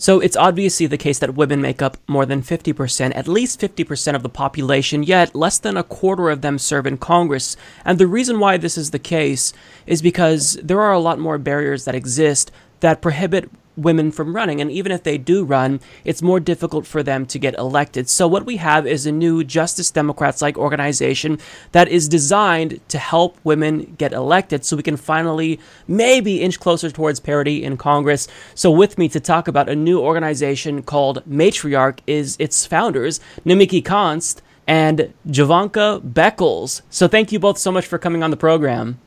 So 0.00 0.18
it's 0.18 0.34
obviously 0.34 0.86
the 0.86 0.96
case 0.96 1.18
that 1.18 1.34
women 1.34 1.60
make 1.60 1.82
up 1.82 1.98
more 2.08 2.24
than 2.24 2.40
50%, 2.40 3.14
at 3.14 3.28
least 3.28 3.60
50% 3.60 4.14
of 4.14 4.22
the 4.22 4.30
population, 4.30 5.02
yet 5.02 5.34
less 5.34 5.58
than 5.58 5.76
a 5.76 5.82
quarter 5.82 6.30
of 6.30 6.40
them 6.40 6.58
serve 6.58 6.86
in 6.86 6.96
Congress. 6.96 7.54
And 7.84 7.98
the 7.98 8.06
reason 8.06 8.40
why 8.40 8.56
this 8.56 8.78
is 8.78 8.92
the 8.92 8.98
case 8.98 9.52
is 9.86 10.00
because 10.00 10.54
there 10.62 10.80
are 10.80 10.94
a 10.94 10.98
lot 10.98 11.18
more 11.18 11.36
barriers 11.36 11.84
that 11.84 11.94
exist 11.94 12.50
that 12.80 13.02
prohibit 13.02 13.50
women 13.82 14.12
from 14.12 14.34
running. 14.34 14.60
And 14.60 14.70
even 14.70 14.92
if 14.92 15.02
they 15.02 15.18
do 15.18 15.44
run, 15.44 15.80
it's 16.04 16.22
more 16.22 16.40
difficult 16.40 16.86
for 16.86 17.02
them 17.02 17.26
to 17.26 17.38
get 17.38 17.54
elected. 17.54 18.08
So, 18.08 18.26
what 18.28 18.46
we 18.46 18.56
have 18.56 18.86
is 18.86 19.06
a 19.06 19.12
new 19.12 19.44
Justice 19.44 19.90
Democrats 19.90 20.42
like 20.42 20.58
organization 20.58 21.38
that 21.72 21.88
is 21.88 22.08
designed 22.08 22.80
to 22.88 22.98
help 22.98 23.38
women 23.44 23.94
get 23.98 24.12
elected 24.12 24.64
so 24.64 24.76
we 24.76 24.82
can 24.82 24.96
finally 24.96 25.60
maybe 25.88 26.40
inch 26.40 26.60
closer 26.60 26.90
towards 26.90 27.20
parity 27.20 27.62
in 27.62 27.76
Congress. 27.76 28.28
So, 28.54 28.70
with 28.70 28.98
me 28.98 29.08
to 29.08 29.20
talk 29.20 29.48
about 29.48 29.68
a 29.68 29.76
new 29.76 30.00
organization 30.00 30.82
called 30.82 31.24
Matriarch 31.28 32.00
is 32.06 32.36
its 32.38 32.66
founders, 32.66 33.20
Nomiki 33.44 33.82
Konst 33.82 34.40
and 34.66 35.12
Jovanka 35.26 36.00
Beckles. 36.00 36.82
So, 36.90 37.08
thank 37.08 37.32
you 37.32 37.38
both 37.38 37.58
so 37.58 37.72
much 37.72 37.86
for 37.86 37.98
coming 37.98 38.22
on 38.22 38.30
the 38.30 38.36
program. 38.36 38.98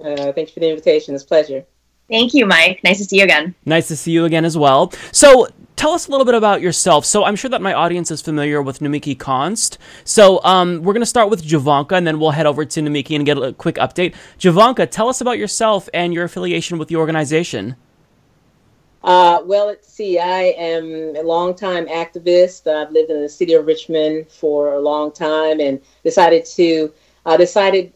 Uh, 0.00 0.32
thank 0.32 0.48
you 0.48 0.54
for 0.54 0.60
the 0.60 0.70
invitation. 0.70 1.14
It's 1.14 1.24
a 1.24 1.26
pleasure. 1.26 1.64
Thank 2.08 2.32
you, 2.32 2.46
Mike. 2.46 2.80
Nice 2.84 2.98
to 2.98 3.04
see 3.04 3.18
you 3.18 3.24
again. 3.24 3.54
Nice 3.66 3.88
to 3.88 3.96
see 3.96 4.12
you 4.12 4.24
again 4.24 4.44
as 4.44 4.56
well. 4.56 4.92
So, 5.12 5.46
tell 5.76 5.92
us 5.92 6.08
a 6.08 6.10
little 6.10 6.24
bit 6.24 6.34
about 6.34 6.62
yourself. 6.62 7.04
So, 7.04 7.24
I'm 7.24 7.36
sure 7.36 7.50
that 7.50 7.60
my 7.60 7.74
audience 7.74 8.10
is 8.10 8.22
familiar 8.22 8.62
with 8.62 8.78
Nomiki 8.78 9.16
Konst. 9.16 9.76
So, 10.04 10.42
um, 10.42 10.82
we're 10.82 10.94
going 10.94 11.02
to 11.02 11.06
start 11.06 11.28
with 11.28 11.44
Jovanka, 11.44 11.92
and 11.92 12.06
then 12.06 12.18
we'll 12.18 12.30
head 12.30 12.46
over 12.46 12.64
to 12.64 12.80
Nomiki 12.80 13.14
and 13.14 13.26
get 13.26 13.36
a 13.36 13.52
quick 13.52 13.74
update. 13.76 14.14
Jovanka, 14.38 14.90
tell 14.90 15.08
us 15.08 15.20
about 15.20 15.36
yourself 15.36 15.88
and 15.92 16.14
your 16.14 16.24
affiliation 16.24 16.78
with 16.78 16.88
the 16.88 16.96
organization. 16.96 17.76
Uh, 19.04 19.42
well, 19.44 19.66
let's 19.66 19.92
see. 19.92 20.18
I 20.18 20.54
am 20.58 21.14
a 21.14 21.22
longtime 21.22 21.86
activist. 21.86 22.66
I've 22.66 22.90
lived 22.90 23.10
in 23.10 23.22
the 23.22 23.28
city 23.28 23.52
of 23.52 23.66
Richmond 23.66 24.30
for 24.30 24.74
a 24.74 24.80
long 24.80 25.12
time, 25.12 25.60
and 25.60 25.80
decided 26.04 26.46
to 26.46 26.92
uh, 27.26 27.36
decided 27.36 27.92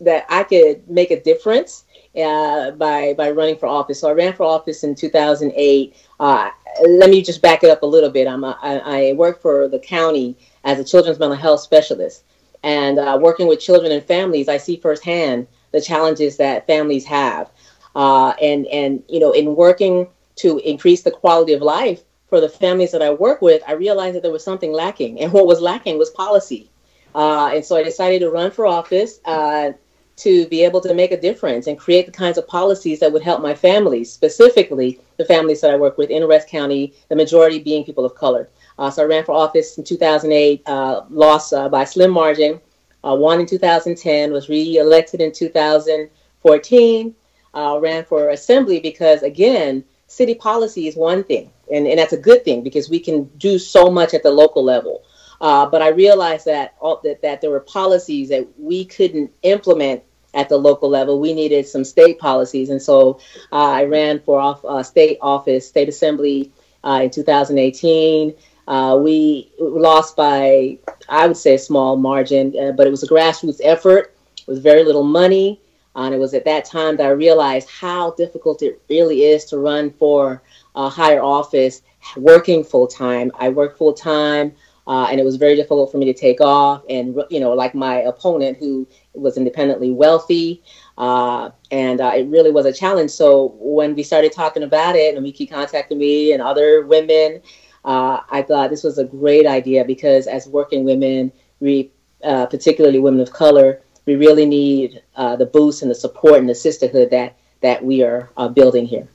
that 0.00 0.26
I 0.28 0.44
could 0.44 0.88
make 0.88 1.10
a 1.10 1.20
difference 1.20 1.84
uh, 2.18 2.72
by 2.72 3.14
by 3.14 3.30
running 3.30 3.56
for 3.56 3.66
office. 3.66 4.00
So 4.00 4.08
I 4.08 4.12
ran 4.12 4.32
for 4.32 4.44
office 4.44 4.84
in 4.84 4.94
2008. 4.94 5.96
Uh, 6.20 6.50
let 6.88 7.10
me 7.10 7.22
just 7.22 7.42
back 7.42 7.62
it 7.64 7.70
up 7.70 7.82
a 7.82 7.86
little 7.86 8.10
bit. 8.10 8.26
I'm 8.26 8.44
a, 8.44 8.58
I, 8.62 9.10
I 9.10 9.12
work 9.12 9.40
for 9.40 9.68
the 9.68 9.78
county 9.78 10.36
as 10.64 10.78
a 10.78 10.84
children's 10.84 11.18
mental 11.18 11.36
health 11.36 11.60
specialist, 11.60 12.24
and 12.62 12.98
uh, 12.98 13.18
working 13.20 13.46
with 13.46 13.60
children 13.60 13.92
and 13.92 14.04
families, 14.04 14.48
I 14.48 14.56
see 14.56 14.76
firsthand 14.76 15.46
the 15.72 15.80
challenges 15.80 16.36
that 16.38 16.66
families 16.66 17.04
have, 17.06 17.50
uh, 17.94 18.34
and 18.40 18.66
and 18.66 19.02
you 19.08 19.20
know 19.20 19.32
in 19.32 19.54
working 19.54 20.08
to 20.36 20.58
increase 20.58 21.02
the 21.02 21.10
quality 21.10 21.52
of 21.52 21.62
life 21.62 22.02
for 22.28 22.40
the 22.40 22.48
families 22.48 22.92
that 22.92 23.02
I 23.02 23.10
work 23.10 23.40
with, 23.40 23.62
I 23.66 23.72
realized 23.72 24.16
that 24.16 24.22
there 24.22 24.32
was 24.32 24.44
something 24.44 24.72
lacking, 24.72 25.20
and 25.20 25.32
what 25.32 25.46
was 25.46 25.60
lacking 25.60 25.98
was 25.98 26.10
policy. 26.10 26.70
Uh, 27.14 27.50
and 27.54 27.64
so 27.64 27.76
I 27.76 27.82
decided 27.82 28.20
to 28.20 28.30
run 28.30 28.50
for 28.50 28.66
office 28.66 29.18
uh, 29.24 29.72
to 30.18 30.46
be 30.48 30.64
able 30.64 30.80
to 30.80 30.94
make 30.94 31.12
a 31.12 31.20
difference 31.20 31.68
and 31.68 31.78
create 31.78 32.04
the 32.06 32.12
kinds 32.12 32.38
of 32.38 32.46
policies 32.48 32.98
that 33.00 33.12
would 33.12 33.22
help 33.22 33.40
my 33.40 33.54
families, 33.54 34.12
specifically 34.12 35.00
the 35.16 35.24
families 35.24 35.60
that 35.60 35.70
I 35.70 35.76
work 35.76 35.96
with 35.96 36.10
in 36.10 36.26
West 36.26 36.48
County, 36.48 36.92
the 37.08 37.16
majority 37.16 37.60
being 37.60 37.84
people 37.84 38.04
of 38.04 38.16
color. 38.16 38.48
Uh, 38.78 38.90
so 38.90 39.02
I 39.02 39.06
ran 39.06 39.24
for 39.24 39.32
office 39.32 39.78
in 39.78 39.84
2008, 39.84 40.62
uh, 40.66 41.02
lost 41.08 41.52
uh, 41.52 41.68
by 41.68 41.84
slim 41.84 42.10
margin, 42.10 42.60
uh, 43.04 43.14
won 43.14 43.40
in 43.40 43.46
2010, 43.46 44.32
was 44.32 44.48
re-elected 44.48 45.20
in 45.20 45.32
2014, 45.32 47.14
uh, 47.54 47.78
ran 47.80 48.04
for 48.04 48.30
assembly 48.30 48.80
because, 48.80 49.22
again, 49.22 49.84
city 50.08 50.34
policy 50.34 50.88
is 50.88 50.96
one 50.96 51.22
thing, 51.22 51.50
and, 51.72 51.86
and 51.86 51.98
that's 51.98 52.12
a 52.12 52.18
good 52.18 52.44
thing 52.44 52.64
because 52.64 52.90
we 52.90 52.98
can 52.98 53.24
do 53.38 53.56
so 53.56 53.88
much 53.88 54.14
at 54.14 54.24
the 54.24 54.30
local 54.30 54.64
level. 54.64 55.04
Uh, 55.40 55.64
but 55.66 55.80
I 55.80 55.88
realized 55.88 56.46
that, 56.46 56.74
all, 56.80 57.00
that 57.04 57.22
that 57.22 57.40
there 57.40 57.50
were 57.50 57.60
policies 57.60 58.28
that 58.30 58.48
we 58.58 58.84
couldn't 58.84 59.30
implement 59.42 60.02
at 60.38 60.48
the 60.48 60.56
local 60.56 60.88
level. 60.88 61.20
We 61.20 61.32
needed 61.34 61.66
some 61.66 61.84
state 61.84 62.18
policies, 62.18 62.70
and 62.70 62.80
so 62.80 63.20
uh, 63.52 63.70
I 63.80 63.84
ran 63.84 64.20
for 64.20 64.38
off, 64.40 64.64
uh, 64.64 64.82
state 64.82 65.18
office, 65.20 65.66
state 65.68 65.88
assembly 65.88 66.52
uh, 66.84 67.00
in 67.04 67.10
2018. 67.10 68.34
Uh, 68.68 68.98
we 69.02 69.50
lost 69.58 70.14
by, 70.16 70.78
I 71.08 71.26
would 71.26 71.36
say, 71.36 71.54
a 71.54 71.58
small 71.58 71.96
margin, 71.96 72.54
uh, 72.58 72.72
but 72.72 72.86
it 72.86 72.90
was 72.90 73.02
a 73.02 73.08
grassroots 73.08 73.60
effort 73.64 74.14
with 74.46 74.62
very 74.62 74.84
little 74.84 75.04
money. 75.04 75.60
and 75.96 76.14
it 76.14 76.18
was 76.18 76.34
at 76.34 76.44
that 76.44 76.64
time 76.64 76.96
that 76.96 77.06
I 77.06 77.10
realized 77.10 77.68
how 77.68 78.12
difficult 78.12 78.62
it 78.62 78.80
really 78.88 79.24
is 79.24 79.44
to 79.46 79.58
run 79.58 79.90
for 79.98 80.42
a 80.76 80.88
higher 80.88 81.22
office 81.22 81.82
working 82.16 82.62
full 82.62 82.86
time. 82.86 83.32
I 83.38 83.48
work 83.48 83.76
full 83.76 83.94
time. 83.94 84.52
Uh, 84.88 85.06
and 85.10 85.20
it 85.20 85.24
was 85.24 85.36
very 85.36 85.54
difficult 85.54 85.92
for 85.92 85.98
me 85.98 86.06
to 86.06 86.14
take 86.14 86.40
off. 86.40 86.82
And 86.88 87.22
you 87.28 87.40
know, 87.40 87.52
like 87.52 87.74
my 87.74 87.96
opponent, 87.96 88.56
who 88.56 88.88
was 89.12 89.36
independently 89.36 89.90
wealthy, 89.90 90.62
uh, 90.96 91.50
and 91.70 92.00
uh, 92.00 92.12
it 92.16 92.26
really 92.28 92.50
was 92.50 92.64
a 92.64 92.72
challenge. 92.72 93.10
So 93.10 93.54
when 93.58 93.94
we 93.94 94.02
started 94.02 94.32
talking 94.32 94.62
about 94.62 94.96
it, 94.96 95.14
Nomiki 95.14 95.48
contacted 95.48 95.98
me 95.98 96.32
and 96.32 96.40
other 96.40 96.86
women, 96.86 97.42
uh, 97.84 98.20
I 98.30 98.40
thought 98.40 98.70
this 98.70 98.82
was 98.82 98.96
a 98.96 99.04
great 99.04 99.46
idea 99.46 99.84
because 99.84 100.26
as 100.26 100.48
working 100.48 100.84
women, 100.84 101.32
we, 101.60 101.90
uh, 102.24 102.46
particularly 102.46 102.98
women 102.98 103.20
of 103.20 103.30
color, 103.30 103.82
we 104.06 104.16
really 104.16 104.46
need 104.46 105.02
uh, 105.16 105.36
the 105.36 105.44
boost 105.44 105.82
and 105.82 105.90
the 105.90 105.94
support 105.94 106.38
and 106.38 106.48
the 106.48 106.54
sisterhood 106.54 107.10
that 107.10 107.36
that 107.60 107.84
we 107.84 108.02
are 108.02 108.30
building 108.54 108.86
here. 108.86 109.08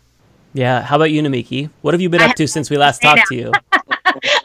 Yeah. 0.54 0.82
How 0.82 0.98
about 0.98 1.12
you, 1.12 1.22
Nomiki? 1.24 1.72
What 1.82 1.94
have 1.94 2.02
you 2.02 2.10
been 2.10 2.22
up 2.22 2.36
to 2.36 2.48
since 2.48 2.70
we 2.70 2.78
last 2.78 3.02
talked 3.02 3.28
to 3.30 3.36
you? 3.36 3.52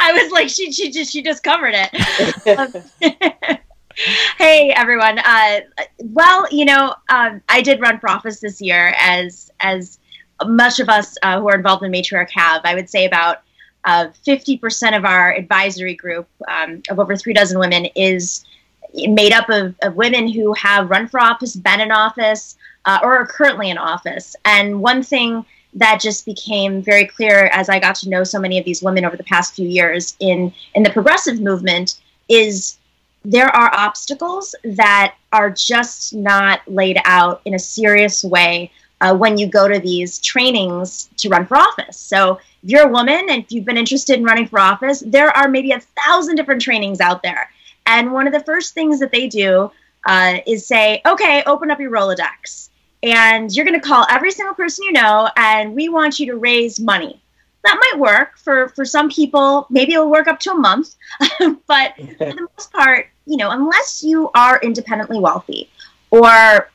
I 0.09 0.13
was 0.13 0.33
like, 0.33 0.49
she, 0.49 0.73
she 0.73 0.91
just 0.91 1.13
she 1.13 1.23
just 1.23 1.43
covered 1.43 1.75
it. 1.77 3.61
hey 4.39 4.71
everyone. 4.71 5.19
Uh, 5.19 5.61
well, 5.99 6.47
you 6.51 6.65
know, 6.65 6.95
um, 7.11 7.43
I 7.49 7.61
did 7.61 7.81
run 7.81 7.99
for 7.99 8.09
office 8.09 8.41
this 8.41 8.61
year, 8.61 8.95
as 8.99 9.51
as 9.61 9.99
much 10.47 10.81
of 10.81 10.89
us 10.89 11.19
uh, 11.23 11.41
who 11.41 11.49
are 11.49 11.57
involved 11.57 11.83
in 11.85 11.93
Matriarch 11.93 12.31
have. 12.31 12.63
I 12.65 12.75
would 12.75 12.89
say 12.89 13.05
about 13.05 13.43
uh, 13.85 14.09
fifty 14.25 14.57
percent 14.57 14.97
of 14.97 15.05
our 15.05 15.35
advisory 15.35 15.95
group 15.95 16.27
um, 16.49 16.83
of 16.89 16.99
over 16.99 17.15
three 17.15 17.35
dozen 17.35 17.59
women 17.59 17.85
is 17.95 18.47
made 18.95 19.33
up 19.35 19.51
of, 19.51 19.75
of 19.83 19.95
women 19.95 20.27
who 20.27 20.55
have 20.55 20.89
run 20.89 21.07
for 21.07 21.21
office, 21.21 21.55
been 21.55 21.83
in 21.83 21.93
office, 21.93 22.57
uh, 22.87 22.99
or 23.03 23.19
are 23.19 23.27
currently 23.27 23.69
in 23.69 23.77
office. 23.77 24.35
And 24.47 24.81
one 24.81 25.03
thing 25.03 25.45
that 25.75 26.01
just 26.01 26.25
became 26.25 26.83
very 26.83 27.07
clear 27.07 27.51
as 27.53 27.69
I 27.69 27.79
got 27.79 27.95
to 27.97 28.09
know 28.09 28.25
so 28.25 28.41
many 28.41 28.59
of 28.59 28.65
these 28.65 28.83
women 28.83 29.05
over 29.05 29.17
the 29.17 29.25
past 29.25 29.55
few 29.55 29.69
years 29.69 30.17
in 30.21 30.53
in 30.75 30.83
the 30.83 30.91
progressive 30.91 31.41
movement 31.41 32.01
is 32.29 32.79
there 33.25 33.49
are 33.49 33.75
obstacles 33.75 34.55
that 34.65 35.15
are 35.33 35.51
just 35.51 36.15
not 36.15 36.61
laid 36.67 36.99
out 37.05 37.41
in 37.45 37.55
a 37.55 37.59
serious 37.59 38.25
way 38.25 38.71
uh, 39.01 39.15
when 39.15 39.37
you 39.37 39.47
go 39.47 39.69
to 39.69 39.79
these 39.79 40.19
trainings 40.19 41.09
to 41.17 41.29
run 41.29 41.47
for 41.47 41.57
office. 41.57 41.97
So 41.97 42.39
if 42.63 42.71
you're 42.71 42.89
a 42.89 42.93
woman 42.93 43.27
and 43.29 43.45
if 43.45 43.53
you've 43.53 43.65
been 43.65 43.77
interested 43.77 44.19
in 44.19 44.25
running 44.25 44.49
for 44.49 44.59
office, 44.59 45.03
there 45.07 45.37
are 45.37 45.49
maybe 45.49 45.73
a 45.73 45.81
thousand 46.05 46.37
different 46.37 46.63
trainings 46.63 47.01
out 47.01 47.23
there. 47.23 47.51
And 47.87 48.13
one 48.13 48.27
of 48.27 48.33
the 48.33 48.41
first 48.41 48.75
things 48.75 48.99
that 49.01 49.13
they 49.13 49.29
do 49.29 49.71
uh, 50.07 50.39
is 50.47 50.67
say, 50.67 51.01
okay, 51.07 51.43
open 51.47 51.71
up 51.71 51.81
your 51.81 51.91
Rolodex 51.91 52.71
and 53.03 53.55
you're 53.55 53.65
going 53.65 53.79
to 53.81 53.87
call 53.87 54.07
every 54.11 54.31
single 54.31 54.55
person 54.55 54.85
you 54.85 54.93
know 54.93 55.29
and 55.37 55.75
we 55.75 55.89
want 55.89 56.19
you 56.19 56.27
to 56.27 56.37
raise 56.37 56.81
money. 56.81 57.21
That 57.65 57.79
might 57.81 58.01
work 58.01 58.39
for 58.39 58.69
for 58.71 58.85
some 58.85 59.11
people. 59.11 59.67
Maybe 59.69 59.95
it'll 59.95 60.11
work 60.11 60.29
up 60.29 60.41
to 60.41 60.53
a 60.53 60.55
month. 60.55 60.95
But 61.67 61.95
for 61.97 62.33
the 62.33 62.49
most 62.57 62.73
part 62.73 63.09
you 63.27 63.37
know 63.37 63.51
unless 63.51 64.03
you 64.03 64.31
are 64.35 64.59
independently 64.63 65.21
wealthy 65.21 65.71
or 66.11 66.71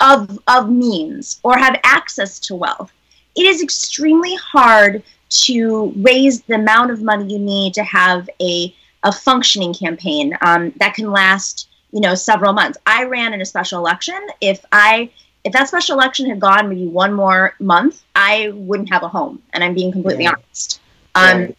of 0.00 0.38
of 0.48 0.68
means 0.68 1.40
or 1.44 1.56
have 1.56 1.78
access 1.84 2.40
to 2.40 2.54
wealth 2.54 2.92
it 3.36 3.46
is 3.46 3.62
extremely 3.62 4.34
hard 4.34 5.02
to 5.28 5.92
raise 5.96 6.42
the 6.42 6.54
amount 6.54 6.90
of 6.90 7.02
money 7.02 7.32
you 7.32 7.38
need 7.38 7.74
to 7.74 7.82
have 7.84 8.28
a 8.40 8.74
a 9.04 9.12
functioning 9.12 9.74
campaign 9.74 10.36
um, 10.40 10.72
that 10.80 10.94
can 10.94 11.10
last 11.10 11.68
you 11.92 12.00
know 12.00 12.14
several 12.14 12.52
months. 12.52 12.78
I 12.86 13.04
ran 13.04 13.32
in 13.34 13.40
a 13.40 13.44
special 13.44 13.78
election. 13.78 14.18
If 14.40 14.64
i 14.72 15.10
if 15.44 15.52
that 15.52 15.68
special 15.68 15.94
election 15.94 16.28
had 16.28 16.40
gone 16.40 16.68
maybe 16.68 16.86
one 16.86 17.12
more 17.12 17.54
month, 17.60 18.02
I 18.16 18.50
wouldn't 18.54 18.90
have 18.90 19.02
a 19.02 19.08
home. 19.08 19.42
And 19.52 19.62
I'm 19.62 19.74
being 19.74 19.92
completely 19.92 20.26
honest. 20.26 20.80
Um, 21.14 21.40
right. 21.40 21.56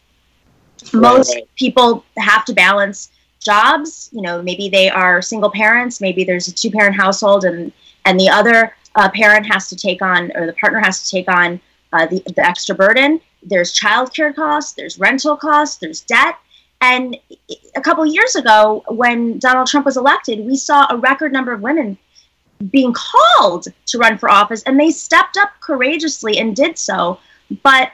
Most 0.93 1.35
right. 1.35 1.47
people 1.55 2.03
have 2.17 2.45
to 2.45 2.53
balance 2.53 3.11
jobs. 3.39 4.09
You 4.11 4.21
know, 4.21 4.41
maybe 4.41 4.69
they 4.69 4.89
are 4.89 5.21
single 5.21 5.51
parents. 5.51 6.01
Maybe 6.01 6.23
there's 6.23 6.47
a 6.47 6.53
two 6.53 6.71
parent 6.71 6.95
household, 6.95 7.45
and 7.45 7.71
and 8.05 8.19
the 8.19 8.29
other 8.29 8.75
uh, 8.95 9.09
parent 9.09 9.45
has 9.45 9.69
to 9.69 9.75
take 9.75 10.01
on, 10.01 10.31
or 10.35 10.45
the 10.45 10.53
partner 10.53 10.79
has 10.79 11.03
to 11.03 11.11
take 11.11 11.29
on 11.29 11.61
uh, 11.93 12.07
the 12.07 12.23
the 12.35 12.45
extra 12.45 12.75
burden. 12.75 13.21
There's 13.43 13.73
childcare 13.73 14.35
costs. 14.35 14.73
There's 14.73 14.99
rental 14.99 15.37
costs. 15.37 15.77
There's 15.77 16.01
debt. 16.01 16.35
And 16.81 17.17
a 17.75 17.81
couple 17.81 18.05
years 18.05 18.35
ago, 18.35 18.83
when 18.89 19.39
Donald 19.39 19.67
Trump 19.67 19.85
was 19.85 19.97
elected, 19.97 20.45
we 20.45 20.57
saw 20.57 20.85
a 20.89 20.97
record 20.97 21.31
number 21.31 21.53
of 21.53 21.61
women 21.61 21.97
being 22.71 22.93
called 22.93 23.67
to 23.87 23.97
run 23.97 24.17
for 24.17 24.29
office, 24.29 24.63
and 24.63 24.79
they 24.79 24.91
stepped 24.91 25.37
up 25.37 25.51
courageously 25.59 26.37
and 26.37 26.55
did 26.55 26.77
so. 26.77 27.19
But 27.63 27.91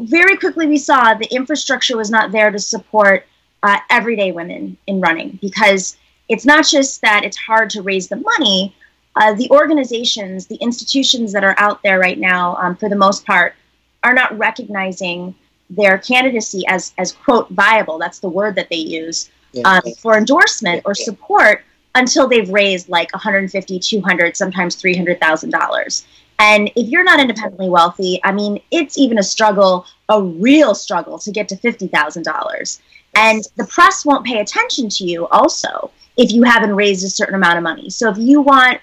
very 0.00 0.36
quickly, 0.36 0.66
we 0.66 0.78
saw 0.78 1.14
the 1.14 1.32
infrastructure 1.34 1.96
was 1.96 2.10
not 2.10 2.32
there 2.32 2.50
to 2.50 2.58
support 2.58 3.26
uh, 3.62 3.78
everyday 3.90 4.32
women 4.32 4.76
in 4.86 5.00
running 5.00 5.38
because 5.40 5.96
it's 6.28 6.44
not 6.44 6.66
just 6.66 7.00
that 7.02 7.24
it's 7.24 7.36
hard 7.36 7.70
to 7.70 7.82
raise 7.82 8.08
the 8.08 8.16
money. 8.16 8.74
Uh, 9.14 9.32
the 9.34 9.48
organizations, 9.50 10.46
the 10.46 10.56
institutions 10.56 11.32
that 11.32 11.44
are 11.44 11.54
out 11.58 11.82
there 11.82 11.98
right 11.98 12.18
now, 12.18 12.56
um, 12.56 12.76
for 12.76 12.88
the 12.88 12.96
most 12.96 13.24
part, 13.24 13.54
are 14.02 14.12
not 14.12 14.36
recognizing 14.36 15.34
their 15.70 15.98
candidacy 15.98 16.64
as 16.68 16.92
as 16.98 17.12
quote 17.12 17.48
viable. 17.50 17.98
That's 17.98 18.18
the 18.18 18.28
word 18.28 18.54
that 18.56 18.68
they 18.68 18.76
use 18.76 19.30
um, 19.64 19.80
for 19.98 20.16
endorsement 20.16 20.82
or 20.84 20.94
support 20.94 21.64
until 21.96 22.28
they've 22.28 22.48
raised 22.50 22.88
like 22.88 23.12
150 23.12 23.78
200 23.80 24.36
sometimes 24.36 24.76
300000 24.76 25.50
dollars. 25.50 26.06
And 26.38 26.70
if 26.76 26.88
you're 26.88 27.02
not 27.02 27.18
independently 27.18 27.68
wealthy 27.68 28.20
i 28.22 28.30
mean 28.30 28.60
it's 28.70 28.98
even 28.98 29.18
a 29.18 29.22
struggle 29.22 29.86
a 30.10 30.22
real 30.22 30.74
struggle 30.74 31.18
to 31.18 31.32
get 31.32 31.48
to 31.48 31.56
$50000 31.56 32.80
and 33.16 33.42
the 33.56 33.64
press 33.64 34.04
won't 34.04 34.26
pay 34.26 34.40
attention 34.40 34.88
to 34.90 35.04
you 35.04 35.26
also 35.28 35.90
if 36.16 36.30
you 36.32 36.42
haven't 36.42 36.74
raised 36.74 37.04
a 37.04 37.08
certain 37.08 37.34
amount 37.34 37.56
of 37.56 37.62
money. 37.62 37.90
So 37.90 38.10
if 38.10 38.18
you 38.18 38.40
want 38.40 38.80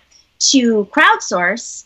to 0.51 0.85
crowdsource 0.91 1.85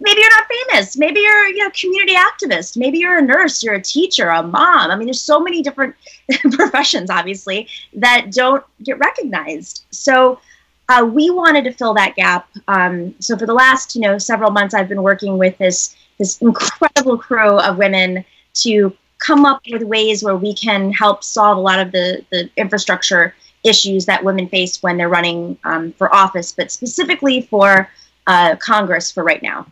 maybe 0.00 0.20
you're 0.20 0.30
not 0.30 0.46
famous. 0.48 0.96
Maybe 0.96 1.20
you're 1.20 1.46
you 1.48 1.58
know 1.58 1.70
community 1.70 2.14
activist. 2.14 2.76
Maybe 2.76 2.98
you're 2.98 3.18
a 3.18 3.22
nurse 3.22 3.62
you're 3.62 3.74
a 3.74 3.82
teacher 3.82 4.28
a 4.28 4.42
mom. 4.42 4.90
I 4.90 4.96
mean 4.96 5.06
there's 5.06 5.22
so 5.22 5.40
many 5.40 5.62
different 5.62 5.94
professions 6.52 7.10
obviously 7.10 7.68
that 7.94 8.32
don't 8.32 8.64
get 8.82 8.98
recognized. 8.98 9.84
So 9.90 10.38
uh, 10.88 11.08
we 11.10 11.30
wanted 11.30 11.64
to 11.64 11.72
fill 11.72 11.94
that 11.94 12.14
gap. 12.16 12.48
Um, 12.68 13.14
so 13.18 13.36
for 13.36 13.46
the 13.46 13.54
last, 13.54 13.94
you 13.94 14.02
know, 14.02 14.18
several 14.18 14.50
months, 14.50 14.74
I've 14.74 14.88
been 14.88 15.02
working 15.02 15.38
with 15.38 15.56
this 15.58 15.96
this 16.18 16.40
incredible 16.40 17.18
crew 17.18 17.58
of 17.58 17.76
women 17.76 18.24
to 18.54 18.96
come 19.18 19.44
up 19.46 19.62
with 19.70 19.82
ways 19.82 20.22
where 20.22 20.36
we 20.36 20.54
can 20.54 20.92
help 20.92 21.24
solve 21.24 21.56
a 21.56 21.60
lot 21.60 21.78
of 21.78 21.92
the 21.92 22.24
the 22.30 22.50
infrastructure 22.56 23.34
issues 23.64 24.04
that 24.06 24.22
women 24.22 24.48
face 24.48 24.82
when 24.82 24.98
they're 24.98 25.08
running 25.08 25.58
um, 25.64 25.92
for 25.92 26.14
office, 26.14 26.52
but 26.52 26.70
specifically 26.70 27.40
for 27.42 27.88
uh, 28.26 28.56
Congress 28.56 29.10
for 29.10 29.24
right 29.24 29.42
now. 29.42 29.66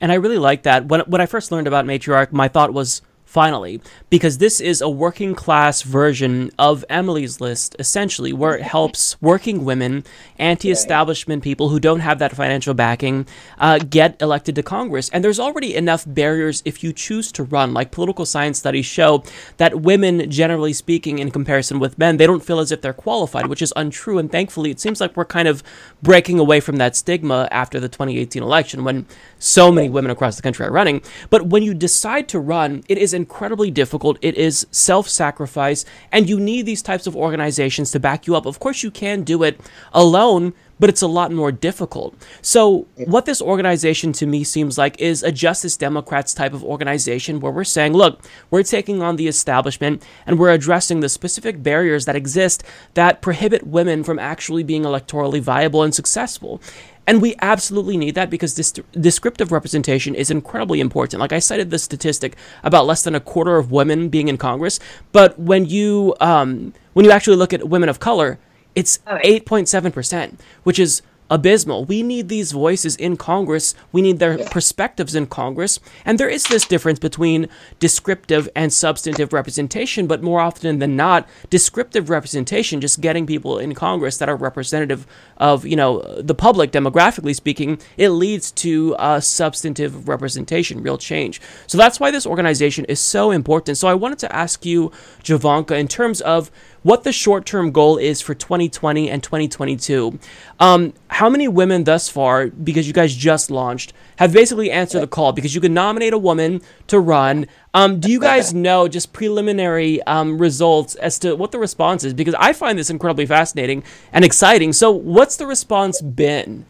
And 0.00 0.10
I 0.10 0.14
really 0.14 0.38
like 0.38 0.62
that. 0.62 0.86
When 0.86 1.00
when 1.02 1.20
I 1.20 1.26
first 1.26 1.52
learned 1.52 1.66
about 1.66 1.84
matriarch, 1.84 2.32
my 2.32 2.48
thought 2.48 2.72
was 2.72 3.02
finally, 3.26 3.80
because 4.10 4.38
this 4.38 4.60
is 4.60 4.80
a 4.80 4.88
working 4.88 5.36
class 5.36 5.82
version 5.82 6.50
of 6.58 6.84
Emily's 6.90 7.40
List, 7.40 7.76
essentially, 7.78 8.32
where 8.32 8.56
it 8.56 8.62
helps 8.62 9.16
working 9.22 9.64
women, 9.64 10.04
anti 10.36 10.70
establishment 10.70 11.44
people 11.44 11.68
who 11.68 11.78
don't 11.78 12.00
have 12.00 12.18
that 12.18 12.34
financial 12.34 12.74
backing, 12.74 13.26
uh, 13.58 13.78
get 13.78 14.20
elected 14.20 14.56
to 14.56 14.64
Congress. 14.64 15.08
And 15.10 15.22
there's 15.22 15.38
already 15.38 15.76
enough 15.76 16.04
barriers 16.06 16.60
if 16.64 16.82
you 16.82 16.92
choose 16.92 17.30
to 17.32 17.44
run. 17.44 17.72
Like 17.72 17.92
political 17.92 18.26
science 18.26 18.58
studies 18.58 18.84
show 18.84 19.22
that 19.58 19.80
women, 19.80 20.28
generally 20.28 20.72
speaking, 20.72 21.20
in 21.20 21.30
comparison 21.30 21.78
with 21.78 21.96
men, 21.96 22.16
they 22.16 22.26
don't 22.26 22.44
feel 22.44 22.58
as 22.58 22.72
if 22.72 22.82
they're 22.82 22.92
qualified, 22.92 23.46
which 23.46 23.62
is 23.62 23.72
untrue. 23.76 24.18
And 24.18 24.30
thankfully, 24.30 24.72
it 24.72 24.80
seems 24.80 25.00
like 25.00 25.16
we're 25.16 25.24
kind 25.24 25.46
of 25.46 25.62
breaking 26.02 26.40
away 26.40 26.58
from 26.58 26.76
that 26.76 26.96
stigma 26.96 27.46
after 27.52 27.78
the 27.78 27.88
2018 27.88 28.42
election 28.42 28.82
when 28.82 29.06
so 29.38 29.70
many 29.70 29.88
women 29.88 30.10
across 30.10 30.34
the 30.34 30.42
country 30.42 30.66
are 30.66 30.72
running. 30.72 31.00
But 31.30 31.46
when 31.46 31.62
you 31.62 31.74
decide 31.74 32.28
to 32.30 32.40
run, 32.40 32.82
it 32.88 32.98
is 32.98 33.14
incredibly 33.14 33.70
difficult. 33.70 33.99
It 34.20 34.36
is 34.36 34.66
self 34.70 35.08
sacrifice, 35.08 35.84
and 36.10 36.28
you 36.28 36.40
need 36.40 36.66
these 36.66 36.82
types 36.82 37.06
of 37.06 37.16
organizations 37.16 37.90
to 37.92 38.00
back 38.00 38.26
you 38.26 38.34
up. 38.36 38.46
Of 38.46 38.58
course, 38.58 38.82
you 38.82 38.90
can 38.90 39.22
do 39.22 39.42
it 39.42 39.60
alone, 39.92 40.52
but 40.80 40.88
it's 40.88 41.02
a 41.02 41.06
lot 41.06 41.30
more 41.30 41.52
difficult. 41.52 42.14
So, 42.40 42.86
what 42.96 43.26
this 43.26 43.42
organization 43.42 44.12
to 44.14 44.26
me 44.26 44.42
seems 44.42 44.78
like 44.78 44.98
is 45.00 45.22
a 45.22 45.30
Justice 45.30 45.76
Democrats 45.76 46.34
type 46.34 46.54
of 46.54 46.64
organization 46.64 47.38
where 47.38 47.52
we're 47.52 47.64
saying, 47.64 47.92
look, 47.92 48.20
we're 48.50 48.62
taking 48.62 49.02
on 49.02 49.16
the 49.16 49.28
establishment 49.28 50.02
and 50.26 50.38
we're 50.38 50.50
addressing 50.50 51.00
the 51.00 51.08
specific 51.08 51.62
barriers 51.62 52.06
that 52.06 52.16
exist 52.16 52.64
that 52.94 53.20
prohibit 53.20 53.66
women 53.66 54.02
from 54.02 54.18
actually 54.18 54.62
being 54.62 54.82
electorally 54.82 55.40
viable 55.40 55.82
and 55.82 55.94
successful. 55.94 56.60
And 57.06 57.20
we 57.20 57.34
absolutely 57.40 57.96
need 57.96 58.14
that 58.14 58.30
because 58.30 58.54
this 58.54 58.72
descriptive 58.92 59.50
representation 59.50 60.14
is 60.14 60.30
incredibly 60.30 60.80
important. 60.80 61.20
Like 61.20 61.32
I 61.32 61.38
cited 61.40 61.70
the 61.70 61.78
statistic 61.78 62.36
about 62.62 62.86
less 62.86 63.02
than 63.02 63.14
a 63.14 63.20
quarter 63.20 63.56
of 63.56 63.72
women 63.72 64.08
being 64.08 64.28
in 64.28 64.36
Congress, 64.36 64.78
but 65.10 65.38
when 65.38 65.66
you 65.66 66.14
um, 66.20 66.72
when 66.92 67.04
you 67.04 67.10
actually 67.10 67.36
look 67.36 67.52
at 67.52 67.68
women 67.68 67.88
of 67.88 67.98
color, 67.98 68.38
it's 68.74 69.00
eight 69.24 69.46
point 69.46 69.68
seven 69.68 69.90
percent, 69.90 70.40
which 70.62 70.78
is 70.78 71.02
abysmal. 71.30 71.84
We 71.84 72.02
need 72.02 72.28
these 72.28 72.52
voices 72.52 72.96
in 72.96 73.16
Congress. 73.16 73.74
We 73.92 74.02
need 74.02 74.18
their 74.18 74.38
perspectives 74.38 75.14
in 75.14 75.26
Congress. 75.26 75.78
And 76.04 76.18
there 76.18 76.28
is 76.28 76.44
this 76.44 76.66
difference 76.66 76.98
between 76.98 77.48
descriptive 77.78 78.48
and 78.54 78.72
substantive 78.72 79.32
representation, 79.32 80.06
but 80.06 80.22
more 80.22 80.40
often 80.40 80.80
than 80.80 80.96
not, 80.96 81.28
descriptive 81.48 82.10
representation, 82.10 82.80
just 82.80 83.00
getting 83.00 83.26
people 83.26 83.58
in 83.58 83.74
Congress 83.74 84.18
that 84.18 84.28
are 84.28 84.36
representative 84.36 85.06
of, 85.36 85.64
you 85.64 85.76
know, 85.76 86.00
the 86.20 86.34
public 86.34 86.72
demographically 86.72 87.34
speaking, 87.34 87.80
it 87.96 88.10
leads 88.10 88.50
to 88.50 88.94
uh, 88.96 89.20
substantive 89.20 90.08
representation, 90.08 90.82
real 90.82 90.98
change. 90.98 91.40
So 91.66 91.78
that's 91.78 92.00
why 92.00 92.10
this 92.10 92.26
organization 92.26 92.84
is 92.86 93.00
so 93.00 93.30
important. 93.30 93.78
So 93.78 93.88
I 93.88 93.94
wanted 93.94 94.18
to 94.20 94.34
ask 94.34 94.66
you, 94.66 94.90
Jovanka, 95.22 95.78
in 95.78 95.88
terms 95.88 96.20
of 96.20 96.50
what 96.82 97.04
the 97.04 97.12
short 97.12 97.44
term 97.44 97.72
goal 97.72 97.98
is 97.98 98.20
for 98.20 98.34
2020 98.34 99.10
and 99.10 99.22
2022. 99.22 100.18
Um, 100.58 100.94
how 101.08 101.28
many 101.28 101.48
women 101.48 101.84
thus 101.84 102.08
far, 102.08 102.46
because 102.48 102.86
you 102.86 102.92
guys 102.92 103.14
just 103.14 103.50
launched, 103.50 103.92
have 104.16 104.32
basically 104.32 104.70
answered 104.70 105.00
the 105.00 105.06
call? 105.06 105.32
Because 105.32 105.54
you 105.54 105.60
can 105.60 105.74
nominate 105.74 106.12
a 106.12 106.18
woman 106.18 106.62
to 106.86 106.98
run. 106.98 107.46
Um, 107.74 108.00
do 108.00 108.10
you 108.10 108.20
guys 108.20 108.54
know 108.54 108.88
just 108.88 109.12
preliminary 109.12 110.02
um, 110.04 110.38
results 110.38 110.94
as 110.96 111.18
to 111.20 111.34
what 111.36 111.52
the 111.52 111.58
response 111.58 112.04
is? 112.04 112.14
Because 112.14 112.34
I 112.38 112.52
find 112.52 112.78
this 112.78 112.90
incredibly 112.90 113.26
fascinating 113.26 113.82
and 114.12 114.24
exciting. 114.24 114.72
So, 114.72 114.90
what's 114.90 115.36
the 115.36 115.46
response 115.46 116.00
been? 116.00 116.64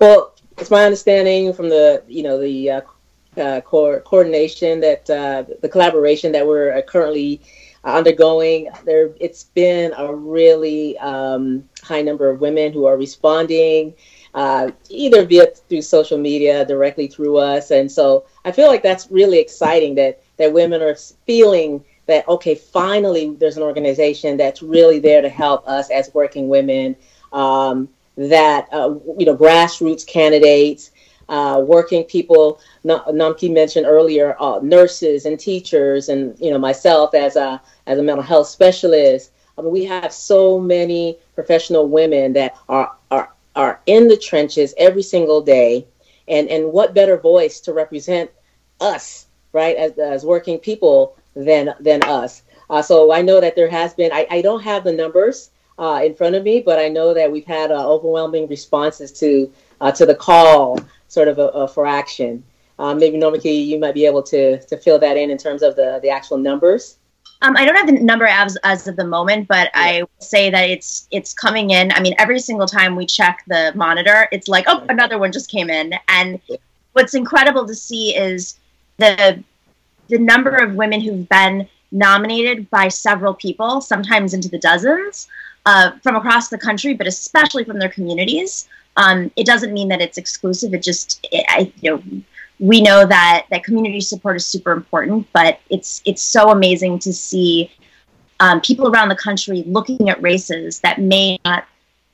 Well, 0.00 0.34
it's 0.58 0.70
my 0.70 0.84
understanding 0.84 1.52
from 1.52 1.68
the 1.68 2.02
you 2.08 2.22
know 2.22 2.40
the 2.40 2.70
uh, 2.70 2.80
uh, 3.36 3.60
co- 3.60 4.00
coordination 4.00 4.80
that 4.80 5.08
uh, 5.10 5.44
the 5.62 5.68
collaboration 5.68 6.32
that 6.32 6.46
we're 6.46 6.80
currently 6.82 7.40
undergoing. 7.84 8.68
There, 8.84 9.10
it's 9.20 9.44
been 9.44 9.92
a 9.96 10.14
really 10.14 10.98
um, 10.98 11.68
high 11.82 12.02
number 12.02 12.30
of 12.30 12.40
women 12.40 12.72
who 12.72 12.86
are 12.86 12.96
responding, 12.96 13.94
uh, 14.34 14.70
either 14.88 15.24
via 15.24 15.46
through 15.46 15.82
social 15.82 16.18
media, 16.18 16.64
directly 16.64 17.06
through 17.06 17.38
us, 17.38 17.70
and 17.70 17.90
so 17.90 18.26
I 18.44 18.52
feel 18.52 18.68
like 18.68 18.82
that's 18.82 19.10
really 19.10 19.38
exciting 19.38 19.94
that 19.96 20.22
that 20.36 20.52
women 20.52 20.82
are 20.82 20.96
feeling 21.26 21.84
that 22.06 22.26
okay, 22.28 22.54
finally, 22.54 23.34
there's 23.36 23.56
an 23.56 23.62
organization 23.62 24.36
that's 24.36 24.62
really 24.62 24.98
there 24.98 25.22
to 25.22 25.28
help 25.28 25.66
us 25.66 25.90
as 25.90 26.12
working 26.14 26.48
women. 26.48 26.96
Um, 27.32 27.88
that 28.16 28.68
uh, 28.72 28.94
you 29.18 29.26
know, 29.26 29.36
grassroots 29.36 30.06
candidates 30.06 30.92
uh, 31.28 31.62
working 31.64 32.04
people. 32.04 32.60
Nomiki 32.84 33.52
mentioned 33.52 33.86
earlier, 33.86 34.36
uh, 34.40 34.60
nurses 34.62 35.26
and 35.26 35.38
teachers, 35.38 36.08
and 36.08 36.38
you 36.40 36.50
know 36.50 36.58
myself 36.58 37.14
as 37.14 37.36
a 37.36 37.60
as 37.86 37.98
a 37.98 38.02
mental 38.02 38.22
health 38.22 38.48
specialist. 38.48 39.30
I 39.56 39.62
mean, 39.62 39.70
we 39.70 39.84
have 39.84 40.12
so 40.12 40.58
many 40.58 41.18
professional 41.34 41.88
women 41.88 42.32
that 42.34 42.56
are 42.68 42.96
are 43.10 43.32
are 43.54 43.80
in 43.86 44.08
the 44.08 44.16
trenches 44.16 44.74
every 44.76 45.02
single 45.02 45.40
day, 45.40 45.86
and 46.28 46.48
and 46.48 46.72
what 46.72 46.94
better 46.94 47.16
voice 47.16 47.60
to 47.60 47.72
represent 47.72 48.30
us, 48.80 49.26
right, 49.52 49.76
as 49.76 49.98
as 49.98 50.24
working 50.24 50.58
people 50.58 51.16
than 51.34 51.74
than 51.80 52.02
us. 52.04 52.42
Uh, 52.70 52.82
so 52.82 53.12
I 53.12 53.22
know 53.22 53.40
that 53.40 53.56
there 53.56 53.68
has 53.68 53.94
been. 53.94 54.12
I, 54.12 54.26
I 54.30 54.42
don't 54.42 54.62
have 54.62 54.84
the 54.84 54.92
numbers 54.92 55.50
uh, 55.78 56.00
in 56.04 56.14
front 56.14 56.34
of 56.34 56.42
me, 56.42 56.60
but 56.60 56.78
I 56.78 56.88
know 56.88 57.14
that 57.14 57.30
we've 57.30 57.44
had 57.44 57.70
uh, 57.70 57.88
overwhelming 57.88 58.48
responses 58.48 59.12
to 59.20 59.50
uh, 59.80 59.92
to 59.92 60.06
the 60.06 60.14
call 60.14 60.78
sort 61.14 61.28
of 61.28 61.38
a, 61.38 61.48
a 61.48 61.68
for 61.68 61.86
action. 61.86 62.44
Um, 62.78 62.98
maybe 62.98 63.16
Nomiki, 63.16 63.66
you 63.66 63.78
might 63.78 63.94
be 63.94 64.04
able 64.04 64.22
to 64.24 64.58
to 64.58 64.76
fill 64.76 64.98
that 64.98 65.16
in 65.16 65.30
in 65.30 65.38
terms 65.38 65.62
of 65.62 65.76
the 65.76 66.00
the 66.02 66.10
actual 66.10 66.38
numbers. 66.38 66.98
Um, 67.42 67.56
I 67.56 67.64
don't 67.64 67.76
have 67.76 67.86
the 67.86 67.92
number 67.92 68.26
as 68.26 68.56
as 68.64 68.88
of 68.88 68.96
the 68.96 69.04
moment, 69.04 69.48
but 69.48 69.70
yeah. 69.74 69.80
I 69.80 70.02
say 70.18 70.50
that 70.50 70.68
it's 70.68 71.06
it's 71.10 71.32
coming 71.32 71.70
in. 71.70 71.92
I 71.92 72.00
mean, 72.00 72.14
every 72.18 72.40
single 72.40 72.66
time 72.66 72.96
we 72.96 73.06
check 73.06 73.44
the 73.46 73.72
monitor, 73.74 74.28
it's 74.32 74.48
like, 74.48 74.64
oh, 74.66 74.84
another 74.88 75.18
one 75.18 75.30
just 75.30 75.50
came 75.50 75.70
in. 75.70 75.94
And 76.08 76.40
what's 76.92 77.14
incredible 77.14 77.66
to 77.66 77.74
see 77.74 78.16
is 78.16 78.58
the 78.96 79.42
the 80.08 80.18
number 80.18 80.56
of 80.56 80.74
women 80.74 81.00
who've 81.00 81.28
been 81.28 81.68
nominated 81.92 82.68
by 82.70 82.88
several 82.88 83.34
people, 83.34 83.80
sometimes 83.80 84.34
into 84.34 84.48
the 84.48 84.58
dozens, 84.58 85.28
uh, 85.66 85.92
from 86.02 86.16
across 86.16 86.48
the 86.48 86.58
country, 86.58 86.94
but 86.94 87.06
especially 87.06 87.64
from 87.64 87.78
their 87.78 87.88
communities. 87.88 88.68
Um, 88.96 89.30
it 89.36 89.46
doesn't 89.46 89.72
mean 89.72 89.88
that 89.88 90.00
it's 90.00 90.18
exclusive. 90.18 90.74
It 90.74 90.82
just, 90.82 91.26
it, 91.32 91.44
I, 91.48 91.72
you 91.80 91.90
know, 91.90 92.02
we 92.60 92.80
know 92.80 93.04
that 93.06 93.46
that 93.50 93.64
community 93.64 94.00
support 94.00 94.36
is 94.36 94.46
super 94.46 94.72
important, 94.72 95.26
but 95.32 95.60
it's 95.70 96.02
it's 96.04 96.22
so 96.22 96.50
amazing 96.50 96.98
to 97.00 97.12
see 97.12 97.70
um, 98.40 98.60
people 98.60 98.88
around 98.88 99.08
the 99.08 99.16
country 99.16 99.64
looking 99.66 100.08
at 100.08 100.20
races 100.22 100.80
that 100.80 101.00
may 101.00 101.38
not, 101.44 101.64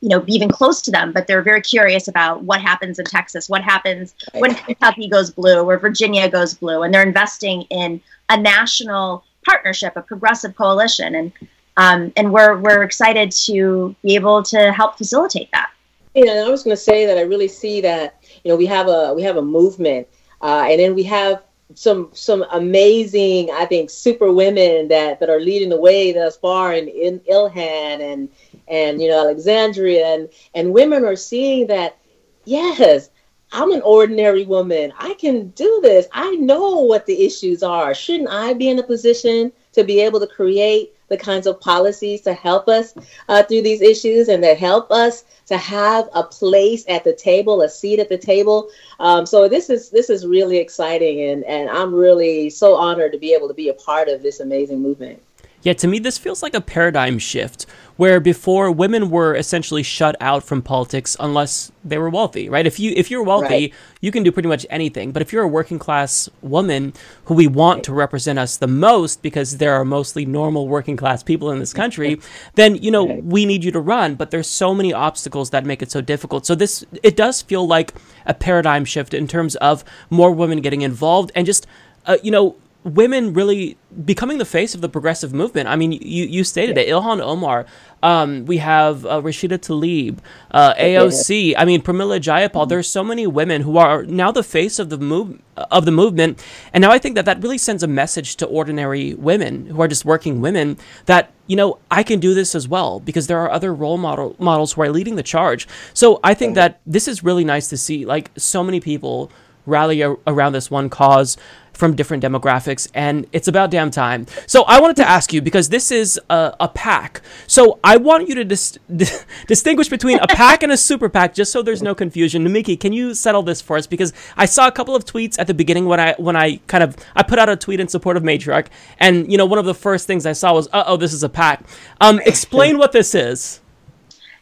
you 0.01 0.09
know, 0.09 0.21
be 0.21 0.33
even 0.33 0.49
close 0.49 0.81
to 0.83 0.91
them, 0.91 1.13
but 1.13 1.27
they're 1.27 1.43
very 1.43 1.61
curious 1.61 2.09
about 2.09 2.43
what 2.43 2.61
happens 2.61 2.99
in 2.99 3.05
Texas, 3.05 3.49
what 3.49 3.63
happens 3.63 4.15
when 4.35 4.55
Kentucky 4.55 5.09
goes 5.09 5.31
blue 5.31 5.63
or 5.63 5.79
Virginia 5.79 6.29
goes 6.29 6.55
blue, 6.55 6.83
and 6.83 6.93
they're 6.93 7.03
investing 7.03 7.63
in 7.63 8.01
a 8.31 8.41
national 8.41 9.25
partnership, 9.45 9.95
a 9.97 10.03
progressive 10.03 10.57
coalition, 10.57 11.15
and 11.15 11.33
um, 11.77 12.13
and 12.17 12.33
we're 12.33 12.57
we're 12.59 12.83
excited 12.83 13.31
to 13.33 13.95
be 14.03 14.15
able 14.15 14.43
to 14.45 14.73
help 14.73 14.97
facilitate 14.97 15.51
that. 15.53 15.71
Yeah, 16.15 16.45
I 16.47 16.49
was 16.51 16.65
going 16.65 16.77
to 16.77 16.83
say 16.83 17.07
that 17.07 17.19
I 17.19 17.23
really 17.23 17.49
see 17.49 17.81
that 17.83 18.25
you 18.43 18.51
know 18.51 18.57
we 18.57 18.67
have 18.67 18.89
a 18.89 19.15
we 19.15 19.23
have 19.23 19.37
a 19.37 19.43
movement, 19.43 20.09
uh, 20.43 20.67
and 20.69 20.81
then 20.81 20.95
we 20.95 21.05
have 21.05 21.45
some 21.75 22.11
some 22.13 22.45
amazing 22.51 23.51
I 23.53 23.65
think 23.65 23.91
super 23.91 24.33
women 24.33 24.89
that 24.89 25.21
that 25.21 25.31
are 25.31 25.39
leading 25.39 25.69
the 25.69 25.81
way 25.81 26.13
thus 26.13 26.37
far 26.37 26.75
in, 26.75 26.89
in 26.89 27.21
Ilhan 27.21 28.01
and 28.01 28.29
and 28.67 29.01
you 29.01 29.09
know 29.09 29.21
Alexandria 29.21 30.05
and 30.15 30.29
and 30.55 30.73
women 30.75 31.05
are 31.05 31.15
seeing 31.17 31.69
that 31.69 31.97
yes 32.45 33.11
I'm 33.53 33.73
an 33.73 33.83
ordinary 33.83 34.45
woman. 34.45 34.93
I 34.99 35.15
can 35.15 35.49
do 35.51 35.81
this. 35.83 36.07
I 36.13 36.37
know 36.37 36.81
what 36.83 37.07
the 37.07 37.25
issues 37.25 37.63
are. 37.65 37.95
Shouldn't 37.95 38.29
I 38.29 38.55
be 38.55 38.69
in 38.69 38.79
a 38.79 38.83
position 38.85 39.53
to 39.73 39.83
be 39.83 40.01
able 40.01 40.21
to 40.21 40.27
create 40.27 40.95
the 41.11 41.19
kinds 41.19 41.47
of 41.47 41.61
policies 41.61 42.23
to 42.23 42.33
help 42.33 42.69
us 42.69 42.95
uh, 43.29 43.43
through 43.43 43.61
these 43.61 43.83
issues 43.83 44.29
and 44.29 44.43
that 44.43 44.57
help 44.57 44.91
us 44.91 45.25
to 45.47 45.59
have 45.59 46.09
a 46.15 46.23
place 46.23 46.85
at 46.89 47.05
the 47.05 47.13
table, 47.13 47.61
a 47.61 47.69
seat 47.69 47.99
at 47.99 48.09
the 48.09 48.17
table. 48.17 48.71
Um, 49.01 49.27
so 49.27 49.49
this 49.49 49.69
is 49.69 49.91
this 49.91 50.09
is 50.09 50.27
really 50.27 50.57
exciting, 50.57 51.23
and 51.31 51.45
and 51.45 51.69
I'm 51.69 51.93
really 51.93 52.49
so 52.49 52.75
honored 52.77 53.13
to 53.13 53.19
be 53.19 53.35
able 53.35 53.49
to 53.49 53.55
be 53.55 53.69
a 53.69 53.75
part 53.75 54.09
of 54.09 54.23
this 54.23 54.41
amazing 54.41 54.81
movement. 54.81 55.21
Yeah, 55.63 55.75
to 55.75 55.89
me, 55.89 55.99
this 55.99 56.17
feels 56.17 56.43
like 56.43 56.55
a 56.55 56.61
paradigm 56.61 57.19
shift 57.19 57.67
where 57.99 58.19
before 58.19 58.71
women 58.71 59.11
were 59.11 59.35
essentially 59.35 59.83
shut 59.83 60.17
out 60.23 60.43
from 60.43 60.63
politics 60.63 61.19
unless 61.21 61.71
they 61.85 61.99
were 61.99 62.09
wealthy, 62.09 62.49
right? 62.49 62.67
If 62.67 62.81
you 62.81 62.95
if 62.97 63.11
you're 63.11 63.23
wealthy, 63.23 63.47
right. 63.47 63.75
you 64.01 64.11
can 64.11 64.23
do 64.23 64.33
pretty 64.33 64.49
much 64.49 64.65
anything. 64.71 65.13
But 65.13 65.21
if 65.21 65.35
you're 65.35 65.43
a 65.43 65.49
working 65.49 65.79
class 65.79 66.31
woman 66.41 66.95
who 67.27 67.35
we 67.35 67.47
want 67.47 67.77
right. 67.77 67.85
to 67.85 67.93
represent 67.93 68.39
us 68.39 68.57
the 68.57 68.67
most 68.67 69.21
because 69.21 69.59
there 69.59 69.75
are 69.75 69.85
mostly 69.85 70.25
normal 70.25 70.67
working 70.67 70.97
class 70.97 71.23
people 71.23 71.51
in 71.51 71.59
this 71.59 71.75
country, 71.75 72.19
then 72.55 72.77
you 72.77 72.91
know 72.91 73.07
right. 73.07 73.23
we 73.23 73.45
need 73.45 73.63
you 73.63 73.71
to 73.71 73.81
run. 73.81 74.15
But 74.15 74.31
there's 74.31 74.49
so 74.49 74.75
many 74.75 74.95
obstacles 74.95 75.51
that 75.51 75.67
make 75.67 75.83
it 75.83 75.91
so 75.91 76.01
difficult. 76.01 76.47
So 76.47 76.55
this 76.55 76.87
it 77.03 77.17
does 77.19 77.43
feel 77.43 77.67
like 77.67 77.93
a 78.25 78.33
paradigm 78.33 78.87
shift 78.87 79.13
in 79.13 79.29
terms 79.29 79.57
of 79.57 79.85
more 80.09 80.33
women 80.33 80.63
getting 80.63 80.81
involved 80.81 81.33
and 81.35 81.45
just 81.45 81.67
uh, 82.07 82.17
you 82.23 82.31
know 82.31 82.57
women 82.85 83.35
really 83.35 83.77
becoming 84.05 84.39
the 84.39 84.45
face 84.45 84.75
of 84.75 84.81
the 84.81 84.89
progressive 84.89 85.35
movement. 85.35 85.69
I 85.69 85.77
mean, 85.77 85.93
you, 85.93 86.25
you 86.25 86.45
stated 86.45 86.77
yeah. 86.77 86.85
it. 86.85 86.89
Ilhan 86.89 87.21
Omar. 87.21 87.67
Um, 88.03 88.47
we 88.47 88.57
have 88.59 89.05
uh, 89.05 89.21
Rashida 89.21 89.59
Tlaib, 89.59 90.19
uh, 90.51 90.73
AOC. 90.75 91.55
I 91.59 91.67
mean, 91.67 91.83
Pramila 91.83 92.19
Jayapal. 92.19 92.51
Mm-hmm. 92.51 92.69
There's 92.69 92.89
so 92.89 93.05
many 93.05 93.27
women 93.27 93.61
who 93.63 93.77
are 93.77 94.05
now 94.05 94.33
the 94.33 94.43
face 94.43 94.79
of 94.79 94.89
the 94.89 94.97
move 94.97 95.39
of 95.71 95.85
the 95.85 95.91
movement, 95.91 96.43
and 96.73 96.81
now 96.81 96.91
I 96.91 96.99
think 96.99 97.15
that 97.17 97.27
that 97.27 97.43
really 97.43 97.59
sends 97.59 97.83
a 97.83 97.87
message 97.87 98.37
to 98.37 98.47
ordinary 98.47 99.13
women 99.13 99.67
who 99.67 99.83
are 99.83 99.89
just 99.89 100.07
working 100.07 100.41
women 100.41 100.79
that 101.05 101.33
you 101.47 101.57
know 101.57 101.79
I 101.91 102.03
can 102.03 102.21
do 102.21 102.33
this 102.33 102.55
as 102.55 102.67
well 102.67 103.01
because 103.01 103.27
there 103.27 103.39
are 103.39 103.51
other 103.51 103.75
role 103.75 103.99
model 103.99 104.35
models 104.39 104.73
who 104.73 104.81
are 104.81 104.89
leading 104.91 105.17
the 105.17 105.23
charge. 105.23 105.69
So 105.93 106.21
I 106.25 106.33
think 106.33 106.55
that 106.55 106.81
this 106.87 107.07
is 107.07 107.23
really 107.23 107.45
nice 107.45 107.69
to 107.69 107.77
see. 107.77 108.07
Like 108.07 108.31
so 108.39 108.65
many 108.65 108.81
people 108.81 109.31
rally 109.67 110.01
a- 110.01 110.17
around 110.27 110.53
this 110.53 110.71
one 110.71 110.89
cause 110.89 111.37
from 111.73 111.97
different 111.97 112.23
demographics, 112.23 112.89
and 112.95 113.27
it's 113.33 113.49
about 113.49 113.71
damn 113.71 113.91
time. 113.91 114.27
So 114.47 114.65
I 114.65 114.81
wanted 114.81 114.97
to 114.97 115.09
ask 115.09 115.33
you 115.33 115.41
because 115.41 115.69
this 115.69 115.91
is 115.91 116.21
a, 116.29 116.55
a 116.61 116.69
PAC. 116.69 117.23
So 117.47 117.79
I 117.83 117.97
want 117.97 118.29
you 118.29 118.35
to 118.37 118.45
dis- 118.45 118.79
distinguish 119.47 119.89
between 119.89 120.19
a 120.19 120.27
PAC 120.27 120.63
and 120.63 120.73
a 120.73 120.77
super 120.77 121.09
PAC, 121.09 121.35
just 121.35 121.53
so 121.53 121.63
there's 121.63 121.83
no 121.83 121.95
confusion. 121.95 122.47
Nomiki, 122.47 122.79
can 122.79 122.93
you 122.93 123.15
settle 123.15 123.43
this 123.43 123.61
for 123.61 123.77
us? 123.77 123.87
Because 123.87 124.13
I 124.37 124.47
saw 124.47 124.69
a 124.69 124.73
couple 124.73 124.95
of 124.95 125.05
tweets 125.05 125.39
at 125.39 125.47
the 125.47 125.55
beginning 125.55 125.87
when 125.87 126.01
I 126.01 126.15
when 126.19 126.37
I 126.37 126.57
kind 126.67 126.85
of 126.85 126.97
I 127.15 127.23
put 127.23 127.39
out 127.39 127.49
a 127.49 127.57
tweet 127.57 127.81
in 127.81 127.89
support 127.89 128.17
of 128.17 128.23
Matriarch, 128.23 128.67
and 128.99 129.31
you 129.31 129.39
know 129.39 129.47
one 129.47 129.59
of 129.59 129.65
the 129.65 129.75
first 129.75 130.07
things 130.07 130.27
I 130.27 130.33
saw 130.33 130.55
was, 130.55 130.69
uh 130.73 130.85
oh, 130.87 130.97
this 130.97 131.13
is 131.13 131.23
a 131.23 131.29
PAC." 131.29 131.65
Um, 132.01 132.21
explain 132.27 132.79
what 132.79 132.93
this 132.93 133.15
is 133.15 133.61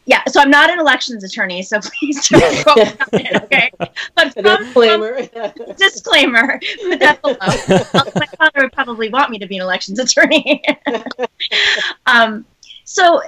yeah, 0.09 0.23
so 0.27 0.41
I'm 0.41 0.49
not 0.49 0.71
an 0.71 0.79
elections 0.79 1.23
attorney, 1.23 1.61
so 1.61 1.79
please 1.99 2.27
don't 2.29 2.63
quote 2.63 2.77
it, 3.13 3.43
okay? 3.43 3.71
But 4.15 4.33
from, 4.33 4.43
disclaimer. 4.43 5.23
From, 5.25 5.51
disclaimer. 5.77 6.59
Put 6.81 6.99
that 6.99 7.21
below. 7.21 7.37
My 8.15 8.25
father 8.37 8.63
would 8.63 8.73
probably 8.73 9.09
want 9.09 9.29
me 9.29 9.37
to 9.37 9.45
be 9.45 9.57
an 9.57 9.61
elections 9.61 9.99
attorney. 9.99 10.63
um, 12.07 12.43
So, 12.85 13.21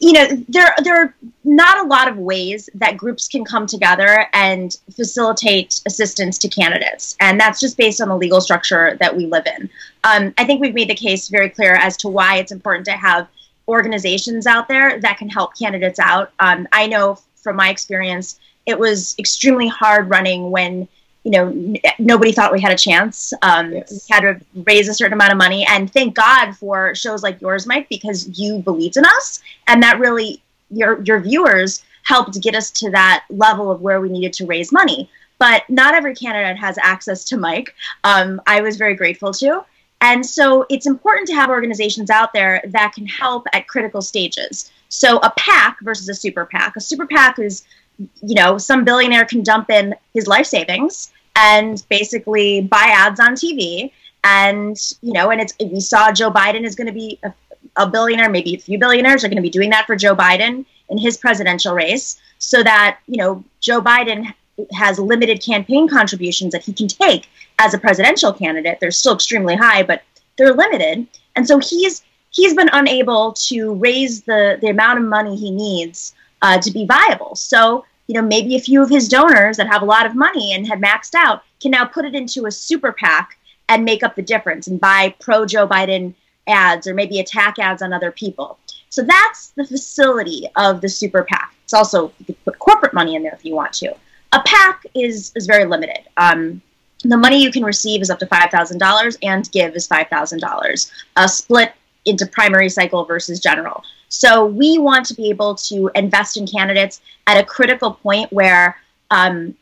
you 0.00 0.12
know, 0.12 0.26
there 0.48 0.74
there 0.82 1.00
are 1.00 1.14
not 1.44 1.78
a 1.78 1.88
lot 1.88 2.08
of 2.08 2.16
ways 2.16 2.68
that 2.74 2.96
groups 2.96 3.28
can 3.28 3.44
come 3.44 3.64
together 3.64 4.26
and 4.32 4.76
facilitate 4.90 5.80
assistance 5.86 6.36
to 6.38 6.48
candidates, 6.48 7.16
and 7.20 7.38
that's 7.38 7.60
just 7.60 7.76
based 7.76 8.00
on 8.00 8.08
the 8.08 8.16
legal 8.16 8.40
structure 8.40 8.96
that 8.98 9.16
we 9.16 9.26
live 9.26 9.46
in. 9.46 9.70
Um, 10.02 10.34
I 10.36 10.44
think 10.44 10.60
we've 10.60 10.74
made 10.74 10.90
the 10.90 10.96
case 10.96 11.28
very 11.28 11.48
clear 11.48 11.74
as 11.74 11.96
to 11.98 12.08
why 12.08 12.38
it's 12.38 12.50
important 12.50 12.86
to 12.86 12.92
have 12.92 13.28
organizations 13.68 14.46
out 14.46 14.68
there 14.68 15.00
that 15.00 15.18
can 15.18 15.28
help 15.28 15.56
candidates 15.56 15.98
out. 15.98 16.32
Um, 16.38 16.68
I 16.72 16.86
know 16.86 17.18
from 17.36 17.56
my 17.56 17.70
experience, 17.70 18.38
it 18.66 18.78
was 18.78 19.14
extremely 19.18 19.68
hard 19.68 20.08
running 20.08 20.50
when 20.50 20.88
you 21.24 21.30
know 21.30 21.48
n- 21.48 21.76
nobody 21.98 22.32
thought 22.32 22.52
we 22.52 22.60
had 22.60 22.72
a 22.72 22.76
chance. 22.76 23.32
Um, 23.42 23.70
We 23.72 23.82
had 24.10 24.20
to 24.20 24.40
raise 24.66 24.88
a 24.88 24.94
certain 24.94 25.14
amount 25.14 25.32
of 25.32 25.38
money, 25.38 25.66
and 25.68 25.92
thank 25.92 26.14
God 26.14 26.52
for 26.56 26.94
shows 26.94 27.22
like 27.22 27.40
yours, 27.40 27.66
Mike, 27.66 27.88
because 27.88 28.38
you 28.38 28.58
believed 28.58 28.96
in 28.96 29.04
us, 29.04 29.42
and 29.66 29.82
that 29.82 29.98
really 29.98 30.42
your 30.70 31.02
your 31.02 31.20
viewers 31.20 31.82
helped 32.02 32.40
get 32.42 32.54
us 32.54 32.70
to 32.70 32.90
that 32.90 33.24
level 33.30 33.70
of 33.70 33.80
where 33.80 34.00
we 34.00 34.10
needed 34.10 34.32
to 34.34 34.46
raise 34.46 34.70
money. 34.72 35.08
But 35.38 35.68
not 35.68 35.94
every 35.94 36.14
candidate 36.14 36.56
has 36.58 36.78
access 36.78 37.24
to 37.26 37.36
Mike. 37.36 37.74
Um, 38.04 38.40
I 38.46 38.60
was 38.60 38.76
very 38.76 38.94
grateful 38.94 39.32
to. 39.34 39.64
And 40.04 40.24
so 40.24 40.66
it's 40.68 40.84
important 40.84 41.26
to 41.28 41.34
have 41.34 41.48
organizations 41.48 42.10
out 42.10 42.34
there 42.34 42.62
that 42.68 42.92
can 42.92 43.06
help 43.06 43.46
at 43.54 43.66
critical 43.66 44.02
stages. 44.02 44.70
So 44.90 45.16
a 45.20 45.30
PAC 45.30 45.78
versus 45.80 46.10
a 46.10 46.14
super 46.14 46.44
PAC. 46.44 46.76
A 46.76 46.80
super 46.80 47.06
PAC 47.06 47.38
is, 47.38 47.64
you 47.98 48.34
know, 48.34 48.58
some 48.58 48.84
billionaire 48.84 49.24
can 49.24 49.42
dump 49.42 49.70
in 49.70 49.94
his 50.12 50.26
life 50.26 50.44
savings 50.44 51.10
and 51.36 51.82
basically 51.88 52.60
buy 52.60 52.92
ads 52.94 53.18
on 53.18 53.32
TV. 53.32 53.92
And, 54.24 54.76
you 55.00 55.14
know, 55.14 55.30
and 55.30 55.40
it's, 55.40 55.54
we 55.58 55.80
saw 55.80 56.12
Joe 56.12 56.30
Biden 56.30 56.64
is 56.64 56.74
going 56.74 56.86
to 56.86 56.92
be 56.92 57.18
a, 57.22 57.32
a 57.76 57.88
billionaire, 57.88 58.28
maybe 58.28 58.54
a 58.54 58.58
few 58.58 58.78
billionaires 58.78 59.24
are 59.24 59.28
going 59.28 59.36
to 59.36 59.42
be 59.42 59.48
doing 59.48 59.70
that 59.70 59.86
for 59.86 59.96
Joe 59.96 60.14
Biden 60.14 60.66
in 60.90 60.98
his 60.98 61.16
presidential 61.16 61.74
race 61.74 62.20
so 62.38 62.62
that, 62.62 62.98
you 63.06 63.16
know, 63.16 63.42
Joe 63.60 63.80
Biden 63.80 64.34
has 64.72 64.98
limited 64.98 65.42
campaign 65.42 65.88
contributions 65.88 66.52
that 66.52 66.64
he 66.64 66.72
can 66.72 66.88
take 66.88 67.28
as 67.58 67.74
a 67.74 67.78
presidential 67.78 68.32
candidate. 68.32 68.78
They're 68.80 68.90
still 68.90 69.14
extremely 69.14 69.56
high, 69.56 69.82
but 69.82 70.02
they're 70.36 70.54
limited. 70.54 71.06
And 71.36 71.46
so 71.46 71.58
he's 71.58 72.02
he's 72.30 72.54
been 72.54 72.70
unable 72.72 73.32
to 73.32 73.74
raise 73.74 74.22
the 74.22 74.58
the 74.60 74.68
amount 74.68 74.98
of 74.98 75.04
money 75.04 75.36
he 75.36 75.50
needs 75.50 76.14
uh, 76.42 76.58
to 76.60 76.70
be 76.70 76.86
viable. 76.86 77.34
So 77.34 77.84
you 78.06 78.14
know 78.14 78.22
maybe 78.22 78.56
a 78.56 78.60
few 78.60 78.82
of 78.82 78.90
his 78.90 79.08
donors 79.08 79.56
that 79.56 79.66
have 79.66 79.82
a 79.82 79.86
lot 79.86 80.06
of 80.06 80.14
money 80.14 80.52
and 80.52 80.66
had 80.66 80.80
maxed 80.80 81.14
out 81.14 81.42
can 81.60 81.70
now 81.70 81.84
put 81.84 82.04
it 82.04 82.14
into 82.14 82.46
a 82.46 82.50
super 82.50 82.92
PAC 82.92 83.38
and 83.68 83.84
make 83.84 84.02
up 84.02 84.14
the 84.14 84.22
difference 84.22 84.66
and 84.66 84.80
buy 84.80 85.14
pro 85.20 85.46
Joe 85.46 85.66
Biden 85.66 86.14
ads 86.46 86.86
or 86.86 86.94
maybe 86.94 87.18
attack 87.20 87.58
ads 87.58 87.80
on 87.82 87.92
other 87.92 88.10
people. 88.10 88.58
So 88.90 89.02
that's 89.02 89.48
the 89.50 89.64
facility 89.64 90.46
of 90.56 90.80
the 90.80 90.88
super 90.88 91.24
PAC. 91.24 91.54
It's 91.64 91.72
also 91.72 92.12
you 92.18 92.26
could 92.26 92.44
put 92.44 92.58
corporate 92.58 92.94
money 92.94 93.14
in 93.14 93.22
there 93.22 93.32
if 93.34 93.44
you 93.44 93.54
want 93.54 93.72
to. 93.74 93.94
A 94.34 94.42
PAC 94.44 94.84
is 94.94 95.32
is 95.36 95.46
very 95.46 95.64
limited. 95.64 96.00
Um, 96.16 96.60
the 97.04 97.16
money 97.16 97.40
you 97.40 97.52
can 97.52 97.64
receive 97.64 98.02
is 98.02 98.10
up 98.10 98.18
to 98.18 98.26
five 98.26 98.50
thousand 98.50 98.78
dollars, 98.78 99.16
and 99.22 99.50
give 99.52 99.76
is 99.76 99.86
five 99.86 100.08
thousand 100.08 100.40
dollars. 100.40 100.90
A 101.16 101.28
split 101.28 101.72
into 102.04 102.26
primary 102.26 102.68
cycle 102.68 103.04
versus 103.04 103.38
general. 103.38 103.82
So 104.08 104.44
we 104.44 104.78
want 104.78 105.06
to 105.06 105.14
be 105.14 105.30
able 105.30 105.54
to 105.54 105.90
invest 105.94 106.36
in 106.36 106.46
candidates 106.46 107.00
at 107.26 107.38
a 107.38 107.44
critical 107.44 107.94
point 107.94 108.32
where. 108.32 108.76
Um, 109.10 109.54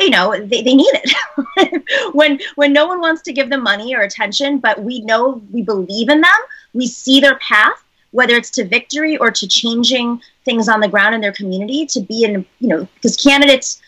you 0.00 0.10
know 0.10 0.32
they, 0.38 0.60
they 0.60 0.74
need 0.74 0.92
it 0.92 1.82
when 2.14 2.38
when 2.56 2.74
no 2.74 2.86
one 2.86 3.00
wants 3.00 3.22
to 3.22 3.32
give 3.32 3.48
them 3.48 3.62
money 3.62 3.94
or 3.94 4.02
attention 4.02 4.58
but 4.58 4.82
we 4.82 5.00
know 5.00 5.40
we 5.50 5.62
believe 5.62 6.10
in 6.10 6.20
them 6.20 6.40
we 6.74 6.86
see 6.86 7.20
their 7.20 7.38
path 7.38 7.82
whether 8.10 8.34
it's 8.34 8.50
to 8.50 8.66
victory 8.66 9.16
or 9.16 9.30
to 9.30 9.48
changing 9.48 10.20
things 10.44 10.68
on 10.68 10.80
the 10.80 10.88
ground 10.88 11.14
in 11.14 11.22
their 11.22 11.32
community 11.32 11.86
to 11.86 12.00
be 12.00 12.24
in 12.24 12.44
you 12.58 12.68
know 12.68 12.86
because 12.96 13.16
candidates 13.16 13.80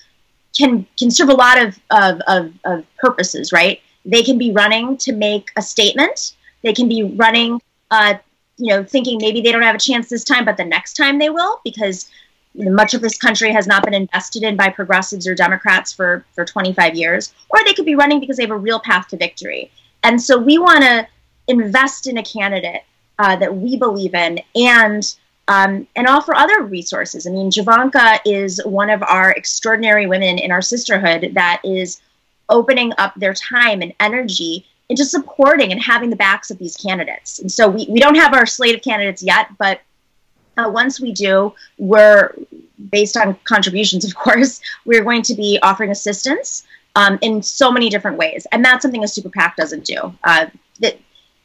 can 0.57 0.87
can 0.99 1.11
serve 1.11 1.29
a 1.29 1.35
lot 1.35 1.61
of, 1.63 1.79
of, 1.91 2.21
of, 2.27 2.53
of 2.65 2.85
purposes, 2.99 3.53
right? 3.53 3.81
They 4.05 4.23
can 4.23 4.39
be 4.39 4.53
running 4.53 4.97
to 4.99 5.13
make 5.13 5.51
a 5.57 5.63
statement. 5.63 6.35
They 6.63 6.73
can 6.73 6.89
be 6.89 7.03
running, 7.03 7.61
uh, 7.91 8.15
you 8.57 8.69
know, 8.69 8.85
thinking 8.85 9.19
maybe 9.21 9.41
they 9.41 9.53
don't 9.53 9.63
have 9.63 9.75
a 9.75 9.79
chance 9.79 10.09
this 10.09 10.25
time, 10.25 10.45
but 10.45 10.57
the 10.57 10.65
next 10.65 10.95
time 10.95 11.19
they 11.19 11.31
will, 11.31 11.61
because 11.65 12.11
much 12.55 12.95
of 12.95 13.01
this 13.01 13.17
country 13.17 13.53
has 13.53 13.67
not 13.67 13.85
been 13.85 13.95
invested 13.95 14.43
in 14.43 14.57
by 14.57 14.69
progressives 14.69 15.27
or 15.27 15.35
Democrats 15.35 15.93
for 15.93 16.25
for 16.35 16.45
25 16.45 16.95
years. 16.95 17.33
Or 17.49 17.63
they 17.65 17.75
could 17.75 17.87
be 17.87 17.95
running 17.95 18.21
because 18.21 18.37
they 18.37 18.43
have 18.43 18.51
a 18.51 18.57
real 18.57 18.81
path 18.81 19.09
to 19.09 19.17
victory. 19.17 19.71
And 20.03 20.21
so 20.21 20.39
we 20.39 20.59
want 20.59 20.83
to 20.83 21.07
invest 21.49 22.07
in 22.07 22.19
a 22.19 22.23
candidate 22.23 22.83
uh, 23.19 23.37
that 23.37 23.55
we 23.55 23.77
believe 23.77 24.15
in 24.15 24.41
and 24.55 25.15
um, 25.51 25.85
and 25.97 26.07
offer 26.07 26.33
other 26.33 26.63
resources. 26.63 27.27
I 27.27 27.31
mean, 27.31 27.51
Jovanka 27.51 28.21
is 28.25 28.61
one 28.65 28.89
of 28.89 29.03
our 29.03 29.33
extraordinary 29.33 30.07
women 30.07 30.39
in 30.39 30.53
our 30.53 30.63
sisterhood 30.63 31.33
that 31.35 31.61
is 31.65 32.01
opening 32.49 32.93
up 32.99 33.13
their 33.17 33.35
time 33.35 33.83
and 33.83 33.93
energy 33.99 34.65
into 34.89 35.05
supporting 35.05 35.73
and 35.73 35.83
having 35.83 36.09
the 36.09 36.15
backs 36.15 36.53
of 36.53 36.59
these 36.59 36.77
candidates. 36.77 37.41
And 37.41 37.51
so 37.51 37.69
we, 37.69 37.85
we 37.91 37.99
don't 37.99 38.15
have 38.15 38.33
our 38.33 38.47
slate 38.47 38.77
of 38.77 38.83
candidates 38.83 39.25
yet, 39.25 39.49
but 39.59 39.81
uh, 40.57 40.71
once 40.71 41.01
we 41.01 41.11
do, 41.13 41.53
we're 41.79 42.33
based 42.93 43.17
on 43.17 43.37
contributions, 43.43 44.05
of 44.05 44.15
course, 44.15 44.61
we're 44.85 45.03
going 45.03 45.23
to 45.23 45.35
be 45.35 45.59
offering 45.65 45.91
assistance 45.91 46.65
um, 46.95 47.19
in 47.23 47.43
so 47.43 47.73
many 47.73 47.91
different 47.91 48.19
ways. 48.19 48.47
And 48.53 48.65
that's 48.65 48.83
something 48.83 49.03
a 49.03 49.09
super 49.09 49.31
PAC 49.31 49.57
doesn't 49.57 49.85
do. 49.85 50.15
Uh, 50.23 50.47
that 50.79 50.97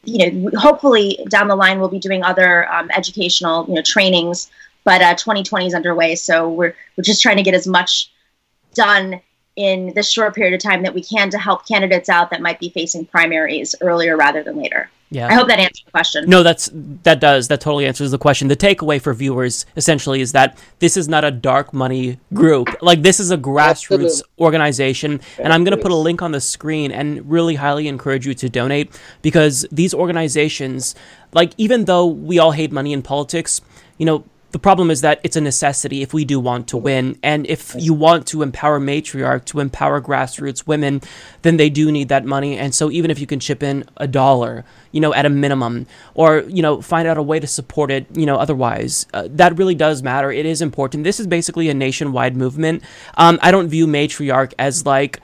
you 0.06 0.32
know, 0.32 0.60
hopefully 0.60 1.20
down 1.30 1.48
the 1.48 1.56
line 1.56 1.80
we'll 1.80 1.90
be 1.90 2.00
doing 2.00 2.24
other 2.24 2.72
um, 2.72 2.90
educational, 2.96 3.66
you 3.68 3.76
know, 3.76 3.82
trainings. 3.82 4.50
But 4.84 5.02
uh, 5.02 5.16
2020 5.16 5.68
is 5.68 5.74
underway, 5.74 6.16
so 6.16 6.48
we're 6.50 6.76
we're 6.96 7.04
just 7.04 7.22
trying 7.22 7.38
to 7.38 7.44
get 7.44 7.56
as 7.56 7.68
much 7.68 8.12
done 8.76 9.20
in 9.56 9.94
this 9.96 10.10
short 10.10 10.36
period 10.36 10.54
of 10.54 10.60
time 10.60 10.84
that 10.84 10.94
we 10.94 11.02
can 11.02 11.30
to 11.32 11.38
help 11.38 11.68
candidates 11.68 12.10
out 12.10 12.30
that 12.30 12.42
might 12.42 12.60
be 12.60 12.70
facing 12.70 13.06
primaries 13.06 13.74
earlier 13.82 14.18
rather 14.18 14.44
than 14.44 14.58
later. 14.58 14.90
Yeah. 15.12 15.28
I 15.28 15.34
hope 15.34 15.48
that 15.48 15.60
answers 15.60 15.84
the 15.86 15.92
question. 15.92 16.28
No, 16.28 16.42
that's 16.42 16.70
that 17.04 17.20
does 17.20 17.48
that 17.50 17.62
totally 17.62 17.86
answers 17.86 18.12
the 18.12 18.18
question. 18.18 18.48
The 18.48 18.56
takeaway 18.56 19.00
for 19.00 19.14
viewers 19.14 19.66
essentially 19.78 20.20
is 20.20 20.32
that 20.32 20.58
this 20.80 20.98
is 20.98 21.08
not 21.08 21.24
a 21.24 21.32
dark 21.32 21.74
money 21.74 22.20
group. 22.34 22.70
Like 22.82 23.04
this 23.04 23.20
is 23.20 23.30
a 23.30 23.38
grassroots 23.38 24.06
Absolutely. 24.06 24.22
organization, 24.40 25.22
and 25.38 25.54
I'm 25.54 25.64
going 25.64 25.78
to 25.78 25.82
put 25.82 25.92
a 25.92 25.96
link 25.96 26.22
on 26.22 26.32
the 26.32 26.42
screen 26.42 26.92
and 26.92 27.30
really 27.30 27.56
highly 27.56 27.88
encourage 27.88 28.26
you 28.26 28.34
to 28.34 28.50
donate 28.50 29.00
because 29.22 29.66
these 29.72 29.94
organizations, 29.94 30.96
like 31.34 31.54
even 31.58 31.86
though 31.86 32.08
we 32.08 32.40
all 32.40 32.52
hate 32.52 32.72
money 32.72 32.92
in 32.92 33.02
politics, 33.04 33.62
you 33.98 34.06
know, 34.06 34.26
the 34.56 34.60
problem 34.60 34.90
is 34.90 35.02
that 35.02 35.20
it's 35.22 35.36
a 35.36 35.42
necessity 35.42 36.02
if 36.02 36.14
we 36.14 36.24
do 36.24 36.40
want 36.40 36.70
to 36.70 36.78
win. 36.78 37.20
And 37.22 37.46
if 37.46 37.76
you 37.78 37.94
want 37.94 38.26
to 38.28 38.42
empower 38.42 38.80
matriarch, 38.80 39.44
to 39.48 39.60
empower 39.60 40.00
grassroots 40.00 40.66
women, 40.66 41.02
then 41.42 41.58
they 41.58 41.70
do 41.70 41.92
need 41.92 42.08
that 42.08 42.24
money. 42.24 42.58
And 42.58 42.74
so 42.74 42.90
even 42.90 43.12
if 43.12 43.20
you 43.20 43.28
can 43.28 43.42
chip 43.42 43.62
in 43.62 43.84
a 43.98 44.08
dollar, 44.08 44.64
you 44.94 45.02
know, 45.02 45.14
at 45.14 45.26
a 45.26 45.30
minimum, 45.30 45.88
or, 46.14 46.46
you 46.48 46.62
know, 46.62 46.82
find 46.82 47.06
out 47.06 47.18
a 47.18 47.22
way 47.22 47.38
to 47.38 47.48
support 47.48 47.92
it, 47.92 48.08
you 48.14 48.26
know, 48.26 48.38
otherwise, 48.38 49.08
uh, 49.14 49.28
that 49.32 49.58
really 49.58 49.76
does 49.76 50.02
matter. 50.02 50.32
It 50.32 50.46
is 50.46 50.62
important. 50.62 51.04
This 51.04 51.20
is 51.20 51.28
basically 51.28 51.68
a 51.68 51.74
nationwide 51.74 52.38
movement. 52.38 52.82
Um, 53.16 53.38
I 53.42 53.52
don't 53.52 53.68
view 53.68 53.88
matriarch 53.88 54.54
as 54.58 54.86
like, 54.86 55.20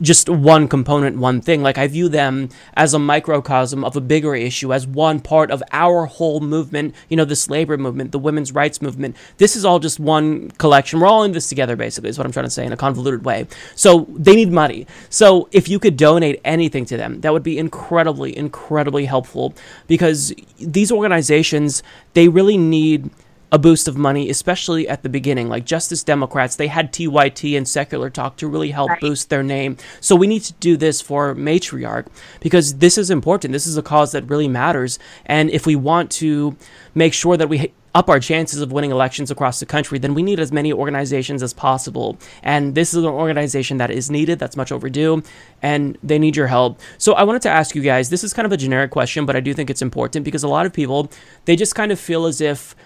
just 0.00 0.28
one 0.28 0.68
component, 0.68 1.18
one 1.18 1.40
thing. 1.40 1.62
Like 1.62 1.78
I 1.78 1.86
view 1.86 2.08
them 2.08 2.50
as 2.74 2.94
a 2.94 2.98
microcosm 2.98 3.84
of 3.84 3.96
a 3.96 4.00
bigger 4.00 4.34
issue, 4.34 4.72
as 4.72 4.86
one 4.86 5.20
part 5.20 5.50
of 5.50 5.62
our 5.72 6.06
whole 6.06 6.40
movement, 6.40 6.94
you 7.08 7.16
know, 7.16 7.24
this 7.24 7.50
labor 7.50 7.76
movement, 7.76 8.12
the 8.12 8.18
women's 8.18 8.52
rights 8.52 8.80
movement. 8.80 9.16
This 9.38 9.56
is 9.56 9.64
all 9.64 9.78
just 9.78 9.98
one 9.98 10.50
collection. 10.52 11.00
We're 11.00 11.06
all 11.06 11.24
in 11.24 11.32
this 11.32 11.48
together, 11.48 11.76
basically, 11.76 12.10
is 12.10 12.18
what 12.18 12.26
I'm 12.26 12.32
trying 12.32 12.46
to 12.46 12.50
say 12.50 12.64
in 12.64 12.72
a 12.72 12.76
convoluted 12.76 13.24
way. 13.24 13.46
So 13.74 14.06
they 14.10 14.36
need 14.36 14.52
money. 14.52 14.86
So 15.10 15.48
if 15.52 15.68
you 15.68 15.78
could 15.78 15.96
donate 15.96 16.40
anything 16.44 16.84
to 16.86 16.96
them, 16.96 17.20
that 17.22 17.32
would 17.32 17.42
be 17.42 17.58
incredibly, 17.58 18.36
incredibly 18.36 19.04
helpful 19.04 19.54
because 19.86 20.32
these 20.58 20.92
organizations, 20.92 21.82
they 22.14 22.28
really 22.28 22.56
need 22.56 23.10
a 23.50 23.58
boost 23.58 23.88
of 23.88 23.96
money, 23.96 24.28
especially 24.28 24.88
at 24.88 25.02
the 25.02 25.08
beginning. 25.08 25.48
Like 25.48 25.64
Justice 25.64 26.02
Democrats, 26.02 26.56
they 26.56 26.66
had 26.66 26.92
TYT 26.92 27.56
and 27.56 27.66
Secular 27.66 28.10
Talk 28.10 28.36
to 28.38 28.46
really 28.46 28.70
help 28.70 28.90
Right. 28.90 29.00
boost 29.00 29.30
their 29.30 29.42
name. 29.42 29.76
So 30.00 30.14
we 30.14 30.26
need 30.26 30.42
to 30.44 30.52
do 30.54 30.76
this 30.76 31.00
for 31.00 31.34
Matriarch 31.34 32.06
because 32.40 32.74
this 32.76 32.98
is 32.98 33.10
important. 33.10 33.52
This 33.52 33.66
is 33.66 33.76
a 33.76 33.82
cause 33.82 34.12
that 34.12 34.28
really 34.28 34.48
matters. 34.48 34.98
And 35.24 35.50
if 35.50 35.66
we 35.66 35.76
want 35.76 36.10
to 36.12 36.56
make 36.94 37.14
sure 37.14 37.36
that 37.36 37.48
we 37.48 37.72
up 37.94 38.10
our 38.10 38.20
chances 38.20 38.60
of 38.60 38.70
winning 38.70 38.90
elections 38.90 39.30
across 39.30 39.60
the 39.60 39.66
country, 39.66 39.98
then 39.98 40.14
we 40.14 40.22
need 40.22 40.38
as 40.38 40.52
many 40.52 40.72
organizations 40.72 41.42
as 41.42 41.52
possible. 41.52 42.18
And 42.42 42.74
this 42.74 42.92
is 42.92 43.02
an 43.02 43.06
organization 43.06 43.78
that 43.78 43.90
is 43.90 44.10
needed, 44.10 44.38
that's 44.38 44.56
much 44.56 44.70
overdue, 44.70 45.22
and 45.62 45.96
they 46.02 46.18
need 46.18 46.36
your 46.36 46.46
help. 46.46 46.78
So 46.98 47.14
I 47.14 47.24
wanted 47.24 47.42
to 47.42 47.48
ask 47.48 47.74
you 47.74 47.82
guys 47.82 48.10
this 48.10 48.22
is 48.22 48.32
kind 48.34 48.46
of 48.46 48.52
a 48.52 48.56
generic 48.56 48.90
question, 48.90 49.24
but 49.26 49.36
I 49.36 49.40
do 49.40 49.54
think 49.54 49.70
it's 49.70 49.82
important 49.82 50.24
because 50.24 50.44
a 50.44 50.48
lot 50.48 50.66
of 50.66 50.72
people, 50.72 51.10
they 51.46 51.56
just 51.56 51.74
kind 51.74 51.90
of 51.90 51.98
feel 51.98 52.26
as 52.26 52.40
if 52.40 52.76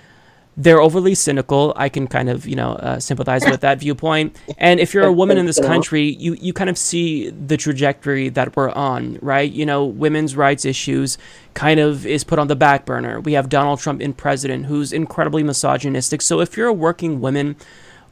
they're 0.57 0.81
overly 0.81 1.15
cynical. 1.15 1.73
I 1.77 1.89
can 1.89 2.07
kind 2.07 2.29
of, 2.29 2.47
you 2.47 2.57
know, 2.57 2.73
uh, 2.73 3.01
sympathize 3.01 3.45
with 3.45 3.63
that 3.63 3.81
viewpoint. 3.81 4.37
And 4.59 4.81
if 4.81 4.93
you're 4.93 5.07
a 5.07 5.13
woman 5.13 5.39
in 5.39 5.47
this 5.47 5.59
country, 5.59 6.17
you, 6.19 6.35
you 6.35 6.53
kind 6.53 6.69
of 6.69 6.77
see 6.77 7.31
the 7.31 7.57
trajectory 7.57 8.29
that 8.29 8.55
we're 8.55 8.71
on, 8.71 9.19
right? 9.23 9.51
You 9.51 9.65
know, 9.65 9.85
women's 9.85 10.37
rights 10.37 10.65
issues 10.65 11.17
kind 11.55 11.81
of 11.81 12.05
is 12.07 12.23
put 12.23 12.39
on 12.39 12.49
the 12.49 12.57
back 12.57 12.85
burner. 12.85 13.21
We 13.21 13.33
have 13.33 13.49
Donald 13.49 13.81
Trump 13.81 14.03
in 14.03 14.13
president 14.13 14.67
who's 14.67 14.93
incredibly 14.93 15.43
misogynistic. 15.43 16.21
So 16.21 16.41
if 16.41 16.57
you're 16.57 16.69
a 16.69 16.73
working 16.73 17.21
woman, 17.21 17.57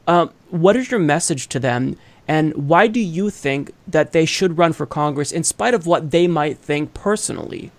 uh, 0.07 0.27
what 0.49 0.75
is 0.75 0.89
your 0.89 0.99
message 0.99 1.47
to 1.49 1.59
them? 1.59 1.95
And 2.27 2.53
why 2.69 2.87
do 2.87 2.99
you 2.99 3.29
think 3.29 3.71
that 3.87 4.13
they 4.13 4.25
should 4.25 4.57
run 4.57 4.73
for 4.73 4.85
Congress 4.85 5.31
in 5.31 5.43
spite 5.43 5.73
of 5.73 5.85
what 5.85 6.11
they 6.11 6.27
might 6.27 6.57
think 6.57 6.93
personally? 6.93 7.71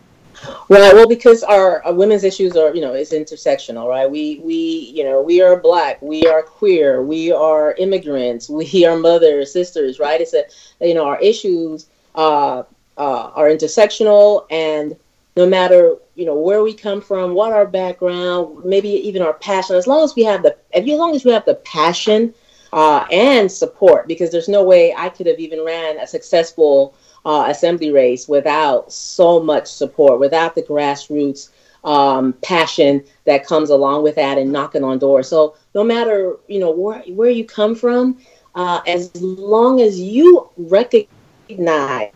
Right. 0.69 0.95
Well, 0.95 1.07
because 1.07 1.43
our, 1.43 1.85
our, 1.85 1.93
women's 1.93 2.25
issues 2.25 2.57
are, 2.57 2.75
you 2.75 2.81
know, 2.81 2.95
is 2.95 3.13
intersectional, 3.13 3.89
right? 3.89 4.11
We, 4.11 4.41
we, 4.43 4.55
you 4.95 5.05
know, 5.05 5.21
we 5.21 5.41
are 5.41 5.57
black, 5.57 6.01
we 6.03 6.25
are 6.27 6.43
queer, 6.43 7.03
we 7.03 7.31
are 7.31 7.75
immigrants, 7.75 8.49
we 8.51 8.85
are 8.85 8.97
mothers, 8.97 9.53
sisters, 9.53 9.99
right? 9.99 10.21
It's 10.21 10.35
a, 10.35 10.45
you 10.81 10.95
know, 10.95 11.05
our 11.05 11.21
issues 11.21 11.87
uh, 12.15 12.65
uh, 12.97 13.31
are 13.35 13.49
intersectional, 13.49 14.47
and 14.51 14.97
no 15.37 15.47
matter, 15.47 15.97
you 16.15 16.25
know, 16.27 16.37
where 16.37 16.63
we 16.63 16.75
come 16.75 17.01
from, 17.01 17.35
what 17.35 17.53
our 17.53 17.67
background, 17.67 18.65
maybe 18.65 18.89
even 18.89 19.23
our 19.23 19.35
passion, 19.35 19.77
as 19.77 19.87
long 19.87 20.03
as 20.03 20.15
we 20.15 20.25
have 20.25 20.43
the, 20.43 20.57
as 20.73 20.85
long 20.87 21.15
as 21.15 21.25
we 21.25 21.31
have 21.31 21.45
the 21.45 21.55
passion 21.57 22.35
uh, 22.73 23.07
and 23.13 23.51
support, 23.51 24.09
because 24.09 24.31
there's 24.31 24.49
no 24.49 24.65
way 24.65 24.95
I 24.97 25.09
could 25.09 25.27
have 25.27 25.39
even 25.39 25.65
ran 25.65 25.99
a 25.99 26.07
successful 26.07 26.95
uh, 27.25 27.47
assembly 27.49 27.93
race 27.93 28.29
without 28.29 28.93
so 28.93 29.41
much 29.41 29.67
support, 29.67 30.19
without 30.19 30.55
the 30.55 30.63
grassroots 30.63 31.51
um, 31.85 32.33
passion 32.43 33.03
that 33.25 33.47
comes 33.47 33.71
along 33.71 34.03
with 34.03 34.15
that 34.15 34.39
and 34.39 34.53
knocking 34.53 34.85
on 34.85 34.99
doors. 34.99 35.29
So 35.29 35.57
no 35.75 35.83
matter 35.85 36.37
you 36.49 36.61
know 36.61 36.71
where 36.71 37.01
where 37.09 37.31
you 37.31 37.45
come 37.45 37.75
from, 37.75 38.19
uh, 38.55 38.81
as 38.87 39.15
long 39.21 39.81
as 39.81 40.01
you 40.01 40.49
recognize 40.57 42.13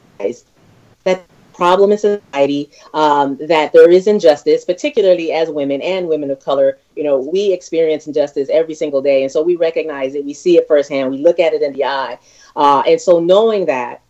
that 1.04 1.24
problem 1.52 1.90
in 1.90 1.98
society, 1.98 2.70
um, 2.92 3.36
that 3.38 3.72
there 3.72 3.90
is 3.90 4.06
injustice, 4.06 4.64
particularly 4.64 5.32
as 5.32 5.48
women 5.48 5.80
and 5.80 6.06
women 6.06 6.30
of 6.30 6.38
color. 6.38 6.78
You 6.94 7.04
know, 7.04 7.18
we 7.18 7.52
experience 7.52 8.06
injustice 8.06 8.48
every 8.52 8.74
single 8.74 9.00
day, 9.02 9.22
and 9.22 9.32
so 9.32 9.42
we 9.42 9.56
recognize 9.56 10.14
it. 10.14 10.24
We 10.24 10.34
see 10.34 10.58
it 10.58 10.68
firsthand. 10.68 11.10
We 11.10 11.18
look 11.18 11.40
at 11.40 11.54
it 11.54 11.62
in 11.62 11.72
the 11.72 11.84
eye, 11.84 12.18
uh, 12.54 12.82
and 12.86 13.00
so 13.00 13.20
knowing 13.20 13.66
that 13.66 14.02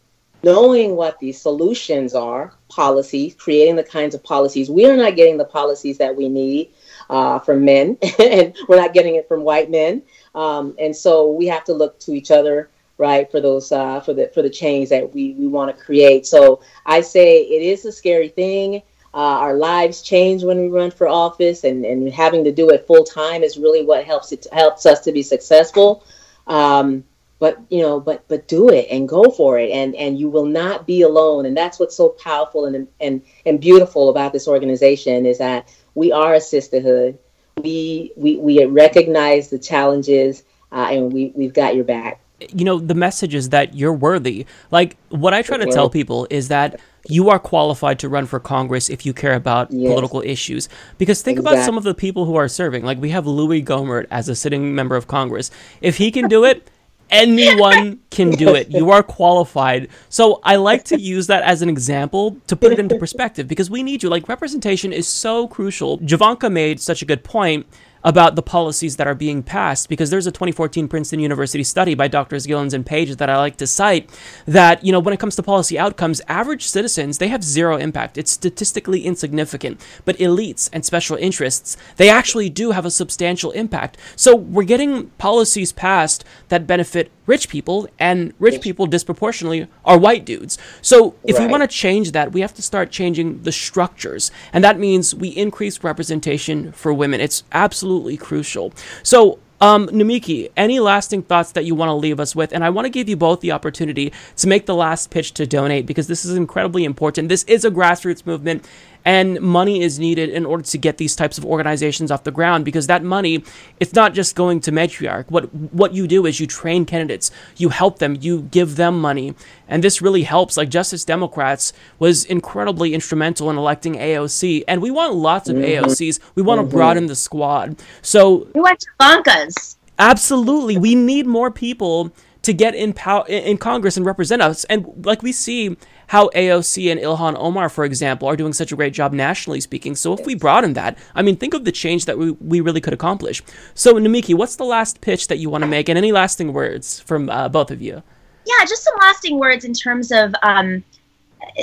knowing 0.47 0.95
what 0.95 1.19
the 1.19 1.33
solutions 1.33 2.15
are, 2.15 2.55
policies, 2.69 3.35
creating 3.35 3.75
the 3.75 3.83
kinds 3.83 4.15
of 4.15 4.23
policies. 4.23 4.71
We 4.71 4.87
are 4.87 4.97
not 4.97 5.17
getting 5.17 5.37
the 5.37 5.45
policies 5.45 5.99
that 5.99 6.15
we 6.15 6.29
need 6.29 6.71
uh, 7.11 7.41
from 7.41 7.65
men, 7.65 7.99
and 8.21 8.57
we're 8.69 8.81
not 8.81 8.95
getting 8.95 9.17
it 9.17 9.27
from 9.27 9.43
white 9.43 9.73
men. 9.73 10.03
Um, 10.37 10.77
and 10.79 10.95
so 10.95 11.33
we 11.33 11.47
have 11.47 11.65
to 11.65 11.75
look 11.75 11.99
to 12.01 12.13
each 12.13 12.31
other, 12.31 12.71
right, 12.97 13.29
for 13.29 13.41
those 13.41 13.73
uh, 13.73 14.01
for 14.01 14.15
the 14.15 14.31
for 14.33 14.43
the 14.43 14.49
change 14.49 14.89
that 14.91 15.13
we 15.13 15.33
we 15.33 15.49
want 15.49 15.77
to 15.77 15.85
create. 15.85 16.27
So 16.27 16.61
I 16.87 17.01
say 17.01 17.41
it 17.41 17.63
is 17.63 17.85
a 17.85 17.91
scary 17.91 18.29
thing. 18.29 18.83
Uh, 19.13 19.39
our 19.47 19.55
lives 19.55 20.01
change 20.01 20.45
when 20.45 20.61
we 20.61 20.69
run 20.69 20.93
for 20.93 21.09
office, 21.09 21.65
and, 21.65 21.85
and 21.85 22.09
having 22.13 22.45
to 22.45 22.53
do 22.53 22.71
it 22.71 22.87
full 22.87 23.03
time 23.03 23.43
is 23.43 23.59
really 23.59 23.85
what 23.85 24.05
helps 24.05 24.31
it 24.31 24.47
helps 24.53 24.87
us 24.87 25.01
to 25.01 25.11
be 25.11 25.25
successful. 25.25 26.05
Um, 26.47 27.03
but 27.39 27.61
you 27.69 27.83
know 27.83 28.01
but 28.01 28.27
but 28.29 28.49
do 28.49 28.69
it 28.69 28.87
and 28.91 29.09
go 29.09 29.31
for 29.31 29.59
it 29.59 29.71
and 29.71 29.95
and 29.95 30.19
you 30.19 30.29
will 30.29 30.47
not 30.47 30.87
be 30.87 31.03
alone 31.03 31.47
and 31.47 31.57
that's 31.57 31.79
what's 31.79 31.97
so 31.97 32.09
powerful 32.09 32.65
and 32.65 32.89
and 33.01 33.23
and 33.45 33.61
beautiful 33.61 34.09
about 34.09 34.33
this 34.33 34.49
organization 34.49 35.27
is 35.27 35.39
that 35.39 35.69
we 35.95 36.13
are 36.13 36.35
a 36.35 36.41
sisterhood 36.41 37.19
we 37.63 38.13
we, 38.17 38.37
we 38.37 38.65
recognize 38.65 39.51
the 39.51 39.59
challenges 39.59 40.43
uh, 40.73 40.89
and 40.91 41.13
we 41.13 41.33
we've 41.35 41.55
got 41.55 41.75
your 41.75 41.85
back 41.85 42.21
you 42.53 42.65
know 42.65 42.79
the 42.79 42.95
message 42.95 43.35
is 43.35 43.51
that 43.51 43.75
you're 43.75 43.95
worthy 43.95 44.47
like 44.71 44.97
what 45.09 45.33
i 45.33 45.43
try 45.43 45.57
to 45.57 45.67
tell 45.67 45.89
people 45.89 46.27
is 46.31 46.49
that 46.49 46.79
you 47.09 47.31
are 47.31 47.39
qualified 47.39 48.01
to 48.01 48.09
run 48.09 48.27
for 48.27 48.41
Congress 48.41 48.91
if 48.91 49.07
you 49.07 49.13
care 49.13 49.35
about 49.35 49.71
yes. 49.71 49.89
political 49.89 50.23
issues. 50.23 50.69
Because 50.99 51.23
think 51.23 51.39
exactly. 51.39 51.59
about 51.59 51.65
some 51.65 51.77
of 51.77 51.85
the 51.85 51.95
people 51.95 52.25
who 52.25 52.35
are 52.35 52.49
serving. 52.49 52.85
Like 52.85 52.99
we 52.99 53.11
have 53.11 53.29
Louis 53.29 53.63
Gohmert 53.63 54.07
as 54.11 54.29
a 54.29 54.35
sitting 54.35 54.75
member 54.75 54.97
of 54.97 55.07
Congress. 55.07 55.53
If 55.81 55.99
he 55.99 56.11
can 56.11 56.27
do 56.27 56.45
it, 56.45 56.69
anyone 57.11 58.01
can 58.11 58.31
do 58.31 58.55
it. 58.55 58.71
You 58.71 58.91
are 58.91 59.03
qualified. 59.03 59.89
So 60.09 60.41
I 60.43 60.57
like 60.57 60.85
to 60.85 61.01
use 61.01 61.27
that 61.29 61.43
as 61.43 61.63
an 61.63 61.69
example 61.69 62.37
to 62.47 62.57
put 62.57 62.73
it 62.73 62.79
into 62.79 62.99
perspective 62.99 63.49
because 63.49 63.71
we 63.71 63.83
need 63.83 64.03
you. 64.03 64.09
Like 64.09 64.29
representation 64.29 64.93
is 64.93 65.07
so 65.07 65.49
crucial. 65.49 65.99
Jovanka 65.99 66.51
made 66.51 66.81
such 66.81 67.03
a 67.03 67.05
good 67.05 67.25
point 67.25 67.67
about 68.07 68.37
the 68.37 68.43
policies 68.43 68.97
that 68.97 69.09
are 69.09 69.17
being 69.17 69.43
passed 69.43 69.89
because 69.89 70.11
there's 70.11 70.29
a 70.29 70.31
2014 70.31 70.87
Princeton 70.87 71.19
University 71.19 71.65
study 71.65 71.93
by 71.97 72.07
Drs. 72.07 72.47
Gilens 72.47 72.73
and 72.73 72.87
Page 72.87 73.17
that 73.17 73.29
I 73.29 73.37
like 73.37 73.57
to 73.57 73.67
cite 73.67 74.09
that, 74.47 74.85
you 74.85 74.93
know, 74.93 75.01
when 75.01 75.13
it 75.13 75.19
comes 75.19 75.35
to 75.37 75.43
policy 75.43 75.77
outcomes, 75.77 76.23
average 76.29 76.69
citizens, 76.69 77.19
they 77.19 77.27
have 77.27 77.43
zero 77.43 77.77
impact. 77.77 78.17
It's 78.17 78.31
statistically 78.31 79.05
insignificant. 79.05 79.85
But 80.05 80.17
elites 80.19 80.71
and 80.73 80.85
special 80.85 81.17
interests, 81.17 81.77
they 81.97 82.09
actually 82.09 82.49
do 82.49 82.71
have 82.71 82.87
a 82.87 82.93
substantial 82.93 83.51
impact. 83.51 83.99
So 84.15 84.37
we're 84.37 84.63
getting 84.63 85.09
policies 85.19 85.73
passed 85.73 86.25
that 86.49 86.69
benefit 86.69 87.11
rich 87.27 87.49
people, 87.49 87.89
and 87.99 88.33
rich 88.39 88.61
people 88.61 88.87
disproportionately 88.87 89.67
are 89.85 89.99
white 89.99 90.25
dudes. 90.25 90.59
So 90.83 91.15
if 91.25 91.37
right. 91.37 91.47
we 91.47 91.51
want 91.51 91.63
to 91.63 91.69
change 91.69 92.13
that, 92.13 92.33
we 92.33 92.41
have 92.41 92.55
to 92.55 92.63
start 92.63 92.91
changing 92.91 93.43
the 93.43 93.53
structures. 93.53 94.31
And 94.53 94.63
that 94.65 94.79
means 94.79 95.15
we 95.15 95.29
increase 95.29 95.83
representation 95.83 96.73
for 96.73 96.93
women. 96.93 97.21
It's 97.21 97.45
absolutely 97.53 98.17
crucial. 98.17 98.73
So 99.03 99.39
um, 99.61 99.87
Nomiki, 99.89 100.51
any 100.57 100.81
lasting 100.81 101.23
thoughts 101.23 101.53
that 101.53 101.65
you 101.65 101.75
want 101.75 101.89
to 101.89 101.95
leave 101.95 102.21
us 102.21 102.37
with? 102.37 102.53
And 102.53 102.63
I 102.63 102.71
want 102.71 102.85
to 102.85 102.91
give 102.91 103.09
you 103.09 103.17
both 103.17 103.41
the 103.41 103.53
opportunity 103.53 104.13
to 104.37 104.47
make 104.47 104.67
the 104.67 104.75
last 104.75 105.11
pitch 105.11 105.33
to 105.35 105.47
donate 105.47 105.87
because 105.87 106.09
this 106.09 106.25
is 106.25 106.37
incredibly 106.37 106.85
important. 106.85 107.29
This 107.29 107.45
is 107.45 107.65
a 107.65 107.71
grassroots 107.71 108.27
movement, 108.27 108.69
and 109.07 109.41
money 109.41 109.81
is 109.81 110.01
needed 110.01 110.29
in 110.31 110.45
order 110.45 110.65
to 110.65 110.77
get 110.77 110.99
these 110.99 111.15
types 111.15 111.39
of 111.39 111.47
organizations 111.47 112.11
off 112.11 112.25
the 112.25 112.33
ground 112.33 112.65
because 112.65 112.89
that 112.89 113.05
money 113.05 113.45
it's 113.79 113.95
not 113.95 114.13
just 114.13 114.35
going 114.35 114.61
to 114.61 114.73
matriarch. 114.73 115.31
What 115.31 115.55
what 115.73 115.95
you 115.95 116.09
do 116.09 116.27
is 116.27 116.41
you 116.41 116.47
train 116.47 116.85
candidates. 116.85 117.31
You 117.57 117.69
help 117.69 118.01
them. 118.01 118.19
You 118.21 118.43
give 118.43 118.75
them 118.75 119.01
money. 119.01 119.35
And 119.69 119.83
this 119.83 120.03
really 120.03 120.25
helps. 120.25 120.57
Like 120.57 120.69
justice 120.69 121.05
democrats 121.05 121.73
was 122.01 122.25
incredibly 122.25 122.93
instrumental 122.95 123.49
in 123.49 123.57
electing 123.57 123.95
aoc 123.95 124.65
and 124.67 124.83
we 124.83 124.91
want 124.91 125.15
lots 125.15 125.49
of 125.49 125.57
mm-hmm. 125.57 125.85
aocs 125.85 126.21
we 126.35 126.43
want 126.43 126.59
to 126.59 126.63
mm-hmm. 126.65 126.77
broaden 126.77 127.07
the 127.07 127.17
squad. 127.17 127.81
So 128.03 128.49
we 128.55 128.61
want 128.61 128.85
Bankas. 128.99 129.77
absolutely. 130.01 130.77
We 130.77 130.97
need 130.97 131.27
more 131.27 131.53
people 131.53 132.13
to 132.43 132.53
get 132.53 132.75
in 132.75 132.93
power 132.93 133.25
in 133.29 133.59
congress 133.59 133.97
and 133.97 134.05
represent 134.05 134.43
us. 134.43 134.65
And 134.65 134.87
like 135.05 135.23
we 135.23 135.33
see 135.33 135.77
how 136.09 136.29
AOC 136.29 136.91
and 136.91 137.01
Ilhan 137.01 137.37
Omar, 137.37 137.69
for 137.69 137.85
example, 137.85 138.29
are 138.29 138.37
doing 138.37 138.53
such 138.53 138.73
a 138.73 138.77
great 138.77 138.93
job 138.93 139.13
nationally 139.13 139.61
speaking. 139.61 139.95
So 139.95 140.13
if 140.13 140.25
we 140.25 140.35
broaden 140.35 140.75
that, 140.75 140.99
I 141.15 141.23
mean, 141.23 141.37
think 141.37 141.55
of 141.55 141.65
the 141.65 141.73
change 141.73 142.05
that 142.05 142.19
we, 142.19 142.33
we 142.33 142.61
really 142.61 142.81
could 142.81 142.93
accomplish. 142.93 143.43
So, 143.75 143.95
Nomiki, 143.95 144.35
what's 144.35 144.57
the 144.57 144.65
last 144.65 145.01
pitch 145.01 145.29
that 145.29 145.39
you 145.39 145.51
want 145.51 145.63
to 145.63 145.69
make, 145.69 145.89
and 145.89 145.99
any 145.99 146.13
lasting 146.13 146.53
words 146.53 147.01
from 147.01 147.29
uh, 147.31 147.49
both 147.49 147.71
of 147.71 147.83
you? 147.83 148.03
Yeah, 148.47 148.65
just 148.65 148.85
some 148.85 148.95
lasting 149.01 149.39
words 149.39 149.65
in 149.65 149.73
terms 149.73 150.13
of 150.13 150.35
um, 150.43 150.85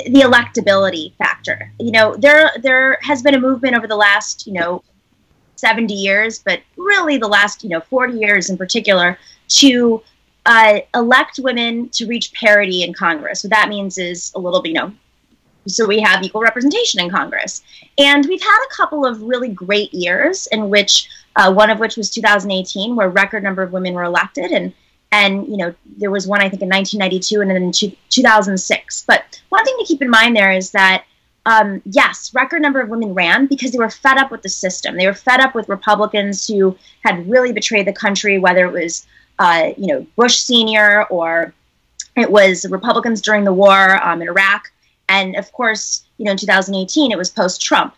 the 0.06 0.20
electability 0.20 1.14
factor. 1.16 1.72
You 1.80 1.92
know, 1.92 2.16
there 2.16 2.50
there 2.62 2.98
has 3.02 3.22
been 3.22 3.34
a 3.34 3.40
movement 3.40 3.76
over 3.76 3.86
the 3.86 3.96
last, 3.96 4.46
you 4.46 4.52
know, 4.52 4.82
70 5.56 5.94
years, 5.94 6.40
but 6.40 6.60
really 6.76 7.16
the 7.16 7.28
last, 7.28 7.62
you 7.62 7.70
know, 7.70 7.80
40 7.80 8.18
years 8.18 8.50
in 8.50 8.58
particular, 8.58 9.18
to 9.48 10.02
uh, 10.46 10.80
elect 10.94 11.40
women 11.42 11.88
to 11.90 12.06
reach 12.06 12.32
parity 12.32 12.82
in 12.82 12.92
Congress. 12.92 13.42
What 13.44 13.50
that 13.50 13.68
means 13.68 13.98
is 13.98 14.32
a 14.34 14.38
little 14.38 14.60
bit, 14.62 14.70
you 14.70 14.74
know, 14.74 14.92
so 15.66 15.86
we 15.86 16.00
have 16.00 16.22
equal 16.22 16.42
representation 16.42 17.00
in 17.00 17.10
Congress. 17.10 17.62
And 17.98 18.26
we've 18.26 18.42
had 18.42 18.64
a 18.64 18.74
couple 18.74 19.06
of 19.06 19.22
really 19.22 19.48
great 19.48 19.92
years 19.94 20.46
in 20.48 20.68
which, 20.68 21.08
uh, 21.36 21.52
one 21.52 21.70
of 21.70 21.78
which 21.78 21.96
was 21.96 22.10
2018, 22.10 22.94
where 22.96 23.08
record 23.08 23.42
number 23.42 23.62
of 23.62 23.72
women 23.72 23.94
were 23.94 24.04
elected. 24.04 24.50
And, 24.50 24.72
and 25.12 25.46
you 25.48 25.56
know, 25.56 25.74
there 25.96 26.10
was 26.10 26.26
one, 26.26 26.40
I 26.40 26.48
think, 26.48 26.62
in 26.62 26.68
1992 26.68 27.40
and 27.40 27.50
then 27.50 27.62
in 27.62 27.96
2006. 28.10 29.04
But 29.06 29.40
one 29.48 29.64
thing 29.64 29.76
to 29.78 29.84
keep 29.86 30.02
in 30.02 30.10
mind 30.10 30.36
there 30.36 30.52
is 30.52 30.70
that 30.72 31.04
um, 31.46 31.82
yes, 31.84 32.32
record 32.34 32.62
number 32.62 32.80
of 32.80 32.88
women 32.88 33.12
ran 33.12 33.46
because 33.46 33.70
they 33.70 33.78
were 33.78 33.90
fed 33.90 34.16
up 34.16 34.30
with 34.30 34.42
the 34.42 34.48
system. 34.48 34.96
They 34.96 35.06
were 35.06 35.12
fed 35.12 35.40
up 35.40 35.54
with 35.54 35.68
Republicans 35.68 36.46
who 36.46 36.76
had 37.04 37.28
really 37.28 37.52
betrayed 37.52 37.86
the 37.86 37.92
country, 37.92 38.38
whether 38.38 38.64
it 38.64 38.72
was 38.72 39.06
uh, 39.38 39.70
you 39.76 39.86
know, 39.88 40.06
Bush 40.16 40.38
Senior 40.38 41.04
or 41.04 41.52
it 42.16 42.30
was 42.30 42.66
Republicans 42.70 43.20
during 43.20 43.44
the 43.44 43.52
war 43.52 44.02
um, 44.04 44.22
in 44.22 44.28
Iraq. 44.28 44.70
And 45.08 45.36
of 45.36 45.50
course, 45.52 46.04
you 46.18 46.24
know, 46.24 46.32
in 46.32 46.36
2018, 46.36 47.12
it 47.12 47.18
was 47.18 47.30
post 47.30 47.60
Trump. 47.60 47.94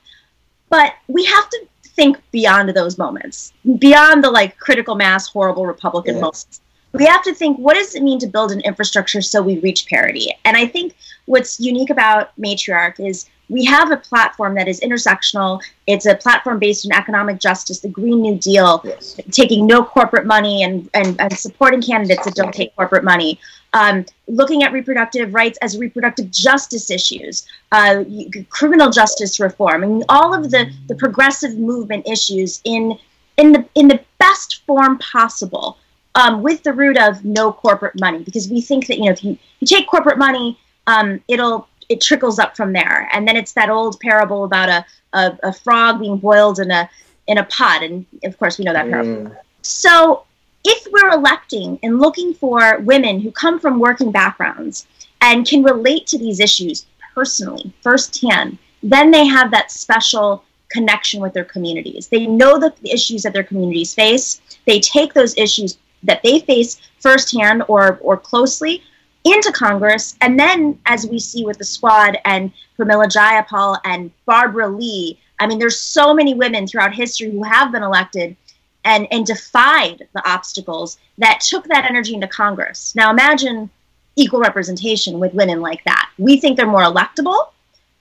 But 0.68 0.94
we 1.08 1.24
have 1.24 1.48
to 1.50 1.66
think 1.84 2.18
beyond 2.31 2.68
those 2.70 2.98
moments, 2.98 3.52
beyond 3.78 4.24
the 4.24 4.31
like 4.31 4.58
critical 4.58 4.94
mass, 4.94 5.28
horrible 5.28 5.66
Republican 5.66 6.16
moments. 6.16 6.60
We 6.97 7.07
have 7.07 7.23
to 7.23 7.34
think 7.34 7.58
what 7.58 7.75
does 7.75 7.94
it 7.94 8.02
mean 8.02 8.18
to 8.20 8.26
build 8.26 8.52
an 8.52 8.60
infrastructure 8.60 9.20
so 9.20 9.42
we 9.42 9.58
reach 9.58 9.86
parity? 9.86 10.33
And 10.44 10.57
I 10.57 10.66
think 10.66 10.97
what's 11.26 11.60
unique 11.60 11.91
about 11.91 12.31
Matriarch 12.41 12.99
is 12.99 13.26
we 13.49 13.65
have 13.65 13.92
a 13.92 13.97
platform 13.97 14.55
that 14.57 14.66
is 14.66 14.81
intersectional. 14.81 15.62
It's 15.86 16.07
a 16.07 16.16
platform 16.16 16.58
based 16.58 16.86
on 16.86 16.99
economic 16.99 17.39
justice, 17.39 17.81
the 17.81 17.89
Green 17.89 18.20
New 18.20 18.39
Deal, 18.39 18.81
yes. 18.84 19.18
taking 19.31 19.66
no 19.66 19.84
corporate 19.84 20.26
money 20.26 20.65
and, 20.65 20.89
and, 20.94 21.20
and, 21.20 21.33
supporting 21.33 21.81
candidates 21.81 22.25
that 22.25 22.34
don't 22.34 22.52
take 22.52 22.75
corporate 22.75 23.05
money. 23.05 23.39
Um, 23.73 24.05
looking 24.26 24.62
at 24.62 24.73
reproductive 24.73 25.33
rights 25.34 25.58
as 25.62 25.78
reproductive 25.78 26.31
justice 26.31 26.91
issues, 26.91 27.47
uh, 27.73 28.05
criminal 28.49 28.91
justice 28.91 29.39
reform, 29.39 29.83
and 29.84 30.05
all 30.08 30.34
of 30.34 30.50
the, 30.50 30.73
the 30.89 30.94
progressive 30.94 31.57
movement 31.57 32.08
issues 32.08 32.60
in 32.65 32.99
in 33.36 33.52
the 33.52 33.68
in 33.75 33.89
the 33.89 34.00
best 34.18 34.62
form 34.66 34.99
possible, 34.99 35.78
um, 36.17 36.43
with 36.43 36.62
the 36.62 36.73
root 36.73 36.99
of 36.99 37.25
no 37.25 37.53
corporate 37.53 38.01
money, 38.01 38.25
because 38.25 38.49
we 38.49 38.61
think 38.61 38.86
that 38.89 38.97
you 38.99 39.05
know 39.05 39.12
if 39.12 39.23
you, 39.23 39.39
you 39.61 39.67
take 39.67 39.86
corporate 39.86 40.19
money, 40.19 40.59
um, 40.89 41.23
it'll 41.28 41.69
it 41.89 42.01
trickles 42.01 42.41
up 42.41 42.57
from 42.57 42.73
there, 42.73 43.09
and 43.12 43.28
then 43.28 43.36
it's 43.36 43.53
that 43.53 43.70
old 43.70 44.01
parable 44.01 44.43
about 44.45 44.69
a, 44.69 44.85
a, 45.12 45.39
a 45.45 45.53
frog 45.53 46.01
being 46.01 46.17
boiled 46.17 46.59
in 46.59 46.70
a 46.70 46.91
in 47.28 47.39
a 47.39 47.45
pot, 47.45 47.83
and 47.83 48.07
of 48.25 48.36
course 48.39 48.59
we 48.59 48.65
know 48.65 48.73
that 48.73 48.89
parable. 48.89 49.31
Mm. 49.31 49.36
So 49.62 50.25
if 50.65 50.86
we're 50.91 51.11
electing 51.11 51.78
and 51.83 52.01
looking 52.01 52.35
for 52.35 52.81
women 52.81 53.20
who 53.20 53.31
come 53.31 53.61
from 53.61 53.78
working 53.78 54.11
backgrounds 54.11 54.86
and 55.20 55.47
can 55.47 55.62
relate 55.62 56.07
to 56.09 56.19
these 56.19 56.41
issues 56.41 56.86
personally, 57.15 57.73
firsthand, 57.83 58.59
then 58.83 59.11
they 59.11 59.27
have 59.27 59.51
that 59.51 59.70
special 59.70 60.45
connection 60.69 61.20
with 61.20 61.33
their 61.33 61.45
communities. 61.45 62.09
They 62.09 62.27
know 62.27 62.59
the 62.59 62.73
issues 62.83 63.23
that 63.23 63.33
their 63.33 63.45
communities 63.45 63.95
face. 63.95 64.41
They 64.67 64.81
take 64.81 65.15
those 65.15 65.36
issues 65.36 65.78
that 66.02 66.23
they 66.23 66.41
face 66.41 66.81
firsthand 67.00 67.62
or, 67.68 67.99
or 68.02 68.16
closely 68.16 68.83
into 69.25 69.52
Congress. 69.52 70.16
And 70.20 70.39
then, 70.39 70.78
as 70.86 71.07
we 71.07 71.18
see 71.18 71.44
with 71.44 71.58
the 71.58 71.65
squad 71.65 72.18
and 72.25 72.52
Pramila 72.78 73.07
Jayapal 73.07 73.81
and 73.84 74.10
Barbara 74.25 74.68
Lee, 74.68 75.18
I 75.41 75.47
mean, 75.47 75.58
there's 75.58 75.78
so 75.78 76.15
many 76.15 76.34
women 76.34 76.66
throughout 76.66 76.94
history 76.94 77.31
who 77.31 77.42
have 77.42 77.73
been 77.73 77.83
elected 77.83 78.36
and, 78.84 79.08
and 79.10 79.26
defied 79.26 80.07
the 80.15 80.31
obstacles 80.31 80.99
that 81.18 81.41
took 81.41 81.65
that 81.65 81.84
energy 81.84 82.15
into 82.15 82.28
Congress. 82.28 82.94
Now, 82.94 83.10
imagine 83.10 83.68
equal 84.15 84.41
representation 84.41 85.18
with 85.18 85.34
women 85.34 85.60
like 85.60 85.84
that. 85.84 86.08
We 86.18 86.41
think 86.41 86.57
they're 86.57 86.66
more 86.66 86.84
electable. 86.84 87.49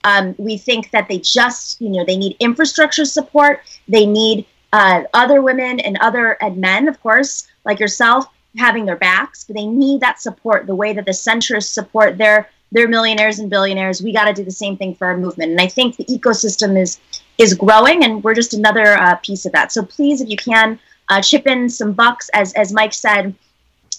Um, 0.04 0.34
we 0.38 0.56
think 0.56 0.92
that 0.92 1.08
they 1.08 1.18
just, 1.18 1.80
you 1.80 1.88
know, 1.88 2.04
they 2.04 2.16
need 2.16 2.36
infrastructure 2.38 3.04
support. 3.04 3.60
They 3.88 4.06
need 4.06 4.46
uh, 4.72 5.02
other 5.12 5.42
women 5.42 5.80
and 5.80 5.98
other 5.98 6.32
and 6.40 6.58
men, 6.58 6.86
of 6.86 7.00
course, 7.02 7.48
like 7.66 7.78
yourself, 7.78 8.26
having 8.56 8.86
their 8.86 8.96
backs. 8.96 9.44
But 9.44 9.56
they 9.56 9.66
need 9.66 10.00
that 10.00 10.20
support 10.20 10.66
the 10.66 10.74
way 10.74 10.94
that 10.94 11.04
the 11.04 11.12
centrists 11.12 11.72
support 11.74 12.16
their 12.16 12.48
their 12.72 12.88
millionaires 12.88 13.38
and 13.38 13.50
billionaires. 13.50 14.02
We 14.02 14.12
got 14.12 14.24
to 14.24 14.32
do 14.32 14.44
the 14.44 14.50
same 14.50 14.76
thing 14.76 14.94
for 14.94 15.06
our 15.06 15.16
movement. 15.16 15.52
And 15.52 15.60
I 15.60 15.68
think 15.68 15.96
the 15.96 16.04
ecosystem 16.04 16.80
is 16.80 16.98
is 17.38 17.52
growing, 17.52 18.04
and 18.04 18.24
we're 18.24 18.34
just 18.34 18.54
another 18.54 18.96
uh, 18.96 19.16
piece 19.16 19.44
of 19.44 19.52
that. 19.52 19.72
So 19.72 19.84
please, 19.84 20.20
if 20.22 20.30
you 20.30 20.36
can, 20.36 20.78
uh, 21.10 21.20
chip 21.20 21.46
in 21.46 21.68
some 21.68 21.92
bucks. 21.92 22.30
As 22.32 22.52
as 22.54 22.72
Mike 22.72 22.94
said, 22.94 23.34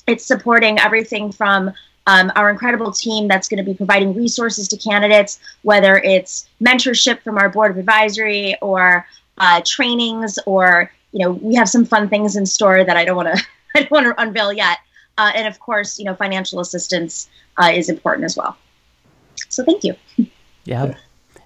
it's 0.08 0.26
supporting 0.26 0.80
everything 0.80 1.32
from 1.32 1.72
um, 2.08 2.32
our 2.36 2.50
incredible 2.50 2.92
team 2.92 3.28
that's 3.28 3.50
going 3.50 3.58
to 3.58 3.70
be 3.70 3.76
providing 3.76 4.16
resources 4.16 4.68
to 4.70 4.78
candidates, 4.78 5.40
whether 5.64 5.98
it's 5.98 6.48
mentorship 6.62 7.22
from 7.22 7.38
our 7.38 7.50
board 7.50 7.72
of 7.72 7.78
advisory 7.78 8.56
or 8.62 9.06
uh, 9.38 9.62
trainings, 9.66 10.40
or 10.46 10.92
you 11.12 11.20
know, 11.20 11.32
we 11.32 11.56
have 11.56 11.70
some 11.70 11.86
fun 11.86 12.10
things 12.10 12.36
in 12.36 12.46
store 12.46 12.84
that 12.84 12.98
I 12.98 13.06
don't 13.06 13.18
want 13.18 13.38
to 13.38 13.46
I 13.78 13.82
don't 13.82 13.92
want 13.92 14.06
to 14.08 14.22
unveil 14.22 14.52
yet. 14.52 14.80
Uh, 15.18 15.32
and 15.34 15.48
of 15.48 15.60
course, 15.60 16.00
you 16.00 16.06
know, 16.06 16.16
financial 16.16 16.60
assistance 16.60 17.30
uh, 17.58 17.72
is 17.74 17.90
important 17.90 18.26
as 18.26 18.36
well. 18.36 18.58
So 19.50 19.64
thank 19.64 19.84
you. 19.84 19.96
Yeah. 20.66 20.96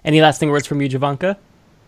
Any 0.04 0.20
lasting 0.20 0.50
words 0.50 0.66
from 0.66 0.82
you, 0.82 0.88
Jovanka? 0.88 1.36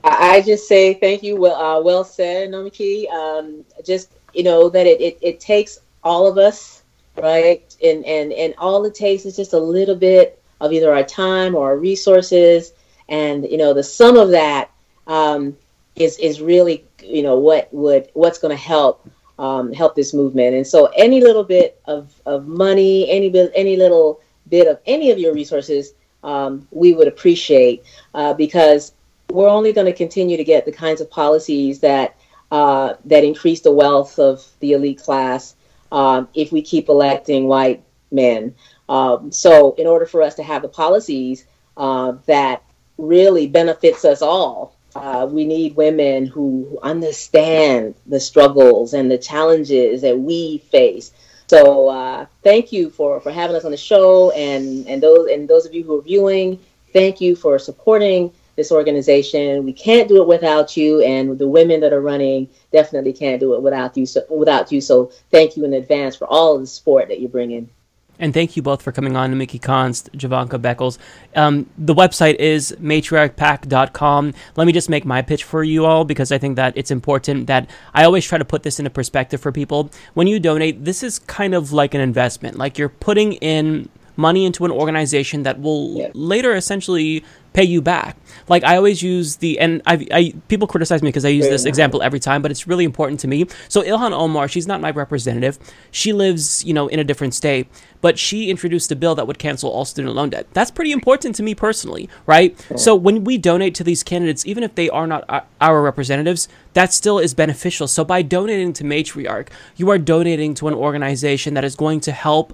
I 0.05 0.41
just 0.43 0.69
say 0.69 0.95
thank 0.95 1.25
you. 1.25 1.35
Well, 1.35 1.57
uh, 1.57 1.83
well 1.83 2.05
said, 2.05 2.51
Nomiki. 2.51 3.11
Um, 3.11 3.65
just 3.85 4.09
you 4.33 4.45
know 4.45 4.69
that 4.69 4.87
it, 4.87 5.01
it, 5.01 5.19
it 5.21 5.41
takes 5.41 5.81
all 6.05 6.29
of 6.29 6.39
us, 6.39 6.85
right? 7.17 7.61
And 7.83 8.05
and 8.05 8.33
and 8.33 8.55
all 8.57 8.85
it 8.85 8.95
takes 8.95 9.25
is 9.25 9.35
just 9.35 9.53
a 9.53 9.59
little 9.59 9.97
bit 9.97 10.41
of 10.61 10.73
either 10.73 10.95
our 10.95 11.03
time 11.03 11.57
or 11.57 11.71
our 11.71 11.77
resources, 11.77 12.73
and 13.09 13.51
you 13.51 13.57
know 13.57 13.75
the 13.75 13.83
sum 13.83 14.17
of 14.17 14.31
that 14.31 14.71
um, 15.09 15.57
is 15.97 16.19
is 16.19 16.41
really 16.41 16.85
you 17.03 17.25
know 17.25 17.37
what 17.41 17.69
would 17.75 18.11
what's 18.13 18.39
going 18.39 18.57
to 18.57 18.63
help 18.63 19.11
um, 19.39 19.73
help 19.73 19.95
this 19.95 20.15
movement. 20.15 20.55
And 20.55 20.67
so 20.67 20.87
any 20.97 21.21
little 21.21 21.45
bit 21.45 21.81
of 21.87 22.13
of 22.27 22.47
money, 22.47 23.09
any 23.11 23.31
bit 23.31 23.53
any 23.55 23.77
little 23.77 24.21
bit 24.49 24.67
of 24.67 24.81
any 24.87 25.11
of 25.11 25.19
your 25.19 25.35
resources, 25.35 25.95
um, 26.23 26.67
we 26.71 26.93
would 26.93 27.09
appreciate 27.09 27.85
uh, 28.15 28.35
because 28.35 28.93
we're 29.31 29.49
only 29.49 29.73
going 29.73 29.87
to 29.87 29.93
continue 29.93 30.37
to 30.37 30.45
get 30.45 30.65
the 30.65 30.73
kinds 30.73 31.01
of 31.01 31.11
policies 31.11 31.81
that 31.81 32.17
uh, 32.51 32.95
that 33.05 33.25
increase 33.25 33.61
the 33.61 33.73
wealth 33.73 34.19
of 34.19 34.47
the 34.61 34.73
elite 34.73 35.03
class 35.03 35.57
um, 35.91 36.29
if 36.35 36.53
we 36.53 36.63
keep 36.63 36.89
electing 36.89 37.47
white 37.47 37.83
men. 38.11 38.55
Um, 38.89 39.33
so, 39.33 39.75
in 39.75 39.87
order 39.87 40.07
for 40.07 40.23
us 40.23 40.35
to 40.37 40.43
have 40.43 40.63
the 40.63 40.69
policies 40.69 41.47
uh, 41.77 42.13
that 42.27 42.63
really 42.99 43.47
benefits 43.47 44.05
us 44.05 44.23
all, 44.23 44.74
uh, 44.95 45.27
we 45.31 45.45
need 45.45 45.77
women 45.77 46.27
who 46.27 46.79
understand 46.83 47.95
the 48.07 48.21
struggles 48.21 48.95
and 48.95 49.11
the 49.11 49.19
challenges 49.19 50.03
that 50.03 50.19
we 50.19 50.59
face. 50.59 51.13
So, 51.47 51.89
uh, 51.89 52.27
thank 52.43 52.73
you 52.73 52.91
for, 52.91 53.21
for 53.21 53.31
having 53.31 53.57
us 53.57 53.65
on 53.65 53.71
the 53.71 53.77
show, 53.77 54.31
and 54.31 54.87
and 54.89 55.03
those 55.03 55.31
and 55.31 55.49
those 55.49 55.67
of 55.67 55.75
you 55.75 55.85
who 55.85 55.99
are 55.99 56.03
viewing, 56.03 56.59
thank 56.93 57.21
you 57.21 57.37
for 57.37 57.59
supporting 57.59 58.33
this 58.57 58.73
organization. 58.73 59.65
We 59.65 59.73
can't 59.73 60.09
do 60.09 60.23
it 60.23 60.29
without 60.29 60.77
you, 60.77 61.03
and 61.03 61.39
the 61.39 61.49
women 61.49 61.81
that 61.81 61.93
are 61.93 62.01
running 62.01 62.49
definitely 62.73 63.13
can't 63.13 63.41
do 63.41 63.55
it 63.55 63.63
without 63.63 63.97
you. 63.97 64.07
So, 64.07 64.25
without 64.31 64.73
you, 64.73 64.81
so 64.81 65.13
thank 65.31 65.57
you 65.57 65.65
in 65.65 65.75
advance 65.75 66.17
for 66.17 66.27
all 66.27 66.55
of 66.55 66.63
the 66.63 66.67
support 66.67 67.09
that 67.09 67.21
you're 67.21 67.41
in. 67.41 67.69
And 68.18 68.33
thank 68.33 68.57
you 68.57 68.62
both 68.62 68.83
for 68.83 68.93
coming 68.93 69.17
on 69.17 69.31
to 69.31 69.36
Mickey 69.36 69.59
Const, 69.59 70.12
Jovanka 70.12 70.60
Beckles. 70.60 70.99
Um, 71.34 71.68
the 71.76 71.94
website 71.94 72.36
is 72.36 72.75
matriarchpac.com. 72.81 74.34
Let 74.57 74.67
me 74.67 74.73
just 74.73 74.89
make 74.89 75.05
my 75.05 75.23
pitch 75.23 75.44
for 75.44 75.65
you 75.65 75.84
all 75.84 76.05
because 76.05 76.31
I 76.31 76.39
think 76.39 76.57
that 76.57 76.75
it's 76.76 76.91
important 76.91 77.47
that 77.49 77.68
I 77.93 78.05
always 78.05 78.25
try 78.25 78.39
to 78.39 78.44
put 78.44 78.62
this 78.62 78.78
into 78.78 78.91
perspective 78.91 79.41
for 79.41 79.51
people. 79.51 79.91
When 80.15 80.26
you 80.26 80.39
donate, 80.39 80.84
this 80.84 81.02
is 81.02 81.18
kind 81.18 81.55
of 81.55 81.73
like 81.73 81.94
an 81.94 82.01
investment. 82.01 82.57
Like 82.57 82.78
you're 82.78 82.89
putting 82.89 83.34
in 83.34 83.89
money 84.17 84.44
into 84.44 84.65
an 84.65 84.70
organization 84.70 85.43
that 85.43 85.60
will 85.60 85.94
yeah. 85.97 86.09
later 86.15 86.55
essentially 86.55 87.25
pay 87.55 87.62
you 87.65 87.81
back. 87.81 88.17
Like 88.49 88.65
I 88.65 88.76
always 88.76 89.02
use 89.02 89.36
the 89.36 89.59
and 89.60 89.81
I, 89.86 90.07
I 90.10 90.34
people 90.49 90.67
criticize 90.67 91.02
me 91.02 91.09
because 91.09 91.25
I 91.25 91.28
use 91.28 91.49
this 91.49 91.65
example 91.65 92.02
every 92.02 92.18
time, 92.18 92.43
but 92.43 92.51
it's 92.51 92.67
really 92.67 92.84
important 92.84 93.20
to 93.20 93.28
me. 93.28 93.47
So 93.68 93.81
Ilhan 93.83 94.12
Omar, 94.12 94.49
she's 94.49 94.67
not 94.67 94.81
my 94.81 94.91
representative. 94.91 95.59
She 95.93 96.12
lives, 96.12 96.65
you 96.65 96.75
know, 96.75 96.89
in 96.89 96.99
a 96.99 97.05
different 97.05 97.33
state, 97.33 97.68
but 98.01 98.18
she 98.18 98.51
introduced 98.51 98.91
a 98.91 98.97
bill 98.97 99.15
that 99.15 99.26
would 99.26 99.39
cancel 99.39 99.70
all 99.70 99.84
student 99.84 100.15
loan 100.15 100.31
debt. 100.31 100.49
That's 100.52 100.73
pretty 100.73 100.91
important 100.91 101.36
to 101.36 101.43
me 101.44 101.55
personally, 101.55 102.09
right? 102.26 102.60
So 102.76 102.94
when 102.97 103.23
we 103.23 103.39
donate 103.39 103.75
to 103.76 103.84
these 103.84 104.02
candidates, 104.02 104.44
even 104.44 104.65
if 104.65 104.75
they 104.75 104.91
are 104.91 105.07
not 105.07 105.49
our 105.60 105.81
representatives, 105.81 106.49
that 106.75 106.93
still 106.93 107.20
is 107.20 107.34
beneficial. 107.34 107.86
So 107.86 108.05
by 108.05 108.23
donating 108.23 108.73
to 108.75 108.84
Matriarch, 108.84 109.49
you 109.76 109.89
are 109.91 109.99
donating 109.99 110.55
to 110.55 110.67
an 110.67 110.75
organization 110.75 111.55
that 111.55 111.65
is 111.65 111.76
going 111.76 112.01
to 112.01 112.12
help 112.12 112.52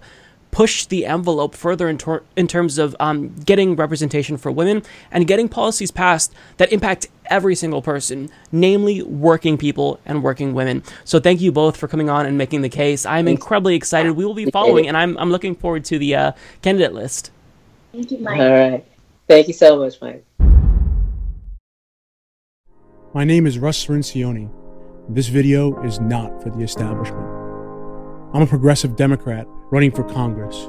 push 0.50 0.86
the 0.86 1.06
envelope 1.06 1.54
further 1.54 1.88
in, 1.88 1.98
tor- 1.98 2.22
in 2.36 2.46
terms 2.46 2.78
of 2.78 2.96
um, 3.00 3.34
getting 3.44 3.76
representation 3.76 4.36
for 4.36 4.50
women 4.50 4.82
and 5.10 5.26
getting 5.26 5.48
policies 5.48 5.90
passed 5.90 6.32
that 6.56 6.72
impact 6.72 7.06
every 7.26 7.54
single 7.54 7.80
person, 7.82 8.28
namely 8.50 9.02
working 9.02 9.56
people 9.56 10.00
and 10.04 10.22
working 10.22 10.52
women. 10.52 10.82
So 11.04 11.20
thank 11.20 11.40
you 11.40 11.52
both 11.52 11.76
for 11.76 11.88
coming 11.88 12.10
on 12.10 12.26
and 12.26 12.36
making 12.36 12.62
the 12.62 12.68
case. 12.68 13.06
I'm 13.06 13.28
incredibly 13.28 13.74
excited. 13.74 14.12
We 14.12 14.24
will 14.24 14.34
be 14.34 14.50
following, 14.50 14.88
and 14.88 14.96
I'm, 14.96 15.16
I'm 15.18 15.30
looking 15.30 15.54
forward 15.54 15.84
to 15.86 15.98
the 15.98 16.14
uh, 16.14 16.32
candidate 16.62 16.92
list. 16.92 17.30
Thank 17.92 18.10
you, 18.10 18.18
Mike. 18.18 18.40
All 18.40 18.50
right. 18.50 18.84
Thank 19.28 19.46
you 19.46 19.54
so 19.54 19.78
much, 19.78 20.00
Mike. 20.00 20.24
My 23.14 23.24
name 23.24 23.46
is 23.46 23.58
Russ 23.58 23.84
Cirincione. 23.84 24.50
This 25.08 25.28
video 25.28 25.80
is 25.82 25.98
not 26.00 26.42
for 26.42 26.50
the 26.50 26.62
establishment. 26.62 27.29
I'm 28.32 28.42
a 28.42 28.46
progressive 28.46 28.94
Democrat 28.94 29.48
running 29.72 29.90
for 29.90 30.04
Congress. 30.04 30.68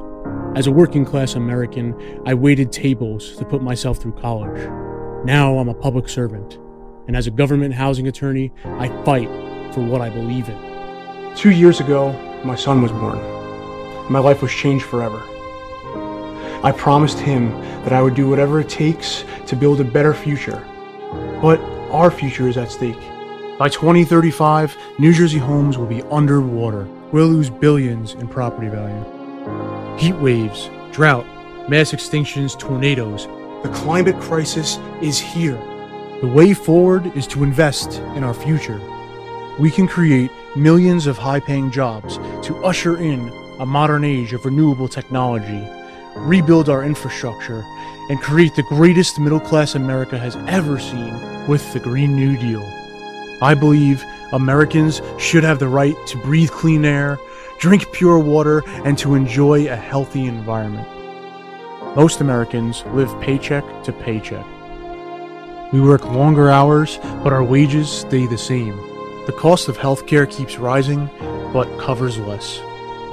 As 0.57 0.65
a 0.65 0.71
working 0.71 1.05
class 1.05 1.35
American, 1.35 1.93
I 2.25 2.33
waited 2.33 2.71
tables 2.71 3.35
to 3.35 3.45
put 3.45 3.61
myself 3.61 3.99
through 3.99 4.13
college. 4.13 4.59
Now 5.25 5.59
I'm 5.59 5.69
a 5.69 5.75
public 5.75 6.09
servant, 6.09 6.57
and 7.05 7.15
as 7.15 7.27
a 7.27 7.31
government 7.31 7.75
housing 7.75 8.07
attorney, 8.07 8.51
I 8.65 8.87
fight 9.03 9.29
for 9.75 9.85
what 9.85 10.01
I 10.01 10.09
believe 10.09 10.49
in. 10.49 11.35
Two 11.35 11.51
years 11.51 11.79
ago, 11.79 12.13
my 12.43 12.55
son 12.55 12.81
was 12.81 12.91
born. 12.91 13.19
My 14.11 14.17
life 14.17 14.41
was 14.41 14.51
changed 14.51 14.85
forever. 14.85 15.21
I 16.63 16.73
promised 16.75 17.19
him 17.19 17.51
that 17.83 17.93
I 17.93 18.01
would 18.01 18.15
do 18.15 18.27
whatever 18.27 18.59
it 18.59 18.69
takes 18.69 19.23
to 19.45 19.55
build 19.55 19.81
a 19.81 19.83
better 19.83 20.15
future. 20.15 20.67
But 21.43 21.59
our 21.91 22.09
future 22.09 22.47
is 22.47 22.57
at 22.57 22.71
stake. 22.71 22.97
By 23.59 23.69
2035, 23.69 24.75
New 24.97 25.13
Jersey 25.13 25.37
homes 25.37 25.77
will 25.77 25.85
be 25.85 26.01
underwater 26.09 26.87
we'll 27.11 27.27
lose 27.27 27.49
billions 27.49 28.13
in 28.13 28.27
property 28.27 28.67
value. 28.67 29.97
Heat 29.97 30.15
waves, 30.15 30.69
drought, 30.91 31.25
mass 31.69 31.91
extinctions, 31.91 32.57
tornadoes. 32.57 33.27
The 33.63 33.71
climate 33.73 34.19
crisis 34.19 34.77
is 35.01 35.19
here. 35.19 35.57
The 36.21 36.31
way 36.33 36.53
forward 36.53 37.15
is 37.15 37.27
to 37.27 37.43
invest 37.43 37.99
in 38.15 38.23
our 38.23 38.33
future. 38.33 38.79
We 39.59 39.69
can 39.71 39.87
create 39.87 40.31
millions 40.55 41.07
of 41.07 41.17
high 41.17 41.39
paying 41.39 41.71
jobs 41.71 42.17
to 42.47 42.63
usher 42.63 42.97
in 42.97 43.29
a 43.59 43.65
modern 43.65 44.03
age 44.03 44.33
of 44.33 44.45
renewable 44.45 44.87
technology, 44.87 45.67
rebuild 46.15 46.69
our 46.69 46.83
infrastructure, 46.83 47.63
and 48.09 48.21
create 48.21 48.55
the 48.55 48.63
greatest 48.63 49.19
middle 49.19 49.39
class 49.39 49.75
America 49.75 50.17
has 50.17 50.35
ever 50.47 50.79
seen 50.79 51.47
with 51.47 51.71
the 51.73 51.79
Green 51.79 52.15
New 52.15 52.37
Deal. 52.37 52.63
I 53.41 53.53
believe 53.53 54.03
Americans 54.33 55.01
should 55.17 55.43
have 55.43 55.59
the 55.59 55.67
right 55.67 55.95
to 56.07 56.17
breathe 56.17 56.51
clean 56.51 56.85
air, 56.85 57.19
drink 57.59 57.91
pure 57.91 58.19
water, 58.19 58.63
and 58.85 58.97
to 58.97 59.15
enjoy 59.15 59.69
a 59.71 59.75
healthy 59.75 60.25
environment. 60.25 60.87
Most 61.95 62.21
Americans 62.21 62.83
live 62.93 63.13
paycheck 63.21 63.65
to 63.83 63.91
paycheck. 63.91 64.45
We 65.73 65.81
work 65.81 66.05
longer 66.05 66.49
hours, 66.49 66.99
but 67.23 67.33
our 67.33 67.43
wages 67.43 67.89
stay 67.89 68.25
the 68.25 68.37
same. 68.37 68.77
The 69.25 69.35
cost 69.37 69.67
of 69.67 69.77
healthcare 69.77 70.29
keeps 70.29 70.57
rising, 70.57 71.09
but 71.53 71.79
covers 71.79 72.17
less. 72.17 72.59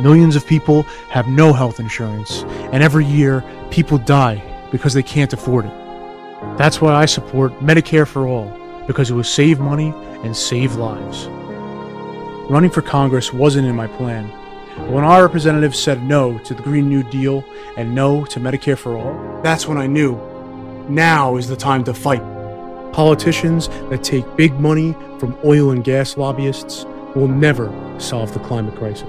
Millions 0.01 0.37
of 0.37 0.47
people 0.47 0.85
have 1.11 1.27
no 1.27 1.53
health 1.53 1.81
insurance, 1.81 2.45
and 2.73 2.83
every 2.83 3.05
year 3.05 3.45
people 3.71 3.99
die 3.99 4.43
because 4.71 4.95
they 4.95 5.03
can't 5.03 5.33
afford 5.33 5.65
it. 5.65 5.73
That's 6.57 6.81
why 6.81 6.95
I 6.95 7.07
support 7.07 7.59
Medicare 7.59 8.07
for 8.07 8.29
All, 8.29 8.49
because 8.89 9.11
it 9.11 9.15
will 9.15 9.23
save 9.23 9.61
money 9.61 9.95
and 10.25 10.37
save 10.37 10.75
lives. 10.75 11.29
Running 12.51 12.71
for 12.71 12.83
Congress 12.83 13.33
wasn't 13.33 13.69
in 13.69 13.77
my 13.77 13.87
plan, 13.87 14.29
but 14.77 14.91
when 14.91 15.05
our 15.05 15.23
representatives 15.23 15.79
said 15.79 16.03
no 16.03 16.39
to 16.39 16.55
the 16.55 16.63
Green 16.63 16.89
New 16.89 17.05
Deal 17.05 17.45
and 17.77 17.95
no 17.95 18.25
to 18.25 18.41
Medicare 18.41 18.77
for 18.77 18.97
All, 18.97 19.43
that's 19.43 19.69
when 19.69 19.79
I 19.79 19.87
knew 19.87 20.17
now 20.89 21.37
is 21.37 21.47
the 21.47 21.57
time 21.57 21.85
to 21.85 21.95
fight. 21.95 22.23
Politicians 22.93 23.69
that 23.91 24.03
take 24.03 24.25
big 24.37 24.59
money 24.59 24.95
from 25.19 25.39
oil 25.45 25.71
and 25.71 25.85
gas 25.85 26.17
lobbyists 26.17 26.85
will 27.15 27.29
never 27.29 27.71
solve 28.01 28.33
the 28.33 28.41
climate 28.41 28.75
crisis. 28.77 29.09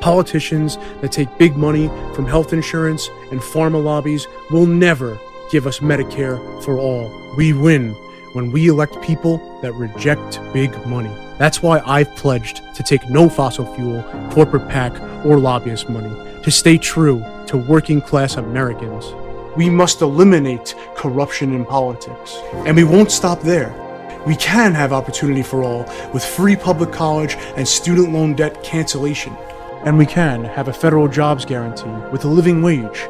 Politicians 0.00 0.78
that 1.00 1.12
take 1.12 1.36
big 1.38 1.56
money 1.56 1.88
from 2.14 2.26
health 2.26 2.52
insurance 2.52 3.08
and 3.30 3.40
pharma 3.40 3.82
lobbies 3.82 4.26
will 4.50 4.66
never 4.66 5.18
give 5.50 5.66
us 5.66 5.80
Medicare 5.80 6.38
for 6.64 6.78
all. 6.78 7.10
We 7.36 7.52
win 7.52 7.94
when 8.32 8.50
we 8.50 8.68
elect 8.68 9.00
people 9.02 9.38
that 9.60 9.72
reject 9.74 10.40
big 10.52 10.74
money. 10.86 11.14
That's 11.38 11.62
why 11.62 11.80
I've 11.80 12.14
pledged 12.16 12.62
to 12.74 12.82
take 12.82 13.08
no 13.08 13.28
fossil 13.28 13.66
fuel, 13.74 14.02
corporate 14.30 14.68
PAC, 14.68 14.92
or 15.24 15.38
lobbyist 15.38 15.88
money, 15.88 16.10
to 16.42 16.50
stay 16.50 16.78
true 16.78 17.24
to 17.46 17.56
working 17.56 18.00
class 18.00 18.36
Americans. 18.36 19.12
We 19.56 19.68
must 19.68 20.00
eliminate 20.00 20.74
corruption 20.96 21.52
in 21.52 21.66
politics. 21.66 22.36
And 22.66 22.76
we 22.76 22.84
won't 22.84 23.10
stop 23.10 23.42
there. 23.42 23.78
We 24.26 24.36
can 24.36 24.72
have 24.72 24.92
opportunity 24.92 25.42
for 25.42 25.62
all 25.62 25.84
with 26.14 26.24
free 26.24 26.56
public 26.56 26.92
college 26.92 27.34
and 27.56 27.66
student 27.66 28.12
loan 28.12 28.34
debt 28.34 28.62
cancellation. 28.62 29.36
And 29.84 29.98
we 29.98 30.06
can 30.06 30.44
have 30.44 30.68
a 30.68 30.72
federal 30.72 31.08
jobs 31.08 31.44
guarantee 31.44 31.90
with 32.12 32.24
a 32.24 32.28
living 32.28 32.62
wage. 32.62 33.08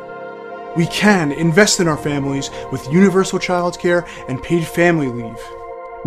We 0.75 0.87
can 0.87 1.33
invest 1.33 1.81
in 1.81 1.89
our 1.89 1.99
families 1.99 2.49
with 2.71 2.91
universal 2.91 3.39
child 3.39 3.79
care 3.79 4.07
and 4.27 4.43
paid 4.43 4.67
family 4.67 5.09
leave. 5.09 5.39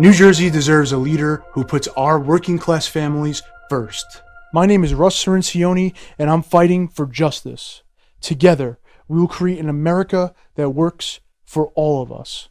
New 0.00 0.12
Jersey 0.12 0.50
deserves 0.50 0.90
a 0.90 0.96
leader 0.96 1.44
who 1.52 1.62
puts 1.62 1.86
our 1.96 2.18
working 2.18 2.58
class 2.58 2.88
families 2.88 3.42
first. 3.70 4.22
My 4.52 4.66
name 4.66 4.82
is 4.82 4.92
Russ 4.92 5.24
Cirincione, 5.24 5.94
and 6.18 6.28
I'm 6.28 6.42
fighting 6.42 6.88
for 6.88 7.06
justice. 7.06 7.84
Together, 8.20 8.80
we 9.06 9.20
will 9.20 9.28
create 9.28 9.60
an 9.60 9.68
America 9.68 10.34
that 10.56 10.70
works 10.70 11.20
for 11.44 11.68
all 11.76 12.02
of 12.02 12.10
us. 12.10 12.48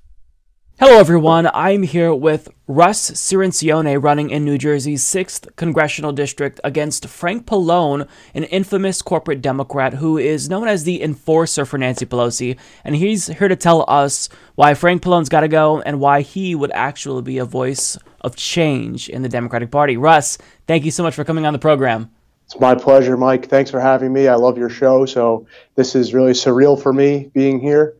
Hello, 0.77 0.99
everyone. 0.99 1.49
I'm 1.53 1.83
here 1.83 2.13
with 2.13 2.49
Russ 2.67 3.09
Cirincione 3.11 4.03
running 4.03 4.29
in 4.29 4.43
New 4.43 4.57
Jersey's 4.57 5.05
6th 5.05 5.55
Congressional 5.55 6.11
District 6.11 6.59
against 6.65 7.07
Frank 7.07 7.45
Pallone, 7.45 8.09
an 8.33 8.43
infamous 8.43 9.01
corporate 9.01 9.41
Democrat 9.41 9.93
who 9.93 10.17
is 10.17 10.49
known 10.49 10.67
as 10.67 10.83
the 10.83 11.01
enforcer 11.01 11.63
for 11.63 11.77
Nancy 11.77 12.05
Pelosi. 12.05 12.59
And 12.83 12.93
he's 12.93 13.27
here 13.27 13.47
to 13.47 13.55
tell 13.55 13.85
us 13.87 14.27
why 14.55 14.73
Frank 14.73 15.01
Pallone's 15.01 15.29
got 15.29 15.41
to 15.41 15.47
go 15.47 15.79
and 15.79 16.01
why 16.01 16.19
he 16.19 16.55
would 16.55 16.71
actually 16.71 17.21
be 17.21 17.37
a 17.37 17.45
voice 17.45 17.97
of 18.19 18.35
change 18.35 19.07
in 19.07 19.21
the 19.21 19.29
Democratic 19.29 19.71
Party. 19.71 19.95
Russ, 19.95 20.37
thank 20.67 20.83
you 20.83 20.91
so 20.91 21.03
much 21.03 21.15
for 21.15 21.23
coming 21.23 21.45
on 21.45 21.53
the 21.53 21.59
program. 21.59 22.11
It's 22.47 22.59
my 22.59 22.75
pleasure, 22.75 23.15
Mike. 23.15 23.47
Thanks 23.47 23.71
for 23.71 23.79
having 23.79 24.11
me. 24.11 24.27
I 24.27 24.35
love 24.35 24.57
your 24.57 24.69
show. 24.69 25.05
So 25.05 25.47
this 25.75 25.95
is 25.95 26.13
really 26.13 26.33
surreal 26.33 26.79
for 26.79 26.91
me 26.91 27.31
being 27.33 27.61
here. 27.61 27.95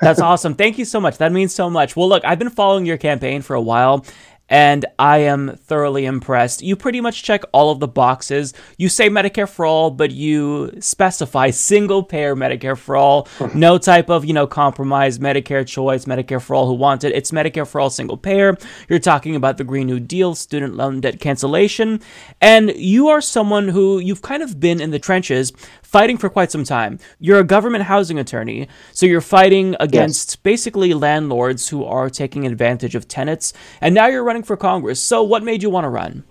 That's 0.00 0.20
awesome. 0.20 0.54
Thank 0.54 0.78
you 0.78 0.84
so 0.84 1.00
much. 1.00 1.18
That 1.18 1.32
means 1.32 1.54
so 1.54 1.70
much. 1.70 1.96
Well, 1.96 2.08
look, 2.08 2.24
I've 2.24 2.38
been 2.38 2.50
following 2.50 2.84
your 2.86 2.98
campaign 2.98 3.40
for 3.40 3.54
a 3.54 3.62
while, 3.62 4.04
and 4.48 4.84
I 4.98 5.18
am 5.18 5.56
thoroughly 5.56 6.04
impressed. 6.04 6.62
You 6.62 6.76
pretty 6.76 7.00
much 7.00 7.22
check 7.22 7.44
all 7.52 7.70
of 7.70 7.80
the 7.80 7.88
boxes. 7.88 8.52
You 8.76 8.90
say 8.90 9.08
Medicare 9.08 9.48
for 9.48 9.64
all, 9.64 9.90
but 9.90 10.10
you 10.10 10.70
specify 10.80 11.48
single 11.48 12.02
payer 12.02 12.36
Medicare 12.36 12.76
for 12.76 12.94
all. 12.96 13.26
Hmm. 13.38 13.58
no 13.58 13.78
type 13.78 14.10
of, 14.10 14.24
you 14.24 14.34
know, 14.34 14.46
compromise, 14.46 15.18
Medicare 15.18 15.66
choice, 15.66 16.04
Medicare 16.04 16.42
for 16.42 16.54
all 16.54 16.66
who 16.66 16.74
want 16.74 17.04
it. 17.04 17.14
It's 17.14 17.30
Medicare 17.30 17.66
for 17.66 17.80
all 17.80 17.88
single 17.88 18.18
payer. 18.18 18.56
You're 18.88 18.98
talking 18.98 19.34
about 19.34 19.56
the 19.56 19.64
Green 19.64 19.86
New 19.86 19.98
Deal, 20.00 20.34
student 20.34 20.74
loan 20.74 21.00
debt 21.00 21.20
cancellation. 21.20 22.00
And 22.42 22.70
you 22.76 23.08
are 23.08 23.22
someone 23.22 23.68
who 23.68 23.98
you've 23.98 24.22
kind 24.22 24.42
of 24.42 24.60
been 24.60 24.80
in 24.80 24.90
the 24.90 24.98
trenches 24.98 25.52
fighting 25.94 26.18
for 26.18 26.28
quite 26.28 26.50
some 26.50 26.64
time. 26.64 26.98
You're 27.20 27.38
a 27.38 27.44
government 27.44 27.84
housing 27.84 28.18
attorney, 28.18 28.66
so 28.90 29.06
you're 29.06 29.20
fighting 29.20 29.76
against 29.78 30.30
yes. 30.30 30.36
basically 30.36 30.92
landlords 30.92 31.68
who 31.68 31.84
are 31.84 32.10
taking 32.10 32.44
advantage 32.48 32.96
of 32.96 33.06
tenants, 33.06 33.52
and 33.80 33.94
now 33.94 34.08
you're 34.08 34.24
running 34.24 34.42
for 34.42 34.56
Congress. 34.56 34.98
So, 34.98 35.22
what 35.22 35.44
made 35.44 35.62
you 35.62 35.70
want 35.70 35.84
to 35.84 35.88
run? 35.88 36.24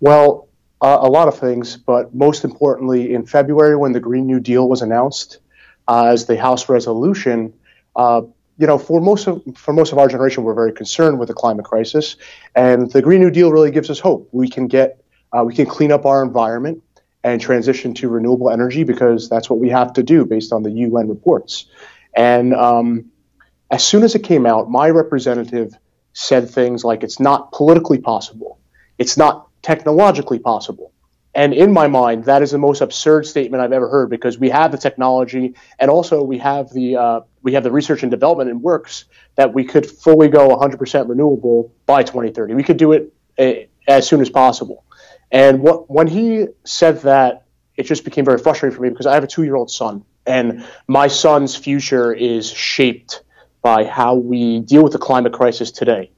Well, 0.00 0.48
uh, 0.82 0.98
a 1.00 1.08
lot 1.08 1.26
of 1.26 1.38
things, 1.38 1.78
but 1.78 2.14
most 2.14 2.44
importantly, 2.44 3.14
in 3.14 3.24
February 3.24 3.76
when 3.76 3.92
the 3.92 4.00
Green 4.00 4.26
New 4.26 4.40
Deal 4.40 4.68
was 4.68 4.82
announced 4.82 5.38
uh, 5.88 6.08
as 6.08 6.26
the 6.26 6.36
House 6.36 6.68
resolution, 6.68 7.54
uh, 7.96 8.20
you 8.58 8.66
know, 8.66 8.76
for 8.76 9.00
most 9.00 9.26
of 9.26 9.42
for 9.56 9.72
most 9.72 9.90
of 9.90 9.96
our 9.96 10.08
generation, 10.08 10.44
we're 10.44 10.52
very 10.52 10.74
concerned 10.74 11.18
with 11.18 11.28
the 11.28 11.34
climate 11.42 11.64
crisis, 11.64 12.16
and 12.54 12.90
the 12.90 13.00
Green 13.00 13.22
New 13.22 13.30
Deal 13.30 13.50
really 13.50 13.70
gives 13.70 13.88
us 13.88 13.98
hope. 13.98 14.28
We 14.32 14.50
can 14.50 14.66
get 14.66 15.02
uh, 15.32 15.44
we 15.46 15.54
can 15.54 15.64
clean 15.64 15.90
up 15.90 16.04
our 16.04 16.22
environment 16.22 16.82
and 17.24 17.40
transition 17.40 17.94
to 17.94 18.08
renewable 18.08 18.50
energy 18.50 18.84
because 18.84 19.28
that's 19.28 19.48
what 19.48 19.58
we 19.58 19.68
have 19.68 19.92
to 19.94 20.02
do 20.02 20.24
based 20.24 20.52
on 20.52 20.62
the 20.62 20.70
UN 20.70 21.08
reports. 21.08 21.66
And 22.14 22.54
um, 22.54 23.10
as 23.70 23.84
soon 23.84 24.02
as 24.02 24.14
it 24.14 24.20
came 24.24 24.46
out, 24.46 24.70
my 24.70 24.90
representative 24.90 25.74
said 26.12 26.50
things 26.50 26.84
like 26.84 27.02
it's 27.02 27.20
not 27.20 27.52
politically 27.52 27.98
possible, 27.98 28.58
it's 28.98 29.16
not 29.16 29.48
technologically 29.62 30.38
possible. 30.38 30.92
And 31.34 31.54
in 31.54 31.72
my 31.72 31.86
mind, 31.86 32.26
that 32.26 32.42
is 32.42 32.50
the 32.50 32.58
most 32.58 32.82
absurd 32.82 33.26
statement 33.26 33.62
I've 33.62 33.72
ever 33.72 33.88
heard 33.88 34.10
because 34.10 34.38
we 34.38 34.50
have 34.50 34.70
the 34.70 34.76
technology 34.76 35.54
and 35.78 35.90
also 35.90 36.22
we 36.22 36.36
have 36.38 36.70
the 36.74 36.96
uh, 36.96 37.20
we 37.42 37.54
have 37.54 37.64
the 37.64 37.72
research 37.72 38.02
and 38.02 38.10
development 38.10 38.50
in 38.50 38.60
works 38.60 39.06
that 39.36 39.54
we 39.54 39.64
could 39.64 39.86
fully 39.86 40.28
go 40.28 40.54
100% 40.54 41.08
renewable 41.08 41.72
by 41.86 42.02
2030. 42.02 42.52
We 42.54 42.62
could 42.62 42.76
do 42.76 42.92
it 42.92 43.14
uh, 43.38 43.66
as 43.88 44.06
soon 44.06 44.20
as 44.20 44.28
possible. 44.28 44.84
And 45.32 45.62
what, 45.62 45.90
when 45.90 46.06
he 46.06 46.46
said 46.64 47.00
that, 47.02 47.46
it 47.76 47.84
just 47.84 48.04
became 48.04 48.24
very 48.24 48.38
frustrating 48.38 48.76
for 48.76 48.82
me 48.82 48.90
because 48.90 49.06
I 49.06 49.14
have 49.14 49.24
a 49.24 49.26
two 49.26 49.42
year 49.42 49.56
old 49.56 49.70
son, 49.70 50.04
and 50.26 50.64
my 50.86 51.08
son's 51.08 51.56
future 51.56 52.12
is 52.12 52.50
shaped 52.50 53.22
by 53.62 53.84
how 53.84 54.14
we 54.14 54.60
deal 54.60 54.82
with 54.82 54.92
the 54.92 54.98
climate 54.98 55.32
crisis 55.32 55.70
today. 55.70 56.10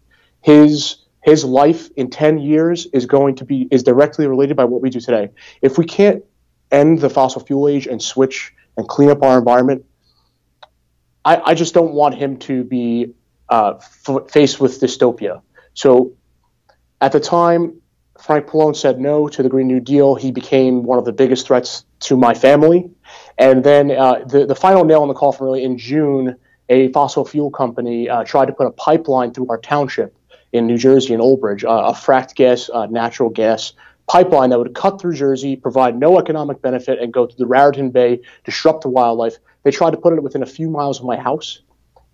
His 0.43 0.97
his 1.23 1.45
life 1.45 1.89
in 1.97 2.11
10 2.11 2.39
years 2.39 2.87
is 2.93 3.07
going 3.07 3.37
to 3.37 3.45
be 3.45 3.69
is 3.71 3.83
directly 3.85 4.27
related 4.27 4.57
by 4.57 4.65
what 4.65 4.83
we 4.83 4.91
do 4.91 5.01
today. 5.01 5.31
If 5.63 5.79
we 5.79 5.87
can't 5.87 6.23
end 6.73 6.99
the 6.99 7.09
fossil 7.09 7.41
fuel 7.41 7.69
age 7.69 7.87
and 7.87 8.03
switch 8.03 8.53
and 8.77 8.87
clean 8.89 9.11
up 9.11 9.23
our 9.23 9.39
environment, 9.39 9.85
I, 11.25 11.41
I 11.53 11.55
just 11.55 11.73
don't 11.73 11.93
want 11.93 12.17
him 12.17 12.37
to 12.41 12.65
be 12.65 13.15
uh, 13.49 13.75
f- 13.79 14.31
faced 14.31 14.61
with 14.61 14.81
dystopia. 14.81 15.41
So 15.73 16.13
at 17.01 17.13
the 17.13 17.21
time, 17.21 17.81
Frank 18.25 18.47
Pallone 18.47 18.75
said 18.75 19.01
no 19.01 19.29
to 19.29 19.43
the 19.43 19.51
Green 19.51 19.67
New 19.67 19.81
Deal, 19.81 20.15
he 20.15 20.33
became 20.33 20.83
one 20.83 20.99
of 20.99 21.05
the 21.05 21.13
biggest 21.13 21.47
threats 21.47 21.85
to 22.01 22.17
my 22.17 22.33
family. 22.33 22.91
And 23.37 23.63
then 23.63 23.91
uh, 23.91 24.25
the, 24.27 24.47
the 24.47 24.55
final 24.55 24.87
nail 24.87 25.03
in 25.03 25.09
the 25.09 25.15
coffin, 25.15 25.45
really, 25.45 25.63
in 25.63 25.77
June, 25.77 26.35
a 26.71 26.91
fossil 26.93 27.27
fuel 27.27 27.51
company 27.51 28.09
uh, 28.09 28.25
tried 28.25 28.47
to 28.47 28.55
put 28.55 28.67
a 28.67 28.71
pipeline 28.71 29.35
through 29.35 29.49
our 29.51 29.59
township 29.59 30.17
in 30.55 30.67
New 30.67 30.79
Jersey, 30.79 31.13
in 31.13 31.21
Old 31.21 31.43
Bridge, 31.43 31.65
a 31.65 31.93
fracked 31.93 32.35
gas, 32.35 32.71
uh, 32.73 32.87
natural 32.87 33.29
gas 33.29 33.75
pipeline 34.07 34.49
that 34.49 34.59
would 34.59 34.75
cut 34.75 34.99
through 34.99 35.17
Jersey, 35.17 35.55
provide 35.55 35.99
no 35.99 36.19
economic 36.19 36.63
benefit, 36.63 36.99
and 37.01 37.13
go 37.13 37.27
to 37.27 37.37
the 37.37 37.47
Raritan 37.47 37.91
Bay, 37.91 38.21
disrupt 38.45 38.85
the 38.85 38.89
wildlife. 38.89 39.37
They 39.65 39.71
tried 39.71 39.91
to 39.91 39.99
put 39.99 40.15
it 40.15 40.23
within 40.23 40.43
a 40.43 40.47
few 40.47 40.71
miles 40.71 40.99
of 40.99 41.05
my 41.05 41.19
house. 41.19 41.61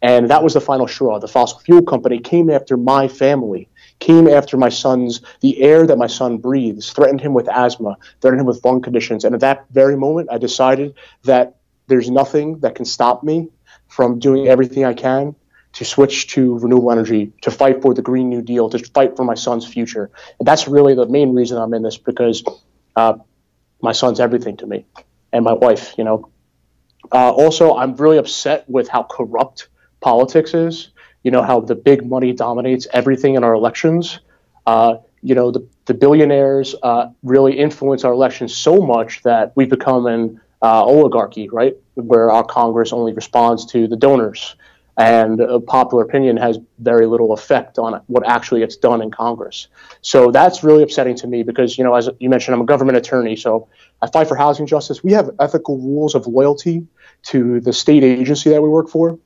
And 0.02 0.28
that 0.28 0.42
was 0.42 0.54
the 0.54 0.60
final 0.60 0.88
straw. 0.88 1.20
The 1.20 1.28
fossil 1.28 1.60
fuel 1.60 1.82
company 1.82 2.18
came 2.18 2.50
after 2.50 2.76
my 2.76 3.06
family 3.06 3.68
came 4.00 4.26
after 4.26 4.56
my 4.56 4.70
son's, 4.70 5.20
the 5.40 5.62
air 5.62 5.86
that 5.86 5.98
my 5.98 6.06
son 6.06 6.38
breathes, 6.38 6.90
threatened 6.90 7.20
him 7.20 7.34
with 7.34 7.48
asthma, 7.48 7.96
threatened 8.20 8.40
him 8.40 8.46
with 8.46 8.64
lung 8.64 8.80
conditions. 8.82 9.24
And 9.24 9.34
at 9.34 9.40
that 9.42 9.66
very 9.70 9.96
moment, 9.96 10.30
I 10.32 10.38
decided 10.38 10.94
that 11.24 11.56
there's 11.86 12.10
nothing 12.10 12.60
that 12.60 12.74
can 12.74 12.84
stop 12.84 13.22
me 13.22 13.50
from 13.88 14.18
doing 14.18 14.48
everything 14.48 14.84
I 14.84 14.94
can 14.94 15.36
to 15.74 15.84
switch 15.84 16.28
to 16.28 16.58
renewable 16.58 16.90
energy, 16.90 17.32
to 17.42 17.50
fight 17.50 17.82
for 17.82 17.94
the 17.94 18.02
Green 18.02 18.28
New 18.28 18.42
Deal, 18.42 18.70
to 18.70 18.78
fight 18.78 19.16
for 19.16 19.24
my 19.24 19.34
son's 19.34 19.66
future. 19.66 20.10
And 20.38 20.48
that's 20.48 20.66
really 20.66 20.94
the 20.94 21.06
main 21.06 21.34
reason 21.34 21.58
I'm 21.58 21.74
in 21.74 21.82
this 21.82 21.96
because 21.96 22.42
uh, 22.96 23.14
my 23.80 23.92
son's 23.92 24.18
everything 24.18 24.56
to 24.58 24.66
me 24.66 24.86
and 25.32 25.44
my 25.44 25.52
wife, 25.52 25.94
you 25.96 26.04
know. 26.04 26.30
Uh, 27.12 27.30
also, 27.32 27.76
I'm 27.76 27.94
really 27.96 28.18
upset 28.18 28.68
with 28.68 28.88
how 28.88 29.04
corrupt 29.04 29.68
politics 30.00 30.54
is. 30.54 30.90
You 31.22 31.30
know, 31.30 31.42
how 31.42 31.60
the 31.60 31.74
big 31.74 32.06
money 32.06 32.32
dominates 32.32 32.86
everything 32.92 33.34
in 33.34 33.44
our 33.44 33.54
elections. 33.54 34.20
Uh, 34.66 34.96
you 35.22 35.34
know, 35.34 35.50
the, 35.50 35.66
the 35.86 35.94
billionaires 35.94 36.74
uh, 36.82 37.10
really 37.22 37.58
influence 37.58 38.04
our 38.04 38.12
elections 38.12 38.56
so 38.56 38.80
much 38.80 39.22
that 39.22 39.52
we've 39.54 39.68
become 39.68 40.06
an 40.06 40.40
uh, 40.62 40.84
oligarchy, 40.84 41.48
right? 41.48 41.76
Where 41.94 42.30
our 42.30 42.44
Congress 42.44 42.92
only 42.92 43.12
responds 43.12 43.66
to 43.66 43.86
the 43.86 43.96
donors 43.96 44.56
and 45.00 45.40
popular 45.66 46.04
opinion 46.04 46.36
has 46.36 46.58
very 46.78 47.06
little 47.06 47.32
effect 47.32 47.78
on 47.78 48.02
what 48.06 48.26
actually 48.26 48.60
gets 48.60 48.76
done 48.76 49.00
in 49.00 49.10
Congress. 49.10 49.68
So 50.02 50.30
that's 50.30 50.62
really 50.62 50.82
upsetting 50.82 51.16
to 51.16 51.26
me 51.26 51.42
because, 51.42 51.78
you 51.78 51.84
know, 51.84 51.94
as 51.94 52.10
you 52.18 52.28
mentioned, 52.28 52.54
I'm 52.54 52.60
a 52.60 52.66
government 52.66 52.98
attorney, 52.98 53.36
so 53.36 53.68
I 54.02 54.08
fight 54.08 54.28
for 54.28 54.36
housing 54.36 54.66
justice. 54.66 55.02
We 55.02 55.12
have 55.12 55.30
ethical 55.40 55.78
rules 55.78 56.14
of 56.14 56.26
loyalty 56.26 56.86
to 57.24 57.60
the 57.60 57.72
state 57.72 58.04
agency 58.04 58.50
that 58.50 58.62
we 58.62 58.68
work 58.68 58.90
for. 58.90 59.18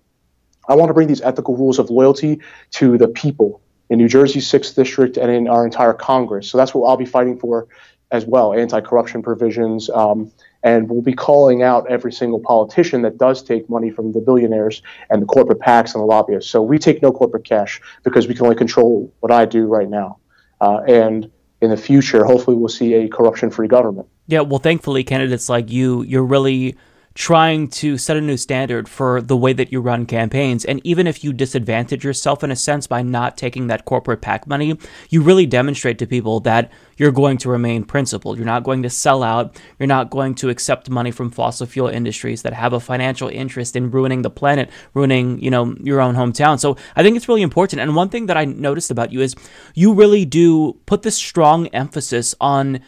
I 0.68 0.74
want 0.74 0.88
to 0.90 0.94
bring 0.94 1.08
these 1.08 1.20
ethical 1.20 1.56
rules 1.56 1.78
of 1.78 1.90
loyalty 1.90 2.40
to 2.72 2.98
the 2.98 3.08
people 3.08 3.60
in 3.90 3.98
New 3.98 4.08
Jersey's 4.08 4.50
6th 4.50 4.74
District 4.74 5.16
and 5.16 5.30
in 5.30 5.48
our 5.48 5.64
entire 5.64 5.92
Congress. 5.92 6.48
So 6.48 6.58
that's 6.58 6.74
what 6.74 6.88
I'll 6.88 6.96
be 6.96 7.04
fighting 7.04 7.38
for 7.38 7.68
as 8.10 8.24
well 8.24 8.52
anti 8.52 8.80
corruption 8.80 9.22
provisions. 9.22 9.90
Um, 9.90 10.30
and 10.62 10.88
we'll 10.88 11.02
be 11.02 11.12
calling 11.12 11.62
out 11.62 11.90
every 11.90 12.12
single 12.12 12.40
politician 12.40 13.02
that 13.02 13.18
does 13.18 13.42
take 13.42 13.68
money 13.68 13.90
from 13.90 14.12
the 14.12 14.20
billionaires 14.20 14.82
and 15.10 15.20
the 15.20 15.26
corporate 15.26 15.58
PACs 15.58 15.94
and 15.94 16.00
the 16.00 16.06
lobbyists. 16.06 16.50
So 16.50 16.62
we 16.62 16.78
take 16.78 17.02
no 17.02 17.12
corporate 17.12 17.44
cash 17.44 17.82
because 18.02 18.26
we 18.26 18.34
can 18.34 18.44
only 18.44 18.56
control 18.56 19.12
what 19.20 19.30
I 19.30 19.44
do 19.44 19.66
right 19.66 19.88
now. 19.88 20.18
Uh, 20.60 20.80
and 20.88 21.30
in 21.60 21.70
the 21.70 21.76
future, 21.76 22.24
hopefully, 22.24 22.56
we'll 22.56 22.68
see 22.68 22.94
a 22.94 23.08
corruption 23.08 23.50
free 23.50 23.68
government. 23.68 24.08
Yeah, 24.26 24.40
well, 24.40 24.58
thankfully, 24.58 25.04
candidates 25.04 25.48
like 25.48 25.70
you, 25.70 26.02
you're 26.02 26.24
really 26.24 26.76
trying 27.14 27.68
to 27.68 27.96
set 27.96 28.16
a 28.16 28.20
new 28.20 28.36
standard 28.36 28.88
for 28.88 29.20
the 29.22 29.36
way 29.36 29.52
that 29.52 29.70
you 29.70 29.80
run 29.80 30.04
campaigns. 30.04 30.64
And 30.64 30.80
even 30.84 31.06
if 31.06 31.22
you 31.22 31.32
disadvantage 31.32 32.04
yourself 32.04 32.42
in 32.42 32.50
a 32.50 32.56
sense 32.56 32.88
by 32.88 33.02
not 33.02 33.36
taking 33.36 33.68
that 33.68 33.84
corporate 33.84 34.20
PAC 34.20 34.48
money, 34.48 34.76
you 35.10 35.22
really 35.22 35.46
demonstrate 35.46 35.98
to 36.00 36.06
people 36.06 36.40
that 36.40 36.72
you're 36.96 37.12
going 37.12 37.38
to 37.38 37.48
remain 37.48 37.84
principled. 37.84 38.36
You're 38.36 38.46
not 38.46 38.64
going 38.64 38.82
to 38.82 38.90
sell 38.90 39.22
out. 39.22 39.56
You're 39.78 39.86
not 39.86 40.10
going 40.10 40.34
to 40.36 40.48
accept 40.48 40.90
money 40.90 41.12
from 41.12 41.30
fossil 41.30 41.66
fuel 41.66 41.88
industries 41.88 42.42
that 42.42 42.52
have 42.52 42.72
a 42.72 42.80
financial 42.80 43.28
interest 43.28 43.76
in 43.76 43.92
ruining 43.92 44.22
the 44.22 44.30
planet, 44.30 44.68
ruining, 44.92 45.40
you 45.40 45.50
know, 45.50 45.76
your 45.80 46.00
own 46.00 46.16
hometown. 46.16 46.58
So 46.58 46.76
I 46.96 47.04
think 47.04 47.16
it's 47.16 47.28
really 47.28 47.42
important. 47.42 47.80
And 47.80 47.94
one 47.94 48.08
thing 48.08 48.26
that 48.26 48.36
I 48.36 48.44
noticed 48.44 48.90
about 48.90 49.12
you 49.12 49.20
is 49.20 49.36
you 49.74 49.92
really 49.92 50.24
do 50.24 50.80
put 50.86 51.02
this 51.02 51.14
strong 51.14 51.68
emphasis 51.68 52.34
on 52.40 52.80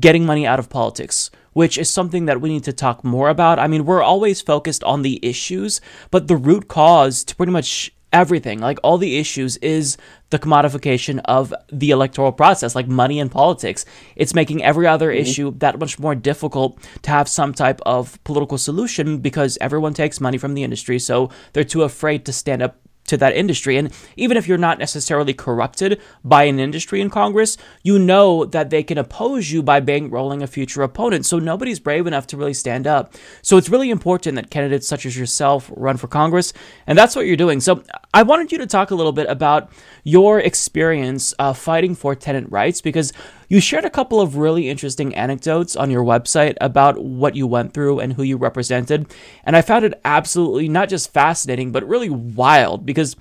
getting 0.00 0.26
money 0.26 0.46
out 0.46 0.58
of 0.58 0.68
politics 0.68 1.30
which 1.58 1.76
is 1.76 1.90
something 1.90 2.26
that 2.26 2.40
we 2.40 2.48
need 2.48 2.62
to 2.62 2.72
talk 2.72 3.02
more 3.02 3.28
about. 3.28 3.58
I 3.58 3.66
mean, 3.66 3.84
we're 3.84 4.00
always 4.00 4.40
focused 4.40 4.84
on 4.84 5.02
the 5.02 5.18
issues, 5.24 5.80
but 6.12 6.28
the 6.28 6.36
root 6.36 6.68
cause 6.68 7.24
to 7.24 7.34
pretty 7.34 7.50
much 7.50 7.90
everything, 8.12 8.60
like 8.60 8.78
all 8.84 8.96
the 8.96 9.16
issues, 9.18 9.56
is 9.56 9.96
the 10.30 10.38
commodification 10.38 11.20
of 11.24 11.52
the 11.72 11.90
electoral 11.90 12.30
process, 12.30 12.76
like 12.76 12.86
money 12.86 13.18
in 13.18 13.28
politics. 13.28 13.84
It's 14.14 14.36
making 14.36 14.62
every 14.62 14.86
other 14.86 15.10
mm-hmm. 15.10 15.20
issue 15.20 15.50
that 15.58 15.80
much 15.80 15.98
more 15.98 16.14
difficult 16.14 16.78
to 17.02 17.10
have 17.10 17.28
some 17.28 17.52
type 17.52 17.80
of 17.84 18.22
political 18.22 18.56
solution 18.56 19.18
because 19.18 19.58
everyone 19.60 19.94
takes 19.94 20.20
money 20.20 20.38
from 20.38 20.54
the 20.54 20.62
industry, 20.62 21.00
so 21.00 21.28
they're 21.54 21.64
too 21.64 21.82
afraid 21.82 22.24
to 22.26 22.32
stand 22.32 22.62
up 22.62 22.76
to 23.08 23.16
that 23.18 23.34
industry. 23.36 23.76
And 23.76 23.92
even 24.16 24.36
if 24.36 24.46
you're 24.46 24.58
not 24.58 24.78
necessarily 24.78 25.34
corrupted 25.34 26.00
by 26.24 26.44
an 26.44 26.58
industry 26.58 27.00
in 27.00 27.10
Congress, 27.10 27.56
you 27.82 27.98
know 27.98 28.44
that 28.44 28.70
they 28.70 28.82
can 28.82 28.98
oppose 28.98 29.50
you 29.50 29.62
by 29.62 29.80
bankrolling 29.80 30.42
a 30.42 30.46
future 30.46 30.82
opponent. 30.82 31.26
So 31.26 31.38
nobody's 31.38 31.80
brave 31.80 32.06
enough 32.06 32.26
to 32.28 32.36
really 32.36 32.54
stand 32.54 32.86
up. 32.86 33.14
So 33.42 33.56
it's 33.56 33.68
really 33.68 33.90
important 33.90 34.36
that 34.36 34.50
candidates 34.50 34.88
such 34.88 35.06
as 35.06 35.18
yourself 35.18 35.70
run 35.74 35.96
for 35.96 36.08
Congress. 36.08 36.52
And 36.86 36.96
that's 36.96 37.16
what 37.16 37.26
you're 37.26 37.36
doing. 37.36 37.60
So 37.60 37.82
I 38.14 38.22
wanted 38.22 38.52
you 38.52 38.58
to 38.58 38.66
talk 38.66 38.90
a 38.90 38.94
little 38.94 39.12
bit 39.12 39.28
about 39.28 39.70
your 40.04 40.40
experience 40.40 41.34
uh, 41.38 41.52
fighting 41.52 41.94
for 41.94 42.14
tenant 42.14 42.50
rights 42.50 42.80
because 42.80 43.12
you 43.48 43.60
shared 43.60 43.84
a 43.84 43.90
couple 43.90 44.20
of 44.20 44.36
really 44.36 44.68
interesting 44.68 45.14
anecdotes 45.14 45.74
on 45.74 45.90
your 45.90 46.04
website 46.04 46.56
about 46.60 47.02
what 47.02 47.34
you 47.34 47.46
went 47.46 47.72
through 47.72 47.98
and 48.00 48.12
who 48.12 48.22
you 48.22 48.36
represented. 48.36 49.06
And 49.44 49.56
I 49.56 49.62
found 49.62 49.84
it 49.84 49.98
absolutely 50.04 50.68
not 50.68 50.88
just 50.88 51.12
fascinating, 51.12 51.72
but 51.72 51.88
really 51.88 52.10
wild 52.10 52.84
because 52.84 53.16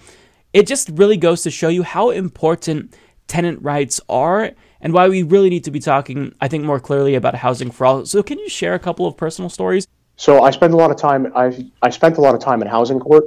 it 0.53 0.67
just 0.67 0.89
really 0.89 1.17
goes 1.17 1.43
to 1.43 1.51
show 1.51 1.69
you 1.69 1.83
how 1.83 2.09
important 2.09 2.93
tenant 3.27 3.61
rights 3.61 4.01
are 4.09 4.51
and 4.81 4.93
why 4.93 5.07
we 5.07 5.23
really 5.23 5.49
need 5.49 5.63
to 5.63 5.71
be 5.71 5.79
talking, 5.79 6.35
I 6.41 6.47
think, 6.47 6.63
more 6.63 6.79
clearly 6.79 7.15
about 7.15 7.35
housing 7.35 7.71
for 7.71 7.85
all. 7.85 8.05
So, 8.05 8.21
can 8.21 8.37
you 8.37 8.49
share 8.49 8.73
a 8.73 8.79
couple 8.79 9.07
of 9.07 9.17
personal 9.17 9.49
stories? 9.49 9.87
So, 10.17 10.43
I 10.43 10.51
spent 10.51 10.73
a 10.73 10.77
lot 10.77 10.91
of 10.91 10.97
time. 10.97 11.31
I 11.35 11.69
I 11.81 11.89
spent 11.89 12.17
a 12.17 12.21
lot 12.21 12.35
of 12.35 12.41
time 12.41 12.61
in 12.61 12.67
housing 12.67 12.99
court, 12.99 13.25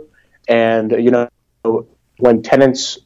and 0.48 0.92
you 0.92 1.10
know, 1.10 1.28
when 2.18 2.42
tenants 2.42 2.98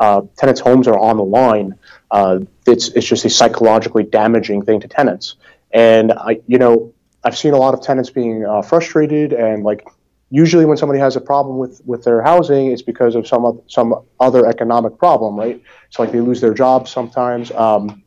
uh, 0.00 0.22
tenants' 0.36 0.60
homes 0.60 0.88
are 0.88 0.98
on 0.98 1.16
the 1.16 1.24
line, 1.24 1.78
uh, 2.10 2.40
it's 2.66 2.88
it's 2.88 3.06
just 3.06 3.24
a 3.24 3.30
psychologically 3.30 4.04
damaging 4.04 4.64
thing 4.64 4.80
to 4.80 4.88
tenants. 4.88 5.36
And 5.72 6.12
I, 6.12 6.40
you 6.46 6.58
know, 6.58 6.92
I've 7.24 7.36
seen 7.36 7.52
a 7.52 7.58
lot 7.58 7.74
of 7.74 7.82
tenants 7.82 8.10
being 8.10 8.44
uh, 8.44 8.62
frustrated 8.62 9.32
and 9.32 9.64
like. 9.64 9.86
Usually, 10.30 10.66
when 10.66 10.76
somebody 10.76 11.00
has 11.00 11.16
a 11.16 11.22
problem 11.22 11.56
with, 11.56 11.80
with 11.86 12.04
their 12.04 12.20
housing, 12.20 12.70
it's 12.70 12.82
because 12.82 13.14
of 13.14 13.26
some 13.26 13.62
some 13.66 14.04
other 14.20 14.44
economic 14.46 14.98
problem, 14.98 15.36
right? 15.36 15.62
So, 15.88 16.02
like 16.02 16.12
they 16.12 16.20
lose 16.20 16.42
their 16.42 16.52
job 16.52 16.86
sometimes, 16.86 17.50
um, 17.52 18.02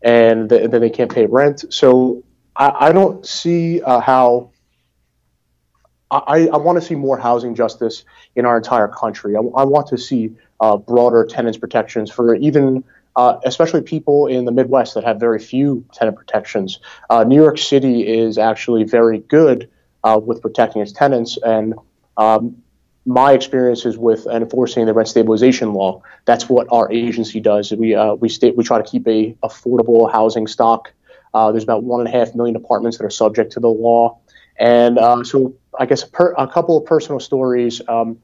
and, 0.00 0.48
th- 0.48 0.70
then 0.70 0.80
they 0.80 0.88
can't 0.88 1.12
pay 1.12 1.26
rent. 1.26 1.66
So, 1.68 2.22
I, 2.56 2.88
I 2.88 2.92
don't 2.92 3.26
see 3.26 3.82
uh, 3.82 4.00
how 4.00 4.52
I, 6.10 6.48
I 6.52 6.56
want 6.56 6.80
to 6.80 6.86
see 6.86 6.94
more 6.94 7.18
housing 7.18 7.54
justice 7.54 8.04
in 8.36 8.46
our 8.46 8.56
entire 8.56 8.88
country. 8.88 9.36
I, 9.36 9.40
I 9.40 9.64
want 9.64 9.88
to 9.88 9.98
see 9.98 10.32
uh, 10.60 10.76
broader 10.76 11.24
tenants 11.24 11.58
protections 11.58 12.10
for 12.10 12.34
even 12.36 12.84
uh, 13.16 13.40
especially 13.44 13.80
people 13.80 14.26
in 14.26 14.44
the 14.44 14.52
Midwest 14.52 14.94
that 14.94 15.04
have 15.04 15.18
very 15.18 15.38
few 15.38 15.84
tenant 15.92 16.16
protections. 16.16 16.78
Uh, 17.08 17.24
New 17.24 17.36
York 17.36 17.58
City 17.58 18.06
is 18.06 18.36
actually 18.36 18.84
very 18.84 19.20
good 19.20 19.70
uh, 20.04 20.20
with 20.22 20.42
protecting 20.42 20.82
its 20.82 20.92
tenants, 20.92 21.38
and 21.42 21.74
um, 22.18 22.62
my 23.06 23.32
experience 23.32 23.86
is 23.86 23.96
with 23.96 24.26
enforcing 24.26 24.84
the 24.84 24.92
rent 24.92 25.08
stabilization 25.08 25.72
law. 25.72 26.02
That's 26.26 26.48
what 26.48 26.66
our 26.70 26.92
agency 26.92 27.40
does. 27.40 27.72
We 27.72 27.94
uh, 27.94 28.14
we 28.14 28.28
we 28.54 28.62
try 28.62 28.82
to 28.82 28.88
keep 28.88 29.08
a 29.08 29.34
affordable 29.42 30.12
housing 30.12 30.46
stock. 30.46 30.92
Uh, 31.32 31.52
there's 31.52 31.64
about 31.64 31.84
one 31.84 32.00
and 32.00 32.08
a 32.08 32.12
half 32.12 32.34
million 32.34 32.56
apartments 32.56 32.98
that 32.98 33.04
are 33.04 33.10
subject 33.10 33.52
to 33.52 33.60
the 33.60 33.68
law, 33.68 34.18
and 34.58 34.98
uh, 34.98 35.22
so 35.24 35.54
I 35.78 35.86
guess 35.86 36.02
a, 36.02 36.08
per, 36.08 36.34
a, 36.36 36.46
couple 36.46 36.76
of 36.76 36.84
personal 36.84 37.20
stories. 37.20 37.80
Um, 37.88 38.18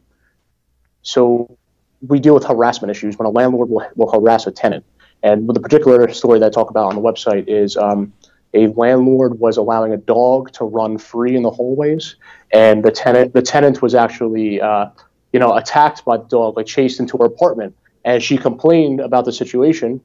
so 1.02 1.58
we 2.06 2.20
deal 2.20 2.34
with 2.34 2.44
harassment 2.44 2.90
issues 2.90 3.18
when 3.18 3.26
a 3.26 3.30
landlord 3.30 3.68
will, 3.68 3.86
will 3.96 4.10
harass 4.10 4.46
a 4.46 4.50
tenant. 4.50 4.84
And 5.22 5.48
the 5.48 5.60
particular 5.60 6.12
story 6.12 6.38
that 6.40 6.46
I 6.46 6.50
talk 6.50 6.70
about 6.70 6.86
on 6.86 6.96
the 6.96 7.00
website 7.00 7.44
is 7.46 7.76
um, 7.76 8.12
a 8.54 8.68
landlord 8.68 9.38
was 9.38 9.56
allowing 9.56 9.92
a 9.92 9.96
dog 9.96 10.52
to 10.52 10.64
run 10.64 10.98
free 10.98 11.36
in 11.36 11.42
the 11.42 11.50
hallways, 11.50 12.16
and 12.52 12.84
the 12.84 12.90
tenant 12.90 13.32
the 13.32 13.42
tenant 13.42 13.80
was 13.82 13.94
actually 13.94 14.60
uh, 14.60 14.86
you 15.32 15.38
know 15.38 15.54
attacked 15.54 16.04
by 16.04 16.16
the 16.16 16.24
dog, 16.24 16.56
like 16.56 16.66
chased 16.66 17.00
into 17.00 17.16
her 17.18 17.24
apartment. 17.24 17.74
And 18.04 18.20
she 18.20 18.36
complained 18.36 18.98
about 18.98 19.26
the 19.26 19.32
situation, 19.32 20.00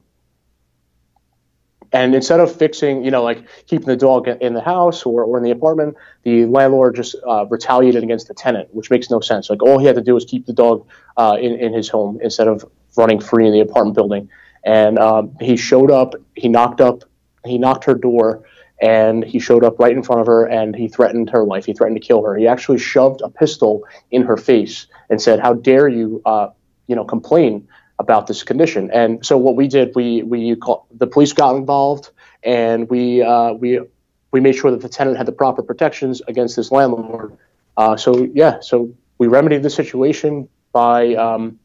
and 1.92 2.14
instead 2.14 2.40
of 2.40 2.54
fixing, 2.54 3.04
you 3.04 3.10
know, 3.10 3.22
like 3.22 3.44
keeping 3.66 3.86
the 3.86 3.96
dog 3.96 4.28
in 4.28 4.54
the 4.54 4.60
house 4.60 5.04
or, 5.04 5.24
or 5.24 5.38
in 5.38 5.44
the 5.44 5.50
apartment, 5.50 5.96
the 6.22 6.44
landlord 6.46 6.96
just 6.96 7.16
uh, 7.26 7.46
retaliated 7.46 8.02
against 8.02 8.28
the 8.28 8.34
tenant, 8.34 8.68
which 8.74 8.90
makes 8.90 9.10
no 9.10 9.20
sense. 9.20 9.48
Like 9.48 9.62
all 9.62 9.78
he 9.78 9.86
had 9.86 9.96
to 9.96 10.02
do 10.02 10.14
was 10.14 10.24
keep 10.24 10.46
the 10.46 10.52
dog 10.52 10.86
uh, 11.16 11.38
in, 11.40 11.54
in 11.54 11.72
his 11.72 11.88
home 11.88 12.18
instead 12.22 12.48
of 12.48 12.64
running 12.96 13.20
free 13.20 13.46
in 13.46 13.52
the 13.52 13.60
apartment 13.60 13.94
building. 13.94 14.28
And 14.64 14.98
um, 14.98 15.34
he 15.40 15.56
showed 15.56 15.90
up, 15.90 16.14
he 16.34 16.48
knocked 16.48 16.80
up, 16.80 17.04
he 17.44 17.56
knocked 17.56 17.84
her 17.84 17.94
door, 17.94 18.44
and 18.80 19.24
he 19.24 19.38
showed 19.38 19.64
up 19.64 19.78
right 19.78 19.92
in 19.92 20.02
front 20.02 20.20
of 20.20 20.26
her 20.26 20.44
and 20.44 20.76
he 20.76 20.88
threatened 20.88 21.30
her 21.30 21.44
life. 21.44 21.64
He 21.64 21.72
threatened 21.72 22.00
to 22.00 22.06
kill 22.06 22.22
her. 22.24 22.36
He 22.36 22.46
actually 22.46 22.78
shoved 22.78 23.22
a 23.22 23.28
pistol 23.28 23.84
in 24.10 24.22
her 24.22 24.36
face 24.36 24.86
and 25.10 25.20
said, 25.20 25.40
"How 25.40 25.54
dare 25.54 25.88
you, 25.88 26.22
uh, 26.24 26.50
you 26.86 26.94
know, 26.94 27.04
complain 27.04 27.66
about 27.98 28.26
this 28.26 28.42
condition. 28.42 28.90
And 28.92 29.24
so 29.24 29.36
what 29.36 29.56
we 29.56 29.68
did, 29.68 29.94
we 29.94 30.22
we 30.22 30.56
call, 30.56 30.86
the 30.96 31.06
police 31.06 31.32
got 31.32 31.56
involved, 31.56 32.10
and 32.42 32.88
we 32.88 33.22
uh, 33.22 33.52
we 33.52 33.80
we 34.30 34.40
made 34.40 34.54
sure 34.54 34.70
that 34.70 34.80
the 34.80 34.88
tenant 34.88 35.16
had 35.16 35.26
the 35.26 35.32
proper 35.32 35.62
protections 35.62 36.22
against 36.28 36.56
this 36.56 36.70
landlord. 36.70 37.36
Uh, 37.76 37.96
so 37.96 38.28
yeah, 38.34 38.60
so 38.60 38.92
we 39.18 39.26
remedied 39.26 39.62
the 39.62 39.70
situation 39.70 40.48
by 40.72 41.14
um, 41.14 41.58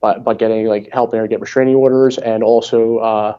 by, 0.00 0.18
by 0.18 0.34
getting 0.34 0.66
like 0.66 0.88
helping 0.92 1.20
her 1.20 1.26
get 1.26 1.40
restraining 1.40 1.74
orders 1.74 2.18
and 2.18 2.42
also 2.42 2.98
uh, 2.98 3.38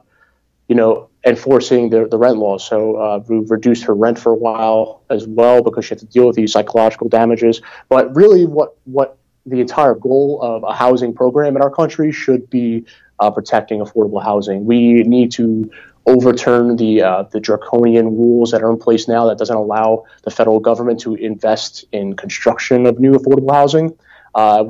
you 0.68 0.76
know 0.76 1.10
enforcing 1.26 1.90
the, 1.90 2.08
the 2.08 2.18
rent 2.18 2.38
laws. 2.38 2.66
So 2.66 2.96
uh, 2.96 3.24
we 3.28 3.40
reduced 3.40 3.84
her 3.84 3.94
rent 3.94 4.18
for 4.18 4.32
a 4.32 4.36
while 4.36 5.04
as 5.10 5.28
well 5.28 5.62
because 5.62 5.86
she 5.86 5.90
had 5.90 6.00
to 6.00 6.06
deal 6.06 6.28
with 6.28 6.38
these 6.38 6.54
psychological 6.54 7.10
damages. 7.10 7.62
But 7.90 8.16
really, 8.16 8.46
what 8.46 8.78
what 8.86 9.18
the 9.50 9.62
entire 9.62 9.96
goal 9.96 10.40
of 10.42 10.64
a 10.64 10.74
housing 10.74 11.14
program 11.14 11.56
in 11.56 11.62
our 11.62 11.70
country 11.70 12.12
should 12.12 12.50
be 12.50 12.86
uh, 13.20 13.32
protecting 13.32 13.80
affordable 13.80 14.24
housing. 14.24 14.66
We 14.66 15.04
need 15.04 15.32
to 15.34 15.70
overturn 16.06 16.76
the 16.78 17.04
uh, 17.04 17.24
the 17.24 17.40
draconian 17.40 18.18
rules 18.18 18.52
that 18.52 18.64
are 18.64 18.72
in 18.72 18.80
place 18.80 19.08
now 19.08 19.28
that 19.28 19.38
doesn't 19.38 19.56
allow 19.56 20.06
the 20.24 20.32
federal 20.32 20.60
government 20.60 21.00
to 21.02 21.16
invest 21.16 21.86
in 21.92 22.16
construction 22.16 22.86
of 22.86 23.00
new 23.00 23.14
affordable 23.14 23.54
housing. 23.54 23.98
Uh, 24.34 24.64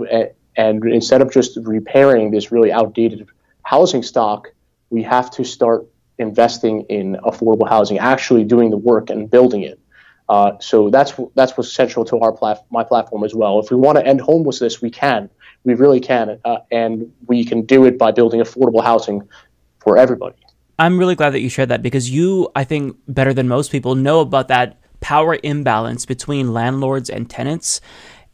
and 0.55 0.83
instead 0.85 1.21
of 1.21 1.31
just 1.31 1.57
repairing 1.61 2.31
this 2.31 2.51
really 2.51 2.71
outdated 2.71 3.27
housing 3.63 4.03
stock, 4.03 4.49
we 4.89 5.03
have 5.03 5.31
to 5.31 5.43
start 5.43 5.87
investing 6.17 6.81
in 6.89 7.15
affordable 7.23 7.67
housing, 7.67 7.97
actually 7.97 8.43
doing 8.43 8.69
the 8.69 8.77
work 8.77 9.09
and 9.09 9.29
building 9.29 9.61
it. 9.61 9.78
Uh, 10.29 10.57
so 10.59 10.89
that's 10.91 11.13
that's 11.35 11.57
what's 11.57 11.73
central 11.73 12.05
to 12.05 12.19
our 12.19 12.31
plat- 12.31 12.63
my 12.69 12.83
platform 12.83 13.23
as 13.23 13.33
well. 13.33 13.59
If 13.59 13.71
we 13.71 13.77
want 13.77 13.97
to 13.97 14.05
end 14.05 14.21
homelessness, 14.21 14.81
we 14.81 14.91
can. 14.91 15.29
We 15.65 15.73
really 15.73 15.99
can, 15.99 16.39
uh, 16.45 16.59
and 16.71 17.11
we 17.27 17.43
can 17.43 17.65
do 17.65 17.83
it 17.85 17.97
by 17.97 18.11
building 18.11 18.39
affordable 18.39 18.83
housing 18.83 19.27
for 19.79 19.97
everybody. 19.97 20.35
I'm 20.77 20.97
really 20.97 21.15
glad 21.15 21.31
that 21.31 21.41
you 21.41 21.49
shared 21.49 21.69
that 21.69 21.81
because 21.81 22.09
you, 22.09 22.49
I 22.55 22.63
think, 22.63 22.95
better 23.07 23.33
than 23.33 23.49
most 23.49 23.71
people, 23.71 23.95
know 23.95 24.21
about 24.21 24.47
that 24.47 24.77
power 25.01 25.37
imbalance 25.43 26.05
between 26.05 26.53
landlords 26.53 27.09
and 27.09 27.29
tenants. 27.29 27.81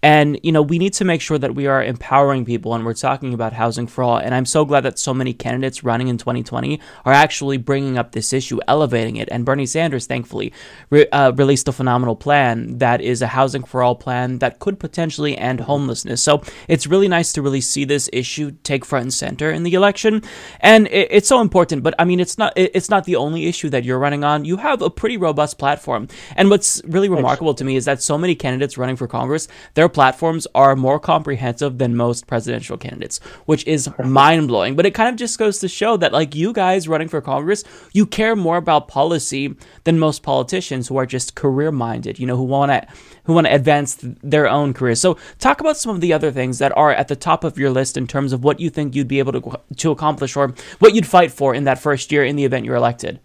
And, 0.02 0.40
you 0.44 0.52
know, 0.52 0.62
we 0.62 0.78
need 0.78 0.94
to 0.94 1.06
make 1.06 1.20
sure 1.20 1.40
that 1.40 1.56
we 1.56 1.66
are 1.66 1.84
empowering 1.84 2.46
people 2.46 2.76
and 2.76 2.86
we're 2.86 2.94
talking 2.94 3.34
about 3.34 3.54
housing 3.54 3.88
for 3.88 4.04
all. 4.04 4.18
And 4.18 4.36
I'm 4.36 4.46
so 4.46 4.64
glad 4.64 4.82
that 4.82 5.00
so 5.00 5.16
many 5.16 5.34
candidates 5.34 5.84
running 5.84 6.10
in 6.10 6.18
2020 6.18 6.80
are 7.06 7.14
actually 7.14 7.58
bringing 7.58 7.98
up 7.98 8.12
this 8.12 8.32
issue, 8.32 8.60
elevating 8.68 9.16
it. 9.16 9.28
And 9.32 9.46
Bernie 9.46 9.66
Sanders, 9.66 10.06
thankfully, 10.06 10.54
re- 10.92 11.08
uh, 11.10 11.32
released 11.32 11.68
a 11.68 11.72
phenomenal 11.72 12.16
plan 12.16 12.78
that 12.78 13.02
is 13.02 13.24
a 13.24 13.28
housing 13.28 13.64
for 13.64 13.82
all 13.82 13.96
plan 13.96 14.40
that 14.40 14.60
could 14.60 14.80
potentially 14.80 15.38
end 15.38 15.62
homelessness. 15.62 16.22
So 16.22 16.44
it's 16.68 16.86
really 16.86 17.08
nice 17.08 17.34
to 17.34 17.42
really 17.42 17.62
see 17.62 17.84
this 17.84 18.08
issue 18.14 18.52
take 18.62 18.86
front 18.86 19.04
and 19.04 19.14
center 19.14 19.50
in 19.52 19.64
the 19.64 19.74
election. 19.74 20.22
And 20.60 20.88
it, 20.88 21.08
it's 21.10 21.28
so 21.28 21.42
important. 21.42 21.82
But 21.82 21.96
I 21.98 22.06
mean, 22.06 22.20
it's 22.20 22.38
not, 22.38 22.54
it, 22.56 22.72
it's 22.76 22.92
not 22.92 23.06
the 23.06 23.16
only 23.16 23.48
issue 23.48 23.70
that 23.70 23.84
you're 23.84 24.00
running 24.00 24.24
on. 24.24 24.46
You 24.46 24.58
have 24.58 24.84
a 24.84 24.90
pretty 24.90 25.18
robust 25.18 25.58
platform. 25.58 26.10
And 26.36 26.52
what's 26.52 26.80
really 26.86 27.10
remarkable 27.10 27.56
to 27.56 27.64
me 27.64 27.76
is 27.76 27.86
that 27.86 28.04
so 28.04 28.20
many 28.20 28.36
candidates 28.36 28.78
running 28.78 28.98
for 28.98 29.08
Congress, 29.08 29.48
their 29.86 29.90
platforms 29.90 30.48
are 30.56 30.76
more 30.76 31.00
comprehensive 31.00 31.78
than 31.78 31.96
most 31.96 32.26
presidential 32.26 32.76
candidates, 32.76 33.20
which 33.46 33.64
is 33.68 33.88
mind 34.04 34.48
blowing. 34.48 34.76
But 34.76 34.88
it 34.88 34.96
kind 34.96 35.10
of 35.10 35.16
just 35.16 35.38
goes 35.38 35.60
to 35.60 35.68
show 35.68 35.96
that, 35.98 36.12
like, 36.12 36.34
you 36.34 36.54
guys 36.54 36.88
running 36.88 37.08
for 37.08 37.22
Congress, 37.22 37.64
you 37.94 38.08
care 38.08 38.36
more 38.36 38.58
about 38.58 38.88
policy 38.88 39.56
than 39.84 40.00
most 40.00 40.24
politicians 40.24 40.88
who 40.88 40.98
are 40.98 41.06
just 41.06 41.36
career 41.36 41.72
minded, 41.72 42.18
you 42.18 42.26
know, 42.26 42.36
who 42.36 42.46
want 42.46 42.72
to 42.72 42.88
who 43.26 43.34
want 43.34 43.46
to 43.46 43.54
advance 43.54 44.00
their 44.24 44.48
own 44.50 44.74
careers. 44.74 45.02
So, 45.02 45.20
talk 45.38 45.62
about 45.62 45.78
some 45.78 45.94
of 45.94 46.02
the 46.02 46.14
other 46.14 46.32
things 46.32 46.58
that 46.58 46.76
are 46.76 46.92
at 46.92 47.08
the 47.08 47.16
top 47.16 47.44
of 47.44 47.60
your 47.60 47.70
list 47.70 47.96
in 47.96 48.08
terms 48.08 48.34
of 48.34 48.44
what 48.44 48.60
you 48.60 48.72
think 48.72 48.96
you'd 48.96 49.08
be 49.08 49.20
able 49.20 49.34
to 49.34 49.60
to 49.78 49.92
accomplish 49.92 50.36
or 50.36 50.56
what 50.80 50.96
you'd 50.96 51.06
fight 51.06 51.32
for 51.32 51.54
in 51.54 51.66
that 51.66 51.78
first 51.78 52.12
year 52.12 52.26
in 52.26 52.36
the 52.36 52.46
event 52.46 52.66
you're 52.66 52.76
elected. 52.76 53.20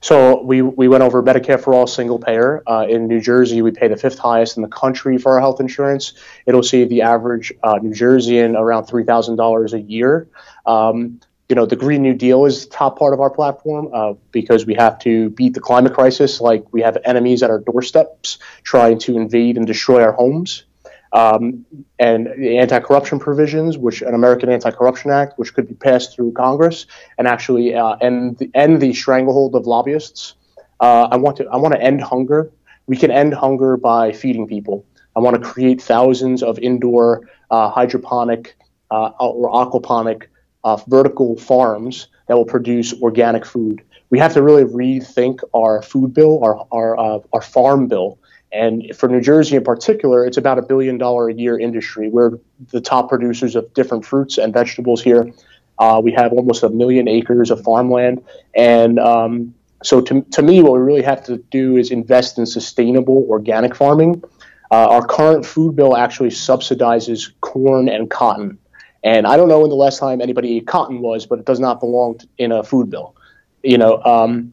So 0.00 0.42
we, 0.42 0.62
we 0.62 0.88
went 0.88 1.02
over 1.02 1.22
Medicare 1.22 1.60
for 1.60 1.74
all 1.74 1.86
single 1.86 2.18
payer. 2.18 2.62
Uh, 2.66 2.86
in 2.88 3.06
New 3.06 3.20
Jersey, 3.20 3.60
we 3.60 3.70
pay 3.70 3.88
the 3.88 3.96
fifth 3.96 4.18
highest 4.18 4.56
in 4.56 4.62
the 4.62 4.68
country 4.68 5.18
for 5.18 5.32
our 5.32 5.40
health 5.40 5.60
insurance. 5.60 6.14
It'll 6.46 6.62
save 6.62 6.88
the 6.88 7.02
average 7.02 7.52
uh, 7.62 7.78
New 7.82 7.92
Jerseyan 7.92 8.58
around 8.58 8.84
$3,000 8.84 9.72
a 9.72 9.80
year. 9.80 10.28
Um, 10.64 11.20
you 11.50 11.56
know, 11.56 11.66
the 11.66 11.76
Green 11.76 12.02
New 12.02 12.14
Deal 12.14 12.46
is 12.46 12.64
the 12.64 12.70
top 12.70 12.98
part 12.98 13.12
of 13.12 13.20
our 13.20 13.28
platform 13.28 13.90
uh, 13.92 14.14
because 14.30 14.64
we 14.64 14.74
have 14.74 14.98
to 15.00 15.30
beat 15.30 15.52
the 15.52 15.60
climate 15.60 15.92
crisis. 15.92 16.40
Like 16.40 16.64
we 16.72 16.80
have 16.80 16.96
enemies 17.04 17.42
at 17.42 17.50
our 17.50 17.58
doorsteps 17.58 18.38
trying 18.62 19.00
to 19.00 19.16
invade 19.16 19.56
and 19.56 19.66
destroy 19.66 20.02
our 20.02 20.12
homes 20.12 20.64
um, 21.12 21.64
and 21.98 22.28
the 22.38 22.58
anti-corruption 22.58 23.18
provisions, 23.18 23.76
which 23.76 24.02
an 24.02 24.14
American 24.14 24.48
Anti-Corruption 24.48 25.10
Act, 25.10 25.38
which 25.38 25.54
could 25.54 25.66
be 25.66 25.74
passed 25.74 26.14
through 26.14 26.32
Congress 26.32 26.86
and 27.18 27.26
actually 27.26 27.74
uh, 27.74 27.96
end 28.00 28.38
the, 28.38 28.50
end 28.54 28.80
the 28.80 28.92
stranglehold 28.92 29.54
of 29.54 29.66
lobbyists. 29.66 30.34
Uh, 30.78 31.08
I 31.10 31.16
want 31.16 31.36
to 31.38 31.48
I 31.48 31.56
want 31.56 31.74
to 31.74 31.82
end 31.82 32.00
hunger. 32.00 32.50
We 32.86 32.96
can 32.96 33.10
end 33.10 33.34
hunger 33.34 33.76
by 33.76 34.12
feeding 34.12 34.46
people. 34.46 34.84
I 35.16 35.20
want 35.20 35.42
to 35.42 35.42
create 35.42 35.82
thousands 35.82 36.42
of 36.42 36.58
indoor 36.58 37.28
uh, 37.50 37.70
hydroponic 37.70 38.56
uh, 38.90 39.10
or 39.18 39.50
aquaponic 39.50 40.26
uh, 40.64 40.76
vertical 40.86 41.36
farms 41.36 42.08
that 42.28 42.36
will 42.36 42.46
produce 42.46 42.94
organic 43.02 43.44
food. 43.44 43.82
We 44.10 44.18
have 44.18 44.32
to 44.34 44.42
really 44.42 44.64
rethink 44.64 45.40
our 45.54 45.82
food 45.82 46.14
bill, 46.14 46.42
our 46.44 46.66
our, 46.70 46.98
uh, 46.98 47.18
our 47.32 47.42
farm 47.42 47.88
bill, 47.88 48.19
and 48.52 48.94
for 48.96 49.08
New 49.08 49.20
Jersey 49.20 49.56
in 49.56 49.64
particular, 49.64 50.24
it's 50.24 50.36
about 50.36 50.58
a 50.58 50.62
billion 50.62 50.98
dollar 50.98 51.28
a 51.28 51.34
year 51.34 51.58
industry. 51.58 52.08
We're 52.08 52.38
the 52.70 52.80
top 52.80 53.08
producers 53.08 53.54
of 53.54 53.72
different 53.74 54.04
fruits 54.04 54.38
and 54.38 54.52
vegetables 54.52 55.02
here. 55.02 55.32
Uh, 55.78 56.00
we 56.02 56.12
have 56.12 56.32
almost 56.32 56.62
a 56.62 56.68
million 56.68 57.08
acres 57.08 57.50
of 57.50 57.62
farmland. 57.62 58.22
And 58.54 58.98
um, 58.98 59.54
so, 59.82 60.00
to, 60.02 60.22
to 60.22 60.42
me, 60.42 60.62
what 60.62 60.72
we 60.72 60.80
really 60.80 61.02
have 61.02 61.24
to 61.24 61.38
do 61.50 61.76
is 61.76 61.90
invest 61.90 62.38
in 62.38 62.46
sustainable 62.46 63.24
organic 63.30 63.74
farming. 63.74 64.22
Uh, 64.70 64.88
our 64.88 65.06
current 65.06 65.46
food 65.46 65.76
bill 65.76 65.96
actually 65.96 66.28
subsidizes 66.28 67.32
corn 67.40 67.88
and 67.88 68.10
cotton. 68.10 68.58
And 69.02 69.26
I 69.26 69.36
don't 69.36 69.48
know 69.48 69.60
when 69.60 69.70
the 69.70 69.76
last 69.76 69.98
time 69.98 70.20
anybody 70.20 70.58
ate 70.58 70.66
cotton 70.66 71.00
was, 71.00 71.24
but 71.24 71.38
it 71.38 71.46
does 71.46 71.60
not 71.60 71.80
belong 71.80 72.20
in 72.36 72.52
a 72.52 72.62
food 72.62 72.90
bill. 72.90 73.16
You 73.62 73.78
know, 73.78 74.02
um, 74.04 74.52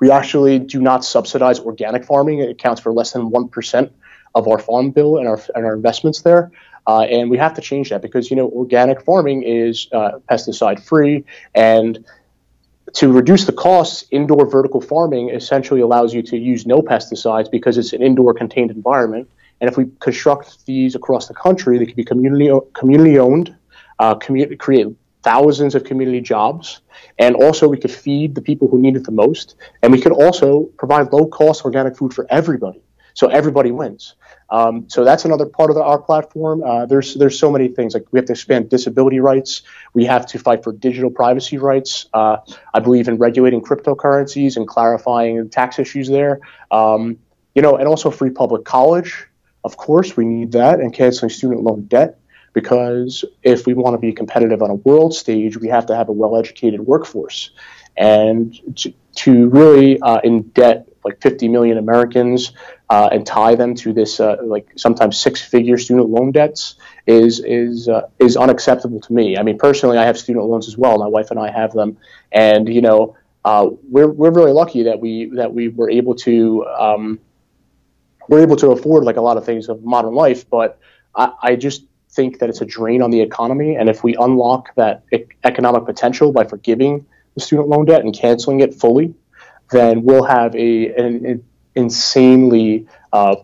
we 0.00 0.10
actually 0.10 0.58
do 0.58 0.80
not 0.80 1.04
subsidize 1.04 1.60
organic 1.60 2.04
farming. 2.04 2.40
It 2.40 2.50
accounts 2.50 2.80
for 2.80 2.92
less 2.92 3.12
than 3.12 3.30
1% 3.30 3.90
of 4.34 4.48
our 4.48 4.58
farm 4.58 4.90
bill 4.90 5.18
and 5.18 5.26
our, 5.28 5.40
and 5.54 5.64
our 5.64 5.74
investments 5.74 6.22
there. 6.22 6.50
Uh, 6.86 7.02
and 7.02 7.30
we 7.30 7.38
have 7.38 7.54
to 7.54 7.60
change 7.60 7.90
that 7.90 8.02
because, 8.02 8.30
you 8.30 8.36
know, 8.36 8.48
organic 8.50 9.02
farming 9.02 9.42
is 9.42 9.88
uh, 9.92 10.12
pesticide 10.30 10.80
free. 10.80 11.24
And 11.54 12.04
to 12.94 13.12
reduce 13.12 13.44
the 13.44 13.52
costs, 13.52 14.04
indoor 14.10 14.46
vertical 14.46 14.80
farming 14.80 15.30
essentially 15.30 15.80
allows 15.80 16.14
you 16.14 16.22
to 16.22 16.36
use 16.36 16.66
no 16.66 16.82
pesticides 16.82 17.50
because 17.50 17.76
it's 17.76 17.92
an 17.92 18.02
indoor 18.02 18.32
contained 18.34 18.70
environment. 18.70 19.28
And 19.60 19.68
if 19.68 19.76
we 19.76 19.86
construct 20.00 20.64
these 20.66 20.94
across 20.94 21.28
the 21.28 21.34
country, 21.34 21.78
they 21.78 21.86
can 21.86 21.94
be 21.94 22.04
community, 22.04 22.50
community 22.74 23.18
owned, 23.18 23.56
uh, 23.98 24.14
community, 24.14 24.56
create 24.56 24.86
thousands 25.22 25.74
of 25.74 25.84
community 25.84 26.20
jobs. 26.20 26.80
And 27.18 27.34
also, 27.36 27.68
we 27.68 27.78
could 27.78 27.90
feed 27.90 28.34
the 28.34 28.42
people 28.42 28.68
who 28.68 28.80
need 28.80 28.96
it 28.96 29.04
the 29.04 29.12
most. 29.12 29.56
And 29.82 29.92
we 29.92 30.00
could 30.00 30.12
also 30.12 30.64
provide 30.78 31.12
low 31.12 31.26
cost 31.26 31.64
organic 31.64 31.96
food 31.96 32.14
for 32.14 32.26
everybody. 32.30 32.82
So 33.14 33.28
everybody 33.28 33.70
wins. 33.70 34.14
Um, 34.50 34.88
so 34.88 35.02
that's 35.02 35.24
another 35.24 35.46
part 35.46 35.70
of 35.70 35.76
the, 35.76 35.82
our 35.82 35.98
platform. 35.98 36.62
Uh, 36.62 36.84
there's 36.84 37.14
there's 37.14 37.38
so 37.38 37.50
many 37.50 37.68
things 37.68 37.94
like 37.94 38.04
we 38.12 38.18
have 38.18 38.26
to 38.26 38.34
expand 38.34 38.68
disability 38.68 39.20
rights. 39.20 39.62
We 39.94 40.04
have 40.04 40.26
to 40.26 40.38
fight 40.38 40.62
for 40.62 40.72
digital 40.72 41.10
privacy 41.10 41.56
rights. 41.56 42.06
Uh, 42.12 42.36
I 42.74 42.80
believe 42.80 43.08
in 43.08 43.16
regulating 43.16 43.62
cryptocurrencies 43.62 44.56
and 44.56 44.68
clarifying 44.68 45.48
tax 45.48 45.78
issues 45.78 46.08
there. 46.08 46.40
Um, 46.70 47.18
you 47.54 47.62
know, 47.62 47.76
and 47.76 47.88
also 47.88 48.10
free 48.10 48.30
public 48.30 48.66
college. 48.66 49.26
Of 49.64 49.78
course, 49.78 50.14
we 50.16 50.26
need 50.26 50.52
that 50.52 50.78
and 50.78 50.92
canceling 50.92 51.30
student 51.30 51.62
loan 51.62 51.86
debt 51.86 52.20
because 52.56 53.22
if 53.42 53.66
we 53.66 53.74
want 53.74 53.92
to 53.92 53.98
be 53.98 54.14
competitive 54.14 54.62
on 54.62 54.70
a 54.70 54.74
world 54.76 55.14
stage, 55.14 55.58
we 55.58 55.68
have 55.68 55.84
to 55.84 55.94
have 55.94 56.08
a 56.08 56.12
well 56.12 56.38
educated 56.38 56.80
workforce. 56.80 57.50
And 57.98 58.58
to, 58.76 58.94
to 59.16 59.48
really 59.50 60.00
uh, 60.00 60.22
indebt 60.22 60.86
like 61.04 61.20
50 61.20 61.48
million 61.48 61.76
Americans 61.76 62.52
uh, 62.88 63.10
and 63.12 63.26
tie 63.26 63.56
them 63.56 63.74
to 63.74 63.92
this 63.92 64.20
uh, 64.20 64.36
like 64.42 64.68
sometimes 64.74 65.18
six 65.18 65.42
figure 65.42 65.76
student 65.76 66.08
loan 66.08 66.32
debts 66.32 66.76
is 67.06 67.40
is 67.40 67.90
uh, 67.90 68.08
is 68.18 68.38
unacceptable 68.38 69.00
to 69.02 69.12
me. 69.12 69.36
I 69.36 69.42
mean, 69.42 69.58
personally, 69.58 69.98
I 69.98 70.04
have 70.06 70.16
student 70.16 70.46
loans 70.46 70.66
as 70.66 70.78
well. 70.78 70.96
My 70.96 71.08
wife 71.08 71.30
and 71.30 71.38
I 71.38 71.50
have 71.50 71.74
them, 71.74 71.98
and 72.32 72.66
you 72.72 72.80
know, 72.80 73.16
uh, 73.44 73.68
we're 73.90 74.08
we're 74.08 74.30
really 74.30 74.52
lucky 74.52 74.84
that 74.84 74.98
we 74.98 75.26
that 75.34 75.52
we 75.52 75.68
were 75.68 75.90
able 75.90 76.14
to 76.14 76.64
um, 76.64 77.18
we're 78.28 78.40
able 78.40 78.56
to 78.56 78.68
afford 78.70 79.04
like 79.04 79.18
a 79.18 79.20
lot 79.20 79.36
of 79.36 79.44
things 79.44 79.68
of 79.68 79.84
modern 79.84 80.14
life. 80.14 80.48
But 80.48 80.78
I, 81.14 81.32
I 81.42 81.56
just 81.56 81.84
think 82.16 82.38
that 82.40 82.48
it's 82.48 82.62
a 82.62 82.64
drain 82.64 83.02
on 83.02 83.10
the 83.10 83.20
economy. 83.20 83.76
And 83.76 83.88
if 83.88 84.02
we 84.02 84.16
unlock 84.16 84.74
that 84.74 85.04
economic 85.44 85.84
potential 85.84 86.32
by 86.32 86.44
forgiving 86.44 87.06
the 87.34 87.40
student 87.40 87.68
loan 87.68 87.84
debt 87.84 88.00
and 88.00 88.14
canceling 88.14 88.60
it 88.60 88.74
fully, 88.74 89.14
then 89.70 90.02
we'll 90.02 90.24
have 90.24 90.54
a 90.56 90.94
an, 90.94 91.26
an 91.26 91.44
insanely 91.74 92.86
uh, 93.12 93.36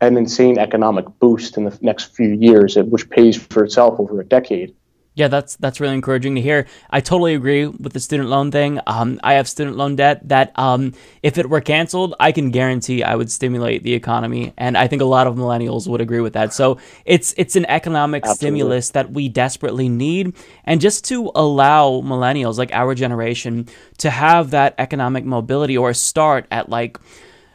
an 0.00 0.16
insane 0.16 0.58
economic 0.58 1.06
boost 1.18 1.56
in 1.56 1.64
the 1.64 1.78
next 1.82 2.14
few 2.16 2.30
years, 2.30 2.76
which 2.76 3.10
pays 3.10 3.36
for 3.36 3.64
itself 3.64 3.98
over 3.98 4.20
a 4.20 4.24
decade. 4.24 4.74
Yeah, 5.18 5.26
that's 5.26 5.56
that's 5.56 5.80
really 5.80 5.94
encouraging 5.94 6.36
to 6.36 6.40
hear. 6.40 6.68
I 6.90 7.00
totally 7.00 7.34
agree 7.34 7.66
with 7.66 7.92
the 7.92 7.98
student 7.98 8.28
loan 8.28 8.52
thing. 8.52 8.78
Um, 8.86 9.18
I 9.24 9.32
have 9.34 9.48
student 9.48 9.76
loan 9.76 9.96
debt 9.96 10.28
that 10.28 10.56
um, 10.56 10.92
if 11.24 11.38
it 11.38 11.50
were 11.50 11.60
canceled, 11.60 12.14
I 12.20 12.30
can 12.30 12.52
guarantee 12.52 13.02
I 13.02 13.16
would 13.16 13.28
stimulate 13.28 13.82
the 13.82 13.94
economy, 13.94 14.52
and 14.56 14.78
I 14.78 14.86
think 14.86 15.02
a 15.02 15.04
lot 15.04 15.26
of 15.26 15.34
millennials 15.34 15.88
would 15.88 16.00
agree 16.00 16.20
with 16.20 16.34
that. 16.34 16.54
So 16.54 16.78
it's 17.04 17.34
it's 17.36 17.56
an 17.56 17.66
economic 17.66 18.22
Absolutely. 18.22 18.46
stimulus 18.46 18.90
that 18.90 19.10
we 19.10 19.28
desperately 19.28 19.88
need, 19.88 20.36
and 20.64 20.80
just 20.80 21.04
to 21.06 21.32
allow 21.34 22.00
millennials 22.00 22.56
like 22.56 22.72
our 22.72 22.94
generation 22.94 23.66
to 23.98 24.10
have 24.10 24.52
that 24.52 24.76
economic 24.78 25.24
mobility 25.24 25.76
or 25.76 25.94
start 25.94 26.46
at 26.52 26.68
like 26.68 26.96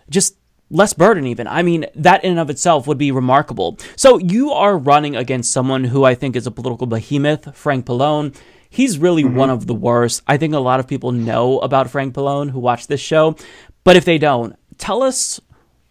just 0.09 0.35
less 0.73 0.93
burden 0.93 1.25
even. 1.27 1.47
I 1.47 1.61
mean 1.61 1.85
that 1.95 2.23
in 2.23 2.31
and 2.31 2.39
of 2.39 2.49
itself 2.49 2.87
would 2.87 2.97
be 2.97 3.11
remarkable. 3.11 3.77
So 3.95 4.17
you 4.17 4.51
are 4.51 4.77
running 4.77 5.15
against 5.15 5.51
someone 5.51 5.85
who 5.85 6.03
i 6.03 6.15
think 6.15 6.35
is 6.35 6.47
a 6.47 6.51
political 6.51 6.87
behemoth 6.87 7.55
frank 7.55 7.85
pallone. 7.85 8.35
He's 8.69 8.97
really 8.97 9.23
mm-hmm. 9.23 9.35
one 9.35 9.49
of 9.51 9.67
the 9.67 9.75
worst. 9.75 10.23
I 10.27 10.37
think 10.37 10.55
a 10.55 10.59
lot 10.59 10.79
of 10.79 10.87
people 10.87 11.11
know 11.11 11.59
about 11.59 11.89
frank 11.89 12.15
pallone 12.15 12.49
who 12.49 12.59
watch 12.59 12.87
this 12.87 12.99
show 12.99 13.37
but 13.83 13.95
if 13.95 14.03
they 14.03 14.17
don't 14.17 14.55
tell 14.77 15.03
us 15.03 15.39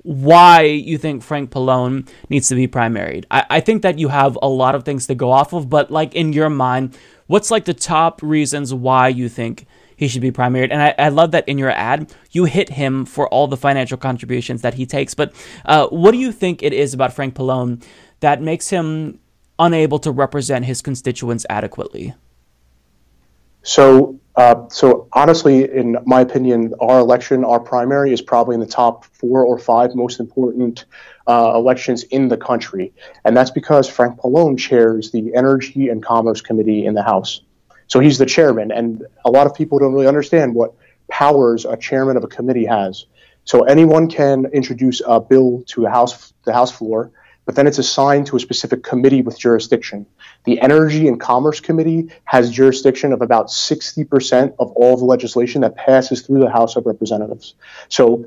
why 0.03 0.63
you 0.63 0.99
think 0.99 1.23
frank 1.23 1.51
pallone 1.51 2.09
needs 2.29 2.49
to 2.49 2.57
be 2.57 2.67
primaried. 2.67 3.25
I, 3.31 3.47
I 3.49 3.61
think 3.61 3.83
that 3.83 4.01
you 4.01 4.09
have 4.09 4.37
a 4.43 4.49
lot 4.49 4.75
of 4.75 4.85
things 4.85 5.07
to 5.07 5.15
go 5.15 5.31
off 5.31 5.53
of 5.53 5.71
but 5.71 5.91
like 5.93 6.15
in 6.15 6.33
your 6.33 6.51
mind 6.51 6.99
what's 7.29 7.53
like 7.53 7.67
the 7.67 7.75
top 7.75 8.21
reasons 8.21 8.75
why 8.75 9.09
you 9.09 9.29
think 9.29 9.67
he 10.03 10.09
should 10.09 10.21
be 10.21 10.33
primaried. 10.33 10.73
And 10.73 10.83
I, 10.83 10.95
I, 10.99 11.09
love 11.11 11.31
that 11.31 11.49
in 11.49 11.59
your 11.59 11.71
ad, 11.71 12.13
you 12.33 12.45
hit 12.45 12.71
him 12.71 13.05
for 13.05 13.29
all 13.29 13.47
the 13.47 13.57
financial 13.57 13.97
contributions 13.97 14.63
that 14.63 14.75
he 14.75 14.85
takes. 14.85 15.15
But 15.15 15.33
uh, 15.65 15.87
what 15.87 16.11
do 16.11 16.19
you 16.19 16.33
think 16.33 16.61
it 16.61 16.73
is 16.73 16.93
about 16.93 17.13
Frank 17.13 17.37
Pallone 17.37 17.85
that 18.19 18.43
makes 18.43 18.69
him 18.69 19.21
unable 19.61 20.01
to 20.01 20.11
represent 20.11 20.65
his 20.65 20.83
constituents 20.83 21.47
adequately? 21.49 22.15
So, 23.63 24.19
uh, 24.35 24.69
so 24.71 25.07
honestly, 25.13 25.71
in 25.71 25.97
my 26.05 26.23
opinion, 26.23 26.75
our 26.81 26.99
election, 26.99 27.45
our 27.45 27.61
primary, 27.61 28.13
is 28.13 28.21
probably 28.21 28.55
in 28.55 28.61
the 28.61 28.67
top 28.67 29.05
four 29.05 29.45
or 29.45 29.57
five 29.57 29.95
most 29.95 30.19
important 30.19 30.85
uh, 31.29 31.53
elections 31.55 32.03
in 32.03 32.27
the 32.27 32.37
country, 32.37 32.93
and 33.25 33.37
that's 33.37 33.53
because 33.53 33.89
Frank 33.89 34.19
Pallone 34.19 34.59
chairs 34.59 35.13
the 35.13 35.33
Energy 35.33 35.91
and 35.91 36.03
Commerce 36.03 36.41
Committee 36.41 36.87
in 36.87 36.95
the 36.95 37.05
House. 37.05 37.43
So 37.93 38.01
he's 38.01 38.17
the 38.17 38.25
chairman, 38.25 38.73
and 38.73 39.05
a 39.23 39.31
lot 39.31 39.47
of 39.47 39.55
people 39.55 39.79
don't 39.79 39.93
really 39.93 40.07
understand 40.07 40.55
what 40.55 40.75
powers 41.11 41.67
a 41.67 41.77
chairman 41.77 42.17
of 42.17 42.25
a 42.25 42.27
committee 42.27 42.65
has. 42.65 43.05
So 43.45 43.65
anyone 43.65 44.09
can 44.09 44.47
introduce 44.47 45.03
a 45.07 45.21
bill 45.21 45.63
to 45.67 45.83
the 45.83 45.91
House, 45.91 46.33
the 46.45 46.55
House 46.55 46.73
floor, 46.73 47.11
but 47.45 47.55
then 47.55 47.67
it's 47.67 47.77
assigned 47.77 48.29
to 48.29 48.37
a 48.37 48.41
specific 48.41 48.83
committee 48.83 49.21
with 49.21 49.39
jurisdiction. 49.39 50.07
The 50.45 50.59
Energy 50.63 51.07
and 51.07 51.21
Commerce 51.21 51.61
Committee 51.61 52.09
has 52.25 52.51
jurisdiction 52.51 53.13
of 53.13 53.21
about 53.21 53.49
60% 53.49 54.55
of 54.59 54.73
all 54.73 54.97
the 54.97 55.05
legislation 55.05 55.61
that 55.61 55.77
passes 55.77 56.23
through 56.23 56.41
the 56.41 56.51
House 56.51 56.77
of 56.77 56.87
Representatives. 56.87 57.57
So 57.91 58.27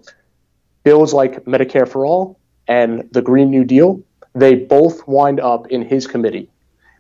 bills 0.84 1.12
like 1.12 1.46
Medicare 1.46 1.90
for 1.90 2.06
All 2.06 2.38
and 2.68 3.10
the 3.14 3.24
Green 3.24 3.50
New 3.50 3.64
Deal, 3.64 4.04
they 4.36 4.54
both 4.54 5.08
wind 5.08 5.40
up 5.40 5.70
in 5.70 5.82
his 5.82 6.06
committee. 6.06 6.52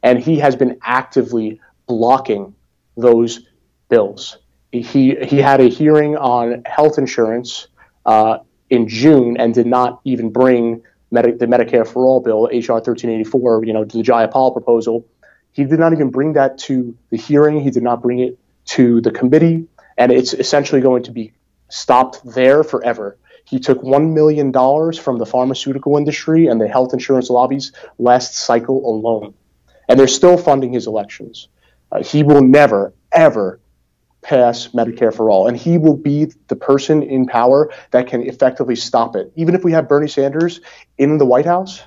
And 0.02 0.18
he 0.18 0.40
has 0.40 0.56
been 0.56 0.80
actively 0.82 1.61
blocking 1.88 2.55
those 2.96 3.42
bills. 3.90 4.38
He, 4.72 5.16
he 5.16 5.38
had 5.38 5.62
a 5.62 5.70
hearing 5.70 6.18
on 6.18 6.64
health 6.66 6.98
insurance 6.98 7.68
uh, 8.06 8.40
in 8.70 8.88
June 8.88 9.38
and 9.38 9.54
did 9.54 9.68
not 9.68 10.02
even 10.04 10.32
bring 10.32 10.84
Medi- 11.12 11.32
the 11.32 11.46
Medicare 11.46 11.88
for 11.88 12.06
All 12.06 12.20
bill, 12.20 12.46
HR 12.46 12.82
1384, 12.82 13.66
you 13.66 13.74
know, 13.74 13.86
the 13.86 14.02
Jayapal 14.02 14.54
proposal. 14.54 15.08
He 15.52 15.64
did 15.64 15.80
not 15.80 15.94
even 15.94 16.10
bring 16.10 16.34
that 16.34 16.58
to 16.60 16.98
the 17.10 17.18
hearing. 17.18 17.62
He 17.62 17.72
did 17.72 17.84
not 17.84 18.02
bring 18.02 18.20
it 18.20 18.38
to 18.66 19.00
the 19.02 19.12
committee. 19.12 19.68
And 19.98 20.12
it's 20.12 20.34
essentially 20.34 20.82
going 20.82 21.04
to 21.04 21.12
be 21.12 21.32
stopped 21.70 22.20
there 22.26 22.64
forever. 22.64 23.18
He 23.46 23.60
took 23.60 23.82
$1 23.82 24.14
million 24.14 24.52
from 24.52 25.18
the 25.18 25.26
pharmaceutical 25.26 25.98
industry 25.98 26.48
and 26.48 26.60
the 26.60 26.68
health 26.68 26.94
insurance 26.94 27.30
lobbies 27.30 27.72
last 27.98 28.36
cycle 28.36 28.86
alone. 28.90 29.36
And 29.88 30.00
they're 30.00 30.08
still 30.08 30.38
funding 30.38 30.74
his 30.74 30.88
elections. 30.88 31.48
Uh, 31.96 32.04
he 32.04 32.24
will 32.24 32.42
never, 32.42 32.94
ever 33.12 33.60
pass 34.22 34.70
Medicare 34.70 35.14
for 35.14 35.30
all. 35.30 35.48
And 35.48 35.56
he 35.56 35.78
will 35.78 35.96
be 35.96 36.32
the 36.48 36.56
person 36.56 37.04
in 37.04 37.26
power 37.26 37.72
that 37.92 38.08
can 38.08 38.24
effectively 38.24 38.76
stop 38.76 39.16
it. 39.16 39.32
Even 39.36 39.56
if 39.56 39.64
we 39.64 39.72
have 39.72 39.88
Bernie 39.88 40.08
Sanders 40.08 40.62
in 40.98 41.18
the 41.18 41.26
White 41.26 41.46
House, 41.46 41.84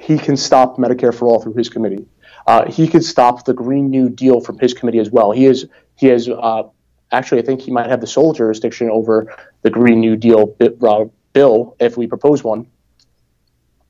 he 0.00 0.18
can 0.18 0.36
stop 0.36 0.76
Medicare 0.76 1.14
for 1.14 1.26
all 1.26 1.40
through 1.40 1.54
his 1.54 1.68
committee. 1.68 2.06
Uh, 2.46 2.70
he 2.70 2.86
could 2.86 3.04
stop 3.04 3.44
the 3.44 3.54
Green 3.54 3.90
New 3.90 4.08
Deal 4.08 4.40
from 4.40 4.58
his 4.58 4.74
committee 4.74 4.98
as 4.98 5.10
well. 5.10 5.32
He 5.32 5.46
is 5.46 5.66
he 5.96 6.06
has 6.06 6.28
uh, 6.28 6.62
actually 7.10 7.42
I 7.42 7.44
think 7.44 7.60
he 7.60 7.70
might 7.70 7.88
have 7.88 8.00
the 8.00 8.06
sole 8.06 8.32
jurisdiction 8.32 8.88
over 8.90 9.34
the 9.62 9.70
Green 9.70 10.00
New 10.00 10.16
Deal 10.16 10.56
uh, 10.60 11.04
bill 11.32 11.76
if 11.80 11.96
we 11.96 12.06
propose 12.06 12.42
one. 12.42 12.66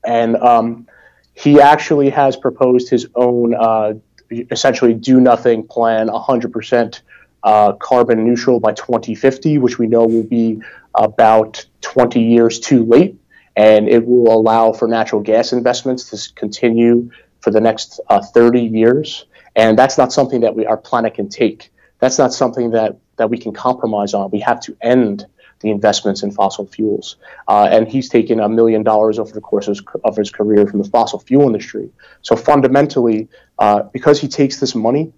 And 0.03 0.35
um, 0.37 0.87
he 1.33 1.61
actually 1.61 2.09
has 2.09 2.35
proposed 2.35 2.89
his 2.89 3.07
own 3.15 3.53
uh, 3.55 3.93
essentially 4.31 4.93
do 4.93 5.19
nothing 5.19 5.67
plan 5.67 6.07
100% 6.07 7.01
uh, 7.43 7.73
carbon 7.73 8.23
neutral 8.23 8.59
by 8.59 8.73
2050, 8.73 9.57
which 9.57 9.79
we 9.79 9.87
know 9.87 10.05
will 10.05 10.23
be 10.23 10.61
about 10.95 11.65
20 11.81 12.21
years 12.21 12.59
too 12.59 12.85
late. 12.85 13.15
And 13.55 13.89
it 13.89 14.05
will 14.05 14.31
allow 14.33 14.71
for 14.71 14.87
natural 14.87 15.21
gas 15.21 15.51
investments 15.51 16.09
to 16.09 16.33
continue 16.35 17.11
for 17.41 17.51
the 17.51 17.59
next 17.59 17.99
uh, 18.09 18.21
30 18.21 18.61
years. 18.61 19.25
And 19.55 19.77
that's 19.77 19.97
not 19.97 20.13
something 20.13 20.41
that 20.41 20.55
we, 20.55 20.65
our 20.65 20.77
planet 20.77 21.15
can 21.15 21.27
take. 21.27 21.71
That's 21.99 22.17
not 22.17 22.33
something 22.33 22.71
that, 22.71 22.97
that 23.17 23.29
we 23.29 23.37
can 23.37 23.53
compromise 23.53 24.13
on. 24.13 24.31
We 24.31 24.39
have 24.39 24.61
to 24.61 24.77
end 24.81 25.25
the 25.61 25.69
investments 25.69 26.23
in 26.23 26.31
fossil 26.31 26.65
fuels. 26.65 27.17
Uh, 27.47 27.67
and 27.71 27.87
he's 27.87 28.09
taken 28.09 28.39
a 28.39 28.49
million 28.49 28.83
dollars 28.83 29.19
over 29.19 29.31
the 29.31 29.41
course 29.41 29.67
of 29.67 29.77
his, 29.77 29.85
of 30.03 30.17
his, 30.17 30.31
career 30.31 30.65
from 30.65 30.81
the 30.81 30.89
fossil 30.89 31.19
fuel 31.19 31.45
industry. 31.45 31.89
So 32.21 32.35
fundamentally, 32.35 33.27
uh, 33.61 33.83
because 33.93 34.19
he 34.19 34.27
takes 34.27 34.59
this 34.59 34.73
money 34.73 35.13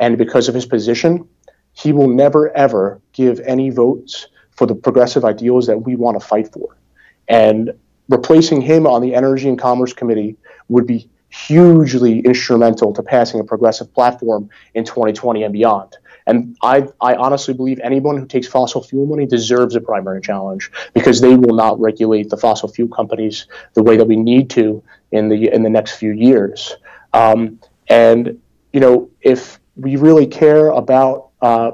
and 0.00 0.16
because 0.16 0.48
of 0.48 0.54
his 0.54 0.64
position, 0.64 1.28
he 1.74 1.92
will 1.92 2.08
never 2.08 2.50
ever 2.56 3.00
give 3.12 3.38
any 3.40 3.68
votes 3.68 4.28
for 4.50 4.66
the 4.66 4.74
progressive 4.74 5.26
ideals 5.26 5.66
that 5.66 5.82
we 5.82 5.94
want 5.94 6.18
to 6.18 6.26
fight 6.26 6.50
for. 6.50 6.74
And 7.28 7.72
replacing 8.08 8.62
him 8.62 8.86
on 8.86 9.02
the 9.02 9.14
Energy 9.14 9.46
and 9.46 9.58
Commerce 9.58 9.92
Committee 9.92 10.36
would 10.68 10.86
be 10.86 11.10
hugely 11.28 12.20
instrumental 12.20 12.94
to 12.94 13.02
passing 13.02 13.40
a 13.40 13.44
progressive 13.44 13.92
platform 13.92 14.48
in 14.74 14.84
2020 14.84 15.42
and 15.42 15.52
beyond. 15.52 15.94
And 16.26 16.56
I, 16.62 16.88
I 17.02 17.14
honestly 17.16 17.52
believe 17.52 17.78
anyone 17.80 18.16
who 18.16 18.26
takes 18.26 18.46
fossil 18.46 18.82
fuel 18.82 19.04
money 19.04 19.26
deserves 19.26 19.74
a 19.74 19.80
primary 19.80 20.22
challenge 20.22 20.70
because 20.94 21.20
they 21.20 21.36
will 21.36 21.54
not 21.54 21.78
regulate 21.78 22.30
the 22.30 22.38
fossil 22.38 22.70
fuel 22.70 22.88
companies 22.88 23.46
the 23.74 23.82
way 23.82 23.98
that 23.98 24.06
we 24.06 24.16
need 24.16 24.48
to 24.50 24.82
in 25.10 25.28
the 25.28 25.52
in 25.52 25.62
the 25.62 25.70
next 25.70 25.96
few 25.96 26.12
years. 26.12 26.74
Um, 27.12 27.58
and 27.88 28.40
you 28.72 28.80
know, 28.80 29.10
if 29.20 29.60
we 29.76 29.96
really 29.96 30.26
care 30.26 30.68
about 30.68 31.30
uh, 31.40 31.72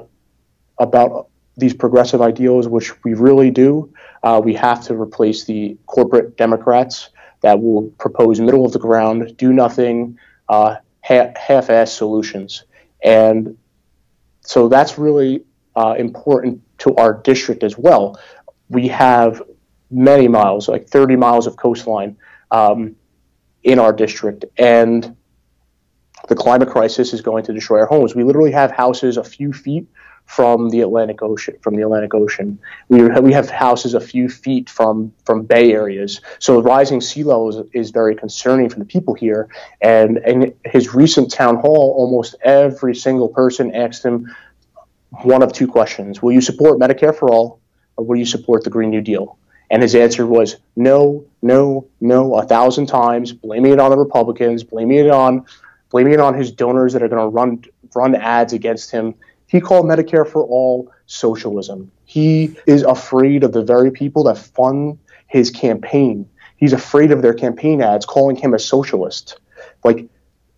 about 0.77 1.27
these 1.57 1.73
progressive 1.73 2.21
ideals, 2.21 2.67
which 2.67 3.03
we 3.03 3.13
really 3.13 3.51
do, 3.51 3.93
uh, 4.23 4.41
we 4.43 4.53
have 4.53 4.83
to 4.85 4.95
replace 4.95 5.43
the 5.43 5.77
corporate 5.85 6.37
Democrats 6.37 7.09
that 7.41 7.61
will 7.61 7.83
propose 7.97 8.39
middle 8.39 8.65
of 8.65 8.71
the 8.71 8.79
ground, 8.79 9.35
do 9.37 9.53
nothing, 9.53 10.17
uh, 10.47 10.75
ha- 11.03 11.33
half-ass 11.35 11.91
solutions. 11.91 12.63
And 13.03 13.57
so 14.41 14.67
that's 14.67 14.97
really 14.97 15.43
uh, 15.75 15.95
important 15.97 16.61
to 16.79 16.95
our 16.95 17.13
district 17.13 17.63
as 17.63 17.77
well. 17.77 18.19
We 18.69 18.87
have 18.89 19.41
many 19.91 20.27
miles, 20.27 20.67
like 20.67 20.87
30 20.87 21.15
miles 21.15 21.47
of 21.47 21.57
coastline 21.57 22.17
um, 22.51 22.95
in 23.63 23.79
our 23.79 23.91
district, 23.93 24.45
and 24.57 25.15
the 26.27 26.35
climate 26.35 26.69
crisis 26.69 27.13
is 27.13 27.21
going 27.21 27.43
to 27.45 27.53
destroy 27.53 27.79
our 27.79 27.85
homes. 27.85 28.15
We 28.15 28.23
literally 28.23 28.51
have 28.51 28.71
houses 28.71 29.17
a 29.17 29.23
few 29.23 29.53
feet 29.53 29.87
from 30.25 30.69
the 30.69 30.81
Atlantic 30.81 31.23
Ocean. 31.23 31.55
From 31.61 31.75
the 31.75 31.81
Atlantic 31.81 32.13
Ocean, 32.13 32.59
we 32.87 33.01
we 33.19 33.33
have 33.33 33.49
houses 33.49 33.95
a 33.95 33.99
few 33.99 34.29
feet 34.29 34.69
from 34.69 35.11
from 35.25 35.43
bay 35.43 35.71
areas. 35.71 36.21
So 36.37 36.61
rising 36.61 37.01
sea 37.01 37.23
levels 37.23 37.67
is 37.73 37.89
very 37.89 38.15
concerning 38.15 38.69
for 38.69 38.77
the 38.77 38.85
people 38.85 39.15
here. 39.15 39.49
And 39.81 40.19
in 40.19 40.53
his 40.65 40.93
recent 40.93 41.31
town 41.31 41.55
hall, 41.55 41.95
almost 41.97 42.35
every 42.43 42.93
single 42.93 43.29
person 43.29 43.75
asked 43.75 44.05
him 44.05 44.33
one 45.23 45.41
of 45.41 45.51
two 45.51 45.67
questions: 45.67 46.21
Will 46.21 46.31
you 46.31 46.41
support 46.41 46.77
Medicare 46.79 47.15
for 47.15 47.31
all, 47.31 47.59
or 47.97 48.05
will 48.05 48.17
you 48.17 48.25
support 48.25 48.63
the 48.63 48.69
Green 48.69 48.91
New 48.91 49.01
Deal? 49.01 49.39
And 49.71 49.81
his 49.81 49.95
answer 49.95 50.25
was 50.25 50.57
no, 50.75 51.25
no, 51.41 51.87
no, 52.01 52.35
a 52.35 52.45
thousand 52.45 52.87
times, 52.87 53.33
blaming 53.33 53.71
it 53.71 53.79
on 53.79 53.91
the 53.91 53.97
Republicans, 53.97 54.63
blaming 54.63 54.97
it 54.99 55.09
on 55.11 55.45
blaming 55.89 56.13
it 56.13 56.19
on 56.19 56.33
his 56.33 56.51
donors 56.51 56.93
that 56.93 57.03
are 57.03 57.07
going 57.07 57.21
to 57.21 57.27
run 57.27 57.63
run 57.95 58.15
ads 58.15 58.53
against 58.53 58.91
him 58.91 59.15
he 59.49 59.59
called 59.59 59.87
Medicare 59.87 60.27
for 60.27 60.43
All 60.43 60.91
socialism. 61.07 61.91
He 62.05 62.55
is 62.67 62.83
afraid 62.83 63.43
of 63.43 63.51
the 63.51 63.63
very 63.63 63.89
people 63.89 64.23
that 64.25 64.37
fund 64.37 64.99
his 65.25 65.49
campaign. 65.49 66.29
He's 66.57 66.71
afraid 66.71 67.11
of 67.11 67.23
their 67.23 67.33
campaign 67.33 67.81
ads 67.81 68.05
calling 68.05 68.35
him 68.35 68.53
a 68.53 68.59
socialist. 68.59 69.39
Like, 69.83 70.07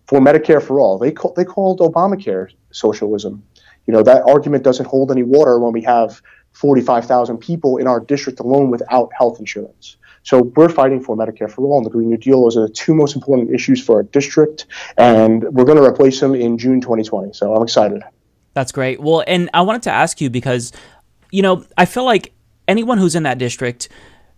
for 0.06 0.20
Medicare 0.20 0.62
for 0.62 0.78
all. 0.78 0.98
They 0.98 1.10
call, 1.10 1.32
they 1.32 1.44
called 1.44 1.80
Obamacare 1.80 2.48
socialism. 2.70 3.42
You 3.86 3.94
know 3.94 4.02
that 4.02 4.24
argument 4.24 4.62
doesn't 4.62 4.84
hold 4.84 5.10
any 5.10 5.22
water 5.22 5.58
when 5.58 5.72
we 5.72 5.82
have 5.82 6.20
45,000 6.52 7.38
people 7.38 7.78
in 7.78 7.86
our 7.86 7.98
district 7.98 8.40
alone 8.40 8.70
without 8.70 9.10
health 9.16 9.40
insurance. 9.40 9.96
So 10.22 10.42
we're 10.56 10.68
fighting 10.68 11.00
for 11.00 11.16
Medicare 11.16 11.50
for 11.50 11.64
all 11.64 11.78
and 11.78 11.86
the 11.86 11.90
Green 11.90 12.08
New 12.08 12.16
Deal. 12.16 12.46
Are 12.46 12.50
the 12.50 12.68
two 12.72 12.94
most 12.94 13.14
important 13.14 13.50
issues 13.50 13.82
for 13.84 13.96
our 13.96 14.02
district, 14.04 14.66
and 14.96 15.42
we're 15.44 15.64
going 15.64 15.78
to 15.78 15.84
replace 15.84 16.20
them 16.20 16.34
in 16.34 16.58
June 16.58 16.80
2020. 16.80 17.32
So 17.32 17.54
I'm 17.54 17.62
excited. 17.62 18.02
That's 18.54 18.72
great. 18.72 19.00
Well, 19.00 19.24
and 19.26 19.48
I 19.54 19.62
wanted 19.62 19.82
to 19.84 19.90
ask 19.90 20.20
you 20.20 20.30
because, 20.30 20.72
you 21.30 21.42
know, 21.42 21.64
I 21.76 21.86
feel 21.86 22.04
like 22.04 22.32
anyone 22.68 22.98
who's 22.98 23.14
in 23.14 23.22
that 23.22 23.38
district, 23.38 23.88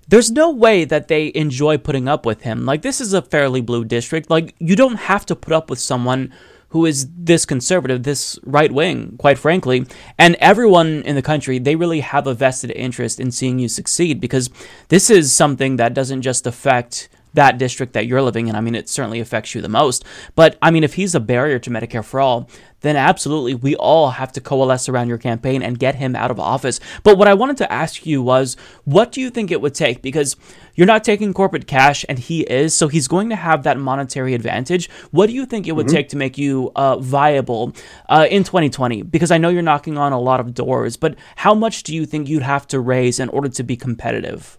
there's 0.08 0.30
no 0.30 0.50
way 0.50 0.84
that 0.84 1.08
they 1.08 1.32
enjoy 1.34 1.78
putting 1.78 2.08
up 2.08 2.24
with 2.24 2.42
him. 2.42 2.64
Like, 2.64 2.82
this 2.82 3.00
is 3.00 3.12
a 3.12 3.22
fairly 3.22 3.60
blue 3.60 3.84
district. 3.84 4.30
Like, 4.30 4.54
you 4.58 4.76
don't 4.76 4.96
have 4.96 5.26
to 5.26 5.36
put 5.36 5.52
up 5.52 5.68
with 5.68 5.78
someone 5.78 6.32
who 6.74 6.84
is 6.86 7.08
this 7.16 7.46
conservative, 7.46 8.02
this 8.02 8.36
right 8.42 8.72
wing, 8.72 9.14
quite 9.16 9.38
frankly. 9.38 9.86
And 10.18 10.34
everyone 10.40 11.02
in 11.02 11.14
the 11.14 11.22
country, 11.22 11.60
they 11.60 11.76
really 11.76 12.00
have 12.00 12.26
a 12.26 12.34
vested 12.34 12.72
interest 12.72 13.20
in 13.20 13.30
seeing 13.30 13.60
you 13.60 13.68
succeed 13.68 14.20
because 14.20 14.50
this 14.88 15.08
is 15.08 15.32
something 15.32 15.76
that 15.76 15.94
doesn't 15.94 16.22
just 16.22 16.48
affect 16.48 17.08
that 17.34 17.58
district 17.58 17.92
that 17.92 18.06
you're 18.06 18.22
living 18.22 18.48
in. 18.48 18.56
I 18.56 18.60
mean, 18.60 18.74
it 18.74 18.88
certainly 18.88 19.20
affects 19.20 19.54
you 19.54 19.60
the 19.60 19.68
most. 19.68 20.04
But 20.34 20.56
I 20.62 20.70
mean, 20.70 20.84
if 20.84 20.94
he's 20.94 21.14
a 21.14 21.20
barrier 21.20 21.58
to 21.60 21.70
Medicare 21.70 22.04
for 22.04 22.20
all, 22.20 22.48
then 22.84 22.96
absolutely 22.96 23.54
we 23.54 23.74
all 23.76 24.10
have 24.10 24.30
to 24.32 24.40
coalesce 24.40 24.88
around 24.88 25.08
your 25.08 25.18
campaign 25.18 25.62
and 25.62 25.78
get 25.78 25.94
him 25.94 26.14
out 26.14 26.30
of 26.30 26.38
office. 26.38 26.80
But 27.02 27.16
what 27.16 27.26
I 27.26 27.34
wanted 27.34 27.56
to 27.58 27.72
ask 27.72 28.06
you 28.06 28.22
was, 28.22 28.56
what 28.84 29.10
do 29.10 29.20
you 29.20 29.30
think 29.30 29.50
it 29.50 29.60
would 29.60 29.74
take? 29.74 30.02
Because 30.02 30.36
you're 30.74 30.86
not 30.86 31.02
taking 31.02 31.32
corporate 31.32 31.66
cash 31.66 32.04
and 32.08 32.18
he 32.18 32.42
is, 32.42 32.74
so 32.74 32.88
he's 32.88 33.08
going 33.08 33.30
to 33.30 33.36
have 33.36 33.62
that 33.62 33.78
monetary 33.78 34.34
advantage. 34.34 34.90
What 35.10 35.28
do 35.28 35.32
you 35.32 35.46
think 35.46 35.66
it 35.66 35.72
would 35.72 35.86
mm-hmm. 35.86 35.96
take 35.96 36.08
to 36.10 36.16
make 36.16 36.36
you 36.36 36.72
uh, 36.76 36.98
viable 36.98 37.72
uh, 38.08 38.26
in 38.30 38.44
2020? 38.44 39.02
Because 39.02 39.30
I 39.30 39.38
know 39.38 39.48
you're 39.48 39.62
knocking 39.62 39.96
on 39.96 40.12
a 40.12 40.20
lot 40.20 40.40
of 40.40 40.52
doors, 40.52 40.96
but 40.96 41.16
how 41.36 41.54
much 41.54 41.84
do 41.84 41.94
you 41.94 42.04
think 42.04 42.28
you'd 42.28 42.42
have 42.42 42.66
to 42.68 42.80
raise 42.80 43.18
in 43.18 43.30
order 43.30 43.48
to 43.48 43.62
be 43.62 43.76
competitive? 43.76 44.58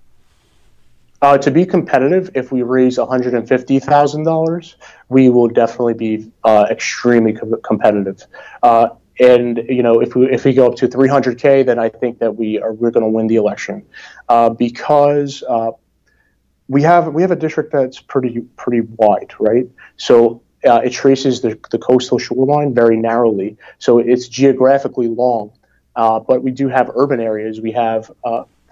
Uh, 1.21 1.37
to 1.37 1.49
be 1.49 1.65
competitive, 1.65 2.29
if 2.35 2.51
we 2.51 2.61
raise 2.61 2.97
$150,000, 2.97 4.75
we 5.09 5.29
will 5.29 5.47
definitely 5.47 5.93
be 5.93 6.31
uh, 6.43 6.67
extremely 6.69 7.33
co- 7.33 7.55
competitive. 7.57 8.23
Uh, 8.61 8.89
and 9.19 9.63
you 9.69 9.81
know, 9.81 10.01
if 10.01 10.13
we 10.13 10.29
if 10.29 10.43
we 10.43 10.53
go 10.53 10.67
up 10.67 10.75
to 10.75 10.89
300k, 10.89 11.65
then 11.65 11.79
I 11.79 11.87
think 11.87 12.19
that 12.19 12.35
we 12.35 12.59
are 12.59 12.73
we're 12.73 12.91
going 12.91 13.05
to 13.05 13.09
win 13.09 13.27
the 13.27 13.37
election 13.37 13.85
uh, 14.27 14.49
because 14.49 15.41
uh, 15.47 15.71
we 16.67 16.81
have 16.81 17.13
we 17.13 17.21
have 17.21 17.31
a 17.31 17.35
district 17.37 17.71
that's 17.71 18.01
pretty 18.01 18.41
pretty 18.57 18.81
wide, 18.81 19.33
right? 19.39 19.69
So 19.95 20.41
uh, 20.67 20.81
it 20.83 20.89
traces 20.89 21.39
the, 21.39 21.57
the 21.71 21.77
coastal 21.77 22.19
shoreline 22.19 22.73
very 22.73 22.97
narrowly, 22.97 23.55
so 23.79 23.99
it's 23.99 24.27
geographically 24.27 25.07
long. 25.07 25.53
but 25.95 26.43
we 26.43 26.51
do 26.51 26.67
have 26.67 26.91
urban 26.93 27.21
areas. 27.21 27.61
We 27.61 27.71
have 27.71 28.11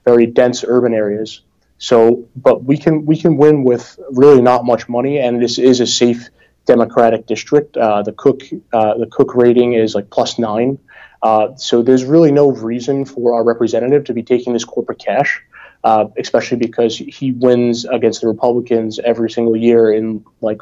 very 0.03 0.25
dense 0.25 0.65
urban 0.67 0.93
areas 0.93 1.41
so, 1.83 2.29
but 2.37 2.63
we 2.63 2.77
can 2.77 3.05
we 3.05 3.17
can 3.17 3.35
win 3.35 3.65
with 3.65 3.99
really 4.11 4.41
not 4.41 4.63
much 4.63 4.87
money, 4.87 5.19
and 5.19 5.43
this 5.43 5.57
is 5.59 5.81
a 5.81 5.85
safe 5.85 6.29
Democratic 6.65 7.25
district. 7.25 7.75
Uh, 7.75 8.01
the 8.01 8.13
Cook 8.13 8.41
uh, 8.71 8.97
the 8.97 9.07
Cook 9.07 9.35
rating 9.35 9.73
is 9.73 9.93
like 9.93 10.09
plus 10.09 10.39
nine. 10.39 10.79
Uh, 11.21 11.57
so 11.57 11.81
there's 11.81 12.05
really 12.05 12.31
no 12.31 12.51
reason 12.51 13.03
for 13.03 13.33
our 13.33 13.43
representative 13.43 14.05
to 14.05 14.13
be 14.13 14.23
taking 14.23 14.53
this 14.53 14.63
corporate 14.63 14.99
cash, 14.99 15.41
uh, 15.83 16.05
especially 16.17 16.55
because 16.55 16.97
he 16.97 17.33
wins 17.33 17.83
against 17.83 18.21
the 18.21 18.27
Republicans 18.27 18.97
every 18.99 19.29
single 19.29 19.57
year 19.57 19.91
in 19.91 20.23
like 20.39 20.61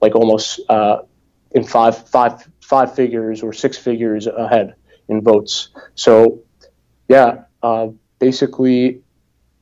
like 0.00 0.14
almost 0.14 0.60
uh, 0.70 1.00
in 1.50 1.64
five 1.64 2.08
five 2.08 2.48
five 2.62 2.94
figures 2.94 3.42
or 3.42 3.52
six 3.52 3.76
figures 3.76 4.26
ahead 4.26 4.74
in 5.06 5.20
votes. 5.20 5.68
So 5.96 6.44
yeah, 7.08 7.42
uh, 7.62 7.88
basically 8.18 9.02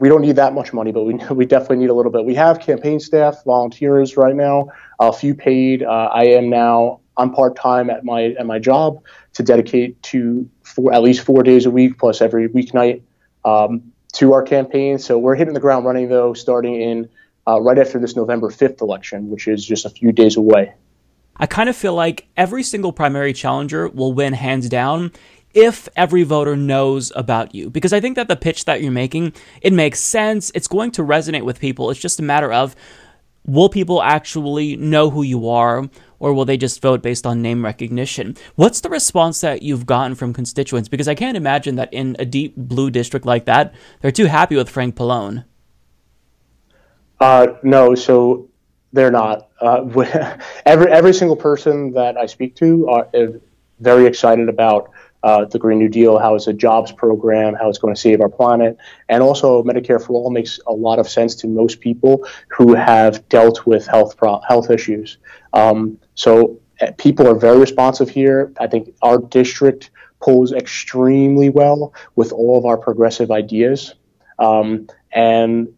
we 0.00 0.08
don't 0.08 0.22
need 0.22 0.36
that 0.36 0.54
much 0.54 0.72
money, 0.72 0.92
but 0.92 1.04
we 1.04 1.14
we 1.30 1.46
definitely 1.46 1.78
need 1.78 1.90
a 1.90 1.94
little 1.94 2.12
bit. 2.12 2.24
We 2.24 2.34
have 2.34 2.60
campaign 2.60 3.00
staff, 3.00 3.44
volunteers 3.44 4.16
right 4.16 4.34
now, 4.34 4.68
a 4.98 5.12
few 5.12 5.34
paid. 5.34 5.82
Uh, 5.82 6.10
I 6.12 6.24
am 6.24 6.48
now 6.48 7.00
I'm 7.16 7.32
part 7.32 7.56
time 7.56 7.90
at 7.90 8.04
my 8.04 8.34
at 8.38 8.46
my 8.46 8.58
job 8.58 9.02
to 9.34 9.42
dedicate 9.42 10.02
to 10.04 10.48
four 10.62 10.92
at 10.92 11.02
least 11.02 11.24
four 11.24 11.42
days 11.42 11.66
a 11.66 11.70
week 11.70 11.98
plus 11.98 12.20
every 12.20 12.48
weeknight 12.48 13.02
um, 13.44 13.92
to 14.14 14.32
our 14.32 14.42
campaign. 14.42 14.98
So 14.98 15.18
we're 15.18 15.36
hitting 15.36 15.54
the 15.54 15.60
ground 15.60 15.86
running 15.86 16.08
though, 16.08 16.34
starting 16.34 16.80
in 16.80 17.08
uh, 17.46 17.60
right 17.60 17.78
after 17.78 17.98
this 17.98 18.16
November 18.16 18.48
5th 18.48 18.80
election, 18.80 19.28
which 19.28 19.46
is 19.46 19.64
just 19.64 19.84
a 19.84 19.90
few 19.90 20.12
days 20.12 20.36
away. 20.36 20.72
I 21.36 21.46
kind 21.46 21.68
of 21.68 21.76
feel 21.76 21.94
like 21.94 22.28
every 22.36 22.62
single 22.62 22.92
primary 22.92 23.32
challenger 23.32 23.88
will 23.88 24.12
win 24.12 24.32
hands 24.32 24.68
down 24.68 25.12
if 25.54 25.88
every 25.96 26.24
voter 26.24 26.56
knows 26.56 27.12
about 27.14 27.54
you. 27.54 27.70
Because 27.70 27.92
I 27.92 28.00
think 28.00 28.16
that 28.16 28.28
the 28.28 28.36
pitch 28.36 28.64
that 28.66 28.82
you're 28.82 28.92
making, 28.92 29.32
it 29.62 29.72
makes 29.72 30.00
sense. 30.00 30.50
It's 30.54 30.68
going 30.68 30.90
to 30.92 31.02
resonate 31.02 31.44
with 31.44 31.60
people. 31.60 31.90
It's 31.90 32.00
just 32.00 32.20
a 32.20 32.22
matter 32.22 32.52
of 32.52 32.74
will 33.46 33.68
people 33.68 34.02
actually 34.02 34.76
know 34.76 35.10
who 35.10 35.22
you 35.22 35.48
are 35.48 35.88
or 36.18 36.32
will 36.32 36.44
they 36.44 36.56
just 36.56 36.80
vote 36.80 37.02
based 37.02 37.26
on 37.26 37.42
name 37.42 37.64
recognition? 37.64 38.36
What's 38.54 38.80
the 38.80 38.88
response 38.88 39.40
that 39.42 39.62
you've 39.62 39.86
gotten 39.86 40.14
from 40.14 40.32
constituents? 40.32 40.88
Because 40.88 41.08
I 41.08 41.14
can't 41.14 41.36
imagine 41.36 41.76
that 41.76 41.92
in 41.92 42.16
a 42.18 42.24
deep 42.24 42.56
blue 42.56 42.90
district 42.90 43.26
like 43.26 43.44
that, 43.44 43.74
they're 44.00 44.10
too 44.10 44.26
happy 44.26 44.56
with 44.56 44.70
Frank 44.70 44.96
Pallone. 44.96 45.44
Uh, 47.20 47.48
no, 47.62 47.94
so 47.94 48.48
they're 48.92 49.10
not. 49.10 49.48
Uh, 49.60 50.38
every 50.66 50.90
every 50.90 51.12
single 51.12 51.36
person 51.36 51.92
that 51.92 52.16
I 52.16 52.26
speak 52.26 52.56
to 52.56 52.88
are 52.88 53.08
very 53.80 54.06
excited 54.06 54.48
about 54.48 54.90
uh, 55.24 55.46
the 55.46 55.58
Green 55.58 55.78
New 55.78 55.88
Deal, 55.88 56.18
how 56.18 56.34
it's 56.34 56.46
a 56.46 56.52
jobs 56.52 56.92
program, 56.92 57.54
how 57.54 57.70
it's 57.70 57.78
going 57.78 57.94
to 57.94 58.00
save 58.00 58.20
our 58.20 58.28
planet, 58.28 58.76
and 59.08 59.22
also 59.22 59.62
Medicare 59.62 59.98
for 60.04 60.12
all 60.12 60.30
makes 60.30 60.60
a 60.66 60.72
lot 60.72 60.98
of 60.98 61.08
sense 61.08 61.34
to 61.36 61.48
most 61.48 61.80
people 61.80 62.28
who 62.48 62.74
have 62.74 63.26
dealt 63.30 63.64
with 63.64 63.86
health 63.86 64.18
pro- 64.18 64.42
health 64.46 64.70
issues. 64.70 65.16
Um, 65.54 65.98
so 66.14 66.60
uh, 66.80 66.92
people 66.98 67.26
are 67.26 67.34
very 67.34 67.58
responsive 67.58 68.10
here. 68.10 68.52
I 68.60 68.66
think 68.66 68.94
our 69.00 69.18
district 69.18 69.90
pulls 70.20 70.52
extremely 70.52 71.48
well 71.48 71.94
with 72.16 72.30
all 72.30 72.58
of 72.58 72.66
our 72.66 72.76
progressive 72.76 73.30
ideas. 73.30 73.94
Um, 74.38 74.88
and 75.10 75.68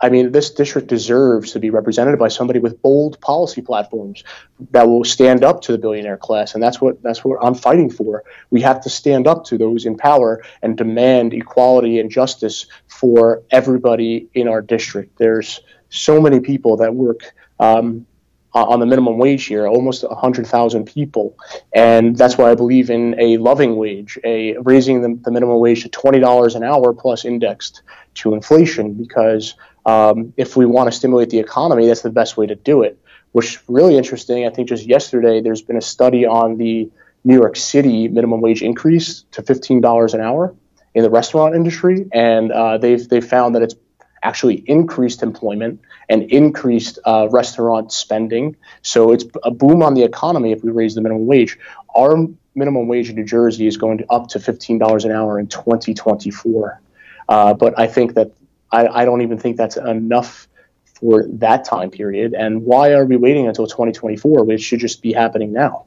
I 0.00 0.10
mean, 0.10 0.30
this 0.30 0.50
district 0.50 0.86
deserves 0.86 1.52
to 1.52 1.58
be 1.58 1.70
represented 1.70 2.18
by 2.18 2.28
somebody 2.28 2.60
with 2.60 2.80
bold 2.82 3.20
policy 3.20 3.62
platforms 3.62 4.22
that 4.70 4.88
will 4.88 5.04
stand 5.04 5.42
up 5.42 5.60
to 5.62 5.72
the 5.72 5.78
billionaire 5.78 6.16
class, 6.16 6.54
and 6.54 6.62
that's 6.62 6.80
what 6.80 7.02
that's 7.02 7.24
what 7.24 7.38
I'm 7.42 7.54
fighting 7.54 7.90
for. 7.90 8.22
We 8.50 8.60
have 8.60 8.80
to 8.82 8.90
stand 8.90 9.26
up 9.26 9.44
to 9.46 9.58
those 9.58 9.86
in 9.86 9.96
power 9.96 10.42
and 10.62 10.76
demand 10.76 11.34
equality 11.34 11.98
and 11.98 12.10
justice 12.10 12.66
for 12.86 13.42
everybody 13.50 14.28
in 14.34 14.46
our 14.46 14.62
district. 14.62 15.18
There's 15.18 15.60
so 15.88 16.20
many 16.20 16.38
people 16.38 16.76
that 16.76 16.94
work 16.94 17.32
um, 17.58 18.06
on 18.54 18.80
the 18.80 18.86
minimum 18.86 19.18
wage 19.18 19.46
here, 19.46 19.66
almost 19.66 20.02
100,000 20.02 20.84
people. 20.84 21.36
And 21.74 22.16
that's 22.16 22.38
why 22.38 22.50
I 22.50 22.54
believe 22.54 22.90
in 22.90 23.18
a 23.18 23.36
loving 23.36 23.76
wage, 23.76 24.18
a 24.24 24.56
raising 24.58 25.02
the, 25.02 25.20
the 25.22 25.30
minimum 25.30 25.58
wage 25.60 25.82
to 25.82 25.88
$20 25.88 26.54
an 26.54 26.62
hour 26.62 26.92
plus 26.92 27.24
indexed 27.24 27.82
to 28.14 28.34
inflation, 28.34 28.94
because 28.94 29.54
um, 29.88 30.34
if 30.36 30.54
we 30.54 30.66
want 30.66 30.92
to 30.92 30.92
stimulate 30.92 31.30
the 31.30 31.38
economy, 31.38 31.86
that's 31.86 32.02
the 32.02 32.10
best 32.10 32.36
way 32.36 32.46
to 32.46 32.54
do 32.54 32.82
it. 32.82 32.98
Which 33.32 33.58
really 33.68 33.96
interesting. 33.96 34.46
I 34.46 34.50
think 34.50 34.68
just 34.68 34.86
yesterday 34.86 35.40
there's 35.40 35.62
been 35.62 35.78
a 35.78 35.82
study 35.82 36.26
on 36.26 36.58
the 36.58 36.90
New 37.24 37.34
York 37.34 37.56
City 37.56 38.06
minimum 38.06 38.42
wage 38.42 38.62
increase 38.62 39.24
to 39.32 39.42
$15 39.42 40.14
an 40.14 40.20
hour 40.20 40.54
in 40.94 41.02
the 41.02 41.10
restaurant 41.10 41.54
industry, 41.54 42.06
and 42.12 42.52
uh, 42.52 42.76
they've 42.76 43.08
they 43.08 43.22
found 43.22 43.54
that 43.54 43.62
it's 43.62 43.74
actually 44.22 44.56
increased 44.66 45.22
employment 45.22 45.80
and 46.10 46.22
increased 46.24 46.98
uh, 47.06 47.28
restaurant 47.30 47.90
spending. 47.90 48.56
So 48.82 49.12
it's 49.12 49.24
a 49.42 49.50
boom 49.50 49.82
on 49.82 49.94
the 49.94 50.02
economy 50.02 50.52
if 50.52 50.62
we 50.62 50.70
raise 50.70 50.96
the 50.96 51.00
minimum 51.00 51.26
wage. 51.26 51.58
Our 51.94 52.26
minimum 52.54 52.88
wage 52.88 53.08
in 53.08 53.16
New 53.16 53.24
Jersey 53.24 53.66
is 53.66 53.78
going 53.78 53.98
to 53.98 54.06
up 54.10 54.28
to 54.28 54.38
$15 54.38 55.04
an 55.04 55.12
hour 55.12 55.38
in 55.38 55.46
2024. 55.46 56.80
Uh, 57.28 57.54
but 57.54 57.78
I 57.78 57.86
think 57.86 58.14
that 58.14 58.32
I, 58.70 58.86
I 58.86 59.04
don't 59.04 59.22
even 59.22 59.38
think 59.38 59.56
that's 59.56 59.76
enough 59.76 60.48
for 60.84 61.24
that 61.28 61.64
time 61.64 61.90
period. 61.90 62.34
And 62.34 62.64
why 62.64 62.92
are 62.92 63.04
we 63.04 63.16
waiting 63.16 63.46
until 63.46 63.66
2024? 63.66 64.44
Which 64.44 64.62
should 64.62 64.80
just 64.80 65.02
be 65.02 65.12
happening 65.12 65.52
now. 65.52 65.86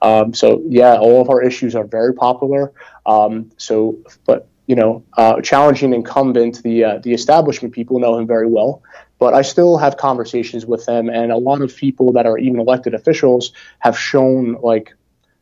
Um, 0.00 0.34
so 0.34 0.62
yeah, 0.68 0.96
all 0.96 1.20
of 1.20 1.30
our 1.30 1.42
issues 1.42 1.74
are 1.74 1.84
very 1.84 2.14
popular. 2.14 2.72
Um, 3.06 3.50
so, 3.56 3.98
but 4.26 4.48
you 4.66 4.76
know, 4.76 5.04
uh, 5.16 5.40
challenging 5.40 5.92
incumbent, 5.92 6.62
the 6.62 6.84
uh, 6.84 6.98
the 6.98 7.12
establishment 7.12 7.74
people 7.74 7.98
know 7.98 8.18
him 8.18 8.26
very 8.26 8.46
well. 8.46 8.82
But 9.18 9.32
I 9.32 9.42
still 9.42 9.78
have 9.78 9.96
conversations 9.96 10.66
with 10.66 10.84
them, 10.86 11.08
and 11.08 11.32
a 11.32 11.36
lot 11.36 11.62
of 11.62 11.74
people 11.74 12.12
that 12.12 12.26
are 12.26 12.38
even 12.38 12.60
elected 12.60 12.94
officials 12.94 13.52
have 13.78 13.98
shown 13.98 14.58
like, 14.60 14.92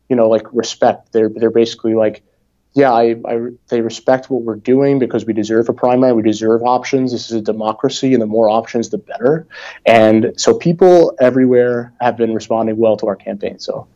you 0.09 0.15
know, 0.15 0.29
like 0.29 0.45
respect. 0.53 1.11
They're 1.11 1.29
they're 1.29 1.51
basically 1.51 1.93
like 1.93 2.23
yeah, 2.73 2.91
I, 2.91 3.15
I, 3.25 3.39
they 3.67 3.81
respect 3.81 4.29
what 4.29 4.41
we're 4.41 4.55
doing 4.55 4.97
because 4.97 5.25
we 5.25 5.33
deserve 5.33 5.69
a 5.69 5.73
primary, 5.73 6.13
we 6.13 6.23
deserve 6.23 6.63
options. 6.63 7.11
This 7.11 7.29
is 7.29 7.33
a 7.33 7.41
democracy, 7.41 8.13
and 8.13 8.21
the 8.21 8.27
more 8.27 8.49
options, 8.49 8.89
the 8.89 8.97
better. 8.97 9.47
And 9.85 10.33
so 10.37 10.57
people 10.57 11.15
everywhere 11.19 11.93
have 12.01 12.17
been 12.17 12.33
responding 12.33 12.77
well 12.77 12.97
to 12.97 13.07
our 13.07 13.15
campaign. 13.15 13.59
So 13.59 13.87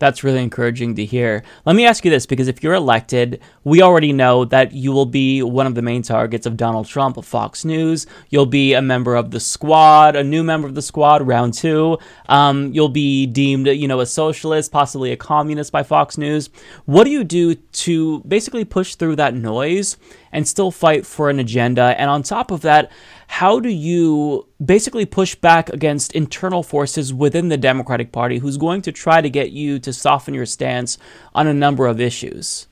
that's 0.00 0.24
really 0.24 0.42
encouraging 0.42 0.96
to 0.96 1.04
hear. 1.04 1.44
Let 1.64 1.76
me 1.76 1.86
ask 1.86 2.04
you 2.04 2.10
this 2.10 2.26
because 2.26 2.48
if 2.48 2.62
you're 2.62 2.74
elected, 2.74 3.40
we 3.62 3.82
already 3.82 4.12
know 4.12 4.44
that 4.46 4.72
you 4.72 4.90
will 4.90 5.06
be 5.06 5.42
one 5.42 5.66
of 5.66 5.74
the 5.74 5.82
main 5.82 6.02
targets 6.02 6.46
of 6.46 6.56
Donald 6.56 6.86
Trump 6.86 7.16
of 7.18 7.26
Fox 7.26 7.64
News. 7.64 8.06
You'll 8.30 8.46
be 8.46 8.72
a 8.72 8.82
member 8.82 9.14
of 9.14 9.30
the 9.30 9.38
squad, 9.38 10.16
a 10.16 10.24
new 10.24 10.42
member 10.42 10.66
of 10.66 10.74
the 10.74 10.82
squad, 10.82 11.24
round 11.24 11.54
two. 11.54 11.98
Um, 12.28 12.72
you'll 12.72 12.88
be 12.88 13.26
deemed, 13.26 13.66
you 13.68 13.86
know, 13.86 14.00
a 14.00 14.06
socialist, 14.06 14.72
possibly 14.72 15.12
a 15.12 15.16
communist 15.16 15.70
by 15.70 15.82
Fox 15.82 16.18
News. 16.18 16.48
What 16.86 17.04
do 17.04 17.10
you 17.10 17.22
do 17.22 17.54
to 17.54 18.20
basically 18.20 18.64
push 18.64 18.94
through 18.94 19.16
that 19.16 19.34
noise 19.34 19.98
and 20.32 20.48
still 20.48 20.70
fight 20.70 21.04
for 21.04 21.28
an 21.28 21.38
agenda? 21.38 21.94
And 22.00 22.08
on 22.08 22.22
top 22.22 22.50
of 22.50 22.62
that, 22.62 22.90
how 23.30 23.60
do 23.60 23.68
you 23.68 24.46
basically 24.62 25.06
push 25.06 25.36
back 25.36 25.70
against 25.70 26.12
internal 26.12 26.64
forces 26.64 27.14
within 27.14 27.48
the 27.48 27.56
Democratic 27.56 28.10
Party 28.10 28.38
who's 28.38 28.56
going 28.56 28.82
to 28.82 28.90
try 28.90 29.20
to 29.20 29.30
get 29.30 29.52
you 29.52 29.78
to 29.78 29.92
soften 29.92 30.34
your 30.34 30.44
stance 30.44 30.98
on 31.32 31.46
a 31.46 31.54
number 31.54 31.86
of 31.86 32.00
issues? 32.00 32.66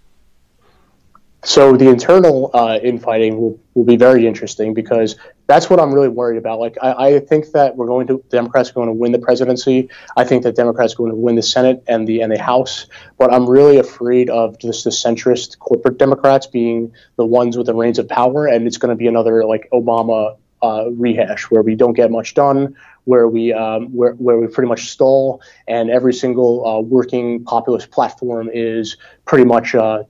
So 1.45 1.77
the 1.77 1.89
internal 1.89 2.51
uh, 2.53 2.81
infighting 2.83 3.41
will, 3.41 3.59
will 3.75 3.85
be 3.85 3.97
very 3.97 4.27
interesting 4.27 4.75
because 4.75 5.17
that's 5.47 5.70
what 5.70 5.78
I'm 5.78 5.95
really 5.95 6.09
worried 6.09 6.39
about. 6.39 6.59
Like 6.59 6.77
I, 6.83 6.93
I, 6.93 7.20
think 7.20 7.53
that 7.53 7.77
we're 7.77 7.87
going 7.87 8.09
to 8.09 8.23
Democrats 8.28 8.70
are 8.70 8.75
going 8.75 8.89
to 8.89 8.93
win 8.93 9.12
the 9.12 9.20
presidency. 9.20 9.89
I 10.17 10.25
think 10.25 10.43
that 10.43 10.57
Democrats 10.57 10.95
are 10.95 10.97
going 10.97 11.12
to 11.12 11.17
win 11.17 11.37
the 11.37 11.43
Senate 11.43 11.85
and 11.87 12.07
the 12.07 12.20
and 12.20 12.33
the 12.33 12.43
House. 12.43 12.87
But 13.17 13.33
I'm 13.33 13.49
really 13.49 13.78
afraid 13.78 14.28
of 14.28 14.59
just 14.59 14.83
the 14.83 14.91
centrist 14.91 15.61
corporate 15.61 15.99
Democrats 15.99 16.49
being 16.49 16.93
the 17.15 17.25
ones 17.25 17.57
with 17.57 17.67
the 17.67 17.75
reins 17.75 18.01
of 18.01 18.09
power, 18.09 18.47
and 18.47 18.67
it's 18.67 18.77
going 18.77 18.91
to 18.91 18.97
be 18.97 19.07
another 19.07 19.45
like 19.45 19.69
Obama 19.73 20.37
uh, 20.62 20.87
rehash 20.93 21.45
where 21.51 21.62
we 21.62 21.75
don't 21.75 21.95
get 21.95 22.11
much 22.11 22.35
done, 22.35 22.75
where 23.05 23.28
we 23.28 23.53
um, 23.53 23.87
where, 23.93 24.12
where 24.12 24.39
we 24.39 24.47
pretty 24.47 24.69
much 24.69 24.91
stall, 24.91 25.43
and 25.67 25.91
every 25.91 26.12
single 26.12 26.67
uh, 26.67 26.81
working 26.81 27.45
populist 27.45 27.91
platform 27.91 28.49
is 28.53 28.97
pretty 29.25 29.45
much 29.45 29.75
uh, 29.75 30.03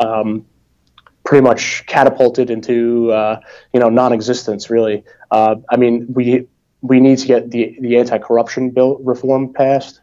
um, 0.00 0.44
pretty 1.24 1.42
much 1.42 1.86
catapulted 1.86 2.50
into 2.50 3.10
uh, 3.12 3.40
you 3.72 3.80
know 3.80 3.88
non-existence. 3.88 4.68
Really, 4.68 5.04
uh, 5.30 5.56
I 5.70 5.76
mean 5.76 6.06
we 6.12 6.46
we 6.82 7.00
need 7.00 7.18
to 7.18 7.26
get 7.26 7.50
the 7.50 7.76
the 7.80 7.96
anti-corruption 7.96 8.70
bill 8.70 8.98
reform 8.98 9.52
passed. 9.52 10.01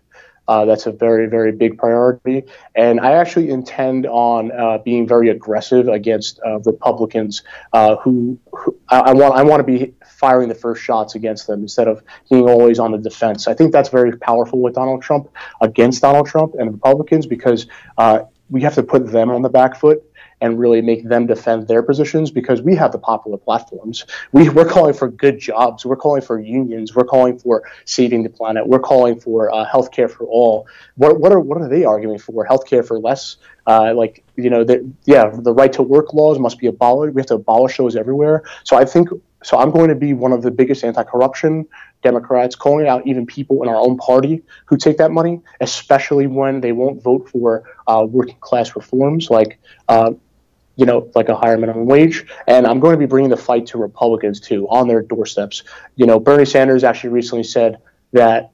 Uh, 0.50 0.66
that's 0.66 0.88
a 0.88 0.92
very, 0.92 1.28
very 1.28 1.52
big 1.52 1.78
priority. 1.78 2.44
And 2.74 3.00
I 3.00 3.11
actually 3.11 3.52
intend 3.52 4.08
on 4.08 4.52
uh, 4.52 4.80
being 4.80 5.08
very 5.08 5.30
aggressive 5.30 5.88
against 5.88 6.40
uh, 6.44 6.58
Republicans 6.61 7.44
uh, 7.72 7.98
who, 7.98 8.40
who 8.52 8.76
I, 8.90 9.00
I, 9.00 9.14
want. 9.14 9.36
I 9.36 9.44
want 9.44 9.60
to 9.60 9.64
be 9.64 9.94
firing 10.08 10.50
the 10.50 10.56
first 10.56 10.82
shots 10.82 11.14
against 11.14 11.45
them 11.45 11.61
instead 11.61 11.88
of 11.88 12.02
being 12.32 12.50
always 12.50 12.80
on 12.80 12.92
the 12.92 12.98
defense. 12.98 13.48
I 13.48 13.53
think 13.53 13.72
that's 13.72 13.90
very 13.90 14.18
powerful 14.18 14.60
with 14.60 14.74
Donald 14.74 15.03
Trump 15.03 15.30
against 15.61 16.02
Donald 16.02 16.26
Trump 16.26 16.56
and 16.56 16.74
Republicans 16.74 17.28
because 17.28 17.68
uh, 18.00 18.22
we 18.50 18.64
have 18.64 18.74
to 18.74 18.82
put 18.82 19.11
them 19.11 19.30
on 19.30 19.44
the 19.44 19.50
back 19.50 19.80
foot 19.80 20.03
and 20.42 20.59
really 20.59 20.82
make 20.82 21.08
them 21.08 21.26
defend 21.26 21.68
their 21.68 21.84
positions 21.84 22.32
because 22.32 22.61
we 22.61 22.76
have 22.76 22.92
the 22.92 22.98
popular 22.98 23.38
platforms. 23.38 24.06
We, 24.32 24.50
we're 24.50 24.68
calling 24.68 24.93
for 24.93 25.09
good 25.09 25.40
jobs. 25.40 25.85
We're 25.85 25.98
calling 25.98 26.22
for 26.22 26.40
unions. 26.40 26.95
We're 26.95 27.06
calling 27.06 27.38
for 27.38 27.64
saving 27.85 28.24
the 28.24 28.30
planet. 28.30 28.68
We're 28.68 28.80
calling 28.80 29.19
for 29.19 29.53
uh, 29.53 29.66
health 29.66 29.92
care 29.92 30.08
for 30.08 30.26
all. 30.26 30.68
What, 30.95 31.19
what, 31.19 31.32
are, 31.32 31.40
what 31.40 31.61
are 31.61 31.68
they 31.68 31.84
arguing 31.84 32.19
for? 32.19 32.45
Health 32.45 32.66
care 32.66 32.84
for 32.84 33.00
less? 33.00 33.38
Uh, 33.68 33.93
like, 33.93 34.24
you 34.35 34.50
know, 34.50 34.64
the, 34.64 34.90
yeah, 35.06 35.30
the 35.30 35.53
right 35.53 35.72
to 35.74 35.84
work 35.84 36.14
laws 36.14 36.40
must 36.40 36.58
be 36.58 36.68
abolished. 36.68 37.14
We 37.14 37.22
have 37.22 37.27
to 37.27 37.35
abolish 37.35 37.77
those 37.77 37.95
everywhere. 37.95 38.43
So 38.64 38.77
I 38.77 38.85
think 38.85 39.09
so 39.43 39.58
I'm 39.58 39.72
going 39.72 39.90
to 39.90 39.95
be 39.95 40.14
one 40.14 40.34
of 40.34 40.42
the 40.42 40.51
biggest 40.51 40.84
anti-corruption 40.84 41.66
Democrats, 42.01 42.56
calling 42.56 42.88
out 42.88 43.06
even 43.06 43.26
people 43.26 43.64
in 43.64 43.69
our 43.69 43.76
own 43.76 43.98
party 43.98 44.42
who 44.66 44.77
take 44.77 44.98
that 44.98 45.11
money, 45.11 45.42
especially 45.61 46.27
when 46.27 46.61
they 46.61 46.72
won't 46.72 47.01
vote 47.01 47.30
for 47.30 47.64
uh, 47.88 48.06
working 48.09 48.38
class 48.40 48.76
reforms 48.76 49.30
like 49.30 49.59
uh, 49.88 50.11
you 50.80 50.85
know, 50.85 51.11
like 51.14 51.27
a 51.27 51.35
higher 51.35 51.58
minimum 51.58 51.85
wage. 51.85 52.25
And 52.48 52.66
I'm 52.66 52.80
going 52.80 52.93
to 52.93 52.98
be 52.98 53.06
bringing 53.06 53.30
the 53.30 53.38
fight 53.38 53.66
to 53.67 53.77
Republicans 53.77 54.40
too 54.40 54.66
on 54.69 54.88
their 54.88 55.01
doorsteps. 55.01 55.64
You 55.98 56.06
know, 56.06 56.22
Bernie 56.22 56.45
Sanders 56.45 56.85
actually 56.85 57.09
recently 57.09 57.43
said 57.43 57.80
that 58.14 58.51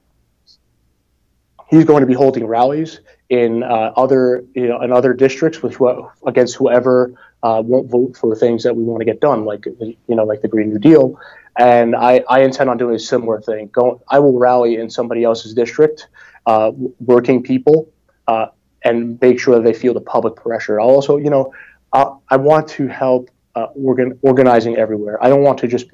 he's 1.70 1.84
going 1.84 2.00
to 2.00 2.06
be 2.06 2.14
holding 2.14 2.44
rallies 2.44 2.98
in 3.28 3.62
uh, 3.62 3.92
other, 3.96 4.44
you 4.54 4.66
know, 4.66 4.82
in 4.82 4.90
other 4.90 5.12
districts 5.14 5.62
with 5.62 5.76
wh- 5.76 6.02
against 6.26 6.56
whoever 6.56 7.14
uh, 7.44 7.62
won't 7.64 7.88
vote 7.88 8.16
for 8.16 8.34
things 8.34 8.64
that 8.64 8.74
we 8.74 8.82
want 8.82 9.00
to 9.00 9.04
get 9.04 9.20
done, 9.20 9.44
like 9.44 9.64
you 9.66 9.96
know, 10.08 10.24
like 10.24 10.40
the 10.42 10.48
Green 10.48 10.70
New 10.70 10.80
Deal. 10.80 11.20
And 11.56 11.94
I, 11.94 12.24
I 12.28 12.40
intend 12.40 12.70
on 12.70 12.76
doing 12.76 12.96
a 12.96 12.98
similar 12.98 13.40
thing. 13.40 13.68
Go, 13.68 14.02
I 14.08 14.18
will 14.18 14.36
rally 14.36 14.76
in 14.76 14.90
somebody 14.90 15.22
else's 15.22 15.54
district, 15.54 16.08
uh, 16.44 16.72
working 16.98 17.44
people, 17.44 17.88
uh, 18.26 18.46
and 18.84 19.18
make 19.20 19.38
sure 19.38 19.54
that 19.54 19.62
they 19.64 19.72
feel 19.72 19.94
the 19.94 20.00
public 20.00 20.34
pressure. 20.34 20.80
I'll 20.80 20.88
also, 20.88 21.18
you 21.18 21.30
know, 21.30 21.52
I, 21.96 22.02
I 22.28 22.36
want 22.36 22.68
to 22.76 22.86
help 22.86 23.30
uh, 23.54 23.68
organ, 23.74 24.18
organizing 24.22 24.76
everywhere. 24.76 25.22
I 25.24 25.28
don't 25.30 25.42
want 25.42 25.58
to 25.60 25.66
just. 25.66 25.86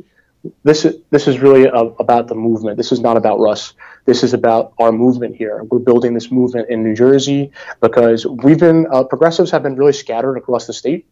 This 0.64 0.84
is 0.84 0.96
this 1.10 1.28
is 1.28 1.38
really 1.38 1.64
a, 1.66 1.82
about 2.04 2.26
the 2.26 2.34
movement. 2.34 2.76
This 2.76 2.90
is 2.90 2.98
not 2.98 3.16
about 3.16 3.38
Russ. 3.38 3.74
This 4.06 4.24
is 4.24 4.34
about 4.34 4.72
our 4.80 4.90
movement 4.90 5.36
here. 5.36 5.62
We're 5.62 5.78
building 5.78 6.14
this 6.14 6.32
movement 6.32 6.68
in 6.68 6.82
New 6.82 6.96
Jersey 6.96 7.52
because 7.80 8.26
we've 8.26 8.58
been 8.58 8.88
uh, 8.90 9.04
progressives 9.04 9.52
have 9.52 9.62
been 9.62 9.76
really 9.76 9.92
scattered 9.92 10.36
across 10.36 10.66
the 10.66 10.72
state, 10.72 11.06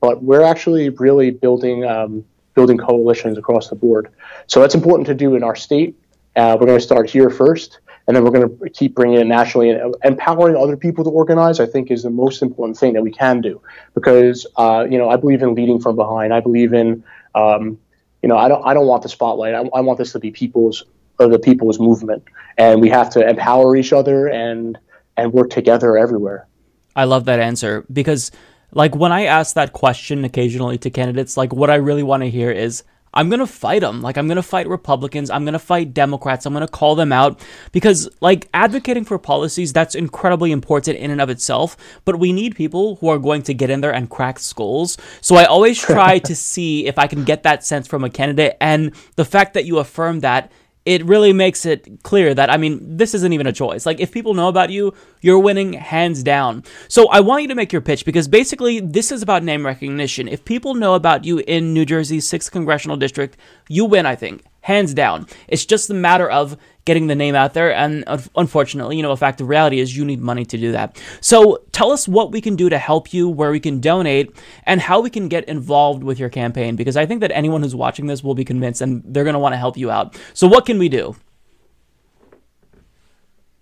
but 0.00 0.22
we're 0.22 0.42
actually 0.52 0.90
really 0.90 1.32
building 1.32 1.84
um, 1.84 2.24
building 2.54 2.78
coalitions 2.78 3.36
across 3.36 3.68
the 3.68 3.74
board. 3.74 4.12
So 4.46 4.60
that's 4.60 4.76
important 4.76 5.08
to 5.08 5.14
do 5.14 5.34
in 5.34 5.42
our 5.42 5.56
state. 5.56 5.96
Uh, 6.36 6.56
we're 6.58 6.66
going 6.66 6.78
to 6.78 6.84
start 6.84 7.10
here 7.10 7.30
first, 7.30 7.80
and 8.06 8.16
then 8.16 8.24
we're 8.24 8.30
going 8.30 8.58
to 8.58 8.70
keep 8.70 8.94
bringing 8.94 9.20
it 9.20 9.26
nationally 9.26 9.70
and 9.70 9.94
empowering 10.04 10.56
other 10.56 10.76
people 10.76 11.04
to 11.04 11.10
organize. 11.10 11.58
I 11.60 11.66
think 11.66 11.90
is 11.90 12.02
the 12.02 12.10
most 12.10 12.42
important 12.42 12.78
thing 12.78 12.92
that 12.92 13.02
we 13.02 13.10
can 13.10 13.40
do 13.40 13.60
because 13.94 14.46
uh, 14.56 14.86
you 14.88 14.98
know 14.98 15.08
I 15.08 15.16
believe 15.16 15.42
in 15.42 15.54
leading 15.54 15.80
from 15.80 15.96
behind. 15.96 16.32
I 16.32 16.40
believe 16.40 16.72
in 16.72 17.04
um, 17.34 17.78
you 18.22 18.28
know 18.28 18.36
I 18.36 18.48
don't 18.48 18.64
I 18.64 18.74
don't 18.74 18.86
want 18.86 19.02
the 19.02 19.08
spotlight. 19.08 19.54
I, 19.54 19.62
I 19.74 19.80
want 19.80 19.98
this 19.98 20.12
to 20.12 20.18
be 20.18 20.30
people's 20.30 20.84
or 21.18 21.28
the 21.28 21.38
people's 21.38 21.78
movement, 21.78 22.24
and 22.56 22.80
we 22.80 22.88
have 22.90 23.10
to 23.10 23.28
empower 23.28 23.76
each 23.76 23.92
other 23.92 24.28
and 24.28 24.78
and 25.16 25.32
work 25.32 25.50
together 25.50 25.96
everywhere. 25.96 26.46
I 26.94 27.04
love 27.04 27.24
that 27.26 27.40
answer 27.40 27.84
because 27.92 28.30
like 28.72 28.94
when 28.94 29.12
I 29.12 29.24
ask 29.24 29.54
that 29.54 29.72
question 29.72 30.24
occasionally 30.24 30.78
to 30.78 30.90
candidates, 30.90 31.36
like 31.36 31.52
what 31.52 31.70
I 31.70 31.76
really 31.76 32.02
want 32.02 32.22
to 32.22 32.30
hear 32.30 32.50
is 32.50 32.84
I'm 33.16 33.30
going 33.30 33.40
to 33.40 33.46
fight 33.46 33.80
them. 33.80 34.02
Like, 34.02 34.18
I'm 34.18 34.26
going 34.26 34.36
to 34.36 34.42
fight 34.42 34.68
Republicans. 34.68 35.30
I'm 35.30 35.44
going 35.44 35.54
to 35.54 35.58
fight 35.58 35.94
Democrats. 35.94 36.44
I'm 36.44 36.52
going 36.52 36.66
to 36.66 36.72
call 36.72 36.94
them 36.94 37.12
out 37.12 37.40
because, 37.72 38.08
like, 38.20 38.48
advocating 38.52 39.04
for 39.04 39.18
policies, 39.18 39.72
that's 39.72 39.94
incredibly 39.94 40.52
important 40.52 40.98
in 40.98 41.10
and 41.10 41.20
of 41.20 41.30
itself. 41.30 41.76
But 42.04 42.18
we 42.18 42.32
need 42.32 42.54
people 42.54 42.96
who 42.96 43.08
are 43.08 43.18
going 43.18 43.42
to 43.44 43.54
get 43.54 43.70
in 43.70 43.80
there 43.80 43.92
and 43.92 44.10
crack 44.10 44.38
skulls. 44.38 44.98
So 45.22 45.36
I 45.36 45.46
always 45.46 45.80
try 45.80 46.18
to 46.28 46.36
see 46.36 46.86
if 46.86 46.98
I 46.98 47.06
can 47.06 47.24
get 47.24 47.42
that 47.42 47.64
sense 47.64 47.88
from 47.88 48.04
a 48.04 48.10
candidate. 48.10 48.56
And 48.60 48.92
the 49.16 49.24
fact 49.24 49.54
that 49.54 49.64
you 49.64 49.78
affirm 49.78 50.20
that 50.20 50.52
it 50.86 51.04
really 51.04 51.32
makes 51.32 51.66
it 51.66 52.02
clear 52.04 52.32
that, 52.32 52.48
I 52.48 52.56
mean, 52.56 52.96
this 52.96 53.12
isn't 53.12 53.32
even 53.32 53.48
a 53.48 53.52
choice. 53.52 53.84
Like, 53.84 53.98
if 53.98 54.12
people 54.12 54.34
know 54.34 54.46
about 54.46 54.70
you, 54.70 54.94
you're 55.20 55.40
winning 55.40 55.72
hands 55.72 56.22
down. 56.22 56.62
So 56.88 57.08
I 57.08 57.20
want 57.20 57.42
you 57.42 57.48
to 57.48 57.56
make 57.56 57.72
your 57.72 57.82
pitch 57.82 58.04
because 58.04 58.28
basically 58.28 58.78
this 58.78 59.10
is 59.10 59.20
about 59.20 59.42
name 59.42 59.66
recognition. 59.66 60.28
If 60.28 60.44
people 60.44 60.74
know 60.74 60.94
about 60.94 61.24
you 61.24 61.38
in 61.40 61.74
New 61.74 61.84
Jersey's 61.84 62.30
6th 62.30 62.52
Congressional 62.52 62.96
District, 62.96 63.36
you 63.68 63.84
win, 63.84 64.06
I 64.06 64.14
think 64.14 64.44
hands 64.60 64.94
down. 64.94 65.26
It's 65.48 65.64
just 65.64 65.90
a 65.90 65.94
matter 65.94 66.30
of 66.30 66.56
getting 66.86 67.08
the 67.08 67.14
name 67.14 67.34
out 67.34 67.52
there, 67.52 67.74
and 67.74 68.04
unfortunately, 68.34 68.96
you 68.96 69.02
know, 69.02 69.10
a 69.10 69.16
fact 69.16 69.42
of 69.42 69.48
reality 69.48 69.80
is 69.80 69.94
you 69.94 70.04
need 70.04 70.20
money 70.20 70.46
to 70.46 70.56
do 70.56 70.72
that. 70.72 70.98
So 71.20 71.62
tell 71.72 71.92
us 71.92 72.08
what 72.08 72.32
we 72.32 72.40
can 72.40 72.56
do 72.56 72.70
to 72.70 72.78
help 72.78 73.12
you, 73.12 73.28
where 73.28 73.50
we 73.50 73.60
can 73.60 73.80
donate, 73.80 74.34
and 74.64 74.80
how 74.80 75.00
we 75.00 75.10
can 75.10 75.28
get 75.28 75.44
involved 75.44 76.02
with 76.02 76.18
your 76.18 76.30
campaign, 76.30 76.76
because 76.76 76.96
I 76.96 77.04
think 77.04 77.20
that 77.20 77.32
anyone 77.32 77.62
who's 77.62 77.74
watching 77.74 78.06
this 78.06 78.24
will 78.24 78.34
be 78.34 78.44
convinced 78.44 78.80
and 78.80 79.02
they're 79.04 79.24
going 79.24 79.34
to 79.34 79.40
want 79.40 79.52
to 79.52 79.58
help 79.58 79.76
you 79.76 79.90
out. 79.90 80.18
So 80.32 80.46
what 80.46 80.64
can 80.64 80.78
we 80.78 80.88
do? 80.88 81.14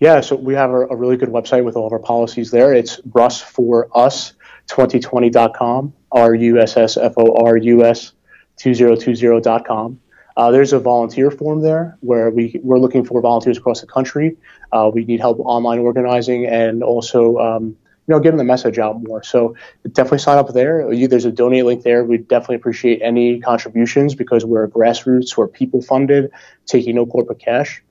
Yeah, 0.00 0.20
so 0.20 0.34
we 0.36 0.52
have 0.54 0.70
a, 0.70 0.86
a 0.88 0.96
really 0.96 1.16
good 1.16 1.30
website 1.30 1.64
with 1.64 1.76
all 1.76 1.86
of 1.86 1.92
our 1.92 1.98
policies 1.98 2.50
there. 2.50 2.74
It's 2.74 3.00
russforus2020.com, 3.00 5.94
R 6.12 6.34
U 6.34 6.60
S 6.60 6.76
S 6.76 6.98
F 6.98 7.14
O 7.16 7.36
R 7.36 7.56
U 7.56 7.84
S 7.84 8.12
2020.com. 8.58 10.00
Uh, 10.36 10.50
there's 10.50 10.72
a 10.72 10.80
volunteer 10.80 11.30
form 11.30 11.60
there 11.60 11.96
where 12.00 12.30
we, 12.30 12.60
we're 12.62 12.78
looking 12.78 13.04
for 13.04 13.20
volunteers 13.20 13.56
across 13.56 13.80
the 13.80 13.86
country. 13.86 14.36
Uh, 14.72 14.90
we 14.92 15.04
need 15.04 15.20
help 15.20 15.38
online 15.40 15.78
organizing 15.78 16.44
and 16.46 16.82
also, 16.82 17.38
um, 17.38 17.76
you 18.06 18.12
know, 18.12 18.18
getting 18.18 18.38
the 18.38 18.44
message 18.44 18.78
out 18.78 19.00
more. 19.02 19.22
So 19.22 19.54
definitely 19.92 20.18
sign 20.18 20.38
up 20.38 20.52
there. 20.52 20.88
There's 21.08 21.24
a 21.24 21.30
donate 21.30 21.64
link 21.64 21.84
there. 21.84 22.04
We 22.04 22.18
definitely 22.18 22.56
appreciate 22.56 23.00
any 23.00 23.40
contributions 23.40 24.14
because 24.14 24.44
we're 24.44 24.68
grassroots, 24.68 25.36
we're 25.36 25.48
people 25.48 25.80
funded, 25.80 26.30
taking 26.66 26.96
no 26.96 27.06
corporate 27.06 27.38
cash. 27.38 27.82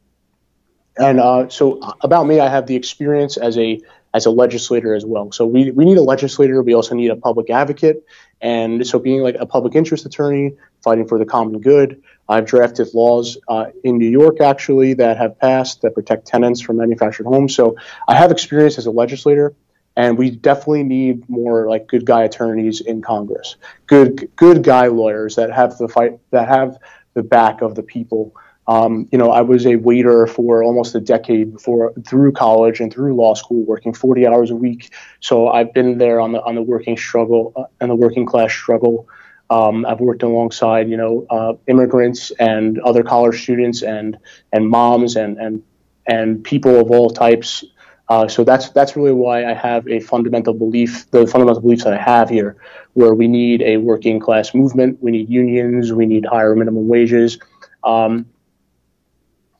And 0.97 1.19
uh, 1.19 1.49
so 1.49 1.79
about 2.01 2.25
me, 2.25 2.39
I 2.39 2.49
have 2.49 2.67
the 2.67 2.75
experience 2.75 3.37
as 3.37 3.57
a 3.57 3.81
as 4.13 4.27
a 4.27 4.29
legislator 4.29 4.93
as 4.93 5.05
well. 5.05 5.31
So 5.31 5.45
we, 5.45 5.71
we 5.71 5.85
need 5.85 5.97
a 5.97 6.03
legislator. 6.03 6.61
We 6.61 6.75
also 6.75 6.93
need 6.93 7.09
a 7.09 7.15
public 7.15 7.49
advocate. 7.49 8.05
And 8.41 8.85
so 8.85 8.99
being 8.99 9.23
like 9.23 9.35
a 9.39 9.45
public 9.47 9.73
interest 9.73 10.05
attorney, 10.05 10.55
fighting 10.83 11.07
for 11.07 11.17
the 11.17 11.25
common 11.25 11.59
good. 11.61 12.01
I've 12.27 12.45
drafted 12.45 12.93
laws 12.93 13.37
uh, 13.47 13.65
in 13.83 13.97
New 13.97 14.09
York 14.09 14.41
actually 14.41 14.93
that 14.95 15.17
have 15.17 15.37
passed 15.39 15.81
that 15.81 15.93
protect 15.93 16.25
tenants 16.25 16.61
from 16.61 16.77
manufactured 16.77 17.25
homes. 17.25 17.55
So 17.55 17.75
I 18.07 18.15
have 18.15 18.31
experience 18.31 18.77
as 18.77 18.85
a 18.85 18.91
legislator 18.91 19.53
and 19.95 20.17
we 20.17 20.31
definitely 20.31 20.83
need 20.83 21.27
more 21.29 21.67
like 21.67 21.87
good 21.87 22.05
guy 22.05 22.23
attorneys 22.23 22.81
in 22.81 23.01
Congress, 23.01 23.57
good 23.87 24.29
good 24.35 24.63
guy 24.63 24.87
lawyers 24.87 25.35
that 25.35 25.51
have 25.51 25.77
the 25.77 25.87
fight 25.87 26.19
that 26.31 26.47
have 26.47 26.77
the 27.13 27.23
back 27.23 27.61
of 27.61 27.75
the 27.75 27.83
people. 27.83 28.35
Um, 28.65 29.09
you 29.11 29.17
know, 29.17 29.29
I 29.29 29.41
was 29.41 29.65
a 29.65 29.75
waiter 29.75 30.25
for 30.25 30.63
almost 30.63 30.95
a 30.95 31.01
decade 31.01 31.53
before 31.53 31.93
through 32.07 32.31
college 32.31 32.79
and 32.79 32.91
through 32.91 33.13
law 33.15 33.33
school, 33.33 33.65
working 33.65 33.93
40 33.93 34.25
hours 34.25 34.51
a 34.51 34.55
week. 34.55 34.93
So 35.19 35.49
I've 35.49 35.73
been 35.73 35.97
there 35.97 36.19
on 36.19 36.31
the 36.31 36.41
on 36.41 36.55
the 36.55 36.61
working 36.61 36.97
struggle 36.97 37.53
uh, 37.55 37.65
and 37.79 37.91
the 37.91 37.95
working 37.95 38.25
class 38.25 38.51
struggle. 38.51 39.07
Um, 39.49 39.85
I've 39.85 39.99
worked 39.99 40.23
alongside 40.23 40.89
you 40.89 40.97
know 40.97 41.25
uh, 41.29 41.53
immigrants 41.67 42.31
and 42.39 42.79
other 42.79 43.03
college 43.03 43.41
students 43.43 43.81
and 43.83 44.17
and 44.51 44.69
moms 44.69 45.15
and 45.15 45.37
and 45.37 45.63
and 46.07 46.43
people 46.43 46.79
of 46.79 46.91
all 46.91 47.09
types. 47.09 47.63
Uh, 48.09 48.27
so 48.27 48.43
that's 48.43 48.69
that's 48.69 48.95
really 48.95 49.13
why 49.13 49.45
I 49.45 49.53
have 49.53 49.87
a 49.87 49.99
fundamental 49.99 50.53
belief, 50.53 51.09
the 51.11 51.25
fundamental 51.25 51.61
beliefs 51.61 51.83
that 51.85 51.93
I 51.93 52.01
have 52.01 52.29
here, 52.29 52.57
where 52.93 53.13
we 53.13 53.27
need 53.27 53.61
a 53.61 53.77
working 53.77 54.19
class 54.19 54.53
movement, 54.53 55.01
we 55.01 55.11
need 55.11 55.29
unions, 55.29 55.93
we 55.93 56.05
need 56.05 56.25
higher 56.25 56.55
minimum 56.55 56.87
wages, 56.87 57.39
um, 57.83 58.25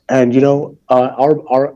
and 0.09 0.35
you 0.35 0.41
know 0.41 0.77
uh, 0.89 1.15
our 1.17 1.41
our 1.49 1.75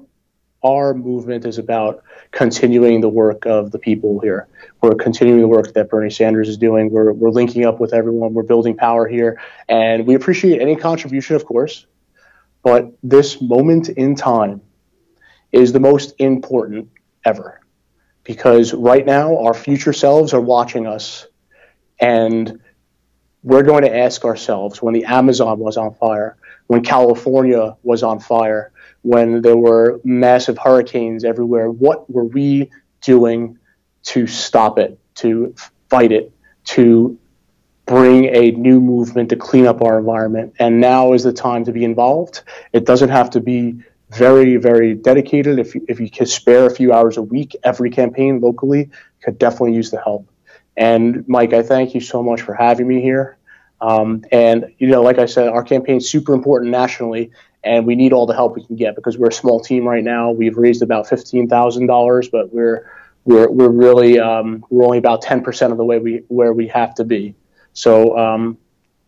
our 0.64 0.94
movement 0.94 1.46
is 1.46 1.58
about 1.58 2.04
continuing 2.32 3.02
the 3.02 3.10
work 3.10 3.46
of 3.46 3.72
the 3.72 3.80
people 3.80 4.20
here. 4.20 4.48
We're 4.82 4.96
continuing 4.96 5.42
the 5.42 5.48
work 5.48 5.74
that 5.74 5.90
Bernie 5.90 6.10
Sanders 6.10 6.50
is 6.50 6.58
doing. 6.58 6.92
We're 6.92 7.14
we're 7.14 7.32
linking 7.32 7.66
up 7.66 7.80
with 7.80 7.94
everyone. 7.94 8.34
We're 8.34 8.44
building 8.44 8.76
power 8.78 9.08
here, 9.08 9.42
and 9.68 10.06
we 10.06 10.16
appreciate 10.16 10.62
any 10.62 10.76
contribution, 10.76 11.36
of 11.36 11.46
course. 11.46 11.86
But 12.64 12.92
this 13.02 13.42
moment 13.42 13.90
in 13.90 14.16
time 14.16 14.62
is 15.52 15.72
the 15.74 15.80
most 15.80 16.14
important 16.20 16.90
ever. 17.26 17.62
Because 18.24 18.74
right 18.74 19.06
now, 19.06 19.38
our 19.38 19.54
future 19.54 19.94
selves 19.94 20.34
are 20.34 20.42
watching 20.42 20.86
us, 20.86 21.28
and 22.00 22.60
we're 23.42 23.64
going 23.64 23.84
to 23.84 23.96
ask 23.96 24.26
ourselves 24.26 24.82
when 24.82 24.94
the 24.94 25.06
Amazon 25.06 25.60
was 25.60 25.78
on 25.78 25.94
fire, 25.94 26.36
when 26.68 26.84
California 26.84 27.78
was 27.84 28.04
on 28.04 28.20
fire, 28.20 28.74
when 29.08 29.42
there 29.42 29.56
were 29.56 30.02
massive 30.04 30.58
hurricanes 30.58 31.24
everywhere, 31.24 31.72
what 31.72 32.10
were 32.10 32.26
we 32.26 32.70
doing 33.02 33.58
to 34.04 34.28
stop 34.28 34.78
it, 34.78 35.00
to 35.16 35.56
fight 35.90 36.12
it, 36.12 36.34
to 36.66 37.18
bring 37.86 38.26
a 38.26 38.52
new 38.52 38.82
movement 38.82 39.30
to 39.30 39.38
clean 39.38 39.66
up 39.66 39.82
our 39.82 39.98
environment? 39.98 40.54
And 40.60 40.82
now 40.82 41.14
is 41.14 41.24
the 41.24 41.32
time 41.32 41.64
to 41.66 41.72
be 41.72 41.86
involved. 41.86 42.42
It 42.74 42.86
doesn't 42.86 43.10
have 43.10 43.30
to 43.30 43.40
be 43.40 43.82
very, 44.10 44.58
very 44.58 44.94
dedicated. 44.94 45.58
If 45.58 45.74
you, 45.74 45.86
if 45.88 46.02
you 46.02 46.10
could 46.10 46.28
spare 46.28 46.66
a 46.66 46.70
few 46.70 46.92
hours 46.92 47.16
a 47.16 47.22
week, 47.22 47.56
every 47.64 47.90
campaign 47.90 48.42
locally 48.42 48.90
could 49.24 49.38
definitely 49.38 49.76
use 49.76 49.90
the 49.90 50.02
help. 50.02 50.28
And 50.76 51.26
Mike, 51.30 51.54
I 51.54 51.64
thank 51.64 51.96
you 51.96 52.02
so 52.02 52.22
much 52.22 52.42
for 52.42 52.54
having 52.54 52.88
me 52.90 53.02
here. 53.02 53.38
Um, 53.80 54.26
and 54.32 54.74
you 54.80 54.88
know, 54.88 55.02
like 55.02 55.20
I 55.20 55.28
said, 55.28 55.48
our 55.48 55.64
campaign 55.64 55.98
is 55.98 56.10
super 56.10 56.34
important 56.34 56.72
nationally, 56.72 57.32
and 57.68 57.86
we 57.86 57.96
need 57.96 58.14
all 58.14 58.26
the 58.26 58.34
help 58.34 58.56
we 58.56 58.66
can 58.66 58.76
get 58.76 58.96
because 58.96 59.18
we're 59.18 59.28
a 59.28 59.34
small 59.34 59.60
team 59.60 59.88
right 59.88 60.04
now. 60.04 60.32
We've 60.32 60.58
raised 60.58 60.82
about 60.82 61.08
fifteen 61.08 61.48
thousand 61.48 61.88
dollars, 61.88 62.30
but 62.30 62.54
we're 62.54 62.90
we're 63.26 63.50
we're 63.50 63.70
really 63.70 64.20
um, 64.20 64.66
we're 64.70 64.86
only 64.86 64.98
about 64.98 65.22
ten 65.22 65.44
percent 65.44 65.72
of 65.72 65.78
the 65.78 65.86
way 65.86 66.00
we 66.00 66.24
where 66.28 66.54
we 66.54 66.68
have 66.70 66.96
to 66.96 67.04
be. 67.04 67.36
So 67.74 68.18
um, 68.18 68.58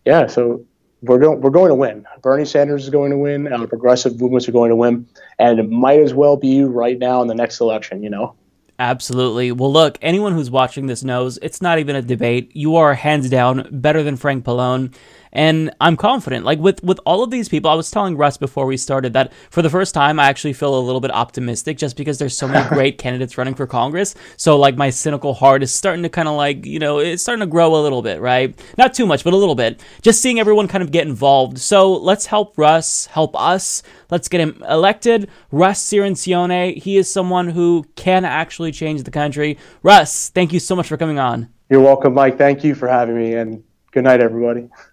yeah, 0.05 0.27
so 0.27 0.65
we're 1.01 1.19
going 1.19 1.41
we're 1.41 1.49
going 1.49 1.69
to 1.69 1.75
win. 1.75 2.05
Bernie 2.21 2.45
Sanders 2.45 2.83
is 2.83 2.89
going 2.89 3.11
to 3.11 3.17
win, 3.17 3.45
the 3.45 3.67
progressive 3.67 4.19
movements 4.19 4.47
are 4.47 4.51
going 4.51 4.69
to 4.69 4.75
win, 4.75 5.07
and 5.37 5.59
it 5.59 5.69
might 5.69 5.99
as 5.99 6.13
well 6.13 6.35
be 6.35 6.63
right 6.63 6.97
now 6.97 7.21
in 7.21 7.27
the 7.27 7.35
next 7.35 7.59
election. 7.61 8.03
You 8.03 8.09
know. 8.09 8.35
Absolutely. 8.79 9.51
Well, 9.51 9.73
look, 9.73 9.97
anyone 10.01 10.31
who's 10.31 10.49
watching 10.49 10.87
this 10.87 11.03
knows 11.03 11.37
it's 11.41 11.61
not 11.61 11.79
even 11.79 11.97
a 11.97 12.01
debate. 12.01 12.55
You 12.55 12.77
are 12.77 12.93
hands 12.93 13.29
down 13.29 13.67
better 13.71 14.03
than 14.03 14.15
Frank 14.15 14.45
Pallone. 14.45 14.95
And 15.31 15.71
I'm 15.79 15.95
confident. 15.95 16.45
Like 16.45 16.59
with 16.59 16.83
with 16.83 16.99
all 17.05 17.23
of 17.23 17.31
these 17.31 17.49
people, 17.49 17.69
I 17.69 17.75
was 17.75 17.91
telling 17.91 18.17
Russ 18.17 18.37
before 18.37 18.65
we 18.65 18.77
started 18.77 19.13
that 19.13 19.31
for 19.49 19.61
the 19.61 19.69
first 19.69 19.93
time 19.93 20.19
I 20.19 20.27
actually 20.27 20.53
feel 20.53 20.77
a 20.77 20.79
little 20.79 21.01
bit 21.01 21.11
optimistic 21.11 21.77
just 21.77 21.95
because 21.95 22.17
there's 22.17 22.37
so 22.37 22.47
many 22.47 22.67
great 22.75 22.97
candidates 22.97 23.37
running 23.37 23.53
for 23.53 23.67
Congress. 23.67 24.15
So 24.37 24.57
like 24.57 24.75
my 24.75 24.89
cynical 24.89 25.33
heart 25.33 25.61
is 25.61 25.73
starting 25.73 26.03
to 26.03 26.09
kind 26.09 26.27
of 26.27 26.35
like, 26.35 26.65
you 26.65 26.79
know, 26.79 26.99
it's 26.99 27.21
starting 27.21 27.41
to 27.41 27.47
grow 27.47 27.75
a 27.75 27.81
little 27.81 28.01
bit, 28.01 28.21
right? 28.21 28.59
Not 28.77 28.93
too 28.93 29.05
much, 29.05 29.23
but 29.23 29.33
a 29.33 29.37
little 29.37 29.55
bit. 29.55 29.81
Just 30.01 30.21
seeing 30.21 30.39
everyone 30.39 30.67
kind 30.67 30.83
of 30.83 30.91
get 30.91 31.07
involved. 31.07 31.59
So 31.59 31.93
let's 31.93 32.25
help 32.25 32.57
Russ, 32.57 33.05
help 33.07 33.39
us. 33.39 33.83
Let's 34.09 34.27
get 34.27 34.41
him 34.41 34.63
elected. 34.67 35.29
Russ 35.51 35.83
Cirincione, 35.85 36.77
he 36.77 36.97
is 36.97 37.11
someone 37.11 37.49
who 37.49 37.85
can 37.95 38.25
actually 38.25 38.71
change 38.71 39.03
the 39.03 39.11
country. 39.11 39.57
Russ, 39.83 40.29
thank 40.29 40.51
you 40.53 40.59
so 40.59 40.75
much 40.75 40.87
for 40.87 40.97
coming 40.97 41.19
on. 41.19 41.49
You're 41.69 41.81
welcome, 41.81 42.15
Mike. 42.15 42.37
Thank 42.37 42.63
you 42.63 42.73
for 42.73 42.87
having 42.87 43.15
me 43.15 43.35
and 43.35 43.63
good 43.91 44.03
night 44.03 44.21
everybody. 44.21 44.69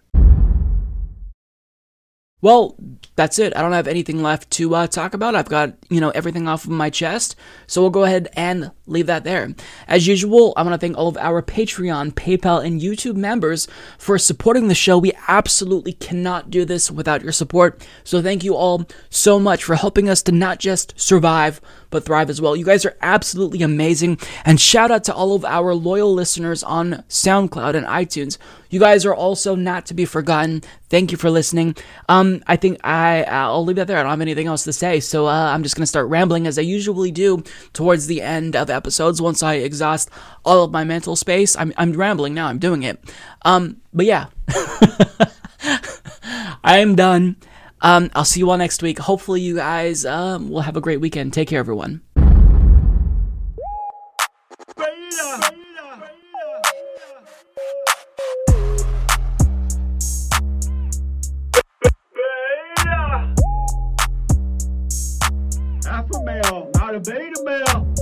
Well, 2.47 2.77
that's 3.17 3.39
it. 3.39 3.57
I 3.57 3.61
don't 3.61 3.73
have 3.73 3.89
anything 3.89 4.23
left 4.23 4.51
to 4.51 4.73
uh, 4.73 4.87
talk 4.87 5.13
about. 5.13 5.35
I've 5.35 5.49
got, 5.49 5.73
you 5.89 5.99
know, 5.99 6.11
everything 6.11 6.47
off 6.47 6.63
of 6.63 6.69
my 6.69 6.89
chest. 6.89 7.35
So 7.65 7.81
we'll 7.81 7.89
go 7.89 8.05
ahead 8.05 8.29
and 8.37 8.71
leave 8.85 9.07
that 9.07 9.25
there. 9.25 9.53
As 9.85 10.07
usual, 10.07 10.53
I 10.55 10.63
want 10.63 10.73
to 10.73 10.77
thank 10.77 10.97
all 10.97 11.09
of 11.09 11.17
our 11.17 11.41
Patreon, 11.41 12.13
PayPal, 12.13 12.65
and 12.65 12.79
YouTube 12.79 13.17
members 13.17 13.67
for 13.97 14.17
supporting 14.17 14.69
the 14.69 14.75
show. 14.75 14.97
We 14.97 15.11
absolutely 15.27 15.91
cannot 15.91 16.49
do 16.49 16.63
this 16.63 16.89
without 16.89 17.21
your 17.21 17.33
support. 17.33 17.85
So 18.05 18.21
thank 18.21 18.45
you 18.45 18.55
all 18.55 18.87
so 19.09 19.41
much 19.41 19.65
for 19.65 19.75
helping 19.75 20.07
us 20.07 20.23
to 20.23 20.31
not 20.31 20.59
just 20.59 20.97
survive, 20.97 21.59
but 21.89 22.05
thrive 22.05 22.29
as 22.29 22.41
well. 22.41 22.55
You 22.55 22.65
guys 22.65 22.85
are 22.85 22.97
absolutely 23.01 23.61
amazing. 23.61 24.19
And 24.45 24.59
shout 24.59 24.91
out 24.91 25.03
to 25.05 25.13
all 25.13 25.33
of 25.33 25.45
our 25.45 25.73
loyal 25.73 26.13
listeners 26.13 26.63
on 26.63 27.03
SoundCloud 27.09 27.75
and 27.75 27.85
iTunes. 27.85 28.37
You 28.69 28.79
guys 28.79 29.05
are 29.05 29.15
also 29.15 29.55
not 29.55 29.85
to 29.87 29.93
be 29.93 30.05
forgotten. 30.05 30.61
Thank 30.89 31.11
you 31.11 31.17
for 31.17 31.29
listening. 31.29 31.75
Um, 32.09 32.43
I 32.47 32.55
think 32.57 32.79
I 32.83 33.23
I'll 33.23 33.63
leave 33.63 33.77
that 33.77 33.87
there. 33.87 33.97
I 33.97 34.01
don't 34.03 34.09
have 34.09 34.21
anything 34.21 34.47
else 34.47 34.63
to 34.65 34.73
say, 34.73 34.99
so 34.99 35.27
uh, 35.27 35.51
I'm 35.53 35.63
just 35.63 35.75
gonna 35.75 35.85
start 35.85 36.07
rambling 36.09 36.47
as 36.47 36.57
I 36.57 36.63
usually 36.63 37.11
do 37.11 37.43
towards 37.73 38.07
the 38.07 38.21
end 38.21 38.55
of 38.55 38.69
episodes. 38.69 39.21
Once 39.21 39.41
I 39.41 39.55
exhaust 39.55 40.09
all 40.43 40.63
of 40.63 40.71
my 40.71 40.83
mental 40.83 41.15
space, 41.15 41.55
I'm 41.55 41.73
I'm 41.77 41.93
rambling 41.93 42.33
now. 42.33 42.47
I'm 42.47 42.59
doing 42.59 42.83
it. 42.83 42.99
Um, 43.43 43.77
but 43.93 44.05
yeah, 44.05 44.27
I 46.63 46.79
am 46.79 46.95
done. 46.95 47.37
Um, 47.81 48.09
I'll 48.15 48.25
see 48.25 48.39
you 48.39 48.49
all 48.49 48.57
next 48.57 48.81
week. 48.81 48.99
Hopefully, 48.99 49.41
you 49.41 49.55
guys 49.55 50.05
um, 50.05 50.49
will 50.49 50.61
have 50.61 50.77
a 50.77 50.81
great 50.81 50.99
weekend. 50.99 51.33
Take 51.33 51.47
care, 51.49 51.59
everyone. 51.59 52.01
Alpha 65.85 66.23
male, 66.23 66.69
not 66.75 66.95
a 66.95 66.99
beta 66.99 67.41
male. 67.43 67.96